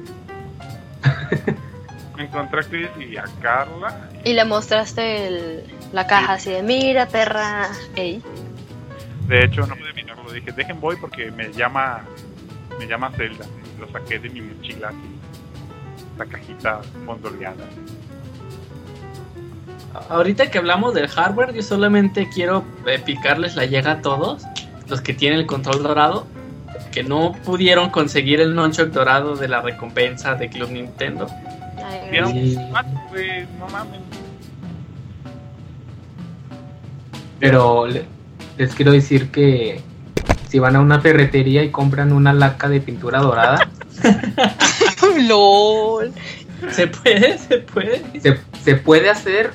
me 2.15 2.23
encontré 2.23 2.59
a 2.59 2.63
Chris 2.63 2.89
y 2.99 3.17
a 3.17 3.23
Carla. 3.41 4.09
Y 4.23 4.33
le 4.33 4.45
mostraste 4.45 5.27
el- 5.27 5.63
la 5.91 6.07
caja 6.07 6.33
así 6.33 6.51
de, 6.51 6.63
mira, 6.63 7.07
perra. 7.07 7.67
Ey. 7.95 8.21
De 9.27 9.43
hecho, 9.45 9.65
no 9.65 9.75
pude 9.75 9.93
mirarlo. 9.93 10.31
Dije, 10.31 10.51
dejen 10.51 10.79
voy 10.79 10.95
porque 10.97 11.31
me 11.31 11.51
llama 11.51 12.01
me 12.79 12.87
llama 12.87 13.11
Zelda. 13.11 13.45
Lo 13.79 13.87
saqué 13.91 14.19
de 14.19 14.29
mi 14.29 14.41
mochila 14.41 14.89
así. 14.89 15.10
La 16.21 16.27
cajita 16.27 16.81
fondoleada. 17.03 17.65
Ahorita 20.07 20.51
que 20.51 20.59
hablamos 20.59 20.93
del 20.93 21.07
hardware, 21.07 21.51
yo 21.51 21.63
solamente 21.63 22.29
quiero 22.29 22.63
eh, 22.85 22.99
picarles 23.03 23.55
la 23.55 23.65
llega 23.65 23.93
a 23.93 24.01
todos, 24.01 24.43
los 24.87 25.01
que 25.01 25.13
tienen 25.15 25.39
el 25.39 25.45
control 25.47 25.81
dorado, 25.81 26.27
que 26.91 27.03
no 27.03 27.31
pudieron 27.43 27.89
conseguir 27.89 28.39
el 28.39 28.53
nunchuck 28.53 28.89
dorado 28.89 29.35
de 29.35 29.47
la 29.47 29.61
recompensa 29.61 30.35
de 30.35 30.47
Club 30.49 30.69
Nintendo. 30.69 31.25
Ay, 31.83 32.11
¿Vieron? 32.11 32.31
Sí. 32.33 32.55
No 33.57 33.67
mames. 33.69 33.99
Pero 37.39 37.87
le- 37.87 38.05
les 38.57 38.75
quiero 38.75 38.91
decir 38.91 39.31
que 39.31 39.81
si 40.47 40.59
van 40.59 40.75
a 40.75 40.81
una 40.81 40.99
ferretería 40.99 41.63
y 41.63 41.69
compran 41.71 42.11
una 42.13 42.31
laca 42.31 42.69
de 42.69 42.79
pintura 42.79 43.19
dorada, 43.19 43.67
LOL. 45.27 46.13
¿Se 46.71 46.87
puede? 46.87 47.37
¿Se 47.37 47.57
puede? 47.57 48.19
se, 48.21 48.39
se 48.63 48.75
puede 48.75 49.09
hacer 49.09 49.51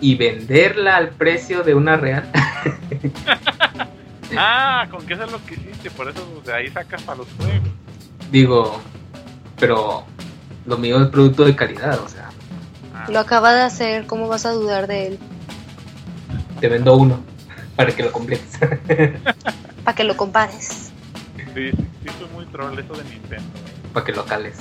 y 0.00 0.14
venderla 0.16 0.96
al 0.96 1.08
precio 1.10 1.62
de 1.62 1.74
una 1.74 1.96
real. 1.96 2.30
Ah, 4.36 4.88
con 4.90 5.06
que 5.06 5.14
eso 5.14 5.24
es 5.24 5.30
lo 5.32 5.44
que 5.44 5.54
hiciste. 5.54 5.90
Por 5.92 6.08
eso 6.08 6.42
de 6.44 6.52
ahí 6.52 6.68
sacas 6.68 7.02
para 7.02 7.18
los 7.18 7.28
juegos. 7.38 7.68
Digo, 8.32 8.80
pero 9.60 10.04
lo 10.66 10.76
mío 10.76 11.00
es 11.00 11.08
producto 11.08 11.44
de 11.44 11.54
calidad, 11.54 12.00
o 12.00 12.08
sea, 12.08 12.30
Ah, 12.92 13.06
Lo 13.10 13.20
acaba 13.20 13.52
de 13.54 13.62
hacer, 13.62 14.06
¿cómo 14.06 14.26
vas 14.26 14.44
a 14.46 14.50
dudar 14.52 14.86
de 14.88 15.08
él? 15.08 15.18
te 16.60 16.68
vendo 16.68 16.96
uno 16.96 17.20
para 17.76 17.92
que 17.94 18.02
lo 18.02 18.10
completes. 18.12 18.58
Para 19.84 19.94
que 19.94 20.04
lo 20.04 20.16
compares. 20.16 20.90
sí, 21.36 21.42
sí, 21.54 21.70
sí, 21.76 22.08
fue 22.18 22.26
muy 22.32 22.46
troll 22.46 22.78
eso 22.78 22.94
de 22.94 23.04
Nintendo. 23.04 23.44
Para 23.94 24.04
que 24.04 24.12
lo 24.12 24.26
cales. 24.26 24.58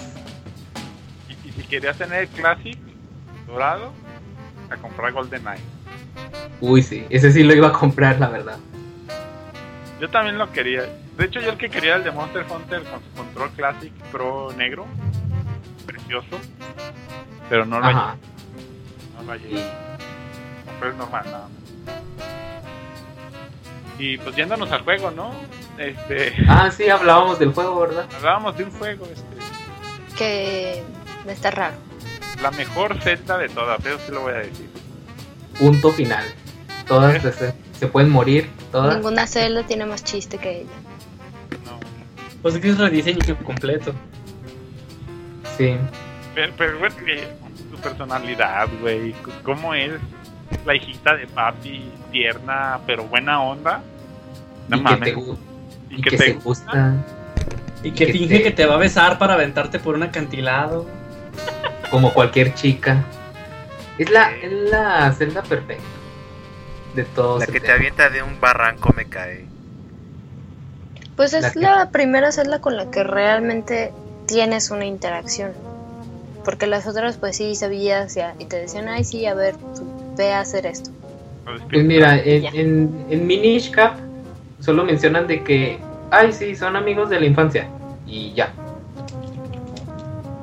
Y, 1.28 1.50
y 1.50 1.52
si 1.52 1.64
querías 1.64 1.98
tener 1.98 2.22
el 2.22 2.30
Classic 2.30 2.78
dorado, 3.46 3.92
a 4.70 4.78
comprar 4.78 5.12
GoldenEye. 5.12 5.62
Uy, 6.62 6.82
sí, 6.82 7.06
ese 7.10 7.32
sí 7.32 7.44
lo 7.44 7.54
iba 7.54 7.68
a 7.68 7.74
comprar, 7.74 8.20
la 8.20 8.30
verdad. 8.30 8.58
Yo 10.00 10.10
también 10.10 10.38
lo 10.38 10.52
quería. 10.52 10.84
De 11.18 11.26
hecho, 11.26 11.42
yo 11.42 11.50
el 11.50 11.58
que 11.58 11.70
quería 11.70 11.92
era 11.92 11.98
el 11.98 12.04
de 12.04 12.12
Monster 12.12 12.46
Hunter 12.50 12.84
con 12.84 13.02
su 13.04 13.10
control 13.16 13.52
Classic 13.52 13.94
Pro 14.12 14.52
negro. 14.58 14.86
Precioso. 15.86 16.40
Pero 17.50 17.66
no 17.66 17.80
lo 17.80 17.86
hallé. 17.86 17.98
Ajá. 17.98 18.16
No 19.18 19.24
lo 19.24 19.32
hallé. 19.32 19.54
No 20.66 20.72
fue 20.80 20.88
el 20.90 20.98
normal, 20.98 21.24
nada 21.26 21.48
más. 21.50 21.63
Y 24.00 24.18
pues 24.18 24.36
yéndonos 24.36 24.72
al 24.72 24.82
juego, 24.82 25.12
¿no? 25.12 25.32
Este, 25.78 26.34
Ah, 26.48 26.72
sí, 26.72 26.90
hablábamos 26.90 27.40
del 27.40 27.54
juego, 27.54 27.80
¿verdad? 27.82 28.08
hablábamos 28.18 28.58
de 28.58 28.64
un 28.66 28.72
juego, 28.72 29.06
este, 29.06 30.16
Que 30.18 30.84
está 31.28 31.52
raro. 31.52 31.76
la 32.42 32.52
mejor 32.52 33.00
Zelda 33.02 33.38
de 33.38 33.50
todas, 33.50 33.86
eso 33.86 34.00
sí 34.06 34.12
lo 34.12 34.22
voy 34.22 34.34
a 34.34 34.38
decir. 34.38 34.70
Punto 35.60 35.92
final. 35.92 36.26
Todas 36.88 37.22
se, 37.22 37.54
se 37.80 37.88
pueden 37.88 38.10
morir, 38.10 38.50
todas. 38.72 38.96
Ninguna 38.96 39.26
celda 39.28 39.64
tiene 39.64 39.86
más 39.86 40.04
chiste 40.04 40.38
que 40.38 40.62
ella. 40.62 40.70
No. 41.66 41.80
Pues 42.42 42.56
es 42.56 42.62
que 42.62 42.70
es 42.70 42.78
rediseño 42.78 43.20
completo. 43.46 43.94
Sí. 45.58 45.78
Pero, 46.36 46.54
pero 46.58 46.78
su 47.72 47.78
personalidad, 47.80 48.68
güey, 48.82 49.14
cómo 49.44 49.74
es 49.74 49.94
la 50.66 50.76
hijita 50.76 51.16
de 51.16 51.28
papi, 51.28 51.84
tierna, 52.14 52.80
pero 52.88 53.04
buena 53.04 53.42
onda. 53.42 53.82
No 54.70 54.78
y 54.78 54.80
que 54.80 54.84
mames. 54.84 55.10
te, 55.10 55.16
gu- 55.18 55.38
y 55.90 55.96
y 55.96 56.02
que 56.02 56.10
que 56.12 56.18
te 56.18 56.24
se 56.28 56.34
gusta. 56.34 56.64
gusta. 56.72 56.94
Y 57.84 57.92
que 57.92 58.06
Que 58.06 58.14
finge 58.14 58.38
te- 58.38 58.44
que 58.44 58.52
te 58.52 58.66
va 58.66 58.76
a 58.76 58.78
besar 58.78 59.18
para 59.18 59.34
aventarte 59.34 59.80
por 59.80 59.96
un 59.96 60.04
acantilado. 60.04 60.86
como 61.92 62.14
cualquier 62.14 62.54
chica. 62.56 63.04
Es 63.98 64.10
la, 64.10 64.32
es 64.38 64.52
la 64.72 65.12
celda 65.14 65.44
perfecta. 65.44 65.84
De 66.96 67.04
todos. 67.04 67.40
La 67.42 67.46
que 67.48 67.60
te 67.60 67.72
avienta 67.72 68.10
de 68.10 68.24
un 68.24 68.40
barranco 68.40 68.94
me 68.96 69.06
cae. 69.06 69.46
Pues 71.16 71.34
La 71.34 71.40
es 71.40 71.54
que- 71.54 71.60
la 71.60 71.90
primera 71.92 72.32
celda 72.32 72.60
con 72.62 72.78
la 72.78 72.90
que 72.90 73.04
realmente 73.04 73.92
tienes 74.28 74.72
una 74.72 74.86
interacción. 74.86 75.52
Porque 76.46 76.66
las 76.68 76.88
otras, 76.88 77.18
pues 77.18 77.38
sí, 77.38 77.56
sabías 77.56 78.16
ya, 78.16 78.34
y 78.40 78.46
te 78.46 78.58
decían, 78.58 78.88
ay, 78.90 79.04
sí, 79.04 79.26
a 79.26 79.34
ver, 79.34 79.56
tú 79.76 79.86
ve 80.18 80.34
a 80.34 80.40
hacer 80.42 80.66
esto. 80.66 80.90
Pues 81.70 81.84
mira, 81.86 82.18
en, 82.20 82.46
en, 82.56 83.06
en 83.10 83.28
Minish 83.28 83.72
Cap 83.72 83.98
solo 84.60 84.86
mencionan 84.86 85.28
de 85.28 85.44
que, 85.44 85.80
ay, 86.12 86.32
sí, 86.32 86.56
son 86.56 86.76
amigos 86.76 87.10
de 87.10 87.20
la 87.20 87.26
infancia. 87.26 87.68
Y 88.06 88.34
ya. 88.34 88.54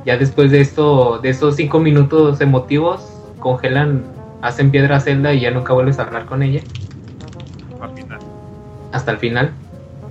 ya 0.04 0.16
después 0.16 0.50
de 0.50 0.60
esto, 0.60 1.18
de 1.18 1.30
esos 1.30 1.56
cinco 1.56 1.78
minutos 1.78 2.40
emotivos, 2.40 3.00
congelan, 3.38 4.02
hacen 4.42 4.70
piedra 4.70 4.96
a 4.96 5.00
Zelda 5.00 5.32
y 5.32 5.40
ya 5.40 5.50
nunca 5.50 5.72
vuelves 5.72 5.98
a 5.98 6.02
hablar 6.02 6.26
con 6.26 6.42
ella 6.42 6.60
Al 7.80 7.90
final. 7.94 8.18
hasta 8.92 9.10
el 9.12 9.18
final. 9.18 9.52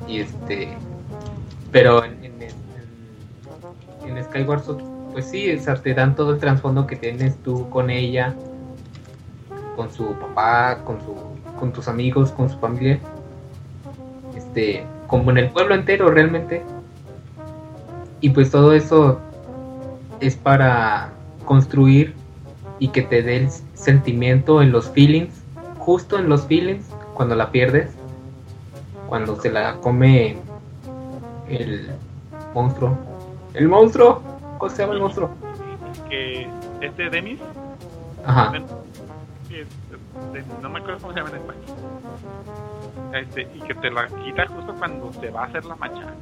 Y 0.07 0.19
este. 0.19 0.69
Pero 1.71 2.03
en, 2.03 2.23
en, 2.23 2.41
en- 2.41 4.17
en 4.17 4.23
Skyward 4.23 4.63
Sword, 4.63 4.81
pues 5.11 5.25
sí, 5.25 5.51
o 5.53 5.59
sea, 5.59 5.75
te 5.75 5.93
dan 5.93 6.15
todo 6.15 6.33
el 6.33 6.39
trasfondo 6.39 6.87
que 6.87 6.95
tienes 6.95 7.35
tú 7.43 7.69
con 7.69 7.89
ella, 7.91 8.35
con 9.79 9.89
su 9.93 10.13
papá, 10.15 10.79
con 10.83 10.99
su, 10.99 11.15
con 11.57 11.71
tus 11.71 11.87
amigos, 11.87 12.33
con 12.33 12.49
su 12.49 12.59
familia. 12.59 12.99
Este, 14.35 14.83
como 15.07 15.31
en 15.31 15.37
el 15.37 15.49
pueblo 15.51 15.73
entero 15.73 16.11
realmente. 16.11 16.63
Y 18.19 18.31
pues 18.31 18.51
todo 18.51 18.73
eso 18.73 19.21
es 20.19 20.35
para 20.35 21.11
construir 21.45 22.13
y 22.79 22.89
que 22.89 23.03
te 23.03 23.21
dé 23.21 23.37
el 23.37 23.49
sentimiento 23.73 24.61
en 24.61 24.73
los 24.73 24.89
feelings, 24.89 25.41
justo 25.77 26.19
en 26.19 26.27
los 26.27 26.45
feelings, 26.45 26.85
cuando 27.13 27.35
la 27.35 27.49
pierdes 27.49 27.95
cuando 29.07 29.39
se 29.41 29.49
la 29.49 29.75
come 29.77 30.35
el 31.47 31.89
monstruo. 32.53 32.97
¿El 33.53 33.69
monstruo? 33.69 34.21
¿Cómo 34.57 34.69
se 34.69 34.81
llama 34.81 34.93
el 34.95 34.99
monstruo? 34.99 35.29
Que 36.09 36.49
este 36.81 37.09
Demis, 37.09 37.39
Ajá. 38.25 38.51
De- 40.33 40.43
no 40.61 40.69
me 40.69 40.79
acuerdo 40.79 40.99
cómo 41.01 41.13
se 41.13 41.19
llama 41.19 41.29
en 41.31 41.35
español. 41.37 41.63
Este, 43.13 43.41
y 43.55 43.59
que 43.61 43.73
te 43.75 43.89
la 43.91 44.07
quita 44.07 44.47
justo 44.47 44.73
cuando 44.77 45.11
se 45.13 45.29
va 45.29 45.43
a 45.43 45.45
hacer 45.45 45.65
la 45.65 45.75
machaca. 45.75 46.13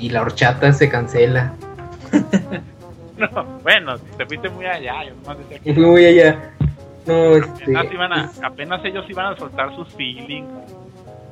Y 0.00 0.10
la 0.10 0.22
horchata 0.22 0.72
se 0.72 0.88
cancela. 0.88 1.52
No, 3.20 3.44
bueno, 3.62 3.98
te 4.16 4.24
fuiste 4.24 4.48
muy 4.48 4.64
allá. 4.64 5.04
Yo 5.04 5.14
nomás 5.16 5.36
decía 5.40 5.58
que 5.58 5.74
fui 5.74 5.84
muy 5.84 6.06
allá. 6.06 6.52
No, 7.06 7.36
este. 7.36 7.64
apenas, 7.76 7.92
iban 7.92 8.12
a, 8.14 8.30
apenas 8.44 8.84
ellos 8.86 9.04
iban 9.10 9.26
a 9.26 9.36
soltar 9.36 9.76
sus 9.76 9.88
feelings, 9.88 10.48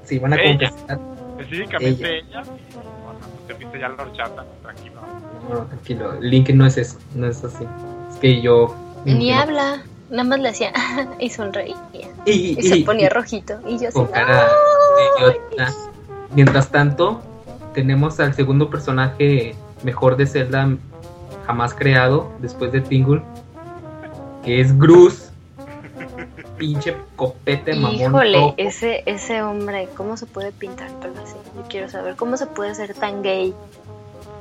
se 0.05 0.19
van 0.19 0.35
a 0.35 0.37
Ella. 0.37 0.69
confesar. 0.71 0.99
específicamente 1.39 2.19
ella. 2.19 2.43
y 2.43 2.75
bueno, 2.75 3.19
te 3.47 3.55
fuiste 3.55 3.79
ya 3.81 3.89
la 3.89 4.03
horchata, 4.03 4.43
no, 4.43 4.51
tranquilo. 4.63 5.01
No, 5.49 5.61
tranquilo. 5.65 6.21
Link 6.21 6.51
no 6.51 6.67
es 6.67 6.77
eso, 6.77 6.99
no 7.15 7.27
es 7.27 7.43
así. 7.43 7.65
Es 8.11 8.17
que 8.17 8.43
yo. 8.43 8.75
Ni 9.07 9.31
no. 9.31 9.37
Nada 10.11 10.25
más 10.25 10.41
le 10.41 10.49
hacía 10.51 10.73
y 11.19 11.31
sonreía. 11.31 11.77
Y, 12.25 12.59
Y 12.59 12.63
se 12.63 12.85
ponía 12.85 13.09
rojito. 13.09 13.59
Y 13.67 13.79
yo 13.79 13.89
así, 13.89 13.95
con 13.99 14.07
cara 14.09 14.37
de 14.37 14.43
"Ay". 15.27 15.37
idiota. 15.51 15.73
Mientras 16.35 16.69
tanto, 16.69 17.21
tenemos 17.75 18.21
al 18.21 18.35
segundo 18.35 18.69
personaje 18.71 19.55
mejor 19.83 20.17
de 20.17 20.27
Zelda 20.27 20.69
jamás 21.47 21.73
creado 21.75 22.31
después 22.41 22.73
de 22.73 22.81
Tingle, 22.81 23.23
que 24.45 24.61
es 24.61 24.79
Gruz. 24.79 25.25
Pinche 26.59 26.97
copete 27.15 27.75
mamón. 27.75 27.95
Híjole, 27.95 28.39
rojo. 28.39 28.55
ese, 28.57 29.05
ese 29.07 29.43
hombre, 29.43 29.89
¿cómo 29.97 30.17
se 30.17 30.27
puede 30.27 30.51
pintar 30.51 30.91
pelo 31.01 31.15
así? 31.23 31.37
Yo 31.57 31.63
quiero 31.69 31.89
saber, 31.89 32.17
¿cómo 32.17 32.37
se 32.37 32.47
puede 32.47 32.75
ser 32.75 32.95
tan 32.95 33.23
gay? 33.23 33.55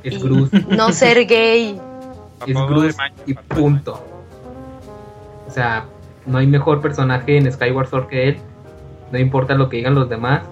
es 0.03 0.13
y 0.15 0.17
Gruz, 0.19 0.49
no 0.67 0.91
ser 0.91 1.25
gay. 1.27 1.79
Es 2.45 2.55
Gruz 2.55 2.95
y 3.27 3.33
punto. 3.35 4.03
O 5.47 5.51
sea, 5.51 5.85
no 6.25 6.37
hay 6.37 6.47
mejor 6.47 6.81
personaje 6.81 7.37
en 7.37 7.51
Skyward 7.51 7.87
Sword 7.87 8.07
que 8.07 8.29
él. 8.29 8.37
No 9.11 9.19
importa 9.19 9.55
lo 9.55 9.69
que 9.69 9.77
digan 9.77 9.95
los 9.95 10.09
demás. 10.09 10.43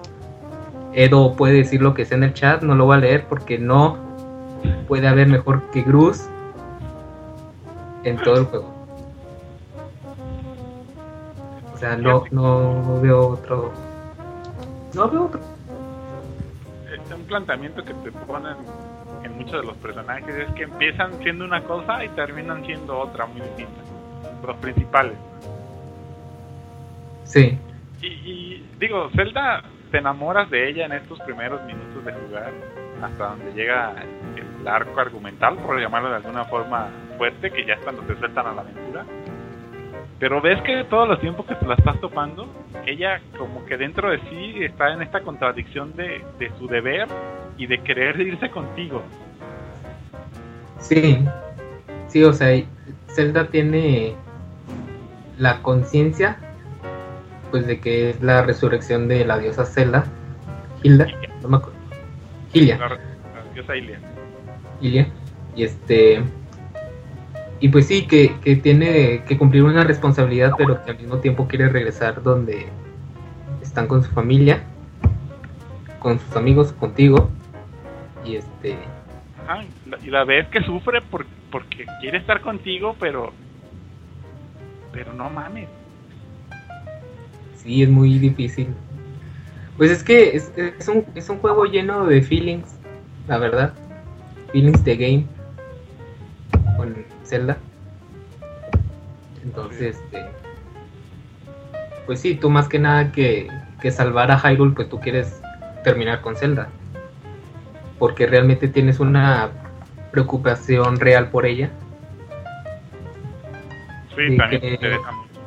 Edo 0.94 1.34
puede 1.34 1.54
decir 1.54 1.82
lo 1.82 1.92
que 1.92 2.06
sea 2.06 2.16
en 2.16 2.24
el 2.24 2.32
chat, 2.32 2.62
no 2.62 2.74
lo 2.74 2.86
voy 2.86 2.96
a 2.96 3.00
leer 3.00 3.26
porque 3.28 3.58
no 3.58 3.98
puede 4.88 5.06
haber 5.06 5.28
mejor 5.28 5.70
que 5.70 5.82
Gruz 5.82 6.26
en 8.04 8.16
todo 8.16 8.38
el 8.38 8.44
juego. 8.46 8.74
O 11.74 11.78
sea, 11.78 11.96
no, 11.96 12.24
no 12.30 13.00
veo 13.02 13.28
otro. 13.28 13.72
No 14.94 15.10
veo 15.10 15.24
otro. 15.26 15.40
Un 17.14 17.22
planteamiento 17.24 17.84
que 17.84 17.92
te 17.92 18.12
ponen 18.12 18.56
en 19.22 19.36
muchos 19.36 19.60
de 19.60 19.64
los 19.64 19.76
personajes 19.76 20.34
es 20.34 20.54
que 20.54 20.62
empiezan 20.62 21.12
siendo 21.22 21.44
una 21.44 21.62
cosa 21.62 22.02
y 22.02 22.08
terminan 22.10 22.64
siendo 22.64 22.98
otra 22.98 23.26
muy 23.26 23.42
distinta. 23.42 23.85
Los 24.44 24.56
principales. 24.56 25.14
Sí, 27.24 27.58
Y, 28.02 28.06
y 28.06 28.66
digo, 28.78 29.10
Zelda, 29.14 29.62
te 29.90 29.98
enamoras 29.98 30.48
de 30.50 30.68
ella 30.68 30.86
en 30.86 30.92
estos 30.92 31.20
primeros 31.20 31.62
minutos 31.64 32.04
de 32.04 32.12
jugar, 32.12 32.52
hasta 33.02 33.28
donde 33.30 33.52
llega 33.52 33.94
el 34.36 34.68
arco 34.68 35.00
argumental, 35.00 35.56
por 35.58 35.80
llamarlo 35.80 36.10
de 36.10 36.16
alguna 36.16 36.44
forma 36.44 36.88
fuerte, 37.18 37.50
que 37.50 37.64
ya 37.66 37.74
es 37.74 37.80
cuando 37.80 38.02
te 38.02 38.16
sueltan 38.16 38.46
a 38.46 38.52
la 38.52 38.60
aventura. 38.62 39.04
Pero 40.18 40.40
ves 40.40 40.62
que 40.62 40.84
todos 40.84 41.08
los 41.08 41.20
tiempos 41.20 41.46
que 41.46 41.56
te 41.56 41.66
la 41.66 41.74
estás 41.74 42.00
topando, 42.00 42.46
ella 42.86 43.20
como 43.36 43.64
que 43.66 43.76
dentro 43.76 44.10
de 44.10 44.18
sí 44.30 44.64
está 44.64 44.92
en 44.92 45.02
esta 45.02 45.20
contradicción 45.20 45.94
de, 45.94 46.24
de 46.38 46.50
su 46.58 46.68
deber 46.68 47.06
y 47.58 47.66
de 47.66 47.78
querer 47.82 48.20
irse 48.20 48.50
contigo. 48.50 49.02
sí. 50.78 51.24
Sí, 52.08 52.22
o 52.22 52.32
sea, 52.32 52.62
Zelda 53.08 53.48
tiene 53.48 54.14
la 55.38 55.62
conciencia 55.62 56.38
pues 57.50 57.66
de 57.66 57.78
que 57.80 58.10
es 58.10 58.22
la 58.22 58.42
resurrección 58.42 59.06
de 59.08 59.24
la 59.24 59.38
diosa 59.38 59.64
Zelda, 59.64 60.04
Hilda, 60.82 61.06
no 61.42 61.48
me 61.48 61.56
acuerdo. 61.58 61.78
Hylia. 62.52 62.76
La, 62.78 62.88
la 62.88 62.98
diosa 63.54 63.76
Ilia. 63.76 63.98
Ilia. 64.80 65.08
Y 65.54 65.62
este. 65.64 66.22
Y 67.60 67.68
pues 67.68 67.86
sí, 67.86 68.06
que, 68.06 68.34
que 68.40 68.56
tiene 68.56 69.24
que 69.24 69.38
cumplir 69.38 69.62
una 69.62 69.84
responsabilidad, 69.84 70.52
pero 70.58 70.84
que 70.84 70.90
al 70.90 70.98
mismo 70.98 71.18
tiempo 71.18 71.46
quiere 71.48 71.68
regresar 71.68 72.22
donde 72.22 72.66
están 73.62 73.86
con 73.86 74.02
su 74.02 74.10
familia, 74.10 74.62
con 76.00 76.18
sus 76.18 76.36
amigos, 76.36 76.72
contigo. 76.72 77.30
Y 78.24 78.36
este. 78.36 78.76
Ajá, 79.46 79.64
y 80.02 80.10
la- 80.10 80.24
ves 80.24 80.48
que 80.48 80.60
sufre 80.62 81.00
por, 81.00 81.24
porque 81.50 81.86
quiere 82.00 82.18
estar 82.18 82.40
contigo, 82.40 82.96
pero... 82.98 83.32
Pero 84.96 85.12
no 85.12 85.28
mames. 85.28 85.68
Sí, 87.56 87.82
es 87.82 87.90
muy 87.90 88.18
difícil. 88.18 88.68
Pues 89.76 89.90
es 89.90 90.02
que 90.02 90.34
es, 90.34 90.50
es 90.56 90.88
un, 90.88 91.04
es 91.14 91.28
un 91.28 91.38
juego 91.38 91.66
lleno 91.66 92.06
de 92.06 92.22
feelings, 92.22 92.74
la 93.28 93.36
verdad. 93.36 93.74
Feelings 94.52 94.82
de 94.84 94.96
game. 94.96 95.26
Con 96.78 96.96
Zelda. 97.24 97.58
Entonces, 99.44 99.96
este. 99.96 100.24
Pues 102.06 102.20
sí, 102.20 102.34
tú 102.34 102.48
más 102.48 102.66
que 102.66 102.78
nada 102.78 103.12
que, 103.12 103.48
que 103.82 103.90
salvar 103.90 104.30
a 104.30 104.38
Hyrule, 104.38 104.74
pues 104.74 104.88
tú 104.88 104.98
quieres 104.98 105.42
terminar 105.84 106.22
con 106.22 106.36
Zelda. 106.36 106.68
Porque 107.98 108.26
realmente 108.26 108.66
tienes 108.66 108.98
una 108.98 109.50
preocupación 110.10 110.98
real 110.98 111.28
por 111.28 111.44
ella. 111.44 111.70
Sí, 114.16 114.36
también 114.36 114.60
que- 114.60 114.70
interesa 114.74 115.12
mucho. 115.12 115.40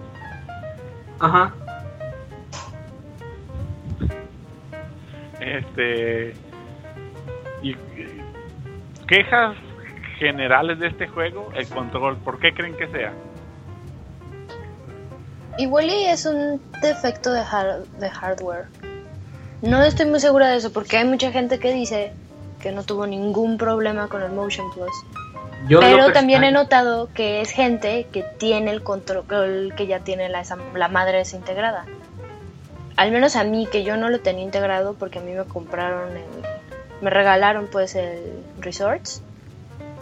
Ajá. 1.19 1.53
Este. 5.39 6.33
Y, 7.61 7.75
quejas 9.07 9.55
generales 10.17 10.79
de 10.79 10.87
este 10.87 11.07
juego, 11.07 11.49
el 11.55 11.67
control. 11.69 12.17
¿Por 12.17 12.39
qué 12.39 12.53
creen 12.53 12.75
que 12.75 12.87
sea? 12.87 13.13
Igual 15.57 15.85
y 15.89 16.05
es 16.05 16.25
un 16.25 16.61
defecto 16.81 17.31
de, 17.33 17.41
har- 17.41 17.83
de 17.99 18.09
hardware. 18.09 18.65
No 19.61 19.81
estoy 19.83 20.05
muy 20.05 20.19
segura 20.19 20.47
de 20.49 20.57
eso 20.57 20.71
porque 20.71 20.97
hay 20.97 21.05
mucha 21.05 21.31
gente 21.31 21.59
que 21.59 21.73
dice 21.73 22.13
que 22.61 22.71
no 22.71 22.83
tuvo 22.83 23.07
ningún 23.07 23.57
problema 23.57 24.07
con 24.07 24.21
el 24.21 24.31
Motion 24.31 24.69
Plus. 24.71 24.91
Yo 25.67 25.79
Pero 25.79 26.11
también 26.11 26.43
he 26.43 26.51
notado 26.51 27.09
que 27.13 27.41
es 27.41 27.51
gente 27.51 28.07
que 28.11 28.23
tiene 28.23 28.71
el 28.71 28.81
control, 28.81 29.73
que 29.75 29.87
ya 29.87 29.99
tiene 29.99 30.29
la, 30.29 30.43
la 30.73 30.87
madre 30.87 31.17
desintegrada. 31.19 31.85
Al 32.95 33.11
menos 33.11 33.35
a 33.35 33.43
mí, 33.43 33.67
que 33.71 33.83
yo 33.83 33.97
no 33.97 34.09
lo 34.09 34.19
tenía 34.19 34.43
integrado 34.43 34.93
porque 34.93 35.19
a 35.19 35.21
mí 35.21 35.31
me 35.31 35.43
compraron, 35.45 36.15
el, 36.17 36.23
me 37.01 37.09
regalaron 37.09 37.67
pues 37.67 37.95
el 37.95 38.43
Resorts. 38.59 39.21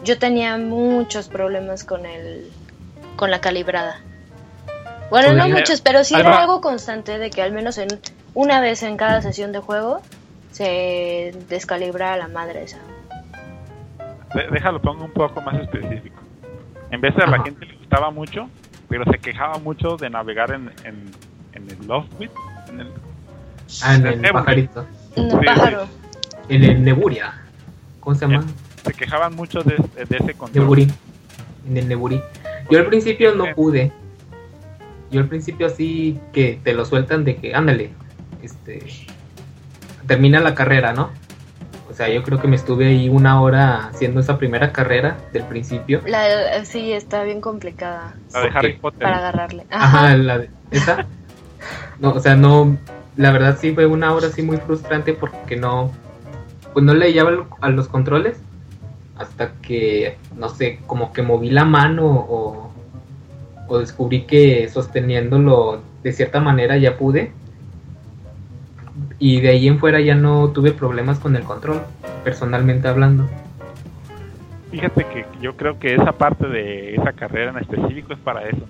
Yo 0.03 0.19
tenía 0.19 0.58
muchos 0.58 1.27
problemas 1.27 1.84
con 1.84 2.06
el, 2.06 2.52
con 3.16 3.32
la 3.32 3.42
calibrada. 3.42 4.00
Bueno, 5.10 5.34
no 5.34 5.44
Podría- 5.44 5.56
muchos, 5.56 5.82
pero 5.82 6.03
sí 6.03 6.16
era 6.16 6.40
algo 6.40 6.61
constante 6.61 7.18
de 7.18 7.30
que 7.30 7.42
al 7.42 7.52
menos 7.52 7.77
en 7.77 7.88
una 8.34 8.60
vez 8.60 8.84
en 8.84 8.98
cada 8.98 9.22
sesión 9.22 9.52
de 9.52 9.60
juego 9.60 10.02
se 10.52 11.34
descalibraba 11.50 12.18
la 12.18 12.27
madre 12.27 12.64
esa. 12.64 12.77
De- 14.33 14.47
déjalo, 14.51 14.81
pongo 14.81 15.06
un 15.06 15.11
poco 15.11 15.41
más 15.41 15.56
específico. 15.56 16.22
En 16.91 17.01
vez 17.01 17.15
de 17.15 17.23
a 17.23 17.27
la 17.27 17.41
gente 17.43 17.65
le 17.65 17.75
gustaba 17.75 18.11
mucho, 18.11 18.49
pero 18.89 19.03
se 19.06 19.17
quejaba 19.19 19.57
mucho 19.59 19.97
de 19.97 20.09
navegar 20.09 20.51
en, 20.51 20.72
en, 20.83 21.11
en 21.53 21.69
el 21.69 21.88
Loftwit. 21.88 22.31
En 22.69 22.80
el, 22.81 22.88
Ah, 23.83 23.95
en 23.95 24.06
el 24.25 24.31
pajarito. 24.31 24.85
No, 25.17 25.30
Sí, 25.39 25.45
pájaro. 25.45 25.88
En 26.47 26.64
el 26.64 26.83
Neburia. 26.83 27.33
¿Cómo 27.99 28.15
se 28.15 28.25
llama? 28.27 28.45
se 28.85 28.93
quejaban 28.93 29.35
mucho 29.35 29.61
de, 29.64 29.75
de 30.07 30.17
ese 30.17 30.33
control. 30.35 30.64
Neburi. 30.64 30.88
En 31.67 31.75
el 31.77 31.88
Neburi. 31.89 32.22
Yo 32.69 32.80
al 32.80 32.85
principio 32.85 33.35
no 33.35 33.53
pude. 33.53 33.91
Yo 35.11 35.19
al 35.19 35.27
principio 35.27 35.67
así 35.67 36.17
que 36.31 36.59
te 36.64 36.73
lo 36.73 36.85
sueltan 36.85 37.25
de 37.25 37.35
que, 37.35 37.53
ándale, 37.53 37.89
este, 38.41 38.85
termina 40.06 40.39
la 40.39 40.56
carrera, 40.56 40.93
¿no? 40.93 41.09
O 41.98 42.00
sea, 42.00 42.09
yo 42.09 42.22
creo 42.22 42.40
que 42.40 42.48
me 42.48 42.56
estuve 42.56 42.90
ahí 42.90 43.09
una 43.09 43.42
hora 43.42 43.88
haciendo 43.88 44.19
esa 44.19 44.38
primera 44.38 44.72
carrera 44.72 45.17
del 45.34 45.42
principio. 45.45 46.00
La, 46.06 46.64
sí, 46.64 46.93
está 46.93 47.24
bien 47.24 47.42
complicada 47.42 48.14
La 48.35 48.42
de. 48.42 48.50
Harry 48.53 48.74
Potter. 48.74 49.01
para 49.01 49.17
agarrarle. 49.17 49.66
Ajá, 49.72 50.06
Ajá. 50.06 50.17
la 50.17 50.38
de, 50.38 50.50
esa. 50.69 51.08
No, 52.00 52.11
o 52.11 52.19
sea, 52.19 52.35
no, 52.35 52.77
la 53.16 53.32
verdad 53.32 53.58
sí 53.59 53.74
fue 53.74 53.88
una 53.88 54.14
hora 54.14 54.27
así 54.27 54.43
muy 54.43 54.58
frustrante 54.58 55.14
porque 55.14 55.56
no, 55.56 55.92
pues 56.72 56.85
no 56.85 56.93
le 56.93 57.11
llevaba 57.14 57.48
a 57.61 57.69
los 57.69 57.88
controles 57.88 58.38
hasta 59.17 59.53
que, 59.64 60.19
no 60.35 60.50
sé, 60.50 60.80
como 60.85 61.11
que 61.14 61.24
moví 61.24 61.50
la 61.50 61.66
mano 61.66 62.06
o, 62.06 62.72
o 63.67 63.80
descubrí 63.80 64.26
que 64.26 64.69
sosteniéndolo 64.69 65.82
de 66.03 66.14
cierta 66.14 66.40
manera 66.42 66.77
ya 66.77 66.95
pude. 66.95 67.32
Y 69.19 69.41
de 69.41 69.49
ahí 69.49 69.67
en 69.67 69.79
fuera 69.79 69.99
ya 69.99 70.15
no 70.15 70.49
tuve 70.49 70.71
problemas 70.71 71.19
con 71.19 71.35
el 71.35 71.43
control, 71.43 71.81
personalmente 72.23 72.87
hablando. 72.87 73.27
Fíjate 74.71 75.05
que 75.05 75.25
yo 75.41 75.55
creo 75.55 75.79
que 75.79 75.95
esa 75.95 76.11
parte 76.11 76.47
de 76.47 76.95
esa 76.95 77.13
carrera 77.13 77.51
en 77.51 77.57
específico 77.57 78.13
es 78.13 78.19
para 78.19 78.47
eso. 78.47 78.65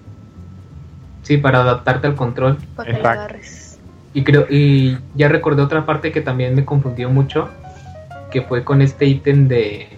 Sí, 1.24 1.38
para 1.38 1.62
adaptarte 1.62 2.08
al 2.08 2.16
control. 2.16 2.58
Para 2.76 2.92
que 2.92 3.00
agarres. 3.00 3.80
Y 4.14 4.24
creo 4.24 4.46
y 4.50 4.98
ya 5.16 5.28
recordé 5.28 5.62
otra 5.62 5.86
parte 5.86 6.12
que 6.12 6.22
también 6.22 6.56
me 6.56 6.64
confundió 6.64 7.10
mucho, 7.10 7.50
que 8.32 8.42
fue 8.42 8.64
con 8.64 8.82
este 8.82 9.06
ítem 9.06 9.48
de 9.48 9.90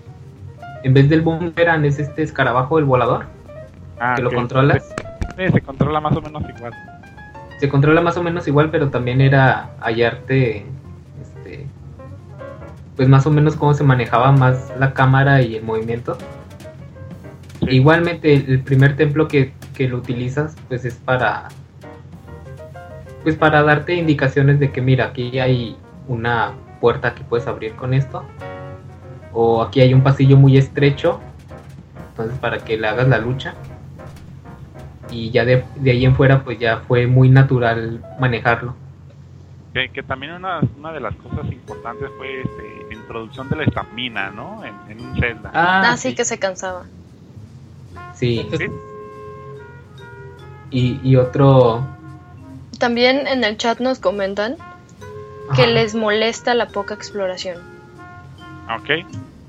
en 0.84 0.94
vez 0.94 1.10
del 1.10 1.22
boomerang 1.22 1.86
es 1.86 2.00
este 2.00 2.24
escarabajo 2.24 2.80
el 2.80 2.86
volador, 2.86 3.26
Ah, 4.00 4.14
que 4.16 4.22
lo 4.22 4.32
controlas. 4.32 4.96
Sí, 5.38 5.50
se 5.52 5.62
controla 5.62 6.00
más 6.00 6.16
o 6.16 6.22
menos 6.22 6.44
igual. 6.58 6.74
Se 7.60 7.70
controla 7.70 8.02
más 8.02 8.18
o 8.18 8.24
menos 8.24 8.48
igual, 8.48 8.72
pero 8.72 8.90
también 8.90 9.22
era 9.22 9.72
hallarte 9.82 10.66
este 11.22 11.66
pues 12.96 13.08
más 13.08 13.26
o 13.26 13.32
menos 13.32 13.56
cómo 13.56 13.74
se 13.74 13.84
manejaba 13.84 14.32
más 14.32 14.74
la 14.78 14.94
cámara 14.94 15.42
y 15.42 15.56
el 15.56 15.64
movimiento. 15.64 16.18
Sí. 17.60 17.68
Igualmente 17.70 18.34
el, 18.34 18.50
el 18.50 18.62
primer 18.62 18.96
templo 18.96 19.28
que, 19.28 19.54
que 19.74 19.88
lo 19.88 19.98
utilizas 19.98 20.56
pues 20.68 20.86
es 20.86 20.96
para 20.96 21.50
pues 23.24 23.36
para 23.36 23.64
darte 23.64 23.94
indicaciones 23.96 24.60
de 24.60 24.72
que 24.72 24.82
mira 24.82 25.06
aquí 25.06 25.40
hay 25.40 25.78
una 26.08 26.54
puerta 26.80 27.14
que 27.14 27.24
puedes 27.24 27.48
abrir 27.48 27.74
con 27.76 27.94
esto 27.94 28.24
o 29.34 29.62
aquí 29.62 29.82
hay 29.82 29.94
un 29.94 30.02
pasillo 30.02 30.38
muy 30.38 30.58
estrecho 30.58 31.20
entonces 32.12 32.38
para 32.40 32.60
que 32.60 32.78
le 32.78 32.88
hagas 32.88 33.08
la 33.08 33.18
lucha 33.18 33.54
y 35.12 35.32
ya 35.32 35.46
de, 35.46 35.64
de 35.76 35.92
ahí 35.92 36.06
en 36.06 36.16
fuera 36.16 36.44
pues 36.44 36.60
ya 36.60 36.78
fue 36.88 37.08
muy 37.08 37.30
natural 37.30 38.04
manejarlo 38.20 38.76
Que, 39.74 39.90
que 39.90 40.04
también 40.04 40.34
una, 40.34 40.62
una 40.78 40.92
de 40.92 41.00
las 41.00 41.16
cosas 41.16 41.46
importantes 41.52 42.10
fue 42.18 42.42
este, 42.42 42.94
introducción 42.94 43.50
de 43.50 43.56
la 43.58 43.64
estamina, 43.64 44.32
¿no? 44.32 44.64
En, 44.66 44.74
en 44.92 45.06
un 45.06 45.20
Zelda. 45.20 45.52
Ah, 45.54 45.96
sí 45.98 46.16
que 46.16 46.26
se 46.26 46.38
cansaba. 46.40 46.86
sí 48.14 48.48
¿Sí? 48.58 48.66
y, 50.72 51.00
y 51.04 51.16
otro 51.16 51.86
También 52.80 53.28
en 53.28 53.44
el 53.44 53.58
chat 53.58 53.80
nos 53.80 54.00
comentan 54.00 54.58
que 55.56 55.66
les 55.68 55.96
molesta 55.96 56.54
la 56.54 56.68
poca 56.68 56.94
exploración. 56.94 57.58
Ok. 58.76 59.06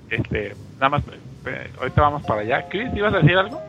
Este, 0.08 0.54
nada 0.76 0.88
más, 0.88 1.02
eh, 1.46 1.70
ahorita 1.78 2.00
vamos 2.00 2.22
para 2.24 2.40
allá. 2.40 2.68
Chris, 2.70 2.88
¿ibas 2.94 3.12
a 3.12 3.18
decir 3.18 3.36
algo? 3.36 3.60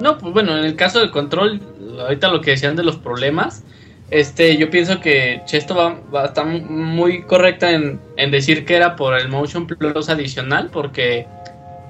No, 0.00 0.18
pues 0.18 0.32
bueno, 0.32 0.56
en 0.56 0.64
el 0.64 0.76
caso 0.76 1.00
del 1.00 1.10
control, 1.10 1.60
ahorita 2.00 2.28
lo 2.28 2.40
que 2.40 2.52
decían 2.52 2.76
de 2.76 2.84
los 2.84 2.96
problemas, 2.96 3.64
este, 4.10 4.56
yo 4.56 4.70
pienso 4.70 5.00
que 5.00 5.42
Chesto 5.46 5.74
va, 5.74 5.98
va 6.14 6.22
a 6.22 6.26
estar 6.26 6.46
muy 6.46 7.22
correcta 7.22 7.72
en, 7.72 8.00
en 8.16 8.30
decir 8.30 8.64
que 8.64 8.76
era 8.76 8.94
por 8.94 9.18
el 9.18 9.28
Motion 9.28 9.66
Plus 9.66 10.08
adicional, 10.08 10.70
porque 10.72 11.26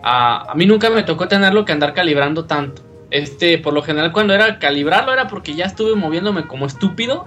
a, 0.03 0.51
a 0.51 0.55
mí 0.55 0.67
nunca 0.67 0.89
me 0.89 1.03
tocó 1.03 1.29
tenerlo 1.29 1.65
que 1.65 1.73
andar 1.73 1.93
calibrando 1.93 2.45
tanto. 2.45 2.83
Este, 3.11 3.59
por 3.59 3.73
lo 3.73 3.83
general 3.83 4.13
cuando 4.13 4.35
era 4.35 4.59
calibrarlo 4.59 5.13
era 5.13 5.29
porque 5.29 5.55
ya 5.55 5.67
estuve 5.67 5.95
moviéndome 5.95 6.47
como 6.47 6.67
estúpido, 6.67 7.25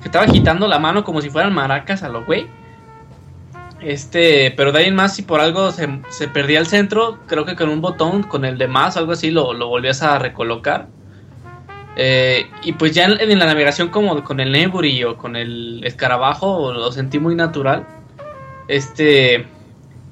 que 0.00 0.08
estaba 0.08 0.24
agitando 0.24 0.66
la 0.66 0.78
mano 0.78 1.04
como 1.04 1.20
si 1.20 1.30
fueran 1.30 1.52
maracas 1.52 2.02
a 2.02 2.08
lo 2.08 2.24
güey. 2.24 2.46
Este, 3.82 4.52
pero 4.56 4.72
de 4.72 4.80
ahí 4.80 4.86
en 4.86 4.94
más, 4.94 5.16
si 5.16 5.22
por 5.22 5.40
algo 5.40 5.70
se, 5.70 5.88
se 6.10 6.28
perdía 6.28 6.58
el 6.58 6.66
centro, 6.66 7.18
creo 7.26 7.44
que 7.44 7.56
con 7.56 7.68
un 7.70 7.80
botón, 7.80 8.22
con 8.22 8.44
el 8.44 8.58
de 8.58 8.68
más, 8.68 8.96
algo 8.96 9.12
así, 9.12 9.30
lo, 9.30 9.52
lo 9.54 9.68
volvías 9.68 10.02
a 10.02 10.18
recolocar. 10.18 10.88
Eh, 11.96 12.48
y 12.62 12.72
pues 12.72 12.92
ya 12.94 13.06
en, 13.06 13.20
en 13.20 13.38
la 13.38 13.46
navegación, 13.46 13.88
como 13.88 14.22
con 14.22 14.40
el 14.40 14.52
Neburi 14.52 15.02
o 15.04 15.16
con 15.16 15.34
el 15.36 15.82
escarabajo, 15.84 16.72
lo 16.72 16.92
sentí 16.92 17.18
muy 17.18 17.34
natural. 17.34 17.86
Este, 18.68 19.46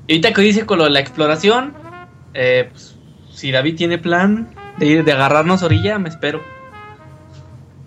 y 0.07 0.13
ahorita 0.13 0.33
que 0.33 0.43
dice 0.43 0.67
con 0.67 0.79
lo 0.79 0.85
de 0.85 0.91
la 0.91 1.01
exploración, 1.01 1.75
eh, 2.35 2.69
pues, 2.71 2.97
si 3.31 3.53
David 3.53 3.77
tiene 3.77 3.99
plan 3.99 4.55
de 4.79 4.87
ir, 4.87 5.05
de 5.05 5.13
agarrarnos 5.13 5.63
orilla, 5.63 5.99
me 5.99 6.09
espero. 6.09 6.43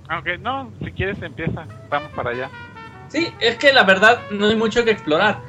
Ok. 0.06 0.40
No, 0.40 0.72
si 0.84 0.92
quieres 0.92 1.22
empieza. 1.22 1.66
Vamos 1.90 2.12
para 2.16 2.30
allá. 2.32 2.50
Sí, 3.10 3.28
es 3.40 3.58
que 3.58 3.74
la 3.74 3.84
verdad 3.84 4.20
no 4.32 4.48
hay 4.48 4.56
mucho 4.56 4.86
que 4.86 4.92
explorar. 4.92 5.40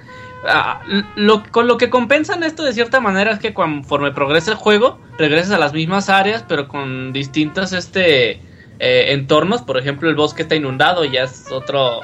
Ah, 0.45 0.81
lo, 1.15 1.45
con 1.53 1.69
lo 1.69 1.77
que 1.79 1.89
compensan 1.89 2.43
esto 2.43 2.65
de 2.65 2.73
cierta 2.73 3.01
manera 3.01 3.31
es 3.31 3.39
que 3.39 3.55
conforme 3.55 4.11
progresa 4.11 4.51
el 4.51 4.57
juego, 4.57 4.99
regresas 5.17 5.53
a 5.53 5.59
las 5.59 5.73
mismas 5.73 6.09
áreas, 6.09 6.45
pero 6.49 6.67
con 6.67 7.13
distintos 7.13 7.73
este, 7.73 8.33
eh, 8.81 9.13
entornos. 9.13 9.63
Por 9.63 9.79
ejemplo, 9.79 10.09
el 10.09 10.17
bosque 10.17 10.43
está 10.43 10.57
inundado, 10.57 11.05
ya 11.05 11.23
es 11.25 11.51
otro. 11.53 12.01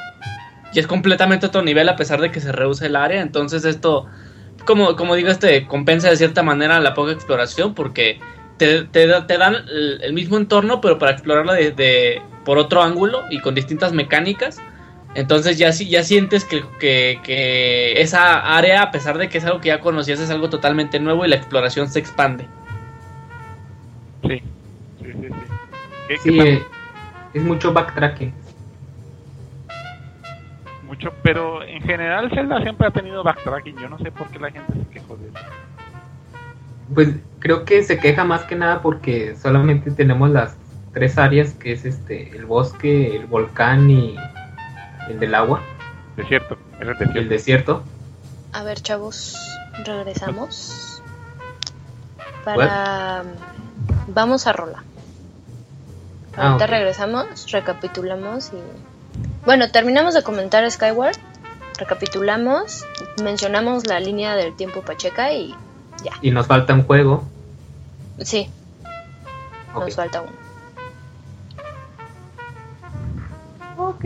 Ya 0.73 0.81
es 0.83 0.87
completamente 0.87 1.47
otro 1.47 1.63
nivel 1.63 1.89
a 1.89 1.97
pesar 1.97 2.21
de 2.21 2.31
que 2.31 2.41
se 2.41 2.53
reduce 2.53 2.87
el 2.87 2.95
área. 2.97 3.23
Entonces, 3.23 3.65
esto, 3.65 4.07
como, 4.67 4.97
como 4.97 5.15
digo, 5.15 5.31
este 5.31 5.67
compensa 5.67 6.11
de 6.11 6.17
cierta 6.17 6.43
manera 6.43 6.79
la 6.81 6.95
poca 6.95 7.13
exploración 7.13 7.75
porque 7.75 8.21
te, 8.59 8.83
te, 8.83 9.09
te 9.23 9.39
dan 9.39 9.55
el, 9.57 10.01
el 10.03 10.13
mismo 10.13 10.37
entorno, 10.37 10.81
pero 10.81 10.99
para 10.99 11.13
explorarlo 11.13 11.53
de, 11.55 11.73
de- 11.73 12.23
por 12.45 12.59
otro 12.59 12.83
ángulo 12.83 13.23
y 13.31 13.41
con 13.41 13.55
distintas 13.55 13.93
mecánicas. 13.93 14.59
Entonces 15.19 15.59
ya, 15.59 15.73
sí- 15.73 15.89
ya 15.89 16.05
sientes 16.05 16.45
que, 16.45 16.63
que, 16.79 17.19
que 17.25 18.01
esa 18.01 18.57
área, 18.57 18.83
a 18.83 18.91
pesar 18.93 19.19
de 19.19 19.29
que 19.29 19.39
es 19.39 19.45
algo 19.45 19.61
que 19.61 19.67
ya 19.69 19.81
conocías, 19.81 20.21
es 20.21 20.31
algo 20.31 20.49
totalmente 20.49 21.01
nuevo 21.01 21.25
y 21.25 21.29
la 21.29 21.35
exploración 21.35 21.89
se 21.89 21.99
expande. 21.99 22.47
Sí. 24.23 24.41
Sí, 25.01 25.13
sí, 25.13 25.13
sí. 25.29 25.29
¿Qué- 26.07 26.15
qué 26.15 26.19
sí 26.19 26.41
eh, 26.41 26.63
es 27.35 27.43
mucho 27.43 27.73
backtracking 27.73 28.33
Mucho, 30.85 31.13
pero 31.25 31.65
en 31.65 31.83
general 31.83 32.31
Zelda 32.33 32.63
siempre 32.63 32.87
ha 32.87 32.91
tenido 32.93 33.25
backtracking. 33.25 33.77
Yo 33.77 33.89
no 33.89 33.99
sé 33.99 34.13
por 34.13 34.29
qué 34.31 34.39
la 34.39 34.53
gente 34.53 34.73
se 34.73 34.89
quejó 35.01 35.17
de 35.17 35.29
eso. 35.31 35.39
Pues 36.95 37.09
creo 37.41 37.65
que 37.65 37.83
se 37.83 37.99
queja 37.99 38.23
más 38.23 38.45
que 38.45 38.55
nada 38.55 38.83
porque 38.83 39.35
solamente 39.35 39.91
tenemos 39.91 40.31
las 40.31 40.57
tres 40.93 41.19
áreas 41.19 41.55
que 41.55 41.73
es 41.73 41.85
este 41.85 42.37
el 42.37 42.47
bosque, 42.47 43.17
el 43.17 43.27
volcán 43.27 43.91
y 43.91 44.17
el 45.09 45.19
del 45.21 45.35
agua, 45.35 45.63
Desierto, 46.17 46.57
el 46.81 46.89
desierto. 46.89 47.19
el 47.19 47.29
desierto. 47.29 47.83
A 48.53 48.63
ver, 48.63 48.81
chavos, 48.81 49.37
regresamos. 49.85 51.03
Para. 52.45 53.25
Vamos 54.09 54.47
a 54.47 54.53
rola. 54.53 54.83
Ah, 56.37 56.49
Ahorita 56.49 56.67
regresamos, 56.67 57.51
recapitulamos 57.51 58.53
y. 58.53 58.59
Bueno, 59.45 59.71
terminamos 59.71 60.15
de 60.15 60.23
comentar 60.23 60.69
Skyward. 60.71 61.17
Recapitulamos, 61.79 62.85
mencionamos 63.23 63.87
la 63.87 64.01
línea 64.01 64.35
del 64.35 64.57
tiempo 64.57 64.83
Pacheca 64.83 65.33
y 65.33 65.55
ya. 66.03 66.13
Y 66.23 66.33
nos 66.33 66.47
falta 66.47 66.75
un 66.75 66.83
juego. 66.85 67.23
Sí, 68.21 68.51
nos 69.75 69.95
falta 69.95 70.23
uno. 70.23 70.33
Ok. 73.77 74.05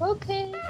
Ok. 0.00 0.69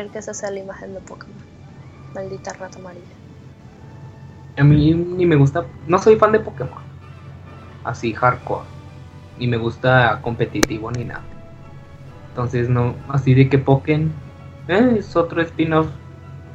Creer 0.00 0.12
que 0.12 0.18
esa 0.18 0.34
sea 0.34 0.50
la 0.50 0.60
imagen 0.60 0.94
de 0.94 1.00
Pokémon. 1.00 1.36
Maldita 2.14 2.52
rata 2.54 2.78
amarilla. 2.78 3.04
A 4.58 4.64
mí 4.64 4.92
ni 4.94 5.26
me 5.26 5.36
gusta, 5.36 5.64
no 5.86 5.98
soy 5.98 6.16
fan 6.16 6.32
de 6.32 6.40
Pokémon. 6.40 6.82
Así 7.84 8.12
hardcore. 8.12 8.66
Ni 9.38 9.46
me 9.46 9.56
gusta 9.56 10.20
competitivo 10.22 10.90
ni 10.90 11.04
nada. 11.04 11.22
Entonces 12.30 12.68
no, 12.68 12.94
así 13.08 13.34
de 13.34 13.48
que 13.48 13.58
Pokémon 13.58 14.12
eh, 14.68 14.96
es 14.98 15.16
otro 15.16 15.40
spin-off 15.42 15.88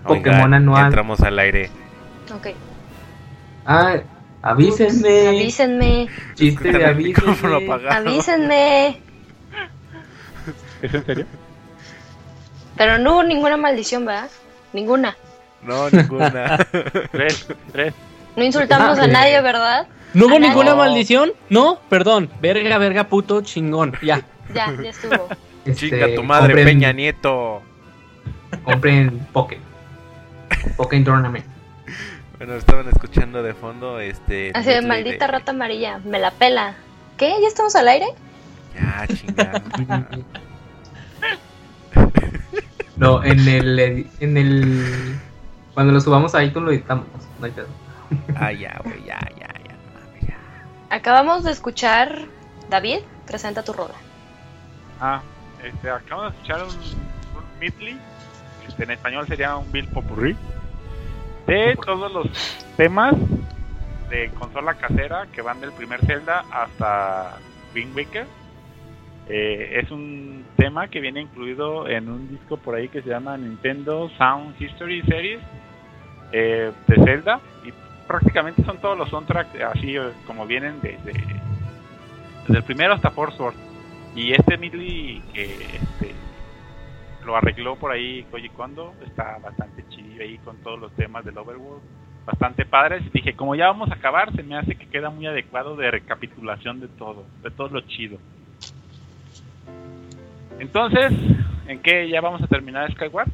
Pokémon 0.06 0.54
anual. 0.54 0.86
Entramos 0.86 1.22
al 1.22 1.40
aire. 1.40 1.70
Ok. 2.36 2.48
Ah, 3.66 3.98
avísenme. 4.42 5.28
Avísenme, 5.30 6.08
Chiste 6.36 6.72
de 6.72 6.86
avísenme. 6.86 7.88
avísenme. 7.90 9.02
¿Es 10.82 10.94
en 10.94 11.06
serio? 11.06 11.26
Pero 12.78 12.98
no 12.98 13.14
hubo 13.14 13.24
ninguna 13.24 13.58
maldición, 13.58 14.06
¿verdad? 14.06 14.30
Ninguna. 14.74 15.16
No, 15.62 15.90
ninguna. 15.90 16.58
Tres, 17.12 17.48
tres. 17.72 17.94
No 18.36 18.44
insultamos 18.44 19.00
a 19.00 19.04
Ah, 19.04 19.08
nadie, 19.08 19.36
eh. 19.38 19.42
¿verdad? 19.42 19.88
¿No 20.14 20.28
hubo 20.28 20.40
ninguna 20.40 20.76
maldición? 20.76 21.32
No, 21.50 21.80
perdón. 21.90 22.30
Verga, 22.42 22.78
verga, 22.78 23.06
puto, 23.06 23.42
chingón. 23.42 23.94
Ya. 24.02 24.22
Ya, 24.54 24.74
ya 24.82 24.90
estuvo. 24.90 25.28
Este, 25.66 25.90
Chinga 25.90 26.14
tu 26.14 26.22
madre, 26.22 26.54
compren- 26.54 26.66
Peña 26.66 26.92
Nieto. 26.94 27.64
Compren 28.64 29.18
Pokémon. 29.34 29.66
Pokémon 30.78 31.04
Tournament. 31.04 31.46
Bueno, 32.38 32.54
estaban 32.54 32.88
escuchando 32.88 33.42
de 33.42 33.56
fondo 33.56 34.00
este. 34.00 34.52
Así 34.54 34.70
de 34.70 34.84
maldita 34.84 35.26
de- 35.26 35.32
rata 35.32 35.52
amarilla, 35.54 35.98
me 36.06 36.20
la 36.20 36.30
pela. 36.30 36.76
¿Qué? 37.18 37.34
¿Ya 37.42 37.48
estamos 37.48 37.76
al 37.76 37.88
aire? 37.88 38.06
Ya, 38.76 39.08
chinga. 39.08 39.64
No, 42.98 43.24
en 43.24 43.48
el, 43.48 44.08
en 44.20 44.38
el, 44.38 45.20
cuando 45.74 45.94
lo 45.94 46.00
subamos 46.00 46.34
a 46.34 46.44
iTunes 46.44 46.66
lo 46.66 46.72
editamos, 46.72 47.06
no 47.40 47.46
hay 47.46 47.52
pedo. 47.52 47.68
ah, 48.38 48.52
ya, 48.52 48.80
güey, 48.84 49.04
ya, 49.04 49.20
ya, 49.38 49.48
ya. 49.48 49.74
no 49.94 50.28
ya. 50.28 50.38
Acabamos 50.90 51.44
de 51.44 51.52
escuchar. 51.52 52.28
David, 52.70 53.00
presenta 53.28 53.64
tu 53.64 53.74
rola. 53.74 53.94
Ah, 55.00 55.22
este, 55.64 55.90
acabamos 55.90 56.34
de 56.34 56.38
escuchar 56.38 56.64
un, 56.64 56.70
un 56.70 57.60
medley, 57.60 57.98
este, 58.68 58.84
en 58.84 58.92
español 58.92 59.28
sería 59.28 59.56
un 59.56 59.72
Bill 59.72 59.88
Popurrí, 59.90 60.36
de 61.48 61.78
todos 61.86 62.12
los 62.12 62.28
temas 62.76 63.14
de 64.10 64.30
consola 64.32 64.74
casera 64.76 65.28
que 65.32 65.42
van 65.42 65.62
del 65.62 65.72
primer 65.74 66.04
Zelda 66.06 66.44
hasta 66.52 67.38
Wind 67.74 67.96
Waker. 67.96 68.26
Eh, 69.28 69.80
es 69.82 69.90
un 69.92 70.46
tema 70.56 70.88
que 70.88 71.00
viene 71.00 71.22
incluido 71.22 71.88
en 71.88 72.10
un 72.10 72.30
disco 72.30 72.58
por 72.58 72.76
ahí 72.76 72.90
que 72.90 73.02
se 73.02 73.10
llama 73.10 73.38
Nintendo 73.38 74.10
Sound 74.18 74.62
History 74.62 75.02
Series 75.02 75.40
eh, 76.32 76.72
de 76.88 76.96
Zelda 77.04 77.40
y 77.64 77.74
prácticamente 78.08 78.64
son 78.64 78.78
todos 78.80 78.96
los 78.96 79.10
soundtracks 79.10 79.60
así 79.62 79.96
eh, 79.96 80.12
como 80.28 80.46
vienen 80.46 80.80
desde, 80.82 81.14
desde 82.44 82.58
el 82.58 82.64
primero 82.64 82.94
hasta 82.94 83.10
Force 83.12 83.38
Sword. 83.38 83.56
Y 84.16 84.32
este 84.32 84.58
medley 84.58 85.22
que 85.34 85.46
este, 85.46 86.14
lo 87.26 87.36
arregló 87.36 87.76
por 87.76 87.92
ahí 87.92 88.24
Koji 88.30 88.50
Kondo 88.50 88.94
está 89.06 89.40
bastante 89.40 89.84
chido 89.90 90.22
ahí 90.22 90.38
con 90.38 90.58
todos 90.58 90.80
los 90.80 90.92
temas 90.94 91.26
del 91.26 91.38
Overworld, 91.38 91.82
bastante 92.26 92.66
padres. 92.66 93.12
Dije, 93.12 93.36
como 93.36 93.56
ya 93.56 93.68
vamos 93.68 93.90
a 93.90 93.96
acabar, 93.96 94.32
se 94.34 94.44
me 94.44 94.56
hace 94.56 94.76
que 94.76 94.88
queda 94.88 95.10
muy 95.10 95.26
adecuado 95.26 95.76
de 95.76 95.90
recapitulación 95.92 96.80
de 96.80 96.88
todo, 96.90 97.26
de 97.42 97.50
todo 97.52 97.70
lo 97.70 97.82
chido. 97.82 98.20
Entonces, 100.60 101.12
¿en 101.68 101.82
qué 101.82 102.10
ya 102.10 102.22
vamos 102.22 102.42
a 102.42 102.48
terminar 102.48 102.92
Skyward? 102.94 103.30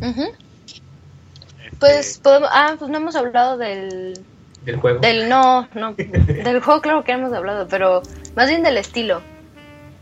Este, 0.00 1.76
Pues 1.78 2.18
podemos. 2.22 2.48
Ah, 2.52 2.74
pues 2.78 2.90
no 2.90 2.98
hemos 2.98 3.16
hablado 3.16 3.56
del. 3.56 4.20
Del 4.64 4.76
juego. 4.76 5.00
Del 5.00 5.28
no, 5.28 5.68
no. 5.74 5.94
Del 5.94 6.60
juego, 6.60 6.80
claro 6.80 7.04
que 7.04 7.12
hemos 7.12 7.32
hablado, 7.32 7.68
pero 7.68 8.02
más 8.34 8.48
bien 8.48 8.62
del 8.62 8.76
estilo. 8.78 9.20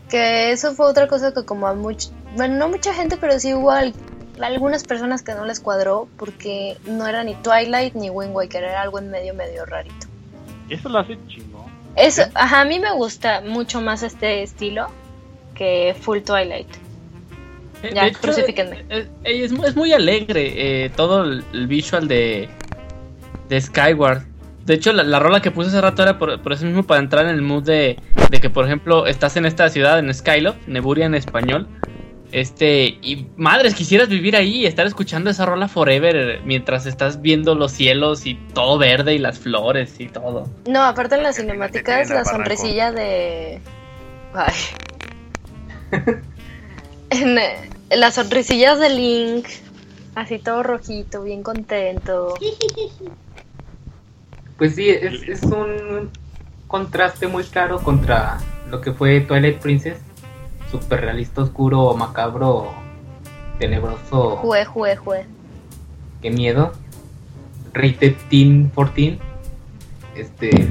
Que 0.09 0.51
eso 0.51 0.73
fue 0.73 0.85
otra 0.87 1.07
cosa 1.07 1.33
que, 1.33 1.43
como 1.45 1.67
a 1.67 1.73
much, 1.73 2.07
Bueno, 2.35 2.55
no 2.55 2.69
mucha 2.69 2.93
gente, 2.93 3.17
pero 3.17 3.39
sí 3.39 3.53
hubo 3.53 3.71
al- 3.71 3.93
algunas 4.41 4.83
personas 4.83 5.21
que 5.23 5.33
no 5.33 5.45
les 5.45 5.59
cuadró 5.59 6.07
porque 6.17 6.77
no 6.85 7.07
era 7.07 7.23
ni 7.23 7.35
Twilight 7.35 7.93
ni 7.95 8.09
Wind 8.09 8.35
Waker, 8.35 8.63
era 8.63 8.81
algo 8.81 8.99
en 8.99 9.09
medio, 9.09 9.33
medio 9.33 9.65
rarito. 9.65 10.07
y 10.69 10.75
eso 10.75 10.89
lo 10.89 10.99
hace 10.99 11.17
chingón. 11.27 11.63
Eso, 11.95 12.23
ajá, 12.35 12.61
a 12.61 12.65
mí 12.65 12.79
me 12.79 12.91
gusta 12.93 13.41
mucho 13.41 13.81
más 13.81 14.01
este 14.03 14.41
estilo 14.43 14.87
que 15.53 15.95
Full 15.99 16.19
Twilight. 16.21 16.67
Eh, 17.83 17.91
Ya, 17.93 18.03
de 18.03 18.07
hecho, 18.09 18.19
crucifíquenme. 18.21 18.85
eh, 18.89 19.07
eh, 19.23 19.43
es, 19.43 19.51
es 19.51 19.75
muy 19.75 19.91
alegre 19.93 20.85
eh, 20.85 20.89
todo 20.95 21.23
el, 21.23 21.43
el 21.53 21.67
visual 21.67 22.07
de, 22.07 22.47
de 23.49 23.61
Skyward. 23.61 24.23
De 24.65 24.75
hecho, 24.75 24.93
la, 24.93 25.03
la 25.03 25.19
rola 25.19 25.41
que 25.41 25.51
puse 25.51 25.67
hace 25.69 25.81
rato 25.81 26.01
era 26.03 26.17
por, 26.17 26.41
por 26.41 26.53
eso 26.53 26.65
mismo 26.65 26.83
para 26.83 27.01
entrar 27.01 27.25
en 27.25 27.31
el 27.35 27.41
mood 27.41 27.63
de, 27.63 27.97
de 28.29 28.39
que, 28.39 28.49
por 28.49 28.65
ejemplo, 28.65 29.05
estás 29.07 29.35
en 29.35 29.45
esta 29.45 29.67
ciudad, 29.69 29.99
en 29.99 30.13
Skyloft, 30.13 30.67
Neburia 30.67 31.05
en 31.05 31.15
español. 31.15 31.67
Este, 32.31 32.85
y 33.01 33.27
madres, 33.35 33.75
quisieras 33.75 34.07
vivir 34.09 34.35
ahí 34.35 34.61
y 34.61 34.65
estar 34.65 34.87
escuchando 34.87 35.29
esa 35.29 35.45
rola 35.45 35.67
forever 35.67 36.39
mientras 36.45 36.85
estás 36.87 37.21
viendo 37.21 37.53
los 37.53 37.73
cielos 37.73 38.25
y 38.25 38.35
todo 38.55 38.79
verde 38.79 39.13
y 39.13 39.19
las 39.19 39.37
flores 39.37 39.99
y 39.99 40.07
todo. 40.07 40.49
No, 40.67 40.81
aparte 40.83 41.13
en 41.15 41.23
las 41.23 41.35
cinemáticas, 41.35 42.09
la 42.09 42.23
barranco. 42.23 42.31
sonrisilla 42.31 42.91
de. 42.91 43.59
Ay. 44.33 44.53
En, 47.09 47.37
eh, 47.37 47.69
las 47.91 48.15
sonrisillas 48.15 48.79
de 48.79 48.89
Link, 48.89 49.45
así 50.15 50.39
todo 50.39 50.63
rojito, 50.63 51.23
bien 51.23 51.43
contento. 51.43 52.33
Pues 54.57 54.75
sí, 54.75 54.89
es, 54.89 55.23
es 55.23 55.43
un 55.43 56.11
contraste 56.67 57.27
muy 57.27 57.43
claro 57.43 57.79
contra 57.79 58.39
lo 58.69 58.81
que 58.81 58.91
fue 58.93 59.21
Twilight 59.21 59.59
Princess. 59.59 59.99
Super 60.71 61.01
realista, 61.01 61.43
oscuro, 61.43 61.93
macabro, 61.93 62.73
tenebroso. 63.59 64.37
Jue, 64.37 64.65
jue, 64.65 64.95
jue. 64.95 65.25
Qué 66.23 66.31
miedo. 66.31 66.71
Rated 67.73 68.15
Teen 68.29 68.71
14. 68.75 69.19
Este. 70.15 70.67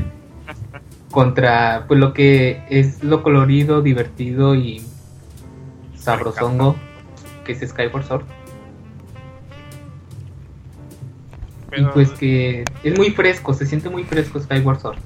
Contra 1.12 1.84
pues 1.86 2.00
lo 2.00 2.12
que 2.12 2.64
es 2.68 3.04
lo 3.04 3.22
colorido, 3.22 3.82
divertido 3.82 4.56
y 4.56 4.82
sabrosongo 6.02 6.76
que 7.44 7.52
es 7.52 7.68
Skyward 7.68 8.06
Sword. 8.06 8.24
Y 11.74 11.84
pues 11.86 12.10
que 12.10 12.64
es 12.84 12.98
muy 12.98 13.10
fresco, 13.10 13.54
se 13.54 13.64
siente 13.66 13.88
muy 13.88 14.04
fresco 14.04 14.38
Skyward 14.40 14.80
Sword. 14.80 14.98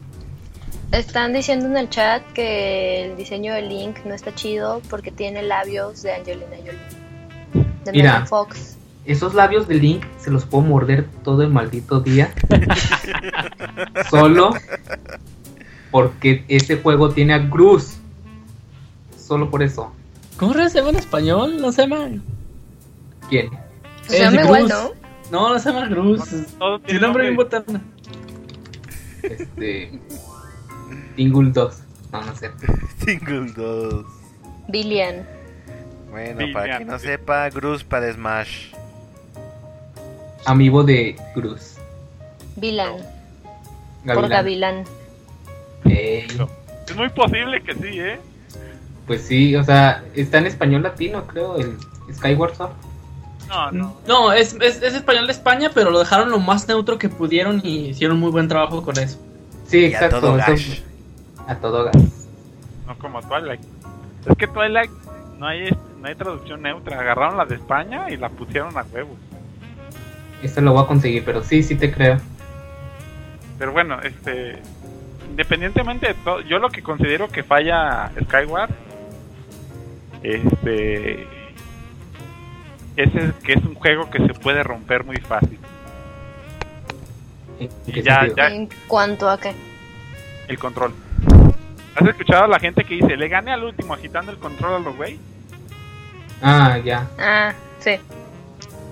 Están 0.93 1.33
diciendo 1.33 1.67
en 1.67 1.77
el 1.77 1.89
chat 1.91 2.23
que 2.33 3.05
el 3.05 3.17
diseño 3.17 3.55
de 3.55 3.63
Link 3.63 3.99
no 4.05 4.15
está 4.15 4.35
chido 4.35 4.81
porque 4.89 5.11
tiene 5.11 5.43
labios 5.43 6.03
de 6.03 6.15
Angelina 6.15 6.57
Jolie. 6.59 7.65
De 7.85 7.93
Mira. 7.93 8.13
Megan 8.13 8.27
Fox. 8.27 8.77
Esos 9.05 9.35
labios 9.35 9.69
de 9.69 9.77
Link 9.77 10.05
se 10.19 10.31
los 10.31 10.45
puedo 10.45 10.65
morder 10.65 11.07
todo 11.23 11.43
el 11.43 11.51
maldito 11.51 12.01
día. 12.01 12.35
Solo 14.11 14.51
porque 15.93 16.45
ese 16.49 16.79
juego 16.79 17.11
tiene 17.11 17.35
a 17.35 17.39
Gruz. 17.39 17.99
Solo 19.17 19.51
por 19.51 19.63
eso. 19.63 19.93
¿Cómo 20.37 20.53
se 20.53 20.69
llama 20.79 20.91
en 20.91 20.97
español? 20.97 21.61
No 21.61 21.73
se 21.73 21.83
llama. 21.83 22.09
¿Quién? 23.29 23.51
Se 24.03 24.19
llama 24.21 24.43
igual. 24.43 24.69
¿no? 24.69 24.91
No, 25.31 25.53
no 25.53 25.59
se 25.59 25.73
llama 25.73 25.89
Cruz. 25.89 26.23
Todo 26.59 26.79
Tiene 26.81 27.01
nombre 27.01 27.23
bien 27.25 27.37
botana. 27.37 27.83
Este. 29.23 29.99
Tingle 31.17 31.51
2. 31.53 31.83
No, 32.13 32.21
no 32.23 32.37
sé. 32.37 32.51
Single 33.05 33.53
2. 33.57 34.05
Billion. 34.69 35.27
Bueno, 36.11 36.41
Sí, 36.41 36.53
para 36.53 36.77
quien 36.77 36.89
no 36.89 36.99
sepa, 36.99 37.49
Gruz 37.51 37.83
para 37.83 38.13
Smash. 38.13 38.73
Amigo 40.45 40.85
de 40.85 41.17
Gruz. 41.35 41.77
Vilan. 42.57 42.97
Por. 44.05 44.29
Gavilán. 44.29 44.85
Ey, 45.85 46.27
Es 46.89 46.97
muy 46.97 47.09
posible 47.11 47.63
que 47.63 47.75
sí, 47.75 48.01
¿eh? 48.01 48.19
Pues 49.07 49.23
sí, 49.23 49.55
o 49.57 49.63
sea, 49.65 50.05
está 50.15 50.39
en 50.39 50.47
español 50.47 50.83
latino, 50.83 51.27
creo, 51.27 51.57
el 51.57 51.77
Skyward 52.15 52.55
Sword. 52.57 52.73
No, 53.49 53.71
no. 53.71 53.97
No, 54.09 54.33
es, 54.33 54.55
es, 54.61 54.83
es 54.83 54.95
español 54.95 55.27
de 55.27 55.33
España, 55.33 55.71
pero 55.73 55.91
lo 55.91 56.01
dejaron 56.01 56.31
lo 56.31 56.41
más 56.41 56.67
neutro 56.67 56.99
que 56.99 57.09
pudieron 57.09 57.61
y 57.65 57.91
hicieron 57.91 58.19
muy 58.19 58.31
buen 58.31 58.49
trabajo 58.49 58.83
con 58.83 58.99
eso. 58.99 59.19
Sí, 59.69 59.79
Y 59.81 59.85
a 59.85 59.89
exacto. 59.89 60.21
todo 60.21 60.39
eso- 60.39 60.83
a 61.47 61.55
todo 61.55 61.85
gas. 61.85 61.97
No 62.87 62.99
como 62.99 63.21
Twilight. 63.23 63.61
Es 64.29 64.37
que 64.37 64.49
Twilight 64.49 64.91
no 65.39 65.47
hay, 65.47 65.71
no 66.01 66.09
hay 66.09 66.15
traducción 66.17 66.63
neutra. 66.63 66.99
Agarraron 67.01 67.37
la 67.37 67.45
de 67.45 67.55
España 67.55 68.11
y 68.11 68.17
la 68.17 68.29
pusieron 68.31 68.77
a 68.77 68.83
huevo. 68.93 69.17
Esto 70.43 70.61
lo 70.61 70.73
voy 70.73 70.83
a 70.83 70.87
conseguir, 70.87 71.25
pero 71.25 71.45
sí, 71.45 71.63
sí 71.63 71.77
te 71.77 71.93
creo. 71.93 72.17
Pero 73.59 73.73
bueno, 73.73 74.01
este. 74.03 74.59
Independientemente 75.31 76.09
de 76.09 76.15
todo, 76.15 76.41
yo 76.41 76.59
lo 76.59 76.71
que 76.71 76.83
considero 76.83 77.29
que 77.29 77.43
falla 77.45 78.11
Skyward. 78.25 78.71
Este. 80.27 81.23
es 82.97 83.15
el- 83.15 83.35
que 83.45 83.53
es 83.53 83.63
un 83.65 83.75
juego 83.75 84.09
que 84.11 84.19
se 84.27 84.33
puede 84.35 84.63
romper 84.63 85.05
muy 85.05 85.19
fácil. 85.19 85.59
¿En 87.61 87.71
Y 87.87 88.03
ya- 88.03 88.27
ya- 88.35 88.49
¿En 88.49 88.69
cuanto 88.89 89.29
a 89.29 89.39
qué? 89.39 89.53
El 90.49 90.59
control. 90.59 90.93
¿Has 91.95 92.09
escuchado 92.09 92.45
a 92.45 92.49
la 92.49 92.59
gente 92.59 92.85
que 92.85 92.95
dice, 92.95 93.17
le 93.17 93.29
gané 93.29 93.53
al 93.53 93.65
último 93.65 93.95
agitando 93.95 94.33
el 94.33 94.39
control 94.39 94.75
a 94.75 94.79
los 94.79 94.97
güey? 94.97 95.19
Ah, 96.43 96.79
ya. 96.85 97.07
Ah, 97.19 97.53
sí. 97.81 97.97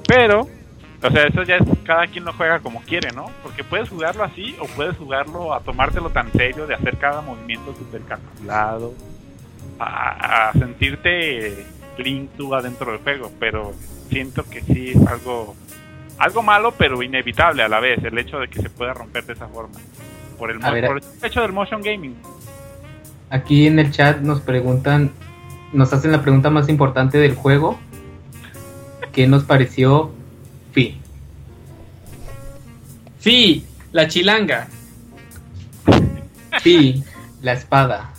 Pero, 0.07 0.49
o 1.03 1.11
sea, 1.11 1.27
eso 1.27 1.43
ya 1.43 1.57
es 1.57 1.63
cada 1.85 2.07
quien 2.07 2.25
lo 2.25 2.33
juega 2.35 2.61
como 2.61 2.81
quiere, 2.83 3.11
¿no? 3.13 3.31
Porque 3.43 3.65
puedes 3.65 3.89
jugarlo 3.89 4.23
así 4.25 4.55
o 4.61 4.67
puedes 4.67 4.97
jugarlo 4.97 5.53
a 5.55 5.61
tomártelo 5.61 6.11
tan 6.11 6.31
serio, 6.33 6.67
de 6.67 6.75
hacer 6.75 6.97
cada 6.99 7.21
movimiento 7.23 7.75
súper 7.75 8.03
calculado, 8.03 8.93
a, 9.78 10.49
a 10.49 10.53
sentirte 10.53 11.67
Link 11.99 12.31
tú 12.36 12.55
adentro 12.55 12.93
del 12.93 13.01
juego. 13.01 13.31
Pero 13.39 13.73
siento 14.09 14.44
que 14.49 14.61
sí 14.62 14.91
es 14.91 15.07
algo, 15.07 15.55
algo 16.19 16.43
malo, 16.43 16.73
pero 16.73 17.03
inevitable 17.03 17.62
a 17.62 17.69
la 17.69 17.81
vez, 17.81 18.03
el 18.05 18.17
hecho 18.19 18.39
de 18.39 18.49
que 18.49 18.62
se 18.62 18.70
pueda 18.70 18.94
romper 18.94 19.25
de 19.27 19.35
esa 19.35 19.49
forma. 19.49 19.78
Por 20.39 20.51
el, 20.51 20.59
ver, 20.59 20.86
por 20.86 20.99
el 20.99 21.05
hecho 21.23 21.43
del 21.43 21.53
motion 21.53 21.81
gaming. 21.81 22.17
Aquí 23.31 23.67
en 23.67 23.78
el 23.78 23.91
chat 23.91 24.20
nos 24.20 24.41
preguntan, 24.41 25.11
nos 25.73 25.93
hacen 25.93 26.12
la 26.12 26.23
pregunta 26.23 26.51
más 26.51 26.69
importante 26.69 27.19
del 27.19 27.35
juego. 27.35 27.78
¿Qué 29.12 29.27
nos 29.27 29.44
pareció 29.44 30.12
Fi? 30.73 31.01
Sí, 33.19 33.65
la 33.93 34.09
chilanga. 34.09 34.69
Fi, 36.61 37.03
la 37.43 37.53
espada. 37.53 38.14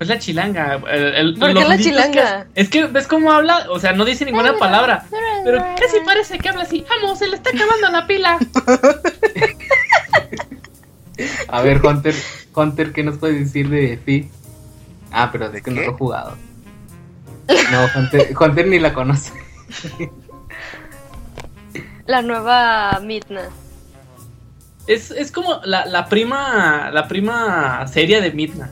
Es 0.00 0.08
la 0.08 0.18
chilanga. 0.18 0.80
el- 0.90 1.14
el- 1.14 1.34
¿Por 1.38 1.54
qué 1.54 1.64
la 1.64 1.78
chilanga? 1.78 2.46
que- 2.54 2.60
es 2.60 2.68
que 2.68 2.86
ves 2.86 3.06
cómo 3.08 3.32
habla, 3.32 3.66
o 3.70 3.78
sea, 3.80 3.92
no 3.92 4.04
dice 4.04 4.24
ninguna 4.24 4.56
palabra. 4.56 5.04
Pero 5.44 5.58
casi 5.78 6.00
parece 6.04 6.38
que 6.38 6.48
habla 6.48 6.62
así. 6.62 6.84
Vamos, 6.88 7.18
se 7.18 7.26
le 7.28 7.36
está 7.36 7.50
acabando 7.50 7.88
la 7.90 8.06
pila. 8.06 8.38
A 11.48 11.62
ver, 11.62 11.84
Hunter, 11.84 12.14
Hunter, 12.54 12.92
¿qué 12.92 13.02
nos 13.02 13.18
puedes 13.18 13.38
decir 13.40 13.68
de 13.68 13.98
Fi? 14.04 14.30
Ah, 15.10 15.30
pero 15.32 15.46
es 15.52 15.62
que 15.62 15.70
no 15.70 15.80
lo 15.82 15.90
he 15.90 15.94
jugado. 15.94 16.36
No, 17.72 17.86
Hunter, 17.96 18.32
Hunter 18.38 18.66
ni 18.68 18.78
la 18.78 18.92
conoce. 18.94 19.32
La 22.06 22.22
nueva 22.22 23.00
Midna. 23.02 23.48
Es, 24.86 25.10
es 25.10 25.32
como 25.32 25.60
la, 25.64 25.86
la 25.86 26.08
prima 26.08 26.90
la 26.92 27.08
prima 27.08 27.86
seria 27.88 28.20
de 28.20 28.30
Midna. 28.32 28.70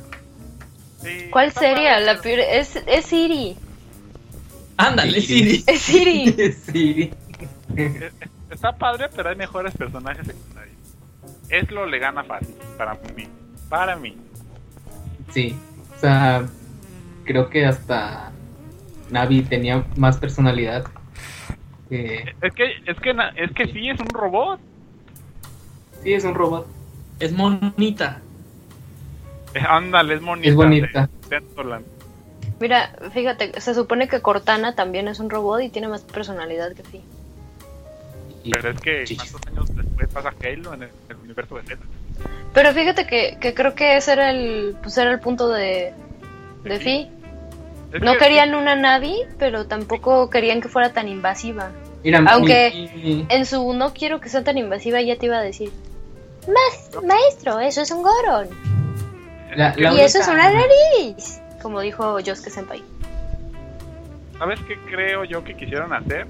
Sí, 1.02 1.28
¿Cuál 1.30 1.52
sería? 1.52 2.00
La 2.00 2.20
peor- 2.20 2.40
es, 2.40 2.76
es 2.86 3.04
Siri. 3.06 3.56
Ándale, 4.76 5.20
Siri. 5.20 5.58
Siri. 5.78 6.34
Es 6.38 6.56
Siri. 6.58 7.12
Está 8.50 8.72
padre, 8.76 9.06
pero 9.14 9.28
hay 9.30 9.36
mejores 9.36 9.74
personajes 9.76 10.26
secundarios. 10.26 10.76
Eslo 11.48 11.86
le 11.86 11.98
gana 11.98 12.24
fácil, 12.24 12.54
para 12.76 12.94
mí. 13.16 13.28
Para 13.68 13.96
mí. 13.96 14.16
Sí. 15.32 15.56
O 15.96 16.00
sea, 16.00 16.46
creo 17.24 17.48
que 17.50 17.66
hasta 17.66 18.30
Navi 19.10 19.42
tenía 19.42 19.84
más 19.96 20.16
personalidad. 20.18 20.84
que- 21.88 22.34
Es 22.40 22.54
que, 22.54 22.64
es 22.86 23.00
que, 23.00 23.14
na- 23.14 23.30
es 23.36 23.50
que 23.52 23.66
sí, 23.72 23.88
es 23.90 24.00
un 24.00 24.08
robot. 24.08 24.60
sí, 26.02 26.12
es 26.14 26.24
un 26.24 26.34
robot. 26.34 26.66
Es 27.20 27.32
monita. 27.32 28.20
Ándale, 29.68 30.14
es 30.14 30.22
bonita. 30.22 30.48
Es 30.48 30.54
bonita. 30.54 31.08
de- 31.28 31.40
de 31.40 31.46
Toland. 31.54 31.84
Mira, 32.58 32.96
fíjate, 33.12 33.60
se 33.60 33.74
supone 33.74 34.08
que 34.08 34.20
Cortana 34.22 34.74
también 34.74 35.08
es 35.08 35.20
un 35.20 35.28
robot 35.28 35.60
y 35.62 35.68
tiene 35.68 35.88
más 35.88 36.02
personalidad 36.02 36.72
que 36.74 36.82
Fi. 36.82 37.02
Y- 38.44 38.50
Pero 38.50 38.70
es 38.70 38.80
que. 38.80 39.04
¿cuántos 39.16 39.40
años 39.48 39.76
después 39.76 40.08
pasa 40.08 40.32
Halo 40.42 40.74
en 40.74 40.84
el, 40.84 40.90
el 41.10 41.16
universo 41.16 41.56
de 41.56 41.62
Zelda? 41.64 41.84
Pero 42.54 42.72
fíjate 42.72 43.06
que, 43.06 43.36
que 43.40 43.52
creo 43.52 43.74
que 43.74 43.96
ese 43.96 44.12
era 44.12 44.30
el, 44.30 44.76
pues 44.82 44.96
era 44.96 45.10
el 45.12 45.20
punto 45.20 45.48
de, 45.48 45.92
de 46.64 46.78
Sí. 46.78 46.84
Fi. 46.84 47.10
Es 47.92 48.02
No 48.02 48.12
que- 48.12 48.18
querían 48.18 48.54
una 48.54 48.74
Navi, 48.74 49.16
pero 49.38 49.66
tampoco 49.66 50.30
querían 50.30 50.60
que 50.62 50.68
fuera 50.68 50.92
tan 50.92 51.08
invasiva. 51.08 51.70
Mira, 52.02 52.22
Aunque- 52.28 52.88
mi- 53.04 53.26
En 53.28 53.44
su 53.46 53.72
no 53.74 53.92
quiero 53.92 54.20
que 54.20 54.28
sea 54.30 54.42
tan 54.44 54.56
invasiva, 54.56 55.02
ya 55.02 55.16
te 55.16 55.26
iba 55.26 55.36
a 55.38 55.42
decir. 55.42 55.70
"Mas- 56.46 57.02
maestro, 57.04 57.58
eso 57.60 57.82
es 57.82 57.90
un 57.90 58.02
Goron. 58.02 58.48
La- 59.54 59.74
la 59.76 59.94
y 59.94 60.00
eso 60.00 60.18
es 60.20 60.28
una 60.28 60.50
nariz. 60.52 61.40
Como 61.62 61.80
dijo 61.80 62.18
Yosuke 62.20 62.50
Senpai. 62.50 62.82
¿Sabes 64.38 64.60
qué 64.68 64.76
creo 64.90 65.24
yo 65.24 65.42
que 65.44 65.54
quisieron 65.56 65.92
hacer? 65.92 66.26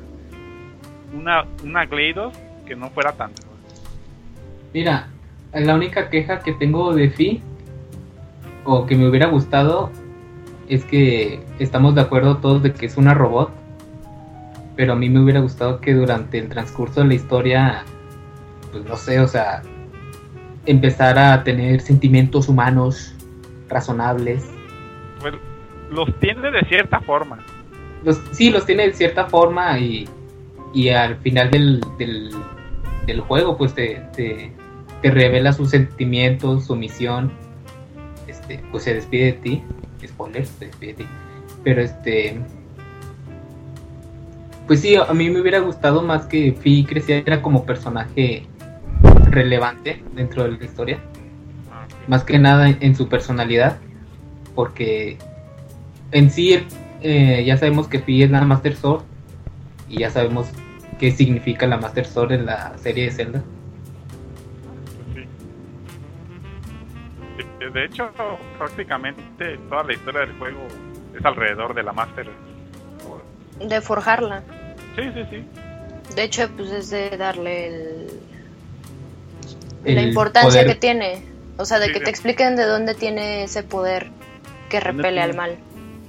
Una, 1.14 1.44
una 1.64 1.86
GLaDOS 1.86 2.34
que 2.66 2.76
no 2.76 2.90
fuera 2.90 3.12
tan... 3.12 3.30
Mira, 4.72 5.08
la 5.52 5.74
única 5.74 6.10
queja 6.10 6.40
que 6.40 6.52
tengo 6.52 6.94
de 6.94 7.10
Fi, 7.10 7.42
o 8.64 8.86
que 8.86 8.94
me 8.96 9.08
hubiera 9.08 9.26
gustado, 9.26 9.90
es 10.68 10.84
que 10.84 11.40
estamos 11.58 11.94
de 11.94 12.00
acuerdo 12.02 12.38
todos 12.38 12.62
de 12.62 12.72
que 12.72 12.86
es 12.86 12.96
una 12.96 13.14
robot, 13.14 13.50
pero 14.76 14.92
a 14.92 14.96
mí 14.96 15.08
me 15.08 15.20
hubiera 15.20 15.40
gustado 15.40 15.80
que 15.80 15.94
durante 15.94 16.38
el 16.38 16.48
transcurso 16.48 17.00
de 17.00 17.06
la 17.08 17.14
historia, 17.14 17.84
pues 18.72 18.84
no 18.84 18.96
sé, 18.96 19.20
o 19.20 19.28
sea, 19.28 19.62
empezara 20.66 21.32
a 21.32 21.44
tener 21.44 21.80
sentimientos 21.80 22.48
humanos 22.48 23.14
razonables. 23.68 24.44
Pues, 25.20 25.34
los 25.90 26.12
tiene 26.20 26.50
de 26.50 26.64
cierta 26.64 27.00
forma. 27.00 27.38
Los, 28.04 28.20
sí, 28.32 28.50
los 28.50 28.66
tiene 28.66 28.86
de 28.88 28.92
cierta 28.92 29.26
forma 29.26 29.78
y, 29.78 30.08
y 30.74 30.90
al 30.90 31.16
final 31.16 31.50
del, 31.50 31.80
del, 31.98 32.30
del 33.06 33.20
juego 33.20 33.56
pues 33.56 33.74
te, 33.74 34.02
te, 34.14 34.52
te 35.02 35.10
revela 35.10 35.52
sus 35.52 35.70
sentimientos, 35.70 36.66
su 36.66 36.76
misión, 36.76 37.32
este, 38.26 38.62
pues 38.70 38.84
se 38.84 38.94
despide 38.94 39.26
de 39.26 39.32
ti, 39.32 39.62
spoiler, 40.06 40.46
se 40.46 40.66
despide 40.66 40.92
de 40.92 41.04
ti, 41.04 41.06
pero 41.64 41.82
este, 41.82 42.38
pues 44.66 44.80
sí, 44.80 44.96
a 44.96 45.12
mí 45.12 45.30
me 45.30 45.40
hubiera 45.40 45.60
gustado 45.60 46.02
más 46.02 46.26
que 46.26 46.52
Fi 46.52 46.84
creciera 46.84 47.42
como 47.42 47.64
personaje 47.64 48.46
relevante 49.30 50.02
dentro 50.14 50.44
de 50.44 50.52
la 50.52 50.64
historia, 50.64 50.98
más 52.08 52.24
que 52.24 52.38
nada 52.38 52.68
en, 52.68 52.78
en 52.80 52.94
su 52.96 53.08
personalidad, 53.08 53.78
porque 54.54 55.18
en 56.12 56.30
sí 56.30 56.64
eh, 57.02 57.44
ya 57.44 57.56
sabemos 57.56 57.88
que 57.88 57.98
Fi 58.00 58.22
es 58.22 58.30
la 58.30 58.42
Master 58.42 58.74
Sword 58.76 59.02
y 59.88 59.98
ya 60.00 60.10
sabemos 60.10 60.48
qué 60.98 61.10
significa 61.12 61.66
la 61.66 61.76
Master 61.76 62.06
Sword 62.06 62.32
en 62.32 62.46
la 62.46 62.76
serie 62.78 63.04
de 63.04 63.10
Zelda. 63.10 63.42
Sí. 65.14 65.24
De- 67.60 67.70
De 67.70 67.84
hecho, 67.84 68.10
prácticamente 68.58 69.58
toda 69.68 69.82
la 69.84 69.92
historia 69.92 70.20
del 70.20 70.32
juego 70.38 70.60
es 71.18 71.24
alrededor 71.24 71.74
de 71.74 71.82
la 71.82 71.92
Master. 71.92 72.28
De 73.60 73.80
forjarla. 73.80 74.42
Sí, 74.96 75.02
sí, 75.14 75.22
sí. 75.30 75.44
De 76.14 76.22
hecho, 76.24 76.48
pues 76.56 76.70
es 76.70 76.90
de 76.90 77.16
darle 77.16 77.66
el, 77.68 78.06
la 79.94 80.02
importancia 80.02 80.60
poder. 80.62 80.66
que 80.74 80.80
tiene. 80.80 81.22
O 81.58 81.64
sea, 81.64 81.78
de 81.78 81.86
Sí, 81.86 81.92
que 81.92 81.98
sí. 82.00 82.04
te 82.04 82.10
expliquen 82.10 82.56
de 82.56 82.64
dónde 82.64 82.94
tiene 82.94 83.44
ese 83.44 83.62
poder 83.62 84.08
que 84.68 84.78
¿Dónde 84.80 84.92
repele 85.02 85.22
al 85.22 85.34
mal. 85.34 85.56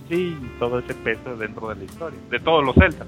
Sí, 0.09 0.37
todo 0.59 0.79
ese 0.79 0.93
peso 0.93 1.35
dentro 1.37 1.69
de 1.69 1.75
la 1.75 1.83
historia. 1.83 2.19
De 2.29 2.39
todos 2.39 2.63
los 2.65 2.75
Zelda. 2.75 3.05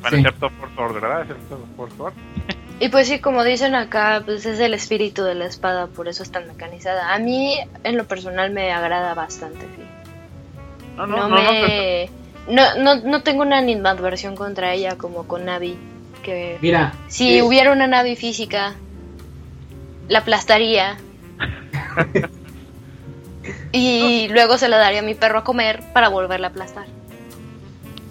Bueno, 0.00 0.16
Sí. 0.16 0.22
excepto 0.22 0.50
Force 0.50 0.74
Sword, 0.74 0.94
¿verdad? 0.94 1.20
Excepto 1.22 1.58
Force 1.76 1.96
Sword. 1.96 2.14
Y 2.80 2.88
pues 2.88 3.06
sí, 3.06 3.20
como 3.20 3.44
dicen 3.44 3.76
acá, 3.76 4.20
pues 4.24 4.44
es 4.46 4.58
el 4.58 4.74
espíritu 4.74 5.22
de 5.22 5.36
la 5.36 5.44
espada, 5.46 5.86
por 5.86 6.08
eso 6.08 6.24
es 6.24 6.32
tan 6.32 6.48
mecanizada. 6.48 7.14
A 7.14 7.18
mí, 7.20 7.56
en 7.84 7.96
lo 7.96 8.04
personal, 8.04 8.50
me 8.50 8.72
agrada 8.72 9.14
bastante. 9.14 9.60
Fi. 9.60 9.82
No, 10.96 11.06
No, 11.06 11.16
no, 11.16 11.28
no, 11.28 11.36
no, 11.44 11.52
me... 11.52 12.10
No, 12.48 12.62
no, 12.78 12.96
no 12.96 13.22
tengo 13.22 13.42
una 13.42 13.58
animadversión 13.58 14.34
contra 14.34 14.72
ella 14.74 14.98
como 14.98 15.28
con 15.28 15.44
Navi. 15.44 15.76
Que 16.24 16.58
Mira, 16.60 16.92
si 17.06 17.38
eh, 17.38 17.42
hubiera 17.44 17.70
una 17.70 17.86
Navi 17.86 18.16
física, 18.16 18.74
la 20.08 20.20
aplastaría. 20.20 20.96
y 23.72 24.28
luego 24.28 24.58
se 24.58 24.68
la 24.68 24.78
daría 24.78 25.00
a 25.00 25.02
mi 25.02 25.14
perro 25.14 25.38
a 25.40 25.44
comer 25.44 25.82
para 25.92 26.08
volverla 26.08 26.48
a 26.48 26.50
aplastar. 26.50 26.86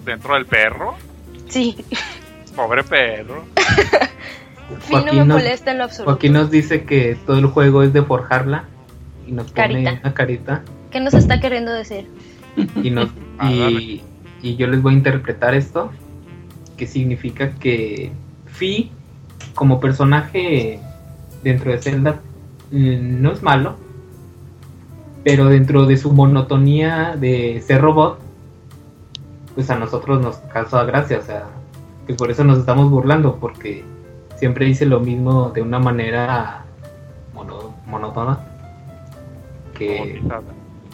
dentro 0.05 0.33
del 0.35 0.45
perro. 0.45 0.95
Sí, 1.49 1.77
Pobre 2.55 2.83
perro. 2.83 3.45
Fi 4.81 4.95
no 4.95 5.13
me 5.13 5.25
molesta 5.25 5.71
en 5.71 5.77
lo 5.79 5.83
absoluto. 5.85 6.11
Joaquín 6.11 6.33
nos 6.33 6.49
dice 6.51 6.83
que 6.83 7.17
todo 7.25 7.37
el 7.37 7.45
juego 7.47 7.83
es 7.83 7.93
de 7.93 8.01
forjarla 8.03 8.65
y 9.27 9.31
nos 9.31 9.51
pone 9.51 9.83
Carita. 9.83 9.91
una 10.01 10.13
carita 10.13 10.61
¿Qué 10.91 10.99
nos 10.99 11.13
está 11.13 11.39
queriendo 11.39 11.73
decir? 11.73 12.07
y, 12.81 12.89
nos, 12.91 13.09
Ah, 13.39 13.49
y, 13.51 14.01
y 14.41 14.55
yo 14.55 14.67
les 14.67 14.81
voy 14.81 14.93
a 14.93 14.97
interpretar 14.97 15.53
esto, 15.55 15.91
que 16.77 16.85
significa 16.87 17.51
que 17.55 18.11
Fi 18.45 18.91
como 19.55 19.79
personaje 19.79 20.79
dentro 21.43 21.71
de 21.71 21.77
Zelda 21.79 22.21
mm, 22.71 23.21
no 23.21 23.31
es 23.31 23.43
malo, 23.43 23.75
pero 25.23 25.45
dentro 25.45 25.85
de 25.85 25.97
su 25.97 26.11
monotonía 26.11 27.15
de 27.17 27.61
ser 27.65 27.81
robot, 27.81 28.19
pues 29.55 29.69
a 29.69 29.77
nosotros 29.77 30.21
nos 30.21 30.37
causa 30.51 30.83
gracia, 30.83 31.19
o 31.19 31.21
sea, 31.21 31.45
que 32.07 32.13
por 32.13 32.31
eso 32.31 32.43
nos 32.43 32.57
estamos 32.59 32.89
burlando, 32.89 33.37
porque 33.39 33.83
siempre 34.37 34.65
dice 34.65 34.85
lo 34.85 34.99
mismo 34.99 35.51
de 35.51 35.61
una 35.61 35.79
manera 35.79 36.65
mono- 37.33 37.73
monótona, 37.85 38.39
que 39.73 40.19
robotizada. 40.21 40.41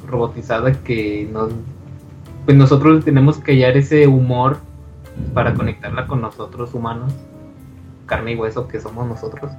robotizada, 0.08 0.72
que 0.84 1.28
nos, 1.32 1.52
pues 2.46 2.56
nosotros 2.58 3.04
tenemos 3.06 3.38
que 3.38 3.54
hallar 3.54 3.78
ese 3.78 4.08
humor 4.08 4.58
para 5.34 5.54
conectarla 5.54 6.06
con 6.08 6.22
nosotros 6.22 6.74
humanos, 6.74 7.14
carne 8.06 8.34
y 8.34 8.36
hueso 8.36 8.68
que 8.68 8.80
somos 8.80 9.08
nosotros. 9.08 9.52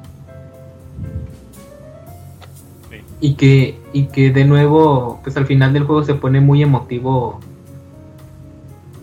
Y 3.20 3.34
que, 3.34 3.78
y 3.92 4.04
que 4.06 4.30
de 4.30 4.44
nuevo, 4.44 5.20
pues 5.22 5.36
al 5.36 5.46
final 5.46 5.72
del 5.72 5.84
juego 5.84 6.02
se 6.04 6.14
pone 6.14 6.40
muy 6.40 6.62
emotivo 6.62 7.38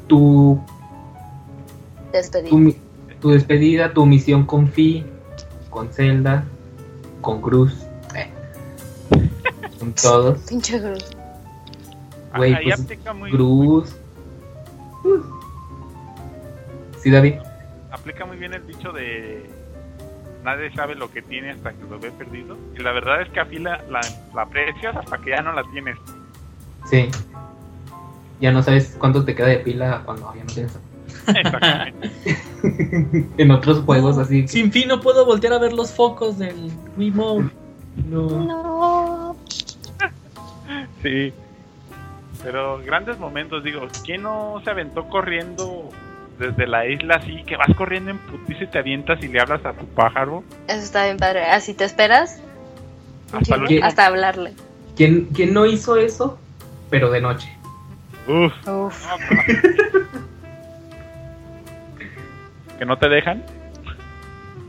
tu, 0.07 0.59
Despedida. 2.11 2.73
tu, 3.19 3.29
despedida, 3.29 3.93
tu 3.93 4.05
misión 4.05 4.45
con 4.45 4.69
Fi, 4.69 5.05
con 5.69 5.89
Zelda, 5.89 6.45
con 7.21 7.41
Cruz, 7.41 7.85
eh, 8.15 8.31
con 9.79 9.93
todos. 9.93 10.39
Pinche 10.49 10.81
Cruz. 10.81 11.05
Güey, 12.35 12.55
pues, 12.63 12.87
Cruz. 13.31 13.95
Sí, 16.99 17.11
David. 17.11 17.35
aplica 17.91 18.25
muy 18.25 18.37
bien 18.37 18.53
el 18.53 18.65
dicho 18.65 18.91
de 18.91 19.49
nadie 20.47 20.71
sabe 20.73 20.95
lo 20.95 21.11
que 21.11 21.21
tiene 21.21 21.51
hasta 21.51 21.73
que 21.73 21.83
lo 21.89 21.99
ve 21.99 22.09
perdido. 22.09 22.57
Y 22.73 22.81
la 22.81 22.93
verdad 22.93 23.21
es 23.21 23.29
que 23.29 23.41
a 23.41 23.45
Fila 23.45 23.83
la, 23.89 23.99
la 24.33 24.43
aprecias 24.43 24.95
hasta 24.95 25.17
que 25.17 25.31
ya 25.31 25.41
no 25.41 25.51
la 25.51 25.63
tienes. 25.73 25.97
Sí. 26.89 27.09
Ya 28.39 28.53
no 28.53 28.63
sabes 28.63 28.95
cuánto 28.97 29.25
te 29.25 29.35
queda 29.35 29.47
de 29.47 29.57
pila 29.59 30.03
cuando 30.05 30.33
ya 30.33 30.43
no 30.45 30.53
tienes. 30.53 30.79
Exactamente. 31.27 32.11
en 33.37 33.51
otros 33.51 33.83
juegos 33.83 34.17
así. 34.17 34.43
que- 34.43 34.47
Sin 34.47 34.71
fin 34.71 34.87
no 34.87 35.01
puedo 35.01 35.25
voltear 35.25 35.51
a 35.51 35.59
ver 35.59 35.73
los 35.73 35.91
focos 35.93 36.37
del 36.39 36.71
Wiimote. 36.97 37.49
No. 38.09 38.27
No. 38.29 39.35
Sí. 41.03 41.33
Pero 42.43 42.79
grandes 42.85 43.17
momentos, 43.19 43.63
digo, 43.63 43.81
¿quién 44.05 44.23
no 44.23 44.61
se 44.63 44.69
aventó 44.69 45.07
corriendo 45.09 45.89
desde 46.39 46.67
la 46.67 46.85
isla 46.87 47.15
así, 47.15 47.43
que 47.43 47.57
vas 47.57 47.69
corriendo 47.75 48.11
en 48.11 48.17
putiza 48.19 48.63
y 48.63 48.67
te 48.67 48.79
avientas 48.79 49.21
y 49.23 49.27
le 49.27 49.39
hablas 49.41 49.65
a 49.65 49.73
tu 49.73 49.85
pájaro? 49.87 50.43
Eso 50.67 50.79
está 50.83 51.03
bien 51.05 51.17
padre. 51.17 51.45
Así 51.45 51.73
te 51.73 51.83
esperas. 51.85 52.41
Hasta 53.81 54.05
hablarle. 54.05 54.53
¿Quién, 54.95 55.25
¿Quién 55.33 55.53
no 55.53 55.65
hizo 55.65 55.97
eso? 55.97 56.39
Pero 56.89 57.09
de 57.11 57.21
noche. 57.21 57.51
Uf. 58.27 58.53
Uf. 58.67 59.05
¿Que 62.77 62.85
no 62.85 62.97
te 62.97 63.09
dejan? 63.09 63.43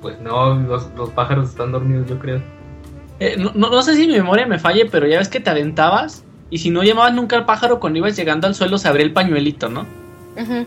Pues 0.00 0.18
no, 0.20 0.54
los, 0.54 0.90
los 0.96 1.10
pájaros 1.10 1.50
están 1.50 1.72
dormidos, 1.72 2.08
yo 2.08 2.18
creo. 2.18 2.40
Eh, 3.20 3.36
no, 3.38 3.50
no- 3.54 3.70
no 3.70 3.82
sé 3.82 3.96
si 3.96 4.06
mi 4.06 4.14
memoria 4.14 4.46
me 4.46 4.58
falle, 4.58 4.86
pero 4.86 5.06
ya 5.06 5.18
ves 5.18 5.28
que 5.28 5.40
te 5.40 5.50
aventabas 5.50 6.24
y 6.50 6.58
si 6.58 6.70
no 6.70 6.82
llamabas 6.82 7.12
nunca 7.14 7.36
al 7.36 7.44
pájaro 7.44 7.80
cuando 7.80 7.98
ibas 7.98 8.16
llegando 8.16 8.46
al 8.46 8.54
suelo 8.54 8.78
se 8.78 8.88
abría 8.88 9.04
el 9.04 9.12
pañuelito, 9.12 9.68
¿no? 9.68 9.84
Ujú. 10.36 10.66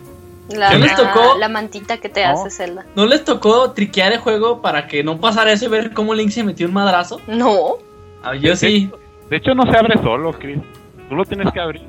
La, 0.50 0.70
¿Qué 0.70 0.80
les 0.80 0.96
tocó? 0.96 1.38
la 1.38 1.48
mantita 1.48 1.98
que 1.98 2.10
te 2.10 2.26
No. 2.26 2.32
hace 2.34 2.50
Zelda. 2.50 2.86
¿No 2.96 3.06
les 3.06 3.24
tocó 3.24 3.72
triquear 3.72 4.12
el 4.14 4.20
juego 4.20 4.62
para 4.62 4.88
que 4.88 5.04
no 5.04 5.20
pasara 5.20 5.52
eso 5.54 5.66
y 5.66 5.68
ver 5.70 5.94
cómo 5.94 6.14
Link 6.14 6.32
se 6.32 6.44
metió 6.44 6.68
un 6.68 6.74
madrazo? 6.74 7.22
No. 7.28 7.76
Ah, 8.24 8.36
yo 8.36 8.56
sí. 8.56 8.92
De 9.30 9.38
hecho, 9.38 9.54
no 9.56 9.64
se 9.72 9.78
abre 9.78 9.98
solo, 10.02 10.34
Chris. 10.34 10.60
Tú 11.08 11.16
lo 11.16 11.24
tienes 11.26 11.52
que 11.54 11.60
abrir. 11.62 11.84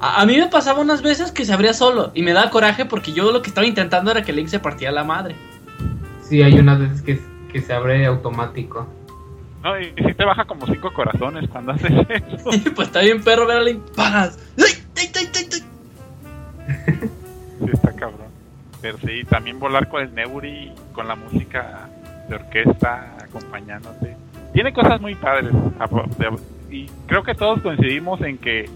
A, 0.00 0.20
a 0.22 0.26
mí 0.26 0.36
me 0.36 0.46
pasaba 0.48 0.80
unas 0.80 1.00
veces 1.02 1.30
que 1.32 1.44
se 1.44 1.52
abría 1.52 1.72
solo 1.74 2.10
y 2.14 2.22
me 2.22 2.32
daba 2.32 2.50
coraje 2.50 2.84
porque 2.84 3.12
yo 3.12 3.30
lo 3.30 3.40
que 3.42 3.48
estaba 3.50 3.66
intentando 3.66 4.10
era 4.10 4.22
que 4.22 4.32
Link 4.32 4.48
se 4.48 4.58
partiera 4.58 4.92
la 4.92 5.04
madre. 5.04 5.36
Sí, 6.22 6.42
hay 6.42 6.58
unas 6.58 6.78
veces 6.80 7.02
que, 7.02 7.20
que 7.52 7.60
se 7.60 7.72
abre 7.72 8.04
automático. 8.06 8.86
No, 9.62 9.78
y, 9.80 9.92
y 9.96 10.04
sí 10.04 10.14
te 10.14 10.24
baja 10.24 10.44
como 10.44 10.66
cinco 10.66 10.92
corazones 10.92 11.48
cuando 11.50 11.72
haces 11.72 11.90
eso. 12.08 12.50
Pues 12.74 12.88
está 12.88 13.00
bien 13.00 13.22
perro 13.22 13.46
ver 13.46 13.58
a 13.58 13.62
Link. 13.62 13.80
¡Pagas! 13.94 14.38
¡Ay, 14.58 14.72
ay, 14.96 15.10
ay, 15.14 15.28
ay, 15.34 15.48
ay! 15.52 17.10
Sí, 17.58 17.70
está 17.72 17.92
cabrón. 17.92 18.28
Pero 18.80 18.98
sí, 18.98 19.24
también 19.28 19.58
volar 19.58 19.88
con 19.88 20.02
el 20.02 20.14
Neburi, 20.14 20.72
con 20.92 21.08
la 21.08 21.16
música 21.16 21.88
de 22.28 22.36
orquesta 22.36 23.16
acompañándote. 23.22 24.16
Tiene 24.52 24.72
cosas 24.72 25.00
muy 25.00 25.14
padres. 25.14 25.52
Y 26.70 26.86
creo 27.06 27.22
que 27.22 27.34
todos 27.34 27.60
coincidimos 27.60 28.20
en 28.22 28.38
que 28.38 28.68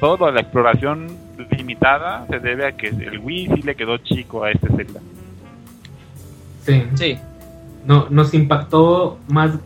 todo 0.00 0.16
lo 0.16 0.26
de 0.26 0.32
la 0.32 0.40
exploración 0.40 1.06
limitada 1.50 2.26
se 2.28 2.38
debe 2.38 2.66
a 2.66 2.72
que 2.72 2.88
el 2.88 3.18
Wii 3.18 3.50
sí 3.54 3.62
le 3.62 3.74
quedó 3.74 3.98
chico 3.98 4.44
a 4.44 4.50
este 4.50 4.68
Zelda. 4.68 5.00
Sí. 6.64 6.84
Sí. 6.94 7.18
No, 7.86 8.06
nos 8.10 8.32
impactó 8.34 9.18
más 9.28 9.58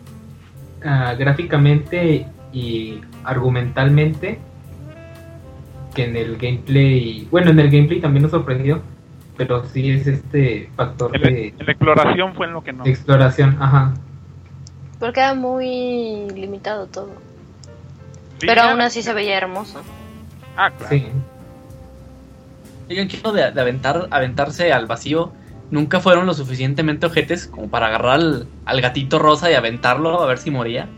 ah, 0.85 1.15
gráficamente 1.19 2.27
y 2.53 3.01
argumentalmente 3.25 4.39
que 5.97 6.05
en 6.05 6.15
el 6.15 6.37
gameplay. 6.37 7.27
Bueno, 7.31 7.51
en 7.51 7.59
el 7.59 7.71
gameplay 7.71 8.01
también 8.01 8.23
nos 8.23 8.31
sorprendió, 8.31 8.83
pero 9.37 9.65
sí 9.65 9.91
es 9.91 10.07
este 10.07 10.71
factor 10.77 11.11
de, 11.19 11.55
la 11.59 11.73
exploración 11.73 12.35
fue 12.35 12.47
en 12.47 12.53
lo 12.53 12.63
que 12.63 12.73
no. 12.73 12.85
exploración. 12.85 13.57
Ajá. 13.61 13.95
Porque 15.01 15.21
era 15.21 15.35
muy 15.35 16.29
limitado 16.35 16.87
todo. 16.87 17.11
Sí, 18.39 18.47
Pero 18.47 18.63
aún 18.63 18.81
así 18.83 19.03
se 19.03 19.15
veía 19.15 19.39
hermoso. 19.39 19.81
Ah, 20.57 20.71
claro. 20.71 20.95
Sí. 20.95 21.07
Oigan, 22.89 23.09
quiero 23.09 23.33
de, 23.33 23.51
de 23.51 23.61
aventar, 23.61 24.07
aventarse 24.11 24.73
al 24.73 24.87
vacío. 24.87 25.33
Nunca 25.71 26.01
fueron 26.01 26.27
lo 26.27 26.35
suficientemente 26.35 27.07
ojetes 27.07 27.47
como 27.47 27.69
para 27.69 27.87
agarrar 27.87 28.13
al, 28.13 28.47
al 28.67 28.81
gatito 28.81 29.19
rosa 29.19 29.51
y 29.51 29.55
aventarlo 29.55 30.23
a 30.23 30.27
ver 30.27 30.39
si 30.39 30.51
moría. 30.51 30.89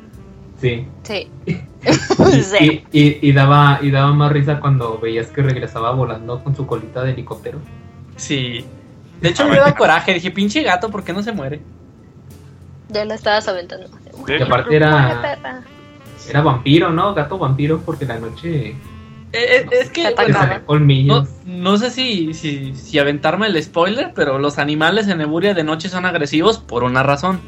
Sí. 0.61 0.87
Sí. 1.03 1.31
Y, 1.81 2.43
sí. 2.43 2.85
y- 2.93 2.99
y- 3.01 3.19
y 3.23 3.33
daba, 3.33 3.79
y 3.81 3.91
daba 3.93 4.13
más 4.13 4.33
risa 4.33 4.59
cuando 4.59 4.99
veías 4.99 5.29
que 5.29 5.43
regresaba 5.43 5.93
volando 5.93 6.43
con 6.43 6.57
su 6.57 6.67
colita 6.67 7.03
de 7.05 7.13
helicóptero. 7.13 7.61
Sí. 8.17 8.65
De 9.21 9.29
hecho 9.29 9.47
me 9.47 9.55
dio 9.55 9.75
coraje. 9.77 10.15
Dije, 10.15 10.31
pinche 10.33 10.63
gato, 10.65 10.91
¿por 10.91 11.05
qué 11.05 11.13
no 11.13 11.23
se 11.23 11.31
muere? 11.33 11.61
Ya 12.89 13.05
la 13.05 13.15
estabas 13.15 13.47
aventando. 13.49 13.87
Y 14.27 14.43
aparte 14.43 14.75
era, 14.77 15.39
era 16.29 16.41
vampiro, 16.43 16.91
¿no? 16.91 17.15
Gato 17.15 17.39
vampiro, 17.39 17.81
porque 17.85 18.05
la 18.07 18.19
noche 18.19 18.71
Eh, 18.71 18.77
eh, 19.33 19.67
es 19.71 19.91
que 19.91 20.15
no, 21.07 21.27
no 21.47 21.77
sé 21.77 21.91
si, 21.91 22.35
si, 22.35 22.75
si 22.75 22.99
aventarme 22.99 23.47
el 23.47 23.63
spoiler, 23.63 24.13
pero 24.15 24.39
los 24.39 24.59
animales 24.59 25.07
en 25.09 25.21
Eburia 25.21 25.55
de 25.55 25.63
noche 25.65 25.89
son 25.89 26.07
agresivos 26.07 26.59
por 26.59 26.83
una 26.83 27.03
razón. 27.03 27.41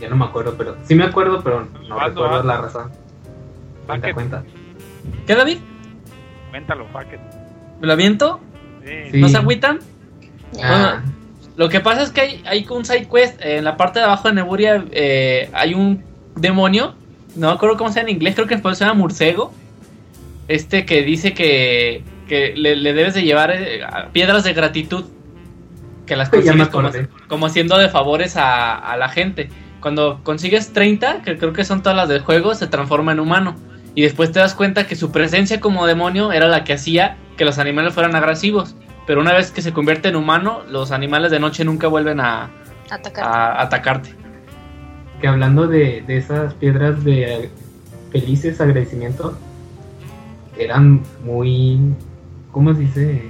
Ya 0.00 0.08
no 0.08 0.16
me 0.16 0.24
acuerdo, 0.24 0.54
pero 0.58 0.76
sí 0.84 0.94
me 0.94 1.04
acuerdo, 1.04 1.40
pero 1.42 1.66
no 1.88 2.00
Hazlo, 2.00 2.24
recuerdo 2.24 2.42
la 2.44 2.60
razón. 2.60 2.90
Cuenta, 3.86 4.12
cuenta. 4.14 4.42
¿Qué, 5.26 5.34
David? 5.34 5.58
Cuéntalo. 6.50 6.86
¿Me 7.80 7.86
lo 7.86 7.92
aviento? 7.92 8.40
Sí. 8.84 8.92
Sí. 9.12 9.20
¿No 9.20 9.28
se 9.28 9.36
agüitan? 9.36 9.80
Ah, 10.62 11.02
Lo 11.56 11.68
que 11.68 11.80
pasa 11.80 12.02
es 12.02 12.10
que 12.10 12.20
hay, 12.20 12.42
hay 12.46 12.66
un 12.70 12.84
side 12.84 13.08
quest. 13.08 13.40
eh, 13.40 13.58
en 13.58 13.64
la 13.64 13.76
parte 13.76 13.98
de 13.98 14.04
abajo 14.04 14.28
de 14.28 14.34
Neburia 14.34 14.84
eh, 14.92 15.50
hay 15.52 15.74
un 15.74 16.02
demonio. 16.36 16.94
No 17.36 17.48
me 17.48 17.54
acuerdo 17.54 17.76
cómo 17.76 17.90
se 17.90 17.96
llama 18.00 18.10
en 18.10 18.16
inglés. 18.16 18.34
Creo 18.34 18.46
que 18.46 18.54
en 18.54 18.58
español 18.58 18.76
se 18.76 18.84
llama 18.84 18.98
Murcego. 18.98 19.52
Este 20.48 20.84
que 20.84 21.02
dice 21.02 21.34
que, 21.34 22.02
que 22.28 22.54
le, 22.56 22.76
le 22.76 22.92
debes 22.92 23.14
de 23.14 23.22
llevar 23.22 23.50
eh, 23.52 23.80
piedras 24.12 24.44
de 24.44 24.52
gratitud. 24.54 25.04
Que 26.06 26.16
las 26.16 26.28
consigues 26.30 26.68
como, 26.68 26.90
como 27.28 27.46
haciendo 27.46 27.76
de 27.78 27.88
favores 27.88 28.36
a, 28.36 28.74
a 28.76 28.96
la 28.96 29.08
gente. 29.08 29.48
Cuando 29.84 30.20
consigues 30.22 30.72
30, 30.72 31.20
que 31.20 31.36
creo 31.36 31.52
que 31.52 31.62
son 31.62 31.82
todas 31.82 31.94
las 31.94 32.08
del 32.08 32.22
juego, 32.22 32.54
se 32.54 32.66
transforma 32.66 33.12
en 33.12 33.20
humano. 33.20 33.54
Y 33.94 34.00
después 34.00 34.32
te 34.32 34.38
das 34.38 34.54
cuenta 34.54 34.86
que 34.86 34.96
su 34.96 35.12
presencia 35.12 35.60
como 35.60 35.86
demonio 35.86 36.32
era 36.32 36.48
la 36.48 36.64
que 36.64 36.72
hacía 36.72 37.18
que 37.36 37.44
los 37.44 37.58
animales 37.58 37.92
fueran 37.92 38.16
agresivos. 38.16 38.76
Pero 39.06 39.20
una 39.20 39.34
vez 39.34 39.50
que 39.50 39.60
se 39.60 39.74
convierte 39.74 40.08
en 40.08 40.16
humano, 40.16 40.62
los 40.70 40.90
animales 40.90 41.30
de 41.32 41.38
noche 41.38 41.66
nunca 41.66 41.86
vuelven 41.86 42.18
a, 42.18 42.48
Atacar. 42.88 43.24
a 43.26 43.60
atacarte. 43.60 44.14
que 45.20 45.28
hablando 45.28 45.66
de, 45.66 46.02
de 46.06 46.16
esas 46.16 46.54
piedras 46.54 47.04
de 47.04 47.50
felices 48.10 48.62
agradecimiento, 48.62 49.36
eran 50.56 51.02
muy, 51.26 51.78
¿cómo 52.52 52.72
se 52.72 52.80
dice? 52.80 53.28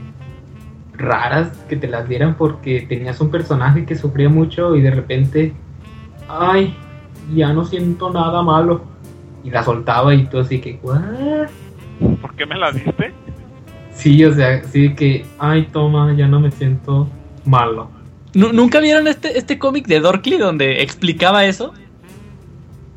Raras 0.93 1.49
que 1.69 1.75
te 1.75 1.89
las 1.89 2.09
dieran 2.09 2.37
porque 2.37 2.87
tenías 2.89 3.21
un 3.21 3.33
personaje 3.33 3.87
que 3.87 3.97
sufría 3.97 4.29
mucho 4.29 4.77
y 4.77 4.83
de 4.83 4.93
repente, 4.93 5.53
ay, 6.29 6.75
ya 7.35 7.53
no 7.53 7.65
siento 7.65 8.11
nada 8.11 8.43
malo. 8.43 8.83
Y 9.43 9.51
la 9.51 9.63
soltaba 9.63 10.15
y 10.15 10.25
todo 10.27 10.41
así 10.43 10.61
que, 10.61 10.79
¿what? 10.83 11.01
¿Por 12.21 12.35
qué 12.35 12.47
me 12.47 12.57
la 12.57 12.71
diste? 12.73 13.13
Sí, 13.95 14.25
o 14.25 14.35
sea, 14.35 14.63
sí 14.65 14.95
que, 14.95 15.25
ay, 15.39 15.69
toma, 15.73 16.15
ya 16.17 16.27
no 16.27 16.41
me 16.41 16.51
siento 16.51 17.09
malo. 17.45 17.91
Nu- 18.33 18.53
¿Nunca 18.53 18.81
vieron 18.81 19.07
este, 19.07 19.39
este 19.39 19.59
cómic 19.59 19.87
de 19.87 20.01
Dorkly 20.01 20.39
donde 20.39 20.83
explicaba 20.83 21.45
eso? 21.45 21.73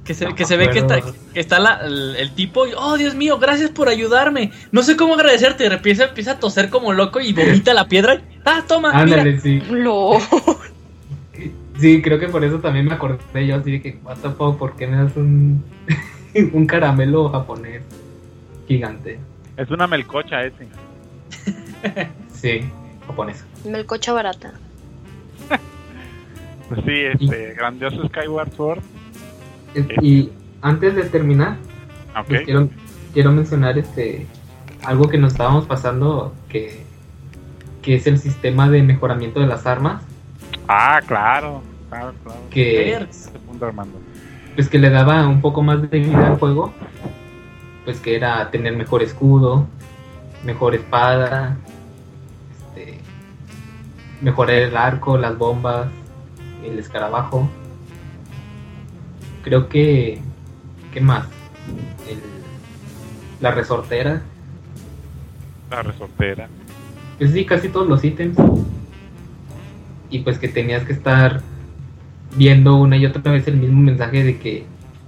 Que 0.04 0.14
se, 0.14 0.26
No 0.26 0.36
que 0.36 0.46
se 0.46 0.56
ve 0.58 0.70
que, 0.70 0.80
está- 0.80 1.02
que 1.34 1.40
está 1.40 1.60
la- 1.60 1.82
el, 1.86 2.16
el 2.16 2.32
tipo 2.34 2.66
y, 2.66 2.72
oh 2.78 2.96
Dios 2.98 3.14
mío, 3.14 3.38
gracias 3.38 3.70
por 3.70 3.90
ayudarme. 3.90 4.52
No 4.72 4.82
sé 4.82 4.96
cómo 4.96 5.16
agradecerte. 5.16 5.66
Y 5.66 5.68
empieza, 5.68 6.06
empieza 6.06 6.32
a 6.32 6.40
toser 6.40 6.70
como 6.70 6.94
loco 6.94 7.20
y 7.20 7.34
vomita 7.34 7.74
la 7.74 7.88
piedra. 7.90 8.16
y, 8.16 8.20
Ah, 8.46 8.64
toma, 8.68 9.04
mira. 9.04 9.24
Sí. 9.42 9.62
Lo. 9.70 10.14
Sí, 11.80 12.02
creo 12.02 12.20
que 12.20 12.28
por 12.28 12.44
eso 12.44 12.60
también 12.60 12.86
me 12.86 12.94
acordé 12.94 13.46
yo 13.46 13.56
así 13.56 13.72
de 13.72 13.82
que, 13.82 14.00
what 14.04 14.18
the 14.18 14.30
fuck, 14.30 14.58
¿por 14.58 14.76
qué 14.76 14.88
me 14.88 14.98
das 14.98 15.16
un, 15.16 15.64
un 16.54 16.66
caramelo 16.66 17.30
japonés 17.30 17.84
gigante? 18.68 19.20
Es 19.58 19.70
una 19.70 19.88
melcocha 19.88 20.44
ese. 20.44 20.68
Sí, 22.34 22.62
japonés. 23.06 23.46
Melcocha 23.66 24.14
barata. 24.14 24.54
Pues 26.70 26.82
sí, 26.84 26.92
este, 26.92 27.54
grandioso 27.54 28.10
Skyward 28.10 28.52
Sword. 28.52 28.82
Y 30.02 30.30
antes 30.62 30.96
de 30.98 31.04
terminar, 31.04 31.56
pues 32.28 32.42
quiero, 32.42 32.68
quiero 33.14 33.32
mencionar 33.32 33.78
este 33.78 34.28
algo 34.84 35.08
que 35.08 35.18
nos 35.18 35.32
estábamos 35.32 35.66
pasando, 35.66 36.36
que, 36.50 36.84
que 37.82 37.96
es 37.96 38.06
el 38.06 38.20
sistema 38.20 38.70
de 38.70 38.84
mejoramiento 38.84 39.40
de 39.40 39.48
las 39.48 39.66
armas, 39.66 40.04
Ah, 40.68 41.02
claro. 41.06 41.62
Claro, 41.90 42.14
claro. 42.24 42.40
que, 42.50 43.08
Armando. 43.62 44.00
pues 44.56 44.70
que 44.70 44.78
le 44.80 44.90
daba 44.90 45.26
un 45.28 45.42
poco 45.42 45.62
más 45.64 45.82
de 45.90 46.00
vida 46.00 46.28
al 46.28 46.38
juego, 46.38 46.74
pues 47.86 48.00
que 48.00 48.16
era 48.16 48.50
tener 48.52 48.76
mejor 48.76 49.02
escudo, 49.04 49.68
mejor 50.44 50.76
espada, 50.76 51.56
este, 52.76 53.00
mejorar 54.22 54.56
el 54.56 54.76
arco, 54.76 55.18
las 55.18 55.38
bombas, 55.38 55.88
el 56.66 56.78
escarabajo. 56.78 57.50
Creo 59.44 59.70
que, 59.70 60.20
¿qué 60.94 61.00
más? 61.02 61.26
El- 62.10 62.22
la 63.40 63.52
resortera, 63.52 64.22
La 65.70 65.84
resortera. 65.84 66.50
pues 67.18 67.32
sí, 67.32 67.46
casi 67.46 67.70
todos 67.70 67.88
los 67.88 68.04
ítems. 68.04 68.36
Y 70.10 70.20
pues 70.20 70.40
que 70.40 70.48
tenías 70.48 70.84
que 70.86 70.94
estar 70.94 71.42
viendo 72.36 72.76
una 72.76 72.98
y 72.98 73.06
otra 73.06 73.32
vez 73.32 73.48
el 73.48 73.58
mismo 73.58 73.80
mensaje 73.82 74.24
de 74.24 74.38
que 74.38 74.66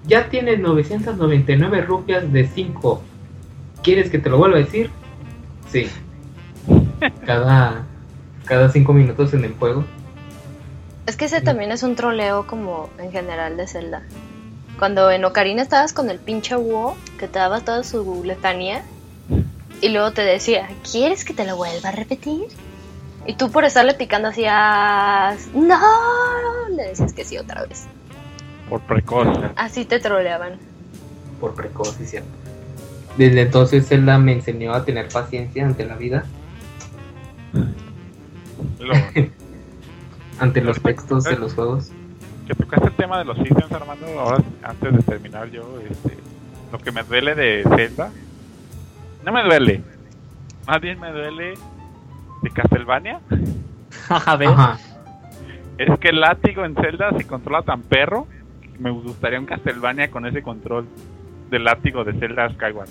ya 0.08 0.30
tienes 0.30 0.60
999 0.60 1.82
rupias 1.82 2.32
de 2.32 2.48
5. 2.48 3.04
¿Quieres 3.84 4.10
que 4.10 4.20
te 4.20 4.30
lo 4.30 4.38
vuelva 4.38 4.58
a 4.58 4.62
decir? 4.62 4.90
Sí. 5.72 5.88
Cada 7.26 7.86
cada 8.50 8.70
5 8.70 8.92
minutos 8.94 9.34
en 9.34 9.46
el 9.46 9.54
juego. 9.54 9.86
Es 11.06 11.16
que 11.16 11.26
ese 11.26 11.40
también 11.40 11.72
es 11.72 11.84
un 11.84 11.96
troleo 11.96 12.48
como 12.48 12.90
en 12.98 13.12
general 13.12 13.56
de 13.56 13.68
Zelda. 13.68 14.02
Cuando 14.80 15.12
en 15.12 15.24
Ocarina 15.24 15.62
estabas 15.62 15.94
con 15.94 16.10
el 16.10 16.18
pinche 16.18 16.56
búho 16.56 16.98
que 17.20 17.28
te 17.28 17.38
daba 17.38 17.62
toda 17.62 17.84
su 17.84 18.24
letanía 18.24 18.84
y 19.82 19.90
luego 19.90 20.12
te 20.12 20.24
decía, 20.24 20.68
¿quieres 20.90 21.26
que 21.26 21.34
te 21.34 21.46
lo 21.46 21.58
vuelva 21.58 21.90
a 21.90 21.92
repetir? 21.92 22.46
Y 23.30 23.36
tú 23.36 23.52
por 23.52 23.64
estarle 23.64 23.94
picando 23.94 24.30
hacías, 24.30 25.50
¡No! 25.54 25.78
Le 26.76 26.88
decías 26.88 27.14
que 27.14 27.24
sí 27.24 27.38
otra 27.38 27.64
vez. 27.64 27.86
Por 28.68 28.82
precoz. 28.82 29.28
Así 29.56 29.86
te 29.86 30.00
troleaban. 30.00 30.54
por 31.40 31.54
precoz 31.54 32.02
y 32.02 32.08
cierto. 32.08 32.28
Desde 33.20 33.42
entonces 33.42 33.88
Zelda 33.88 34.18
me 34.18 34.34
enseñó 34.34 34.74
a 34.74 34.84
tener 34.84 35.10
paciencia 35.10 35.64
ante 35.64 35.86
la 35.86 35.96
vida, 35.96 36.26
ante 40.40 40.62
los 40.62 40.82
textos 40.82 41.26
de 41.26 41.38
los 41.38 41.54
juegos. 41.54 41.92
que 42.48 42.56
tocaste 42.56 42.88
el 42.88 42.96
tema 42.96 43.20
de 43.20 43.26
los 43.26 43.38
ítems, 43.38 43.72
Armando, 43.72 44.08
ahora 44.20 44.44
antes 44.64 44.92
de 44.92 45.04
terminar 45.04 45.52
yo, 45.52 45.80
este, 45.88 46.18
lo 46.72 46.80
que 46.80 46.92
me 46.92 47.04
duele 47.04 47.36
de 47.36 47.64
Zelda, 47.76 48.10
no 49.24 49.32
me 49.32 49.44
duele, 49.44 49.84
más 50.66 50.82
bien 50.82 51.00
me 51.00 51.12
duele 51.12 51.54
de 52.42 52.50
Castlevania, 52.52 53.20
A 54.10 54.36
ver. 54.36 54.50
Ajá. 54.50 54.78
es 55.78 56.00
que 56.00 56.10
el 56.10 56.20
látigo 56.20 56.66
en 56.66 56.76
Zelda 56.76 57.12
se 57.18 57.26
controla 57.26 57.62
tan 57.62 57.82
perro, 57.82 58.28
que 58.62 58.70
me 58.80 58.92
gustaría 58.92 59.40
un 59.40 59.46
Castlevania 59.46 60.10
con 60.12 60.26
ese 60.26 60.42
control 60.42 60.88
del 61.50 61.64
látigo 61.64 62.04
de 62.04 62.14
Zelda 62.14 62.50
Skyward. 62.50 62.90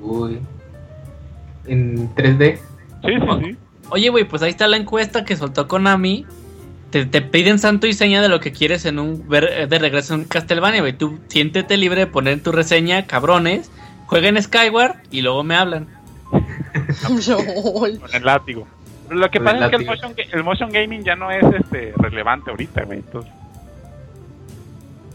Uy. 0.00 0.38
En 1.66 2.14
3D. 2.14 2.58
Sí, 3.04 3.14
sí, 3.14 3.44
sí. 3.44 3.56
Oye, 3.90 4.08
güey, 4.10 4.24
pues 4.24 4.42
ahí 4.42 4.50
está 4.50 4.68
la 4.68 4.76
encuesta 4.76 5.24
que 5.24 5.36
soltó 5.36 5.68
Konami. 5.68 6.26
Te, 6.90 7.04
te 7.04 7.20
piden 7.20 7.58
santo 7.58 7.86
y 7.86 7.92
seña 7.92 8.22
de 8.22 8.28
lo 8.28 8.40
que 8.40 8.52
quieres 8.52 8.86
en 8.86 8.98
un 8.98 9.28
ver 9.28 9.44
eh, 9.44 9.66
de 9.66 9.78
regreso 9.78 10.14
en 10.14 10.24
Castlevania, 10.24 10.80
güey. 10.80 10.94
Tú 10.94 11.18
siéntete 11.28 11.76
libre 11.76 12.00
de 12.00 12.06
poner 12.06 12.42
tu 12.42 12.52
reseña, 12.52 13.06
cabrones. 13.06 13.70
Jueguen 14.06 14.42
Skyward 14.42 14.96
y 15.10 15.20
luego 15.20 15.44
me 15.44 15.54
hablan. 15.54 15.86
Con 18.00 18.14
el 18.14 18.24
látigo. 18.24 18.66
Pero 19.08 19.20
lo 19.20 19.30
que 19.30 19.38
Con 19.38 19.44
pasa 19.46 19.56
el 19.58 19.64
es 19.64 19.70
que 19.70 19.76
el 19.76 19.86
motion, 19.86 20.14
ga- 20.14 20.28
el 20.32 20.44
motion 20.44 20.70
gaming 20.70 21.02
ya 21.04 21.16
no 21.16 21.30
es 21.30 21.42
este 21.54 21.94
relevante 21.96 22.50
ahorita, 22.50 22.84
güey. 22.84 22.98
Entonces, 22.98 23.32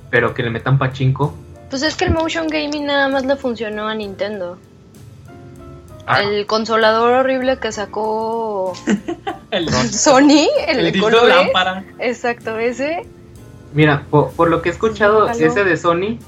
Pero 0.10 0.34
que 0.34 0.44
le 0.44 0.50
metan 0.50 0.78
pachinko. 0.78 1.36
Pues 1.70 1.82
es 1.84 1.96
que 1.96 2.06
el 2.06 2.12
motion 2.14 2.48
gaming 2.48 2.86
nada 2.86 3.08
más 3.08 3.26
le 3.26 3.36
funcionó 3.36 3.88
a 3.88 3.96
Nintendo. 3.96 4.58
ah, 6.06 6.22
El 6.22 6.46
consolador 6.46 7.14
horrible 7.14 7.58
que 7.60 7.72
sacó 7.72 8.74
El, 9.52 9.70
Sony, 9.70 10.48
el, 10.68 10.86
el 10.88 10.92
de 10.92 11.28
lámpara. 11.30 11.84
Exacto, 12.00 12.58
ese. 12.60 13.08
Mira, 13.74 14.04
por, 14.10 14.32
por 14.32 14.50
lo 14.50 14.62
que 14.62 14.70
he 14.70 14.72
escuchado, 14.72 15.30
ese 15.30 15.64
de 15.64 15.78
Sony, 15.78 16.20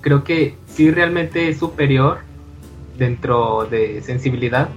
creo 0.00 0.24
que 0.24 0.56
sí 0.68 0.90
realmente 0.90 1.48
es 1.48 1.58
superior 1.58 2.18
dentro 2.96 3.64
de 3.70 4.02
sensibilidad 4.02 4.68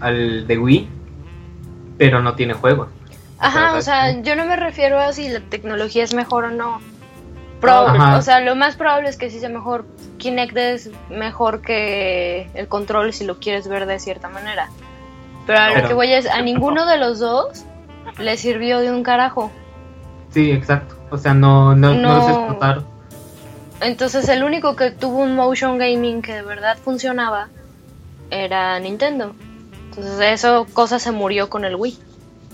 al 0.00 0.46
de 0.46 0.58
Wii, 0.58 0.88
pero 1.98 2.22
no 2.22 2.34
tiene 2.34 2.54
juegos. 2.54 2.88
Ajá, 3.38 3.74
o 3.74 3.82
sea, 3.82 4.12
sí. 4.12 4.20
yo 4.22 4.34
no 4.36 4.44
me 4.46 4.56
refiero 4.56 4.98
a 4.98 5.12
si 5.12 5.28
la 5.28 5.40
tecnología 5.40 6.02
es 6.04 6.14
mejor 6.14 6.44
o 6.44 6.50
no. 6.50 6.80
Pro- 7.60 7.88
Ajá. 7.88 8.16
o 8.16 8.22
sea, 8.22 8.40
lo 8.40 8.54
más 8.56 8.76
probable 8.76 9.08
es 9.08 9.16
que 9.16 9.30
sí 9.30 9.40
sea 9.40 9.48
mejor. 9.48 9.84
Kinect 10.18 10.56
es 10.56 10.90
mejor 11.10 11.60
que 11.60 12.48
el 12.54 12.68
control 12.68 13.12
si 13.12 13.24
lo 13.24 13.38
quieres 13.38 13.68
ver 13.68 13.86
de 13.86 13.98
cierta 13.98 14.28
manera. 14.28 14.68
Pero 15.46 15.58
a 15.60 15.68
lo 15.68 15.74
Pero- 15.74 15.88
que 15.88 15.94
voy 15.94 16.12
es, 16.12 16.26
a 16.28 16.40
ninguno 16.42 16.86
de 16.86 16.98
los 16.98 17.18
dos 17.18 17.64
le 18.18 18.36
sirvió 18.36 18.80
de 18.80 18.90
un 18.92 19.02
carajo. 19.02 19.50
Sí, 20.30 20.50
exacto. 20.50 20.96
O 21.10 21.18
sea, 21.18 21.34
no, 21.34 21.74
no, 21.74 21.94
no, 21.94 22.00
No. 22.00 22.14
los 22.18 22.28
explotaron. 22.28 22.84
Entonces 23.80 24.28
el 24.28 24.42
único 24.42 24.74
que 24.76 24.90
tuvo 24.90 25.18
un 25.18 25.34
motion 25.34 25.78
gaming 25.78 26.22
que 26.22 26.34
de 26.34 26.42
verdad 26.42 26.76
funcionaba 26.82 27.48
era 28.30 28.78
Nintendo. 28.80 29.34
Entonces 29.90 30.20
eso 30.20 30.66
cosa 30.72 30.98
se 30.98 31.12
murió 31.12 31.48
con 31.48 31.64
el 31.64 31.76
Wii. 31.76 31.98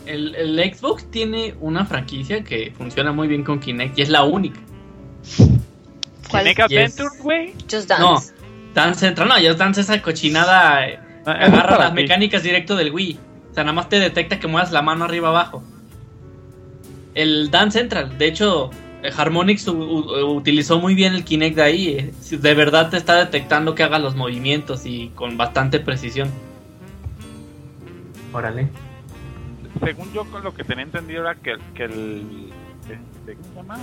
El, 0.07 0.35
el 0.35 0.75
Xbox 0.75 1.11
tiene 1.11 1.55
una 1.61 1.87
franquicia 1.87 2.45
que 2.45 2.73
funciona 2.77 3.13
muy 3.13 3.27
bien 3.27 3.43
con 3.43 3.59
Kinect 3.59 3.99
y 3.99 4.03
es 4.03 4.11
la 4.11 4.25
única. 4.25 4.61
¿Cuál? 6.31 6.45
Kinect. 6.45 6.61
Adventure, 6.61 7.09
güey. 7.23 7.55
Just 7.71 7.91
No, 7.91 8.13
Dance. 8.15 8.35
Dance 8.75 9.01
Central, 9.01 9.29
no, 9.29 9.39
ya 9.39 9.55
Dance 9.55 9.81
esa 9.81 10.03
cochinada. 10.03 10.87
eh, 10.89 10.99
Ah, 11.27 11.39
es 11.41 11.49
agarra 11.49 11.79
las 11.79 11.95
mecánicas 11.95 12.43
directo 12.43 12.77
del 12.77 12.93
Wii. 12.93 13.19
O 13.51 13.55
sea, 13.55 13.65
nada 13.65 13.73
más 13.73 13.89
te 13.89 13.99
detecta 13.99 14.39
que 14.39 14.47
muevas 14.47 14.73
la 14.73 14.83
mano 14.83 15.07
arriba 15.07 15.29
abajo. 15.29 15.63
El 17.15 17.51
Dance 17.51 17.79
Central, 17.79 18.19
de 18.19 18.27
hecho, 18.27 18.71
eh, 18.71 18.77
Harmonix 19.17 19.67
u- 19.69 19.73
u- 19.75 20.37
utilizó 20.37 20.79
muy 20.81 20.95
bien 20.95 21.15
el 21.15 21.25
Kinect 21.25 21.57
de 21.57 21.63
ahí. 21.63 21.89
eh, 21.89 22.13
De 22.37 22.55
verdad 22.55 22.91
te 22.91 22.97
está 22.97 23.17
detectando 23.17 23.75
que 23.75 23.83
hagas 23.83 24.01
los 24.01 24.15
movimientos 24.17 24.87
y 24.87 25.09
con 25.15 25.37
bastante 25.37 25.81
precisión. 25.81 26.31
Órale. 28.33 28.69
Según 29.85 30.13
yo, 30.13 30.25
con 30.31 30.43
lo 30.43 30.55
que 30.55 30.65
tenía 30.65 30.85
entendido 30.85 31.23
era 31.23 31.35
que, 31.35 31.55
que 31.75 31.85
el. 31.85 32.51
Este, 32.83 33.35
¿Cómo 33.35 33.49
se 33.51 33.57
llama? 33.57 33.79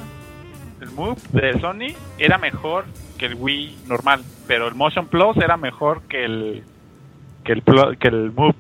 El 0.82 0.90
Move 0.92 1.18
de 1.34 1.60
Sony 1.60 1.96
era 2.18 2.38
mejor 2.38 2.86
que 3.18 3.28
el 3.28 3.36
Wii 3.36 3.78
normal, 3.88 4.22
pero 4.48 4.68
el 4.68 4.74
Motion 4.76 5.08
Plus 5.08 5.38
era 5.38 5.58
mejor 5.58 6.02
que 6.04 6.26
el. 6.26 6.64
que 7.44 7.54
el, 7.54 7.64
que 8.00 8.08
el 8.08 8.32
Move. 8.32 8.56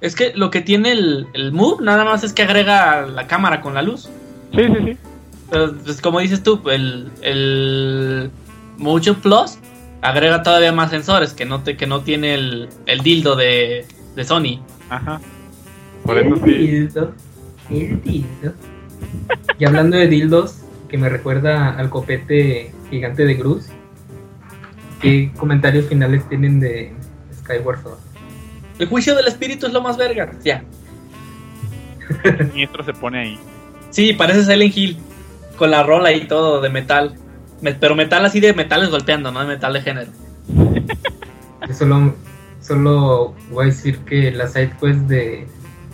Es 0.00 0.14
que 0.14 0.32
lo 0.34 0.50
que 0.50 0.60
tiene 0.60 0.92
el, 0.92 1.26
el 1.32 1.52
Move 1.52 1.82
nada 1.82 2.04
más 2.04 2.22
es 2.24 2.32
que 2.32 2.42
agrega 2.42 3.06
la 3.06 3.26
cámara 3.26 3.60
con 3.62 3.74
la 3.74 3.82
luz. 3.82 4.10
Sí, 4.54 4.64
sí, 4.66 4.74
sí. 4.84 4.96
Pero 5.50 5.74
pues, 5.76 6.00
como 6.00 6.20
dices 6.20 6.42
tú, 6.42 6.60
el, 6.70 7.10
el 7.22 8.30
Motion 8.78 9.16
Plus 9.16 9.58
agrega 10.02 10.42
todavía 10.42 10.72
más 10.72 10.90
sensores 10.90 11.32
que 11.32 11.44
no, 11.44 11.62
te, 11.62 11.76
que 11.76 11.86
no 11.86 12.00
tiene 12.00 12.34
el, 12.34 12.68
el 12.86 13.00
dildo 13.00 13.36
de, 13.36 13.86
de 14.14 14.24
Sony. 14.24 14.60
Ajá. 14.88 15.20
Por 16.04 16.18
eso 16.18 16.36
sí. 16.44 16.52
dildo. 16.52 17.12
El 17.70 18.02
dildo. 18.02 18.52
Y 19.58 19.64
hablando 19.64 19.96
de 19.96 20.06
dildos, 20.08 20.60
que 20.88 20.98
me 20.98 21.08
recuerda 21.08 21.76
al 21.76 21.90
copete 21.90 22.72
gigante 22.90 23.24
de 23.24 23.34
Gruz. 23.34 23.66
¿Qué 25.00 25.30
comentarios 25.36 25.86
finales 25.86 26.26
tienen 26.28 26.60
de 26.60 26.92
Skyward 27.40 27.82
Sword? 27.82 27.98
El 28.78 28.86
juicio 28.88 29.14
del 29.14 29.26
espíritu 29.26 29.66
es 29.66 29.72
lo 29.72 29.80
más 29.80 29.96
verga. 29.96 30.30
Ya. 30.44 30.64
El 32.24 32.50
siniestro 32.50 32.84
se 32.84 32.92
pone 32.92 33.18
ahí. 33.18 33.38
Sí, 33.90 34.12
parece 34.12 34.44
Silent 34.44 34.76
Hill. 34.76 34.98
Con 35.56 35.70
la 35.70 35.82
rola 35.82 36.12
y 36.12 36.26
todo 36.26 36.60
de 36.60 36.68
metal. 36.68 37.14
Me- 37.60 37.72
pero 37.74 37.94
metal 37.94 38.24
así 38.24 38.40
de 38.40 38.52
metales 38.52 38.90
golpeando, 38.90 39.30
no 39.32 39.40
de 39.40 39.46
metal 39.46 39.72
de 39.72 39.80
género. 39.82 40.10
Yo 41.68 41.74
solo, 41.74 42.14
solo 42.60 43.34
voy 43.50 43.64
a 43.64 43.66
decir 43.66 43.98
que 44.00 44.30
la 44.30 44.46
side 44.48 44.72
quest 44.80 45.00
de 45.00 45.46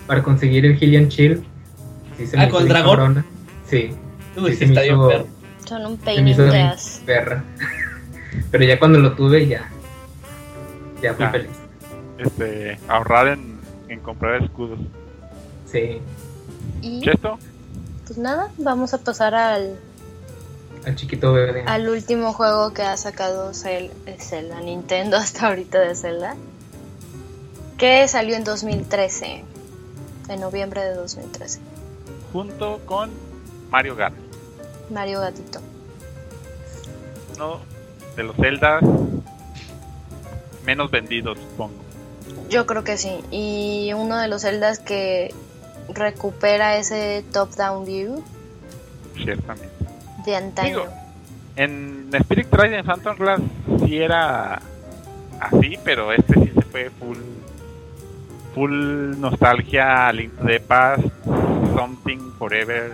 para 0.07 0.23
conseguir 0.23 0.67
el 0.67 0.83
Hillian 0.83 1.09
Shield 1.09 1.45
sí 2.19 2.27
se 2.27 2.37
Ah, 2.39 2.43
me 2.45 2.49
¿con 2.51 2.65
hizo 2.65 2.73
dragón? 2.73 2.97
cabrona. 2.97 3.25
Sí, 3.67 3.91
Uy, 4.37 4.51
sí 4.51 4.57
sí, 4.57 4.65
está 4.65 4.83
bien 4.83 4.95
hizo- 4.97 5.09
perro. 5.09 5.27
Son 5.65 5.87
un 5.87 5.97
pain 5.97 6.27
in 6.29 6.37
perra. 7.07 7.45
Pero 8.51 8.65
ya 8.65 8.79
cuando 8.79 8.99
lo 8.99 9.13
tuve 9.13 9.47
ya 9.47 9.69
ya 11.01 11.15
fui 11.15 11.25
Ah. 11.25 11.31
feliz. 11.31 11.51
Este, 12.19 12.79
ahorrar 12.89 13.29
en, 13.29 13.59
en 13.89 14.01
comprar 14.01 14.43
escudos. 14.43 14.79
Sí, 15.67 15.99
Y 16.83 17.01
¿Chesto? 17.01 17.39
Pues 18.07 18.19
nada, 18.19 18.51
vamos 18.59 18.95
a 18.95 18.99
pasar 18.99 19.35
al, 19.35 19.79
al 20.87 20.97
chiquito 20.97 21.33
verde. 21.33 21.65
al 21.67 21.89
último 21.89 22.33
juego 22.33 22.73
que 22.73 22.83
ha 22.83 22.97
sacado 22.97 23.51
Zel- 23.53 23.91
Zelda, 24.19 24.61
Nintendo 24.61 25.17
hasta 25.19 25.49
ahorita 25.49 25.79
de 25.81 25.95
Zelda. 25.95 26.37
Que 27.79 28.07
salió 28.07 28.37
en 28.37 28.45
2013. 28.45 29.45
En 30.29 30.41
noviembre 30.41 30.83
de 30.85 30.95
2013. 30.95 31.59
Junto 32.33 32.81
con 32.87 33.11
Mario 33.71 33.97
Kart. 33.97 34.15
Mario 34.91 35.21
Gatito. 35.21 35.61
Uno 37.35 37.61
de 38.17 38.23
los 38.23 38.37
Zeldas 38.37 38.83
menos 40.65 40.91
vendidos, 40.93 41.39
supongo. 41.39 41.75
Yo 42.49 42.67
creo 42.67 42.85
que 42.85 42.97
sí. 42.99 43.19
Y 43.33 43.93
uno 43.95 44.17
de 44.19 44.29
los 44.29 44.43
Zeldas 44.43 44.79
que 44.79 45.35
recupera 45.95 46.77
ese 46.77 47.25
top-down 47.33 47.85
view 47.85 48.25
Ciertamente. 49.17 49.69
de 50.25 50.37
antaño. 50.37 50.69
Digo, 50.81 50.87
En 51.57 52.09
Spirit 52.13 52.49
Trade 52.49 52.79
en 52.79 52.85
Phantom 52.87 53.17
Glass 53.17 53.41
sí 53.85 53.99
era 53.99 54.61
así, 55.41 55.79
pero 55.85 56.13
este 56.13 56.35
sí 56.35 56.51
se 56.55 56.63
fue 56.63 56.91
full 56.91 57.19
full 58.55 59.19
nostalgia, 59.19 60.13
Link 60.13 60.37
to 60.39 60.45
the 60.47 60.61
Past, 60.61 61.05
Something 61.75 62.33
Forever. 62.39 62.91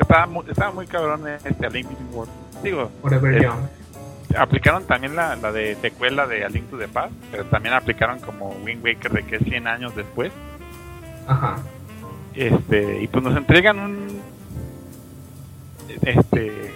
Estaba 0.00 0.26
muy, 0.26 0.44
estaba 0.48 0.72
muy 0.72 0.86
cabrón 0.86 1.26
este 1.28 1.66
A 1.66 1.70
Link 1.70 1.88
Between 1.88 2.14
Worlds. 2.14 2.32
Digo, 2.62 2.90
Forever 3.02 3.34
eh, 3.36 3.42
Young. 3.42 4.36
aplicaron 4.38 4.84
también 4.84 5.16
la, 5.16 5.36
la 5.36 5.52
de 5.52 5.76
secuela 5.76 6.26
de 6.26 6.44
A 6.44 6.48
Link 6.48 6.68
to 6.70 6.78
the 6.78 6.88
Past, 6.88 7.12
pero 7.30 7.44
también 7.46 7.74
aplicaron 7.74 8.18
como 8.20 8.50
Wind 8.64 8.84
Waker 8.84 9.12
de 9.12 9.22
que 9.24 9.36
es 9.36 9.42
100 9.44 9.66
años 9.66 9.94
después. 9.96 10.32
Ajá. 11.28 11.58
este 12.34 13.02
y 13.02 13.06
pues 13.08 13.22
nos 13.24 13.36
entregan 13.36 13.78
un 13.78 14.20
este 16.02 16.72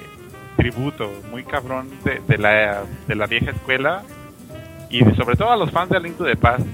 tributo 0.56 1.10
muy 1.30 1.44
cabrón 1.44 1.88
de, 2.04 2.20
de 2.26 2.38
la 2.38 2.84
de 3.08 3.14
la 3.14 3.26
vieja 3.26 3.50
escuela 3.50 4.02
y 4.90 5.04
de- 5.04 5.14
sobre 5.16 5.36
todo 5.36 5.50
a 5.50 5.56
los 5.56 5.70
fans 5.70 5.90
de 5.90 5.96
A 5.96 6.00
Link 6.00 6.16
to 6.16 6.24
the 6.24 6.36
Past 6.36 6.66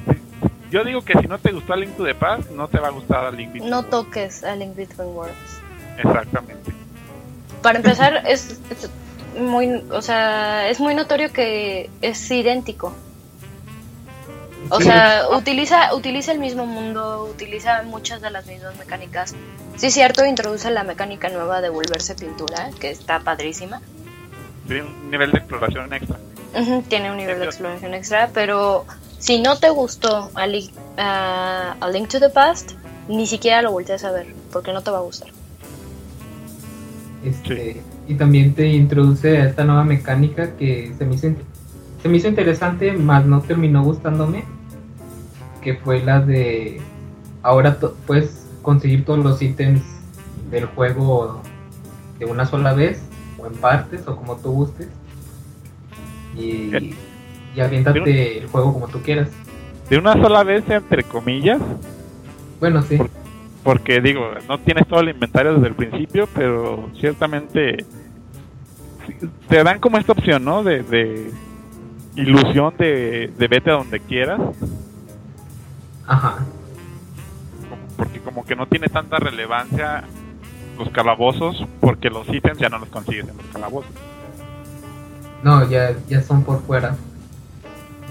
yo 0.71 0.85
digo 0.85 1.03
que 1.03 1.15
si 1.19 1.27
no 1.27 1.39
te 1.39 1.53
gustó 1.53 1.73
A 1.73 1.77
Link 1.77 1.97
to 1.97 2.05
the 2.05 2.15
Past 2.15 2.51
no 2.51 2.69
te 2.69 2.79
va 2.79 2.89
a 2.89 2.91
gustar 2.91 3.25
A 3.25 3.31
Link 3.31 3.53
Between 3.53 3.71
No 3.71 3.77
Worlds. 3.79 3.91
toques 3.91 4.45
a 4.45 4.55
Link 4.57 4.75
Between 4.77 5.09
Worlds. 5.09 5.61
exactamente 5.99 6.73
Para 7.63 7.79
empezar, 7.79 8.23
es, 8.27 8.61
es 8.71 8.91
muy, 9.41 9.83
o 9.91 10.01
sea, 10.03 10.69
es 10.69 10.79
muy 10.81 10.95
notorio 10.95 11.33
que 11.33 11.91
es 12.03 12.31
idéntico. 12.31 12.95
O 14.71 14.79
Sí. 14.79 14.85
sea, 14.85 15.29
utiliza, 15.31 15.95
utiliza 15.95 16.33
el 16.33 16.39
mismo 16.39 16.67
mundo, 16.67 17.25
utiliza 17.31 17.83
muchas 17.85 18.21
de 18.21 18.31
las 18.31 18.47
mismas 18.47 18.77
mecánicas. 18.77 19.35
Sí, 19.77 19.87
es 19.87 19.95
cierto, 19.95 20.25
introduce 20.27 20.71
la 20.71 20.85
mecánica 20.85 21.29
nueva 21.29 21.61
de 21.61 21.69
volverse 21.71 22.15
pintura, 22.15 22.71
que 22.81 22.91
está 22.91 23.21
padrísima. 23.21 23.81
tiene 24.67 24.83
un 24.85 25.11
nivel 25.11 25.33
de 25.33 25.39
exploración 25.39 25.93
extra 25.95 26.19
tiene 26.89 27.11
un 27.11 27.17
nivel 27.19 27.39
de 27.39 27.45
exploración 27.47 27.95
extra, 27.95 28.31
pero 28.35 28.85
si 29.19 29.41
no 29.41 29.57
te 29.59 29.71
gustó 29.71 30.31
a, 30.35 30.47
Li- 30.47 30.71
a- 30.97 31.77
a 31.81 31.89
Link 31.91 32.09
to 32.09 32.19
the 32.21 32.29
Past, 32.31 32.73
ni 33.09 33.27
siquiera 33.27 33.63
lo 33.63 33.71
volteas 33.73 34.03
a 34.05 34.11
ver, 34.13 34.27
porque 34.53 34.73
no 34.73 34.83
te 34.83 34.91
va 34.91 34.99
a 34.99 35.03
gustar. 35.03 35.29
Este, 37.25 37.83
y 38.07 38.15
también 38.15 38.55
te 38.55 38.67
introduce 38.67 39.39
a 39.39 39.45
esta 39.47 39.65
nueva 39.65 39.85
mecánica 39.85 40.57
que 40.57 40.93
se 40.97 41.05
me 41.05 41.15
hizo, 41.17 41.29
se 42.03 42.09
me 42.09 42.17
hizo 42.17 42.29
interesante, 42.29 42.93
más 42.93 43.25
no 43.27 43.41
terminó 43.41 43.83
gustándome, 43.83 44.45
que 45.63 45.75
fue 45.75 46.03
la 46.03 46.21
de 46.21 46.81
ahora 47.43 47.77
puedes 48.07 48.47
conseguir 48.63 49.05
todos 49.05 49.25
los 49.25 49.41
ítems 49.43 49.83
del 50.51 50.67
juego 50.67 51.43
de 52.19 52.25
una 52.27 52.47
sola 52.47 52.73
vez, 52.75 53.03
o 53.39 53.47
en 53.47 53.55
partes, 53.55 54.07
o 54.07 54.17
como 54.17 54.37
tú 54.37 54.51
gustes, 54.53 54.89
y, 56.37 56.95
y 57.55 57.61
aviéntate 57.61 58.39
el 58.39 58.47
juego 58.49 58.73
como 58.73 58.89
tú 58.89 59.01
quieras. 59.03 59.29
de 59.91 59.99
una 59.99 60.13
sola 60.15 60.45
vez 60.45 60.69
entre 60.69 61.03
comillas 61.03 61.61
Bueno, 62.61 62.83
sí, 62.83 62.97
Por- 62.97 63.11
porque 63.65 64.01
digo 64.01 64.21
no 64.49 64.59
tienes 64.59 64.87
todo 64.87 65.01
el 65.01 65.09
inventario 65.11 65.55
desde 65.55 65.69
el 65.69 65.75
principio 65.75 66.29
pero 66.35 66.89
ciertamente 67.01 67.85
te 69.49 69.65
dan 69.65 69.81
como 69.81 69.99
esta 69.99 70.13
opción 70.13 70.45
no 70.45 70.63
de, 70.63 70.83
de 70.83 71.31
ilusión 72.21 72.75
de, 72.79 73.33
de 73.37 73.49
vete 73.49 73.71
a 73.71 73.75
donde 73.75 74.01
quieras 74.01 74.41
ajá, 76.07 76.39
porque 77.97 78.21
como 78.21 78.45
que 78.45 78.57
no 78.57 78.67
tiene 78.67 78.89
tanta 78.89 79.19
relevancia 79.19 80.05
los 80.79 80.89
calabozos 80.91 81.65
porque 81.81 82.11
los 82.11 82.29
ítems 82.29 82.59
ya 82.59 82.69
no 82.69 82.79
los 82.79 82.89
consigues 82.89 83.29
en 83.29 83.37
los 83.37 83.47
calabozos 83.47 83.91
no, 85.43 85.69
ya, 85.71 85.95
ya 86.09 86.21
son 86.21 86.43
por 86.43 86.61
fuera. 86.63 86.97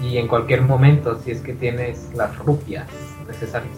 Y 0.02 0.16
en 0.16 0.28
cualquier 0.28 0.62
momento, 0.62 1.20
si 1.22 1.30
es 1.30 1.42
que 1.42 1.52
tienes 1.52 2.08
las 2.14 2.34
rupias 2.38 2.86
necesarias. 3.26 3.74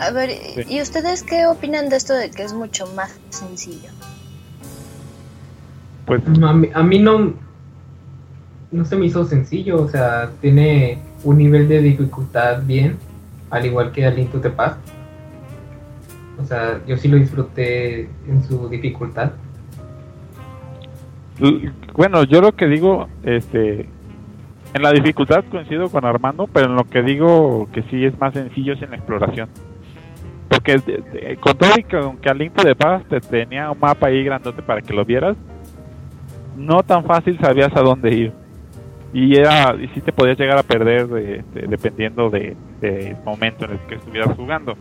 A 0.00 0.10
ver, 0.10 0.30
Sí. 0.30 0.62
¿y 0.68 0.80
ustedes 0.80 1.22
qué 1.22 1.46
opinan 1.46 1.90
de 1.90 1.96
esto 1.96 2.14
de 2.14 2.30
que 2.30 2.44
es 2.44 2.54
mucho 2.54 2.86
más 2.94 3.14
sencillo? 3.28 3.90
pues 6.06 6.22
A 6.42 6.52
mí, 6.54 6.70
a 6.72 6.82
mí 6.82 6.98
no, 6.98 7.34
no 8.70 8.84
se 8.84 8.96
me 8.96 9.06
hizo 9.06 9.24
sencillo, 9.24 9.80
o 9.82 9.88
sea, 9.88 10.30
tiene 10.40 10.98
un 11.24 11.38
nivel 11.38 11.68
de 11.68 11.80
dificultad 11.80 12.62
bien, 12.64 12.96
al 13.50 13.64
igual 13.66 13.92
que 13.92 14.10
Link 14.10 14.30
to 14.30 14.40
the 14.40 14.50
Past. 14.50 14.78
O 16.40 16.44
sea, 16.44 16.80
yo 16.86 16.96
sí 16.96 17.08
lo 17.08 17.16
disfruté 17.16 18.08
en 18.28 18.44
su 18.46 18.68
dificultad. 18.68 19.32
bueno 21.94 22.24
yo 22.24 22.40
lo 22.40 22.52
que 22.52 22.66
digo 22.66 23.08
este 23.22 23.88
en 24.74 24.82
la 24.82 24.92
dificultad 24.92 25.44
coincido 25.50 25.88
con 25.88 26.04
Armando 26.04 26.48
pero 26.52 26.66
en 26.66 26.74
lo 26.74 26.84
que 26.84 27.00
digo 27.02 27.68
que 27.72 27.82
sí 27.84 28.04
es 28.04 28.18
más 28.18 28.34
sencillo 28.34 28.72
es 28.74 28.82
en 28.82 28.90
la 28.90 28.96
exploración 28.96 29.48
porque 30.48 30.78
de- 30.78 31.02
de- 31.12 31.36
con 31.36 31.56
todo 31.56 31.70
y 31.78 31.84
que 31.84 31.96
aunque 31.96 32.28
al 32.28 32.38
Link 32.38 32.54
de 32.60 32.74
Paz 32.74 33.04
te 33.08 33.20
tenía 33.20 33.70
un 33.70 33.78
mapa 33.78 34.08
ahí 34.08 34.24
grandote 34.24 34.62
para 34.62 34.82
que 34.82 34.92
lo 34.92 35.04
vieras 35.04 35.36
no 36.56 36.82
tan 36.82 37.04
fácil 37.04 37.38
sabías 37.40 37.74
a 37.76 37.80
dónde 37.82 38.12
ir 38.12 38.32
y 39.12 39.36
era 39.36 39.74
y 39.80 39.88
sí 39.88 40.00
te 40.00 40.12
podías 40.12 40.38
llegar 40.38 40.58
a 40.58 40.62
perder 40.62 41.06
de- 41.08 41.44
de- 41.54 41.66
dependiendo 41.68 42.28
de- 42.30 42.56
del 42.80 43.16
momento 43.24 43.64
en 43.64 43.72
el 43.72 43.78
que 43.88 43.94
estuvieras 43.96 44.36
jugando. 44.36 44.76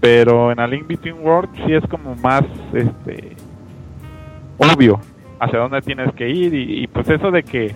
Pero 0.00 0.50
en 0.52 0.58
A 0.60 0.66
Link 0.66 0.86
Between 0.86 1.16
Worlds 1.20 1.52
sí 1.64 1.72
es 1.72 1.86
como 1.88 2.14
más 2.16 2.42
este 2.72 3.36
obvio 4.58 5.00
hacia 5.40 5.58
dónde 5.58 5.80
tienes 5.82 6.12
que 6.14 6.28
ir 6.28 6.54
y, 6.54 6.82
y, 6.84 6.86
pues 6.86 7.08
eso 7.08 7.30
de 7.30 7.42
que 7.42 7.74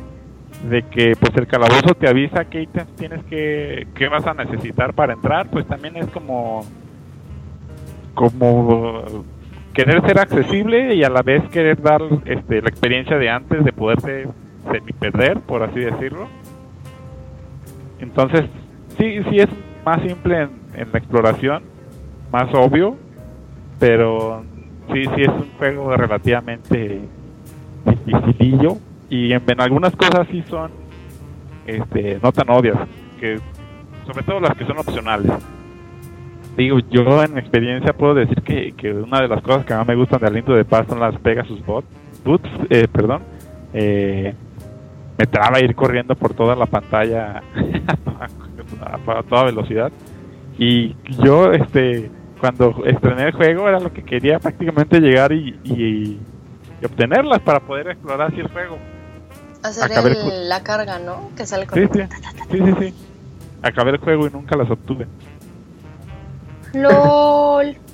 de 0.71 0.83
que 0.83 1.15
pues 1.19 1.37
el 1.37 1.47
calabozo 1.47 1.95
te 1.95 2.09
avisa 2.09 2.45
qué 2.47 2.63
ítems 2.63 2.95
tienes 2.97 3.23
que 3.25 3.87
qué 3.95 4.09
vas 4.09 4.27
a 4.27 4.33
necesitar 4.35 4.95
para 4.95 5.13
entrar 5.13 5.51
pues 5.51 5.67
también 5.67 5.97
es 5.97 6.07
como 6.09 6.65
como 8.15 9.05
querer 9.75 10.01
ser 10.07 10.19
accesible 10.19 10.95
y 10.95 11.05
a 11.05 11.11
la 11.11 11.23
vez 11.23 11.43
querer 11.51 11.81
dar 11.83 12.01
este 12.25 12.63
la 12.63 12.69
experiencia 12.69 13.19
de 13.19 13.29
antes 13.29 13.65
de 13.65 13.73
poderte 13.73 14.29
semi 14.71 14.93
perder 14.93 15.41
por 15.41 15.63
así 15.63 15.81
decirlo. 15.81 16.29
Entonces 18.01 18.45
sí 18.99 19.23
sí 19.31 19.39
es 19.39 19.49
más 19.85 20.01
simple 20.03 20.43
en, 20.43 20.51
en 20.75 20.93
la 20.93 20.99
exploración 20.99 21.63
más 22.33 22.53
obvio 22.55 22.97
pero 23.79 24.43
sí 24.93 25.05
sí 25.15 25.23
es 25.23 25.29
un 25.29 25.51
juego 25.59 25.97
relativamente 25.97 27.01
dificilillo 27.85 28.79
y 29.09 29.33
en, 29.33 29.61
algunas 29.61 29.95
cosas 29.95 30.27
sí 30.31 30.43
son 30.49 30.71
este 31.67 32.19
no 32.23 32.33
tan 32.33 32.49
obvias 32.51 32.79
que 33.21 33.39
sobre 34.07 34.23
todo 34.25 34.41
las 34.41 34.55
que 34.57 34.65
son 34.65 34.79
opcionales. 34.79 35.33
Digo 36.57 36.79
yo 36.91 37.23
en 37.23 37.35
mi 37.35 37.41
experiencia 37.41 37.93
puedo 37.93 38.15
decir 38.15 38.41
que, 38.43 38.73
que 38.73 38.93
una 38.93 39.21
de 39.21 39.29
las 39.29 39.43
cosas 39.43 39.67
que 39.67 39.75
más 39.75 39.87
me 39.87 39.95
gustan 39.95 40.21
de 40.21 40.27
Aliento 40.27 40.55
de 40.55 40.65
Paz 40.65 40.87
son 40.89 41.01
las 41.01 41.19
Pegasus 41.19 41.65
Bot 41.67 41.85
Boots 42.25 42.49
eh, 42.71 42.89
perdón 42.91 43.23
eh, 43.75 44.35
me 45.19 45.27
traba 45.27 45.61
ir 45.61 45.75
corriendo 45.75 46.15
por 46.15 46.35
toda 46.35 46.55
la 46.57 46.67
pantalla 46.67 47.39
a, 47.39 48.29
toda- 49.07 49.19
a 49.19 49.23
toda 49.23 49.45
velocidad 49.45 49.91
y 50.59 50.95
yo 51.23 51.53
este 51.53 52.11
cuando 52.41 52.85
estrené 52.85 53.25
el 53.25 53.33
juego 53.33 53.69
era 53.69 53.81
lo 53.81 53.93
que 53.93 54.03
quería 54.03 54.39
prácticamente 54.39 55.01
llegar 55.01 55.33
y, 55.33 55.59
y 55.65 56.21
y 56.81 56.85
obtenerlas 56.85 57.41
para 57.41 57.61
poder 57.61 57.89
explorar 57.89 58.29
así 58.31 58.39
el 58.41 58.49
juego. 58.49 58.77
Hacer 59.63 59.85
Acabé 59.85 60.11
el- 60.13 60.49
la 60.51 60.63
carga, 60.63 60.99
¿no? 60.99 61.31
Que 61.35 61.47
sale 61.47 61.67
con... 61.67 61.79
Sí, 61.79 61.89
sí, 61.91 62.01
sí, 62.51 62.59
sí, 62.59 62.75
sí. 62.79 62.95
Acabé 63.63 63.93
el 63.93 63.97
juego 63.97 64.27
y 64.27 64.31
nunca 64.31 64.57
las 64.59 64.71
obtuve. 64.71 65.07
LOL. 66.75 67.77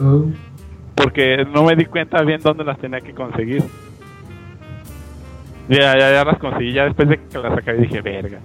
Oh, 0.00 0.24
Porque 0.94 1.44
no 1.52 1.64
me 1.64 1.76
di 1.76 1.84
cuenta 1.84 2.22
bien 2.22 2.40
dónde 2.42 2.64
las 2.64 2.78
tenía 2.78 3.00
que 3.02 3.12
conseguir. 3.12 3.62
Ya, 5.68 5.96
ya, 5.96 6.12
ya 6.12 6.24
las 6.24 6.38
conseguí, 6.38 6.72
ya 6.72 6.84
después 6.84 7.08
de 7.08 7.18
que 7.18 7.38
las 7.38 7.56
acabé 7.56 7.78
dije, 7.78 8.00
verga, 8.00 8.40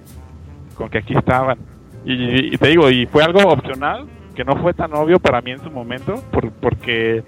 con 0.75 0.89
que 0.89 0.99
aquí 0.99 1.15
estaban. 1.15 1.57
Y, 2.05 2.57
te 2.57 2.69
digo, 2.69 2.89
y 2.89 3.05
fue 3.05 3.23
algo 3.23 3.41
opcional, 3.49 4.05
que 4.35 4.45
no 4.45 4.55
fue 4.57 4.73
tan 4.73 4.93
obvio 4.93 5.19
para 5.19 5.41
mí 5.41 5.51
en 5.51 5.59
su 5.59 5.69
momento, 5.69 6.15
por, 6.31 6.51
porque 6.51 7.23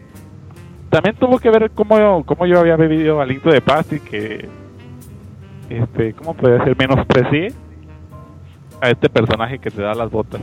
también 0.90 1.16
tuvo 1.16 1.40
que 1.40 1.50
ver 1.50 1.72
cómo, 1.72 2.24
cómo 2.24 2.46
yo 2.46 2.60
había 2.60 2.76
bebido 2.78 3.20
aliento 3.20 3.50
de 3.50 3.62
paz 3.62 3.92
y 3.92 4.00
que, 4.00 4.48
este, 5.70 6.14
¿cómo 6.14 6.34
puede 6.34 6.64
ser? 6.64 6.78
Menosprecié 6.78 7.54
a 8.82 8.90
este 8.90 9.10
personaje 9.10 9.60
que 9.60 9.70
te 9.70 9.82
da 9.82 9.94
las 9.94 10.10
botas. 10.10 10.42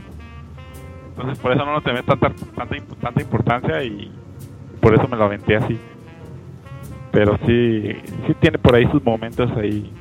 Entonces 1.09 1.39
por 1.39 1.51
eso 1.51 1.65
no 1.65 1.75
le 1.75 1.81
tomé 1.81 2.03
tanta, 2.03 2.29
tanta, 2.55 2.75
tanta 3.01 3.21
importancia 3.21 3.83
y 3.83 4.11
por 4.79 4.93
eso 4.93 5.07
me 5.07 5.17
lo 5.17 5.23
aventé 5.25 5.55
así. 5.55 5.79
Pero 7.17 7.35
sí, 7.47 7.93
sí 8.27 8.33
tiene 8.39 8.59
por 8.59 8.75
ahí 8.75 8.87
sus 8.91 9.03
momentos 9.03 9.49
ahí 9.57 9.91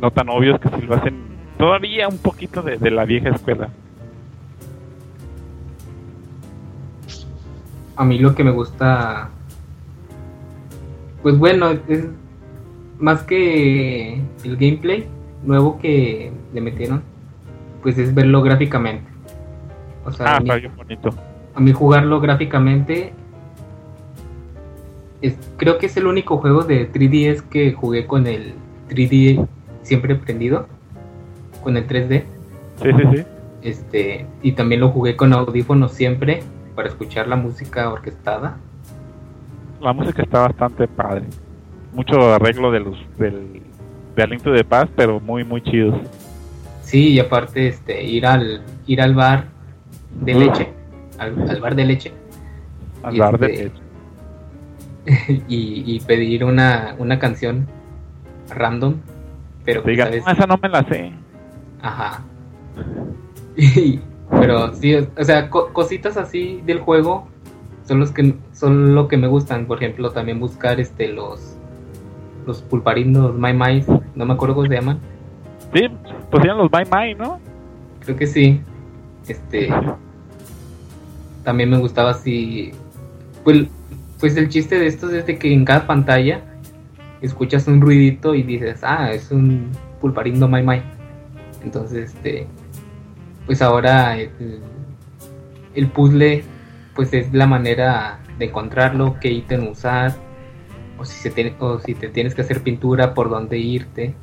no 0.00 0.10
tan 0.10 0.28
obvios 0.28 0.58
que 0.58 0.68
sí 0.68 0.82
lo 0.84 0.96
hacen 0.96 1.14
todavía 1.56 2.08
un 2.08 2.18
poquito 2.18 2.60
de, 2.60 2.76
de 2.76 2.90
la 2.90 3.04
vieja 3.04 3.28
escuela. 3.28 3.68
a 7.96 8.04
mí 8.04 8.18
lo 8.18 8.34
que 8.34 8.42
me 8.42 8.50
gusta, 8.50 9.28
pues 11.22 11.38
bueno, 11.38 11.70
es 11.86 12.06
más 12.98 13.22
que 13.22 14.14
el 14.42 14.56
gameplay 14.56 15.06
nuevo 15.44 15.78
que 15.78 16.32
le 16.52 16.60
metieron, 16.60 17.00
pues 17.80 17.96
es 17.96 18.12
verlo 18.12 18.42
gráficamente. 18.42 19.08
O 20.04 20.10
sea, 20.10 20.26
Ah, 20.26 20.36
a 20.38 20.40
mí- 20.40 20.48
está 20.48 20.56
bien 20.58 20.72
bonito. 20.76 21.10
a 21.54 21.60
mí 21.60 21.72
jugarlo 21.72 22.20
gráficamente 22.20 23.12
es, 25.26 25.36
creo 25.56 25.78
que 25.78 25.86
es 25.86 25.96
el 25.96 26.06
único 26.06 26.38
juego 26.38 26.62
de 26.64 26.90
3DS 26.92 27.42
que 27.42 27.72
jugué 27.72 28.06
con 28.06 28.26
el 28.26 28.54
3D 28.90 29.46
siempre 29.82 30.14
prendido 30.16 30.66
con 31.62 31.76
el 31.76 31.86
3D 31.86 32.24
Sí, 32.82 32.88
sí, 32.96 33.16
sí. 33.16 33.24
este 33.62 34.26
y 34.42 34.52
también 34.52 34.80
lo 34.80 34.88
jugué 34.90 35.16
con 35.16 35.32
audífonos 35.32 35.92
siempre 35.92 36.42
para 36.74 36.88
escuchar 36.88 37.28
la 37.28 37.36
música 37.36 37.88
orquestada 37.90 38.56
La 39.80 39.92
música 39.92 40.22
está 40.22 40.40
bastante 40.40 40.88
padre. 40.88 41.22
Mucho 41.92 42.32
arreglo 42.34 42.70
de 42.72 42.80
los 42.80 42.96
del 43.18 43.62
de 44.16 44.22
Aliento 44.22 44.50
de 44.50 44.64
Paz, 44.64 44.88
pero 44.96 45.20
muy 45.20 45.44
muy 45.44 45.60
chidos. 45.62 45.94
sí 46.82 47.10
y 47.12 47.18
aparte 47.20 47.68
este 47.68 48.02
ir 48.04 48.26
al 48.26 48.62
ir 48.86 49.00
al 49.00 49.14
bar 49.14 49.44
de 50.20 50.34
leche 50.34 50.68
al, 51.18 51.48
al 51.48 51.60
bar 51.60 51.74
de 51.76 51.84
leche 51.84 52.12
Y 53.02 53.06
Hablar 53.06 53.38
de 53.38 53.46
este- 53.46 53.83
y, 55.48 55.82
y 55.86 56.00
pedir 56.00 56.44
una, 56.44 56.94
una 56.98 57.18
canción 57.18 57.66
random 58.54 58.94
pero 59.64 59.82
sabes- 59.82 60.24
"No, 60.24 60.32
esa 60.32 60.46
no 60.46 60.58
me 60.62 60.68
la 60.68 60.84
sé. 60.88 61.12
Ajá. 61.82 62.22
Y- 63.56 64.00
pero 64.30 64.74
sí, 64.74 64.94
o 64.94 65.24
sea, 65.24 65.48
co- 65.50 65.72
cositas 65.72 66.16
así 66.16 66.60
del 66.66 66.80
juego 66.80 67.28
son 67.86 68.00
los 68.00 68.10
que 68.10 68.34
son 68.52 68.94
lo 68.94 69.06
que 69.08 69.16
me 69.16 69.26
gustan. 69.28 69.66
Por 69.66 69.78
ejemplo, 69.82 70.10
también 70.10 70.40
buscar 70.40 70.80
este 70.80 71.08
los 71.08 71.56
los 72.46 72.60
pulparindos 72.62 73.34
My 73.38 73.52
Mais, 73.54 73.86
no 74.14 74.26
me 74.26 74.32
acuerdo 74.34 74.54
cómo 74.56 74.66
se 74.66 74.74
llaman. 74.74 74.98
Sí, 75.72 75.88
pues 76.30 76.44
eran 76.44 76.58
los 76.58 76.70
My 76.72 76.82
My, 76.90 77.14
¿no? 77.14 77.38
Creo 78.00 78.16
que 78.16 78.26
sí. 78.26 78.60
Este 79.28 79.68
también 81.44 81.70
me 81.70 81.78
gustaba 81.78 82.10
así 82.10 82.72
pues 83.44 83.66
pues 84.24 84.38
el 84.38 84.48
chiste 84.48 84.78
de 84.78 84.86
estos 84.86 85.12
es 85.12 85.26
de 85.26 85.36
que 85.38 85.52
en 85.52 85.66
cada 85.66 85.86
pantalla 85.86 86.40
escuchas 87.20 87.68
un 87.68 87.82
ruidito 87.82 88.34
y 88.34 88.42
dices, 88.42 88.80
"Ah, 88.82 89.10
es 89.12 89.30
un 89.30 89.70
pulparindo 90.00 90.48
My." 90.48 90.80
Entonces, 91.62 92.14
este 92.14 92.46
pues 93.44 93.60
ahora 93.60 94.16
el, 94.16 94.30
el 95.74 95.88
puzzle 95.88 96.42
pues 96.94 97.12
es 97.12 97.34
la 97.34 97.46
manera 97.46 98.18
de 98.38 98.46
encontrarlo, 98.46 99.16
qué 99.20 99.30
ítem 99.30 99.68
usar, 99.68 100.14
o 100.98 101.04
si, 101.04 101.18
se 101.20 101.28
tiene, 101.30 101.54
o 101.58 101.78
si 101.80 101.94
te 101.94 102.08
tienes 102.08 102.34
que 102.34 102.40
hacer 102.40 102.62
pintura, 102.62 103.12
por 103.12 103.28
dónde 103.28 103.58
irte. 103.58 104.14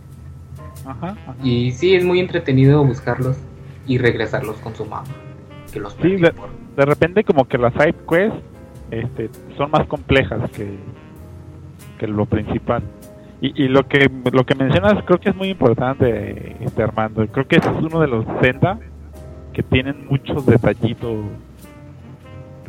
Ajá, 0.83 1.09
ajá. 1.11 1.35
Y 1.43 1.73
sí, 1.73 1.93
es 1.93 2.03
muy 2.03 2.19
entretenido 2.19 2.83
buscarlos 2.83 3.37
y 3.85 3.99
regresarlos 3.99 4.55
con 4.61 4.73
su 4.73 4.83
mamá. 4.85 5.03
Que 5.71 5.79
los 5.79 5.93
Sí, 6.01 6.15
de, 6.15 6.31
por- 6.33 6.49
de 6.75 6.85
repente 6.85 7.23
como 7.23 7.47
que 7.47 7.59
las 7.59 7.73
side 7.73 7.93
quests 8.09 8.41
este, 8.91 9.29
son 9.57 9.71
más 9.71 9.87
complejas 9.87 10.49
que, 10.51 10.77
que 11.97 12.07
lo 12.07 12.25
principal. 12.25 12.83
Y, 13.41 13.63
y 13.63 13.67
lo 13.67 13.87
que 13.87 14.11
lo 14.31 14.45
que 14.45 14.53
mencionas 14.53 15.03
creo 15.05 15.19
que 15.19 15.29
es 15.29 15.35
muy 15.35 15.49
importante, 15.49 16.57
este 16.63 16.83
Armando. 16.83 17.25
Creo 17.27 17.47
que 17.47 17.55
ese 17.55 17.69
es 17.69 17.83
uno 17.83 17.99
de 17.99 18.07
los 18.07 18.25
Zelda 18.39 18.79
que 19.53 19.63
tienen 19.63 20.07
muchos 20.07 20.45
detallitos 20.45 21.25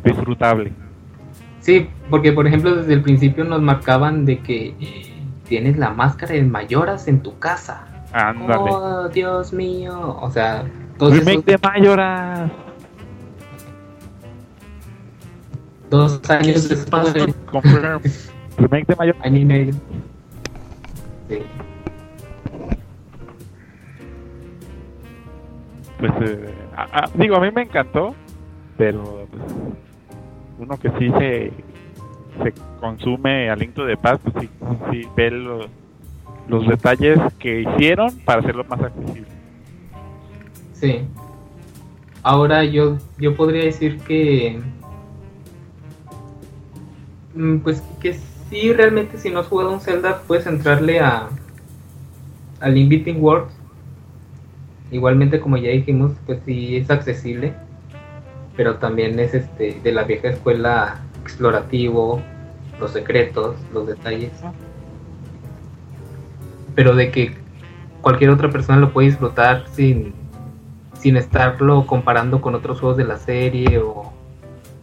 disfrutables. 0.03 0.73
Sí, 1.59 1.87
porque 2.09 2.31
por 2.33 2.47
ejemplo 2.47 2.75
desde 2.75 2.93
el 2.93 3.03
principio 3.03 3.43
nos 3.43 3.61
marcaban 3.61 4.25
de 4.25 4.39
que 4.39 4.73
tienes 5.47 5.77
la 5.77 5.91
máscara 5.91 6.33
de 6.33 6.43
Mayoras 6.43 7.07
en 7.07 7.21
tu 7.21 7.37
casa. 7.37 7.85
Ándale. 8.11 8.69
Oh, 8.69 9.09
Dios 9.09 9.53
mío. 9.53 10.17
O 10.21 10.29
sea, 10.29 10.63
Remake 10.99 11.43
de 11.45 11.57
Mayoras. 11.61 12.51
Dos 15.97 16.29
años 16.29 16.67
después 16.69 17.13
de 17.13 17.33
Confirm. 17.51 18.01
Remake 18.57 18.85
de 18.87 18.95
Mayoras. 18.95 19.25
año 19.25 19.37
y 19.39 19.45
medio. 19.45 19.73
Sí. 21.29 21.37
Pues 25.99 26.11
eh, 26.21 26.53
a- 26.75 27.03
a- 27.05 27.09
digo, 27.15 27.35
a 27.35 27.39
mí 27.39 27.49
me 27.53 27.61
encantó, 27.63 28.13
pero 28.77 29.27
pues, 29.31 29.43
uno 30.59 30.77
que 30.77 30.89
sí 30.99 31.09
se, 31.17 31.51
se 32.43 32.53
consume 32.79 33.49
aliento 33.49 33.85
de 33.85 33.95
paz, 33.97 34.19
pues 34.23 34.35
sí, 34.41 34.49
sí 34.91 35.07
ve 35.15 35.31
los, 35.31 35.67
los 36.47 36.67
detalles 36.67 37.19
que 37.39 37.61
hicieron 37.61 38.09
para 38.25 38.41
hacerlo 38.41 38.65
más 38.65 38.81
accesible. 38.81 39.27
Sí. 40.73 41.07
Ahora 42.23 42.63
yo, 42.65 42.97
yo 43.17 43.35
podría 43.35 43.63
decir 43.65 43.99
que. 43.99 44.59
Mm, 47.33 47.57
Pues 47.59 47.81
que 48.01 48.17
sí, 48.49 48.73
realmente, 48.73 49.17
si 49.17 49.29
no 49.29 49.39
has 49.39 49.47
jugado 49.47 49.71
un 49.71 49.81
Zelda, 49.81 50.21
puedes 50.27 50.45
entrarle 50.47 50.99
a. 50.99 51.29
Al 52.59 52.77
Inviting 52.77 53.21
World. 53.21 53.49
Igualmente, 54.91 55.39
como 55.39 55.57
ya 55.57 55.71
dijimos, 55.71 56.13
pues 56.25 56.39
sí 56.45 56.77
es 56.77 56.89
accesible. 56.89 57.53
Pero 58.55 58.75
también 58.75 59.19
es 59.19 59.33
este 59.33 59.79
de 59.83 59.91
la 59.91 60.03
vieja 60.03 60.29
escuela 60.29 61.01
explorativo, 61.23 62.21
los 62.79 62.91
secretos, 62.91 63.55
los 63.73 63.87
detalles. 63.87 64.31
Pero 66.75 66.95
de 66.95 67.11
que 67.11 67.35
cualquier 68.01 68.29
otra 68.29 68.51
persona 68.51 68.77
lo 68.79 68.93
puede 68.93 69.07
disfrutar 69.07 69.65
sin, 69.71 70.13
sin 70.93 71.17
estarlo 71.17 71.87
comparando 71.87 72.41
con 72.41 72.53
otros 72.53 72.79
juegos 72.79 72.97
de 72.97 73.05
la 73.05 73.17
serie 73.17 73.79
o, 73.79 74.12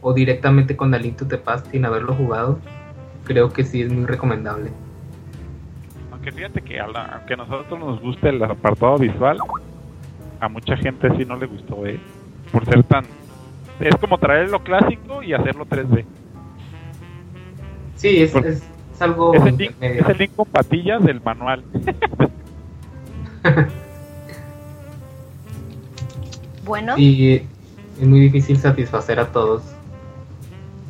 o 0.02 0.12
directamente 0.14 0.76
con 0.76 0.94
Aliento 0.94 1.24
de 1.24 1.38
Paz 1.38 1.64
sin 1.70 1.84
haberlo 1.84 2.14
jugado, 2.14 2.58
creo 3.24 3.52
que 3.52 3.64
sí 3.64 3.82
es 3.82 3.92
muy 3.92 4.06
recomendable. 4.06 4.70
Aunque 6.12 6.32
fíjate 6.32 6.62
que 6.62 6.80
a 6.80 6.86
la- 6.86 7.04
aunque 7.16 7.34
a 7.34 7.36
nosotros 7.38 7.78
nos 7.78 8.00
guste 8.00 8.28
el 8.30 8.42
apartado 8.42 8.96
visual, 8.98 9.38
a 10.40 10.48
mucha 10.48 10.76
gente 10.76 11.08
sí 11.16 11.24
no 11.24 11.36
le 11.36 11.46
gustó, 11.46 11.86
¿eh? 11.86 12.00
Por 12.52 12.64
ser 12.64 12.82
tan... 12.84 13.04
Es 13.78 13.94
como 13.96 14.18
traer 14.18 14.50
lo 14.50 14.62
clásico 14.62 15.22
y 15.22 15.32
hacerlo 15.32 15.64
3D. 15.66 16.04
Sí, 17.96 18.22
es, 18.22 18.34
es, 18.34 18.62
es 18.92 19.02
algo 19.02 19.32
Es 19.34 19.40
el, 19.46 19.56
link, 19.56 19.70
intermedio. 19.72 20.02
es 20.02 20.08
el 20.08 20.18
link 20.18 20.30
con 20.36 20.46
patillas 20.48 21.02
del 21.04 21.20
manual. 21.22 21.62
Bueno, 26.64 26.94
Y 26.96 27.34
es 28.00 28.06
muy 28.06 28.20
difícil 28.20 28.56
satisfacer 28.58 29.18
a 29.18 29.26
todos. 29.32 29.62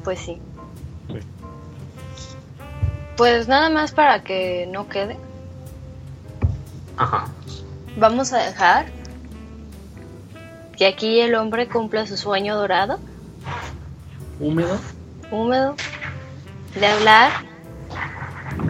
Pues 0.05 0.19
sí. 0.21 0.41
Sí. 1.09 1.19
Pues 3.17 3.49
nada 3.49 3.71
más 3.71 3.93
para 3.93 4.23
que 4.23 4.69
no 4.73 4.89
quede. 4.89 5.17
Ajá. 6.97 7.27
Vamos 7.97 8.33
a 8.33 8.39
dejar 8.39 8.87
que 10.77 10.87
aquí 10.87 11.21
el 11.21 11.35
hombre 11.35 11.69
cumpla 11.69 12.07
su 12.07 12.17
sueño 12.17 12.57
dorado, 12.57 12.99
Húmedo. 14.39 14.79
húmedo, 15.31 15.75
de 16.75 16.87
hablar 16.87 17.31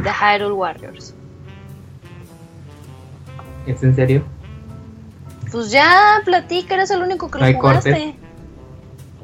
de 0.02 0.10
Hyrule 0.10 0.54
Warriors. 0.54 1.14
¿Es 3.66 3.82
en 3.82 3.94
serio? 3.94 4.24
Pues 5.52 5.70
ya, 5.70 6.20
platica, 6.24 6.74
eres 6.74 6.90
el 6.90 7.02
único 7.02 7.30
que 7.30 7.38
No 7.38 7.46
lo 7.48 7.58
jugaste. 7.58 7.90
cortes. 7.92 8.14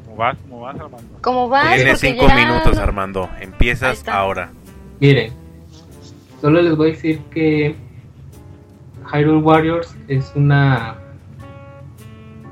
¿Cómo 0.05 0.15
vas? 0.17 0.37
¿Cómo 0.47 0.59
vas, 0.61 0.75
Armando? 0.75 1.16
¿Cómo 1.27 1.49
vas? 1.49 1.75
Tienes 1.75 1.99
cinco 1.99 2.25
ya 2.25 2.35
minutos, 2.35 2.77
Armando. 2.77 3.29
Empiezas 3.41 4.07
ahora. 4.07 4.49
Miren, 5.01 5.33
solo 6.39 6.61
les 6.61 6.77
voy 6.77 6.91
a 6.91 6.93
decir 6.93 7.19
que 7.31 7.75
Hyrule 9.11 9.41
Warriors 9.41 9.93
es 10.07 10.31
una 10.35 10.95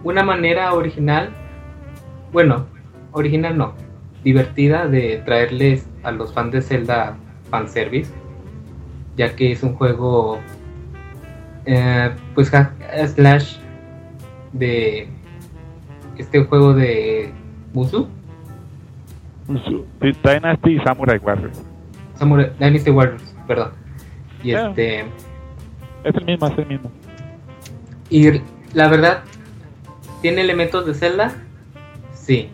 una 0.04 0.24
manera 0.24 0.74
original, 0.74 1.30
bueno, 2.34 2.66
original 3.14 3.58
no, 3.58 3.76
divertida 4.26 4.88
de 4.88 5.22
traerles 5.26 5.88
a 6.04 6.12
los 6.12 6.34
fans 6.34 6.52
de 6.52 6.62
Zelda 6.62 7.16
fanservice, 7.50 8.12
ya 9.16 9.38
que 9.38 9.54
es 9.54 9.64
un 9.64 9.74
juego 9.76 10.42
eh, 11.66 12.12
pues 12.34 12.50
hack 12.50 12.74
slash 13.08 13.56
de 14.52 15.08
este 16.18 16.44
juego 16.44 16.74
de 16.74 17.32
Musu, 17.72 18.10
Dynasty 19.48 20.76
y 20.76 20.80
Samurai 20.80 21.18
Warriors. 21.20 21.64
Samurai 22.16 22.52
Dynasty 22.60 22.92
Warriors, 22.92 23.36
perdón. 23.48 23.72
Y 24.44 24.52
este 24.52 25.02
Es 26.04 26.16
el 26.16 26.26
mismo, 26.26 26.48
es 26.48 26.58
el 26.58 26.66
mismo. 26.68 26.92
Y 28.10 28.42
la 28.74 28.88
verdad, 28.88 29.24
¿tiene 30.22 30.42
elementos 30.42 30.86
de 30.86 30.94
Zelda? 30.94 31.34
Sí. 32.14 32.50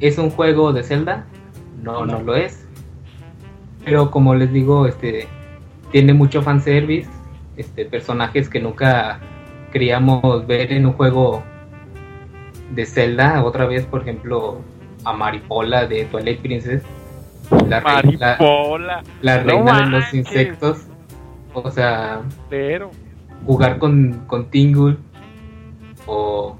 ¿Es 0.00 0.18
un 0.18 0.30
juego 0.30 0.72
de 0.72 0.82
Zelda? 0.82 1.24
No, 1.82 2.04
no, 2.04 2.20
lo 2.22 2.34
es. 2.34 2.66
Pero 3.84 4.10
como 4.10 4.34
les 4.34 4.52
digo, 4.52 4.86
este 4.86 5.28
tiene 5.92 6.12
mucho 6.12 6.42
fanservice, 6.42 7.08
este 7.56 7.84
personajes 7.84 8.48
que 8.48 8.60
nunca 8.60 9.20
queríamos 9.72 10.46
ver 10.46 10.72
en 10.72 10.86
un 10.86 10.92
juego 10.92 11.42
de 12.74 12.84
Zelda. 12.84 13.44
Otra 13.44 13.66
vez, 13.66 13.86
por 13.86 14.02
ejemplo, 14.02 14.60
a 15.06 15.12
Maripola 15.12 15.86
de 15.86 16.04
Twilight 16.06 16.40
Princess. 16.40 16.82
La, 17.68 17.80
Maripola. 17.80 19.02
la 19.22 19.38
No 19.38 19.44
reina 19.44 19.80
de 19.84 19.86
los 19.86 20.14
insectos. 20.14 20.82
O 21.54 21.70
sea, 21.70 22.20
Pero. 22.50 22.90
jugar 23.46 23.78
con, 23.78 24.24
con 24.26 24.50
Tingle 24.50 24.96
o 26.06 26.56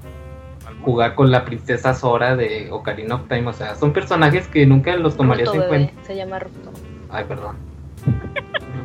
jugar 0.83 1.13
con 1.15 1.29
la 1.29 1.43
princesa 1.45 1.93
Sora 1.93 2.35
de 2.35 2.69
Ocarina 2.71 3.15
of 3.15 3.27
Time. 3.27 3.47
O 3.47 3.53
sea, 3.53 3.75
son 3.75 3.91
personajes 3.93 4.47
que 4.47 4.65
nunca 4.65 4.95
los 4.95 5.17
tomarías 5.17 5.49
Ruto 5.49 5.63
en 5.63 5.69
bebé, 5.69 5.85
cuenta. 5.85 6.03
se 6.07 6.15
llama 6.15 6.39
Ruto. 6.39 6.71
Ay, 7.09 7.25
perdón. 7.27 7.57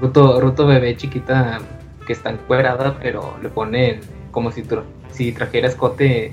Ruto, 0.00 0.40
Ruto 0.40 0.66
bebé 0.66 0.96
chiquita 0.96 1.58
que 2.06 2.12
está 2.12 2.30
encuerada, 2.30 2.96
pero 3.00 3.36
le 3.42 3.48
ponen 3.48 4.00
como 4.32 4.50
si, 4.50 4.62
tra- 4.64 4.82
si 5.10 5.30
trajera 5.32 5.68
escote 5.68 6.32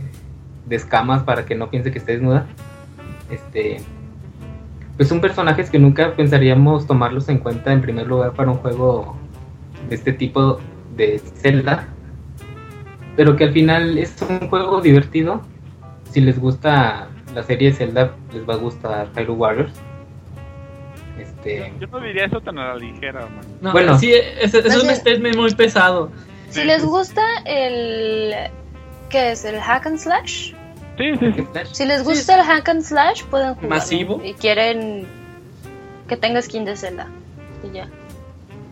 de 0.66 0.76
escamas 0.76 1.24
para 1.24 1.46
que 1.46 1.54
no 1.56 1.70
piense 1.70 1.92
que 1.92 2.00
esté 2.00 2.14
desnuda. 2.14 2.48
Este. 3.30 3.78
Pues 4.98 5.08
son 5.08 5.22
personajes 5.22 5.70
que 5.70 5.80
nunca 5.80 6.14
pensaríamos 6.16 6.86
tomarlos 6.86 7.30
en 7.30 7.38
cuenta 7.38 7.72
en 7.72 7.82
primer 7.82 8.08
lugar 8.08 8.34
para 8.34 8.52
un 8.52 8.58
juego 8.58 9.16
de 9.88 9.96
este 9.96 10.12
tipo 10.14 10.60
de 10.96 11.20
Zelda. 11.20 11.88
Pero 13.16 13.36
que 13.36 13.46
al 13.46 13.54
final 13.54 13.98
es 13.98 14.16
un 14.22 14.50
juego 14.50 14.82
divertido. 14.82 15.42
Si 16.12 16.22
les 16.22 16.40
gusta 16.40 17.08
la 17.34 17.44
serie 17.44 17.70
de 17.72 17.76
Zelda, 17.76 18.12
les 18.34 18.48
va 18.48 18.56
a 18.56 18.58
gustar 18.58 19.08
Hyrule 19.16 19.32
Warriors. 19.40 19.74
Este. 21.20 21.72
Yo 21.80 21.88
no 21.88 22.00
diría 22.00 22.26
eso 22.26 22.42
tan 22.42 22.58
a 22.60 22.70
la 22.70 22.76
ligera, 22.76 23.22
man. 23.22 23.46
No, 23.62 23.72
Bueno. 23.72 23.98
sí, 24.00 24.14
es, 24.14 24.54
es 24.54 24.76
No 24.76 24.84
un 24.90 24.96
statement 24.96 25.36
muy 25.36 25.54
pesado. 25.54 26.12
Si 26.50 26.64
les 26.64 26.84
gusta 26.84 27.22
el... 27.46 28.34
¿Qué 29.10 29.32
es? 29.32 29.46
¿El 29.46 29.60
hack 29.60 29.86
and 29.86 29.98
slash? 29.98 30.54
Sí, 31.00 31.14
sí, 31.18 31.34
sí. 31.34 31.44
Si 31.72 31.86
les 31.86 32.04
gusta 32.04 32.36
el 32.36 32.42
hack 32.42 32.68
and 32.68 32.82
slash, 32.82 33.24
pueden 33.24 33.56
jugar. 33.56 33.70
Masivo. 33.70 34.22
Y 34.22 34.34
quieren 34.34 35.08
que 36.10 36.18
tenga 36.18 36.42
skin 36.42 36.66
de 36.66 36.76
Zelda. 36.76 37.08
Y 37.64 37.78
ya. 37.78 37.90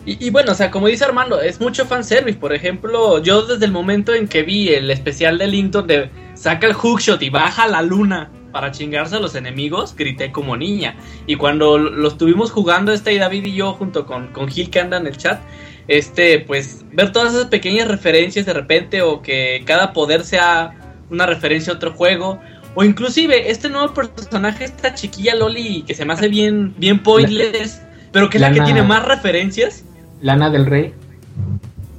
Y, 0.06 0.28
y 0.28 0.30
bueno, 0.30 0.52
o 0.52 0.56
sea, 0.56 0.70
como 0.70 0.88
dice 0.88 1.06
Armando, 1.06 1.42
es 1.42 1.62
mucho 1.62 1.86
fanservice. 1.86 2.38
Por 2.38 2.54
ejemplo, 2.54 3.24
yo 3.24 3.44
desde 3.44 3.66
el 3.66 3.72
momento 3.72 4.14
en 4.14 4.28
que 4.28 4.44
vi 4.44 4.70
el 4.70 4.92
especial 4.92 5.38
de 5.38 5.48
Link 5.48 5.72
donde 5.72 6.10
saca 6.34 6.68
el 6.68 6.74
hookshot 6.74 7.22
y 7.24 7.30
baja 7.30 7.64
a 7.64 7.68
la 7.70 7.82
luna 7.82 8.30
para 8.52 8.72
chingarse 8.72 9.16
a 9.16 9.20
los 9.20 9.36
enemigos, 9.36 9.96
grité 9.96 10.32
como 10.32 10.58
niña. 10.58 10.96
Y 11.28 11.36
cuando 11.36 11.78
lo 11.78 12.08
estuvimos 12.10 12.52
jugando, 12.52 12.92
este 12.92 13.14
y 13.14 13.20
David 13.20 13.46
y 13.46 13.56
yo, 13.56 13.74
junto 13.74 14.06
con, 14.06 14.28
con 14.34 14.50
Gil 14.50 14.70
que 14.70 14.82
anda 14.82 14.98
en 14.98 15.08
el 15.08 15.16
chat, 15.16 15.40
este, 15.88 16.40
pues 16.40 16.84
ver 16.92 17.14
todas 17.14 17.34
esas 17.34 17.48
pequeñas 17.48 17.88
referencias 17.88 18.46
de 18.46 18.54
repente, 18.54 19.02
o 19.02 19.22
que 19.22 19.64
cada 19.66 19.94
poder 19.94 20.24
sea 20.24 20.74
una 21.10 21.26
referencia 21.26 21.74
a 21.74 21.76
otro 21.76 21.94
juego. 21.94 22.40
O 22.76 22.84
inclusive 22.84 23.50
este 23.50 23.70
nuevo 23.70 23.94
personaje, 23.94 24.66
esta 24.66 24.94
chiquilla 24.94 25.34
Loli, 25.36 25.82
que 25.84 25.96
se 25.96 26.06
me 26.06 26.14
hace 26.14 26.28
bien, 26.28 26.74
bien 26.78 27.02
pointless, 27.02 27.82
pero 28.12 28.30
que 28.30 28.38
es 28.38 28.42
la 28.42 28.52
que 28.52 28.62
tiene 28.62 28.84
más 28.84 29.04
referencias. 29.06 29.84
Lana 30.22 30.50
del 30.50 30.66
Rey. 30.66 30.94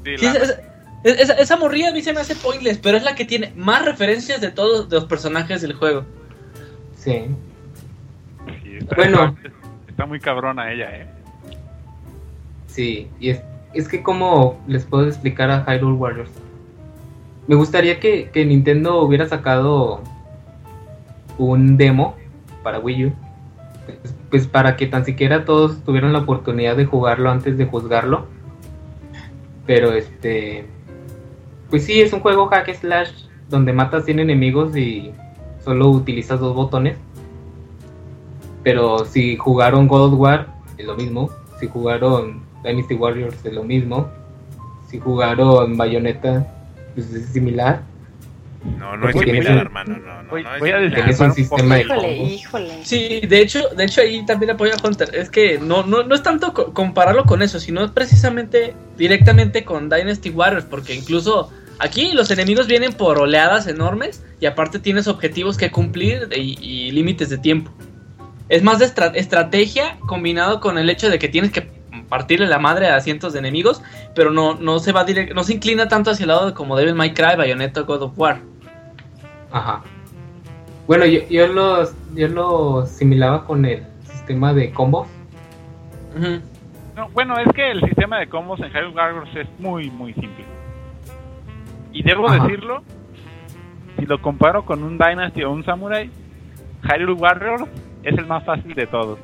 Sí, 0.05 0.17
Sí, 0.19 0.25
la- 0.25 0.33
esa, 0.33 0.55
esa- 1.05 1.23
esa- 1.23 1.35
esa 1.35 1.57
morrilla 1.57 1.89
a 1.91 1.93
mí 1.93 2.01
se 2.03 2.12
me 2.12 2.20
hace 2.20 2.37
pointless, 2.37 2.78
pero 2.78 2.97
es 2.97 3.03
la 3.03 3.15
que 3.15 3.25
tiene 3.25 3.53
más 3.57 3.85
referencias 3.85 4.41
de 4.41 4.51
todos 4.51 4.91
los 4.91 5.05
personajes 5.07 5.62
del 5.62 5.73
juego. 5.75 6.05
Sí. 6.97 7.23
sí, 8.62 8.77
está, 8.78 8.97
Bueno. 8.97 9.37
está, 9.37 9.51
está 9.89 10.07
muy 10.07 10.20
cabrona 10.20 10.73
ella, 10.73 10.91
eh. 10.97 11.07
Sí, 12.69 13.09
y 13.19 13.31
es, 13.31 13.41
es 13.75 13.89
que 13.89 14.03
como 14.03 14.62
les 14.69 14.85
puedo 14.85 15.07
explicar 15.09 15.51
a 15.51 15.65
Hyrule 15.67 15.97
Warriors. 15.97 16.31
Me 17.49 17.55
gustaría 17.55 17.99
que, 17.99 18.31
que 18.31 18.44
Nintendo 18.44 19.01
hubiera 19.01 19.27
sacado 19.27 20.02
un 21.39 21.78
demo 21.78 22.15
para 22.62 22.78
Wii 22.78 23.07
U. 23.07 23.12
Pues, 23.86 24.15
pues 24.31 24.47
para 24.47 24.77
que 24.77 24.86
tan 24.86 25.07
siquiera 25.07 25.47
todos 25.47 25.83
tuvieran 25.83 26.12
la 26.12 26.20
oportunidad 26.20 26.77
de 26.77 26.85
jugarlo 26.85 27.31
antes 27.31 27.57
de 27.57 27.65
juzgarlo. 27.65 28.27
Pero 29.67 29.93
este... 29.93 30.67
Pues 31.70 31.85
sí, 31.85 32.02
es 32.02 32.12
un 32.12 32.20
juego 32.20 32.49
hack 32.49 32.75
slash 32.75 33.10
donde 33.49 33.73
matas 33.73 34.05
100 34.05 34.20
enemigos 34.20 34.77
y 34.77 35.12
solo 35.65 35.89
utilizas 35.89 36.41
dos 36.41 36.55
botones. 36.55 36.99
Pero 38.62 39.07
si 39.07 39.36
jugaron 39.36 39.89
God 39.89 40.12
of 40.12 40.20
War, 40.20 40.49
es 40.77 40.85
lo 40.85 40.97
mismo. 40.97 41.31
Si 41.59 41.67
jugaron 41.67 42.43
Dynasty 42.62 42.94
Warriors, 42.94 43.43
es 43.43 43.55
lo 43.55 43.65
mismo. 43.65 44.09
Si 44.89 44.99
jugaron 44.99 45.78
Bayonetta, 45.78 46.47
pues 47.07 47.23
es 47.23 47.28
similar. 47.33 47.83
No, 48.78 48.97
no 48.97 49.09
es 49.09 49.17
similar, 49.17 49.57
hermano. 49.57 49.97
No, 49.99 50.23
no, 50.25 50.31
Voy- 50.31 50.43
no 50.43 50.55
es 50.55 50.60
voy 50.60 50.70
a 50.70 50.78
un 50.78 50.85
un 51.28 51.33
sistema 51.35 51.77
de 51.77 51.83
Híjole, 51.83 52.12
híjole. 52.25 52.85
Sí, 52.85 53.20
de 53.20 53.41
hecho, 53.41 53.68
de 53.77 53.85
hecho 53.85 54.01
ahí 54.01 54.27
también 54.27 54.51
apoyo 54.51 54.73
a 54.75 54.86
Hunter. 54.86 55.10
Es 55.15 55.31
que 55.31 55.59
no, 55.59 55.85
no, 55.85 56.02
no 56.02 56.15
es 56.15 56.23
tanto 56.23 56.52
co- 56.52 56.73
compararlo 56.75 57.25
con 57.25 57.41
eso, 57.43 57.60
sino 57.60 57.93
precisamente 57.94 58.75
directamente 58.97 59.65
con 59.65 59.89
Dynasty 59.89 60.31
Warriors, 60.31 60.65
porque 60.67 60.94
incluso 60.94 61.51
aquí 61.78 62.12
los 62.12 62.31
enemigos 62.33 62.67
vienen 62.67 62.93
por 62.93 63.18
oleadas 63.20 63.68
enormes 63.68 64.25
y 64.41 64.47
aparte 64.47 64.81
tienes 64.81 65.07
objetivos 65.07 65.57
que 65.57 65.70
cumplir 65.70 66.28
y, 66.35 66.59
y 66.60 66.91
límites 66.91 67.28
de 67.31 67.39
tiempo. 67.39 67.70
Es 68.49 68.62
más 68.65 68.81
de 68.81 68.86
estra- 68.86 69.12
estrategia 69.15 69.99
combinado 70.01 70.59
con 70.60 70.78
el 70.78 70.91
hecho 70.91 71.09
de 71.10 71.18
que 71.20 71.28
tienes 71.28 71.52
que 71.52 71.70
partirle 72.09 72.47
la 72.47 72.59
madre 72.59 72.89
a 72.89 73.01
cientos 73.01 73.33
de 73.33 73.39
enemigos, 73.41 73.83
pero 74.15 74.31
no, 74.31 74.55
no 74.55 74.78
se 74.78 74.93
va 74.93 75.05
direct- 75.07 75.35
no 75.35 75.45
se 75.45 75.55
inclina 75.55 75.89
tanto 75.89 76.11
hacia 76.11 76.25
el 76.25 76.28
lado 76.28 76.47
de 76.47 76.55
como 76.55 76.77
Devil 76.77 76.95
May 76.95 77.12
Cry, 77.15 77.37
Bayonetta, 77.37 77.83
God 77.83 78.03
of 78.03 78.19
War. 78.19 78.41
Ajá. 79.53 79.83
Bueno, 80.87 81.05
yo, 81.05 81.20
yo 81.28 81.47
los 81.49 81.95
yo 82.15 82.28
lo 82.28 82.87
similaba 82.87 83.45
con 83.45 83.65
el 83.65 83.85
sistema 84.05 84.55
de 84.55 84.70
combos. 84.73 85.07
Ujú. 86.17 86.41
No, 86.97 87.09
bueno, 87.11 87.39
es 87.39 87.53
que 87.55 87.70
el 87.70 87.81
sistema 87.83 88.19
de 88.19 88.28
combos 88.28 88.59
en 88.61 88.70
Hyrule 88.70 88.95
Warriors 88.95 89.37
es 89.37 89.47
muy, 89.59 89.91
muy 89.91 90.15
simple. 90.15 90.45
Y 91.93 92.03
debo 92.03 92.28
Ajá. 92.28 92.45
decirlo, 92.45 92.83
si 93.99 94.07
lo 94.07 94.20
comparo 94.20 94.65
con 94.65 94.83
un 94.83 94.99
Dynasty 94.99 95.43
o 95.45 95.51
un 95.53 95.65
Samurai, 95.65 96.11
Hyrule 96.83 97.12
Warriors 97.12 97.65
es 98.03 98.17
el 98.17 98.27
más 98.27 98.45
fácil 98.45 98.75
de 98.75 98.87
todos. 98.87 99.19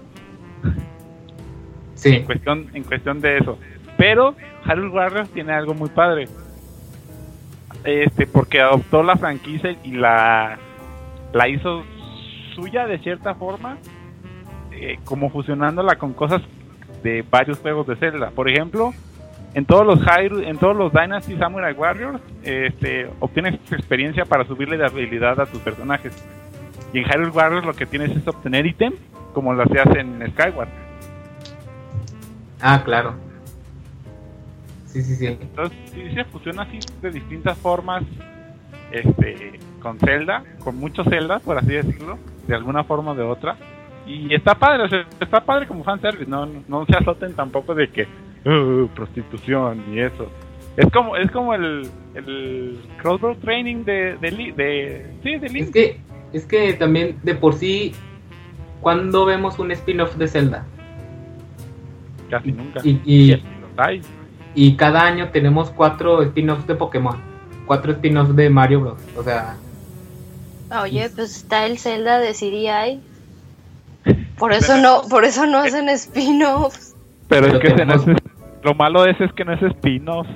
En 2.05 2.25
cuestión 2.25 2.67
en 2.75 2.83
cuestión 2.85 3.21
de 3.21 3.39
eso. 3.39 3.59
Pero 3.97 4.35
Hyrule 4.65 4.89
Warriors 4.89 5.31
tiene 5.31 5.53
algo 5.53 5.75
muy 5.75 5.89
padre. 5.89 6.29
Este 7.85 8.27
porque 8.27 8.61
adoptó 8.61 9.03
la 9.03 9.17
franquicia 9.17 9.77
y 9.83 9.93
la 9.93 10.59
la 11.33 11.49
hizo 11.49 11.83
suya 12.55 12.87
de 12.87 12.99
cierta 12.99 13.35
forma 13.35 13.79
eh, 14.73 14.99
como 15.05 15.31
fusionándola 15.31 15.97
con 15.97 16.13
cosas 16.13 16.43
de 17.03 17.25
varios 17.29 17.59
juegos 17.59 17.87
de 17.87 17.97
Zelda. 17.97 18.31
Por 18.31 18.49
ejemplo 18.49 18.93
en 19.55 19.67
todos 19.67 19.87
los 19.87 20.01
Hyrule, 20.01 20.49
en 20.49 20.59
todos 20.59 20.77
los 20.77 20.93
Dynasty 20.93 21.37
Samurai 21.37 21.75
Warriors 21.75 22.21
este 22.43 23.09
obtienes 23.21 23.55
experiencia 23.71 24.25
para 24.25 24.45
subirle 24.45 24.77
de 24.77 24.87
habilidad 24.87 25.41
a 25.41 25.47
tus 25.47 25.61
personajes. 25.61 26.13
Y 26.93 26.99
en 26.99 27.05
Hyrule 27.05 27.31
Warriors 27.31 27.67
lo 27.67 27.75
que 27.75 27.87
tienes 27.87 28.17
es 28.17 28.27
obtener 28.27 28.67
ítem 28.67 28.93
como 29.33 29.53
lo 29.53 29.65
hacías 29.65 29.89
en 29.97 30.25
Skyward 30.33 30.84
Ah, 32.67 32.83
claro. 32.83 33.13
Sí, 34.87 35.03
sí, 35.03 35.17
sí. 35.17 35.27
Entonces 35.27 35.77
sí 35.93 36.15
se 36.15 36.25
fusiona 36.25 36.63
así 36.63 36.79
de 37.03 37.11
distintas 37.11 37.59
formas 37.59 38.03
este 38.91 39.59
con 39.83 39.99
Zelda, 39.99 40.43
con 40.61 40.77
muchos 40.79 41.07
Zeldas, 41.09 41.43
por 41.43 41.59
así 41.59 41.73
decirlo, 41.73 42.17
de 42.47 42.55
alguna 42.55 42.85
forma 42.85 43.13
o 43.13 43.15
de 43.15 43.23
otra. 43.23 43.57
Y 44.07 44.33
está 44.35 44.55
padre, 44.55 44.85
o 44.85 44.89
sea, 44.89 45.07
está 45.21 45.45
padre 45.45 45.67
como 45.67 45.85
fanservice, 45.85 46.31
no, 46.31 46.47
no, 46.47 46.63
no 46.69 46.87
se 46.87 46.97
azoten 46.97 47.35
tampoco 47.35 47.75
de 47.75 47.89
que 47.91 48.07
"Uh, 48.47 48.87
prostitución 48.95 49.85
y 49.93 50.01
eso. 50.01 50.31
Es 50.79 50.91
como 50.91 51.17
es 51.17 51.31
como 51.31 51.53
el, 51.55 51.87
el 52.15 52.79
crossbow 53.03 53.35
training 53.37 53.85
de 53.85 54.17
de, 54.17 54.31
Li- 54.31 54.53
de 54.53 55.07
sí, 55.23 55.37
de 55.37 55.49
Link. 55.51 55.65
Es 55.67 55.71
que, 55.71 56.01
es 56.33 56.47
que 56.47 56.73
también 56.75 57.19
de 57.23 57.35
por 57.35 57.53
sí, 57.55 57.93
cuando 58.81 59.27
vemos 59.27 59.59
un 59.59 59.71
spin-off 59.71 60.17
de 60.17 60.29
Zelda? 60.29 60.65
Casi 62.31 62.53
nunca. 62.53 62.81
Y, 62.85 63.01
y, 63.05 63.33
así 63.33 63.43
los 63.61 63.71
hay. 63.87 64.01
y 64.55 64.77
cada 64.77 65.03
año 65.03 65.31
tenemos 65.31 65.71
cuatro 65.71 66.23
spin-offs 66.23 66.67
de 66.67 66.75
Pokémon, 66.75 67.17
cuatro 67.67 67.93
spin-offs 67.93 68.35
de 68.37 68.51
Mario 68.51 68.81
Bros. 68.81 69.03
O 69.17 69.23
sea, 69.23 69.57
Oye, 70.83 71.09
pues 71.15 71.37
está 71.37 71.67
el 71.67 71.79
Zelda 71.79 72.19
de 72.19 72.33
CDI. 72.33 73.01
Por 74.39 74.53
eso 74.53 74.77
no, 74.79 75.03
por 75.09 75.25
eso 75.25 75.47
no 75.47 75.59
hacen 75.59 75.89
spin-offs. 75.89 76.95
Pero 77.29 77.47
es 77.47 77.59
que 77.61 77.69
ese 77.69 77.85
no 77.87 77.95
es- 77.95 78.05
lo 78.63 78.75
malo 78.75 79.03
de 79.03 79.13
ese 79.13 79.25
es 79.25 79.33
que 79.33 79.45
no 79.45 79.53
es 79.53 79.63
spin-off. 79.63 80.27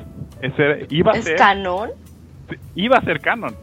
Ese 0.41 0.87
iba 0.91 1.13
a 1.13 1.17
¿Es 1.17 1.25
ser 1.25 1.37
canon? 1.37 1.91
iba 2.75 2.97
a 2.99 3.03
ser 3.05 3.21
canon. 3.21 3.55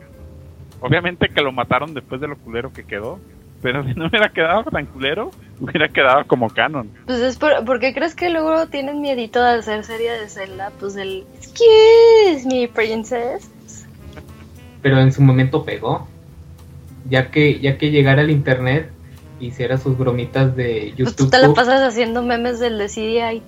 Obviamente 0.81 1.29
que 1.29 1.41
lo 1.41 1.51
mataron 1.51 1.93
después 1.93 2.19
de 2.19 2.27
lo 2.27 2.37
culero 2.37 2.73
que 2.73 2.83
quedó. 2.83 3.19
Pero 3.65 3.83
si 3.83 3.95
no 3.95 4.05
hubiera 4.05 4.29
quedado 4.29 4.63
tan 4.65 4.85
culero, 4.85 5.31
hubiera 5.59 5.87
quedado 5.89 6.27
como 6.27 6.51
canon. 6.51 6.87
Pues 7.07 7.19
es 7.19 7.35
por, 7.35 7.65
¿por 7.65 7.79
qué 7.79 7.95
crees 7.95 8.13
que 8.13 8.29
luego 8.29 8.67
tienen 8.67 9.01
miedito 9.01 9.41
de 9.43 9.53
hacer 9.57 9.83
serie 9.83 10.11
de 10.11 10.29
Zelda? 10.29 10.71
Pues 10.79 10.95
el 10.95 11.25
Excuse 11.37 12.45
me, 12.47 12.67
princess. 12.67 13.49
pero 14.83 14.99
en 14.99 15.11
su 15.11 15.23
momento 15.23 15.65
pegó. 15.65 16.07
Ya 17.09 17.31
que, 17.31 17.59
ya 17.59 17.79
que 17.79 17.89
llegara 17.89 18.21
al 18.21 18.29
internet, 18.29 18.91
hiciera 19.39 19.79
sus 19.79 19.97
bromitas 19.97 20.55
de 20.55 20.93
Pues 20.95 21.15
tú 21.15 21.23
YouTube. 21.23 21.31
te 21.31 21.39
la 21.47 21.51
pasas 21.55 21.81
haciendo 21.81 22.21
memes 22.21 22.59
del 22.59 22.77
de 22.77 22.85
CDI. 22.87 23.41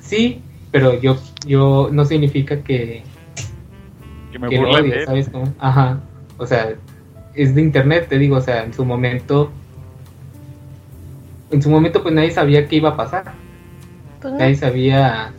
Sí, 0.00 0.40
pero 0.72 1.00
yo, 1.00 1.16
yo 1.46 1.88
no 1.92 2.04
significa 2.04 2.62
que, 2.64 3.04
Que 4.32 4.38
me 4.40 4.48
que 4.48 4.58
burlen. 4.58 5.06
¿sabes 5.06 5.28
cómo? 5.30 5.52
Ajá. 5.60 6.00
O 6.38 6.46
sea, 6.46 6.74
es 7.36 7.54
de 7.54 7.60
internet, 7.60 8.06
te 8.08 8.18
digo, 8.18 8.36
o 8.36 8.40
sea, 8.40 8.64
en 8.64 8.72
su 8.72 8.84
momento. 8.84 9.50
En 11.50 11.62
su 11.62 11.70
momento, 11.70 12.02
pues 12.02 12.14
nadie 12.14 12.30
sabía 12.30 12.66
qué 12.66 12.76
iba 12.76 12.90
a 12.90 12.96
pasar. 12.96 13.32
Pues 14.20 14.32
no. 14.32 14.40
Nadie 14.40 14.56
sabía 14.56 15.32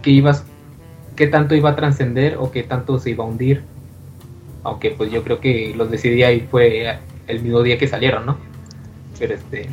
qué 0.00 0.10
ibas, 0.10 0.44
qué 1.16 1.26
tanto 1.26 1.54
iba 1.54 1.70
a 1.70 1.76
trascender 1.76 2.36
o 2.38 2.50
qué 2.50 2.62
tanto 2.62 2.98
se 2.98 3.10
iba 3.10 3.24
a 3.24 3.26
hundir. 3.26 3.64
Aunque 4.62 4.90
pues 4.90 5.10
yo 5.10 5.22
creo 5.22 5.40
que 5.40 5.74
los 5.76 5.90
decidí 5.90 6.22
ahí 6.22 6.46
fue 6.50 6.98
el 7.26 7.42
mismo 7.42 7.62
día 7.62 7.76
que 7.76 7.86
salieron, 7.86 8.24
¿no? 8.24 8.38
Pero 9.18 9.34
este, 9.34 9.68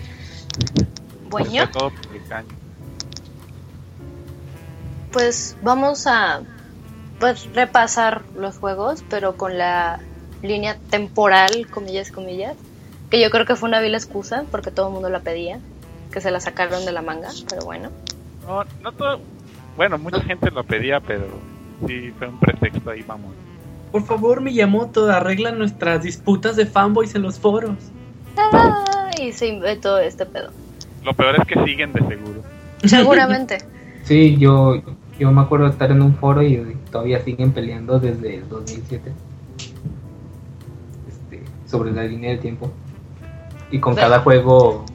Bueno, 1.30 1.50
el 1.50 2.24
caño. 2.28 2.48
pues 5.12 5.56
vamos 5.62 6.08
a 6.08 6.42
pues, 7.20 7.48
repasar 7.54 8.24
los 8.36 8.58
juegos, 8.58 9.04
pero 9.10 9.38
con 9.38 9.58
la 9.58 10.02
línea 10.42 10.78
temporal, 10.90 11.68
comillas, 11.70 12.12
comillas, 12.12 12.56
que 13.10 13.22
yo 13.22 13.30
creo 13.30 13.46
que 13.46 13.56
fue 13.56 13.70
una 13.70 13.82
vil 13.82 13.94
excusa 13.94 14.46
porque 14.52 14.72
todo 14.72 14.88
el 14.88 14.94
mundo 14.94 15.10
la 15.10 15.20
pedía, 15.20 15.60
que 16.12 16.22
se 16.22 16.32
la 16.32 16.40
sacaron 16.40 16.86
de 16.86 16.92
la 16.92 17.02
manga, 17.02 17.30
pero 17.50 17.66
bueno. 17.66 17.90
No, 18.48 18.64
no 18.82 18.92
todo. 18.92 19.20
Bueno, 19.78 19.98
mucha 19.98 20.22
gente 20.22 20.52
lo 20.52 20.64
pedía, 20.64 21.00
pero 21.00 21.26
sí 21.88 22.12
fue 22.18 22.28
un 22.28 22.40
pretexto 22.40 22.90
ahí, 22.90 23.04
vamos. 23.04 23.34
Por 23.92 24.04
favor, 24.04 24.42
Miyamoto, 24.42 25.10
arregla 25.12 25.52
nuestras 25.52 26.04
disputas 26.04 26.56
de 26.56 26.66
fanboys 26.66 27.14
en 27.16 27.24
los 27.24 27.40
foros. 27.40 27.76
¡Ah! 28.38 29.12
Y 29.22 29.34
se 29.34 29.48
inventó 29.48 30.00
este 30.00 30.26
pedo. 30.26 30.52
Lo 31.04 31.14
peor 31.14 31.36
es 31.36 31.46
que 31.46 31.64
siguen 31.66 31.92
de 31.94 32.00
seguro. 32.08 32.42
Seguramente. 32.84 33.60
sí, 34.04 34.38
yo, 34.38 34.82
yo 35.20 35.32
me 35.32 35.42
acuerdo 35.42 35.66
de 35.66 35.72
estar 35.72 35.92
en 35.92 36.02
un 36.02 36.16
foro 36.16 36.42
y 36.42 36.76
todavía 36.90 37.24
siguen 37.24 37.52
peleando 37.52 38.00
desde 38.00 38.38
el 38.38 38.50
2007 38.50 38.96
este, 38.96 39.12
sobre 41.72 41.92
la 41.92 42.04
línea 42.04 42.32
del 42.32 42.40
tiempo. 42.40 42.72
Y 43.72 43.80
con 43.80 43.96
cada 43.96 44.20
juego 44.20 44.86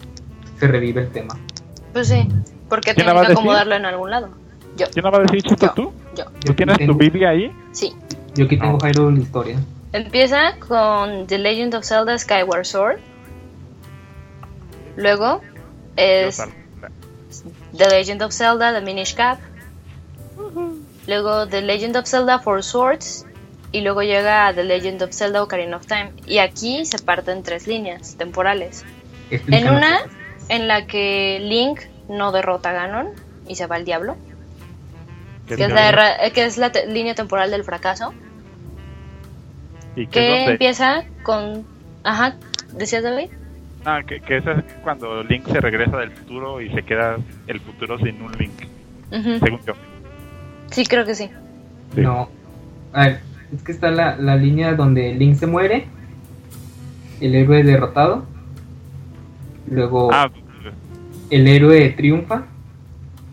se 0.61 0.69
revive 0.69 1.01
el 1.03 1.11
tema. 1.11 1.35
Pues 1.93 2.09
sí, 2.09 2.29
porque 2.69 2.93
¿Quién 2.95 3.07
la 3.07 3.13
tienen 3.13 3.17
va 3.17 3.21
a 3.21 3.23
que 3.23 3.29
decir? 3.31 3.39
acomodarlo 3.39 3.75
en 3.75 3.85
algún 3.87 4.11
lado. 4.11 4.29
Yo, 4.77 4.87
¿Quién 4.93 5.05
la 5.05 5.11
va 5.11 5.19
a 5.19 5.21
decir, 5.23 5.43
Chito, 5.43 5.67
Yo. 5.67 5.73
tú? 5.73 5.93
yo, 6.15 6.25
¿Tú 6.45 6.55
tienes 6.55 6.77
tu 6.79 6.95
Biblia 6.95 7.31
ahí? 7.31 7.51
sí. 7.73 7.95
Yo 8.35 8.45
aquí 8.45 8.59
tengo 8.59 8.79
Hyrule 8.79 9.23
Historia. 9.23 9.59
Empieza 9.95 10.59
con 10.59 11.27
The 11.27 11.39
Legend 11.39 11.75
of 11.75 11.85
Zelda 11.87 12.19
Skyward 12.19 12.67
Sword. 12.67 12.99
Luego 14.97 15.41
es 15.97 16.43
The 17.77 17.89
Legend 17.89 18.23
of 18.23 18.33
Zelda 18.33 18.73
The 18.75 18.83
Minish 18.83 19.15
Cap. 19.15 19.39
Luego 21.07 21.47
The 21.47 21.63
Legend 21.63 21.97
of 21.97 22.07
Zelda 22.07 22.39
Four 22.41 22.63
Swords. 22.63 23.26
Y 23.77 23.83
luego 23.83 24.03
llega 24.03 24.47
a 24.47 24.55
The 24.55 24.65
Legend 24.65 25.03
of 25.03 25.13
Zelda 25.13 25.43
Ocarina 25.43 25.77
of 25.77 25.87
Time. 25.87 26.13
Y 26.27 26.39
aquí 26.39 26.87
se 26.87 26.99
parten 26.99 27.43
tres 27.43 27.67
líneas 27.67 28.17
temporales. 28.17 28.87
En 29.31 29.69
una 29.69 29.99
en 30.49 30.67
la 30.67 30.87
que 30.87 31.39
Link 31.43 31.81
no 32.09 32.33
derrota 32.33 32.71
a 32.71 32.73
Ganon 32.73 33.09
y 33.47 33.57
se 33.57 33.67
va 33.67 33.77
al 33.77 33.85
diablo. 33.85 34.17
Que 35.47 35.55
es 35.55 35.71
la, 35.71 35.89
erra- 35.89 36.31
que 36.33 36.45
es 36.47 36.57
la 36.57 36.73
te- 36.73 36.87
línea 36.87 37.15
temporal 37.15 37.51
del 37.51 37.65
fracaso. 37.65 38.15
¿Y 39.95 40.07
que 40.07 40.21
Que 40.21 40.45
empieza 40.53 41.05
con... 41.23 41.67
Ajá, 42.03 42.37
¿decías 42.73 43.03
David? 43.03 43.29
Ah, 43.85 44.01
que, 44.07 44.21
que 44.21 44.39
esa 44.39 44.53
es 44.53 44.65
cuando 44.83 45.23
Link 45.23 45.47
se 45.51 45.61
regresa 45.61 45.99
del 45.99 46.13
futuro 46.13 46.61
y 46.61 46.71
se 46.73 46.83
queda 46.83 47.19
el 47.47 47.61
futuro 47.61 47.99
sin 47.99 48.21
un 48.23 48.33
Link, 48.33 48.59
según 49.11 49.61
yo. 49.67 49.75
Sí, 50.71 50.85
creo 50.87 51.05
que 51.05 51.15
sí. 51.15 51.31
Sí. 51.95 52.01
No. 52.01 52.29
A 52.93 53.07
ver, 53.07 53.21
es 53.55 53.63
que 53.63 53.73
está 53.73 53.91
la, 53.91 54.17
la 54.17 54.37
línea 54.37 54.75
donde 54.75 55.15
Link 55.15 55.37
se 55.37 55.47
muere, 55.47 55.87
el 57.21 57.35
héroe 57.35 57.63
derrotado, 57.63 58.25
luego 59.69 60.11
Ah, 60.13 60.31
el 61.31 61.47
héroe 61.49 61.91
triunfa, 61.91 62.45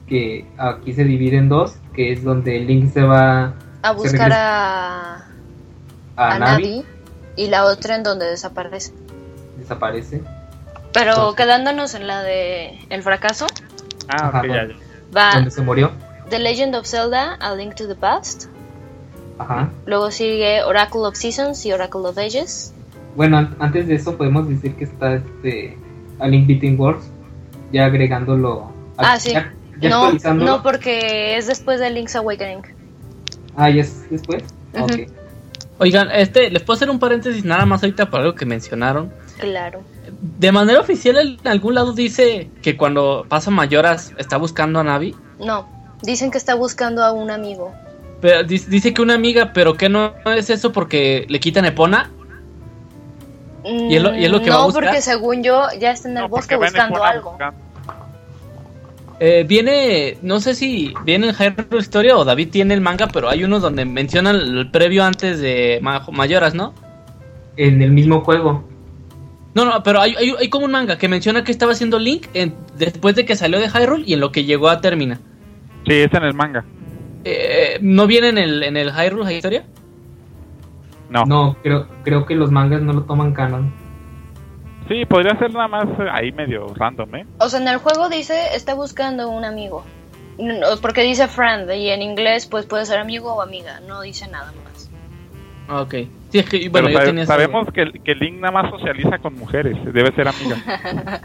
que 0.08 0.46
aquí 0.58 0.94
se 0.94 1.04
divide 1.04 1.38
en 1.38 1.50
dos, 1.50 1.76
que 1.94 2.12
es 2.12 2.24
donde 2.24 2.60
Link 2.60 2.92
se 2.92 3.04
va 3.04 3.54
A 3.82 3.92
buscar 3.94 4.32
a, 4.34 5.16
a, 6.16 6.32
a 6.36 6.40
Navi, 6.40 6.64
Navi 6.64 6.86
y 7.36 7.48
la 7.48 7.66
otra 7.66 7.96
en 7.96 8.04
donde 8.04 8.26
desaparece. 8.26 8.94
desaparece. 9.58 10.22
Pero 10.94 11.12
Entonces- 11.12 11.36
quedándonos 11.38 11.94
en 11.96 12.08
la 12.08 12.22
de 12.22 12.80
el 12.90 13.02
fracaso, 13.02 13.48
ah, 14.10 14.28
Ajá, 14.28 14.40
ok, 14.40 14.46
ya, 14.48 14.68
ya. 14.68 14.74
va 15.16 15.32
donde 15.36 15.52
se 15.52 15.62
murió. 15.62 15.92
The 16.30 16.40
Legend 16.40 16.76
of 16.76 16.86
Zelda, 16.88 17.34
A 17.36 17.56
Link 17.56 17.76
to 17.76 17.88
the 17.88 17.96
Past. 17.96 18.46
Ajá. 19.38 19.70
Luego 19.86 20.12
sigue 20.12 20.64
Oracle 20.64 21.02
of 21.02 21.16
Seasons 21.16 21.66
y 21.66 21.74
Oracle 21.74 22.02
of 22.02 22.18
Ages. 22.18 22.74
Bueno, 23.16 23.38
an- 23.38 23.56
antes 23.60 23.88
de 23.88 23.96
eso 23.96 24.16
podemos 24.18 24.48
decir 24.48 24.76
que 24.76 24.84
está 24.86 25.16
este 25.16 25.78
A 26.20 26.28
Link 26.28 26.48
Between 26.48 26.80
Worlds, 26.80 27.06
ya 27.72 27.86
agregándolo. 27.86 28.72
Ah, 28.98 29.20
sí. 29.20 29.32
Ya, 29.32 29.54
ya 29.80 29.90
No, 29.90 30.12
no, 30.34 30.64
porque 30.64 31.36
es 31.38 31.48
después 31.48 31.80
de 31.80 31.90
Link's 31.90 32.16
Awakening. 32.16 32.62
Ah, 33.56 33.70
ya 33.70 33.82
es 33.82 34.10
después. 34.10 34.44
Ujú. 34.74 34.84
Ok. 34.86 34.92
Oigan, 35.80 36.10
este, 36.12 36.50
les 36.52 36.62
puedo 36.62 36.76
hacer 36.78 36.90
un 36.90 37.00
paréntesis 37.00 37.44
nada 37.44 37.66
más 37.66 37.84
ahorita 37.84 38.10
por 38.10 38.22
algo 38.22 38.36
que 38.36 38.46
mencionaron. 38.46 39.12
Claro. 39.40 39.82
De 40.22 40.52
manera 40.52 40.80
oficial, 40.80 41.38
en 41.42 41.48
algún 41.48 41.74
lado 41.76 41.94
dice 41.94 42.50
que 42.62 42.78
cuando 42.78 43.26
pasa 43.28 43.50
Mayoras 43.52 44.14
está 44.18 44.38
buscando 44.38 44.80
a 44.80 44.84
Navi. 44.84 45.16
No, 45.40 45.68
dicen 46.04 46.30
que 46.32 46.38
está 46.38 46.54
buscando 46.56 47.04
a 47.04 47.12
un 47.12 47.32
amigo. 47.32 47.74
Pero 48.24 48.42
dice, 48.46 48.70
dice 48.70 48.94
que 48.94 49.02
una 49.02 49.16
amiga, 49.16 49.52
pero 49.54 49.74
que 49.76 49.90
no 49.90 50.14
es 50.38 50.50
eso 50.50 50.72
porque 50.72 51.26
le 51.28 51.42
quitan 51.42 51.66
Epona. 51.66 52.10
¿Y 53.66 53.96
es 53.98 54.02
lo- 54.02 54.16
y 54.16 54.24
es 54.24 54.32
lo 54.32 54.42
que 54.42 54.50
no, 54.50 54.56
va 54.56 54.62
a 54.62 54.66
buscar? 54.66 54.84
porque 54.86 55.02
según 55.02 55.44
yo 55.44 55.66
ya 55.78 55.92
está 55.92 56.08
en 56.08 56.16
el 56.16 56.24
No, 56.24 56.30
bosque 56.30 56.56
buscando 56.56 57.04
algo. 57.04 57.32
buscando. 57.32 57.60
Eh, 59.20 59.46
viene, 59.46 60.18
no 60.22 60.40
sé 60.40 60.56
si 60.56 60.94
viene 61.04 61.28
en 61.30 61.36
Hyrule 61.36 61.80
Historia 61.80 62.16
o 62.18 62.24
David 62.24 62.48
tiene 62.50 62.74
el 62.74 62.80
manga, 62.80 63.08
pero 63.08 63.28
hay 63.30 63.44
unos 63.44 63.62
donde 63.62 63.84
mencionan 63.84 64.38
el 64.38 64.72
previo 64.72 65.04
antes 65.04 65.42
de 65.42 65.80
Ma- 65.82 66.06
Mayoras, 66.12 66.54
¿no? 66.56 66.74
En 67.58 67.82
el 67.82 67.92
mismo 67.92 68.22
juego. 68.22 68.64
No, 69.54 69.66
no, 69.66 69.84
pero 69.84 70.00
hay, 70.00 70.16
hay, 70.16 70.34
hay 70.40 70.50
como 70.50 70.64
un 70.66 70.72
manga 70.72 70.98
que 70.98 71.10
menciona 71.10 71.44
que 71.44 71.52
estaba 71.52 71.74
haciendo 71.74 72.00
Link 72.00 72.28
en- 72.34 72.56
después 72.78 73.16
de 73.16 73.26
que 73.26 73.36
salió 73.36 73.60
de 73.60 73.68
Hyrule 73.70 74.04
y 74.08 74.14
en 74.14 74.22
lo 74.22 74.32
que 74.32 74.46
llegó 74.46 74.70
a 74.70 74.80
Termina. 74.80 75.20
Sí, 75.86 75.94
es 75.94 76.14
en 76.14 76.24
el 76.24 76.34
manga. 76.34 76.64
Eh, 77.26 77.78
¿No 77.82 78.06
viene 78.08 78.30
en 78.30 78.38
el, 78.38 78.64
en 78.64 78.78
el 78.78 78.92
Hyrule 78.92 79.34
Historia? 79.34 79.64
No. 81.10 81.26
No, 81.26 81.56
creo, 81.62 81.88
creo 82.04 82.26
que 82.26 82.36
los 82.36 82.52
mangas 82.52 82.82
no 82.82 82.94
lo 82.94 83.04
toman 83.04 83.34
canon. 83.34 83.72
Sí, 84.88 85.06
podría 85.06 85.38
ser 85.38 85.54
nada 85.54 85.68
más 85.68 85.86
eh, 86.00 86.08
ahí 86.12 86.32
medio 86.32 86.68
random, 86.76 87.16
¿eh? 87.16 87.26
O 87.40 87.48
sea, 87.50 87.62
en 87.62 87.68
el 87.68 87.78
juego 87.78 88.10
dice 88.10 88.34
está 88.56 88.74
buscando 88.74 89.30
un 89.30 89.46
amigo. 89.46 89.84
No, 90.38 90.66
porque 90.82 91.04
dice 91.04 91.28
friend 91.28 91.72
y 91.72 91.90
en 91.90 92.02
inglés 92.02 92.48
pues 92.48 92.66
puede 92.66 92.86
ser 92.86 93.00
amigo 93.00 93.34
o 93.34 93.42
amiga, 93.42 93.80
no 93.88 94.02
dice 94.02 94.28
nada 94.28 94.52
más. 94.64 94.90
Ah, 95.70 95.82
Ok. 95.82 95.94
Sí, 96.32 96.40
es 96.40 96.50
que, 96.50 96.68
bueno, 96.68 96.88
Pero 96.88 96.90
yo 96.90 96.94
sabe- 96.98 97.06
tenía 97.10 97.24
esa- 97.24 97.34
sabemos 97.34 97.68
que, 97.72 97.92
que 98.04 98.16
Link 98.16 98.40
nada 98.40 98.52
más 98.52 98.72
socializa 98.72 99.20
con 99.20 99.36
mujeres, 99.38 99.78
debe 99.94 100.12
ser 100.14 100.28
amiga. 100.28 100.58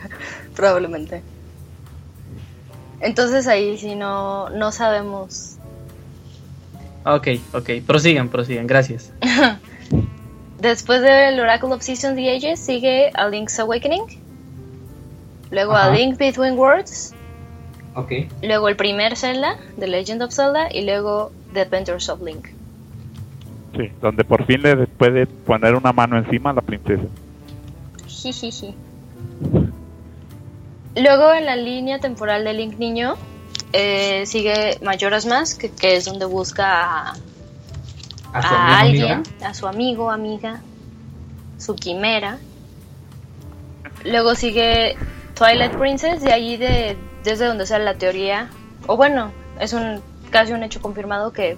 Probablemente. 0.54 1.22
Entonces 3.00 3.46
ahí 3.48 3.78
sí 3.78 3.94
no, 3.94 4.50
no 4.50 4.70
sabemos. 4.70 5.57
Ok, 7.08 7.28
ok. 7.54 7.70
Prosigan, 7.86 8.28
prosigan. 8.28 8.66
Gracias. 8.66 9.12
Después 10.60 11.00
del 11.00 11.40
Oracle 11.40 11.72
of 11.72 11.82
Seasons 11.82 12.16
the 12.16 12.30
Ages 12.30 12.60
sigue 12.60 13.10
A 13.14 13.28
Link's 13.28 13.58
Awakening. 13.58 14.02
Luego 15.50 15.74
A. 15.74 15.90
Link 15.90 16.18
Between 16.18 16.58
Worlds. 16.58 17.14
Ok. 17.94 18.12
Luego 18.42 18.68
el 18.68 18.76
primer 18.76 19.16
Zelda, 19.16 19.56
The 19.78 19.86
Legend 19.86 20.22
of 20.22 20.32
Zelda. 20.32 20.68
Y 20.70 20.84
luego 20.84 21.32
The 21.54 21.62
Adventures 21.62 22.08
of 22.10 22.20
Link. 22.22 22.48
Sí, 23.76 23.90
donde 24.02 24.24
por 24.24 24.44
fin 24.44 24.62
le 24.62 24.86
puede 24.86 25.26
poner 25.26 25.74
una 25.74 25.92
mano 25.92 26.18
encima 26.18 26.50
a 26.50 26.54
la 26.54 26.60
princesa. 26.60 27.04
Jijiji. 28.06 28.74
Luego 30.96 31.32
en 31.32 31.46
la 31.46 31.56
línea 31.56 32.00
temporal 32.00 32.44
de 32.44 32.52
Link 32.52 32.78
Niño 32.78 33.16
eh, 33.72 34.24
sigue 34.26 34.78
Majora's 34.82 35.26
Mask, 35.26 35.58
que, 35.60 35.70
que 35.70 35.96
es 35.96 36.04
donde 36.04 36.24
busca 36.24 37.10
a, 37.10 37.14
A 38.32 38.42
su 38.42 38.54
a 38.54 38.78
amigo, 38.78 38.78
alguien, 38.78 39.12
amiga. 39.12 39.48
a 39.48 39.54
su 39.54 39.66
amigo, 39.66 40.10
amiga, 40.10 40.60
su 41.58 41.74
quimera. 41.76 42.38
Luego 44.04 44.34
sigue 44.34 44.96
Twilight 45.34 45.72
Princess, 45.76 46.22
de 46.22 46.32
allí 46.32 46.56
de, 46.56 46.96
desde 47.24 47.46
donde 47.46 47.66
sale 47.66 47.84
la 47.84 47.94
teoría, 47.94 48.48
o 48.86 48.96
bueno, 48.96 49.32
es 49.60 49.72
un 49.72 50.00
casi 50.30 50.52
un 50.52 50.62
hecho 50.62 50.80
confirmado 50.80 51.32
que 51.32 51.56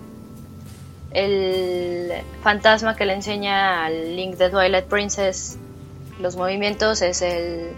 el 1.10 2.12
fantasma 2.42 2.94
que 2.94 3.04
le 3.04 3.14
enseña 3.14 3.84
al 3.84 4.14
Link 4.16 4.36
de 4.36 4.48
Twilight 4.48 4.84
Princess 4.86 5.58
los 6.20 6.36
movimientos 6.36 7.02
es 7.02 7.20
el, 7.22 7.72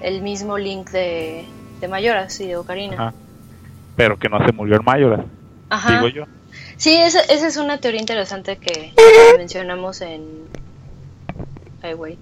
el 0.00 0.22
mismo 0.22 0.56
Link 0.56 0.90
de, 0.90 1.44
de 1.80 1.88
Mayoras 1.88 2.38
y 2.40 2.46
de 2.46 2.56
Ocarina. 2.56 2.94
Ajá. 2.94 3.14
Pero 3.98 4.16
que 4.18 4.28
no 4.28 4.38
se 4.46 4.52
murió 4.52 4.76
el 4.76 4.82
Mayoras, 4.82 5.26
Ajá. 5.68 5.96
digo 5.96 6.08
yo. 6.08 6.24
Sí, 6.76 6.94
esa, 6.96 7.20
esa 7.20 7.48
es 7.48 7.56
una 7.56 7.78
teoría 7.78 8.00
interesante 8.00 8.56
que 8.56 8.92
mencionamos 9.36 10.00
en... 10.00 10.44
Ay, 11.82 11.94
güey. 11.94 12.16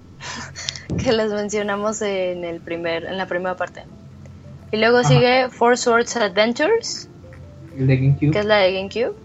que 1.03 1.11
las 1.11 1.31
mencionamos 1.31 2.01
en 2.01 2.43
el 2.43 2.59
primer 2.61 3.05
en 3.05 3.17
la 3.17 3.27
primera 3.27 3.55
parte. 3.55 3.83
Y 4.71 4.77
luego 4.77 4.97
Ajá. 4.97 5.07
sigue 5.07 5.49
Four 5.49 5.77
Swords 5.77 6.17
Adventures, 6.17 7.09
El 7.77 7.85
de 7.85 7.97
GameCube. 7.97 8.31
que 8.31 8.39
es 8.39 8.45
la 8.45 8.57
de 8.57 8.73
GameCube. 8.73 9.15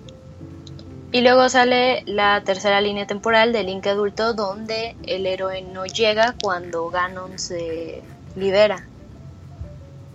Y 1.10 1.22
luego 1.22 1.48
sale 1.48 2.02
la 2.06 2.42
tercera 2.44 2.80
línea 2.82 3.06
temporal 3.06 3.52
de 3.54 3.64
Link 3.64 3.86
adulto, 3.86 4.34
donde 4.34 4.94
el 5.06 5.26
héroe 5.26 5.62
no 5.62 5.86
llega 5.86 6.34
cuando 6.42 6.88
Ganon 6.90 7.38
se 7.38 8.02
libera. 8.36 8.86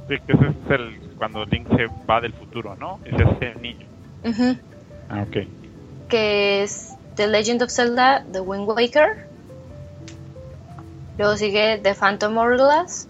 Sí, 0.07 0.15
que 0.25 0.33
ese 0.33 0.45
es 0.45 0.71
el 0.71 1.06
cuando 1.17 1.43
Link 1.45 1.67
se 1.75 1.87
va 2.09 2.21
del 2.21 2.33
futuro, 2.33 2.75
¿no? 2.75 2.99
Ese 3.05 3.23
es 3.23 3.55
el 3.55 3.61
niño. 3.61 3.85
Ujú. 4.23 4.57
Ah, 5.09 5.25
ok. 5.27 5.37
que 6.09 6.63
es 6.63 6.95
The 7.15 7.27
Legend 7.27 7.63
of 7.63 7.71
Zelda, 7.71 8.23
The 8.31 8.39
Wind 8.41 8.67
Waker. 8.67 9.27
Luego 11.17 11.35
sigue 11.37 11.79
The 11.81 11.95
Phantom 11.95 12.37
Hourglass. 12.37 13.07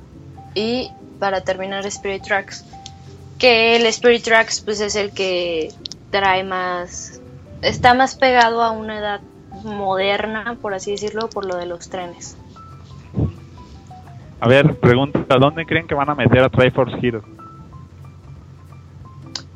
Y 0.56 0.90
para 1.20 1.42
terminar 1.42 1.86
Spirit 1.86 2.24
Tracks. 2.24 2.66
Que 3.38 3.76
el 3.76 3.86
Spirit 3.88 4.24
Tracks 4.24 4.62
pues 4.62 4.80
es 4.82 4.96
el 4.96 5.12
que 5.12 5.72
trae 6.10 6.44
más... 6.44 7.22
Está 7.62 7.94
más 7.94 8.16
pegado 8.16 8.62
a 8.64 8.72
una 8.72 9.00
edad 9.00 9.22
moderna, 9.64 10.58
por 10.62 10.74
así 10.74 10.92
decirlo, 10.92 11.30
por 11.30 11.46
lo 11.46 11.58
de 11.58 11.66
los 11.66 11.90
trenes. 11.90 12.38
A 14.40 14.48
ver, 14.48 14.76
pregunta, 14.76 15.26
¿dónde 15.40 15.66
creen 15.66 15.88
que 15.88 15.96
van 15.96 16.10
a 16.10 16.16
meter 16.16 16.44
a 16.44 16.50
Triforce 16.50 16.98
Heroes? 17.02 17.26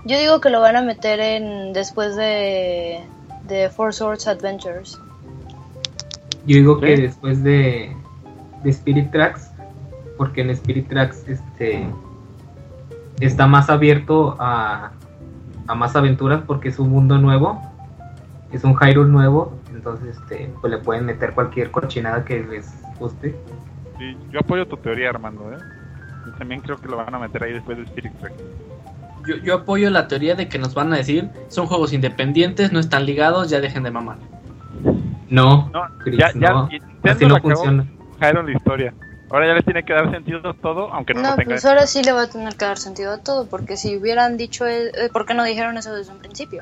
Yo 0.05 0.17
digo 0.17 0.41
que 0.41 0.49
lo 0.49 0.61
van 0.61 0.75
a 0.75 0.81
meter 0.81 1.19
en 1.19 1.73
después 1.73 2.15
de, 2.15 3.01
de 3.47 3.69
Four 3.69 3.93
Swords 3.93 4.27
Adventures. 4.27 4.99
Yo 6.45 6.55
digo 6.55 6.79
que 6.79 6.95
Sí. 6.95 7.01
después 7.03 7.43
de, 7.43 7.95
de 8.63 8.69
Spirit 8.71 9.11
Tracks, 9.11 9.51
porque 10.17 10.41
en 10.41 10.49
Spirit 10.51 10.87
Tracks 10.89 11.27
este 11.27 11.85
está 13.19 13.45
más 13.45 13.69
abierto 13.69 14.35
a, 14.39 14.91
a 15.67 15.75
más 15.75 15.95
aventuras 15.95 16.41
porque 16.47 16.69
es 16.69 16.79
un 16.79 16.89
mundo 16.89 17.19
nuevo, 17.19 17.61
es 18.51 18.63
un 18.63 18.75
Hyrule 18.75 19.11
nuevo, 19.11 19.53
entonces 19.71 20.17
este 20.17 20.51
pues 20.59 20.71
le 20.71 20.79
pueden 20.79 21.05
meter 21.05 21.33
cualquier 21.33 21.69
cochinada 21.69 22.25
que 22.25 22.41
les 22.43 22.73
guste. 22.99 23.35
Sí, 23.99 24.17
yo 24.31 24.39
apoyo 24.39 24.65
tu 24.67 24.77
teoría, 24.77 25.09
Armando, 25.11 25.53
¿eh? 25.53 25.57
Yo 26.25 26.31
también 26.33 26.61
creo 26.61 26.77
que 26.77 26.87
lo 26.87 26.97
van 26.97 27.13
a 27.13 27.19
meter 27.19 27.43
ahí 27.43 27.53
después 27.53 27.77
de 27.77 27.83
Spirit 27.83 28.13
Tracks. 28.19 28.41
Yo, 29.27 29.35
yo 29.37 29.55
apoyo 29.55 29.89
la 29.89 30.07
teoría 30.07 30.35
de 30.35 30.47
que 30.49 30.57
nos 30.59 30.73
van 30.73 30.91
a 30.93 30.97
decir 30.97 31.29
son 31.49 31.67
juegos 31.67 31.93
independientes, 31.93 32.71
no 32.71 32.79
están 32.79 33.05
ligados, 33.05 33.49
ya 33.49 33.59
dejen 33.61 33.83
de 33.83 33.91
mamar. 33.91 34.17
No, 35.29 35.69
No, 35.73 35.83
Chris, 35.99 36.17
ya, 36.17 36.31
ya, 36.33 36.51
no, 36.51 36.69
así 37.03 37.25
no 37.25 37.39
funciona. 37.39 37.85
La 38.19 38.51
historia. 38.51 38.93
Ahora 39.31 39.47
ya 39.47 39.53
les 39.53 39.63
tiene 39.63 39.83
que 39.83 39.93
dar 39.93 40.11
sentido 40.11 40.53
todo, 40.55 40.91
aunque 40.93 41.13
no, 41.13 41.21
No, 41.21 41.29
lo 41.31 41.35
tenga. 41.37 41.51
pues 41.51 41.65
ahora 41.65 41.87
sí 41.87 42.03
le 42.03 42.11
va 42.11 42.23
a 42.23 42.27
tener 42.29 42.53
que 42.55 42.65
dar 42.65 42.77
sentido 42.77 43.13
a 43.13 43.17
todo, 43.19 43.47
porque 43.47 43.77
si 43.77 43.95
hubieran 43.95 44.35
dicho, 44.37 44.67
eh, 44.67 44.91
eh, 44.93 45.09
¿por 45.11 45.25
qué 45.25 45.33
no 45.33 45.43
dijeron 45.45 45.77
eso 45.77 45.95
desde 45.95 46.11
un 46.11 46.19
principio? 46.19 46.61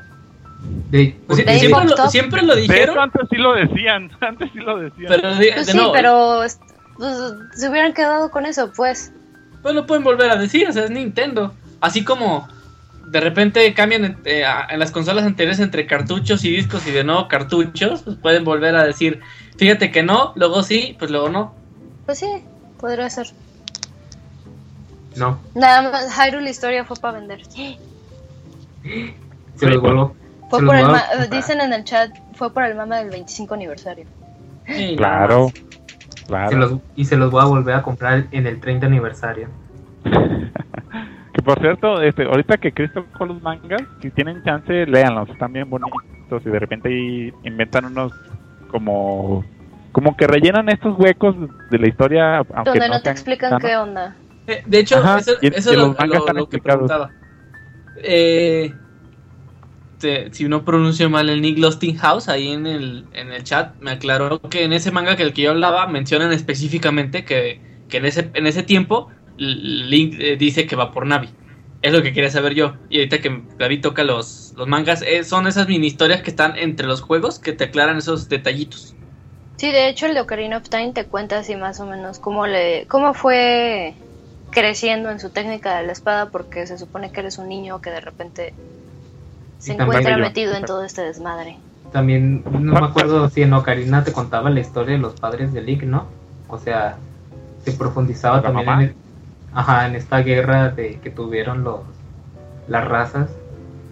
De- 0.90 1.18
Pues 1.26 1.44
De 1.44 1.58
siempre, 1.58 1.84
lo, 1.84 2.08
siempre 2.10 2.42
lo 2.42 2.54
dijeron, 2.54 2.98
antes 2.98 3.22
sí 3.28 3.36
lo 3.36 3.54
decían, 3.54 4.10
antes 4.20 4.50
sí 4.52 4.58
lo 4.60 4.78
decían. 4.78 5.06
pero 5.08 5.34
de, 5.34 5.52
Pues 5.52 5.66
de 5.66 5.72
sí, 5.72 5.76
nuevo, 5.78 5.92
pero 5.92 6.36
pues, 6.38 6.60
se 7.54 7.68
hubieran 7.68 7.92
quedado 7.92 8.30
con 8.30 8.46
eso, 8.46 8.70
pues. 8.76 9.12
pues 9.62 9.74
lo 9.74 9.84
pueden 9.86 10.04
volver 10.04 10.30
a 10.30 10.36
decir, 10.36 10.68
o 10.68 10.72
sea, 10.72 10.84
es 10.84 10.90
Nintendo. 10.90 11.52
Así 11.80 12.04
como 12.04 12.46
de 13.06 13.20
repente 13.20 13.72
cambian 13.74 14.18
eh, 14.24 14.44
a- 14.44 14.66
en 14.70 14.78
las 14.78 14.90
consolas 14.92 15.24
anteriores 15.24 15.58
entre 15.60 15.86
cartuchos 15.86 16.44
y 16.44 16.50
discos 16.50 16.86
y 16.86 16.90
de 16.92 17.02
nuevo 17.04 17.26
cartuchos, 17.28 18.02
pues 18.02 18.16
pueden 18.16 18.44
volver 18.44 18.76
a 18.76 18.84
decir, 18.84 19.20
fíjate 19.56 19.90
que 19.90 20.02
no, 20.02 20.32
luego 20.36 20.62
sí, 20.62 20.94
pues 20.98 21.10
luego 21.10 21.28
no. 21.28 21.54
Pues 22.06 22.18
sí, 22.18 22.26
podría 22.78 23.08
ser. 23.10 23.28
no, 25.16 25.40
Nada 25.54 25.90
más, 25.90 26.06
Hyrule 26.16 26.50
Historia 26.50 26.84
fue 26.84 26.96
para 26.96 27.18
vender. 27.18 27.40
se 29.56 29.66
los 29.68 29.80
vuelvo. 29.80 30.14
Fue 30.48 30.60
se 30.60 30.66
por 30.66 30.74
los 30.74 30.84
el 30.84 30.90
ma- 30.92 31.26
dicen 31.30 31.60
en 31.60 31.72
el 31.72 31.84
chat, 31.84 32.10
fue 32.34 32.52
por 32.52 32.64
el 32.64 32.74
mama 32.74 32.98
del 32.98 33.10
25 33.10 33.54
aniversario. 33.54 34.04
Nada 34.66 34.96
Claro, 34.96 35.52
claro. 36.26 36.50
Se 36.50 36.56
los- 36.56 36.74
y 36.96 37.04
se 37.04 37.16
los 37.16 37.30
voy 37.30 37.42
a 37.42 37.46
volver 37.46 37.74
a 37.74 37.82
comprar 37.82 38.26
en 38.30 38.46
el 38.46 38.60
30 38.60 38.86
aniversario. 38.86 39.48
Que 41.32 41.42
por 41.42 41.60
cierto, 41.60 42.02
este, 42.02 42.24
ahorita 42.24 42.56
que 42.58 42.72
Chris 42.72 42.92
tocó 42.92 43.24
los 43.26 43.40
mangas, 43.42 43.82
si 44.02 44.10
tienen 44.10 44.42
chance, 44.44 44.86
léanlos, 44.86 45.28
están 45.30 45.52
bien 45.52 45.70
bonitos 45.70 46.42
y 46.44 46.50
de 46.50 46.58
repente 46.58 46.88
ahí 46.88 47.32
inventan 47.44 47.84
unos 47.84 48.12
como 48.70 49.44
como 49.92 50.16
que 50.16 50.26
rellenan 50.26 50.68
estos 50.68 50.96
huecos 50.98 51.34
de 51.70 51.78
la 51.78 51.88
historia, 51.88 52.36
aunque 52.38 52.64
Donde 52.64 52.88
no, 52.88 53.00
te 53.00 53.10
explican 53.10 53.58
qué 53.60 53.76
onda. 53.76 54.16
Eh, 54.46 54.62
de 54.66 54.78
hecho, 54.78 54.96
Ajá, 54.96 55.18
eso, 55.18 55.32
y- 55.42 55.48
eso 55.48 55.70
y 55.70 55.72
es 55.72 55.78
los 55.78 55.88
lo, 55.88 55.94
que 55.96 56.40
explicados. 56.40 56.62
preguntaba. 56.62 57.10
Eh, 58.02 58.72
te- 59.98 60.32
si 60.32 60.48
no 60.48 60.64
pronuncio 60.64 61.10
mal 61.10 61.28
el 61.28 61.42
Nick 61.42 61.58
Losting 61.58 61.96
House, 61.98 62.28
ahí 62.28 62.48
en 62.52 62.66
el, 62.66 63.04
en 63.12 63.32
el 63.32 63.44
chat 63.44 63.74
me 63.80 63.92
aclaró 63.92 64.40
que 64.40 64.64
en 64.64 64.72
ese 64.72 64.90
manga 64.90 65.16
que 65.16 65.22
el 65.22 65.32
que 65.32 65.42
yo 65.42 65.50
hablaba 65.50 65.86
mencionan 65.86 66.32
específicamente 66.32 67.24
que, 67.24 67.60
que 67.88 67.98
en, 67.98 68.06
ese, 68.06 68.30
en 68.34 68.46
ese 68.46 68.62
tiempo 68.62 69.08
Link 69.40 70.14
eh, 70.18 70.36
dice 70.36 70.66
que 70.66 70.76
va 70.76 70.92
por 70.92 71.06
Navi. 71.06 71.28
Es 71.82 71.92
lo 71.92 72.02
que 72.02 72.12
quería 72.12 72.30
saber 72.30 72.54
yo. 72.54 72.74
Y 72.90 72.98
ahorita 72.98 73.20
que 73.20 73.42
David 73.58 73.80
toca 73.80 74.04
los, 74.04 74.52
los 74.56 74.68
mangas, 74.68 75.02
eh, 75.02 75.24
son 75.24 75.46
esas 75.46 75.66
mini 75.66 75.86
historias 75.86 76.20
que 76.22 76.30
están 76.30 76.56
entre 76.58 76.86
los 76.86 77.00
juegos 77.00 77.38
que 77.38 77.52
te 77.52 77.64
aclaran 77.64 77.96
esos 77.96 78.28
detallitos. 78.28 78.94
Sí, 79.56 79.70
de 79.72 79.88
hecho 79.88 80.06
el 80.06 80.14
de 80.14 80.20
Ocarina 80.20 80.58
of 80.58 80.68
Time 80.68 80.92
te 80.92 81.04
cuenta 81.04 81.38
así 81.38 81.56
más 81.56 81.80
o 81.80 81.86
menos 81.86 82.18
cómo 82.18 82.46
le 82.46 82.86
cómo 82.88 83.14
fue 83.14 83.94
creciendo 84.50 85.10
en 85.10 85.20
su 85.20 85.30
técnica 85.30 85.76
de 85.78 85.86
la 85.86 85.92
espada 85.92 86.30
porque 86.30 86.66
se 86.66 86.78
supone 86.78 87.10
que 87.10 87.20
eres 87.20 87.38
un 87.38 87.48
niño 87.48 87.80
que 87.80 87.90
de 87.90 88.00
repente 88.00 88.54
se 89.58 89.72
encuentra 89.74 90.16
yo. 90.16 90.24
metido 90.24 90.54
en 90.54 90.64
todo 90.64 90.82
este 90.84 91.02
desmadre. 91.02 91.58
También, 91.92 92.42
no 92.50 92.72
me 92.72 92.86
acuerdo 92.86 93.28
si 93.28 93.42
en 93.42 93.52
Ocarina 93.52 94.04
te 94.04 94.12
contaba 94.12 94.48
la 94.48 94.60
historia 94.60 94.92
de 94.92 95.00
los 95.00 95.14
padres 95.14 95.52
de 95.52 95.60
Link, 95.60 95.82
¿no? 95.82 96.06
O 96.48 96.58
sea, 96.58 96.96
se 97.64 97.72
profundizaba 97.72 98.36
¿La 98.36 98.42
también 98.42 98.66
mamá? 98.66 98.82
en, 98.84 98.88
el- 98.90 98.96
ajá, 99.52 99.86
en 99.86 99.94
esta 99.94 100.18
guerra 100.20 100.68
de 100.70 100.98
que 101.00 101.10
tuvieron 101.10 101.64
los 101.64 101.80
las 102.68 102.86
razas, 102.86 103.30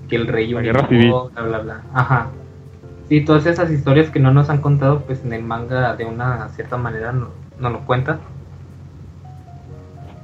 que 0.09 0.17
el 0.17 0.27
rey 0.29 0.49
La 0.53 0.59
unificó, 0.61 1.31
bla, 1.35 1.43
bla, 1.43 1.59
bla. 1.59 1.83
Ajá. 1.93 2.29
Sí, 3.09 3.25
todas 3.25 3.47
esas 3.47 3.71
historias 3.71 4.11
que 4.11 4.21
no 4.21 4.33
nos 4.33 4.51
han 4.51 4.61
contado, 4.61 5.01
pues 5.01 5.25
en 5.25 5.33
el 5.33 5.43
manga 5.43 5.97
de 5.97 6.05
una 6.05 6.49
cierta 6.51 6.77
manera 6.77 7.11
no, 7.13 7.29
no 7.59 7.71
lo 7.71 7.81
cuentan. 7.87 8.21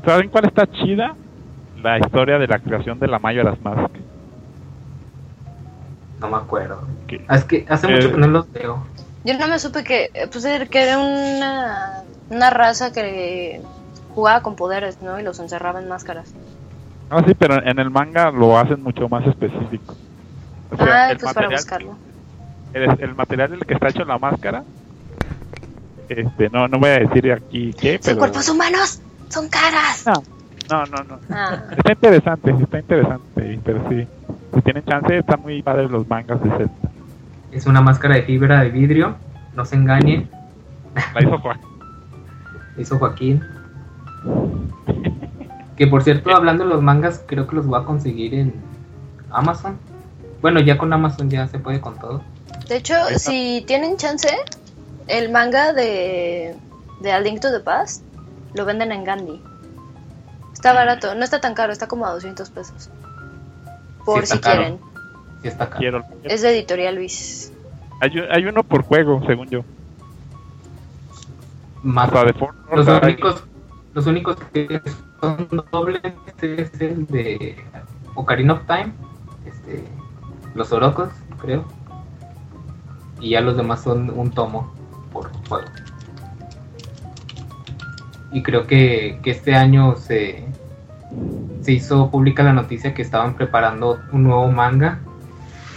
¿Saben 0.04 0.28
cuál 0.28 0.44
está 0.44 0.66
chida? 0.66 1.16
La 1.82 1.98
historia 1.98 2.38
de 2.38 2.46
la 2.46 2.58
creación 2.58 2.98
de 3.00 3.08
la 3.08 3.18
Majora's 3.18 3.60
Mask. 3.62 3.90
No 6.20 6.28
me 6.28 6.36
acuerdo. 6.36 6.82
Que- 7.06 7.24
Ah, 7.26 7.36
Es 7.36 7.44
que 7.44 7.64
hace 7.68 7.86
Eh, 7.88 7.90
mucho 7.94 8.12
que 8.12 8.18
no 8.18 8.26
los 8.28 8.50
veo. 8.52 8.84
Yo 9.24 9.38
no 9.38 9.48
me 9.48 9.58
supe 9.58 9.82
que, 9.82 10.10
eh, 10.14 10.28
pues, 10.30 10.44
era- 10.44 10.66
que 10.66 10.82
era 10.82 10.98
una, 10.98 12.02
una 12.30 12.50
raza 12.50 12.92
que 12.92 13.60
jugaba 14.14 14.42
con 14.42 14.56
poderes, 14.56 15.00
¿no? 15.02 15.18
Y 15.18 15.22
los 15.22 15.38
encerraba 15.40 15.80
en 15.80 15.88
máscaras. 15.88 16.32
Ah, 17.10 17.22
sí, 17.26 17.34
pero 17.34 17.62
en 17.64 17.78
el 17.78 17.90
manga 17.90 18.30
lo 18.30 18.58
hacen 18.58 18.82
mucho 18.82 19.08
más 19.08 19.26
específico. 19.26 19.94
O 20.70 20.76
sea, 20.76 21.06
ah, 21.06 21.10
el, 21.10 21.18
pues 21.18 21.34
para 21.34 21.48
material, 21.48 21.60
buscarlo. 21.60 21.96
el, 22.72 23.00
el 23.00 23.14
material 23.14 23.50
del 23.50 23.60
que 23.66 23.74
está 23.74 23.88
hecho 23.88 24.04
la 24.04 24.18
máscara, 24.18 24.64
este, 26.08 26.50
no, 26.50 26.68
no 26.68 26.78
voy 26.78 26.90
a 26.90 26.98
decir 26.98 27.32
aquí 27.32 27.72
qué, 27.74 27.92
¿Son 27.94 28.00
pero... 28.04 28.18
cuerpos 28.18 28.48
humanos? 28.48 29.00
¡Son 29.28 29.48
caras! 29.48 30.04
No, 30.06 30.22
no, 30.70 30.84
no, 30.86 31.04
no. 31.04 31.18
Ah, 31.30 31.58
Está 31.76 31.92
interesante, 31.92 32.50
está 32.50 32.78
interesante, 32.78 33.60
pero 33.64 33.88
sí. 33.88 34.06
Si 34.54 34.62
tienen 34.62 34.84
chance, 34.84 35.18
están 35.18 35.40
muy 35.42 35.62
padres 35.62 35.90
los 35.90 36.08
mangas 36.08 36.42
de 36.42 36.50
Zelda. 36.50 36.72
Es 37.52 37.66
una 37.66 37.80
máscara 37.80 38.16
de 38.16 38.22
fibra 38.22 38.62
de 38.62 38.70
vidrio. 38.70 39.16
No 39.54 39.64
se 39.64 39.76
engañen. 39.76 40.30
La 41.14 41.22
hizo 41.22 41.38
Juan. 41.38 41.60
Hizo 42.78 42.98
Joaquín. 42.98 43.42
Que 45.76 45.86
por 45.88 46.02
cierto, 46.04 46.34
hablando 46.34 46.64
de 46.64 46.70
los 46.70 46.82
mangas, 46.82 47.22
creo 47.26 47.46
que 47.46 47.56
los 47.56 47.66
voy 47.66 47.80
a 47.80 47.84
conseguir 47.84 48.34
en 48.34 48.54
Amazon. 49.30 49.76
Bueno, 50.40 50.60
ya 50.60 50.78
con 50.78 50.92
Amazon 50.92 51.28
ya 51.30 51.48
se 51.48 51.58
puede 51.58 51.80
con 51.80 51.98
todo. 51.98 52.22
de 52.68 52.76
hecho, 52.76 52.94
si 53.16 53.64
tienen 53.66 53.96
chance, 53.96 54.28
el 55.08 55.30
manga 55.32 55.72
de, 55.72 56.54
de 57.00 57.12
A 57.12 57.20
Link 57.20 57.40
to 57.40 57.50
the 57.50 57.60
Past 57.60 58.02
lo 58.54 58.64
venden 58.64 58.92
en 58.92 59.04
Gandhi. 59.04 59.42
Está 60.52 60.72
barato, 60.72 61.14
no 61.14 61.24
está 61.24 61.40
tan 61.40 61.54
caro, 61.54 61.72
está 61.72 61.88
como 61.88 62.06
a 62.06 62.12
200 62.12 62.48
pesos. 62.50 62.88
Por 64.06 64.26
Sí, 64.26 64.34
si 64.34 64.38
caro. 64.40 64.56
quieren. 64.60 64.78
Sí 65.42 65.48
está 65.48 65.64
acá. 65.64 65.78
Quiero. 65.78 66.04
Es 66.22 66.42
de 66.42 66.50
Editorial 66.50 66.94
Luis. 66.94 67.52
Hay, 68.00 68.16
un- 68.18 68.30
hay 68.30 68.46
uno 68.46 68.62
por 68.62 68.82
juego, 68.82 69.20
según 69.26 69.48
yo. 69.48 69.64
Más 71.82 72.08
O 72.08 72.12
sea, 72.12 72.24
de 72.24 72.32
Fortnite. 72.32 72.76
los 72.76 73.02
únicos, 73.02 73.44
los 73.94 74.06
únicos 74.06 74.36
que 74.52 74.82
son 75.20 75.48
dobles 75.70 76.02
es 76.42 76.80
el 76.80 77.06
de 77.06 77.56
Ocarina 78.16 78.54
of 78.54 78.66
Time, 78.66 78.92
este, 79.46 79.84
los 80.54 80.72
Orocos, 80.72 81.10
creo. 81.40 81.64
Y 83.20 83.30
ya 83.30 83.40
los 83.40 83.56
demás 83.56 83.82
son 83.82 84.10
un 84.10 84.30
tomo 84.32 84.74
por 85.12 85.30
juego. 85.48 85.68
Y 88.32 88.42
creo 88.42 88.66
que, 88.66 89.20
que 89.22 89.30
este 89.30 89.54
año 89.54 89.94
se, 89.94 90.44
se 91.62 91.72
hizo 91.72 92.10
pública 92.10 92.42
la 92.42 92.52
noticia 92.52 92.94
que 92.94 93.02
estaban 93.02 93.36
preparando 93.36 94.00
un 94.12 94.24
nuevo 94.24 94.48
manga. 94.50 94.98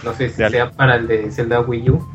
No 0.04 0.14
sé 0.14 0.30
si 0.30 0.38
sea 0.38 0.72
para 0.72 0.96
el 0.96 1.08
de 1.08 1.32
Zelda 1.32 1.62
Wii 1.62 1.90
U. 1.92 2.08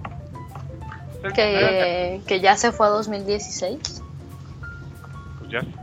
Que, 1.34 2.20
que 2.26 2.40
ya 2.40 2.56
se 2.56 2.72
fue 2.72 2.86
a 2.86 2.90
2016. 2.90 4.02
Pues 5.38 5.50
ya, 5.50 5.60
pues. 5.60 5.81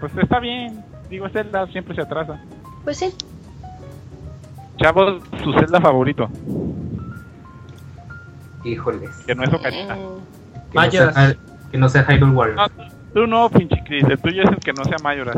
Pues 0.00 0.16
está 0.16 0.40
bien. 0.40 0.82
Digo, 1.08 1.28
Zelda 1.28 1.66
siempre 1.68 1.94
se 1.94 2.00
atrasa. 2.02 2.40
Pues 2.84 2.96
sí. 2.98 3.12
Chavos, 4.78 5.22
su 5.44 5.52
Zelda 5.52 5.78
favorito, 5.80 6.28
Híjoles. 8.64 9.10
que 9.26 9.34
no 9.34 9.44
es 9.44 9.52
Ocarina. 9.52 9.94
Mm, 9.94 9.98
Que 9.98 10.74
no, 10.74 10.74
Mayoras. 10.74 11.14
sea, 11.14 11.36
que 11.70 11.78
no 11.78 11.88
sea 11.88 12.04
Hyrule 12.08 12.32
Warriors. 12.32 12.56
No, 12.78 12.84
tú 13.12 13.26
no, 13.26 13.50
pinche 13.50 13.82
Chris. 13.84 14.04
El 14.04 14.18
tuyo 14.18 14.42
es 14.42 14.48
el 14.50 14.56
que 14.58 14.72
no 14.72 14.84
sea 14.84 14.96
Mayoras. 15.02 15.36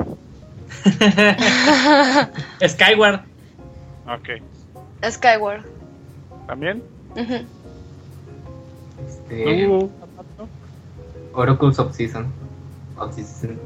Skyward. 2.69 3.21
Ok. 4.07 4.29
Skyward. 5.11 5.65
¿También? 6.47 6.83
Ujú. 7.17 7.35
Este, 9.07 9.67
¿Tú, 9.67 9.91
Oracles 11.35 11.79
of 11.79 11.93
Season. 11.95 12.27
Of 12.99 13.15
Season. 13.15 13.59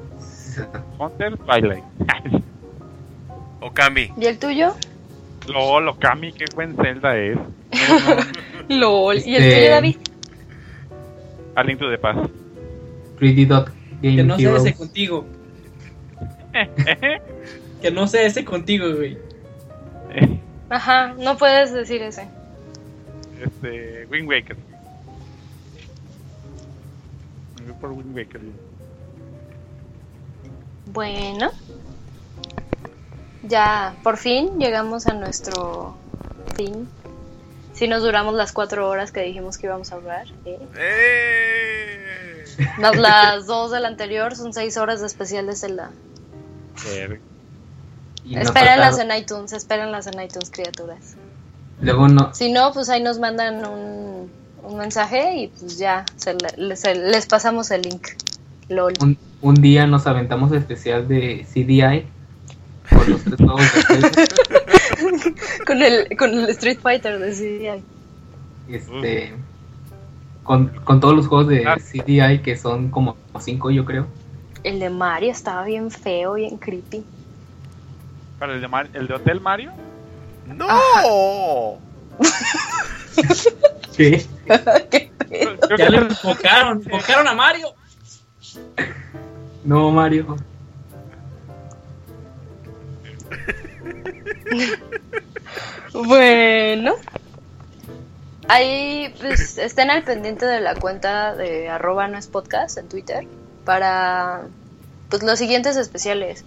Hunter, 0.99 1.37
Twilight. 1.39 1.85
Okami. 3.61 4.13
¿Y 4.17 4.27
el 4.27 4.39
tuyo? 4.39 4.75
Lolo, 5.49 5.97
Kami, 5.99 6.33
qué 6.33 6.45
buen 6.55 6.75
Zelda 6.77 7.17
es. 7.17 7.39
LOL. 8.69 9.17
¿Y 9.25 9.37
el 9.37 9.43
Este- 9.43 9.57
tuyo, 9.61 9.71
David? 9.71 9.97
A 11.55 11.63
Link 11.63 11.79
to 11.79 11.91
the 11.91 11.99
Past. 11.99 12.31
3D 13.19 13.47
Dot 13.47 13.71
Game 14.03 14.17
Que 14.17 14.23
no 14.25 14.37
sea 14.37 14.49
Heroes. 14.51 14.65
ese 14.67 14.75
contigo. 14.77 15.27
Que 17.83 17.91
no 17.91 18.07
sea 18.09 18.23
ese 18.23 18.45
contigo, 18.45 18.87
güey. 18.95 19.19
Ajá, 20.71 21.15
no 21.19 21.37
puedes 21.37 21.73
decir 21.73 22.01
ese. 22.03 22.27
este, 23.43 24.07
Wind 24.11 24.27
Waker. 24.29 24.57
Me 27.61 27.71
voy 27.71 27.81
por 27.81 27.91
Wind 27.93 28.17
Waker. 28.17 28.41
Bueno. 30.97 31.51
Ya, 33.43 33.95
por 34.03 34.17
fin 34.17 34.59
llegamos 34.59 35.07
a 35.07 35.13
nuestro 35.13 35.95
fin. 36.57 36.89
Si 37.75 37.87
nos 37.87 38.03
duramos 38.03 38.35
las 38.35 38.53
cuatro 38.53 38.89
horas 38.89 39.13
que 39.13 39.21
dijimos 39.21 39.59
que 39.59 39.67
íbamos 39.67 39.93
a 39.93 39.97
durar. 39.97 40.27
¿eh? 40.47 40.59
¡Eh! 40.75 42.45
Más 42.79 42.97
las 42.97 43.45
dos 43.47 43.71
del 43.73 43.85
anterior 43.85 44.35
son 44.35 44.55
seis 44.55 44.79
horas 44.79 45.01
de 45.03 45.07
especial 45.07 45.47
de 45.47 45.55
Zelda. 45.55 45.91
Espérenlas 48.41 48.99
en 48.99 49.11
iTunes, 49.15 49.53
espérenlas 49.53 50.07
en 50.07 50.19
iTunes, 50.23 50.51
criaturas. 50.51 51.15
Luego 51.83 52.09
no, 52.09 52.35
Si 52.35 52.51
no, 52.51 52.73
pues 52.73 52.89
ahí 52.89 53.03
nos 53.03 53.19
mandan 53.19 53.67
un, 53.67 54.31
un 54.63 54.77
mensaje 54.79 55.37
y 55.37 55.49
pues 55.49 55.77
ya 55.77 56.07
se 56.17 56.33
le- 56.57 56.75
se- 56.77 56.95
les 56.95 57.27
pasamos 57.27 57.71
el 57.71 57.83
link. 57.83 58.09
LOL. 58.69 58.93
un, 59.01 59.17
un 59.43 59.55
día 59.55 59.87
nos 59.87 60.07
aventamos 60.07 60.53
especial 60.53 61.07
de 61.09 61.47
CDI. 61.53 62.07
Por 62.91 63.09
los 63.09 63.23
tres 63.25 63.37
juegos 63.37 63.63
de. 63.89 65.35
Con 65.67 65.83
el, 65.83 66.17
con 66.17 66.31
el 66.33 66.49
Street 66.51 66.79
Fighter 66.81 67.19
de 67.19 67.33
CDI. 67.33 67.83
Este. 68.75 69.35
Con, 70.45 70.69
con 70.85 71.01
todos 71.01 71.15
los 71.17 71.27
juegos 71.27 71.49
de 71.49 71.67
Ah. 71.67 71.77
CDI 71.77 72.41
que 72.43 72.57
son 72.57 72.89
como 72.91 73.17
cinco, 73.41 73.71
yo 73.71 73.85
creo. 73.85 74.07
El 74.63 74.79
de 74.81 74.89
Mario 74.91 75.31
estaba 75.33 75.65
bien 75.65 75.91
feo, 75.91 76.35
bien 76.35 76.57
creepy. 76.59 77.05
¿Para 78.39 78.55
el 78.55 78.61
de, 78.61 78.69
Mar- 78.69 78.89
el 78.95 79.07
de 79.09 79.15
Hotel 79.15 79.41
Mario? 79.41 79.73
¡No! 80.47 81.79
Sí. 83.93 84.11
¿Qué 84.91 85.11
Creo- 85.19 85.77
que 85.77 85.91
le 85.91 85.97
enfocaron, 85.99 86.83
enfocaron 86.85 87.27
a 87.29 87.35
Mario. 87.35 87.69
No, 89.65 89.91
Mario. 89.91 90.37
Bueno. 95.93 96.95
Ahí 98.49 99.13
pues 99.21 99.59
estén 99.59 99.91
al 99.91 100.05
pendiente 100.05 100.47
de 100.47 100.61
la 100.61 100.77
cuenta 100.77 101.35
de 101.35 101.69
arroba 101.69 102.07
no 102.07 102.17
es 102.17 102.29
podcast 102.29 102.79
en 102.79 102.89
Twitter 102.89 103.27
para 103.65 104.43
pues 105.11 105.23
los 105.23 105.39
siguientes 105.39 105.77
especiales. 105.77 106.45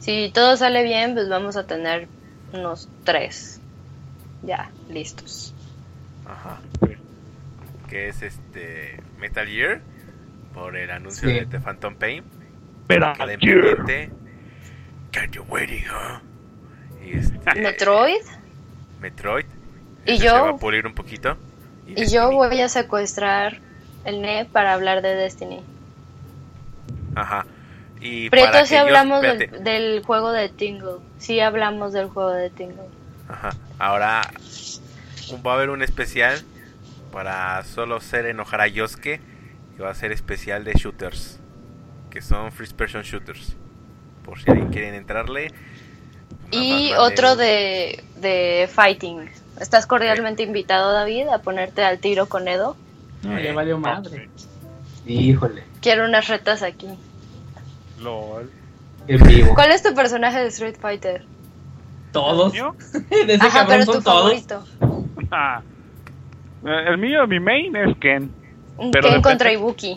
Si 0.00 0.32
todo 0.34 0.56
sale 0.56 0.82
bien, 0.82 1.14
pues 1.14 1.28
vamos 1.28 1.56
a 1.56 1.66
tener 1.66 2.08
unos 2.52 2.88
tres 3.04 3.60
ya 4.42 4.70
listos. 4.88 5.54
Ajá. 6.26 6.58
Que 7.88 8.08
es 8.08 8.22
este 8.22 9.00
Metal 9.18 9.46
Gear 9.46 9.82
por 10.54 10.76
el 10.76 10.90
anuncio 10.90 11.28
Sí. 11.28 11.34
de 11.34 11.46
The 11.46 11.60
Phantom 11.60 11.94
Pain. 11.94 12.24
Pero 12.86 13.12
pendiente. 13.14 14.10
Can 15.10 15.30
you 15.32 15.42
waiting, 15.48 15.84
huh? 15.88 16.20
Y 17.04 17.18
este, 17.18 17.38
Metroid 17.60 18.20
Metroid. 19.00 19.46
Y 20.06 20.18
yo- 20.18 20.30
Se 20.30 20.40
va 20.40 20.50
a 20.50 20.56
pulir 20.56 20.86
un 20.86 20.94
poquito. 20.94 21.36
y 21.86 22.06
yo 22.06 22.30
voy 22.32 22.60
a 22.60 22.68
secuestrar 22.68 23.58
el 24.04 24.20
NET 24.22 24.48
para 24.48 24.72
hablar 24.72 25.02
de 25.02 25.14
Destiny. 25.14 25.62
Ajá. 27.14 27.46
Y 28.00 28.30
Prieto, 28.30 28.50
para 28.52 28.66
si 28.66 28.74
aquellos- 28.74 28.88
hablamos 28.98 29.22
del, 29.22 29.62
del 29.64 30.02
juego 30.04 30.32
de 30.32 30.48
Tingle. 30.48 30.96
Sí 31.18 31.38
hablamos 31.40 31.92
del 31.92 32.08
juego 32.08 32.30
de 32.30 32.50
Tingle. 32.50 32.82
Ajá. 33.28 33.50
Ahora 33.78 34.22
va 35.46 35.52
a 35.52 35.54
haber 35.54 35.70
un 35.70 35.82
especial 35.82 36.40
para 37.12 37.62
solo 37.64 37.96
hacer 37.96 38.26
enojar 38.26 38.60
a 38.60 38.66
Yosuke. 38.66 39.20
Que 39.76 39.82
va 39.82 39.90
a 39.90 39.94
ser 39.94 40.12
especial 40.12 40.64
de 40.64 40.72
shooters. 40.74 41.40
Que 42.10 42.20
son 42.20 42.52
first 42.52 42.76
person 42.76 43.02
shooters. 43.02 43.56
Por 44.24 44.38
si 44.38 44.50
alguien 44.50 44.68
quieren 44.70 44.94
entrarle. 44.94 45.52
Y 46.50 46.92
otro 46.94 47.36
de, 47.36 48.04
de 48.16 48.68
Fighting. 48.72 49.30
Estás 49.60 49.86
cordialmente 49.86 50.42
invitado, 50.42 50.92
David, 50.92 51.28
a 51.28 51.38
ponerte 51.38 51.82
al 51.84 51.98
tiro 51.98 52.26
con 52.26 52.48
Edo. 52.48 52.76
No, 53.22 53.38
ya 53.38 53.52
valió 53.54 53.78
madre. 53.78 54.28
Híjole. 55.06 55.64
Quiero 55.80 56.04
unas 56.04 56.28
retas 56.28 56.62
aquí. 56.62 56.88
LOL. 58.00 58.50
En 59.08 59.22
vivo. 59.26 59.54
¿Cuál 59.54 59.72
es 59.72 59.82
tu 59.82 59.94
personaje 59.94 60.38
de 60.40 60.46
Street 60.48 60.76
Fighter? 60.80 61.24
Todos. 62.12 62.52
¿Mío? 62.52 62.76
De 63.10 63.34
ese 63.34 63.46
Ajá, 63.46 63.64
pero 63.66 63.84
son 63.84 63.94
tu 63.96 64.02
todos. 64.02 64.44
favorito. 64.44 64.64
Ah. 65.30 65.62
Eh, 66.64 66.84
El 66.88 66.98
mío, 66.98 67.26
mi 67.26 67.40
main 67.40 67.74
es 67.74 67.96
Ken. 67.98 68.30
Pero 68.90 69.08
Ken 69.08 69.18
depende- 69.18 69.22
contra 69.22 69.52
Ibuki. 69.52 69.96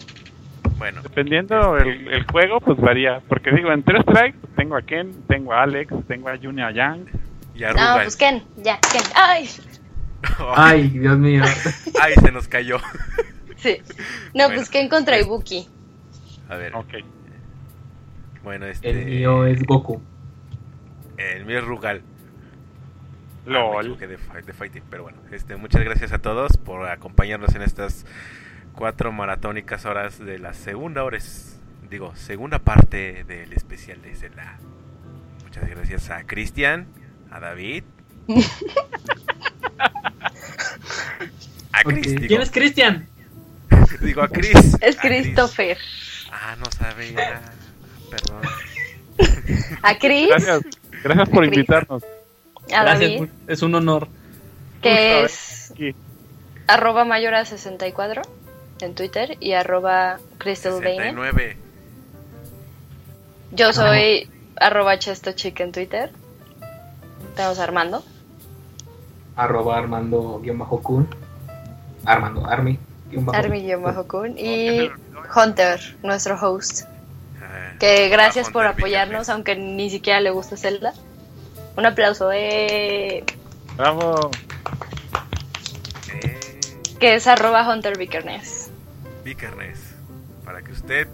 Bueno, 0.78 1.02
Dependiendo 1.02 1.78
el, 1.78 2.08
el 2.12 2.24
juego, 2.26 2.60
pues 2.60 2.78
varía. 2.80 3.22
Porque 3.30 3.50
digo, 3.52 3.72
en 3.72 3.82
tres 3.84 4.02
strikes 4.02 4.38
tengo 4.58 4.76
a 4.76 4.82
Ken, 4.82 5.14
tengo 5.28 5.54
a 5.54 5.64
Alex, 5.64 5.94
tengo 6.08 6.28
a 6.30 6.38
Junior 6.38 6.74
Yang. 6.74 7.06
ya 7.56 7.68
No, 7.70 7.74
Rugal. 7.74 8.04
pues 8.04 8.16
Ken, 8.18 8.44
ya, 8.58 8.78
Ken. 8.92 9.02
Ay, 9.16 9.50
Ay, 10.56 10.90
Dios 10.90 11.18
mío. 11.18 11.44
Ay, 12.02 12.14
se 12.16 12.32
nos 12.32 12.48
cayó. 12.50 12.78
sí. 13.58 13.78
No, 14.34 14.46
Bueno. 14.46 14.56
pues 14.56 14.70
Ken 14.70 14.90
contra 14.90 15.18
Ibuki. 15.20 15.66
A 16.50 16.56
ver, 16.58 16.76
Ok. 16.76 16.94
bueno, 18.44 18.66
este. 18.66 18.90
El 18.90 19.06
mío 19.06 19.46
es 19.46 19.64
Goku. 19.64 20.02
El 21.18 21.46
mío 21.46 21.60
es 21.60 21.64
Rugal. 21.66 22.02
Ah, 22.04 23.48
me 23.48 23.54
LOL. 23.54 23.82
equivoqué 23.86 24.08
de, 24.08 24.18
de 24.46 24.54
fighting, 24.54 24.84
pero 24.90 25.04
bueno, 25.04 25.20
este, 25.32 25.56
muchas 25.56 25.84
gracias 25.84 26.12
a 26.12 26.18
todos 26.20 26.58
por 26.58 26.88
acompañarnos 26.90 27.54
en 27.56 27.62
estas 27.62 28.06
cuatro 28.76 29.12
maratónicas 29.12 29.86
horas 29.86 30.20
de 30.20 30.40
la 30.40 30.54
segunda 30.54 31.04
hora, 31.04 31.18
es- 31.18 31.58
digo, 31.90 32.16
segunda 32.16 32.60
parte 32.60 33.24
del 33.24 33.54
especial 33.54 34.02
de 34.02 34.16
Zelda. 34.16 34.58
Muchas 35.44 35.68
gracias 35.70 36.10
a 36.10 36.24
Cristian, 36.26 36.88
a 37.32 37.40
David, 37.40 37.84
a. 41.72 41.84
Chris, 41.84 42.08
digo, 42.16 42.28
¿Quién 42.28 42.42
es 42.42 42.52
Cristian? 42.52 43.08
digo 44.02 44.22
a 44.22 44.28
Chris. 44.28 44.56
Es 44.82 44.98
a 44.98 45.02
Chris. 45.02 45.22
Christopher. 45.24 45.78
Ah, 46.32 46.56
no 46.60 46.66
sabía, 46.72 47.42
perdón. 48.10 48.42
A 49.82 49.98
Chris, 49.98 50.28
Gracias. 50.30 50.62
Gracias 51.04 51.30
por 51.30 51.45
invitarnos. 51.45 52.04
a 52.74 52.84
Gracias, 52.84 53.00
David, 53.20 53.30
es 53.48 53.62
un 53.62 53.76
honor. 53.76 54.08
que 54.82 55.24
es 55.24 55.72
Aquí. 55.72 55.95
arroba 56.68 57.06
mayora64 57.06 58.22
en 58.82 58.95
Twitter 58.95 59.38
y 59.40 59.54
arroba 59.54 60.20
Crystalvania. 60.38 61.12
69. 61.12 61.58
Yo 63.52 63.74
soy 63.74 64.30
arroba 64.58 65.00
chestochick 65.00 65.60
en 65.60 65.72
Twitter. 65.72 66.12
Tenemos 67.36 67.60
a 67.60 67.64
Armando. 67.64 68.04
Arroba 69.36 69.78
Armando-Kun. 69.78 71.08
Armando 72.06 72.45
Army. 72.45 72.80
guion 73.10 73.26
bajo. 73.26 73.38
Army-kun 73.38 74.38
y 74.38 74.90
Hunter, 75.36 75.98
nuestro 76.04 76.36
host. 76.40 76.86
Ah, 77.42 77.74
Que 77.80 78.10
gracias 78.10 78.50
por 78.50 78.66
apoyarnos, 78.66 79.30
aunque 79.30 79.56
ni 79.56 79.90
siquiera 79.90 80.20
le 80.22 80.32
gusta 80.32 80.58
Zelda. 80.58 80.94
Un 81.78 81.86
aplauso, 81.86 82.32
eh, 82.32 83.24
Bravo. 83.76 84.32
Eh, 86.14 86.40
que 87.00 87.16
es 87.16 87.28
arroba 87.28 87.70
Hunter 87.70 87.98
Vickerness. 87.98 88.65
Vikernes, 89.26 89.80
para 90.45 90.62
que 90.62 90.72
usted 90.72 91.08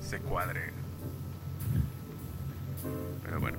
se 0.00 0.18
cuadre. 0.20 0.70
Pero 3.24 3.40
bueno. 3.40 3.56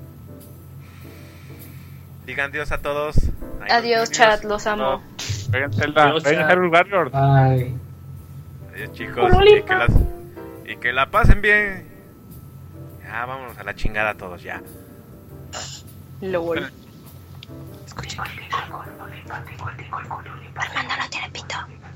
Digan 2.27 2.51
adiós 2.51 2.71
a 2.71 2.77
todos. 2.77 3.15
Ay, 3.61 3.71
Adiós, 3.71 4.11
chat, 4.11 4.43
los 4.43 4.67
amo. 4.67 5.01
Vengan 5.49 5.73
Zelda. 5.73 6.13
Hyrule 6.23 6.69
Warriors. 6.69 7.11
Bye. 7.11 7.75
Adiós, 8.75 8.91
chicos. 8.93 9.31
Y 9.43 9.63
que, 9.63 9.73
las- 9.73 9.91
y 10.65 10.75
que 10.77 10.93
la 10.93 11.09
pasen 11.09 11.41
bien. 11.41 11.87
Ya, 13.03 13.25
vámonos 13.25 13.57
a 13.57 13.63
la 13.63 13.73
chingada 13.73 14.13
todos, 14.13 14.43
ya. 14.43 14.61
LOL. 16.21 16.71
Armando 20.55 20.95
no 20.97 21.09
tiene 21.09 21.29
pito. 21.31 21.55